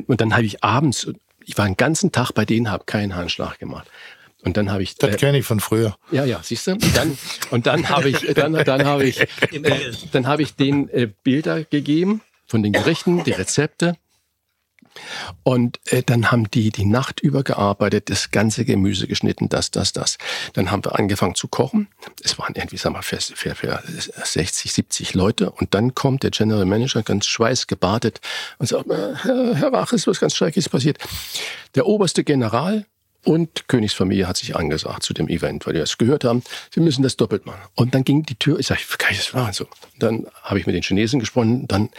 und 0.07 0.21
dann 0.21 0.33
habe 0.33 0.45
ich 0.45 0.63
abends, 0.63 1.07
ich 1.45 1.57
war 1.57 1.65
den 1.65 1.77
ganzen 1.77 2.11
Tag 2.11 2.31
bei 2.31 2.45
denen, 2.45 2.69
habe 2.69 2.85
keinen 2.85 3.15
Handschlag 3.15 3.59
gemacht. 3.59 3.87
Und 4.43 4.57
dann 4.57 4.71
habe 4.71 4.81
ich 4.81 4.95
Das 4.95 5.15
äh, 5.15 5.17
kenne 5.17 5.37
ich 5.37 5.45
von 5.45 5.59
früher. 5.59 5.95
ja, 6.11 6.25
ja, 6.25 6.39
siehst 6.41 6.67
du? 6.67 6.71
Und 6.71 6.97
dann, 6.97 7.17
und 7.51 7.67
dann 7.67 7.89
habe 7.89 8.09
ich, 8.09 8.21
dann, 8.33 8.53
dann 8.53 8.85
habe 8.85 9.05
ich, 9.05 9.19
äh, 9.19 9.91
dann 10.11 10.25
habe 10.27 10.41
ich 10.41 10.55
den 10.55 10.89
äh, 10.89 11.09
Bilder 11.23 11.63
gegeben 11.63 12.21
von 12.47 12.63
den 12.63 12.73
Gerichten, 12.73 13.23
die 13.23 13.31
Rezepte. 13.31 13.97
Und 15.43 15.79
äh, 15.85 16.03
dann 16.03 16.31
haben 16.31 16.49
die 16.51 16.71
die 16.71 16.85
Nacht 16.85 17.19
über 17.19 17.43
gearbeitet, 17.43 18.09
das 18.09 18.31
ganze 18.31 18.65
Gemüse 18.65 19.07
geschnitten, 19.07 19.49
das, 19.49 19.71
das, 19.71 19.93
das. 19.93 20.17
Dann 20.53 20.71
haben 20.71 20.83
wir 20.83 20.97
angefangen 20.97 21.35
zu 21.35 21.47
kochen. 21.47 21.87
Es 22.23 22.37
waren 22.37 22.55
irgendwie, 22.55 22.77
sag 22.77 22.93
mal, 22.93 23.01
für, 23.01 23.19
für, 23.19 23.55
für 23.55 23.83
60, 23.85 24.73
70 24.73 25.13
Leute. 25.13 25.51
Und 25.51 25.73
dann 25.73 25.95
kommt 25.95 26.23
der 26.23 26.31
General 26.31 26.65
Manager 26.65 27.03
ganz 27.03 27.25
schweißgebadet 27.27 28.21
und 28.59 28.67
sagt, 28.67 28.89
äh, 28.89 29.15
Herr, 29.23 29.73
Rach, 29.73 29.93
ist 29.93 30.07
was 30.07 30.19
ganz 30.19 30.35
Schreckliches 30.35 30.69
passiert. 30.69 30.97
Der 31.75 31.87
oberste 31.87 32.23
General 32.23 32.85
und 33.23 33.67
Königsfamilie 33.67 34.27
hat 34.27 34.37
sich 34.37 34.55
angesagt 34.55 35.03
zu 35.03 35.13
dem 35.13 35.27
Event, 35.27 35.65
weil 35.65 35.73
die 35.73 35.79
das 35.79 35.97
gehört 35.97 36.23
haben, 36.23 36.43
sie 36.73 36.79
müssen 36.79 37.03
das 37.03 37.17
doppelt 37.17 37.45
machen. 37.45 37.61
Und 37.75 37.93
dann 37.93 38.03
ging 38.03 38.23
die 38.23 38.35
Tür, 38.35 38.59
ich 38.59 38.67
sage, 38.67 38.81
kann 38.97 39.11
ich 39.11 39.19
das 39.19 39.33
machen? 39.33 39.53
So. 39.53 39.67
Dann 39.99 40.25
habe 40.41 40.59
ich 40.59 40.65
mit 40.65 40.75
den 40.75 40.81
Chinesen 40.81 41.19
gesprochen, 41.19 41.67
dann 41.67 41.89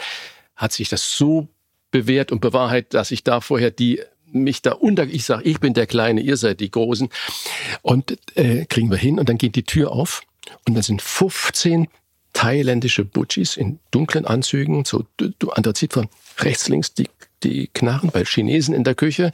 hat 0.55 0.73
sich 0.73 0.89
das 0.89 1.15
so 1.17 1.47
bewährt 1.93 2.31
und 2.31 2.41
bewahrheitet, 2.41 2.95
dass 2.95 3.11
ich 3.11 3.23
da 3.23 3.39
vorher 3.39 3.71
die 3.71 4.01
mich 4.25 4.63
da 4.63 4.71
unter, 4.71 5.03
ich 5.03 5.25
sage, 5.25 5.43
ich 5.43 5.59
bin 5.59 5.75
der 5.75 5.85
Kleine, 5.85 6.19
ihr 6.19 6.37
seid 6.37 6.59
die 6.59 6.71
Großen. 6.71 7.07
Und 7.83 8.17
äh, 8.35 8.65
kriegen 8.65 8.89
wir 8.89 8.97
hin 8.97 9.19
und 9.19 9.29
dann 9.29 9.37
geht 9.37 9.55
die 9.55 9.63
Tür 9.63 9.91
auf 9.91 10.23
und 10.67 10.73
dann 10.73 10.81
sind 10.81 11.03
15 11.03 11.87
thailändische 12.33 13.05
Butchis 13.05 13.55
in 13.55 13.79
dunklen 13.91 14.25
Anzügen, 14.25 14.85
so 14.85 15.05
du, 15.17 15.29
du 15.37 15.51
Anthrazit 15.51 15.93
von 15.93 16.09
rechts, 16.39 16.67
links 16.67 16.95
die, 16.95 17.07
die 17.43 17.67
Knarren 17.67 18.09
bei 18.09 18.25
Chinesen 18.25 18.73
in 18.73 18.83
der 18.83 18.95
Küche. 18.95 19.31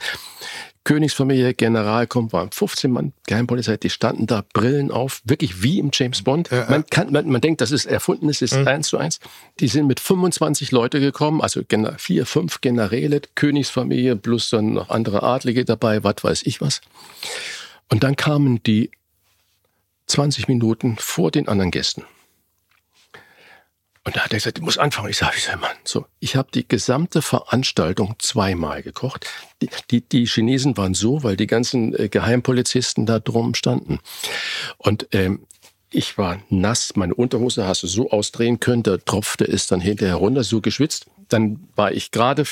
Königsfamilie, 0.89 1.53
General 1.53 2.07
kommt, 2.07 2.33
waren 2.33 2.49
15 2.49 2.89
Mann, 2.89 3.13
Geheimpolizei, 3.27 3.77
die 3.77 3.91
standen 3.91 4.25
da, 4.25 4.43
Brillen 4.53 4.89
auf, 4.89 5.21
wirklich 5.23 5.61
wie 5.61 5.77
im 5.77 5.91
James 5.93 6.23
Bond. 6.23 6.49
Man, 6.67 6.83
kann, 6.87 7.11
man, 7.11 7.29
man 7.29 7.41
denkt, 7.41 7.61
das 7.61 7.69
ist 7.69 7.85
erfunden, 7.85 8.27
es 8.27 8.41
ist 8.41 8.55
eins 8.55 8.87
zu 8.87 8.97
eins. 8.97 9.19
Die 9.59 9.67
sind 9.67 9.85
mit 9.85 9.99
25 9.99 10.71
Leute 10.71 10.99
gekommen, 10.99 11.41
also 11.41 11.61
vier, 11.97 12.25
fünf 12.25 12.61
Generäle, 12.61 13.21
Königsfamilie, 13.35 14.15
plus 14.15 14.49
dann 14.49 14.73
noch 14.73 14.89
andere 14.89 15.21
Adlige 15.21 15.63
dabei, 15.63 16.03
was 16.03 16.23
weiß 16.23 16.41
ich 16.47 16.59
was. 16.59 16.81
Und 17.89 18.03
dann 18.03 18.15
kamen 18.15 18.63
die 18.63 18.89
20 20.07 20.47
Minuten 20.47 20.95
vor 20.97 21.29
den 21.29 21.47
anderen 21.47 21.69
Gästen. 21.69 22.03
Und 24.09 24.15
da 24.15 24.21
hat 24.21 24.33
er 24.33 24.37
gesagt, 24.37 24.57
ich 24.57 24.63
muss 24.63 24.79
anfangen. 24.79 25.11
Ich 25.11 25.17
sage, 25.17 25.35
ich 25.37 25.43
sag, 25.43 25.61
Mann, 25.61 25.69
so, 25.83 26.07
ich 26.19 26.35
habe 26.35 26.49
die 26.51 26.67
gesamte 26.67 27.21
Veranstaltung 27.21 28.15
zweimal 28.17 28.81
gekocht. 28.81 29.27
Die, 29.61 29.69
die, 29.91 30.01
die 30.01 30.25
Chinesen 30.25 30.77
waren 30.77 30.95
so, 30.95 31.21
weil 31.21 31.37
die 31.37 31.45
ganzen 31.45 31.93
äh, 31.93 32.09
Geheimpolizisten 32.09 33.05
da 33.05 33.19
drum 33.19 33.53
standen. 33.53 33.99
Und 34.79 35.09
ähm, 35.11 35.45
ich 35.91 36.17
war 36.17 36.41
nass, 36.49 36.95
meine 36.95 37.13
Unterhose 37.13 37.67
hast 37.67 37.83
du 37.83 37.87
so 37.87 38.09
ausdrehen 38.09 38.59
können, 38.59 38.81
da 38.81 38.97
tropfte 38.97 39.47
es 39.47 39.67
dann 39.67 39.79
hinterher 39.79 40.15
runter, 40.15 40.43
so 40.43 40.59
geschwitzt. 40.59 41.05
Dann 41.27 41.69
war 41.75 41.91
ich 41.91 42.09
gerade 42.09 42.45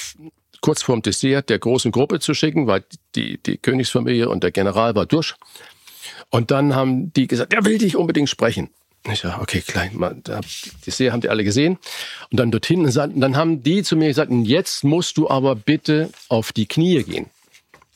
kurz 0.61 0.83
vorm 0.83 1.01
Dessert 1.01 1.49
der 1.49 1.57
großen 1.57 1.91
Gruppe 1.91 2.19
zu 2.19 2.35
schicken, 2.35 2.67
weil 2.67 2.83
die, 3.15 3.41
die 3.41 3.57
Königsfamilie 3.57 4.29
und 4.29 4.43
der 4.43 4.51
General 4.51 4.93
war 4.93 5.07
durch. 5.07 5.33
Und 6.29 6.51
dann 6.51 6.75
haben 6.75 7.11
die 7.13 7.25
gesagt, 7.25 7.51
der 7.51 7.65
will 7.65 7.79
dich 7.79 7.95
unbedingt 7.95 8.29
sprechen. 8.29 8.69
Ich 9.09 9.19
sage, 9.21 9.41
okay, 9.41 9.61
klein, 9.61 10.23
die 10.85 10.91
Serie 10.91 11.13
haben 11.13 11.21
die 11.21 11.29
alle 11.29 11.43
gesehen. 11.43 11.77
Und 12.29 12.39
dann 12.39 12.51
dorthin, 12.51 12.85
und 12.85 13.19
dann 13.19 13.37
haben 13.37 13.63
die 13.63 13.83
zu 13.83 13.95
mir 13.95 14.09
gesagt, 14.09 14.31
jetzt 14.31 14.83
musst 14.83 15.17
du 15.17 15.29
aber 15.29 15.55
bitte 15.55 16.09
auf 16.27 16.51
die 16.51 16.65
Knie 16.65 17.03
gehen. 17.03 17.27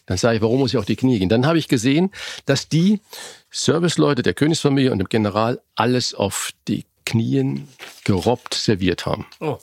Dann 0.05 0.17
sage 0.17 0.37
ich, 0.37 0.41
warum 0.41 0.59
muss 0.59 0.71
ich 0.71 0.77
auf 0.77 0.85
die 0.85 0.95
Knie 0.95 1.19
gehen? 1.19 1.29
Dann 1.29 1.45
habe 1.45 1.57
ich 1.57 1.67
gesehen, 1.67 2.11
dass 2.45 2.69
die 2.69 3.01
Serviceleute 3.49 4.23
der 4.23 4.33
Königsfamilie 4.33 4.91
und 4.91 4.99
dem 4.99 5.09
General 5.09 5.61
alles 5.75 6.13
auf 6.13 6.51
die 6.67 6.85
Knien 7.05 7.67
gerobbt 8.03 8.53
serviert 8.53 9.05
haben. 9.05 9.25
Oh. 9.39 9.57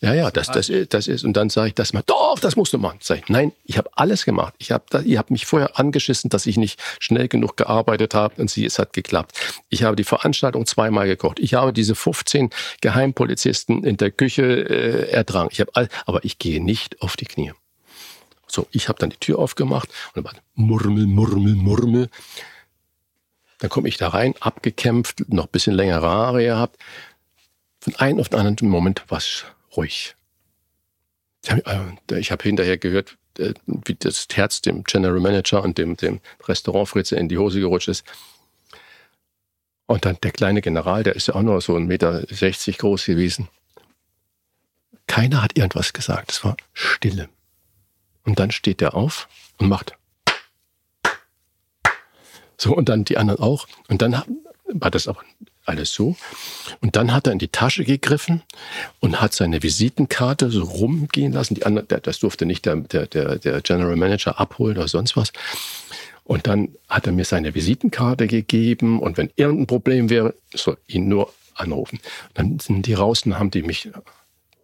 Ja, 0.00 0.14
ja, 0.14 0.30
das, 0.30 0.46
das, 0.52 0.68
ist, 0.68 0.94
das 0.94 1.08
ist. 1.08 1.24
Und 1.24 1.32
dann 1.36 1.50
sage 1.50 1.68
ich 1.68 1.74
das 1.74 1.92
mal, 1.92 2.04
doch, 2.06 2.38
das 2.38 2.54
musst 2.54 2.72
du 2.72 2.78
machen. 2.78 2.98
Sag 3.02 3.18
ich, 3.18 3.28
nein, 3.28 3.50
ich 3.64 3.78
habe 3.78 3.90
alles 3.94 4.24
gemacht. 4.24 4.54
Ich 4.58 4.70
hab, 4.70 4.88
da- 4.90 5.00
ihr 5.00 5.18
habt 5.18 5.32
mich 5.32 5.44
vorher 5.44 5.76
angeschissen, 5.76 6.30
dass 6.30 6.46
ich 6.46 6.56
nicht 6.56 6.80
schnell 7.00 7.26
genug 7.26 7.56
gearbeitet 7.56 8.14
habe 8.14 8.40
und 8.40 8.48
sie, 8.48 8.64
es 8.64 8.78
hat 8.78 8.92
geklappt. 8.92 9.32
Ich 9.70 9.82
habe 9.82 9.96
die 9.96 10.04
Veranstaltung 10.04 10.66
zweimal 10.66 11.08
gekocht. 11.08 11.40
Ich 11.40 11.54
habe 11.54 11.72
diese 11.72 11.96
15 11.96 12.50
Geheimpolizisten 12.80 13.82
in 13.82 13.96
der 13.96 14.12
Küche 14.12 14.42
äh, 14.44 15.10
ertragen. 15.10 15.48
Ich 15.50 15.60
habe 15.60 15.72
all, 15.74 15.88
aber 16.06 16.24
ich 16.24 16.38
gehe 16.38 16.62
nicht 16.62 17.02
auf 17.02 17.16
die 17.16 17.24
Knie. 17.26 17.52
So, 18.46 18.68
ich 18.70 18.88
habe 18.88 19.00
dann 19.00 19.10
die 19.10 19.16
Tür 19.18 19.40
aufgemacht 19.40 19.88
und 20.14 20.24
dann 20.24 20.24
war 20.24 20.32
Murmel, 20.54 21.06
Murmel, 21.08 21.54
Murmel. 21.56 22.08
Dann 23.58 23.68
komme 23.68 23.88
ich 23.88 23.96
da 23.96 24.08
rein, 24.10 24.34
abgekämpft, 24.38 25.24
noch 25.28 25.48
bisschen 25.48 25.74
längere 25.74 26.08
Haare 26.08 26.44
gehabt. 26.44 26.76
Von 27.80 27.96
einem 27.96 28.20
auf 28.20 28.28
den 28.28 28.38
anderen 28.38 28.68
Moment 28.68 29.02
war 29.08 29.18
es 29.18 29.44
ruhig. 29.76 30.16
Ich 31.44 31.50
habe 31.50 31.96
äh, 32.10 32.18
ich 32.18 32.30
hab 32.30 32.42
hinterher 32.42 32.78
gehört, 32.78 33.16
äh, 33.38 33.54
wie 33.66 33.94
das 33.94 34.26
Herz 34.32 34.60
dem 34.60 34.84
General 34.84 35.20
Manager 35.20 35.62
und 35.62 35.78
dem, 35.78 35.96
dem 35.96 36.20
Restaurantfritze 36.44 37.16
in 37.16 37.28
die 37.28 37.38
Hose 37.38 37.60
gerutscht 37.60 37.88
ist. 37.88 38.04
Und 39.86 40.04
dann 40.04 40.18
der 40.22 40.32
kleine 40.32 40.60
General, 40.60 41.02
der 41.02 41.16
ist 41.16 41.28
ja 41.28 41.34
auch 41.34 41.42
nur 41.42 41.60
so 41.60 41.74
1,60 41.74 41.86
Meter 41.86 42.78
groß 42.78 43.06
gewesen. 43.06 43.48
keiner 45.06 45.42
hat 45.42 45.56
irgendwas 45.56 45.94
gesagt. 45.94 46.32
Es 46.32 46.44
war 46.44 46.56
Stille. 46.74 47.30
Und 48.24 48.38
dann 48.38 48.50
steht 48.50 48.82
er 48.82 48.94
auf 48.94 49.28
und 49.56 49.68
macht. 49.68 49.96
So, 52.58 52.76
und 52.76 52.90
dann 52.90 53.04
die 53.04 53.16
anderen 53.16 53.40
auch. 53.40 53.66
Und 53.88 54.02
dann 54.02 54.22
war 54.66 54.90
das 54.90 55.08
aber 55.08 55.22
alles 55.68 55.92
so. 55.92 56.16
Und 56.80 56.96
dann 56.96 57.12
hat 57.12 57.26
er 57.26 57.32
in 57.32 57.38
die 57.38 57.48
Tasche 57.48 57.84
gegriffen 57.84 58.42
und 59.00 59.20
hat 59.20 59.34
seine 59.34 59.62
Visitenkarte 59.62 60.50
so 60.50 60.64
rumgehen 60.64 61.32
lassen. 61.32 61.54
Die 61.54 61.66
anderen, 61.66 61.86
das 62.02 62.18
durfte 62.18 62.46
nicht 62.46 62.66
der, 62.66 62.76
der, 62.76 63.06
der 63.06 63.60
General 63.60 63.96
Manager 63.96 64.40
abholen 64.40 64.76
oder 64.76 64.88
sonst 64.88 65.16
was. 65.16 65.32
Und 66.24 66.46
dann 66.46 66.74
hat 66.88 67.06
er 67.06 67.12
mir 67.12 67.24
seine 67.24 67.54
Visitenkarte 67.54 68.26
gegeben 68.26 69.00
und 69.00 69.16
wenn 69.16 69.30
irgendein 69.36 69.66
Problem 69.66 70.10
wäre, 70.10 70.34
soll 70.54 70.76
ihn 70.86 71.08
nur 71.08 71.32
anrufen. 71.54 72.00
Dann 72.34 72.58
sind 72.58 72.86
die 72.86 72.94
raus 72.94 73.22
und 73.24 73.38
haben 73.38 73.50
die 73.50 73.62
mich 73.62 73.90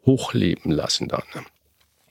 hochleben 0.05 0.71
lassen 0.71 1.09
dann. 1.09 1.23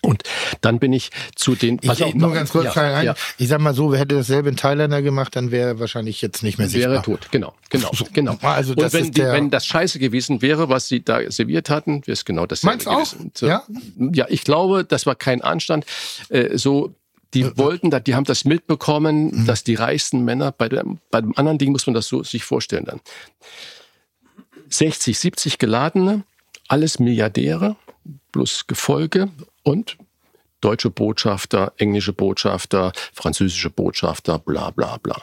Und 0.06 0.24
dann 0.60 0.80
bin 0.80 0.92
ich 0.92 1.12
zu 1.34 1.56
den. 1.56 1.80
Ich, 1.82 2.02
ich 2.02 2.14
nur 2.14 2.34
ganz 2.34 2.52
kurz 2.52 2.76
ja, 2.76 2.96
ein. 2.96 3.06
Ja. 3.06 3.16
Ich 3.38 3.48
sag 3.48 3.62
mal 3.62 3.74
so, 3.74 3.94
wer 3.94 4.00
hätte 4.00 4.16
dasselbe 4.16 4.50
in 4.50 4.58
Thailänder 4.58 5.02
gemacht, 5.02 5.34
dann 5.36 5.50
wäre 5.50 5.70
er 5.70 5.80
wahrscheinlich 5.80 6.22
jetzt 6.22 6.44
nicht 6.44 6.58
mehr 6.58 6.68
sichtbar. 6.68 6.92
Wäre 6.92 7.02
tot, 7.04 7.32
genau, 7.32 7.54
genau, 7.70 7.90
genau. 8.14 8.38
Also 8.42 8.76
das 8.76 8.94
Und 8.94 9.00
wenn, 9.00 9.12
die, 9.12 9.22
wenn 9.22 9.50
das 9.50 9.66
scheiße 9.66 10.00
gewesen 10.00 10.42
wäre, 10.42 10.68
was 10.68 10.90
sie 10.90 11.06
da 11.06 11.32
serviert 11.32 11.70
hatten, 11.70 12.06
wäre 12.06 12.12
es 12.12 12.26
genau 12.26 12.46
das 12.46 12.64
Meinst 12.64 12.86
gewesen. 12.86 13.32
Auch? 13.38 13.42
Ja? 13.42 13.64
ja, 14.14 14.26
ich 14.28 14.44
glaube, 14.44 14.84
das 14.84 15.06
war 15.06 15.16
kein 15.16 15.42
Anstand. 15.42 15.86
Äh, 16.28 16.58
so 16.58 16.94
die 17.34 17.44
äh, 17.44 17.58
wollten, 17.58 17.90
die 18.04 18.16
haben 18.16 18.26
das 18.26 18.44
mitbekommen, 18.44 19.32
mhm. 19.32 19.46
dass 19.46 19.64
die 19.64 19.76
reichsten 19.76 20.26
Männer, 20.26 20.52
bei 20.52 20.68
dem, 20.68 21.00
bei 21.12 21.22
dem 21.22 21.38
anderen 21.38 21.58
Ding 21.58 21.72
muss 21.72 21.88
man 21.88 21.94
das 21.94 22.08
so 22.08 22.24
sich 22.24 22.44
vorstellen 22.44 22.84
dann. 22.84 23.00
60, 24.68 25.18
70 25.18 25.60
Geladene, 25.60 26.24
alles 26.68 27.00
Milliardäre, 27.00 27.78
plus 28.34 28.68
Gefolge 28.68 29.30
und 29.64 29.98
deutsche 30.62 30.90
Botschafter, 30.90 31.74
englische 31.78 32.14
Botschafter, 32.14 32.94
französische 33.14 33.70
Botschafter, 33.70 34.40
bla 34.40 34.70
bla 34.72 34.98
bla. 34.98 35.22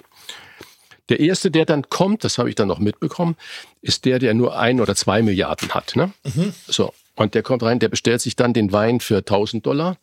Der 1.08 1.18
erste, 1.18 1.50
der 1.50 1.64
dann 1.64 1.88
kommt, 1.88 2.22
das 2.24 2.38
habe 2.38 2.48
ich 2.48 2.54
dann 2.54 2.68
noch 2.68 2.78
mitbekommen, 2.78 3.36
ist 3.82 4.04
der, 4.04 4.18
der 4.18 4.32
nur 4.34 4.58
ein 4.58 4.80
oder 4.80 4.94
zwei 4.94 5.22
Milliarden 5.22 5.70
hat. 5.70 5.96
Ne? 5.96 6.12
Mhm. 6.24 6.52
So, 6.68 6.92
und 7.20 7.34
der 7.34 7.42
kommt 7.42 7.62
rein, 7.62 7.78
der 7.78 7.88
bestellt 7.88 8.22
sich 8.22 8.34
dann 8.34 8.54
den 8.54 8.72
Wein 8.72 9.00
für 9.00 9.18
1000 9.18 9.66
Dollar. 9.66 9.98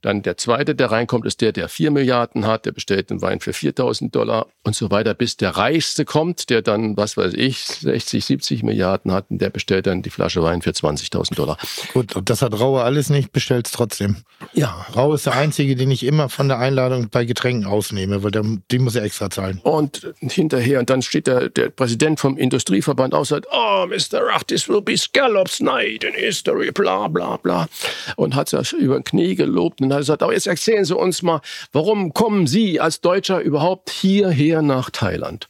Dann 0.00 0.22
der 0.22 0.36
zweite, 0.38 0.74
der 0.74 0.90
reinkommt, 0.90 1.26
ist 1.26 1.40
der, 1.42 1.52
der 1.52 1.68
4 1.68 1.90
Milliarden 1.90 2.46
hat, 2.46 2.64
der 2.64 2.72
bestellt 2.72 3.10
den 3.10 3.20
Wein 3.20 3.40
für 3.40 3.52
4000 3.52 4.14
Dollar 4.14 4.46
und 4.62 4.74
so 4.74 4.90
weiter, 4.90 5.12
bis 5.12 5.36
der 5.36 5.50
Reichste 5.50 6.06
kommt, 6.06 6.48
der 6.48 6.62
dann, 6.62 6.96
was 6.96 7.16
weiß 7.18 7.34
ich, 7.34 7.58
60, 7.64 8.24
70 8.24 8.62
Milliarden 8.62 9.12
hat 9.12 9.26
und 9.30 9.42
der 9.42 9.50
bestellt 9.50 9.86
dann 9.86 10.00
die 10.00 10.10
Flasche 10.10 10.42
Wein 10.42 10.62
für 10.62 10.70
20.000 10.70 11.34
Dollar. 11.34 11.58
Gut, 11.92 12.16
und 12.16 12.30
das 12.30 12.40
hat 12.40 12.58
Raue 12.58 12.82
alles 12.82 13.10
nicht, 13.10 13.32
bestellt 13.32 13.66
es 13.66 13.72
trotzdem. 13.72 14.16
Ja. 14.54 14.86
Raue 14.96 15.16
ist 15.16 15.26
der 15.26 15.34
Einzige, 15.34 15.76
den 15.76 15.90
ich 15.90 16.02
immer 16.02 16.30
von 16.30 16.48
der 16.48 16.58
Einladung 16.58 17.08
bei 17.10 17.26
Getränken 17.26 17.66
ausnehme, 17.66 18.22
weil 18.22 18.30
der, 18.30 18.44
die 18.70 18.78
muss 18.78 18.94
er 18.94 19.04
extra 19.04 19.28
zahlen. 19.28 19.60
Und 19.62 20.14
hinterher, 20.20 20.80
und 20.80 20.88
dann 20.88 21.02
steht 21.02 21.26
der, 21.26 21.50
der 21.50 21.68
Präsident 21.68 22.20
vom 22.20 22.38
Industrieverband 22.38 23.12
aus 23.12 23.32
und 23.32 23.44
sagt, 23.44 23.48
oh, 23.52 23.86
Mr. 23.86 24.22
Rach, 24.22 24.44
this 24.44 24.66
will 24.66 24.80
be 24.80 24.96
Scallops 24.96 25.60
Night 25.60 26.04
in 26.04 26.14
History. 26.14 26.53
History, 26.54 26.70
bla 26.72 27.08
bla 27.08 27.36
bla. 27.36 27.68
Und 28.16 28.34
hat 28.34 28.48
sich 28.48 28.72
über 28.72 28.98
den 28.98 29.04
Knie 29.04 29.34
gelobt 29.34 29.80
und 29.80 29.92
hat 29.92 30.00
gesagt, 30.00 30.22
aber 30.22 30.32
jetzt 30.32 30.46
erzählen 30.46 30.84
Sie 30.84 30.96
uns 30.96 31.22
mal, 31.22 31.40
warum 31.72 32.14
kommen 32.14 32.46
Sie 32.46 32.80
als 32.80 33.00
Deutscher 33.00 33.40
überhaupt 33.40 33.90
hierher 33.90 34.62
nach 34.62 34.90
Thailand? 34.90 35.48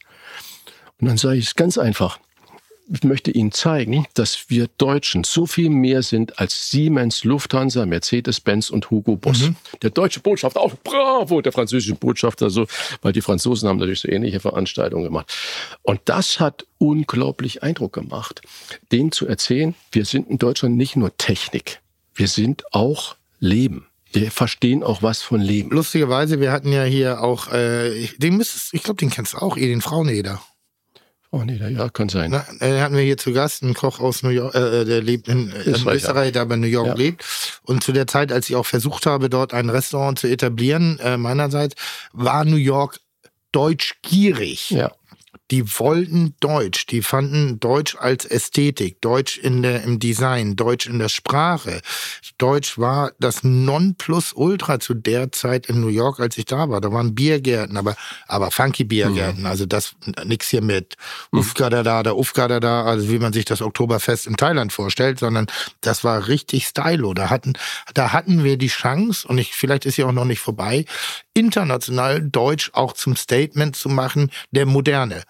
Und 0.99 1.07
dann 1.07 1.17
sage 1.17 1.37
ich 1.37 1.47
es 1.47 1.55
ganz 1.55 1.77
einfach. 1.77 2.19
Ich 2.87 3.03
möchte 3.03 3.31
Ihnen 3.31 3.51
zeigen, 3.51 4.05
dass 4.13 4.49
wir 4.49 4.67
Deutschen 4.77 5.23
so 5.23 5.47
viel 5.47 5.69
mehr 5.69 6.03
sind 6.03 6.37
als 6.39 6.69
Siemens, 6.69 7.23
Lufthansa, 7.23 7.85
Mercedes-Benz 7.85 8.69
und 8.69 8.91
Hugo 8.91 9.15
Boss. 9.15 9.41
Mhm. 9.41 9.55
Der 9.81 9.89
deutsche 9.89 10.19
Botschafter 10.19 10.61
auch 10.61 10.73
bravo, 10.83 11.41
der 11.41 11.51
französische 11.51 11.95
Botschafter 11.95 12.51
so, 12.51 12.67
weil 13.01 13.11
die 13.11 13.21
Franzosen 13.21 13.67
haben 13.67 13.77
natürlich 13.77 14.01
so 14.01 14.07
ähnliche 14.07 14.39
Veranstaltungen 14.39 15.03
gemacht. 15.03 15.33
Und 15.81 16.01
das 16.05 16.39
hat 16.39 16.67
unglaublich 16.77 17.63
Eindruck 17.63 17.93
gemacht, 17.93 18.41
denen 18.91 19.11
zu 19.11 19.27
erzählen, 19.27 19.73
wir 19.91 20.05
sind 20.05 20.29
in 20.29 20.37
Deutschland 20.37 20.75
nicht 20.75 20.95
nur 20.95 21.17
Technik, 21.17 21.81
wir 22.13 22.27
sind 22.27 22.63
auch 22.71 23.15
Leben. 23.39 23.87
Wir 24.11 24.31
verstehen 24.31 24.83
auch 24.83 25.03
was 25.03 25.21
von 25.21 25.41
Leben. 25.41 25.71
Lustigerweise, 25.71 26.39
wir 26.39 26.51
hatten 26.51 26.71
ja 26.71 26.83
hier 26.83 27.21
auch, 27.21 27.51
äh, 27.51 28.07
den 28.17 28.37
müsstest, 28.37 28.73
ich 28.73 28.83
glaube, 28.83 28.97
den 28.97 29.09
kennst 29.09 29.33
du 29.33 29.37
auch, 29.39 29.57
eh, 29.57 29.67
den 29.67 29.81
Fraueneder. 29.81 30.41
Oh 31.35 31.43
nee, 31.43 31.57
ja, 31.57 31.89
kann 31.89 32.07
sein. 32.07 32.31
Na, 32.31 32.45
äh, 32.65 32.79
hatten 32.79 32.95
wir 32.95 33.03
hier 33.03 33.17
zu 33.17 33.33
Gast 33.33 33.61
einen 33.61 33.73
Koch 33.73 33.99
aus 33.99 34.23
New 34.23 34.29
York, 34.29 34.55
äh, 34.55 34.81
äh 34.81 34.85
der 34.85 35.01
lebt 35.01 35.27
in, 35.27 35.51
in 35.65 35.85
Österreich, 35.85 36.31
der 36.31 36.43
aber 36.43 36.53
in 36.53 36.61
New 36.61 36.67
York 36.67 36.87
ja. 36.87 36.93
lebt. 36.93 37.25
Und 37.63 37.83
zu 37.83 37.91
der 37.91 38.07
Zeit, 38.07 38.31
als 38.31 38.47
ich 38.47 38.55
auch 38.55 38.65
versucht 38.65 39.05
habe, 39.05 39.29
dort 39.29 39.53
ein 39.53 39.69
Restaurant 39.69 40.17
zu 40.17 40.27
etablieren, 40.27 40.97
äh, 40.99 41.17
meinerseits, 41.17 41.75
war 42.13 42.45
New 42.45 42.55
York 42.55 43.01
deutschgierig. 43.51 44.69
Ja 44.69 44.93
die 45.51 45.79
wollten 45.79 46.35
Deutsch, 46.39 46.87
die 46.87 47.03
fanden 47.03 47.59
Deutsch 47.59 47.95
als 47.95 48.25
Ästhetik, 48.25 48.99
Deutsch 49.01 49.37
in 49.37 49.61
der, 49.61 49.83
im 49.83 49.99
Design, 49.99 50.55
Deutsch 50.55 50.87
in 50.87 50.97
der 50.97 51.09
Sprache. 51.09 51.81
Deutsch 52.39 52.79
war 52.79 53.11
das 53.19 53.43
Nonplusultra 53.43 54.79
zu 54.79 54.95
der 54.95 55.31
Zeit 55.31 55.67
in 55.67 55.81
New 55.81 55.89
York, 55.89 56.19
als 56.19 56.37
ich 56.37 56.45
da 56.45 56.69
war. 56.69 56.81
Da 56.81 56.91
waren 56.91 57.13
Biergärten, 57.13 57.77
aber, 57.77 57.95
aber 58.27 58.49
funky 58.49 58.83
Biergärten. 58.83 59.41
Mhm. 59.41 59.47
Also 59.47 59.65
das, 59.67 59.95
nix 60.25 60.49
hier 60.49 60.63
mit 60.63 60.95
mhm. 61.31 61.39
Ufgada 61.39 61.83
da, 61.83 62.01
der 62.01 62.17
Ufgada 62.17 62.59
da, 62.59 62.83
also 62.83 63.09
wie 63.09 63.19
man 63.19 63.31
sich 63.31 63.45
das 63.45 63.61
Oktoberfest 63.61 64.25
in 64.25 64.37
Thailand 64.37 64.73
vorstellt, 64.73 65.19
sondern 65.19 65.45
das 65.81 66.03
war 66.03 66.27
richtig 66.27 66.65
stylo. 66.65 67.13
Da 67.13 67.29
hatten, 67.29 67.53
da 67.93 68.13
hatten 68.13 68.43
wir 68.43 68.57
die 68.57 68.67
Chance, 68.67 69.27
und 69.27 69.37
ich, 69.37 69.53
vielleicht 69.53 69.85
ist 69.85 69.95
sie 69.95 70.03
auch 70.03 70.11
noch 70.11 70.25
nicht 70.25 70.39
vorbei, 70.39 70.85
international 71.35 72.21
Deutsch 72.21 72.71
auch 72.73 72.93
zum 72.93 73.15
Statement 73.15 73.75
zu 73.75 73.89
machen, 73.89 74.31
der 74.51 74.65
Moderne 74.65 75.23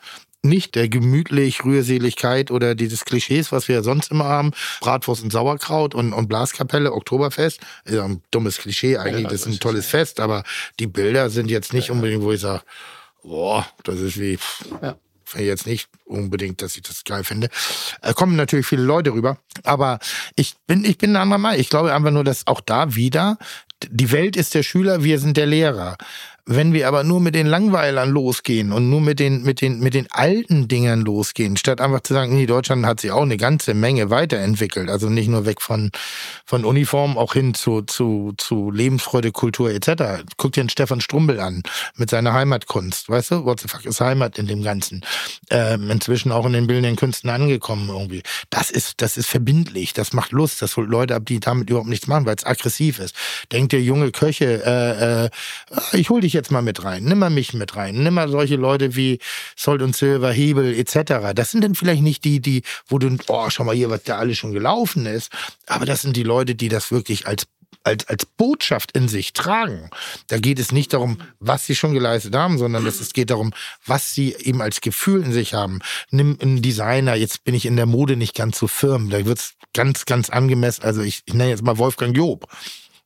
nicht 0.45 0.75
der 0.75 0.87
gemütlich 0.87 1.65
Rührseligkeit 1.65 2.51
oder 2.51 2.75
dieses 2.75 3.03
Klischees, 3.03 3.51
was 3.51 3.67
wir 3.67 3.75
ja 3.77 3.83
sonst 3.83 4.11
immer 4.11 4.25
haben, 4.25 4.51
Bratwurst 4.79 5.23
und 5.23 5.31
Sauerkraut 5.31 5.93
und, 5.93 6.13
und 6.13 6.27
Blaskapelle, 6.27 6.93
Oktoberfest, 6.93 7.59
ist 7.83 7.97
ein 7.97 8.21
dummes 8.31 8.59
Klischee 8.59 8.97
eigentlich, 8.97 9.23
ja, 9.23 9.29
das 9.29 9.41
ist 9.41 9.47
ein 9.47 9.59
tolles 9.59 9.87
Fest, 9.87 10.19
aber 10.19 10.43
die 10.79 10.87
Bilder 10.87 11.29
sind 11.29 11.49
jetzt 11.49 11.73
nicht 11.73 11.89
ja, 11.89 11.93
unbedingt, 11.93 12.23
wo 12.23 12.31
ich 12.31 12.41
sage, 12.41 12.63
boah, 13.23 13.67
das 13.83 13.99
ist 13.99 14.19
wie, 14.19 14.37
ja. 14.81 14.95
jetzt 15.39 15.65
nicht 15.65 15.89
unbedingt, 16.05 16.61
dass 16.61 16.75
ich 16.75 16.83
das 16.83 17.03
geil 17.03 17.23
finde. 17.23 17.49
Da 18.01 18.13
kommen 18.13 18.35
natürlich 18.35 18.67
viele 18.67 18.83
Leute 18.83 19.11
rüber, 19.11 19.37
aber 19.63 19.99
ich 20.35 20.55
bin, 20.67 20.85
ich 20.85 20.97
bin 20.97 21.11
ein 21.11 21.21
anderer 21.23 21.39
Mal. 21.39 21.59
Ich 21.59 21.69
glaube 21.69 21.93
einfach 21.93 22.11
nur, 22.11 22.23
dass 22.23 22.45
auch 22.45 22.61
da 22.61 22.95
wieder 22.95 23.37
die 23.83 24.11
Welt 24.11 24.35
ist 24.35 24.53
der 24.55 24.63
Schüler, 24.63 25.03
wir 25.03 25.19
sind 25.19 25.37
der 25.37 25.45
Lehrer. 25.45 25.97
Wenn 26.47 26.73
wir 26.73 26.87
aber 26.87 27.03
nur 27.03 27.19
mit 27.21 27.33
den 27.33 27.47
Langweilern 27.47 28.11
losgehen 28.11 28.71
und 28.71 28.87
nur 28.87 29.01
mit 29.01 29.19
den, 29.19 29.41
mit 29.41 29.61
den, 29.61 29.79
mit 29.79 29.95
den 29.95 30.05
alten 30.11 30.67
Dingern 30.67 31.01
losgehen, 31.01 31.57
statt 31.57 31.81
einfach 31.81 32.01
zu 32.01 32.13
sagen, 32.13 32.35
nee, 32.35 32.45
Deutschland 32.45 32.85
hat 32.85 32.99
sich 32.99 33.09
auch 33.09 33.23
eine 33.23 33.37
ganze 33.37 33.73
Menge 33.73 34.11
weiterentwickelt. 34.11 34.91
Also 34.91 35.09
nicht 35.09 35.27
nur 35.27 35.47
weg 35.47 35.59
von, 35.59 35.89
von 36.45 36.63
Uniform, 36.63 37.17
auch 37.17 37.33
hin 37.33 37.55
zu, 37.55 37.81
zu, 37.81 38.33
zu 38.37 38.69
Lebensfreude, 38.69 39.31
Kultur 39.31 39.71
etc. 39.71 40.23
Guck 40.37 40.51
dir 40.51 40.63
den 40.63 40.69
Stefan 40.69 41.01
Strumbel 41.01 41.39
an 41.39 41.63
mit 41.95 42.11
seiner 42.11 42.33
Heimatkunst. 42.33 43.09
Weißt 43.09 43.31
du, 43.31 43.45
what 43.45 43.59
the 43.61 43.67
fuck 43.67 43.83
ist 43.83 43.99
Heimat 43.99 44.37
in 44.37 44.45
dem 44.45 44.61
Ganzen? 44.61 45.03
Ähm, 45.49 45.89
inzwischen 45.89 46.31
auch 46.31 46.45
in 46.45 46.53
den 46.53 46.67
bildenden 46.67 46.95
Künsten 46.95 47.31
angekommen 47.31 47.89
irgendwie. 47.89 48.21
Das 48.51 48.69
ist, 48.69 49.01
das 49.01 49.17
ist 49.17 49.27
verbindlich, 49.27 49.93
das 49.93 50.13
macht 50.13 50.31
Lust, 50.31 50.61
das 50.61 50.77
holt 50.77 50.91
Leute 50.91 51.15
ab, 51.15 51.25
die 51.25 51.39
damit 51.39 51.71
überhaupt 51.71 51.89
nichts 51.89 52.05
machen, 52.05 52.27
weil 52.27 52.35
es 52.35 52.45
aggressiv 52.45 52.99
ist. 52.99 53.15
Denkt 53.51 53.73
ihr, 53.73 53.81
junge 53.81 54.11
Köche, 54.11 54.63
äh, 54.63 55.25
äh, 55.25 55.29
ich 55.99 56.11
hol 56.11 56.21
dich 56.21 56.34
jetzt 56.35 56.51
mal 56.51 56.61
mit 56.61 56.83
rein, 56.83 57.03
nimm 57.03 57.19
mal 57.19 57.29
mich 57.29 57.53
mit 57.53 57.75
rein, 57.75 58.03
nimm 58.03 58.13
mal 58.13 58.29
solche 58.29 58.55
Leute 58.55 58.95
wie 58.95 59.19
Sold 59.55 59.81
und 59.81 59.95
Silver, 59.95 60.31
Hebel 60.31 60.77
etc. 60.77 61.33
Das 61.33 61.51
sind 61.51 61.63
dann 61.63 61.75
vielleicht 61.75 62.03
nicht 62.03 62.23
die, 62.23 62.39
die, 62.39 62.61
wo 62.87 62.99
du, 62.99 63.17
oh, 63.27 63.49
schau 63.49 63.63
mal 63.63 63.75
hier, 63.75 63.89
was 63.89 64.03
da 64.03 64.17
alles 64.17 64.37
schon 64.37 64.53
gelaufen 64.53 65.05
ist, 65.05 65.31
aber 65.65 65.85
das 65.85 66.03
sind 66.03 66.15
die 66.15 66.23
Leute, 66.23 66.55
die 66.55 66.69
das 66.69 66.91
wirklich 66.91 67.25
als 67.25 67.47
als, 67.85 68.07
als 68.07 68.25
Botschaft 68.25 68.91
in 68.93 69.07
sich 69.07 69.33
tragen. 69.33 69.89
Da 70.27 70.39
geht 70.39 70.59
es 70.59 70.71
nicht 70.71 70.93
darum, 70.93 71.19
was 71.39 71.65
sie 71.65 71.75
schon 71.75 71.93
geleistet 71.93 72.35
haben, 72.35 72.57
sondern 72.57 72.85
es 72.85 73.13
geht 73.13 73.29
darum, 73.29 73.53
was 73.85 74.13
sie 74.13 74.33
eben 74.33 74.61
als 74.61 74.81
Gefühl 74.81 75.23
in 75.23 75.31
sich 75.31 75.53
haben. 75.53 75.79
Nimm 76.09 76.37
einen 76.41 76.61
Designer, 76.61 77.15
jetzt 77.15 77.43
bin 77.43 77.53
ich 77.53 77.65
in 77.65 77.75
der 77.75 77.85
Mode 77.85 78.15
nicht 78.15 78.33
ganz 78.33 78.57
so 78.57 78.67
firm, 78.67 79.09
da 79.11 79.23
wird's 79.25 79.53
ganz, 79.73 80.05
ganz 80.05 80.29
angemessen. 80.29 80.83
Also 80.83 81.01
ich, 81.01 81.21
ich 81.25 81.33
nenne 81.33 81.51
jetzt 81.51 81.63
mal 81.63 81.77
Wolfgang 81.77 82.17
Job. 82.17 82.47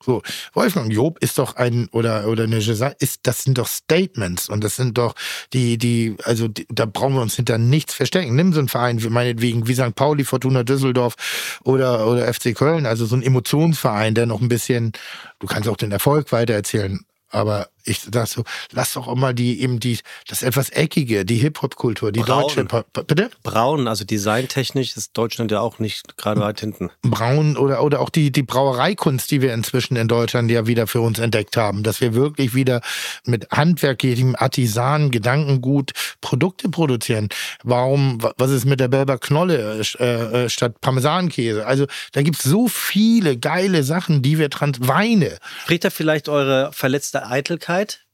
So, 0.02 0.22
Wolfgang 0.54 0.90
Job 0.90 1.18
ist 1.20 1.36
doch 1.38 1.56
ein, 1.56 1.88
oder, 1.92 2.26
oder 2.26 2.44
eine 2.44 2.60
Giselle, 2.60 2.96
ist, 3.00 3.20
das 3.24 3.44
sind 3.44 3.58
doch 3.58 3.68
Statements 3.68 4.48
und 4.48 4.64
das 4.64 4.76
sind 4.76 4.96
doch 4.96 5.14
die, 5.52 5.76
die, 5.76 6.16
also 6.24 6.48
die, 6.48 6.66
da 6.70 6.86
brauchen 6.86 7.14
wir 7.14 7.20
uns 7.20 7.36
hinter 7.36 7.58
nichts 7.58 7.92
verstecken. 7.92 8.34
Nimm 8.34 8.54
so 8.54 8.60
einen 8.60 8.68
Verein, 8.68 9.04
meinetwegen, 9.10 9.68
wie 9.68 9.74
St. 9.74 9.94
Pauli, 9.94 10.24
Fortuna 10.24 10.62
Düsseldorf 10.62 11.16
oder, 11.64 12.06
oder 12.06 12.32
FC 12.32 12.54
Köln, 12.54 12.86
also 12.86 13.04
so 13.04 13.14
ein 13.14 13.22
Emotionsverein, 13.22 14.14
der 14.14 14.24
noch 14.24 14.40
ein 14.40 14.48
bisschen, 14.48 14.92
du 15.38 15.46
kannst 15.46 15.68
auch 15.68 15.76
den 15.76 15.92
Erfolg 15.92 16.32
weitererzählen, 16.32 17.00
aber 17.28 17.68
Ich 17.84 18.00
sag 18.12 18.26
so, 18.26 18.44
lass 18.72 18.92
doch 18.94 19.08
auch 19.08 19.14
mal 19.16 19.34
die 19.34 19.60
eben 19.62 19.80
die, 19.80 19.98
das 20.28 20.42
etwas 20.42 20.70
eckige, 20.70 21.24
die 21.24 21.36
Hip-Hop-Kultur, 21.36 22.12
die 22.12 22.20
Braun. 22.20 22.42
deutsche. 22.42 22.84
Bitte? 23.06 23.30
Braun, 23.42 23.88
also 23.88 24.04
designtechnisch 24.04 24.96
ist 24.96 25.16
Deutschland 25.16 25.50
ja 25.50 25.60
auch 25.60 25.78
nicht 25.78 26.16
gerade 26.16 26.40
weit 26.40 26.60
hinten. 26.60 26.90
Braun 27.02 27.56
oder, 27.56 27.82
oder 27.82 28.00
auch 28.00 28.10
die, 28.10 28.30
die 28.30 28.42
Brauereikunst, 28.42 29.30
die 29.30 29.40
wir 29.42 29.54
inzwischen 29.54 29.96
in 29.96 30.08
Deutschland 30.08 30.50
ja 30.50 30.66
wieder 30.66 30.86
für 30.86 31.00
uns 31.00 31.18
entdeckt 31.18 31.56
haben, 31.56 31.82
dass 31.82 32.00
wir 32.00 32.14
wirklich 32.14 32.54
wieder 32.54 32.80
mit 33.24 33.48
handwerklichem 33.50 34.36
Artisan, 34.36 35.10
Gedankengut 35.10 35.92
Produkte 36.20 36.68
produzieren. 36.68 37.28
Warum, 37.62 38.22
wa- 38.22 38.34
was 38.36 38.50
ist 38.50 38.64
mit 38.66 38.80
der 38.80 38.88
Berber 38.88 39.18
Knolle 39.18 39.82
äh, 39.98 40.04
äh, 40.04 40.48
statt 40.48 40.80
Parmesankäse? 40.80 41.66
Also 41.66 41.86
da 42.12 42.22
gibt's 42.22 42.42
so 42.42 42.68
viele 42.68 43.36
geile 43.38 43.82
Sachen, 43.84 44.22
die 44.22 44.38
wir 44.38 44.50
trans 44.50 44.78
Weine. 44.80 45.38
Spricht 45.62 45.84
da 45.84 45.90
vielleicht 45.90 46.28
eure 46.28 46.70
verletzte 46.72 47.26
Eitelkeit? 47.26 47.69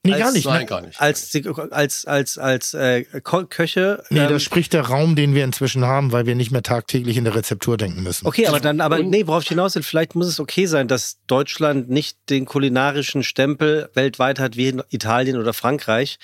Nee, 0.07 0.13
als, 0.13 0.23
gar 0.23 0.33
nicht. 0.33 0.47
Nein, 0.47 0.67
gar 0.67 0.81
nicht. 0.83 1.01
Als, 1.01 1.35
als, 1.71 2.07
als, 2.07 2.39
als 2.39 2.75
äh, 2.75 3.05
Köche? 3.23 4.03
Nee, 4.11 4.21
ähm, 4.21 4.29
da 4.29 4.39
spricht 4.39 4.73
der 4.73 4.83
Raum, 4.83 5.17
den 5.17 5.35
wir 5.35 5.45
inzwischen 5.45 5.85
haben, 5.85 6.13
weil 6.13 6.27
wir 6.27 6.35
nicht 6.35 6.51
mehr 6.51 6.63
tagtäglich 6.63 7.17
in 7.17 7.25
der 7.25 7.35
Rezeptur 7.35 7.77
denken 7.77 8.03
müssen. 8.03 8.27
Okay, 8.27 8.47
aber 8.47 8.61
dann, 8.61 8.81
aber 8.81 9.03
nee, 9.03 9.27
worauf 9.27 9.43
ich 9.43 9.49
hinaus 9.49 9.75
will, 9.75 9.83
vielleicht 9.83 10.15
muss 10.15 10.27
es 10.27 10.41
okay 10.41 10.67
sein, 10.67 10.89
dass 10.89 11.19
Deutschland 11.27 11.91
nicht 11.91 12.19
den 12.31 12.45
kulinarischen 12.45 13.23
Stempel 13.23 13.91
weltweit 13.95 14.39
hat 14.39 14.57
wie 14.57 14.69
in 14.69 14.83
Italien 14.91 15.39
oder 15.39 15.53
Frankreich, 15.53 16.19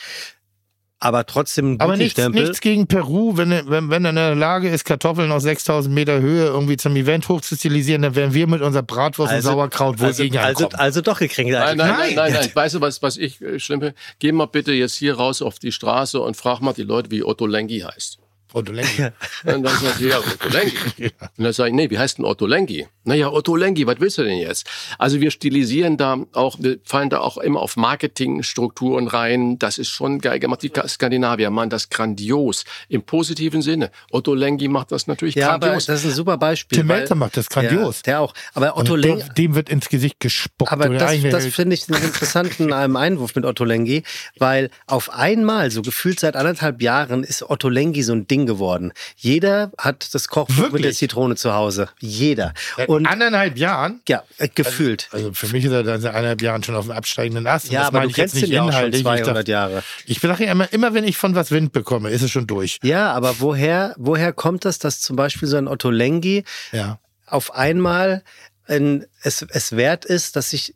aber 1.03 1.27
trotzdem 1.27 1.77
Aber 1.81 1.97
nichts, 1.97 2.13
Stempel. 2.13 2.43
nichts 2.43 2.61
gegen 2.61 2.87
Peru, 2.87 3.37
wenn, 3.37 3.51
er- 3.51 3.69
wenn, 3.69 3.91
wenn 3.91 4.05
er 4.05 4.11
in 4.11 4.17
der 4.17 4.35
Lage 4.37 4.69
ist, 4.69 4.85
Kartoffeln 4.85 5.33
aus 5.33 5.43
6000 5.43 5.93
Meter 5.95 6.21
Höhe 6.21 6.47
irgendwie 6.47 6.77
zum 6.77 6.95
Event 6.97 7.29
hochzustilisieren, 7.29 8.03
dann 8.03 8.15
werden 8.15 8.35
wir 8.35 8.47
mit 8.47 8.63
unserer 8.63 8.85
Bratwurst 8.85 9.33
und 9.35 9.43
Sauerkraut 9.43 9.99
wohl 9.99 10.07
also, 10.07 10.23
gegen 10.23 10.39
also, 10.39 10.67
ankommen. 10.67 10.81
also 10.81 11.01
doch 11.01 11.21
Nein, 11.21 11.77
nein, 11.77 11.77
nein, 11.77 11.77
Nein. 11.77 12.15
nein, 12.15 12.33
nein. 12.35 12.51
Weißt 12.55 12.77
du, 12.77 12.81
was, 12.81 13.03
was 13.03 13.17
ich 13.17 13.41
äh, 13.43 13.59
schlimm 13.59 13.81
finde? 13.81 13.95
Geh 14.21 14.33
mal 14.33 14.47
bitte 14.47 14.73
jetzt 14.73 14.95
hier 14.95 15.15
raus 15.17 15.43
auf 15.43 15.59
die 15.59 15.73
Straße 15.73 16.21
und 16.21 16.37
frag 16.37 16.61
mal 16.61 16.73
die 16.73 16.83
Leute, 16.85 17.11
wie 17.11 17.25
Otto 17.25 17.47
Lengi 17.47 17.81
heißt. 17.81 18.19
Otto 18.55 18.73
Lengi. 18.73 19.11
Und 19.45 19.63
dann 19.63 19.77
sagt 19.77 19.99
sie, 19.99 20.09
ja, 20.09 20.19
Otto 20.19 20.49
Lengi. 20.49 20.73
Und 21.39 21.45
dann 21.45 21.53
sage 21.53 21.71
ich, 21.71 21.75
nee, 21.75 21.91
wie 21.91 21.99
heißt 21.99 22.19
denn 22.19 22.25
Otto 22.25 22.47
Lengi? 22.47 22.87
Naja, 23.05 23.31
Otto 23.33 23.57
Lengi, 23.57 23.87
was 23.87 23.97
willst 23.99 24.19
du 24.19 24.23
denn 24.23 24.39
jetzt? 24.39 24.67
Also 24.99 25.21
wir 25.21 25.31
stilisieren 25.31 25.97
da 25.97 26.19
auch, 26.33 26.57
wir 26.61 26.79
fallen 26.85 27.11
da 27.11 27.21
auch 27.21 27.39
immer 27.39 27.61
auf 27.61 27.77
Marketingstrukturen 27.77 29.09
rein. 29.09 29.59
Das 29.59 29.79
ist 29.79 29.89
schon 29.89 30.21
geil 30.21 30.39
gemacht. 30.39 30.63
Die 30.63 30.71
Skandinavier 30.87 31.51
machen 31.51 31.71
das 31.71 31.89
grandios. 31.89 32.65
Im 32.89 33.03
positiven 33.03 33.63
Sinne. 33.63 33.91
Otto 34.11 34.35
Lengi 34.35 34.69
macht 34.69 34.93
das 34.93 35.07
natürlich 35.07 35.35
Ja, 35.35 35.51
aber 35.51 35.67
grandios. 35.67 35.87
das 35.87 36.01
ist 36.01 36.13
ein 36.13 36.15
super 36.15 36.39
Beispiel. 36.39 36.79
Tim 36.79 36.87
Melzer 36.87 37.15
macht 37.15 37.37
das 37.37 37.49
grandios. 37.49 37.99
Ja, 37.99 38.03
der 38.05 38.21
auch. 38.21 38.35
Aber 38.55 38.77
Otto 38.77 38.95
Lengi, 38.95 39.25
dem, 39.37 39.55
wird 39.55 39.69
ins 39.69 39.89
Gesicht 39.89 40.21
gespuckt. 40.21 40.71
Aber 40.71 40.89
das, 40.89 41.23
das 41.23 41.47
finde 41.47 41.75
ich 41.75 41.89
einen 41.93 42.03
interessanten 42.03 42.71
ähm, 42.73 42.97
Einwurf 42.97 43.35
mit 43.35 43.45
Otto 43.45 43.65
Lengi, 43.65 44.03
weil 44.39 44.71
auf 44.87 45.11
einmal, 45.11 45.71
so 45.71 45.83
gefühlt 45.83 46.21
seit 46.21 46.37
anderthalb 46.37 46.83
Jahren, 46.83 47.25
ist 47.25 47.43
Otto 47.49 47.69
Lengi 47.69 48.03
so 48.03 48.13
ein 48.13 48.27
Ding 48.27 48.42
geworden. 48.47 48.93
Jeder 49.17 49.71
hat 49.79 50.15
das 50.15 50.29
Kochbuch 50.29 50.55
mit 50.57 50.63
Wirklich? 50.65 50.83
der 50.83 50.93
Zitrone 50.93 51.37
zu 51.37 51.53
Hause. 51.55 51.89
Jeder. 52.01 52.55
Seit 52.77 52.89
Und 52.89 53.07
anderthalb 53.07 53.57
Jahren. 53.59 54.01
ja, 54.09 54.23
äh, 54.39 54.49
gefühlt. 54.49 55.09
Also 55.13 55.33
für 55.33 55.49
mich 55.49 55.65
ist 55.65 55.73
er 55.73 55.83
dann 55.83 56.01
seit 56.01 56.15
eineinhalb 56.15 56.43
Jahren 56.43 56.63
schon 56.63 56.75
auf 56.75 56.85
dem 56.87 56.93
absteigenden 56.93 57.47
Ast. 57.47 57.71
Ja, 57.71 57.87
aber 57.87 58.01
du 58.03 58.09
ich 58.09 58.17
jetzt 58.17 58.33
kennst 58.35 58.49
ja 58.49 58.63
auch 58.63 58.67
schon 58.67 58.73
inhaltlich. 58.73 59.01
Ich 59.01 59.05
200 59.05 59.37
dachte- 59.37 59.51
Jahre. 59.51 59.83
Ich 60.07 60.21
sage 60.21 60.45
ja 60.45 60.53
immer, 60.53 60.73
immer 60.73 60.95
wenn 60.95 61.05
ich 61.05 61.17
von 61.17 61.35
was 61.35 61.51
Wind 61.51 61.73
bekomme, 61.73 62.11
ist 62.11 62.23
es 62.23 62.31
schon 62.31 62.47
durch. 62.47 62.79
Ja, 62.83 63.13
aber 63.13 63.41
woher, 63.41 63.95
woher 63.99 64.33
kommt 64.33 64.65
das, 64.65 64.79
dass 64.79 65.01
zum 65.01 65.17
Beispiel 65.17 65.49
so 65.49 65.57
ein 65.57 65.69
Otto 65.69 65.91
Lengi 65.91 66.45
Ja. 66.73 66.99
auf 67.27 67.55
einmal 67.55 68.23
ein, 68.67 69.07
es, 69.23 69.43
es 69.49 69.73
wert 69.77 70.05
ist, 70.05 70.37
dass 70.37 70.51
sich 70.51 70.75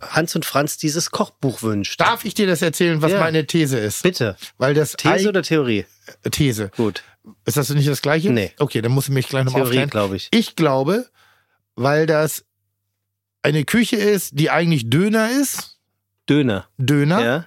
Hans 0.00 0.34
und 0.34 0.44
Franz 0.44 0.76
dieses 0.78 1.10
Kochbuch 1.10 1.62
wünscht? 1.62 2.00
Darf 2.00 2.24
ich 2.24 2.34
dir 2.34 2.46
das 2.46 2.62
erzählen, 2.62 3.02
was 3.02 3.12
Ja. 3.12 3.20
meine 3.20 3.46
These 3.46 3.78
ist? 3.78 4.02
Bitte. 4.02 4.36
Weil 4.56 4.74
das 4.74 4.92
These 4.92 5.14
Ei- 5.14 5.28
oder 5.28 5.42
Theorie? 5.42 5.84
These. 6.30 6.70
Gut. 6.76 7.02
Ist 7.44 7.56
das 7.56 7.68
nicht 7.70 7.88
das 7.88 8.00
gleiche? 8.02 8.30
Nee. 8.30 8.52
Okay, 8.58 8.80
dann 8.80 8.92
musst 8.92 9.08
du 9.08 9.12
mich 9.12 9.28
gleich 9.28 9.44
nochmal 9.44 9.62
Theorie, 9.62 9.76
aufklären. 9.78 9.90
glaube 9.90 10.16
ich. 10.16 10.28
Ich 10.32 10.56
glaube, 10.56 11.06
weil 11.76 12.06
das 12.06 12.44
eine 13.42 13.64
Küche 13.64 13.96
ist, 13.96 14.38
die 14.38 14.50
eigentlich 14.50 14.88
Döner 14.90 15.30
ist, 15.30 15.78
Döner. 16.28 16.68
Döner, 16.78 17.24
Ja. 17.24 17.46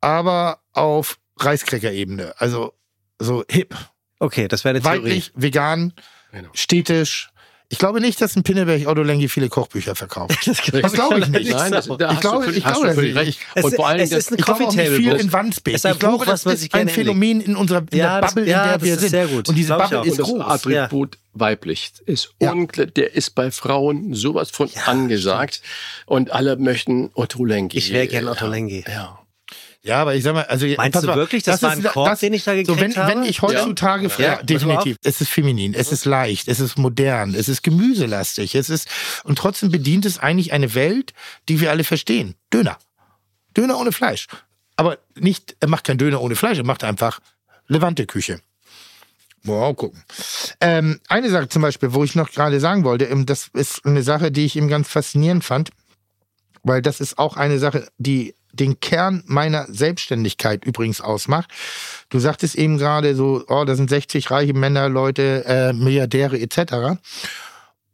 aber 0.00 0.60
auf 0.72 1.18
Reiskräcker-Ebene. 1.38 2.34
Also 2.38 2.74
so 3.18 3.44
hip, 3.50 3.74
Okay, 4.18 4.48
das 4.48 4.64
wäre 4.64 4.74
eine 4.74 4.82
Theorie. 4.82 4.98
weiblich, 4.98 5.32
vegan, 5.34 5.92
Genau. 6.32 6.48
städtisch. 6.54 7.30
Ich 7.68 7.78
glaube 7.78 8.00
nicht, 8.00 8.20
dass 8.20 8.36
ein 8.36 8.44
Pinneberg 8.44 8.86
Otto 8.86 9.02
Lengi 9.02 9.28
viele 9.28 9.48
Kochbücher 9.48 9.96
verkauft. 9.96 10.36
Das 10.46 10.92
glaube 10.92 11.18
ich 11.18 11.28
nicht. 11.28 11.50
Nein, 11.50 11.72
das, 11.72 11.86
da 11.98 12.12
Ich 12.12 12.20
glaube- 12.20 12.52
ich 12.52 12.62
glaube 12.62 12.86
das. 13.12 13.26
Es- 13.54 13.64
Und 13.64 13.74
vor 13.74 13.88
allen 13.88 14.00
es 14.00 14.12
ist 14.12 14.30
ein 14.30 14.38
Ich 14.38 14.44
glaube 14.44 14.66
auch 14.66 14.72
nicht 14.72 14.78
Coffee 14.86 14.96
viel 14.96 15.12
in 15.16 15.32
Wandsbek. 15.32 15.74
Ich 15.84 15.98
glaube, 15.98 16.24
das 16.26 16.46
was 16.46 16.62
ist 16.62 16.74
ein. 16.74 16.88
Phänomen 16.88 17.40
in 17.40 17.56
unserer 17.56 17.80
in 17.90 17.98
Ja, 17.98 18.12
der 18.12 18.20
das- 18.20 18.34
Bubble, 18.34 18.50
ja, 18.50 18.62
in 18.62 18.68
der 18.68 18.78
das 18.78 18.84
wir 18.86 18.96
sind. 18.98 19.08
sehr 19.10 19.26
gut. 19.26 19.48
Und 19.48 19.54
diese 19.56 19.76
Bubble 19.76 20.02
ist 20.04 20.10
und 20.12 20.18
das 20.18 20.28
groß. 20.28 20.42
Attribut 20.42 21.18
weiblich 21.34 21.92
ist 22.06 22.30
Ja. 22.40 22.54
der 22.54 23.14
ist 23.14 23.34
bei 23.34 23.50
Frauen 23.50 24.14
sowas 24.14 24.50
von 24.50 24.70
angesagt 24.86 25.60
und 26.06 26.30
alle 26.30 26.56
möchten 26.56 27.10
Otto 27.14 27.44
Lengi. 27.44 27.76
Ich 27.76 27.92
wäre 27.92 28.06
gern 28.06 28.28
Otto 28.28 28.46
Lengi. 28.46 28.84
Ja. 28.86 29.18
Ja, 29.86 30.02
aber 30.02 30.16
ich 30.16 30.24
sag 30.24 30.34
mal, 30.34 30.44
also 30.46 30.66
Meinst 30.76 31.00
du 31.00 31.06
mal, 31.06 31.16
wirklich, 31.16 31.44
das 31.44 31.62
war 31.62 31.70
ein 31.70 31.82
Korb, 31.84 32.18
den 32.18 32.32
ich 32.32 32.42
da 32.42 32.56
so, 32.56 32.74
gekriegt 32.74 32.80
wenn, 32.80 32.96
habe? 32.96 33.12
Wenn 33.12 33.22
ich 33.22 33.40
heutzutage, 33.40 34.08
ja, 34.08 34.18
Ja, 34.18 34.30
pass 34.30 34.38
mal 34.38 34.44
definitiv, 34.44 34.96
es 35.04 35.20
ist 35.20 35.30
feminin, 35.30 35.74
es 35.74 35.92
ist 35.92 36.04
leicht, 36.04 36.48
es 36.48 36.58
ist 36.58 36.76
modern, 36.76 37.36
es 37.36 37.48
ist 37.48 37.62
gemüselastig, 37.62 38.56
es 38.56 38.68
ist 38.68 38.88
und 39.22 39.38
trotzdem 39.38 39.70
bedient 39.70 40.04
es 40.04 40.18
eigentlich 40.18 40.52
eine 40.52 40.74
Welt, 40.74 41.12
die 41.48 41.60
wir 41.60 41.70
alle 41.70 41.84
verstehen. 41.84 42.34
Döner, 42.52 42.78
Döner 43.56 43.78
ohne 43.78 43.92
Fleisch, 43.92 44.26
aber 44.74 44.98
nicht, 45.14 45.54
er 45.60 45.68
macht 45.68 45.84
kein 45.84 45.98
Döner 45.98 46.20
ohne 46.20 46.34
Fleisch, 46.34 46.58
er 46.58 46.66
macht 46.66 46.82
einfach 46.82 47.20
Levante 47.68 48.06
Küche. 48.06 48.40
Wow, 49.44 49.76
gucken. 49.76 50.02
Ähm, 50.60 50.98
eine 51.06 51.30
Sache 51.30 51.48
zum 51.48 51.62
Beispiel, 51.62 51.94
wo 51.94 52.02
ich 52.02 52.16
noch 52.16 52.32
gerade 52.32 52.58
sagen 52.58 52.82
wollte, 52.82 53.04
ähm, 53.04 53.24
das 53.24 53.50
ist 53.52 53.86
eine 53.86 54.02
Sache, 54.02 54.32
die 54.32 54.44
ich 54.44 54.56
ihm 54.56 54.66
ganz 54.66 54.88
faszinierend 54.88 55.44
fand, 55.44 55.70
weil 56.64 56.82
das 56.82 57.00
ist 57.00 57.18
auch 57.18 57.36
eine 57.36 57.60
Sache, 57.60 57.86
die 57.98 58.34
den 58.56 58.80
Kern 58.80 59.22
meiner 59.26 59.66
Selbstständigkeit 59.68 60.64
übrigens 60.64 61.00
ausmacht. 61.00 61.50
Du 62.08 62.18
sagtest 62.18 62.54
eben 62.54 62.78
gerade 62.78 63.14
so, 63.14 63.44
oh, 63.48 63.64
da 63.64 63.74
sind 63.74 63.90
60 63.90 64.30
reiche 64.30 64.54
Männer, 64.54 64.88
Leute, 64.88 65.44
äh, 65.46 65.72
Milliardäre 65.72 66.38
etc. 66.38 66.98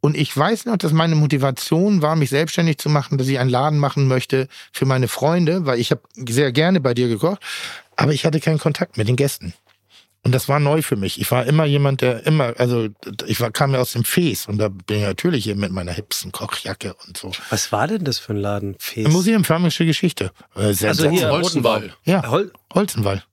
Und 0.00 0.16
ich 0.16 0.36
weiß 0.36 0.64
noch, 0.64 0.76
dass 0.76 0.92
meine 0.92 1.14
Motivation 1.14 2.02
war, 2.02 2.16
mich 2.16 2.30
selbstständig 2.30 2.78
zu 2.78 2.88
machen, 2.88 3.18
dass 3.18 3.28
ich 3.28 3.38
einen 3.38 3.50
Laden 3.50 3.78
machen 3.78 4.08
möchte 4.08 4.48
für 4.72 4.84
meine 4.84 5.06
Freunde, 5.06 5.64
weil 5.64 5.78
ich 5.78 5.92
habe 5.92 6.02
sehr 6.16 6.50
gerne 6.50 6.80
bei 6.80 6.92
dir 6.92 7.06
gekocht, 7.06 7.40
aber 7.94 8.12
ich 8.12 8.24
hatte 8.24 8.40
keinen 8.40 8.58
Kontakt 8.58 8.96
mit 8.96 9.06
den 9.06 9.16
Gästen. 9.16 9.54
Und 10.24 10.32
das 10.32 10.48
war 10.48 10.60
neu 10.60 10.82
für 10.82 10.94
mich. 10.94 11.20
Ich 11.20 11.30
war 11.32 11.46
immer 11.46 11.64
jemand, 11.64 12.00
der 12.00 12.24
immer, 12.26 12.54
also 12.56 12.88
ich 13.26 13.40
war, 13.40 13.50
kam 13.50 13.74
ja 13.74 13.80
aus 13.80 13.92
dem 13.92 14.04
Fes 14.04 14.46
und 14.46 14.58
da 14.58 14.68
bin 14.68 14.98
ich 14.98 15.02
natürlich 15.02 15.44
hier 15.44 15.56
mit 15.56 15.72
meiner 15.72 15.92
hipsten 15.92 16.30
Kochjacke 16.30 16.94
und 17.06 17.16
so. 17.16 17.32
Was 17.50 17.72
war 17.72 17.88
denn 17.88 18.04
das 18.04 18.20
für 18.20 18.32
ein 18.32 18.36
Laden? 18.36 18.76
Fes? 18.78 19.08
Museum 19.08 19.42
für 19.44 19.84
Geschichte. 19.84 20.30
Äh, 20.54 20.72
sehr 20.74 20.90
Also 20.90 21.10
hier, 21.10 21.28
Holzenwall. 21.28 21.92
Ja, 22.04 22.30
Hol 22.30 22.52
Holzenwall. 22.72 23.24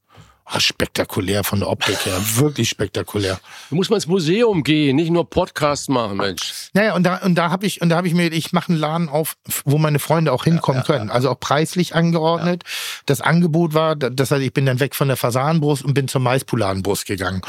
Ah, 0.52 0.60
spektakulär 0.60 1.44
von 1.44 1.60
der 1.60 1.70
Optik 1.70 2.08
her. 2.08 2.20
Wirklich 2.36 2.70
spektakulär. 2.70 3.40
Du 3.70 3.76
musst 3.76 3.92
mal 3.92 3.98
ins 3.98 4.08
Museum 4.08 4.64
gehen, 4.64 4.96
nicht 4.96 5.12
nur 5.12 5.30
Podcast 5.30 5.90
machen, 5.90 6.18
Mensch. 6.18 6.70
Naja, 6.74 6.96
und 6.96 7.04
da, 7.04 7.18
und 7.18 7.36
da 7.36 7.52
habe 7.52 7.68
ich, 7.68 7.82
und 7.82 7.90
da 7.90 7.98
habe 7.98 8.08
ich 8.08 8.16
mir, 8.16 8.32
ich 8.32 8.52
mache 8.52 8.70
einen 8.70 8.80
Laden 8.80 9.10
auf, 9.10 9.38
wo 9.64 9.78
meine 9.78 10.00
Freunde 10.00 10.34
auch 10.34 10.46
hinkommen 10.46 10.84
können. 10.84 11.12
Also 11.12 11.30
auch 11.30 11.40
preislich 11.40 11.94
angeordnet. 11.94 12.64
Das 13.06 13.22
Angebot 13.22 13.76
war, 13.76 13.96
das 13.96 14.32
heißt, 14.32 14.42
ich 14.42 14.52
bin 14.52 14.66
dann 14.66 14.80
weg 14.80 14.96
von 14.96 15.08
der 15.08 15.18
Fasanenbrust 15.18 15.86
und 15.86 15.94
bin 15.94 16.08
zum 16.08 16.24
Maispuladenbrust 16.24 17.06
gegangen. 17.06 17.44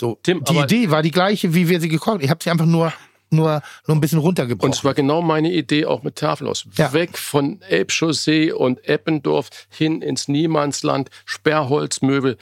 So, 0.00 0.18
Tim, 0.22 0.42
die 0.44 0.56
Idee 0.56 0.90
war 0.90 1.02
die 1.02 1.10
gleiche, 1.10 1.52
wie 1.52 1.68
wir 1.68 1.78
sie 1.78 1.90
gekocht. 1.90 2.22
Ich 2.22 2.30
habe 2.30 2.42
sie 2.42 2.50
einfach 2.50 2.64
nur, 2.64 2.90
nur, 3.30 3.62
nur 3.86 3.96
ein 3.96 4.00
bisschen 4.00 4.18
runtergebrochen. 4.18 4.70
Und 4.70 4.74
es 4.76 4.84
war 4.84 4.94
genau 4.94 5.22
meine 5.22 5.52
Idee 5.52 5.86
auch 5.86 6.02
mit 6.02 6.16
Tafelhaus. 6.16 6.66
Ja. 6.76 6.92
Weg 6.92 7.18
von 7.18 7.60
Elbchaussee 7.62 8.52
und 8.52 8.86
Eppendorf 8.88 9.50
hin 9.68 10.02
ins 10.02 10.28
Niemandsland, 10.28 11.10
Sperrholzmöbel. 11.24 12.36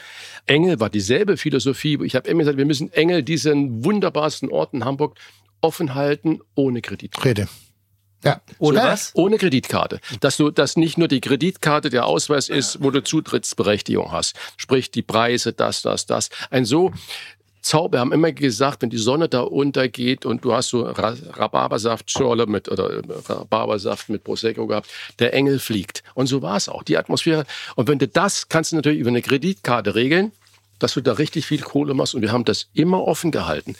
Engel 0.46 0.80
war 0.80 0.90
dieselbe 0.90 1.36
Philosophie. 1.36 1.98
Ich 2.04 2.14
habe 2.14 2.28
immer 2.28 2.40
gesagt, 2.40 2.58
wir 2.58 2.66
müssen 2.66 2.92
Engel, 2.92 3.22
diesen 3.22 3.84
wunderbarsten 3.84 4.50
Ort 4.50 4.74
in 4.74 4.84
Hamburg, 4.84 5.16
offen 5.60 5.94
halten, 5.94 6.40
ohne 6.54 6.82
Kreditkarte. 6.82 7.28
Rede. 7.28 7.48
Ja. 8.24 8.40
Ohne 8.58 8.78
Ja. 8.78 8.84
was? 8.86 9.12
Ohne 9.14 9.36
Kreditkarte. 9.36 10.00
Dass 10.20 10.38
du, 10.38 10.50
dass 10.50 10.76
nicht 10.76 10.96
nur 10.96 11.08
die 11.08 11.20
Kreditkarte 11.20 11.90
der 11.90 12.06
Ausweis 12.06 12.48
ist, 12.48 12.82
wo 12.82 12.90
du 12.90 13.02
Zutrittsberechtigung 13.02 14.12
hast. 14.12 14.34
Sprich, 14.56 14.90
die 14.90 15.02
Preise, 15.02 15.52
das, 15.52 15.82
das, 15.82 16.06
das. 16.06 16.30
Ein 16.50 16.64
so 16.64 16.92
Zauber, 17.64 17.98
haben 17.98 18.12
immer 18.12 18.32
gesagt, 18.32 18.82
wenn 18.82 18.90
die 18.90 18.98
Sonne 18.98 19.28
da 19.28 19.40
untergeht 19.40 20.26
und 20.26 20.44
du 20.44 20.52
hast 20.52 20.68
so 20.68 20.82
Rhabarbersaftschorle 20.82 22.46
mit 22.46 22.68
oder 22.68 22.90
äh, 22.90 23.02
Rhabarbersaft 23.26 24.10
mit 24.10 24.22
Prosecco 24.22 24.66
gehabt, 24.66 24.88
der 25.18 25.32
Engel 25.32 25.58
fliegt. 25.58 26.02
Und 26.14 26.26
so 26.26 26.42
war 26.42 26.56
es 26.56 26.68
auch, 26.68 26.82
die 26.82 26.98
Atmosphäre. 26.98 27.46
Und 27.74 27.88
wenn 27.88 27.98
du 27.98 28.06
das 28.06 28.48
kannst 28.48 28.72
du 28.72 28.76
natürlich 28.76 29.00
über 29.00 29.08
eine 29.08 29.22
Kreditkarte 29.22 29.94
regeln, 29.94 30.32
dass 30.78 30.94
du 30.94 31.00
da 31.00 31.12
richtig 31.12 31.46
viel 31.46 31.60
Kohle 31.60 31.94
machst 31.94 32.14
und 32.14 32.20
wir 32.22 32.32
haben 32.32 32.44
das 32.44 32.68
immer 32.74 33.02
offen 33.02 33.30
gehalten. 33.30 33.76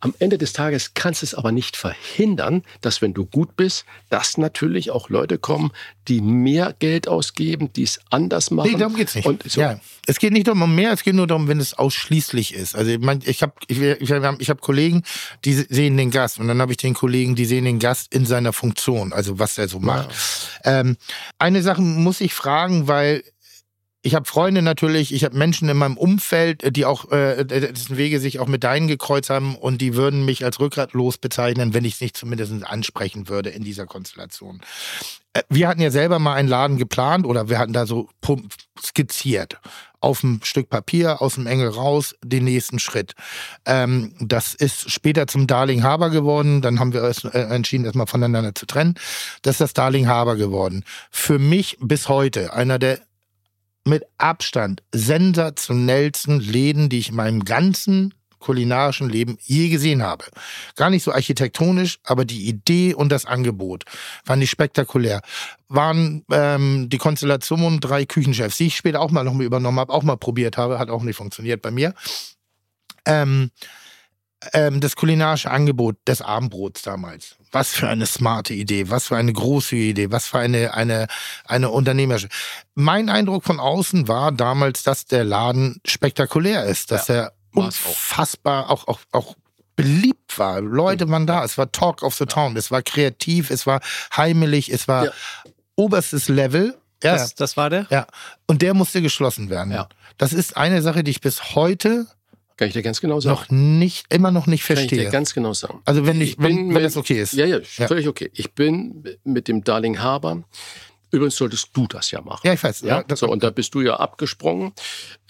Am 0.00 0.14
Ende 0.18 0.38
des 0.38 0.52
Tages 0.52 0.94
kannst 0.94 1.22
du 1.22 1.26
es 1.26 1.34
aber 1.34 1.52
nicht 1.52 1.76
verhindern, 1.76 2.62
dass 2.80 3.02
wenn 3.02 3.14
du 3.14 3.26
gut 3.26 3.56
bist, 3.56 3.84
dass 4.08 4.38
natürlich 4.38 4.90
auch 4.90 5.10
Leute 5.10 5.38
kommen, 5.38 5.72
die 6.08 6.20
mehr 6.20 6.74
Geld 6.78 7.06
ausgeben, 7.06 7.72
die 7.72 7.82
es 7.82 8.00
anders 8.10 8.50
machen. 8.50 8.72
Nee, 8.72 8.78
darum 8.78 8.96
geht's 8.96 9.14
nicht. 9.14 9.26
Und 9.26 9.42
so. 9.50 9.60
ja. 9.60 9.78
Es 10.06 10.18
geht 10.18 10.32
nicht 10.32 10.48
um 10.48 10.74
mehr, 10.74 10.92
es 10.92 11.02
geht 11.02 11.14
nur 11.14 11.26
darum, 11.26 11.48
wenn 11.48 11.60
es 11.60 11.74
ausschließlich 11.74 12.54
ist. 12.54 12.74
Also 12.74 12.90
ich 12.92 12.98
mein, 12.98 13.20
ich 13.24 13.42
habe 13.42 13.52
ich, 13.68 13.80
ich, 13.80 14.10
ich 14.10 14.50
hab 14.50 14.60
Kollegen, 14.60 15.02
die 15.44 15.52
sehen 15.52 15.96
den 15.96 16.10
Gast 16.10 16.40
und 16.40 16.48
dann 16.48 16.60
habe 16.60 16.72
ich 16.72 16.78
den 16.78 16.94
Kollegen, 16.94 17.34
die 17.34 17.44
sehen 17.44 17.64
den 17.64 17.78
Gast 17.78 18.12
in 18.12 18.26
seiner 18.26 18.52
Funktion, 18.52 19.12
also 19.12 19.38
was 19.38 19.58
er 19.58 19.68
so 19.68 19.78
macht. 19.78 20.10
Ähm, 20.64 20.96
eine 21.38 21.62
Sache 21.62 21.82
muss 21.82 22.20
ich 22.20 22.34
fragen, 22.34 22.88
weil 22.88 23.22
ich 24.02 24.14
habe 24.14 24.24
Freunde 24.24 24.62
natürlich, 24.62 25.12
ich 25.12 25.24
habe 25.24 25.36
Menschen 25.36 25.68
in 25.68 25.76
meinem 25.76 25.96
Umfeld, 25.96 26.62
äh, 26.62 26.72
die 26.72 26.84
auch 26.84 27.10
äh, 27.10 27.44
dessen 27.44 27.96
Wege 27.96 28.20
sich 28.20 28.38
auch 28.38 28.46
mit 28.46 28.64
deinen 28.64 28.88
gekreuzt 28.88 29.30
haben 29.30 29.56
und 29.56 29.80
die 29.80 29.94
würden 29.94 30.24
mich 30.24 30.44
als 30.44 30.60
rückgratlos 30.60 31.18
bezeichnen, 31.18 31.74
wenn 31.74 31.84
ich 31.84 31.94
es 31.94 32.00
nicht 32.00 32.16
zumindest 32.16 32.64
ansprechen 32.64 33.28
würde 33.28 33.50
in 33.50 33.62
dieser 33.62 33.86
Konstellation. 33.86 34.60
Äh, 35.34 35.42
wir 35.48 35.68
hatten 35.68 35.82
ja 35.82 35.90
selber 35.90 36.18
mal 36.18 36.34
einen 36.34 36.48
Laden 36.48 36.78
geplant 36.78 37.26
oder 37.26 37.48
wir 37.48 37.58
hatten 37.58 37.72
da 37.72 37.86
so 37.86 38.08
skizziert 38.82 39.60
auf 40.00 40.22
ein 40.22 40.40
Stück 40.42 40.70
Papier 40.70 41.20
aus 41.20 41.34
dem 41.34 41.46
Engel 41.46 41.68
raus 41.68 42.16
den 42.24 42.44
nächsten 42.44 42.78
Schritt. 42.78 43.12
Ähm, 43.66 44.14
das 44.18 44.54
ist 44.54 44.90
später 44.90 45.26
zum 45.26 45.46
Darling 45.46 45.82
Haber 45.82 46.08
geworden. 46.08 46.62
Dann 46.62 46.80
haben 46.80 46.94
wir 46.94 47.02
es, 47.02 47.24
äh, 47.24 47.38
entschieden, 47.38 47.84
erstmal 47.84 48.06
voneinander 48.06 48.54
zu 48.54 48.64
trennen. 48.64 48.94
Das 49.42 49.56
ist 49.56 49.60
das 49.60 49.74
Darling 49.74 50.08
Haber 50.08 50.36
geworden. 50.36 50.84
Für 51.10 51.38
mich 51.38 51.76
bis 51.80 52.08
heute 52.08 52.54
einer 52.54 52.78
der 52.78 53.00
mit 53.84 54.04
Abstand 54.18 54.82
sensationellsten 54.92 56.40
Läden, 56.40 56.88
die 56.88 56.98
ich 56.98 57.10
in 57.10 57.16
meinem 57.16 57.44
ganzen 57.44 58.14
kulinarischen 58.40 59.08
Leben 59.08 59.38
je 59.42 59.68
gesehen 59.68 60.02
habe. 60.02 60.24
Gar 60.74 60.90
nicht 60.90 61.04
so 61.04 61.12
architektonisch, 61.12 61.98
aber 62.04 62.24
die 62.24 62.48
Idee 62.48 62.94
und 62.94 63.12
das 63.12 63.26
Angebot 63.26 63.84
fand 64.24 64.42
ich 64.42 64.50
spektakulär. 64.50 65.20
Waren 65.68 66.24
ähm, 66.32 66.88
die 66.88 66.98
Konstellation 66.98 67.80
drei 67.80 68.06
Küchenchefs, 68.06 68.56
die 68.56 68.66
ich 68.68 68.76
später 68.76 69.00
auch 69.00 69.10
mal 69.10 69.24
noch 69.24 69.34
mal 69.34 69.44
übernommen 69.44 69.78
habe, 69.78 69.92
auch 69.92 70.02
mal 70.02 70.16
probiert 70.16 70.56
habe, 70.56 70.78
hat 70.78 70.90
auch 70.90 71.02
nicht 71.02 71.16
funktioniert 71.16 71.62
bei 71.62 71.70
mir. 71.70 71.94
Ähm, 73.06 73.50
ähm, 74.52 74.80
das 74.80 74.96
kulinarische 74.96 75.50
Angebot 75.50 75.96
des 76.06 76.22
Abendbrots 76.22 76.82
damals. 76.82 77.36
Was 77.52 77.70
für 77.72 77.88
eine 77.88 78.06
smarte 78.06 78.54
Idee, 78.54 78.90
was 78.90 79.06
für 79.08 79.16
eine 79.16 79.32
große 79.32 79.76
Idee, 79.76 80.10
was 80.12 80.26
für 80.28 80.38
eine, 80.38 80.72
eine, 80.74 81.08
eine 81.46 81.70
unternehmerische. 81.70 82.28
Mein 82.74 83.08
Eindruck 83.10 83.44
von 83.44 83.58
außen 83.60 84.08
war 84.08 84.32
damals, 84.32 84.82
dass 84.82 85.04
der 85.06 85.24
Laden 85.24 85.80
spektakulär 85.84 86.64
ist, 86.64 86.90
dass 86.90 87.08
er 87.08 87.32
war's 87.52 87.80
auch. 87.84 87.88
unfassbar 87.88 88.70
auch, 88.70 88.86
auch, 88.88 89.00
auch 89.12 89.34
beliebt 89.76 90.38
war. 90.38 90.60
Leute 90.60 91.08
waren 91.08 91.26
da, 91.26 91.44
es 91.44 91.58
war 91.58 91.72
Talk 91.72 92.02
of 92.02 92.14
the 92.14 92.26
Town, 92.26 92.56
es 92.56 92.70
war 92.70 92.82
kreativ, 92.82 93.50
es 93.50 93.66
war 93.66 93.80
heimelig, 94.16 94.70
es 94.70 94.86
war 94.88 95.06
Ja. 95.06 95.12
oberstes 95.76 96.28
Level. 96.28 96.76
Ja, 97.02 97.14
Das, 97.14 97.34
das 97.34 97.56
war 97.56 97.70
der? 97.70 97.86
ja. 97.90 98.06
Und 98.46 98.60
der 98.62 98.74
musste 98.74 99.00
geschlossen 99.02 99.48
werden. 99.50 99.72
Ja. 99.72 99.88
Das 100.18 100.32
ist 100.34 100.56
eine 100.56 100.82
Sache, 100.82 101.02
die 101.02 101.10
ich 101.10 101.20
bis 101.22 101.54
heute 101.54 102.06
Kann 102.60 102.68
ich 102.68 102.74
dir 102.74 102.82
ganz 102.82 103.00
genau 103.00 103.20
sagen. 103.20 103.34
noch 103.34 103.48
nicht, 103.50 104.12
immer 104.12 104.30
noch 104.30 104.46
nicht 104.46 104.66
Kann 104.66 104.76
ich 104.76 104.82
dir 104.88 104.96
verstehe. 104.96 105.10
ganz 105.10 105.32
genau 105.32 105.54
sagen. 105.54 105.80
Also 105.86 106.04
wenn 106.06 106.20
ich, 106.20 106.36
bin 106.36 106.44
wenn, 106.46 106.56
wenn 106.68 106.68
mit- 106.74 106.84
das 106.84 106.98
okay 106.98 107.18
ist. 107.22 107.32
Ja, 107.32 107.46
ja, 107.46 107.58
Ja. 107.78 107.86
völlig 107.88 108.06
okay. 108.06 108.30
Ich 108.34 108.52
bin 108.52 109.02
mit 109.24 109.48
dem 109.48 109.64
Darling 109.64 109.98
Haber. 110.00 110.44
Übrigens 111.10 111.36
solltest 111.36 111.70
du 111.72 111.86
das 111.86 112.10
ja 112.10 112.20
machen. 112.20 112.42
Ja, 112.46 112.52
ich 112.52 112.62
weiß. 112.62 112.82
Ja, 112.82 113.02
das, 113.02 113.20
so, 113.20 113.28
und 113.28 113.42
da 113.42 113.48
bist 113.48 113.74
du 113.74 113.80
ja 113.80 113.96
abgesprungen 113.96 114.72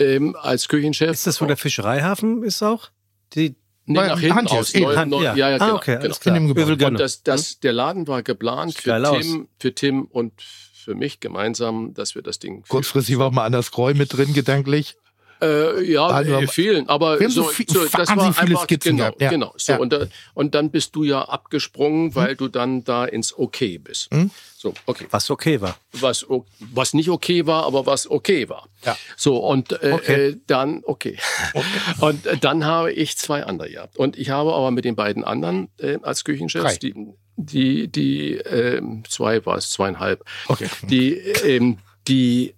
ähm, 0.01 0.35
als 0.43 0.67
Küchenchef. 0.67 1.13
Ist 1.13 1.27
das, 1.29 1.41
wo 1.41 1.47
der 1.47 1.57
Fischereihafen 1.57 2.43
ist 2.43 2.63
auch? 2.65 2.91
Die, 3.35 3.55
nee, 3.87 3.95
nach 3.95 4.19
hinten 4.19 4.35
Handjes, 4.37 4.59
aus. 4.59 4.75
Neu, 4.75 4.97
Hand- 4.97 5.11
neu, 5.13 5.23
ja. 5.23 5.37
ja. 5.37 5.51
ja, 5.51 5.57
Ah, 5.57 5.59
genau. 5.67 5.77
okay, 5.77 5.99
genau. 6.23 6.53
Gönne. 6.55 6.87
Und 6.89 6.99
das, 7.01 7.23
das, 7.23 7.61
der 7.61 7.73
Laden 7.73 8.09
war 8.09 8.23
geplant 8.25 8.75
für. 8.75 9.01
Tim, 9.21 9.49
für 9.59 9.73
Tim 9.73 10.03
und 10.07 10.33
für 10.43 10.97
mich 10.97 11.21
gemeinsam, 11.21 11.95
dass 11.95 12.15
wir 12.17 12.23
das 12.23 12.41
Ding. 12.41 12.65
Kurzfristig 12.67 13.17
war 13.19 13.29
auch 13.29 13.33
mal 13.33 13.45
Anders 13.45 13.71
Kreu 13.71 13.95
mit 13.95 14.13
drin, 14.13 14.35
gedanklich. 14.35 14.97
Äh, 15.43 15.83
ja, 15.91 16.07
Also, 16.07 16.33
äh, 16.35 16.47
vielen, 16.47 16.89
aber 16.89 17.19
so 17.19 17.29
so, 17.29 17.45
viel- 17.45 17.67
so, 17.69 17.85
das 17.85 17.95
war 17.95 18.33
viele 18.35 18.49
einfach, 18.51 18.65
Skizzen 18.65 18.97
genau, 18.97 19.05
gehabt, 19.09 19.21
ja. 19.23 19.31
genau. 19.31 19.55
So, 19.57 19.73
Ja. 19.73 19.79
und, 19.79 19.93
da, 19.93 20.07
und 20.35 20.55
dann 20.55 20.71
bist 20.71 20.95
du 20.97 21.05
ja 21.05 21.23
abgesprungen, 21.23 22.15
weil 22.15 22.37
du 22.37 22.49
dann 22.49 22.85
da 22.85 23.05
ins 23.05 23.37
Okay 23.37 23.79
bist. 23.79 24.13
Mhm. 24.13 24.31
So, 24.57 24.75
okay. 24.85 25.07
was 25.11 25.31
okay 25.31 25.61
war. 25.63 25.79
Was, 25.93 26.27
was 26.59 26.93
nicht 26.93 27.09
okay 27.09 27.47
war, 27.47 27.65
aber 27.65 27.87
was 27.87 28.11
okay 28.11 28.49
war. 28.51 28.69
Ja. 28.85 28.97
So, 29.17 29.39
und 29.39 29.73
äh, 29.83 29.93
Okay. 29.93 30.29
äh, 30.31 30.37
dann, 30.47 30.83
okay. 30.85 31.17
und 32.01 32.27
äh, 32.27 32.37
dann 32.37 32.65
habe 32.67 32.93
ich 32.93 33.17
zwei 33.17 33.45
andere 33.45 33.71
gehabt. 33.71 33.97
Und 33.97 34.19
ich 34.19 34.29
habe 34.31 34.53
aber 34.53 34.71
mit 34.71 34.85
den 34.85 34.97
beiden 34.97 35.25
anderen 35.25 35.69
äh, 35.79 35.99
als 36.03 36.25
Küchenchefs, 36.25 36.65
Drei. 36.65 36.77
die, 36.77 36.95
die, 37.37 37.89
die 37.89 38.33
ähm, 38.35 39.03
zwei 39.09 39.47
war 39.47 39.57
es, 39.57 39.71
zweieinhalb, 39.71 40.23
Okay. 40.49 40.69
die, 40.83 41.15
ähm, 41.15 41.79
die 42.07 42.55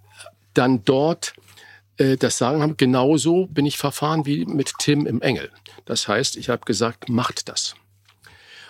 dann 0.54 0.84
dort 0.84 1.34
äh, 2.02 2.16
das 2.16 2.38
Sagen 2.38 2.62
haben, 2.62 2.76
genauso 2.76 3.46
bin 3.46 3.66
ich 3.66 3.78
verfahren 3.78 4.26
wie 4.26 4.44
mit 4.44 4.72
Tim 4.78 5.06
im 5.06 5.22
Engel. 5.22 5.50
Das 5.84 6.08
heißt, 6.08 6.36
ich 6.36 6.48
habe 6.48 6.64
gesagt, 6.64 7.08
macht 7.08 7.48
das. 7.48 7.74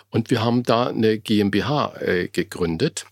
Und 0.09 0.29
wir 0.29 0.43
haben 0.43 0.61
da 0.63 0.87
eine 0.87 1.17
GmbH 1.17 1.95
äh, 1.99 2.27
gegründet, 2.27 3.05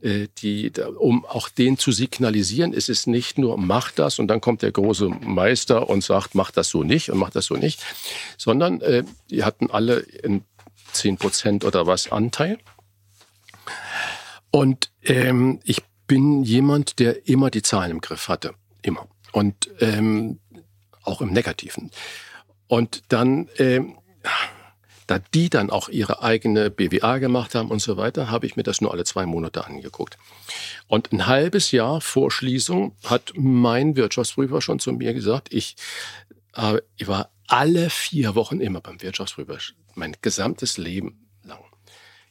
äh, 0.00 0.28
die, 0.38 0.72
um 0.98 1.26
auch 1.26 1.50
den 1.50 1.76
zu 1.76 1.92
signalisieren, 1.92 2.72
es 2.72 2.88
ist 2.88 3.06
nicht 3.06 3.36
nur, 3.36 3.58
mach 3.58 3.92
das 3.92 4.18
und 4.18 4.28
dann 4.28 4.40
kommt 4.40 4.62
der 4.62 4.72
große 4.72 5.08
Meister 5.08 5.90
und 5.90 6.02
sagt, 6.02 6.34
mach 6.34 6.50
das 6.50 6.70
so 6.70 6.82
nicht 6.82 7.10
und 7.10 7.18
mach 7.18 7.30
das 7.30 7.44
so 7.46 7.56
nicht, 7.56 7.84
sondern 8.38 8.80
äh, 8.80 9.04
die 9.28 9.44
hatten 9.44 9.70
alle 9.70 9.98
in 9.98 10.42
10 10.92 11.18
Prozent 11.18 11.64
oder 11.64 11.86
was 11.86 12.10
Anteil. 12.10 12.58
Und 14.50 14.90
ähm, 15.02 15.60
ich 15.64 15.82
bin 16.06 16.42
jemand, 16.42 16.98
der 16.98 17.28
immer 17.28 17.50
die 17.50 17.62
Zahlen 17.62 17.90
im 17.90 18.00
Griff 18.00 18.28
hatte. 18.28 18.54
Immer. 18.82 19.06
Und 19.32 19.70
ähm, 19.80 20.40
auch 21.02 21.20
im 21.20 21.32
Negativen. 21.32 21.90
Und 22.66 23.02
dann, 23.08 23.48
ähm, 23.58 23.98
da 25.06 25.18
die 25.18 25.50
dann 25.50 25.70
auch 25.70 25.88
ihre 25.88 26.22
eigene 26.22 26.70
BWA 26.70 27.18
gemacht 27.18 27.54
haben 27.54 27.70
und 27.70 27.80
so 27.80 27.96
weiter, 27.96 28.30
habe 28.30 28.46
ich 28.46 28.54
mir 28.54 28.62
das 28.62 28.80
nur 28.80 28.92
alle 28.92 29.04
zwei 29.04 29.26
Monate 29.26 29.64
angeguckt. 29.66 30.18
Und 30.86 31.12
ein 31.12 31.26
halbes 31.26 31.72
Jahr 31.72 32.00
vor 32.00 32.30
Schließung 32.30 32.94
hat 33.04 33.32
mein 33.34 33.96
Wirtschaftsprüfer 33.96 34.60
schon 34.60 34.78
zu 34.78 34.92
mir 34.92 35.14
gesagt, 35.14 35.52
ich, 35.52 35.76
habe, 36.54 36.84
ich 36.96 37.08
war 37.08 37.30
alle 37.48 37.90
vier 37.90 38.36
Wochen 38.36 38.60
immer 38.60 38.80
beim 38.80 39.02
Wirtschaftsprüfer, 39.02 39.58
mein 39.94 40.16
gesamtes 40.22 40.78
Leben 40.78 41.29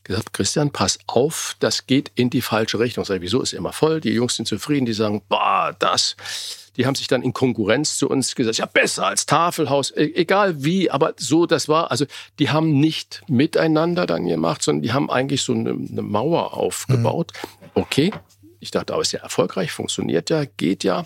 gesagt, 0.10 0.34
Christian, 0.34 0.72
pass 0.72 0.98
auf, 1.06 1.56
das 1.60 1.86
geht 1.86 2.12
in 2.16 2.30
die 2.30 2.42
falsche 2.42 2.80
Richtung. 2.80 3.06
Sag 3.06 3.18
ich, 3.18 3.22
wieso 3.22 3.42
ist 3.42 3.54
immer 3.54 3.74
voll? 3.74 4.02
Die 4.02 4.10
Jungs 4.10 4.36
sind 4.36 4.48
zufrieden, 4.48 4.86
die 4.86 4.94
sagen, 4.94 5.22
boah, 5.30 5.76
das. 5.78 6.16
Die 6.76 6.86
haben 6.86 6.96
sich 6.96 7.08
dann 7.08 7.22
in 7.22 7.34
Konkurrenz 7.34 7.98
zu 7.98 8.10
uns 8.10 8.36
gesagt, 8.36 8.58
ja, 8.58 8.66
besser 8.66 9.06
als 9.06 9.26
Tafelhaus, 9.26 9.92
e 9.92 10.14
egal 10.16 10.64
wie, 10.64 10.90
aber 10.90 11.14
so, 11.18 11.46
das 11.46 11.68
war, 11.68 11.92
also 11.92 12.06
die 12.40 12.50
haben 12.50 12.80
nicht 12.80 13.22
miteinander 13.28 14.06
dann 14.06 14.26
gemacht, 14.26 14.64
sondern 14.64 14.82
die 14.82 14.94
haben 14.94 15.10
eigentlich 15.12 15.44
so 15.44 15.54
eine, 15.54 15.72
eine 15.72 16.02
Mauer 16.02 16.54
aufgebaut. 16.56 17.34
Okay, 17.76 18.12
ich 18.60 18.72
dachte, 18.72 18.94
aber 18.94 19.02
ist 19.02 19.12
ja 19.12 19.20
erfolgreich, 19.20 19.72
funktioniert 19.72 20.30
ja, 20.30 20.46
geht 20.46 20.84
ja. 20.84 21.06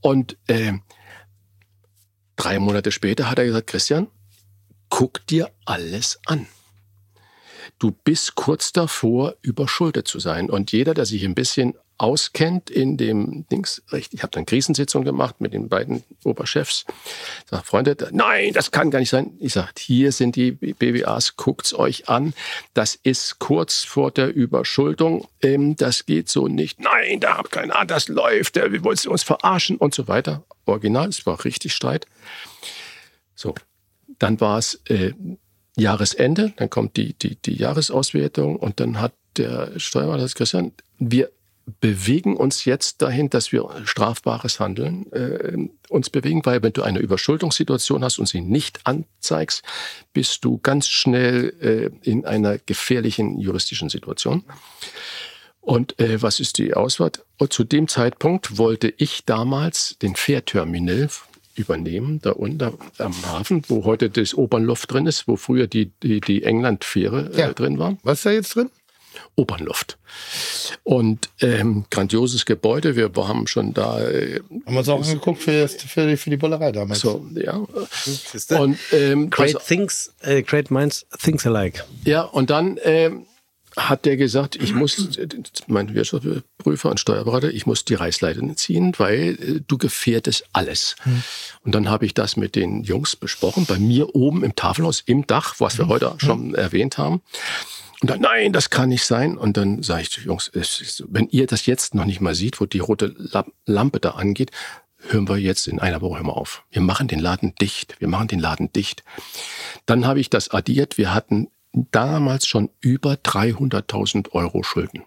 Und 0.00 0.36
äh, 0.48 0.74
drei 2.36 2.58
Monate 2.58 2.92
später 2.92 3.30
hat 3.30 3.38
er 3.38 3.46
gesagt, 3.46 3.68
Christian, 3.68 4.08
guck 4.90 5.26
dir 5.26 5.50
alles 5.64 6.20
an 6.26 6.46
du 7.78 7.92
bist 7.92 8.34
kurz 8.34 8.72
davor, 8.72 9.34
überschuldet 9.42 10.08
zu 10.08 10.18
sein. 10.18 10.50
Und 10.50 10.72
jeder, 10.72 10.94
der 10.94 11.06
sich 11.06 11.24
ein 11.24 11.34
bisschen 11.34 11.74
auskennt 11.98 12.70
in 12.70 12.96
dem 12.96 13.44
Dings, 13.48 13.82
ich 13.90 14.22
habe 14.22 14.30
dann 14.30 14.46
Krisensitzung 14.46 15.04
gemacht 15.04 15.40
mit 15.40 15.52
den 15.52 15.68
beiden 15.68 16.04
Oberchefs, 16.24 16.84
sagt, 17.50 17.66
Freunde, 17.66 17.96
nein, 18.12 18.52
das 18.52 18.70
kann 18.70 18.90
gar 18.90 19.00
nicht 19.00 19.10
sein. 19.10 19.32
Ich 19.40 19.54
sage, 19.54 19.72
hier 19.78 20.12
sind 20.12 20.36
die 20.36 20.52
BWAs, 20.52 21.36
guckt's 21.36 21.74
euch 21.74 22.08
an. 22.08 22.34
Das 22.72 22.94
ist 22.94 23.40
kurz 23.40 23.82
vor 23.82 24.12
der 24.12 24.32
Überschuldung. 24.32 25.26
Ähm, 25.42 25.76
das 25.76 26.06
geht 26.06 26.28
so 26.28 26.46
nicht. 26.46 26.78
Nein, 26.80 27.18
da 27.18 27.36
habt 27.36 27.50
keine 27.50 27.74
Ahnung, 27.74 27.88
das 27.88 28.06
läuft, 28.06 28.56
der 28.56 28.70
will 28.70 28.80
uns 28.86 29.22
verarschen 29.24 29.76
und 29.76 29.92
so 29.92 30.06
weiter. 30.06 30.44
Original, 30.66 31.08
es 31.08 31.26
war 31.26 31.44
richtig 31.44 31.74
Streit. 31.74 32.06
So, 33.34 33.54
dann 34.18 34.40
war 34.40 34.58
es 34.58 34.80
äh, 34.86 35.14
Jahresende, 35.78 36.52
dann 36.56 36.70
kommt 36.70 36.96
die, 36.96 37.14
die, 37.14 37.36
die 37.36 37.54
Jahresauswertung 37.54 38.56
und 38.56 38.80
dann 38.80 39.00
hat 39.00 39.12
der 39.36 39.78
Steuerberater 39.78 40.22
das 40.22 40.34
Christian, 40.34 40.72
wir 40.98 41.30
bewegen 41.80 42.36
uns 42.36 42.64
jetzt 42.64 43.02
dahin, 43.02 43.30
dass 43.30 43.52
wir 43.52 43.68
strafbares 43.84 44.58
Handeln 44.58 45.10
äh, 45.12 45.68
uns 45.88 46.10
bewegen, 46.10 46.44
weil 46.44 46.62
wenn 46.62 46.72
du 46.72 46.82
eine 46.82 46.98
Überschuldungssituation 46.98 48.02
hast 48.02 48.18
und 48.18 48.26
sie 48.26 48.40
nicht 48.40 48.80
anzeigst, 48.84 49.62
bist 50.12 50.44
du 50.44 50.58
ganz 50.58 50.88
schnell 50.88 51.52
äh, 51.60 52.08
in 52.08 52.24
einer 52.24 52.58
gefährlichen 52.58 53.38
juristischen 53.38 53.90
Situation. 53.90 54.44
Und 55.60 55.98
äh, 56.00 56.22
was 56.22 56.40
ist 56.40 56.56
die 56.58 56.72
Auswahl? 56.72 57.12
Und 57.36 57.52
zu 57.52 57.64
dem 57.64 57.88
Zeitpunkt 57.88 58.56
wollte 58.56 58.92
ich 58.96 59.26
damals 59.26 59.96
den 60.00 60.16
Fährterminal 60.16 61.10
übernehmen, 61.58 62.20
da 62.22 62.30
unten 62.30 62.72
am 62.98 63.22
Hafen, 63.26 63.62
wo 63.68 63.84
heute 63.84 64.10
das 64.10 64.34
Opernluft 64.36 64.92
drin 64.92 65.06
ist, 65.06 65.26
wo 65.28 65.36
früher 65.36 65.66
die, 65.66 65.90
die, 66.02 66.20
die 66.20 66.42
England-Fähre 66.44 67.30
äh, 67.34 67.38
Ja. 67.38 67.52
drin 67.52 67.78
war. 67.78 67.96
Was 68.02 68.18
ist 68.18 68.26
da 68.26 68.30
jetzt 68.30 68.54
drin? 68.56 68.70
Opernluft. 69.34 69.98
Und 70.84 71.30
ähm, 71.40 71.84
grandioses 71.90 72.44
Gebäude. 72.44 72.94
Wir 72.96 73.10
haben 73.16 73.46
schon 73.46 73.74
da 73.74 74.00
äh, 74.00 74.40
Haben 74.40 74.62
wir 74.66 74.78
uns 74.78 74.88
auch 74.88 75.02
angeguckt 75.02 75.42
für, 75.42 75.62
das- 75.62 75.74
für, 75.74 76.06
die, 76.06 76.16
für 76.16 76.30
die 76.30 76.36
Bollerei 76.36 76.70
damals. 76.72 77.00
so, 77.00 77.24
ja. 77.34 77.54
Und 78.58 78.78
ähm, 78.92 79.30
Great 79.30 79.54
pass- 79.54 79.66
things, 79.66 80.12
äh, 80.20 80.42
great 80.42 80.70
minds, 80.70 81.06
things 81.22 81.46
alike. 81.46 81.82
Ja, 82.04 82.22
und 82.22 82.50
dann 82.50 82.78
ähm, 82.84 83.26
hat 83.78 84.04
der 84.04 84.16
gesagt, 84.16 84.56
ich 84.56 84.74
muss, 84.74 85.16
äh, 85.16 85.28
mein 85.66 85.94
Wirtschaftsprüfer 85.94 86.90
und 86.90 87.00
Steuerberater, 87.00 87.50
ich 87.50 87.64
muss 87.66 87.84
die 87.84 87.94
Reißleitern 87.94 88.56
ziehen, 88.56 88.92
weil 88.98 89.38
äh, 89.40 89.60
du 89.66 89.78
gefährdest 89.78 90.44
alles. 90.52 90.96
Und 91.62 91.74
dann 91.74 91.88
habe 91.88 92.04
ich 92.04 92.14
das 92.14 92.36
mit 92.36 92.56
den 92.56 92.82
Jungs 92.82 93.16
besprochen, 93.16 93.66
bei 93.66 93.78
mir 93.78 94.14
oben 94.14 94.44
im 94.44 94.54
Tafelhaus, 94.56 95.02
im 95.06 95.26
Dach, 95.26 95.54
was 95.58 95.78
wir 95.78 95.88
heute 95.88 96.14
schon 96.18 96.54
erwähnt 96.54 96.98
haben. 96.98 97.22
Und 98.00 98.10
dann, 98.10 98.20
nein, 98.20 98.52
das 98.52 98.70
kann 98.70 98.90
nicht 98.90 99.04
sein. 99.04 99.36
Und 99.36 99.56
dann 99.56 99.82
sage 99.82 100.02
ich, 100.02 100.16
Jungs, 100.24 100.50
wenn 101.08 101.28
ihr 101.30 101.46
das 101.46 101.66
jetzt 101.66 101.94
noch 101.94 102.04
nicht 102.04 102.20
mal 102.20 102.34
seht, 102.34 102.60
wo 102.60 102.66
die 102.66 102.78
rote 102.78 103.14
Lam- 103.16 103.52
Lampe 103.66 103.98
da 104.00 104.10
angeht, 104.10 104.50
hören 105.08 105.28
wir 105.28 105.36
jetzt 105.36 105.68
in 105.68 105.78
einer 105.78 106.00
Woche 106.00 106.22
mal 106.22 106.32
auf. 106.32 106.64
Wir 106.70 106.82
machen 106.82 107.08
den 107.08 107.20
Laden 107.20 107.54
dicht. 107.54 107.96
Wir 108.00 108.08
machen 108.08 108.28
den 108.28 108.40
Laden 108.40 108.72
dicht. 108.72 109.04
Dann 109.86 110.06
habe 110.06 110.20
ich 110.20 110.30
das 110.30 110.50
addiert. 110.50 110.98
Wir 110.98 111.14
hatten 111.14 111.48
damals 111.90 112.46
schon 112.46 112.70
über 112.80 113.14
300.000 113.14 114.32
Euro 114.32 114.62
Schulden. 114.62 115.02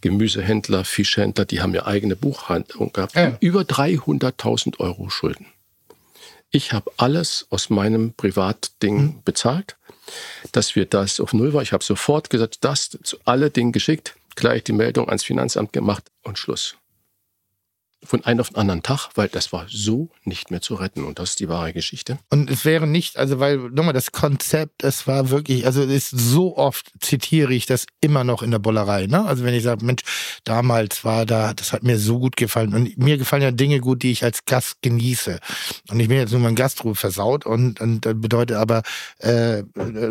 Gemüsehändler, 0.00 0.84
Fischhändler, 0.84 1.44
die 1.44 1.60
haben 1.60 1.74
ja 1.74 1.86
eigene 1.86 2.16
Buchhandlung 2.16 2.92
gehabt. 2.92 3.14
Ja. 3.14 3.36
Über 3.40 3.60
300.000 3.62 4.80
Euro 4.80 5.08
Schulden. 5.10 5.46
Ich 6.50 6.72
habe 6.72 6.90
alles 6.98 7.46
aus 7.50 7.70
meinem 7.70 8.12
Privatding 8.12 9.22
bezahlt, 9.24 9.76
dass 10.50 10.76
wir 10.76 10.84
das 10.84 11.20
auf 11.20 11.32
Null 11.32 11.54
war. 11.54 11.62
Ich 11.62 11.72
habe 11.72 11.84
sofort 11.84 12.28
gesagt, 12.30 12.58
das 12.60 12.90
zu 12.90 13.16
alle 13.24 13.50
Dingen 13.50 13.72
geschickt, 13.72 14.16
gleich 14.34 14.64
die 14.64 14.72
Meldung 14.72 15.08
ans 15.08 15.24
Finanzamt 15.24 15.72
gemacht 15.72 16.10
und 16.22 16.38
Schluss. 16.38 16.76
Von 18.04 18.24
einem 18.24 18.40
auf 18.40 18.48
den 18.48 18.56
anderen 18.56 18.82
Tag, 18.82 19.10
weil 19.14 19.28
das 19.28 19.52
war 19.52 19.66
so 19.68 20.08
nicht 20.24 20.50
mehr 20.50 20.60
zu 20.60 20.74
retten. 20.74 21.04
Und 21.04 21.18
das 21.18 21.30
ist 21.30 21.40
die 21.40 21.48
wahre 21.48 21.72
Geschichte. 21.72 22.18
Und 22.30 22.50
es 22.50 22.64
wäre 22.64 22.86
nicht, 22.86 23.16
also 23.16 23.38
weil, 23.38 23.58
nochmal, 23.58 23.92
das 23.94 24.10
Konzept, 24.10 24.82
es 24.82 25.06
war 25.06 25.30
wirklich, 25.30 25.66
also 25.66 25.82
es 25.82 25.90
ist 25.90 26.10
so 26.10 26.56
oft 26.56 26.92
zitiere 27.00 27.54
ich 27.54 27.66
das 27.66 27.86
immer 28.00 28.24
noch 28.24 28.42
in 28.42 28.50
der 28.50 28.58
Bollerei, 28.58 29.06
ne? 29.06 29.24
Also 29.24 29.44
wenn 29.44 29.54
ich 29.54 29.62
sage, 29.62 29.84
Mensch, 29.84 30.02
damals 30.44 31.04
war 31.04 31.26
da, 31.26 31.54
das 31.54 31.72
hat 31.72 31.82
mir 31.84 31.98
so 31.98 32.18
gut 32.18 32.36
gefallen. 32.36 32.74
Und 32.74 32.98
mir 32.98 33.18
gefallen 33.18 33.42
ja 33.42 33.50
Dinge 33.52 33.80
gut, 33.80 34.02
die 34.02 34.10
ich 34.10 34.24
als 34.24 34.44
Gast 34.44 34.82
genieße. 34.82 35.38
Und 35.90 36.00
ich 36.00 36.08
bin 36.08 36.18
jetzt 36.18 36.32
nur 36.32 36.40
mein 36.40 36.56
Gastruf 36.56 36.98
versaut 36.98 37.46
und, 37.46 37.80
und 37.80 38.04
das 38.04 38.14
bedeutet 38.16 38.56
aber 38.56 38.82
äh, 39.18 39.62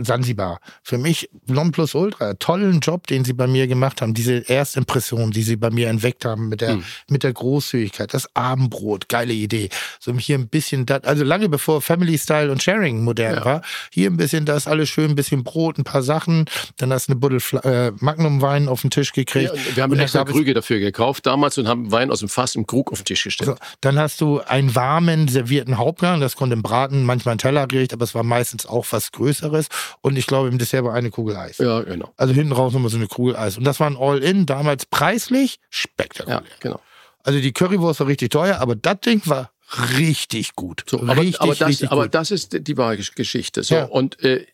Sansibar. 0.01 0.59
Für 0.83 0.97
mich 0.97 1.29
Nonplusultra, 1.47 2.35
tollen 2.35 2.79
Job, 2.79 3.07
den 3.07 3.25
sie 3.25 3.33
bei 3.33 3.47
mir 3.47 3.67
gemacht 3.67 4.01
haben, 4.01 4.13
diese 4.13 4.49
Erstimpression, 4.49 5.31
die 5.31 5.43
sie 5.43 5.57
bei 5.57 5.69
mir 5.69 5.89
entweckt 5.89 6.25
haben 6.25 6.49
mit 6.49 6.61
der, 6.61 6.79
mit 7.09 7.23
der 7.23 7.33
Großzügigkeit, 7.81 8.13
das 8.13 8.27
Abendbrot, 8.35 9.09
geile 9.09 9.33
Idee. 9.33 9.69
So 9.99 10.13
hier 10.17 10.37
ein 10.37 10.47
bisschen, 10.47 10.85
das, 10.85 11.03
also 11.03 11.23
lange 11.23 11.49
bevor 11.49 11.81
Family 11.81 12.17
Style 12.17 12.51
und 12.51 12.61
Sharing 12.61 13.03
modern 13.03 13.35
Ja. 13.35 13.45
war, 13.45 13.61
hier 13.91 14.09
ein 14.09 14.17
bisschen 14.17 14.45
das, 14.45 14.67
alles 14.67 14.89
schön, 14.89 15.11
ein 15.11 15.15
bisschen 15.15 15.43
Brot, 15.43 15.77
ein 15.77 15.83
paar 15.83 16.03
Sachen, 16.03 16.45
dann 16.77 16.91
hast 16.93 17.07
du 17.07 17.13
eine 17.13 17.19
Buddel 17.19 17.41
äh, 17.63 17.91
Magnum-Wein 17.99 18.67
auf 18.67 18.81
den 18.81 18.89
Tisch 18.91 19.13
gekriegt. 19.13 19.53
Ja, 19.53 19.75
wir 19.75 19.83
haben 19.83 19.91
Und 19.91 19.99
extra 19.99 20.23
Krüge 20.23 20.53
dafür 20.53 20.79
gekauft 20.79 21.25
damals 21.25 21.57
und 21.57 21.67
haben 21.67 21.91
Wein 21.91 22.11
aus 22.11 22.19
dem 22.19 22.29
Fass 22.29 22.55
im 22.55 22.67
Krug 22.67 22.91
auf 22.91 22.99
den 22.99 23.05
Tisch 23.05 23.23
gestellt. 23.23 23.49
So, 23.49 23.55
dann 23.81 23.97
hast 23.97 24.21
du 24.21 24.41
einen 24.41 24.75
warmen, 24.75 25.27
servierten 25.27 25.77
Hauptgang, 25.77 26.21
das 26.21 26.35
konnte 26.35 26.53
im 26.53 26.61
Braten, 26.61 27.03
manchmal 27.03 27.35
ein 27.35 27.39
Tellergericht, 27.39 27.93
aber 27.93 28.03
es 28.03 28.15
war 28.15 28.23
meistens 28.23 28.65
auch 28.65 28.85
was 28.91 29.11
Größeres. 29.11 29.67
Und 30.01 30.17
ich 30.17 30.27
glaube, 30.27 30.49
im 30.49 30.57
Dessert 30.57 30.83
war 30.83 30.93
eine 30.93 31.09
Kugel 31.09 31.35
Eis. 31.35 31.57
Ja, 31.57 31.81
genau. 31.81 32.11
Also 32.17 32.33
hinten 32.33 32.51
raus 32.53 32.73
nochmal 32.73 32.89
so 32.91 32.97
eine 32.97 33.07
Kugel 33.07 33.35
Eis. 33.35 33.57
Und 33.57 33.63
das 33.63 33.79
war 33.79 33.87
ein 33.87 33.97
All-In, 33.97 34.45
damals 34.45 34.85
preislich 34.85 35.59
spektakulär. 35.69 36.43
Ja, 36.43 36.55
genau. 36.59 36.79
Also 37.23 37.39
die 37.39 37.51
Currywurst 37.51 37.99
war 37.99 38.07
richtig 38.07 38.31
teuer, 38.31 38.57
aber 38.59 38.75
das 38.75 38.99
Ding 39.01 39.21
war 39.25 39.51
richtig 39.97 40.55
gut. 40.55 40.83
So, 40.89 40.99
aber, 41.01 41.17
richtig, 41.17 41.39
aber, 41.41 41.55
das, 41.55 41.67
richtig 41.69 41.91
aber 41.91 42.03
gut. 42.03 42.15
das 42.15 42.31
ist 42.31 42.67
die 42.67 42.77
wahre 42.77 42.95
Gesch- 42.95 43.15
Geschichte. 43.15 43.63
So, 43.63 43.75
Ja. 43.75 43.85
Und 43.85 44.21
äh, 44.23 44.45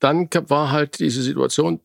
dann 0.00 0.28
war 0.48 0.70
halt 0.70 0.98
diese 0.98 1.22
Situation 1.22 1.80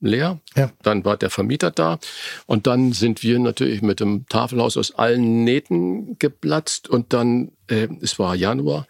leer. 0.00 0.40
Ja. 0.56 0.70
Dann 0.82 1.04
war 1.04 1.16
der 1.16 1.30
Vermieter 1.30 1.70
da. 1.70 1.98
Und 2.46 2.66
dann 2.66 2.92
sind 2.92 3.22
wir 3.22 3.38
natürlich 3.38 3.82
mit 3.82 4.00
dem 4.00 4.26
Tafelhaus 4.28 4.76
aus 4.76 4.94
allen 4.94 5.44
Nähten 5.44 6.18
geplatzt. 6.18 6.88
Und 6.88 7.12
dann, 7.12 7.52
äh, 7.68 7.88
es 8.00 8.18
war 8.18 8.34
Januar. 8.34 8.86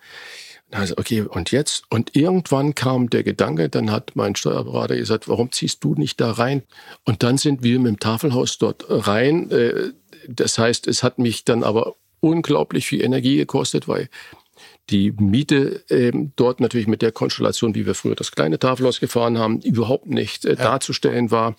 Also, 0.71 0.95
okay, 0.99 1.23
und 1.23 1.51
jetzt? 1.51 1.85
Und 1.89 2.15
irgendwann 2.15 2.75
kam 2.75 3.09
der 3.09 3.23
Gedanke, 3.23 3.71
dann 3.71 3.91
hat 3.91 4.13
mein 4.17 4.37
Steuerberater 4.37 4.97
gesagt, 4.97 5.27
warum 5.27 5.51
ziehst 5.51 5.83
du 5.83 5.95
nicht 5.95 6.21
da 6.21 6.31
rein? 6.33 6.63
Und 7.05 7.23
dann 7.23 7.39
sind 7.39 7.63
wir 7.63 7.79
mit 7.79 7.87
dem 7.89 8.01
Tafelhaus 8.01 8.59
dort 8.59 8.85
rein. 8.89 9.51
Äh, 9.51 9.93
Das 10.29 10.59
heißt, 10.59 10.87
es 10.87 11.03
hat 11.03 11.19
mich 11.19 11.45
dann 11.45 11.65
aber 11.65 11.97
unglaublich 12.21 12.87
viel 12.87 13.03
Energie 13.03 13.37
gekostet, 13.37 13.89
weil 13.89 14.09
die 14.91 15.13
Miete 15.13 15.85
ähm, 15.91 16.33
dort 16.37 16.61
natürlich 16.61 16.87
mit 16.87 17.03
der 17.03 17.13
Konstellation, 17.13 17.75
wie 17.75 17.87
wir 17.87 17.95
früher 17.95 18.15
das 18.15 18.33
kleine 18.33 18.59
Tafelhaus 18.59 19.01
gefahren 19.01 19.39
haben, 19.39 19.61
überhaupt 19.61 20.07
nicht 20.07 20.45
äh, 20.45 20.57
darzustellen 20.57 21.31
war. 21.31 21.57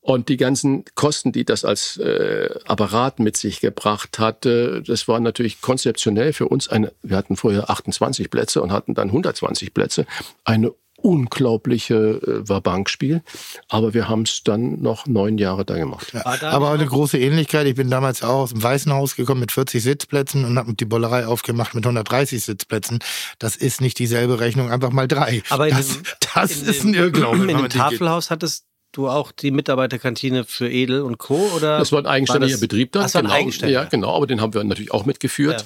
Und 0.00 0.28
die 0.28 0.36
ganzen 0.36 0.84
Kosten, 0.94 1.32
die 1.32 1.44
das 1.44 1.64
als 1.64 1.98
äh, 1.98 2.48
Apparat 2.66 3.20
mit 3.20 3.36
sich 3.36 3.60
gebracht 3.60 4.18
hatte, 4.18 4.82
das 4.84 5.06
war 5.06 5.20
natürlich 5.20 5.60
konzeptionell 5.60 6.32
für 6.32 6.48
uns 6.48 6.68
eine, 6.68 6.92
wir 7.02 7.16
hatten 7.16 7.36
vorher 7.36 7.70
28 7.70 8.30
Plätze 8.30 8.62
und 8.62 8.72
hatten 8.72 8.94
dann 8.94 9.08
120 9.08 9.72
Plätze, 9.74 10.06
eine 10.44 10.72
unglaubliche 11.02 11.94
äh, 11.94 12.48
Wabankspiel. 12.48 13.22
Aber 13.68 13.94
wir 13.94 14.08
haben 14.08 14.22
es 14.22 14.42
dann 14.44 14.80
noch 14.80 15.06
neun 15.06 15.38
Jahre 15.38 15.64
da 15.64 15.76
gemacht. 15.76 16.12
Da 16.12 16.22
Aber 16.50 16.70
eine 16.70 16.86
große 16.86 17.18
Ähnlichkeit. 17.18 17.66
Ich 17.66 17.74
bin 17.74 17.90
damals 17.90 18.22
auch 18.22 18.42
aus 18.42 18.50
dem 18.50 18.62
Weißen 18.62 18.92
Haus 18.92 19.16
gekommen 19.16 19.40
mit 19.40 19.52
40 19.52 19.82
Sitzplätzen 19.82 20.44
und 20.44 20.58
habe 20.58 20.74
die 20.74 20.84
Bollerei 20.84 21.26
aufgemacht 21.26 21.74
mit 21.74 21.84
130 21.84 22.42
Sitzplätzen. 22.42 22.98
Das 23.38 23.56
ist 23.56 23.80
nicht 23.80 23.98
dieselbe 23.98 24.40
Rechnung, 24.40 24.70
einfach 24.70 24.90
mal 24.90 25.08
drei. 25.08 25.42
Aber 25.50 25.68
das, 25.68 25.88
dem- 25.88 26.02
das 26.34 26.50
ist 26.52 26.82
dem- 26.82 26.90
ein 26.90 26.94
Irrglaube. 26.94 27.50
In 27.50 27.56
dem. 27.58 27.68
Tafelhaus 27.68 28.30
hattest 28.30 28.64
du 28.92 29.08
auch 29.08 29.32
die 29.32 29.50
Mitarbeiterkantine 29.50 30.44
für 30.44 30.70
Edel 30.70 31.02
und 31.02 31.18
Co. 31.18 31.34
Oder 31.56 31.78
Das 31.78 31.92
war 31.92 31.98
ein 32.00 32.06
eigenständiger 32.06 32.52
das- 32.52 32.60
Betrieb 32.60 32.92
da. 32.92 33.02
Das 33.02 33.14
war 33.14 33.22
ein 33.22 33.24
genau. 33.24 33.34
eigenständiger. 33.36 33.82
Ja, 33.82 33.88
genau, 33.88 34.14
aber 34.14 34.26
den 34.26 34.40
haben 34.40 34.54
wir 34.54 34.62
natürlich 34.64 34.92
auch 34.92 35.04
mitgeführt. 35.06 35.64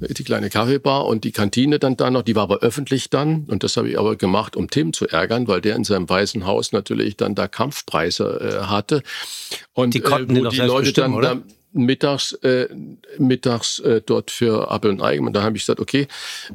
Die 0.00 0.24
kleine 0.24 0.50
Kaffeebar 0.50 1.06
und 1.06 1.24
die 1.24 1.32
Kantine 1.32 1.78
dann 1.78 1.96
da 1.96 2.10
noch, 2.10 2.22
die 2.22 2.34
war 2.34 2.42
aber 2.44 2.58
öffentlich 2.58 3.10
dann. 3.10 3.44
Und 3.48 3.62
das 3.62 3.76
habe 3.76 3.88
ich 3.90 3.98
aber 3.98 4.16
gemacht, 4.16 4.56
um 4.56 4.68
Tim 4.68 4.92
zu 4.92 5.06
ärgern, 5.06 5.46
weil 5.48 5.60
der 5.60 5.76
in 5.76 5.84
seinem 5.84 6.08
weißen 6.08 6.46
Haus 6.46 6.72
natürlich 6.72 7.16
dann 7.16 7.34
da 7.34 7.46
Kampfpreise 7.48 8.60
äh, 8.62 8.66
hatte. 8.66 9.02
Und 9.74 9.94
Die 9.94 10.00
konnten 10.00 10.36
äh, 10.36 10.44
wo 10.44 10.48
die 10.48 10.56
Leute 10.58 10.92
dann 10.92 11.12
bestimmen, 11.12 11.14
oder? 11.14 11.34
da 11.36 11.42
mittags, 11.72 12.32
äh, 12.42 12.68
mittags 13.18 13.78
äh, 13.80 14.00
dort 14.04 14.30
für 14.30 14.70
Apfel 14.70 14.90
und 14.90 15.02
Ei. 15.02 15.20
Und 15.20 15.32
da 15.32 15.42
habe 15.42 15.56
ich 15.56 15.62
gesagt, 15.62 15.80
okay, 15.80 16.06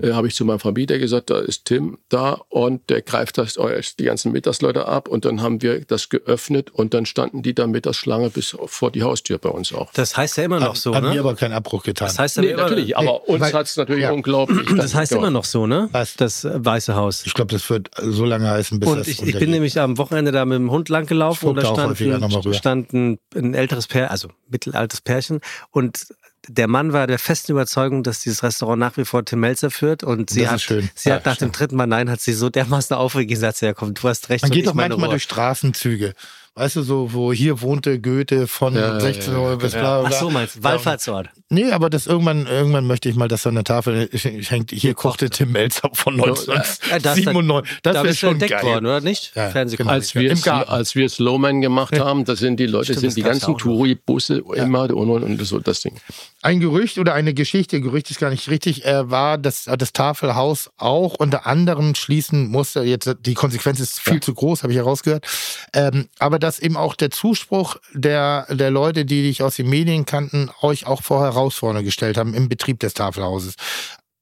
äh, 0.01 0.11
habe 0.11 0.27
ich 0.27 0.35
zu 0.35 0.45
meinem 0.45 0.59
Vermieter 0.59 0.97
gesagt, 0.99 1.29
da 1.29 1.39
ist 1.39 1.65
Tim 1.65 1.97
da 2.09 2.41
und 2.49 2.89
der 2.89 3.01
greift 3.01 3.37
das 3.37 3.57
äh, 3.57 3.81
die 3.99 4.05
ganzen 4.05 4.31
Mittagsleute 4.31 4.87
ab. 4.87 5.07
Und 5.07 5.25
dann 5.25 5.41
haben 5.41 5.61
wir 5.61 5.81
das 5.85 6.09
geöffnet 6.09 6.71
und 6.71 6.93
dann 6.93 7.05
standen 7.05 7.41
die 7.41 7.53
da 7.53 7.67
Mittagsschlange 7.67 8.29
bis 8.29 8.55
vor 8.65 8.91
die 8.91 9.03
Haustür 9.03 9.37
bei 9.37 9.49
uns 9.49 9.73
auch. 9.73 9.91
Das 9.93 10.15
heißt 10.15 10.37
ja 10.37 10.43
immer 10.43 10.59
noch 10.59 10.75
so, 10.75 10.93
Hat 10.95 11.03
mir 11.03 11.13
ne? 11.13 11.19
aber 11.19 11.35
keinen 11.35 11.53
Abbruch 11.53 11.83
getan. 11.83 12.07
Das 12.07 12.19
heißt 12.19 12.37
ja 12.37 12.43
Nee, 12.43 12.49
immer, 12.51 12.63
natürlich, 12.63 12.97
aber 12.97 13.27
uns 13.27 13.53
hat 13.53 13.65
es 13.65 13.75
natürlich 13.75 14.03
ja. 14.03 14.11
unglaublich. 14.11 14.67
Das 14.77 14.93
heißt 14.93 15.11
immer 15.11 15.31
noch 15.31 15.45
so, 15.45 15.67
ne? 15.67 15.89
Was? 15.91 16.15
Das 16.15 16.47
Weiße 16.49 16.95
Haus. 16.95 17.25
ich 17.25 17.33
glaube, 17.33 17.51
das 17.51 17.69
wird 17.69 17.89
so 17.97 18.25
lange 18.25 18.49
heißen, 18.49 18.79
bis 18.79 18.89
Und 18.89 18.99
das 18.99 19.07
ich, 19.07 19.21
ich 19.21 19.37
bin 19.37 19.49
nämlich 19.49 19.79
am 19.79 19.97
Wochenende 19.97 20.31
da 20.31 20.45
mit 20.45 20.57
dem 20.57 20.71
Hund 20.71 20.89
lang 20.89 21.05
gelaufen 21.05 21.45
Ich 21.45 21.49
und 21.49 21.55
da 21.57 21.65
stand, 21.65 22.55
stand 22.55 22.93
ein, 22.93 23.19
ein 23.35 23.53
älteres 23.53 23.87
Pärchen, 23.87 24.11
also 24.11 24.29
mittelaltes 24.49 25.01
Pärchen 25.07 25.39
und 25.71 26.07
der 26.49 26.67
Mann 26.67 26.93
war 26.93 27.07
der 27.07 27.19
festen 27.19 27.51
Überzeugung, 27.51 28.03
dass 28.03 28.21
dieses 28.21 28.41
Restaurant 28.41 28.79
nach 28.79 28.95
wie 28.95 29.03
vor 29.03 29.25
Tim 29.25 29.41
Melzer 29.41 29.69
führt 29.69 30.03
und 30.03 30.29
sie 30.29 30.43
Das 30.43 30.51
hat, 30.51 30.83
sie 30.95 31.09
Ja, 31.09 31.15
hat 31.15 31.25
nach 31.25 31.37
dem 31.37 31.51
dritten 31.51 31.75
Mal 31.75 31.87
Nein, 31.87 32.09
hat 32.09 32.21
sie 32.21 32.31
so 32.33 32.49
dermaßen 32.49 32.95
aufgeregt 32.95 33.31
gesagt, 33.31 33.59
ja 33.61 33.73
komm, 33.73 33.93
du 33.93 34.07
hast 34.07 34.29
recht. 34.29 34.43
Man 34.43 34.51
geht 34.51 34.65
doch 34.67 34.73
manchmal 34.73 34.99
Ruhe. 35.07 35.09
durch 35.09 35.23
Straßenzüge. 35.23 36.13
Weißt 36.57 36.75
du, 36.75 36.81
so, 36.81 37.13
wo 37.13 37.31
hier 37.31 37.61
wohnte 37.61 38.01
Goethe 38.01 38.47
von 38.47 38.73
Ja, 38.73 38.93
ja, 38.93 38.99
16 38.99 39.35
Uhr 39.35 39.57
bis 39.57 39.73
bla, 39.73 39.81
ja. 39.81 39.99
bla. 40.01 40.09
Ach 40.11 40.19
so, 40.19 40.29
meinst 40.31 40.55
du, 40.55 40.63
Wallfahrtsort. 40.63 41.29
Nee, 41.49 41.71
aber 41.71 41.89
das 41.89 42.07
irgendwann, 42.07 42.45
irgendwann 42.45 42.87
möchte 42.87 43.07
ich 43.07 43.15
mal, 43.15 43.27
dass 43.27 43.43
so 43.43 43.49
eine 43.49 43.63
Tafel 43.63 44.09
hängt. 44.11 44.71
Hier 44.71 44.95
kochte 44.95 45.29
Tim 45.29 45.51
Melzer 45.51 45.89
von 45.93 46.17
Ja, 46.17 46.25
das, 46.25 46.49
1997. 46.91 47.79
Das 47.83 47.93
da 47.93 48.03
wäre 48.03 48.15
schon 48.15 48.31
entdeckt 48.33 48.51
geil. 48.51 48.63
worden, 48.63 48.85
oder 48.87 49.01
nicht? 49.01 49.33
Ja, 49.35 49.49
Fernsehkomik. 49.49 49.91
Als 49.93 50.15
wir, 50.15 50.31
Im 50.31 50.41
Garten. 50.41 50.71
als 50.71 50.95
wir 50.95 51.07
Slowman 51.07 51.61
gemacht 51.61 51.97
haben, 51.99 52.25
da 52.25 52.35
sind 52.35 52.59
die 52.59 52.65
Leute, 52.65 52.85
Stimmt, 52.85 52.97
das 52.97 53.13
sind 53.13 53.17
die 53.17 53.21
ganzen. 53.21 53.57
Touri-Busse 53.57 54.43
immer 54.55 54.89
und, 54.93 55.09
und, 55.09 55.23
und 55.23 55.45
so 55.45 55.59
das 55.59 55.81
Ding. 55.81 55.95
Ein 56.41 56.59
Gerücht 56.59 56.97
oder 56.97 57.13
eine 57.13 57.33
Geschichte, 57.33 57.79
Gerücht 57.81 58.11
ist 58.11 58.19
gar 58.19 58.29
nicht 58.29 58.49
richtig, 58.49 58.83
äh, 58.85 59.09
war, 59.09 59.37
dass 59.37 59.65
das 59.65 59.93
Tafelhaus 59.93 60.69
auch 60.77 61.15
unter 61.15 61.45
anderem 61.45 61.95
schließen 61.95 62.47
musste. 62.49 62.81
Jetzt 62.81 63.15
die 63.25 63.35
Konsequenz 63.35 63.79
ist 63.79 63.99
viel 63.99 64.19
zu 64.19 64.33
groß, 64.33 64.63
habe 64.63 64.73
ich 64.73 64.77
herausgehört. 64.79 65.25
Ähm, 65.73 66.07
aber 66.19 66.39
dass 66.47 66.59
eben 66.59 66.77
auch 66.77 66.95
der 66.95 67.11
Zuspruch 67.11 67.75
der, 67.93 68.47
der 68.49 68.71
Leute, 68.71 69.03
die 69.03 69.23
dich 69.23 69.43
aus 69.43 69.57
den 69.57 69.69
Medien 69.69 70.05
kannten, 70.05 70.49
euch 70.61 70.87
auch 70.87 71.03
vor 71.03 71.21
Herausforderungen 71.21 71.83
gestellt 71.83 72.15
haben 72.15 72.33
im 72.33 72.47
Betrieb 72.47 72.79
des 72.79 72.93
Tafelhauses. 72.93 73.55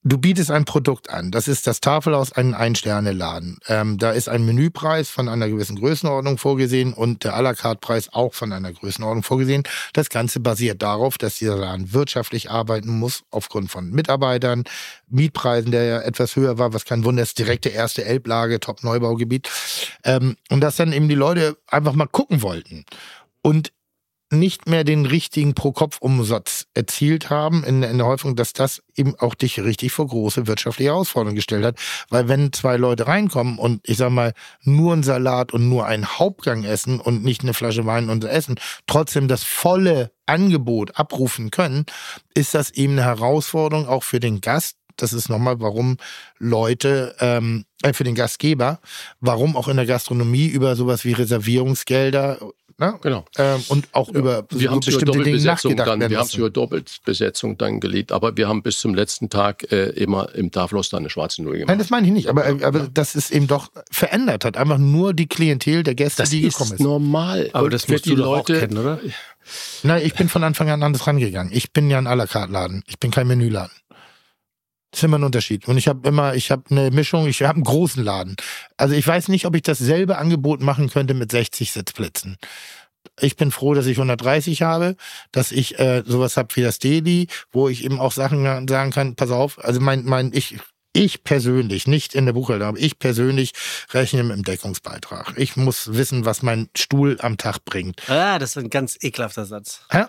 Du 0.07 0.19
bietest 0.19 0.51
ein 0.51 0.65
Produkt 0.65 1.09
an. 1.09 1.31
Das 1.31 1.47
ist 1.47 1.65
das 1.65 1.81
Tafelhaus, 1.81 2.31
ein 2.31 2.53
Ein-Sterne-Laden. 2.53 3.57
Ähm, 3.67 3.97
da 3.97 4.11
ist 4.11 4.29
ein 4.29 4.45
Menüpreis 4.45 5.09
von 5.09 5.27
einer 5.27 5.49
gewissen 5.49 5.77
Größenordnung 5.77 6.37
vorgesehen 6.37 6.93
und 6.93 7.23
der 7.23 7.35
à 7.35 7.41
la 7.41 7.55
carte 7.55 7.79
Preis 7.79 8.09
auch 8.13 8.35
von 8.35 8.53
einer 8.53 8.71
Größenordnung 8.71 9.23
vorgesehen. 9.23 9.63
Das 9.93 10.09
Ganze 10.09 10.41
basiert 10.41 10.83
darauf, 10.83 11.17
dass 11.17 11.39
dieser 11.39 11.57
Laden 11.57 11.91
wirtschaftlich 11.91 12.51
arbeiten 12.51 12.99
muss, 12.99 13.23
aufgrund 13.31 13.71
von 13.71 13.89
Mitarbeitern, 13.89 14.65
Mietpreisen, 15.09 15.71
der 15.71 15.85
ja 15.85 16.01
etwas 16.01 16.35
höher 16.35 16.59
war, 16.59 16.71
was 16.71 16.85
kein 16.85 17.03
Wunder 17.03 17.23
ist, 17.23 17.39
direkte 17.39 17.69
erste 17.69 18.05
Elblage, 18.05 18.59
Top-Neubaugebiet. 18.59 19.49
Ähm, 20.03 20.37
und 20.51 20.61
dass 20.61 20.75
dann 20.75 20.93
eben 20.93 21.09
die 21.09 21.15
Leute 21.15 21.57
einfach 21.65 21.93
mal 21.93 22.05
gucken 22.05 22.43
wollten. 22.43 22.85
Und 23.41 23.71
nicht 24.31 24.67
mehr 24.67 24.83
den 24.83 25.05
richtigen 25.05 25.53
Pro-Kopf-Umsatz 25.53 26.65
erzielt 26.73 27.29
haben, 27.29 27.63
in, 27.63 27.83
in, 27.83 27.97
der 27.97 28.07
Hoffnung, 28.07 28.35
dass 28.35 28.53
das 28.53 28.81
eben 28.95 29.15
auch 29.19 29.35
dich 29.35 29.59
richtig 29.59 29.91
vor 29.91 30.07
große 30.07 30.47
wirtschaftliche 30.47 30.91
Herausforderungen 30.91 31.35
gestellt 31.35 31.63
hat. 31.63 31.77
Weil 32.09 32.27
wenn 32.27 32.51
zwei 32.51 32.77
Leute 32.77 33.07
reinkommen 33.07 33.59
und 33.59 33.81
ich 33.87 33.97
sag 33.97 34.09
mal 34.09 34.33
nur 34.63 34.93
ein 34.93 35.03
Salat 35.03 35.53
und 35.53 35.69
nur 35.69 35.85
einen 35.85 36.07
Hauptgang 36.17 36.63
essen 36.63 36.99
und 36.99 37.23
nicht 37.23 37.43
eine 37.43 37.53
Flasche 37.53 37.85
Wein 37.85 38.09
und 38.09 38.23
essen, 38.23 38.55
trotzdem 38.87 39.27
das 39.27 39.43
volle 39.43 40.11
Angebot 40.25 40.97
abrufen 40.97 41.51
können, 41.51 41.85
ist 42.33 42.55
das 42.55 42.71
eben 42.71 42.93
eine 42.93 43.03
Herausforderung 43.03 43.87
auch 43.87 44.03
für 44.03 44.19
den 44.19 44.41
Gast, 44.41 44.77
das 44.97 45.13
ist 45.13 45.29
nochmal, 45.29 45.59
warum 45.59 45.97
Leute, 46.39 47.15
ähm, 47.19 47.65
äh, 47.83 47.93
für 47.93 48.05
den 48.05 48.15
Gastgeber, 48.15 48.79
warum 49.19 49.57
auch 49.57 49.67
in 49.67 49.75
der 49.77 49.85
Gastronomie 49.85 50.47
über 50.47 50.75
sowas 50.75 51.03
wie 51.03 51.11
Reservierungsgelder 51.11 52.39
Ne? 52.77 52.99
Genau. 53.01 53.23
Ähm, 53.37 53.63
und 53.69 53.87
auch 53.93 54.09
ja. 54.09 54.19
über 54.19 54.45
wir 54.49 54.69
so 54.69 54.79
bestimmte 54.79 55.23
Dinge 55.23 55.41
nachgedacht 55.41 55.87
dann, 55.87 56.09
Wir 56.09 56.17
haben 56.17 56.25
es 56.25 56.33
über 56.33 56.49
Doppelbesetzung 56.49 57.57
dann 57.57 57.79
gelegt, 57.79 58.11
aber 58.11 58.35
wir 58.35 58.49
haben 58.49 58.63
bis 58.63 58.79
zum 58.79 58.93
letzten 58.93 59.29
Tag 59.29 59.71
äh, 59.71 59.91
immer 59.91 60.35
im 60.35 60.51
Tafelhaus 60.51 60.89
dann 60.89 60.99
eine 60.99 61.09
schwarze 61.09 61.41
Null 61.41 61.53
gemacht. 61.53 61.69
Nein, 61.69 61.79
das 61.79 61.89
meine 61.89 62.05
ich 62.07 62.13
nicht, 62.13 62.27
aber, 62.27 62.45
aber 62.45 62.79
ja. 62.79 62.87
das 62.93 63.15
ist 63.15 63.31
eben 63.31 63.47
doch 63.47 63.69
verändert 63.89 64.43
hat. 64.43 64.57
Einfach 64.57 64.77
nur 64.77 65.13
die 65.13 65.27
Klientel 65.27 65.83
der 65.83 65.95
Gäste, 65.95 66.23
das 66.23 66.31
die 66.31 66.41
gekommen 66.41 66.63
ist. 66.63 66.71
Das 66.71 66.79
ist 66.79 66.83
normal. 66.83 67.49
Aber 67.53 67.69
das 67.69 67.87
wird 67.87 68.05
die 68.05 68.15
Leute 68.15 68.59
kennen, 68.59 68.77
oder? 68.77 68.99
Nein, 69.83 70.01
ich 70.03 70.15
bin 70.15 70.27
von 70.27 70.43
Anfang 70.43 70.69
an 70.69 70.83
anders 70.83 71.07
rangegangen. 71.07 71.53
Ich 71.53 71.71
bin 71.71 71.89
ja 71.89 71.97
ein 71.97 72.07
à 72.07 72.15
la 72.15 72.25
carte 72.25 72.51
Laden. 72.51 72.83
Ich 72.87 72.99
bin 72.99 73.11
kein 73.11 73.27
Menüladen. 73.27 73.71
Das 74.95 75.01
ist 75.01 75.07
immer 75.07 75.19
ein 75.19 75.25
Unterschied. 75.25 75.67
Und 75.67 75.77
ich 75.77 75.89
habe 75.89 76.07
immer, 76.07 76.35
ich 76.35 76.51
habe 76.51 76.63
eine 76.69 76.89
Mischung, 76.89 77.27
ich 77.27 77.41
habe 77.41 77.55
einen 77.55 77.65
großen 77.65 78.01
Laden. 78.01 78.37
Also 78.77 78.95
ich 78.95 79.05
weiß 79.05 79.27
nicht, 79.27 79.45
ob 79.45 79.53
ich 79.53 79.61
dasselbe 79.61 80.17
Angebot 80.17 80.61
machen 80.61 80.89
könnte 80.89 81.13
mit 81.13 81.29
60 81.33 81.73
Sitzplätzen. 81.73 82.37
Ich 83.19 83.35
bin 83.35 83.51
froh, 83.51 83.73
dass 83.73 83.87
ich 83.87 83.97
130 83.97 84.61
habe, 84.61 84.95
dass 85.33 85.51
ich 85.51 85.77
äh, 85.79 86.03
sowas 86.05 86.37
habe 86.37 86.55
wie 86.55 86.61
das 86.61 86.79
Daily, 86.79 87.27
wo 87.51 87.67
ich 87.67 87.83
eben 87.83 87.99
auch 87.99 88.13
Sachen 88.13 88.69
sagen 88.69 88.91
kann, 88.91 89.15
pass 89.17 89.31
auf, 89.31 89.61
also 89.61 89.81
mein, 89.81 90.05
mein, 90.05 90.31
ich 90.33 90.59
ich 90.93 91.25
persönlich, 91.25 91.87
nicht 91.87 92.15
in 92.15 92.25
der 92.25 92.31
Buchhaltung, 92.31 92.69
aber 92.69 92.79
ich 92.79 92.97
persönlich 92.97 93.51
rechne 93.91 94.23
mit 94.23 94.37
dem 94.37 94.43
Deckungsbeitrag. 94.43 95.33
Ich 95.35 95.57
muss 95.57 95.93
wissen, 95.93 96.23
was 96.23 96.41
mein 96.41 96.69
Stuhl 96.73 97.17
am 97.19 97.35
Tag 97.35 97.65
bringt. 97.65 98.09
Ah, 98.09 98.39
das 98.39 98.51
ist 98.51 98.63
ein 98.63 98.69
ganz 98.69 98.97
ekelhafter 99.01 99.45
Satz. 99.45 99.81
Hä? 99.91 100.05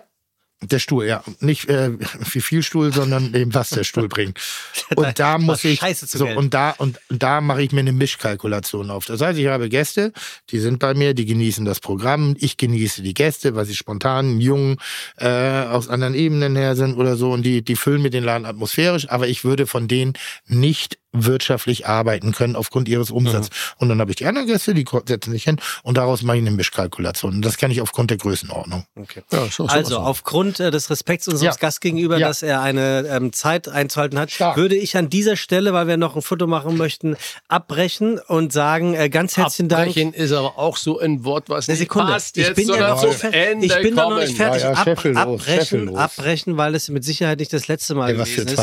Der 0.61 0.79
Stuhl, 0.79 1.05
ja. 1.05 1.23
Nicht 1.39 1.69
äh, 1.69 1.91
wie 2.31 2.41
viel 2.41 2.63
Stuhl, 2.63 2.91
sondern 2.91 3.33
eben 3.35 3.53
was 3.53 3.69
der 3.69 3.83
Stuhl 3.83 4.07
bringt. 4.07 4.39
Und 4.95 5.19
da 5.19 5.37
muss 5.37 5.63
ich 5.63 5.79
so 5.99 6.25
und 6.25 6.53
da 6.53 6.71
und 6.71 6.99
da 7.09 7.41
mache 7.41 7.61
ich 7.61 7.71
mir 7.71 7.81
eine 7.81 7.91
Mischkalkulation 7.91 8.89
auf. 8.89 9.05
Das 9.05 9.21
heißt, 9.21 9.37
ich 9.37 9.47
habe 9.47 9.69
Gäste, 9.69 10.13
die 10.49 10.59
sind 10.59 10.79
bei 10.79 10.93
mir, 10.93 11.13
die 11.13 11.25
genießen 11.25 11.65
das 11.65 11.79
Programm, 11.79 12.35
ich 12.39 12.57
genieße 12.57 13.01
die 13.01 13.13
Gäste, 13.13 13.55
weil 13.55 13.65
sie 13.65 13.75
spontan, 13.75 14.39
jung, 14.39 14.79
äh, 15.17 15.27
aus 15.27 15.89
anderen 15.89 16.15
Ebenen 16.15 16.55
her 16.55 16.75
sind 16.75 16.95
oder 16.95 17.17
so 17.17 17.31
und 17.31 17.43
die 17.43 17.63
die 17.63 17.75
füllen 17.75 18.01
mir 18.01 18.09
den 18.09 18.23
Laden 18.23 18.45
atmosphärisch, 18.45 19.09
aber 19.09 19.27
ich 19.27 19.43
würde 19.43 19.67
von 19.67 19.87
denen 19.87 20.13
nicht 20.47 20.97
wirtschaftlich 21.25 21.87
arbeiten 21.87 22.31
können 22.31 22.55
aufgrund 22.55 22.87
ihres 22.87 23.11
Umsatzes. 23.11 23.49
Mhm. 23.49 23.75
Und 23.77 23.89
dann 23.89 23.99
habe 23.99 24.11
ich 24.11 24.17
die 24.17 24.25
anderen 24.25 24.47
Gäste, 24.47 24.73
die 24.73 24.85
setzen 25.05 25.31
sich 25.31 25.43
hin 25.43 25.57
und 25.83 25.97
daraus 25.97 26.21
mache 26.23 26.37
ich 26.37 26.43
eine 26.43 26.51
Mischkalkulation. 26.51 27.35
Und 27.35 27.41
das 27.43 27.57
kann 27.57 27.71
ich 27.71 27.81
aufgrund 27.81 28.11
der 28.11 28.17
Größenordnung. 28.17 28.85
Okay. 28.95 29.23
Ja, 29.31 29.45
so, 29.49 29.65
also 29.65 29.95
so. 29.95 29.99
aufgrund 29.99 30.59
äh, 30.59 30.71
des 30.71 30.89
Respekts 30.89 31.27
unseres 31.27 31.55
ja. 31.55 31.59
Gast 31.59 31.81
gegenüber, 31.81 32.17
ja. 32.17 32.27
dass 32.27 32.43
er 32.43 32.61
eine 32.61 33.07
ähm, 33.09 33.33
Zeit 33.33 33.67
einzuhalten 33.67 34.19
hat, 34.19 34.31
Stark. 34.31 34.57
würde 34.57 34.75
ich 34.75 34.97
an 34.97 35.09
dieser 35.09 35.35
Stelle, 35.35 35.73
weil 35.73 35.87
wir 35.87 35.97
noch 35.97 36.15
ein 36.15 36.21
Foto 36.21 36.47
machen 36.47 36.77
möchten, 36.77 37.15
abbrechen 37.47 38.19
und 38.19 38.53
sagen 38.53 38.93
äh, 38.93 39.09
ganz 39.09 39.37
herzlichen 39.37 39.69
Dank. 39.69 39.89
Abbrechen 39.89 40.13
ist 40.13 40.31
aber 40.31 40.57
auch 40.57 40.77
so 40.77 40.99
ein 40.99 41.23
Wort, 41.23 41.49
was 41.49 41.69
eine 41.69 41.77
Sekunde. 41.77 42.13
passt 42.13 42.37
ich 42.37 42.53
bin 42.53 42.67
ja 42.69 42.89
noch 42.89 43.01
so 43.01 43.11
fertig. 43.11 43.63
Ich 43.63 43.81
bin 43.81 43.95
noch 43.95 44.15
nicht 44.17 44.35
fertig. 44.35 44.63
Ja, 44.63 44.71
Ab, 44.71 44.87
abbrechen, 44.87 45.95
abbrechen, 45.95 46.57
weil 46.57 46.75
es 46.75 46.89
mit 46.89 47.03
Sicherheit 47.03 47.39
nicht 47.39 47.53
das 47.53 47.67
letzte 47.67 47.95
Mal 47.95 48.09
Ey, 48.09 48.17
gewesen 48.17 48.47
ist, 48.47 48.57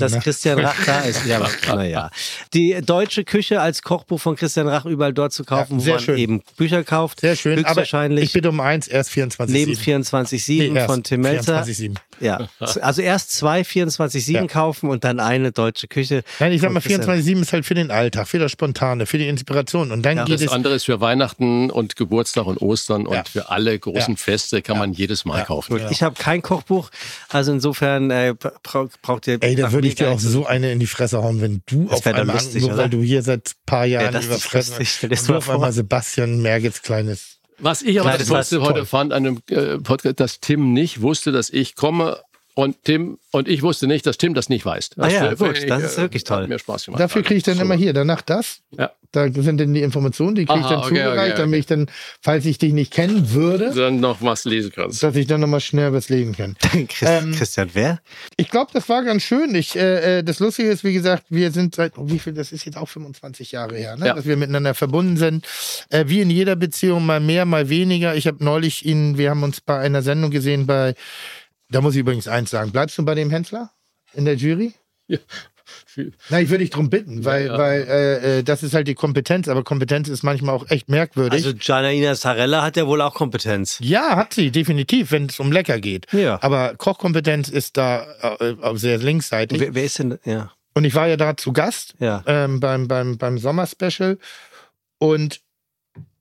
dass 0.00 0.12
ne? 0.12 0.20
Christian 0.20 0.58
Rach 0.60 0.76
da 0.84 1.00
ist. 1.00 1.24
Ja, 1.26 1.46
naja. 1.66 1.95
Die 2.54 2.76
deutsche 2.84 3.24
Küche 3.24 3.60
als 3.60 3.82
Kochbuch 3.82 4.20
von 4.20 4.36
Christian 4.36 4.68
Rach 4.68 4.84
überall 4.84 5.12
dort 5.12 5.32
zu 5.32 5.44
kaufen, 5.44 5.78
ja, 5.80 5.86
wo 5.86 5.90
man 5.90 6.00
schön. 6.00 6.18
eben 6.18 6.42
Bücher 6.56 6.84
kauft. 6.84 7.20
Sehr 7.20 7.36
schön. 7.36 7.58
Höchstwahrscheinlich. 7.58 8.24
ich 8.24 8.32
bitte 8.32 8.48
um 8.48 8.60
eins, 8.60 8.88
erst 8.88 9.10
24,7. 9.10 9.50
Neben 9.50 9.72
24,7 9.72 10.72
nee, 10.72 10.86
von 10.86 11.02
Tim 11.02 11.20
Melzer. 11.20 11.64
24, 11.64 12.00
ja, 12.20 12.48
also 12.80 13.02
erst 13.02 13.32
zwei 13.32 13.60
24,7 13.60 14.32
ja. 14.32 14.46
kaufen 14.46 14.88
und 14.88 15.04
dann 15.04 15.20
eine 15.20 15.52
deutsche 15.52 15.86
Küche. 15.86 16.22
Nein, 16.40 16.52
ich 16.52 16.60
sag 16.60 16.72
mal, 16.72 16.80
24,7 16.80 17.40
ist 17.42 17.52
halt 17.52 17.66
für 17.66 17.74
den 17.74 17.90
Alltag, 17.90 18.28
für 18.28 18.38
das 18.38 18.52
Spontane, 18.52 19.06
für 19.06 19.18
die 19.18 19.28
Inspiration. 19.28 19.92
Und 19.92 20.02
dann 20.02 20.16
ja, 20.16 20.24
geht 20.24 20.36
das 20.36 20.42
es 20.42 20.48
andere 20.48 20.74
ist 20.74 20.84
für 20.84 21.00
Weihnachten 21.00 21.70
und 21.70 21.96
Geburtstag 21.96 22.46
und 22.46 22.60
Ostern 22.62 23.06
und 23.06 23.28
für 23.28 23.50
alle 23.50 23.78
großen 23.78 24.16
Feste 24.16 24.62
kann 24.62 24.78
man 24.78 24.92
jedes 24.92 25.24
Mal 25.24 25.44
kaufen. 25.44 25.80
Ich 25.90 26.02
habe 26.02 26.16
kein 26.18 26.42
Kochbuch, 26.42 26.90
also 27.28 27.52
insofern 27.52 28.10
äh, 28.10 28.34
braucht 29.02 29.26
ihr. 29.26 29.38
Ey, 29.40 29.54
da 29.54 29.72
würde 29.72 29.88
ich 29.88 29.96
dir 29.96 30.10
auch 30.10 30.18
so 30.18 30.46
eine 30.46 30.72
in 30.72 30.80
die 30.80 30.86
Fresse 30.86 31.22
hauen, 31.22 31.40
wenn 31.40 31.62
du 31.66 31.75
auf 31.88 32.06
einmal, 32.06 32.36
lustig, 32.36 32.62
nur 32.62 32.76
weil 32.76 32.90
du 32.90 33.02
hier 33.02 33.22
seit 33.22 33.48
ein 33.48 33.66
paar 33.66 33.86
Jahren 33.86 34.14
ja, 34.14 34.20
überfressen 34.20 34.76
hast, 34.78 35.28
du 35.28 35.34
auf 35.34 35.50
einmal 35.50 35.72
Sebastian 35.72 36.42
Mergels 36.42 36.82
kleines 36.82 37.36
was 37.58 37.82
ich 37.82 38.00
aber 38.00 38.18
das 38.18 38.52
heute 38.52 38.84
fand 38.84 39.12
an 39.12 39.24
dem 39.24 39.38
äh, 39.48 39.78
Podcast, 39.78 40.20
dass 40.20 40.40
Tim 40.40 40.72
nicht 40.72 41.00
wusste, 41.00 41.32
dass 41.32 41.48
ich 41.48 41.74
komme 41.74 42.20
und 42.56 42.84
Tim 42.84 43.18
und 43.32 43.48
ich 43.48 43.62
wusste 43.62 43.86
nicht, 43.86 44.06
dass 44.06 44.16
Tim 44.16 44.32
das 44.32 44.48
nicht 44.48 44.64
weiß. 44.64 44.90
Das, 44.96 45.04
ah 45.04 45.10
ja, 45.10 45.34
gut, 45.34 45.68
das 45.68 45.82
ist 45.82 45.98
wirklich 45.98 46.24
toll. 46.24 46.44
Hat 46.44 46.48
mir 46.48 46.58
Spaß 46.58 46.86
gemacht. 46.86 47.00
Dafür 47.00 47.22
kriege 47.22 47.36
ich 47.36 47.42
dann 47.42 47.56
so. 47.56 47.62
immer 47.62 47.74
hier, 47.74 47.92
danach 47.92 48.22
das. 48.22 48.62
Ja. 48.70 48.92
Da 49.12 49.30
sind 49.30 49.58
dann 49.58 49.74
die 49.74 49.82
Informationen, 49.82 50.34
die 50.34 50.46
kriege 50.46 50.60
ich 50.60 50.66
dann 50.66 50.78
okay, 50.78 50.88
zugereicht, 50.88 51.18
okay, 51.18 51.30
okay. 51.32 51.40
damit 51.40 51.58
ich 51.60 51.66
dann, 51.66 51.86
falls 52.20 52.46
ich 52.46 52.56
dich 52.56 52.72
nicht 52.72 52.92
kennen 52.92 53.32
würde, 53.32 53.72
dann 53.74 54.00
noch 54.00 54.22
was 54.22 54.44
lesen 54.46 54.72
kannst. 54.74 55.02
Dass 55.02 55.14
ich 55.16 55.26
dann 55.26 55.42
noch 55.42 55.48
mal 55.48 55.60
schnell 55.60 55.92
was 55.92 56.08
lesen 56.08 56.34
kann. 56.34 56.56
ähm, 57.02 57.32
Christian, 57.32 57.70
wer? 57.74 58.00
Ich 58.38 58.50
glaube, 58.50 58.70
das 58.72 58.88
war 58.88 59.04
ganz 59.04 59.22
schön. 59.22 59.54
Ich, 59.54 59.76
äh, 59.76 60.18
äh, 60.18 60.22
das 60.22 60.40
Lustige 60.40 60.70
ist, 60.70 60.82
wie 60.82 60.94
gesagt, 60.94 61.24
wir 61.28 61.50
sind 61.50 61.74
seit, 61.74 61.96
oh, 61.98 62.08
wie 62.08 62.18
viel, 62.18 62.32
das 62.32 62.52
ist 62.52 62.64
jetzt 62.64 62.78
auch 62.78 62.88
25 62.88 63.52
Jahre 63.52 63.76
her, 63.76 63.96
ne? 63.96 64.06
Ja. 64.06 64.14
dass 64.14 64.24
wir 64.24 64.36
miteinander 64.36 64.74
verbunden 64.74 65.18
sind. 65.18 65.46
Äh, 65.90 66.04
wie 66.08 66.22
in 66.22 66.30
jeder 66.30 66.56
Beziehung, 66.56 67.04
mal 67.04 67.20
mehr, 67.20 67.44
mal 67.44 67.68
weniger. 67.68 68.14
Ich 68.16 68.26
habe 68.26 68.42
neulich 68.42 68.84
ihn, 68.84 69.18
wir 69.18 69.30
haben 69.30 69.42
uns 69.42 69.60
bei 69.60 69.78
einer 69.78 70.02
Sendung 70.02 70.30
gesehen 70.30 70.66
bei 70.66 70.94
da 71.68 71.80
muss 71.80 71.94
ich 71.94 72.00
übrigens 72.00 72.28
eins 72.28 72.50
sagen. 72.50 72.72
Bleibst 72.72 72.96
du 72.98 73.04
bei 73.04 73.14
dem 73.14 73.30
Hensler 73.30 73.70
in 74.14 74.24
der 74.24 74.36
Jury? 74.36 74.74
Ja. 75.08 75.18
Na, 76.28 76.40
ich 76.40 76.48
würde 76.48 76.62
dich 76.62 76.70
darum 76.70 76.90
bitten, 76.90 77.24
weil, 77.24 77.46
ja, 77.46 77.52
ja. 77.52 77.58
weil 77.58 77.80
äh, 77.82 78.38
äh, 78.38 78.42
das 78.42 78.62
ist 78.62 78.74
halt 78.74 78.86
die 78.86 78.94
Kompetenz, 78.94 79.48
aber 79.48 79.64
Kompetenz 79.64 80.08
ist 80.08 80.22
manchmal 80.22 80.54
auch 80.54 80.70
echt 80.70 80.88
merkwürdig. 80.88 81.44
Also 81.44 81.56
Janaina 81.58 82.14
Sarella 82.14 82.62
hat 82.62 82.76
ja 82.76 82.86
wohl 82.86 83.00
auch 83.00 83.14
Kompetenz. 83.14 83.78
Ja, 83.80 84.16
hat 84.16 84.34
sie, 84.34 84.50
definitiv, 84.50 85.10
wenn 85.10 85.26
es 85.26 85.40
um 85.40 85.50
Lecker 85.50 85.80
geht. 85.80 86.12
Ja. 86.12 86.38
Aber 86.42 86.74
Kochkompetenz 86.76 87.48
ist 87.48 87.76
da 87.76 88.06
äh, 88.38 88.54
sehr 88.74 88.98
linksseitig. 88.98 89.60
Wer, 89.60 89.74
wer, 89.74 89.84
ist 89.84 89.98
denn, 89.98 90.18
ja. 90.24 90.52
Und 90.74 90.84
ich 90.84 90.94
war 90.94 91.08
ja 91.08 91.16
da 91.16 91.36
zu 91.36 91.52
Gast 91.52 91.94
ja. 91.98 92.22
ähm, 92.26 92.60
beim, 92.60 92.86
beim, 92.86 93.18
beim 93.18 93.38
Sommerspecial 93.38 94.18
und 94.98 95.40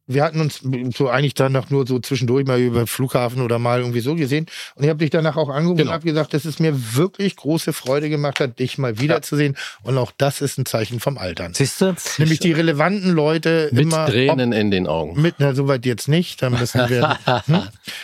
wir 0.07 0.23
hatten 0.23 0.39
uns 0.39 0.61
so 0.95 1.09
eigentlich 1.09 1.33
danach 1.33 1.69
nur 1.69 1.87
so 1.87 1.99
zwischendurch 1.99 2.45
mal 2.45 2.59
über 2.59 2.85
Flughafen 2.85 3.41
oder 3.41 3.57
mal 3.57 3.79
irgendwie 3.79 4.01
so 4.01 4.15
gesehen. 4.15 4.45
Und 4.75 4.83
ich 4.83 4.89
habe 4.89 4.99
dich 4.99 5.09
danach 5.09 5.35
auch 5.35 5.49
angerufen 5.49 5.77
genau. 5.77 5.89
und 5.89 5.95
habe 5.95 6.05
gesagt, 6.05 6.33
dass 6.33 6.45
es 6.45 6.59
mir 6.59 6.95
wirklich 6.95 7.35
große 7.35 7.73
Freude 7.73 8.09
gemacht 8.09 8.39
hat, 8.39 8.59
dich 8.59 8.77
mal 8.77 8.99
wiederzusehen. 8.99 9.53
Ja. 9.53 9.89
Und 9.89 9.97
auch 9.97 10.11
das 10.17 10.41
ist 10.41 10.59
ein 10.59 10.65
Zeichen 10.65 10.99
vom 10.99 11.17
Altern. 11.17 11.53
Siehst 11.53 11.81
du? 11.81 11.95
Nämlich 12.19 12.39
die 12.39 12.51
relevanten 12.51 13.11
Leute 13.11 13.69
mit 13.71 13.83
immer. 13.83 14.05
Tränen 14.05 14.53
ob, 14.53 14.59
in 14.59 14.71
den 14.71 14.87
Augen. 14.87 15.19
Mit, 15.19 15.35
na, 15.39 15.55
soweit 15.55 15.85
jetzt 15.85 16.07
nicht. 16.07 16.41
Da 16.41 16.51
müssen 16.51 16.87
wir 16.87 17.17
hm? 17.47 17.63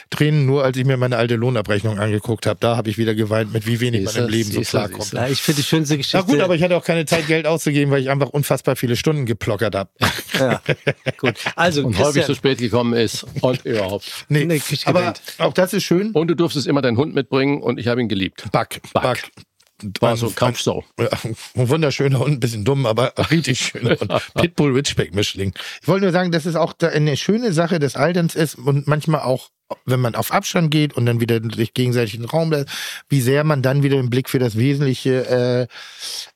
Tränen 0.10 0.46
nur, 0.48 0.64
als 0.64 0.78
ich 0.78 0.86
mir 0.86 0.98
meine 0.98 1.18
alte 1.18 1.36
Lohnabrechnung 1.36 2.00
angeguckt 2.00 2.48
habe. 2.48 2.58
Da 2.60 2.78
habe 2.78 2.90
ich 2.90 2.98
wieder 2.98 3.14
geweint, 3.14 3.54
mit 3.54 3.68
wie 3.68 3.80
wenig 3.80 4.06
man 4.06 4.16
im 4.16 4.30
Leben 4.30 4.52
so 4.52 4.62
klarkommt. 4.62 5.14
Ja, 5.14 5.28
ich 5.28 5.42
finde 5.42 5.62
die 5.62 5.68
schönste 5.68 5.98
Geschichte. 5.98 6.18
Na 6.18 6.34
gut, 6.34 6.42
aber 6.42 6.56
ich 6.56 6.64
hatte 6.64 6.76
auch 6.76 6.84
keine 6.84 7.06
Zeit, 7.06 7.28
Geld 7.28 7.46
auszugeben, 7.46 7.92
weil 7.92 8.02
ich 8.02 8.10
einfach 8.10 8.30
unfassbar 8.30 8.76
viele 8.76 8.96
Stunden 8.96 9.26
geplockert 9.26 9.76
habe. 9.76 9.90
Ja, 10.40 10.62
gut. 11.18 11.36
Also, 11.56 11.91
und 11.98 12.06
häufig 12.06 12.26
zu 12.26 12.36
spät 12.36 12.60
gekommen 12.60 12.94
ist 12.94 13.26
und 13.42 13.66
überhaupt. 13.66 14.26
Nee, 14.30 14.46
nee 14.46 14.62
aber 14.86 15.14
auch 15.38 15.54
das 15.54 15.74
ist 15.74 15.84
schön. 15.84 16.12
Und 16.12 16.28
du 16.28 16.36
durftest 16.36 16.68
immer 16.68 16.82
deinen 16.82 16.98
Hund 16.98 17.14
mitbringen 17.14 17.62
und 17.62 17.80
ich 17.80 17.88
habe 17.88 18.02
ihn 18.02 18.10
geliebt. 18.10 18.44
Buck. 18.52 18.70
Buck. 18.94 19.04
Buck. 19.04 19.18
War 20.00 20.16
so 20.16 20.28
ein 20.28 20.36
Kampfsau. 20.36 20.84
Ja, 21.00 21.10
ein 21.24 21.36
wunderschöner 21.70 22.20
Hund, 22.20 22.34
ein 22.34 22.40
bisschen 22.40 22.64
dumm, 22.64 22.86
aber 22.86 23.14
richtig 23.32 23.60
schöner 23.60 24.00
Hund. 24.00 24.12
Pitbull 24.36 24.74
Ridgeback 24.74 25.14
Mischling. 25.14 25.54
Ich 25.82 25.88
wollte 25.88 26.04
nur 26.06 26.12
sagen, 26.12 26.32
dass 26.32 26.46
es 26.46 26.56
auch 26.56 26.74
eine 26.80 27.18
schöne 27.18 27.52
Sache 27.52 27.80
des 27.80 27.96
Alterns 27.96 28.36
ist 28.36 28.56
und 28.56 28.88
manchmal 28.88 29.22
auch 29.22 29.50
wenn 29.86 30.00
man 30.00 30.16
auf 30.16 30.32
Abstand 30.32 30.72
geht 30.72 30.94
und 30.96 31.06
dann 31.06 31.20
wieder 31.20 31.40
sich 31.56 31.74
gegenseitig 31.74 32.18
den 32.18 32.26
Raum 32.26 32.52
lässt, 32.52 32.70
wie 33.10 33.22
sehr 33.22 33.44
man 33.44 33.62
dann 33.62 33.84
wieder 33.84 33.98
den 33.98 34.10
Blick 34.10 34.30
für 34.30 34.40
das 34.40 34.58
Wesentliche 34.58 35.28
äh, 35.28 35.68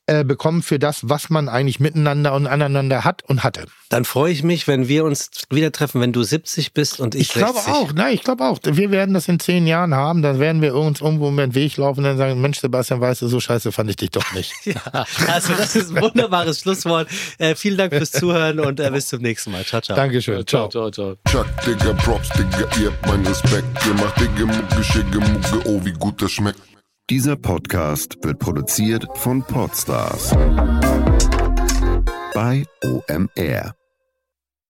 äh, 0.08 0.24
bekommt, 0.24 0.66
für 0.66 0.78
das, 0.78 1.00
was 1.10 1.32
man 1.32 1.50
eigentlich 1.50 1.80
miteinander 1.80 2.34
und 2.34 2.46
aneinander 2.46 3.04
hat 3.04 3.24
und 3.28 3.44
hatte. 3.44 3.66
Dann 3.90 4.06
freue 4.06 4.32
ich 4.32 4.44
mich, 4.44 4.68
wenn 4.68 4.88
wir 4.88 5.04
uns 5.04 5.32
wieder 5.50 5.72
treffen, 5.72 6.00
wenn 6.00 6.14
du 6.14 6.22
70 6.22 6.74
bist 6.74 7.00
und 7.00 7.16
ich, 7.16 7.22
Ich 7.22 7.34
glaube 7.34 7.56
60. 7.56 7.74
auch, 7.74 7.94
nein, 7.94 8.14
ich 8.14 8.24
glaube 8.24 8.44
auch. 8.44 8.60
Wir 8.64 8.92
werden 8.92 9.16
das 9.16 9.28
in 9.28 9.40
zehn 9.40 9.66
Jahren 9.66 9.96
haben, 9.96 10.22
dann 10.22 10.40
werden 10.40 10.62
wir 10.62 10.76
uns 10.76 11.02
irgendwo 11.02 11.30
über 11.30 11.42
den 11.42 11.56
Weg 11.56 11.78
laufen 11.78 12.02
und 12.02 12.04
dann 12.04 12.18
sagen, 12.18 12.40
Mensch, 12.40 12.60
Sebastian, 12.60 13.02
weißt 13.02 13.24
du, 13.24 13.28
so 13.28 13.40
scheiße 13.40 13.72
fand 13.72 13.90
ich 13.90 13.96
dich 13.96 14.12
doch 14.12 14.32
nicht. 14.34 14.54
Ja, 14.66 15.06
also 15.28 15.54
das 15.54 15.76
ist 15.76 15.96
ein 15.96 16.02
wunderbares 16.02 16.60
Schlusswort. 16.60 17.08
Äh, 17.38 17.56
vielen 17.56 17.78
Dank 17.78 17.94
fürs 17.94 18.12
Zuhören 18.12 18.60
und 18.60 18.80
äh, 18.80 18.90
bis 18.92 19.08
zum 19.08 19.22
nächsten 19.22 19.52
Mal. 19.52 19.64
Ciao, 19.64 19.82
ciao. 19.82 19.96
Dankeschön. 19.96 20.46
Ciao. 20.46 20.68
ciao, 20.70 20.90
ciao. 20.92 21.16
Chuck, 21.30 21.46
Respekt. 23.26 23.68
Ihr 23.86 23.94
macht 23.96 24.20
Digga, 24.20 24.46
Mucke, 24.46 24.84
Schicke, 24.84 25.20
Mucke, 25.20 25.68
oh, 25.70 25.84
wie 25.84 25.94
gut 25.94 26.22
das 26.22 26.32
schmeckt. 26.32 26.62
Dieser 27.10 27.36
Podcast 27.36 28.18
wird 28.24 28.40
produziert 28.40 29.06
von 29.16 29.44
Podstars 29.44 30.32
bei 32.34 32.66
OMR. 32.84 33.76